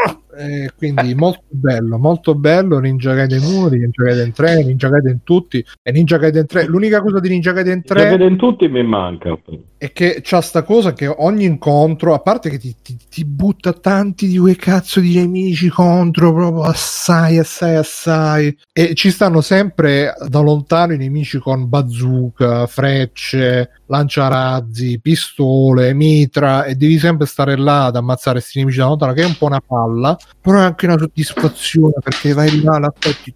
ah! 0.07 0.19
Eh, 0.41 0.71
quindi 0.75 1.15
molto 1.15 1.43
bello, 1.51 1.99
molto 1.99 2.35
bello 2.35 2.79
Ninja 2.79 3.13
Gaiden 3.13 3.43
1, 3.43 3.69
Ninja 3.69 4.03
Gaiden 4.05 4.33
3, 4.33 4.65
Ninja 4.65 4.89
Gaiden 4.89 5.21
tutti 5.23 5.63
e 5.83 5.93
Ninja 5.93 6.17
Gaiden 6.17 6.47
3. 6.47 6.65
L'unica 6.65 7.03
cosa 7.03 7.21
di 7.21 7.29
Ninja 7.29 7.53
Gaiden 7.53 7.83
3 7.83 8.17
Che 8.17 8.25
in 8.25 8.37
tutti 8.39 8.67
mi 8.69 8.83
manca. 8.83 9.39
è 9.77 9.93
che 9.93 10.21
c'ha 10.23 10.41
sta 10.41 10.63
cosa 10.63 10.95
che 10.95 11.07
ogni 11.09 11.45
incontro, 11.45 12.15
a 12.15 12.21
parte 12.21 12.49
che 12.49 12.59
ti, 12.59 12.75
ti- 12.83 12.97
ti 13.09 13.25
butta 13.27 13.75
tanti 13.75 14.29
di 14.29 14.39
quei 14.39 14.57
cazzo 14.57 15.01
di 15.01 15.15
nemici 15.17 15.69
contro, 15.69 16.33
proprio 16.33 16.63
assai, 16.63 17.37
assai, 17.39 17.77
assai, 17.77 18.57
e 18.73 18.95
ci 18.95 19.11
stanno 19.11 19.43
sempre 19.43 20.15
da 20.27 20.41
lontano 20.41 20.95
i 20.95 20.97
nemici 20.97 21.39
con 21.39 21.69
bazooka, 21.69 22.67
frecce, 22.67 23.83
lanciarazzi, 23.87 25.01
pistole, 25.01 25.93
mitra, 25.93 26.65
e 26.65 26.75
devi 26.77 26.99
sempre 26.99 27.27
stare 27.27 27.57
là 27.57 27.87
ad 27.87 27.97
ammazzare 27.97 28.39
questi 28.39 28.59
nemici 28.61 28.79
da 28.79 28.87
lontano, 28.87 29.13
che 29.13 29.23
è 29.23 29.27
un 29.27 29.37
po' 29.37 29.47
una 29.47 29.61
palla, 29.61 30.17
però 30.41 30.59
è 30.59 30.63
anche 30.63 30.87
una 30.87 30.99
soddisfazione 30.99 31.95
perché 32.03 32.33
vai 32.33 32.63
là, 32.63 32.79
l'aspetti. 32.79 33.35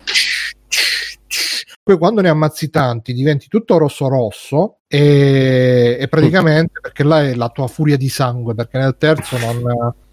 Poi 1.83 1.99
quando 1.99 2.23
ne 2.23 2.31
ammazzi 2.31 2.71
tanti 2.71 3.13
diventi 3.13 3.47
tutto 3.47 3.77
rosso 3.77 4.09
rosso 4.09 4.79
e, 4.89 5.99
e 6.01 6.09
praticamente 6.09 6.81
perché 6.81 7.03
là 7.03 7.23
è 7.23 7.35
la 7.35 7.51
tua 7.51 7.67
furia 7.67 7.99
di 7.99 8.09
sangue 8.09 8.55
perché 8.55 8.79
nel 8.79 8.97
terzo 8.97 9.37
non, 9.37 9.63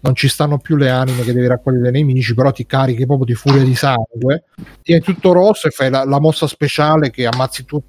non 0.00 0.14
ci 0.14 0.28
stanno 0.28 0.58
più 0.58 0.76
le 0.76 0.90
anime 0.90 1.22
che 1.22 1.32
devi 1.32 1.46
raccogliere 1.46 1.84
dai 1.84 2.02
nemici 2.02 2.34
però 2.34 2.50
ti 2.50 2.66
carichi 2.66 3.06
proprio 3.06 3.24
di 3.24 3.34
furia 3.34 3.62
di 3.62 3.74
sangue 3.74 4.44
diventi 4.82 5.14
tutto 5.14 5.32
rosso 5.32 5.66
e 5.66 5.70
fai 5.70 5.88
la, 5.88 6.04
la 6.04 6.20
mossa 6.20 6.46
speciale 6.46 7.08
che 7.08 7.24
ammazzi 7.24 7.64
tu 7.64 7.82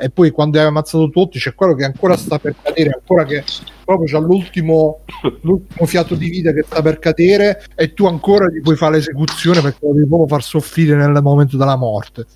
e 0.00 0.10
poi 0.10 0.30
quando 0.30 0.58
hai 0.58 0.66
ammazzato 0.66 1.08
tutti 1.10 1.38
c'è 1.38 1.54
quello 1.54 1.74
che 1.74 1.84
ancora 1.84 2.16
sta 2.16 2.38
per 2.38 2.54
cadere 2.60 2.90
ancora 2.90 3.24
che 3.24 3.44
proprio 3.84 4.08
c'ha 4.08 4.18
l'ultimo, 4.18 5.00
l'ultimo 5.42 5.86
fiato 5.86 6.14
di 6.14 6.28
vita 6.28 6.52
che 6.52 6.64
sta 6.66 6.82
per 6.82 6.98
cadere 6.98 7.64
e 7.74 7.94
tu 7.94 8.06
ancora 8.06 8.48
gli 8.48 8.60
puoi 8.60 8.76
fare 8.76 8.96
l'esecuzione 8.96 9.60
perché 9.60 9.78
lo 9.86 9.92
devi 9.92 10.06
proprio 10.06 10.28
far 10.28 10.42
soffrire 10.42 10.96
nel 10.96 11.22
momento 11.22 11.56
della 11.56 11.76
morte. 11.76 12.26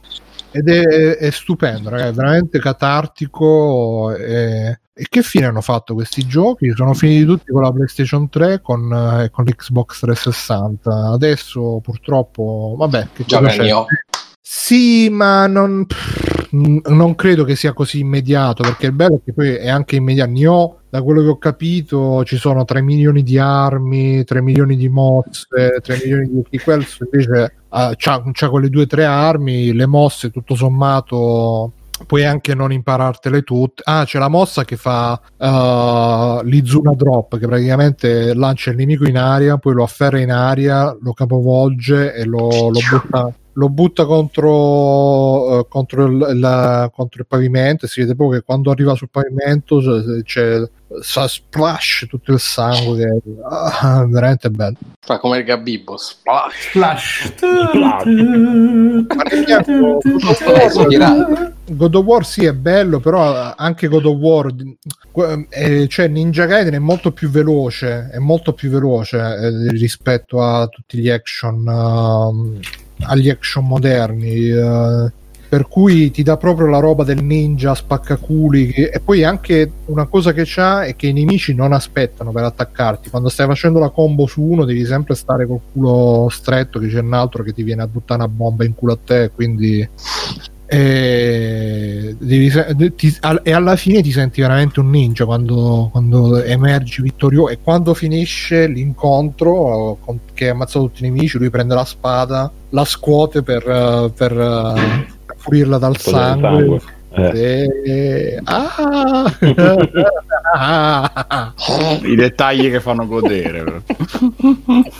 Ed 0.52 0.68
è, 0.68 1.16
è 1.16 1.30
stupendo 1.30 1.90
ragazzi, 1.90 2.10
è 2.10 2.12
veramente 2.12 2.58
catartico 2.58 4.12
e, 4.16 4.80
e 4.92 5.06
che 5.08 5.22
fine 5.22 5.46
hanno 5.46 5.60
fatto 5.60 5.94
questi 5.94 6.26
giochi? 6.26 6.72
Sono 6.74 6.92
finiti 6.92 7.24
tutti 7.24 7.52
con 7.52 7.62
la 7.62 7.70
PlayStation 7.70 8.28
3 8.28 8.60
con, 8.60 8.92
eh, 8.92 9.24
e 9.24 9.30
con 9.30 9.44
l'Xbox 9.44 10.00
360 10.00 11.10
adesso 11.12 11.80
purtroppo 11.80 12.74
vabbè 12.76 13.08
che 13.12 13.24
c'è? 13.24 13.36
sì, 14.40 15.08
ma 15.08 15.46
non, 15.46 15.86
pff, 15.86 16.39
non 16.52 17.14
credo 17.14 17.44
che 17.44 17.56
sia 17.56 17.72
così 17.72 18.00
immediato 18.00 18.62
perché 18.62 18.86
il 18.86 18.92
bello 18.92 19.16
è 19.16 19.20
che 19.24 19.32
poi 19.32 19.54
è 19.54 19.68
anche 19.68 19.96
immediato. 19.96 20.30
Nioh, 20.30 20.78
da 20.88 21.02
quello 21.02 21.22
che 21.22 21.28
ho 21.28 21.38
capito, 21.38 22.24
ci 22.24 22.36
sono 22.36 22.64
3 22.64 22.82
milioni 22.82 23.22
di 23.22 23.38
armi, 23.38 24.24
3 24.24 24.42
milioni 24.42 24.76
di 24.76 24.88
mosse, 24.88 25.78
3 25.82 26.00
milioni 26.02 26.44
di 26.48 26.58
questo 26.58 27.04
invece 27.10 27.54
ha, 27.68 27.94
c'ha, 27.96 28.22
c'ha 28.32 28.50
quelle 28.50 28.68
due 28.68 28.82
o 28.82 28.86
tre 28.86 29.04
armi, 29.04 29.72
le 29.72 29.86
mosse 29.86 30.30
tutto 30.30 30.54
sommato 30.54 31.72
puoi 32.06 32.24
anche 32.24 32.54
non 32.54 32.72
imparartele 32.72 33.42
tutte. 33.42 33.82
Ah, 33.84 34.04
c'è 34.04 34.18
la 34.18 34.28
mossa 34.28 34.64
che 34.64 34.76
fa 34.76 35.20
uh, 35.36 36.42
l'Izuna 36.44 36.92
Drop, 36.94 37.38
che 37.38 37.46
praticamente 37.46 38.34
lancia 38.34 38.70
il 38.70 38.76
nemico 38.76 39.06
in 39.06 39.18
aria, 39.18 39.58
poi 39.58 39.74
lo 39.74 39.82
afferra 39.82 40.18
in 40.18 40.30
aria, 40.30 40.96
lo 41.00 41.12
capovolge 41.12 42.14
e 42.14 42.24
lo, 42.24 42.70
lo 42.70 42.80
butta. 42.90 43.32
Lo 43.54 43.68
butta 43.68 44.04
contro, 44.04 45.60
eh, 45.60 45.66
contro, 45.68 46.06
il, 46.06 46.38
la- 46.38 46.90
contro 46.94 47.20
il 47.20 47.26
pavimento 47.26 47.84
e 47.84 47.88
si 47.88 48.00
vede 48.00 48.14
proprio 48.14 48.38
che 48.38 48.44
quando 48.44 48.70
arriva 48.70 48.94
sul 48.94 49.10
pavimento 49.10 49.80
c'è, 49.80 50.22
c'è 50.22 51.28
splash 51.28 52.06
tutto 52.08 52.32
il 52.32 52.40
sangue 52.40 52.96
che 52.96 53.20
ah, 53.48 54.04
veramente 54.08 54.50
bello 54.50 54.76
Fa 55.00 55.18
come 55.18 55.38
il 55.38 55.44
Gabibbo. 55.44 55.96
Splash. 55.96 57.34
Tempo, 57.36 57.70
ispirato. 60.80 61.52
God 61.70 61.94
of 61.94 62.04
War 62.04 62.24
sì 62.24 62.44
è 62.44 62.52
bello 62.52 62.98
però 62.98 63.54
anche 63.56 63.86
God 63.88 64.04
of 64.06 64.16
War 64.16 64.54
eh, 65.48 65.86
cioè 65.88 66.08
Ninja 66.08 66.46
Gaiden 66.46 66.74
è 66.74 66.78
molto 66.78 67.12
più 67.12 67.30
veloce 67.30 68.10
è 68.10 68.18
molto 68.18 68.52
più 68.52 68.70
veloce 68.70 69.18
eh, 69.18 69.70
rispetto 69.70 70.42
a 70.42 70.66
tutti 70.66 70.98
gli 70.98 71.08
action 71.08 71.66
ehm, 71.66 72.58
agli 73.06 73.28
action 73.28 73.66
moderni 73.66 74.48
eh, 74.48 75.12
per 75.50 75.66
cui 75.66 76.12
ti 76.12 76.22
dà 76.22 76.36
proprio 76.36 76.68
la 76.68 76.78
roba 76.78 77.02
del 77.02 77.24
ninja 77.24 77.74
spaccaculi 77.74 78.68
che- 78.68 78.90
e 78.94 79.00
poi 79.00 79.24
anche 79.24 79.68
una 79.86 80.06
cosa 80.06 80.32
che 80.32 80.44
c'ha 80.46 80.84
è 80.84 80.94
che 80.94 81.08
i 81.08 81.12
nemici 81.12 81.54
non 81.54 81.72
aspettano 81.72 82.30
per 82.30 82.44
attaccarti. 82.44 83.10
Quando 83.10 83.28
stai 83.28 83.48
facendo 83.48 83.80
la 83.80 83.88
combo 83.88 84.28
su 84.28 84.42
uno 84.42 84.64
devi 84.64 84.84
sempre 84.86 85.16
stare 85.16 85.46
col 85.48 85.58
culo 85.72 86.28
stretto 86.30 86.78
che 86.78 86.86
c'è 86.86 87.00
un 87.00 87.14
altro 87.14 87.42
che 87.42 87.52
ti 87.52 87.64
viene 87.64 87.82
a 87.82 87.88
buttare 87.88 88.22
una 88.22 88.28
bomba 88.30 88.64
in 88.64 88.74
culo 88.76 88.92
a 88.92 88.98
te 89.04 89.30
quindi 89.34 89.88
e, 90.72 92.14
devi 92.18 92.48
se- 92.48 92.74
de- 92.76 92.94
ti- 92.94 93.16
al- 93.20 93.40
e 93.42 93.52
alla 93.52 93.74
fine 93.74 94.02
ti 94.02 94.12
senti 94.12 94.40
veramente 94.40 94.78
un 94.80 94.88
ninja 94.90 95.24
quando, 95.24 95.88
quando 95.90 96.40
emergi 96.42 97.02
vittorioso 97.02 97.48
e 97.50 97.58
quando 97.60 97.92
finisce 97.92 98.66
l'incontro 98.68 99.98
con- 100.00 100.20
che 100.32 100.44
hai 100.44 100.50
ammazzato 100.50 100.86
tutti 100.86 101.04
i 101.04 101.10
nemici 101.10 101.38
lui 101.38 101.50
prende 101.50 101.74
la 101.74 101.84
spada 101.84 102.50
la 102.70 102.84
scuote 102.84 103.42
per, 103.42 103.68
eh, 103.68 104.10
per, 104.14 104.32
eh, 104.32 105.06
per 105.26 105.36
pulirla 105.42 105.78
dal 105.78 105.96
sangue, 105.98 106.48
sangue. 106.58 106.80
Eh. 107.12 107.68
E- 107.84 108.40
Ah! 110.52 111.52
I 112.02 112.14
dettagli 112.14 112.70
che 112.70 112.80
fanno 112.80 113.06
godere. 113.06 113.82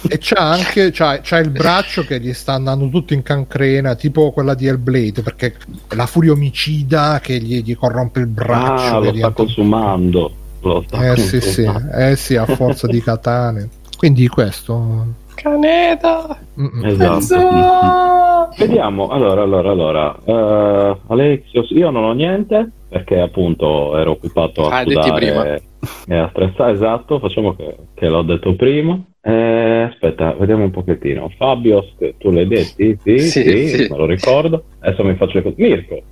e 0.09 0.19
c'ha 0.19 0.51
anche 0.51 0.91
c'ha, 0.93 1.21
c'ha 1.23 1.39
il 1.39 1.51
braccio 1.51 2.05
che 2.05 2.21
gli 2.21 2.33
sta 2.33 2.55
andando 2.55 2.89
tutto 2.89 3.15
in 3.15 3.23
cancrena 3.23 3.95
tipo 3.95 4.31
quella 4.33 4.55
di 4.55 4.67
Hellblade 4.67 5.23
perché 5.23 5.55
è 5.89 5.95
la 5.95 6.07
furia 6.07 6.33
omicida 6.33 7.21
che 7.23 7.39
gli, 7.39 7.63
gli 7.63 7.77
corrompe 7.77 8.21
il 8.21 8.27
braccio 8.27 8.97
Ah, 8.97 8.99
lo 8.99 9.15
sta 9.15 9.31
consumando. 9.31 10.33
Lo 10.61 10.85
sta 10.87 11.13
eh 11.13 11.17
sì 11.17 11.41
sì 11.41 11.65
consumando. 11.65 11.97
eh 11.97 12.17
sì 12.17 12.37
a 12.37 12.47
forza 12.47 12.87
di 12.87 13.03
katane 13.03 13.69
quindi 13.97 14.29
questo 14.29 15.07
Caneta. 15.35 16.39
Esatto. 16.85 18.49
Vediamo, 18.59 19.09
allora, 19.09 19.43
allora, 19.43 19.71
allora. 19.71 20.17
Eh, 20.25 20.97
Alexios, 21.09 21.71
io 21.71 21.91
non 21.91 22.05
ho 22.05 22.13
niente 22.13 22.71
perché 22.89 23.21
appunto 23.21 23.97
ero 23.97 24.13
occupato 24.13 24.69
a 24.69 24.79
Ah, 24.79 24.81
studiare 24.81 25.63
e 26.09 26.17
a 26.17 26.29
stressare, 26.31 26.73
esatto, 26.73 27.21
facciamo 27.21 27.55
che, 27.55 27.77
che 27.95 28.09
l'ho 28.09 28.23
detto 28.23 28.55
prima. 28.57 29.01
Eh, 29.23 29.89
aspetta, 29.91 30.33
vediamo 30.39 30.65
un 30.65 30.71
pochettino. 30.71 31.31
Fabio, 31.37 31.85
tu 32.19 32.31
l'hai 32.31 32.47
detti? 32.49 32.99
Sì, 33.03 33.19
sì, 33.21 33.43
Sì, 33.43 33.67
sì. 33.69 33.87
me 33.91 33.97
lo 33.97 34.07
ricordo. 34.07 34.65
Adesso 34.81 35.05
mi 35.05 35.15
faccio 35.15 35.39
il 35.39 35.55
Mirko. 35.57 36.03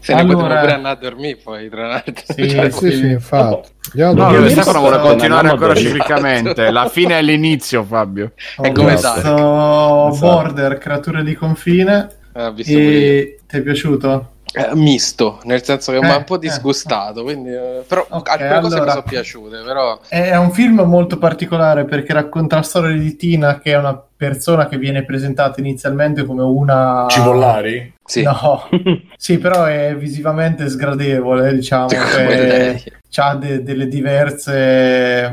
Se 0.00 0.14
ne 0.14 0.20
Allora- 0.20 0.36
potevo 0.38 0.60
pure 0.60 0.72
andare 0.72 0.94
a 0.96 0.98
dormire 1.00 1.38
poi, 1.42 1.68
tra 1.68 1.86
l'altro. 1.88 2.14
Sì, 2.34 2.48
Cioè, 2.50 2.70
sì 2.70 2.90
sì 2.92 3.06
infatti 3.10 3.54
altri- 3.54 3.72
No, 4.22 4.30
Io 4.32 4.48
Stefano 4.50 4.78
vuole 4.80 4.98
continuare 5.00 5.46
no, 5.46 5.52
ancora 5.52 5.72
no, 5.72 5.78
ciclicamente. 5.78 6.70
La 6.70 6.88
fine 6.88 7.18
è 7.18 7.22
l'inizio, 7.22 7.82
Fabio. 7.84 8.32
È 8.60 8.68
Ho 8.68 8.72
come 8.72 8.92
visto 8.92 9.08
Dark. 9.08 10.18
Border, 10.18 10.78
creature 10.78 11.22
di 11.22 11.34
confine 11.34 12.08
eh, 12.34 12.52
io. 12.56 12.78
e 12.78 13.38
ti 13.46 13.56
è 13.56 13.60
piaciuto? 13.62 14.32
Eh, 14.50 14.70
misto, 14.74 15.40
nel 15.44 15.62
senso 15.62 15.92
che 15.92 16.00
mi 16.00 16.08
ha 16.08 16.16
un 16.16 16.24
po' 16.24 16.36
Eh, 16.36 16.38
disgustato, 16.38 17.22
quindi, 17.22 17.50
eh, 17.50 17.82
però 17.86 18.06
Ok, 18.08 18.30
alcune 18.30 18.60
cose 18.60 18.68
mi 18.68 18.74
allora. 18.80 18.90
sono 18.92 19.04
piaciute, 19.06 19.58
però 19.62 20.00
È 20.08 20.34
un 20.36 20.50
film 20.52 20.80
molto 20.86 21.18
particolare 21.18 21.84
perché 21.84 22.14
racconta 22.14 22.56
la 22.56 22.62
storia 22.62 22.96
di 22.96 23.14
Tina, 23.16 23.58
che 23.58 23.72
è 23.72 23.76
una 23.76 24.00
persona 24.16 24.66
che 24.66 24.78
viene 24.78 25.04
presentata 25.04 25.60
inizialmente 25.60 26.24
come 26.24 26.42
una. 26.42 27.04
Cipollari? 27.10 27.96
Sì, 28.08 28.22
No, 28.22 28.66
sì, 29.16 29.36
però 29.38 29.64
è 29.64 29.94
visivamente 29.94 30.68
sgradevole, 30.68 31.54
diciamo. 31.54 31.88
ha 33.16 33.34
delle 33.34 33.88
diverse 33.88 35.30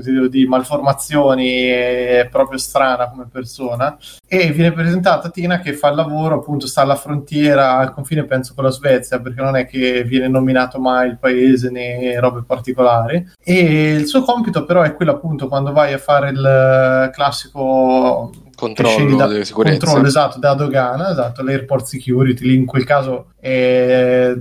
devo 0.00 0.28
dire, 0.28 0.48
malformazioni, 0.48 1.66
è 1.66 2.28
proprio 2.30 2.58
strana 2.58 3.08
come 3.08 3.28
persona. 3.30 3.96
E 4.26 4.50
viene 4.52 4.72
presentata 4.72 5.30
Tina 5.30 5.60
che 5.60 5.72
fa 5.74 5.88
il 5.88 5.96
lavoro, 5.96 6.36
appunto, 6.36 6.66
sta 6.66 6.82
alla 6.82 6.96
frontiera, 6.96 7.76
al 7.76 7.92
confine, 7.92 8.24
penso, 8.24 8.54
con 8.54 8.64
la 8.64 8.70
Svezia, 8.70 9.20
perché 9.20 9.40
non 9.40 9.56
è 9.56 9.66
che 9.66 10.04
viene 10.04 10.28
nominato 10.28 10.78
mai 10.78 11.08
il 11.08 11.18
paese 11.18 11.70
né 11.70 12.18
robe 12.18 12.42
particolari. 12.46 13.26
E 13.42 13.94
il 13.94 14.06
suo 14.06 14.22
compito, 14.22 14.64
però, 14.64 14.82
è 14.82 14.94
quello, 14.94 15.12
appunto, 15.12 15.48
quando 15.48 15.72
vai 15.72 15.92
a 15.92 15.98
fare 15.98 16.30
il 16.30 17.10
classico 17.12 18.30
controllo 18.56 19.16
da, 19.16 19.28
di 19.28 19.44
sicurezza. 19.44 19.84
controllo 19.84 20.08
esatto 20.08 20.40
della 20.40 20.54
dogana, 20.54 21.10
esatto, 21.10 21.42
l'airport 21.42 21.84
security, 21.84 22.44
lì 22.44 22.54
in 22.56 22.66
quel 22.66 22.84
caso 22.84 23.26
è 23.38 24.34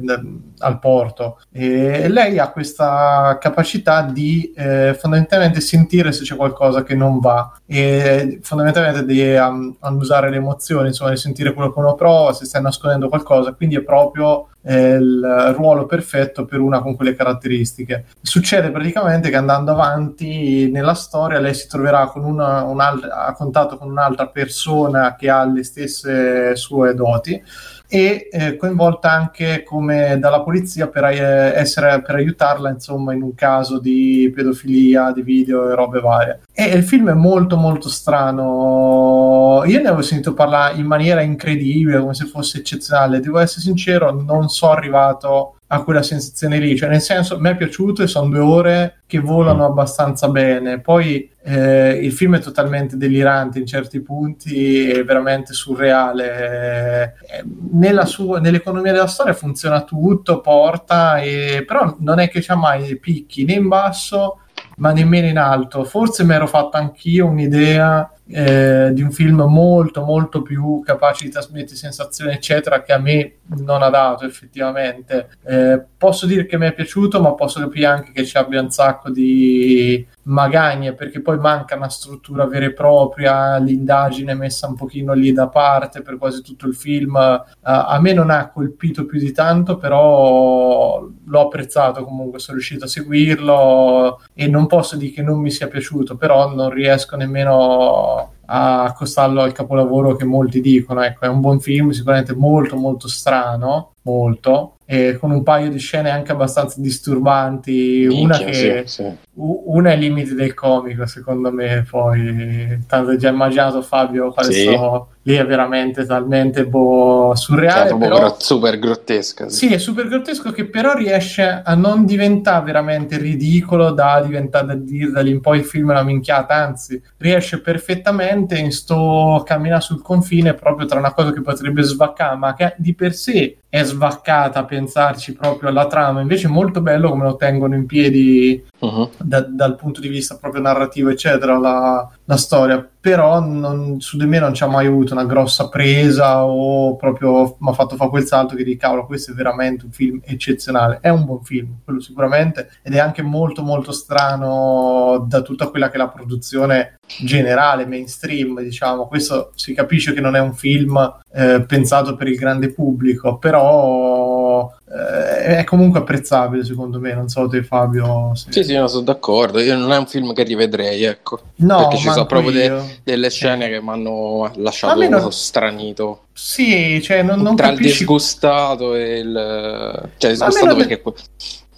al 0.59 0.79
porto. 0.79 1.39
E 1.51 2.07
lei 2.07 2.39
ha 2.39 2.49
questa 2.49 3.37
capacità 3.39 4.01
di 4.01 4.51
eh, 4.55 4.95
fondamentalmente 4.99 5.61
sentire 5.61 6.11
se 6.11 6.23
c'è 6.23 6.35
qualcosa 6.35 6.83
che 6.83 6.95
non 6.95 7.19
va 7.19 7.51
e 7.67 8.39
fondamentalmente 8.41 9.05
di 9.05 9.35
um, 9.35 9.75
annusare 9.81 10.29
le 10.29 10.37
emozioni, 10.37 10.87
insomma, 10.87 11.11
di 11.11 11.17
sentire 11.17 11.53
quello 11.53 11.71
che 11.71 11.79
uno 11.79 11.93
prova, 11.93 12.33
se 12.33 12.45
stai 12.45 12.61
nascondendo 12.61 13.09
qualcosa, 13.09 13.53
quindi 13.53 13.75
è 13.75 13.81
proprio 13.81 14.47
il 14.73 15.53
ruolo 15.55 15.85
perfetto 15.85 16.45
per 16.45 16.59
una 16.59 16.81
con 16.81 16.95
quelle 16.95 17.15
caratteristiche. 17.15 18.05
Succede 18.21 18.71
praticamente 18.71 19.29
che 19.29 19.35
andando 19.35 19.71
avanti 19.71 20.69
nella 20.71 20.95
storia 20.95 21.39
lei 21.39 21.53
si 21.53 21.67
troverà 21.67 22.07
con 22.07 22.23
una, 22.23 22.63
un 22.63 22.79
a 22.79 23.33
contatto 23.33 23.77
con 23.77 23.89
un'altra 23.89 24.27
persona 24.27 25.15
che 25.15 25.29
ha 25.29 25.45
le 25.45 25.63
stesse 25.63 26.55
sue 26.55 26.93
doti 26.93 27.41
e 27.87 28.27
eh, 28.31 28.57
coinvolta 28.57 29.11
anche 29.11 29.63
come 29.63 30.17
dalla 30.19 30.41
polizia 30.41 30.87
per, 30.87 31.05
eh, 31.05 31.53
essere, 31.55 32.01
per 32.01 32.15
aiutarla 32.15 32.69
insomma 32.69 33.13
in 33.13 33.21
un 33.21 33.35
caso 33.35 33.79
di 33.79 34.31
pedofilia, 34.33 35.11
di 35.11 35.21
video 35.21 35.69
e 35.69 35.75
robe 35.75 35.99
varie. 35.99 36.39
E 36.51 36.65
il 36.65 36.83
film 36.83 37.09
è 37.09 37.13
molto 37.13 37.57
molto 37.57 37.89
strano. 37.89 39.63
Io 39.65 39.81
ne 39.81 39.87
avevo 39.87 40.01
sentito 40.01 40.33
parlare 40.33 40.77
in 40.77 40.85
maniera 40.85 41.21
incredibile, 41.21 41.99
come 41.99 42.13
se 42.13 42.25
fosse 42.25 42.59
eccezionale. 42.59 43.19
Devo 43.19 43.39
essere 43.39 43.61
sincero, 43.61 44.11
non 44.11 44.49
sono 44.55 44.71
arrivato 44.71 45.57
a 45.67 45.83
quella 45.83 46.03
sensazione 46.03 46.59
lì. 46.59 46.77
Cioè, 46.77 46.89
nel 46.89 47.01
senso, 47.01 47.39
mi 47.39 47.49
è 47.49 47.55
piaciuto 47.55 48.03
e 48.03 48.07
sono 48.07 48.29
due 48.29 48.39
ore 48.39 49.01
che 49.05 49.19
volano 49.19 49.65
abbastanza 49.65 50.29
bene. 50.29 50.79
Poi 50.79 51.29
eh, 51.43 51.99
il 52.01 52.11
film 52.11 52.37
è 52.37 52.39
totalmente 52.39 52.97
delirante 52.97 53.59
in 53.59 53.65
certi 53.65 53.99
punti, 54.01 54.89
è 54.89 55.03
veramente 55.03 55.53
surreale. 55.53 57.15
Eh, 57.27 57.43
nella 57.71 58.05
sua, 58.05 58.39
nell'economia 58.39 58.91
della 58.91 59.07
storia 59.07 59.33
funziona 59.33 59.83
tutto, 59.83 60.41
porta, 60.41 61.17
e, 61.17 61.63
però 61.65 61.95
non 61.99 62.19
è 62.19 62.29
che 62.29 62.41
c'ha 62.41 62.55
mai 62.55 62.97
picchi 62.97 63.43
né 63.45 63.53
in 63.53 63.67
basso 63.67 64.39
ma 64.77 64.91
nemmeno 64.91 65.27
in 65.27 65.37
alto. 65.37 65.83
Forse 65.83 66.23
mi 66.23 66.33
ero 66.33 66.47
fatto 66.47 66.77
anch'io 66.77 67.27
un'idea 67.27 68.09
eh, 68.27 68.89
di 68.91 69.01
un 69.01 69.11
film 69.11 69.41
molto 69.43 70.03
molto 70.03 70.41
più 70.41 70.81
capace 70.83 71.25
di 71.25 71.31
trasmettere 71.31 71.75
sensazioni 71.75 72.33
eccetera 72.33 72.81
che 72.81 72.91
a 72.91 72.97
me 72.97 73.33
non 73.63 73.83
ha 73.83 73.89
dato 73.89 74.25
effettivamente. 74.25 75.29
Eh, 75.43 75.83
posso 75.97 76.25
dire 76.25 76.45
che 76.45 76.57
mi 76.57 76.67
è 76.67 76.73
piaciuto 76.73 77.21
ma 77.21 77.33
posso 77.33 77.59
capire 77.59 77.85
anche 77.85 78.11
che 78.11 78.25
ci 78.25 78.37
abbia 78.37 78.61
un 78.61 78.71
sacco 78.71 79.09
di 79.09 80.05
magagne 80.23 80.93
perché 80.93 81.21
poi 81.21 81.37
manca 81.37 81.75
una 81.75 81.89
struttura 81.89 82.45
vera 82.45 82.65
e 82.65 82.73
propria 82.73 83.57
l'indagine 83.57 84.31
è 84.31 84.35
messa 84.35 84.67
un 84.67 84.75
pochino 84.75 85.13
lì 85.13 85.31
da 85.31 85.47
parte 85.47 86.01
per 86.01 86.17
quasi 86.17 86.41
tutto 86.41 86.67
il 86.67 86.75
film. 86.75 87.15
Uh, 87.15 87.43
a 87.61 87.99
me 87.99 88.13
non 88.13 88.29
ha 88.31 88.49
colpito 88.49 89.05
più 89.05 89.19
di 89.19 89.31
tanto 89.31 89.77
però 89.77 91.07
l'ho 91.25 91.41
apprezzato 91.41 92.03
comunque 92.03 92.39
sono 92.39 92.57
riuscito 92.57 92.85
a 92.85 92.87
seguirlo 92.87 94.21
e 94.33 94.47
non 94.47 94.67
posso 94.67 94.95
dire 94.97 95.11
che 95.11 95.21
non 95.21 95.39
mi 95.39 95.51
sia 95.51 95.67
piaciuto 95.67 96.15
però 96.15 96.53
non 96.53 96.69
riesco 96.69 97.15
nemmeno 97.15 98.14
all 98.15 98.34
a 98.45 98.83
accostarlo 98.83 99.41
al 99.41 99.51
capolavoro 99.51 100.15
che 100.15 100.25
molti 100.25 100.61
dicono. 100.61 101.01
Ecco, 101.01 101.25
è 101.25 101.27
un 101.27 101.41
buon 101.41 101.59
film, 101.59 101.91
sicuramente 101.91 102.35
molto 102.35 102.75
molto 102.75 103.07
strano, 103.07 103.93
molto, 104.03 104.77
e 104.85 105.17
con 105.19 105.31
un 105.31 105.41
paio 105.41 105.69
di 105.69 105.79
scene 105.79 106.11
anche 106.11 106.31
abbastanza 106.31 106.79
disturbanti. 106.79 108.05
Minchia, 108.07 108.23
una, 108.23 108.37
che, 108.37 108.83
sì, 108.85 109.01
sì. 109.03 109.17
una 109.33 109.91
è 109.91 109.93
il 109.93 109.99
limite 109.99 110.35
del 110.35 110.53
comico, 110.53 111.05
secondo 111.07 111.51
me. 111.51 111.85
Poi, 111.89 112.83
tanto 112.87 113.09
hai 113.09 113.17
già 113.17 113.29
immaginato 113.29 113.81
Fabio 113.81 114.31
quale 114.31 114.51
sì. 114.51 114.65
so, 114.65 115.07
lì 115.23 115.33
è 115.33 115.45
veramente 115.45 116.05
talmente 116.05 116.67
boh, 116.67 117.33
surreale. 117.35 117.89
Cioè, 117.89 117.97
però... 117.97 118.17
gro- 118.17 118.35
super 118.37 118.77
grottesca. 118.77 119.49
Sì. 119.49 119.67
sì. 119.67 119.73
è 119.73 119.77
super 119.79 120.07
grottesco 120.07 120.51
che 120.51 120.65
però 120.65 120.93
riesce 120.93 121.61
a 121.63 121.73
non 121.73 122.05
diventare 122.05 122.63
veramente 122.63 123.17
ridicolo 123.17 123.89
da 123.91 124.21
diventare 124.21 124.67
da 124.67 124.75
dire 124.75 125.09
da 125.09 125.21
lì 125.21 125.31
in 125.31 125.41
poi 125.41 125.59
il 125.59 125.65
film 125.65 125.89
è 125.89 125.93
una 125.93 126.03
minchiata, 126.03 126.53
anzi 126.53 127.01
riesce 127.17 127.59
perfettamente 127.59 128.34
in 128.35 128.71
sto 128.71 129.43
camminare 129.45 129.81
sul 129.81 130.01
confine 130.01 130.53
proprio 130.53 130.85
tra 130.85 130.99
una 130.99 131.13
cosa 131.13 131.31
che 131.31 131.41
potrebbe 131.41 131.81
svaccare, 131.81 132.35
ma 132.35 132.53
che 132.53 132.75
di 132.77 132.93
per 132.93 133.13
sé 133.13 133.57
è 133.69 133.83
svaccata 133.83 134.63
pensarci 134.63 135.33
proprio 135.33 135.69
alla 135.69 135.87
trama, 135.87 136.21
invece 136.21 136.47
è 136.47 136.49
molto 136.49 136.81
bello 136.81 137.09
come 137.09 137.23
lo 137.23 137.35
tengono 137.35 137.75
in 137.75 137.85
piedi 137.85 138.63
uh-huh. 138.79 139.09
da, 139.17 139.41
dal 139.41 139.75
punto 139.75 139.99
di 139.99 140.07
vista 140.07 140.37
proprio 140.37 140.61
narrativo, 140.61 141.09
eccetera, 141.09 141.57
la, 141.57 142.09
la 142.25 142.37
storia 142.37 142.89
però 142.99 143.39
non, 143.39 144.01
su 144.01 144.17
di 144.17 144.25
me 144.25 144.39
non 144.39 144.53
ci 144.55 144.63
ha 144.63 144.67
mai 144.67 144.87
avuto 144.87 145.13
una 145.13 145.25
grossa 145.25 145.69
presa 145.69 146.43
o 146.43 146.95
proprio 146.95 147.55
mi 147.59 147.69
ha 147.69 147.73
fatto 147.73 147.95
fare 147.95 148.09
quel 148.09 148.25
salto 148.25 148.55
che 148.55 148.63
di 148.63 148.77
cavolo 148.77 149.05
questo 149.05 149.31
è 149.31 149.35
veramente 149.35 149.85
un 149.85 149.91
film 149.91 150.21
eccezionale 150.23 150.97
è 151.01 151.09
un 151.09 151.23
buon 151.23 151.43
film, 151.43 151.81
quello 151.83 151.99
sicuramente 151.99 152.71
ed 152.81 152.95
è 152.95 152.99
anche 152.99 153.21
molto 153.21 153.61
molto 153.61 153.91
strano 153.91 155.23
da 155.27 155.41
tutta 155.43 155.67
quella 155.67 155.89
che 155.89 155.95
è 155.95 155.97
la 155.99 156.09
produzione 156.09 156.97
generale, 157.19 157.85
mainstream 157.85 158.59
diciamo, 158.61 159.07
questo 159.07 159.51
si 159.53 159.75
capisce 159.75 160.13
che 160.13 160.21
non 160.21 160.35
è 160.35 160.39
un 160.39 160.55
film 160.55 161.19
eh, 161.31 161.63
pensato 161.67 162.15
per 162.15 162.27
il 162.27 162.37
grande 162.37 162.71
pubblico 162.73 163.37
però 163.37 164.73
è 164.87 165.63
comunque 165.63 165.99
apprezzabile 165.99 166.63
secondo 166.63 166.99
me 166.99 167.13
non 167.13 167.27
so 167.27 167.47
te 167.47 167.63
Fabio 167.63 168.35
se... 168.35 168.51
sì 168.51 168.63
sì 168.63 168.75
no, 168.75 168.87
sono 168.87 169.03
d'accordo. 169.03 169.59
Io 169.59 169.75
non 169.75 169.91
è 169.91 169.97
un 169.97 170.05
film 170.05 170.33
che 170.33 170.43
rivedrei 170.43 171.03
ecco. 171.03 171.39
No 171.55 171.77
perché 171.77 171.97
ci 171.97 172.09
sono 172.09 172.25
proprio 172.25 172.51
de- 172.51 172.99
delle 173.03 173.29
scene 173.31 173.67
che 173.67 173.81
mi 173.81 173.89
hanno 173.89 174.51
lasciato 174.55 175.07
non... 175.07 175.31
stranito. 175.31 176.25
Sì 176.33 177.01
cioè 177.01 177.23
non, 177.23 177.41
non 177.41 177.55
tra 177.55 177.69
capisci... 177.69 177.91
il 177.91 177.97
disgustato 177.97 178.93
e 178.93 179.19
il 179.19 180.09
cioè 180.17 180.31
disgustato 180.31 180.75
perché 180.75 181.01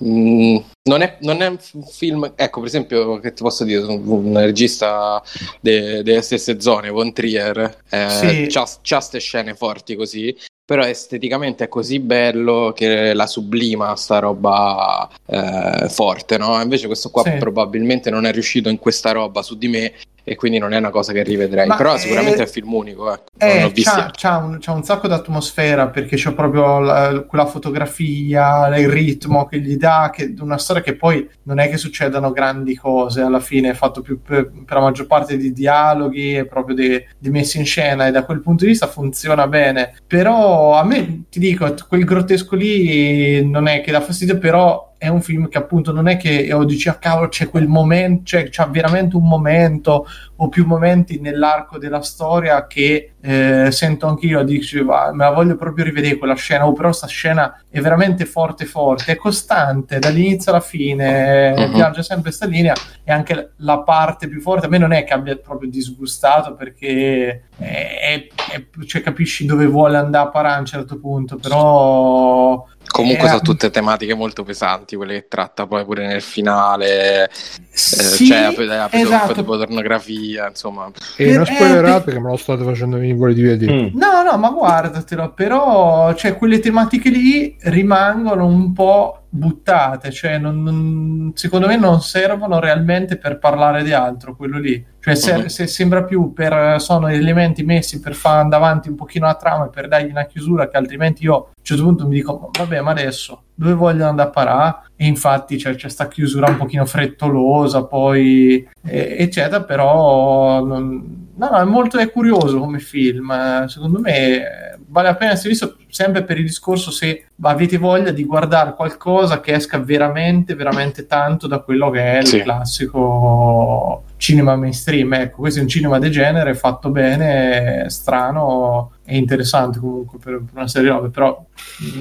Mm, 0.03 0.58
non, 0.84 1.02
è, 1.02 1.18
non, 1.22 1.42
è, 1.42 1.48
un 1.48 1.58
film, 1.90 2.32
ecco 2.36 2.60
per 2.60 2.69
esempio, 2.69 3.19
che 3.19 3.34
ti 3.34 3.42
posso 3.42 3.64
dire, 3.64 3.84
un 3.84 4.38
regista 4.38 5.22
de, 5.60 6.03
delle 6.03 6.22
stesse 6.22 6.61
zone, 6.61 6.92
Von 6.92 7.14
Trier, 7.14 7.77
eh, 7.90 8.10
sì. 8.10 8.45
c'ha 8.48 8.68
queste 8.84 9.19
scene 9.19 9.56
forti 9.56 9.95
così, 9.95 10.36
però 10.68 10.84
esteticamente 10.84 11.64
è 11.64 11.70
così 11.70 12.02
bello 12.02 12.74
che 12.76 13.14
la 13.14 13.26
sublima 13.26 13.96
sta 13.96 14.20
roba 14.20 15.08
eh, 15.26 15.88
forte, 15.88 16.38
no? 16.38 16.62
Invece 16.62 16.88
questo 16.88 17.10
qua 17.10 17.24
sì. 17.24 17.38
probabilmente 17.40 18.10
non 18.10 18.26
è 18.26 18.34
riuscito 18.34 18.68
in 18.68 18.78
questa 18.78 19.14
roba 19.14 19.42
su 19.44 19.58
di 19.58 19.70
me 19.70 19.94
e 20.30 20.36
quindi 20.36 20.58
non 20.58 20.74
è 20.74 20.78
una 20.78 20.90
cosa 20.90 21.14
che 21.14 21.24
rivedrei, 21.24 21.66
Ma 21.68 21.78
però 21.78 21.94
è... 21.94 21.98
sicuramente 21.98 22.40
è 22.40 22.42
un 22.42 22.48
film 22.48 22.74
unico. 22.74 23.14
Ecco. 23.14 23.24
Eh, 23.38 23.72
c'ha, 23.76 24.12
c'ha, 24.14 24.36
un, 24.36 24.58
c'ha, 24.60 24.74
un, 24.74 24.84
sacco 24.84 25.08
d'atmosfera 25.08 25.88
perché 25.88 26.18
c'è 26.18 26.34
proprio 26.34 26.80
la, 26.80 27.24
quella 27.26 27.46
fotografia, 27.46 28.68
il 28.78 28.90
ritmo 28.90 29.46
che 29.46 29.62
gli 29.62 29.78
dà, 29.78 30.12
che, 30.14 30.34
una 30.40 30.58
storia 30.58 30.84
che 30.84 30.98
poi 30.98 31.26
non 31.44 31.60
è 31.60 31.70
che 31.70 31.78
succedano 31.78 32.34
grandi 32.34 32.76
cose, 32.76 33.22
alla 33.22 33.40
fine 33.40 33.70
è 33.70 33.74
fatto 33.74 34.02
più 34.02 34.22
per, 34.22 34.52
per 34.52 34.76
la 34.76 34.82
maggior 34.82 35.08
parte 35.08 35.38
di 35.38 35.54
dialoghi 35.54 36.36
e 36.36 36.46
proprio 36.46 36.76
di, 36.76 37.02
di 37.18 37.30
messi 37.30 37.58
in 37.58 37.66
scena 37.66 38.06
e 38.06 38.12
da 38.12 38.26
quel 38.26 38.42
punto 38.42 38.66
di 38.66 38.72
vista 38.72 38.88
funziona 38.88 39.48
bene, 39.48 39.96
però 40.06 40.57
a 40.74 40.84
me 40.84 41.24
ti 41.30 41.40
dico, 41.40 41.74
quel 41.88 42.03
grottesco 42.03 42.56
lì 42.56 43.48
non 43.48 43.68
è 43.68 43.82
che 43.82 43.92
dà 43.92 44.02
fastidio, 44.02 44.38
però 44.38 44.87
è 44.98 45.08
un 45.08 45.22
film 45.22 45.48
che 45.48 45.58
appunto 45.58 45.92
non 45.92 46.08
è 46.08 46.17
che 46.17 46.51
oh, 46.51 46.66
dici 46.66 46.90
a 46.90 46.93
ah, 46.93 46.98
cavolo 46.98 47.27
c'è 47.27 47.50
quel 47.50 47.67
momento, 47.67 48.24
cioè 48.26 48.50
c'è 48.50 48.67
veramente 48.67 49.16
un 49.16 49.27
momento 49.27 50.08
o 50.38 50.50
più 50.50 50.66
momenti 50.66 51.19
nell'arco 51.19 51.77
della 51.77 52.01
storia 52.01 52.66
che 52.67 53.14
eh, 53.22 53.72
sento 53.72 54.08
anch'io, 54.08 54.43
dici 54.43 54.82
me 54.82 55.11
la 55.16 55.32
voglio 55.32 55.56
proprio 55.56 55.85
rivedere 55.85 56.17
quella 56.17 56.35
scena, 56.35 56.66
o 56.66 56.69
oh, 56.69 56.74
però 56.74 56.90
questa 56.90 57.08
scena 57.08 57.61
è 57.69 57.80
veramente 57.80 58.26
forte 58.26 58.66
forte, 58.66 59.11
è 59.11 59.16
costante 59.16 60.00
dall'inizio 60.00 60.51
alla 60.51 60.61
fine, 60.61 61.53
uh-huh. 61.56 61.74
viaggia 61.74 62.01
sempre 62.01 62.30
questa 62.30 62.45
linea 62.45 62.74
e 63.03 63.11
anche 63.11 63.51
la 63.58 63.80
parte 63.80 64.27
più 64.27 64.42
forte, 64.42 64.66
a 64.66 64.69
me 64.69 64.77
non 64.77 64.93
è 64.93 65.03
che 65.03 65.14
abbia 65.14 65.35
proprio 65.38 65.69
disgustato 65.69 66.53
perché 66.56 67.43
è, 67.58 68.27
è, 68.51 68.66
cioè, 68.85 69.01
capisci 69.01 69.45
dove 69.45 69.66
vuole 69.66 69.98
andare 69.98 70.27
a 70.27 70.30
parare 70.30 70.56
a 70.56 70.59
un 70.59 70.66
certo 70.66 71.00
punto, 71.00 71.38
però 71.38 72.66
Comunque 72.88 73.26
eh, 73.26 73.30
sono 73.30 73.42
tutte 73.42 73.70
tematiche 73.70 74.14
molto 74.14 74.44
pesanti, 74.44 74.96
quelle 74.96 75.14
che 75.14 75.28
tratta 75.28 75.68
poi 75.68 75.86
pure 75.86 76.08
nel 76.08 76.22
finale, 76.22 77.26
eh, 77.26 77.30
sì, 77.70 78.24
eh, 78.24 78.28
cioè 78.28 78.38
ha 78.38 78.52
preso 78.54 78.74
esatto. 78.90 79.28
un 79.28 79.28
po' 79.28 79.34
di 79.34 79.44
pornografia, 79.44 80.48
insomma. 80.48 80.90
E 81.16 81.36
non 81.36 81.46
spoilerate 81.46 82.12
che 82.12 82.20
me 82.20 82.30
lo 82.30 82.38
state 82.38 82.64
facendo 82.64 82.98
venire 82.98 83.34
di 83.34 83.42
vedere. 83.42 83.74
Mm. 83.74 83.98
No, 83.98 84.24
no, 84.24 84.38
ma 84.38 84.50
guardatelo, 84.50 85.34
però 85.34 86.14
cioè, 86.14 86.36
quelle 86.38 86.60
tematiche 86.60 87.10
lì 87.10 87.56
rimangono 87.62 88.46
un 88.46 88.74
po' 88.74 89.24
buttate, 89.30 90.12
cioè 90.12 90.38
non, 90.38 90.64
non, 90.64 91.32
secondo 91.36 91.68
me 91.68 91.78
non 91.78 92.02
servono 92.02 92.60
realmente 92.60 93.18
per 93.18 93.38
parlare 93.38 93.84
di 93.84 93.94
altro, 93.94 94.36
quello 94.36 94.60
lì. 94.60 94.84
Cioè 95.16 95.44
se, 95.44 95.50
se 95.50 95.68
sembra 95.68 96.03
più 96.03 96.34
per, 96.34 96.82
sono 96.82 97.08
elementi 97.08 97.64
messi 97.64 98.00
per 98.00 98.14
fare 98.14 98.42
andare 98.42 98.64
avanti 98.64 98.90
un 98.90 98.95
pochino 98.95 99.26
la 99.26 99.36
trama 99.36 99.66
e 99.66 99.69
per 99.69 99.88
dargli 99.88 100.10
una 100.10 100.26
chiusura 100.26 100.68
che 100.68 100.76
altrimenti 100.77 101.24
io 101.24 101.34
a 101.36 101.38
un 101.38 101.64
certo 101.64 101.84
punto 101.84 102.08
mi 102.08 102.16
dico 102.16 102.50
vabbè 102.52 102.82
ma 102.82 102.92
adesso 102.92 103.44
dove 103.53 103.74
vogliono 103.74 104.10
andare 104.10 104.27
a 104.30 104.32
parare? 104.32 104.76
E 104.95 105.06
infatti 105.08 105.56
c'è, 105.58 105.76
c'è 105.76 105.90
sta 105.90 106.08
chiusura 106.08 106.50
un 106.50 106.58
pochino 106.58 106.86
frettolosa 106.86 107.86
poi 107.86 108.68
eh, 108.86 109.16
eccetera, 109.19 109.64
però 109.64 110.64
non 110.64 111.26
no, 111.36 111.50
no, 111.50 111.58
è 111.58 111.64
molto 111.64 111.98
è 111.98 112.11
curioso 112.11 112.60
come 112.60 112.80
film. 112.80 113.66
Secondo 113.68 114.00
me 114.00 114.77
vale 114.90 115.08
la 115.08 115.16
pena 115.16 115.32
essere 115.32 115.50
visto 115.50 115.77
sempre 115.90 116.24
per 116.24 116.38
il 116.38 116.45
discorso 116.45 116.92
se 116.92 117.27
avete 117.42 117.77
voglia 117.77 118.11
di 118.11 118.26
guardare 118.26 118.74
qualcosa 118.74 119.40
che 119.40 119.53
esca 119.53 119.80
veramente, 119.80 120.53
veramente 120.56 121.06
tanto 121.08 121.48
da 121.48 121.60
quello 121.60 121.90
che 121.90 122.02
è 122.02 122.18
il 122.19 122.27
Sì. 122.27 122.42
classico 122.42 124.03
cinema 124.18 124.56
mainstream. 124.56 125.14
Ecco, 125.14 125.38
questo 125.38 125.60
è 125.60 125.64
un 125.64 125.70
cinema 125.70 126.00
de 126.00 126.10
genere 126.10 126.54
fatto 126.54 126.90
bene, 126.90 127.86
strano 127.90 128.92
e 129.06 129.18
interessante 129.18 129.80
comunque 129.80 130.18
per, 130.18 130.42
per 130.44 130.54
una 130.56 130.68
serie 130.68 130.90
di 130.90 130.96
robe. 130.96 131.10
Però 131.10 131.46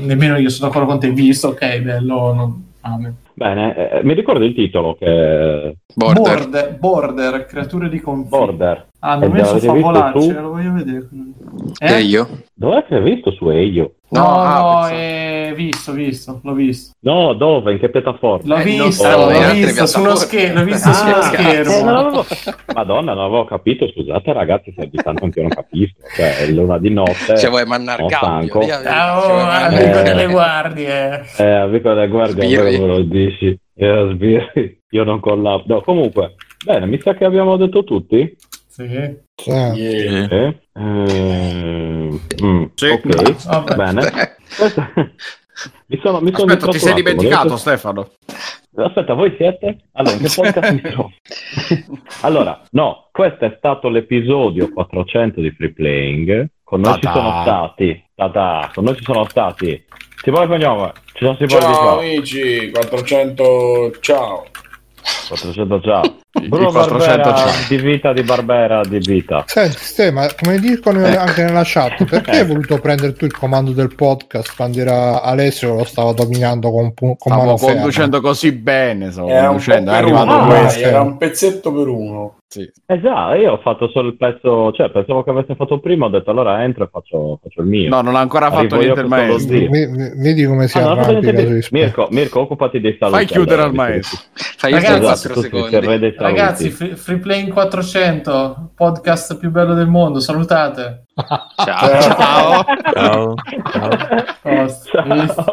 nemmeno 0.03 0.37
io 0.37 0.49
sono 0.49 0.69
d'accordo 0.69 0.89
con 0.89 0.99
te. 0.99 1.11
Visto, 1.11 1.49
ok, 1.49 1.79
bello. 1.81 2.33
Non... 2.35 2.65
fame. 2.87 3.15
Bene, 3.35 3.91
eh, 3.91 4.03
mi 4.05 4.15
ricordo 4.15 4.45
il 4.45 4.55
titolo 4.55 4.97
che 4.99 5.77
Border. 5.95 6.23
Border, 6.23 6.79
Border, 6.79 7.47
creature 7.47 7.89
di 7.89 8.01
confine. 8.01 8.29
Border. 8.29 8.87
Ah, 9.09 9.17
mi 9.19 9.25
ha 9.25 9.27
E 9.27 9.31
messo 9.31 9.59
favolacci, 9.61 10.33
lo 10.33 10.49
voglio 10.51 10.73
vedere. 10.73 11.09
E 11.79 11.93
Eh? 11.95 12.01
io? 12.01 12.29
Dov'è 12.55 12.85
che 12.87 12.97
hai 12.97 13.03
visto 13.03 13.31
su 13.33 13.49
Eio? 13.51 13.95
No, 14.09 14.21
No, 14.21 14.27
ah, 14.41 14.61
no, 14.61 14.89
eh, 14.97 15.53
visto, 15.57 15.93
visto, 15.93 16.41
l'ho 16.43 16.53
visto. 16.55 16.93
No, 17.01 17.33
dove? 17.35 17.73
In 17.73 17.79
che 17.79 17.89
piattaforma? 17.91 18.55
L'ho 18.55 18.61
Eh, 18.61 18.65
visto, 18.65 18.91
stavo 18.91 19.31
l'ho 19.31 19.53
visto 19.53 19.87
sullo 19.87 20.05
piattaforme. 20.13 20.17
schermo, 20.17 20.59
l'ho 20.61 20.65
visto 20.65 20.89
Ah, 20.89 20.93
sullo 20.93 21.13
cazzo. 21.13 21.35
Eh, 21.35 21.45
non 21.45 21.65
schermo. 21.65 21.91
avevo... 21.99 22.27
Madonna, 22.75 23.15
non 23.15 23.25
avevo 23.25 23.45
capito, 23.45 23.89
scusate 23.89 24.33
ragazzi 24.33 24.75
se 24.77 24.89
di 24.89 24.97
tanto 24.97 25.25
anche 25.25 25.39
io 25.41 25.47
non 25.49 25.55
capisco, 25.57 26.01
cioè 26.17 26.37
è 26.39 26.47
l'una 26.51 26.79
di 26.79 26.91
notte, 26.91 27.37
Se 27.37 27.49
vuoi 27.49 27.65
mandare 27.65 28.05
sono 28.09 28.21
cambio. 28.21 28.49
stanco. 28.49 28.59
via, 28.65 28.79
via. 28.81 29.05
Ah, 29.05 29.19
oh, 29.19 29.39
amico 29.67 29.99
Eh. 29.99 30.03
delle 30.03 30.27
guardie. 30.27 31.25
eh, 31.39 31.51
amico 31.53 31.89
della 31.89 32.07
guardia, 32.07 32.45
Sbirri. 32.45 32.79
me 32.79 32.87
lo 32.87 33.01
dici, 33.03 33.59
Eh, 33.75 34.11
sbirri. 34.15 34.81
io 34.91 35.05
non 35.05 35.21
collabo, 35.21 35.65
no, 35.67 35.81
comunque, 35.83 36.35
bene, 36.65 36.87
mi 36.87 36.99
sa 37.01 37.13
che 37.15 37.25
abbiamo 37.25 37.57
detto 37.57 37.83
tutti, 37.85 38.35
Sì. 38.77 39.17
Sì. 39.35 39.51
Yeah. 39.51 40.29
eh? 40.29 40.61
Eh, 40.75 42.21
mm, 42.43 42.65
Sì. 42.75 42.87
ok, 42.89 43.47
Vabbè. 43.47 43.75
bene, 43.75 44.03
mi 45.87 45.99
sono, 46.03 46.21
mi 46.21 46.31
sono 46.35 46.53
Aspetta, 46.53 46.71
ti 46.71 46.79
sei 46.79 46.93
dimenticato, 46.95 47.43
volete- 47.49 47.61
Stefano. 47.61 48.11
Aspetta, 48.79 49.15
voi 49.15 49.35
siete? 49.39 49.79
Allora, 49.93 50.17
che 50.19 50.31
podcast 50.35 50.73
mi 50.73 50.81
trovo? 50.83 51.11
allora, 52.21 52.61
no, 52.73 53.09
questo 53.11 53.47
è 53.47 53.55
stato 53.57 53.89
l'episodio 53.89 54.71
400 54.71 55.41
di 55.41 55.51
Free 55.53 55.73
Playing. 55.73 56.49
Con 56.63 56.81
noi 56.83 56.95
ci 57.01 57.09
sono 57.11 57.41
stati, 57.43 58.05
ta-ta, 58.15 58.71
con 58.75 58.85
noi 58.85 58.97
ci 58.97 59.05
sono 59.05 59.25
stati 59.29 59.83
Simone 60.23 60.47
Cognome, 60.49 60.93
ci 61.15 61.25
sono 61.25 61.37
Simone 61.37 61.61
ciao. 61.61 61.99
amici, 62.01 62.71
400 62.71 63.93
ciao. 64.01 64.45
400 65.29 65.81
ciao. 65.81 66.17
Bruno 66.49 66.71
400 66.71 67.23
Barbera 67.31 67.51
di 67.69 67.77
vita 67.79 68.13
di 68.13 68.23
Barbera 68.23 68.81
di 68.83 68.99
vita. 68.99 69.45
Senti, 69.47 69.77
Ste, 69.79 70.11
ma 70.11 70.27
come 70.41 70.59
dicono 70.59 71.05
Ecco. 71.05 71.19
anche 71.21 71.43
nella 71.45 71.63
chat, 71.65 72.05
perché 72.05 72.31
hai 72.31 72.39
Ecco. 72.41 72.49
voluto 72.49 72.79
prendere 72.79 73.13
tu 73.15 73.25
il 73.25 73.33
comando 73.37 73.73
del 73.73 73.95
podcast 73.95 74.55
quando 74.57 74.81
era 74.81 75.23
Alessio 75.23 75.75
lo 75.75 75.85
stava 75.85 76.13
dominando 76.13 76.71
con, 76.71 76.93
con 76.95 77.15
Stavo 77.19 77.41
mano 77.41 77.57
ferma? 77.57 77.75
conducendo 77.75 78.21
così 78.21 78.53
bene, 78.53 79.11
stavo 79.11 79.29
Era 79.29 79.51
un 79.51 79.57
po' 79.57 79.63
conducendo, 79.63 79.91
è 79.91 79.95
per 79.95 80.03
arrivato 80.05 80.31
uno, 80.37 80.49
dai, 80.49 80.61
questo. 80.61 80.81
era 80.87 81.01
un 81.01 81.17
pezzetto 81.17 81.73
per 81.73 81.87
uno. 81.89 82.35
Sì. 82.49 82.63
Eh 82.87 83.01
già, 83.01 83.35
io 83.35 83.53
ho 83.55 83.59
fatto 83.61 83.89
solo 83.89 84.09
il 84.09 84.17
pezzo, 84.17 84.71
cioè 84.73 84.89
pensavo 84.91 85.25
che 85.25 85.31
avesse 85.31 85.57
fatto 85.57 85.81
prima, 85.81 86.07
ho 86.07 86.09
detto 86.09 86.31
allora 86.31 86.63
entro 86.63 86.85
e 86.85 86.89
faccio, 86.91 87.41
faccio 87.43 87.61
il 87.61 87.67
mio. 87.67 87.89
No, 87.89 88.03
non 88.03 88.15
ha 88.15 88.21
ancora 88.21 88.47
Arrivo 88.47 88.63
fatto 88.63 88.75
io 88.77 88.81
niente 88.95 89.01
il 89.01 89.07
maestro. 89.09 90.15
vedi 90.17 90.45
come 90.45 90.69
si 90.69 90.79
Ah, 90.79 90.95
rispetto. 91.19 91.69
Mirko, 91.73 92.07
Mirko, 92.11 92.41
occupati 92.43 92.81
dei 92.81 92.97
saluti. 92.99 93.17
Fai 93.19 93.27
chiudere 93.27 93.63
allora, 93.63 93.69
al 93.69 93.75
maestro. 93.75 94.21
Fai 94.33 94.71
io 94.73 94.77
Ragazzi, 94.81 95.17
sto 95.29 95.41
Esatto, 95.41 95.59
4 95.59 95.81
Ragazzi, 96.27 96.71
Free, 96.71 96.97
Free 96.97 97.19
Playing 97.19 97.53
400, 97.53 98.73
podcast 98.75 99.37
più 99.39 99.51
bello 99.51 99.75
del 99.75 99.87
mondo, 99.87 100.21
salutate. 100.21 101.05
Ciao. 101.15 102.01
Ciao. 102.01 102.65
Ciao. 102.93 103.35
Ciao. 103.73 103.91
Visto? 104.43 105.53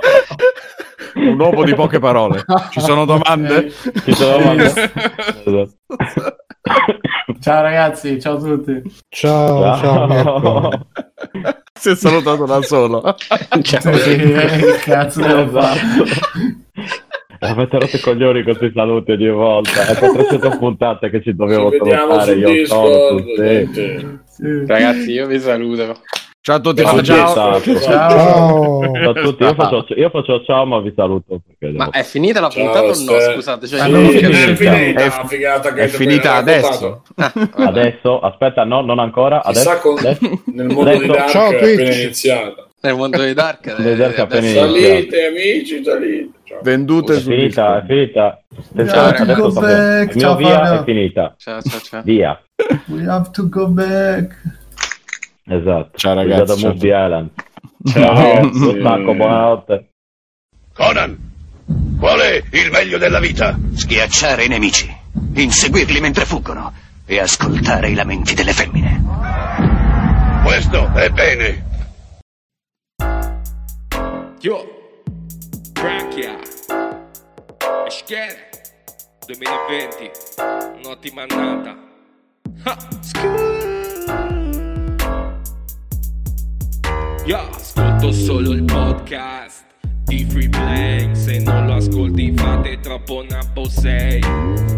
Un 1.16 1.40
uomo 1.40 1.64
di 1.64 1.76
poche 1.76 2.00
parole. 2.00 2.44
Ci 2.72 2.82
sono 2.82 3.06
domande? 3.06 3.72
Ci 4.04 4.14
sono 4.14 4.38
domande? 4.38 4.66
Esatto. 4.66 5.70
Ciao 7.40 7.62
ragazzi, 7.62 8.20
ciao 8.22 8.38
a 8.38 8.40
tutti. 8.40 8.82
Ciao, 9.10 9.78
ciao, 9.78 10.08
Mirko. 10.08 10.72
si 11.78 11.90
è 11.90 11.96
salutato 11.96 12.46
da 12.46 12.62
solo. 12.62 13.16
Ciao. 13.62 13.98
Sì, 13.98 14.12
eh, 14.12 14.48
che 14.48 14.78
cazzo 14.84 15.22
devo 15.22 15.60
fare? 15.60 15.80
Esatto. 17.52 17.60
Avete 17.60 17.80
rotto 17.80 17.96
i 17.96 18.00
coglioni 18.00 18.44
con 18.44 18.56
questi 18.56 18.72
saluti 18.74 19.12
ogni 19.12 19.30
volta. 19.30 19.86
È 19.88 19.98
400 19.98 20.50
puntate 20.60 21.10
che 21.10 21.22
ci 21.22 21.36
dovevo 21.36 21.72
Ci 21.72 21.78
salutare. 21.84 22.34
Io 22.36 22.66
sono 22.66 22.88
Discord. 23.16 23.40
niente. 23.40 24.20
Sì. 24.28 24.66
Ragazzi, 24.66 25.12
io 25.12 25.28
vi 25.28 25.40
saluto. 25.40 25.98
Ciao 26.46 26.58
a 26.58 26.60
tutti, 26.60 26.82
Ciao, 26.82 27.02
ciao. 27.02 27.34
Ciao. 27.34 27.62
Ciao. 27.62 27.80
Ciao. 27.80 29.10
A 29.10 29.14
tutti. 29.14 29.44
Io 29.44 29.54
faccio, 29.54 29.86
io 29.96 30.10
faccio 30.10 30.44
ciao, 30.44 30.66
ma 30.66 30.80
vi 30.82 30.92
saluto. 30.94 31.40
Perché 31.58 31.74
Ma 31.78 31.86
devo- 31.86 31.98
è 31.98 32.04
finita 32.04 32.42
la 32.42 32.50
Ciao, 32.50 32.64
puntata 32.66 32.86
o 32.86 32.88
no? 32.88 32.94
Scusate, 33.34 33.68
cioè, 33.68 33.80
Ah, 33.80 33.88
non 33.88 34.04
è 34.04 34.08
è 34.10 34.56
finita. 34.56 35.04
È- 35.04 35.28
che 35.74 35.82
È 35.84 35.88
finita 35.88 36.34
adesso. 36.36 37.04
raccontato. 37.16 37.64
Adesso, 37.64 38.20
aspetta, 38.20 38.66
no, 38.66 38.82
non 38.82 39.00
ancora. 39.00 39.42
Adesso, 39.42 39.70
Chissà 39.70 39.80
con- 39.82 39.98
adesso. 40.00 40.42
nel 40.54 40.66
mondo 40.68 40.82
Adesso- 40.90 41.02
di 41.02 41.08
Dark 41.08 41.30
Ciao, 41.30 41.52
è 41.52 41.56
appena 41.56 41.94
iniziata. 41.94 42.68
Nel 42.86 42.96
mondo 42.98 43.24
di 43.24 43.34
Dark. 43.34 43.66
eh, 43.80 43.96
Dark 43.96 44.16
è 44.16 44.20
appena. 44.20 44.46
Salite 44.50 45.28
amici, 45.28 45.82
salite. 45.86 46.30
Ciao. 46.44 46.60
Vendute 46.64 47.14
È 47.16 47.20
su 47.20 47.30
finita, 47.30 47.78
è 47.82 47.86
finita. 47.86 48.42
Ciao, 48.76 49.08
Adesso 49.08 49.52
Back. 49.52 50.18
Ciao, 50.18 50.36
via 50.36 50.58
Fabio. 50.66 50.82
è 50.82 50.84
finita. 50.84 51.34
Ciao, 51.38 51.62
ciao, 51.62 51.80
ciao. 51.80 52.02
Via. 52.04 52.42
We 52.88 53.06
have 53.08 53.30
to 53.32 53.48
go 53.48 53.68
back. 53.70 54.36
Esatto. 55.46 55.92
Ciao, 55.98 56.14
ragazzi, 56.14 56.58
ciao. 56.60 56.76
Ciao, 56.78 58.14
ragazzi. 58.14 58.80
stacco, 58.80 59.14
buonanotte. 59.14 59.88
Conan, 60.74 61.18
qual 61.98 62.20
è 62.20 62.36
il 62.52 62.70
meglio 62.70 62.98
della 62.98 63.20
vita? 63.22 63.58
Schiacciare 63.76 64.44
i 64.44 64.50
nemici, 64.50 64.94
inseguirli 65.36 66.02
mentre 66.02 66.26
fuggono 66.26 66.74
e 67.06 67.18
ascoltare 67.18 67.92
i 67.92 67.94
lamenti 67.94 68.34
delle 68.36 68.52
femmine. 68.52 69.02
Questo 70.44 70.92
è 70.96 71.10
bene. 71.12 71.72
Yo, 74.44 74.68
Branchia, 75.72 76.38
Escher, 77.88 78.36
2020, 79.26 80.12
un'ottima 80.84 81.22
annata. 81.22 81.78
Yo, 87.24 87.38
ascolto 87.38 88.12
solo 88.12 88.52
il 88.52 88.66
podcast 88.66 89.64
di 90.04 90.26
Free 90.26 90.50
Play, 90.50 91.16
se 91.16 91.40
non 91.40 91.68
lo 91.68 91.76
ascolti 91.76 92.34
fate 92.36 92.82
troppo 92.82 93.24
napo 93.24 93.70
sei. 93.70 94.20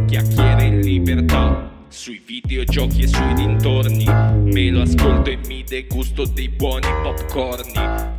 Chiacchiere 0.05 0.65
in 0.65 0.81
libertà. 0.81 1.74
Sui 1.95 2.21
videogiochi 2.23 3.03
e 3.03 3.07
sui 3.07 3.33
dintorni. 3.35 4.03
Me 4.03 4.69
lo 4.69 4.81
ascolto 4.81 5.29
e 5.29 5.37
mi 5.47 5.63
degusto 5.63 6.25
dei 6.25 6.49
buoni 6.49 6.87
popcorni. 7.01 7.71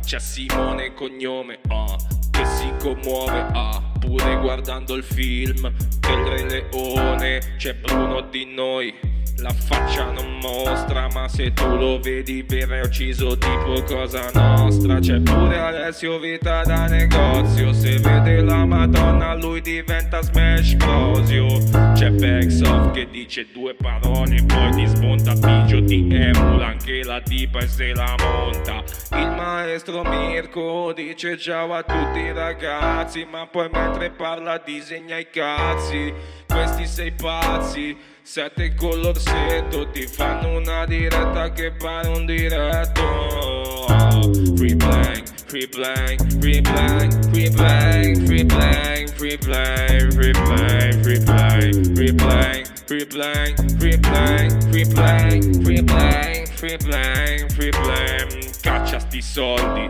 C'è 0.03 0.19
Simone 0.19 0.93
cognome, 0.93 1.59
ah 1.67 1.95
Che 2.31 2.45
si 2.45 2.73
commuove, 2.79 3.45
ah 3.53 3.96
Pure 4.07 4.37
guardando 4.37 4.95
il 4.95 5.03
film 5.03 5.69
del 5.99 6.23
Re 6.23 6.43
Leone 6.45 7.41
C'è 7.57 7.73
Bruno 7.73 8.21
di 8.21 8.45
noi 8.45 8.93
la 9.39 9.53
faccia 9.53 10.09
non 10.11 10.39
mostra, 10.39 11.07
ma 11.13 11.27
se 11.27 11.53
tu 11.53 11.75
lo 11.75 11.99
vedi 11.99 12.41
viene 12.41 12.79
ucciso 12.79 13.37
tipo 13.37 13.83
cosa 13.83 14.31
nostra. 14.33 14.97
C'è 14.97 15.19
pure 15.19 15.59
Alessio 15.59 16.17
Vita 16.17 16.63
da 16.63 16.87
negozio, 16.87 17.71
se 17.71 17.99
vede 17.99 18.41
la 18.41 18.65
Madonna 18.65 19.35
lui 19.35 19.61
diventa 19.61 20.23
Smash 20.23 20.73
Brosio. 20.73 21.45
C'è 21.93 22.11
Vexoff 22.11 22.91
che 22.93 23.07
dice 23.11 23.47
due 23.53 23.75
parole, 23.75 24.43
poi 24.43 24.71
ti 24.71 24.87
smonta 24.87 25.33
Pigio, 25.33 25.83
ti 25.83 26.07
emula 26.09 26.67
anche 26.67 27.03
la 27.03 27.21
tipa 27.21 27.59
e 27.59 27.67
se 27.67 27.93
la 27.93 28.15
monta. 28.17 28.83
Il 29.19 29.29
maestro 29.35 30.03
Mirko 30.03 30.93
dice 30.93 31.37
ciao 31.37 31.73
a 31.73 31.83
tutti 31.83 32.31
ragazzi, 32.31 33.27
ma 33.29 33.45
poi 33.45 33.69
mentre 33.71 33.96
parla 34.15 34.57
disegna 34.63 35.17
i 35.17 35.27
cazzi. 35.29 36.13
Questi 36.47 36.85
sei 36.85 37.11
pazzi, 37.11 37.97
sette 38.21 38.73
con 38.75 38.99
l'orsetto, 38.99 39.89
ti 39.89 40.07
fanno 40.07 40.57
una 40.57 40.85
diretta 40.85 41.51
che 41.51 41.71
pare 41.71 42.07
un 42.07 42.25
diretto. 42.25 43.85
Free 44.55 44.75
blank, 44.75 45.23
free 45.45 45.67
blank, 45.67 46.39
free 46.39 46.61
blank, 46.61 47.29
free 47.31 47.49
blank, 47.49 48.25
free 48.25 48.45
blank, 48.45 49.09
free 49.15 49.37
blank, 49.37 50.07
free 50.07 50.33
blank, 50.33 51.03
free 51.03 51.19
blank, 51.19 51.95
free 51.95 52.13
blank, 52.13 52.67
free 52.85 53.05
blank, 53.11 53.71
free 53.71 54.05
blank, 54.05 54.71
free 54.71 54.85
blank, 54.85 55.63
free 55.63 55.81
blank, 55.81 56.47
free 56.57 56.77
blank, 56.77 57.51
free 57.51 57.71
blank. 57.71 58.59
Caccia 58.61 58.99
sti 58.99 59.21
soldi, 59.21 59.89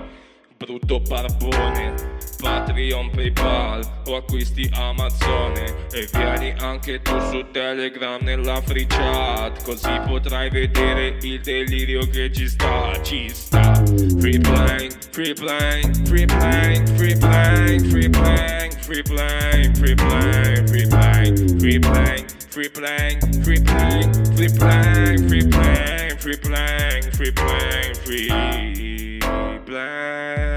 brutto 0.58 1.00
barbone. 1.00 2.17
Patreon, 2.38 3.10
Paypal 3.12 3.82
o 4.06 4.16
acquisti 4.16 4.70
Amazon 4.74 5.54
E 5.92 6.08
vieni 6.12 6.54
anche 6.60 7.02
tu 7.02 7.20
su 7.30 7.46
Telegram 7.52 8.22
nella 8.22 8.62
free 8.62 8.86
chat 8.88 9.64
Così 9.64 10.00
potrai 10.06 10.50
vedere 10.50 11.18
il 11.22 11.42
delirio 11.42 12.08
che 12.08 12.32
ci 12.32 12.48
sta, 12.48 13.00
ci 13.04 13.30
sta 13.34 13.74
Free 14.20 14.40
playing, 14.40 14.94
free 15.12 15.34
playing, 15.34 16.08
free 16.08 16.26
playing, 16.26 16.88
free 16.96 17.16
playing, 17.18 17.86
free 17.86 18.10
playing, 18.10 18.72
free 18.82 19.04
playing, 19.04 19.76
free 19.76 19.96
playing, 19.96 20.68
free 20.68 20.88
playing, 20.88 21.48
free 21.48 21.80
playing 21.80 22.38
free 22.58 22.70
playing, 22.70 23.20
free 23.44 23.60
playing, 23.60 24.12
free 24.34 24.50
playing, 24.50 25.28
free 25.28 25.46
playing, 25.46 26.18
free 26.18 26.38
playing, 26.38 27.12
free 27.12 27.32
playing, 27.32 27.94
free 27.94 29.20
playing, 29.66 30.57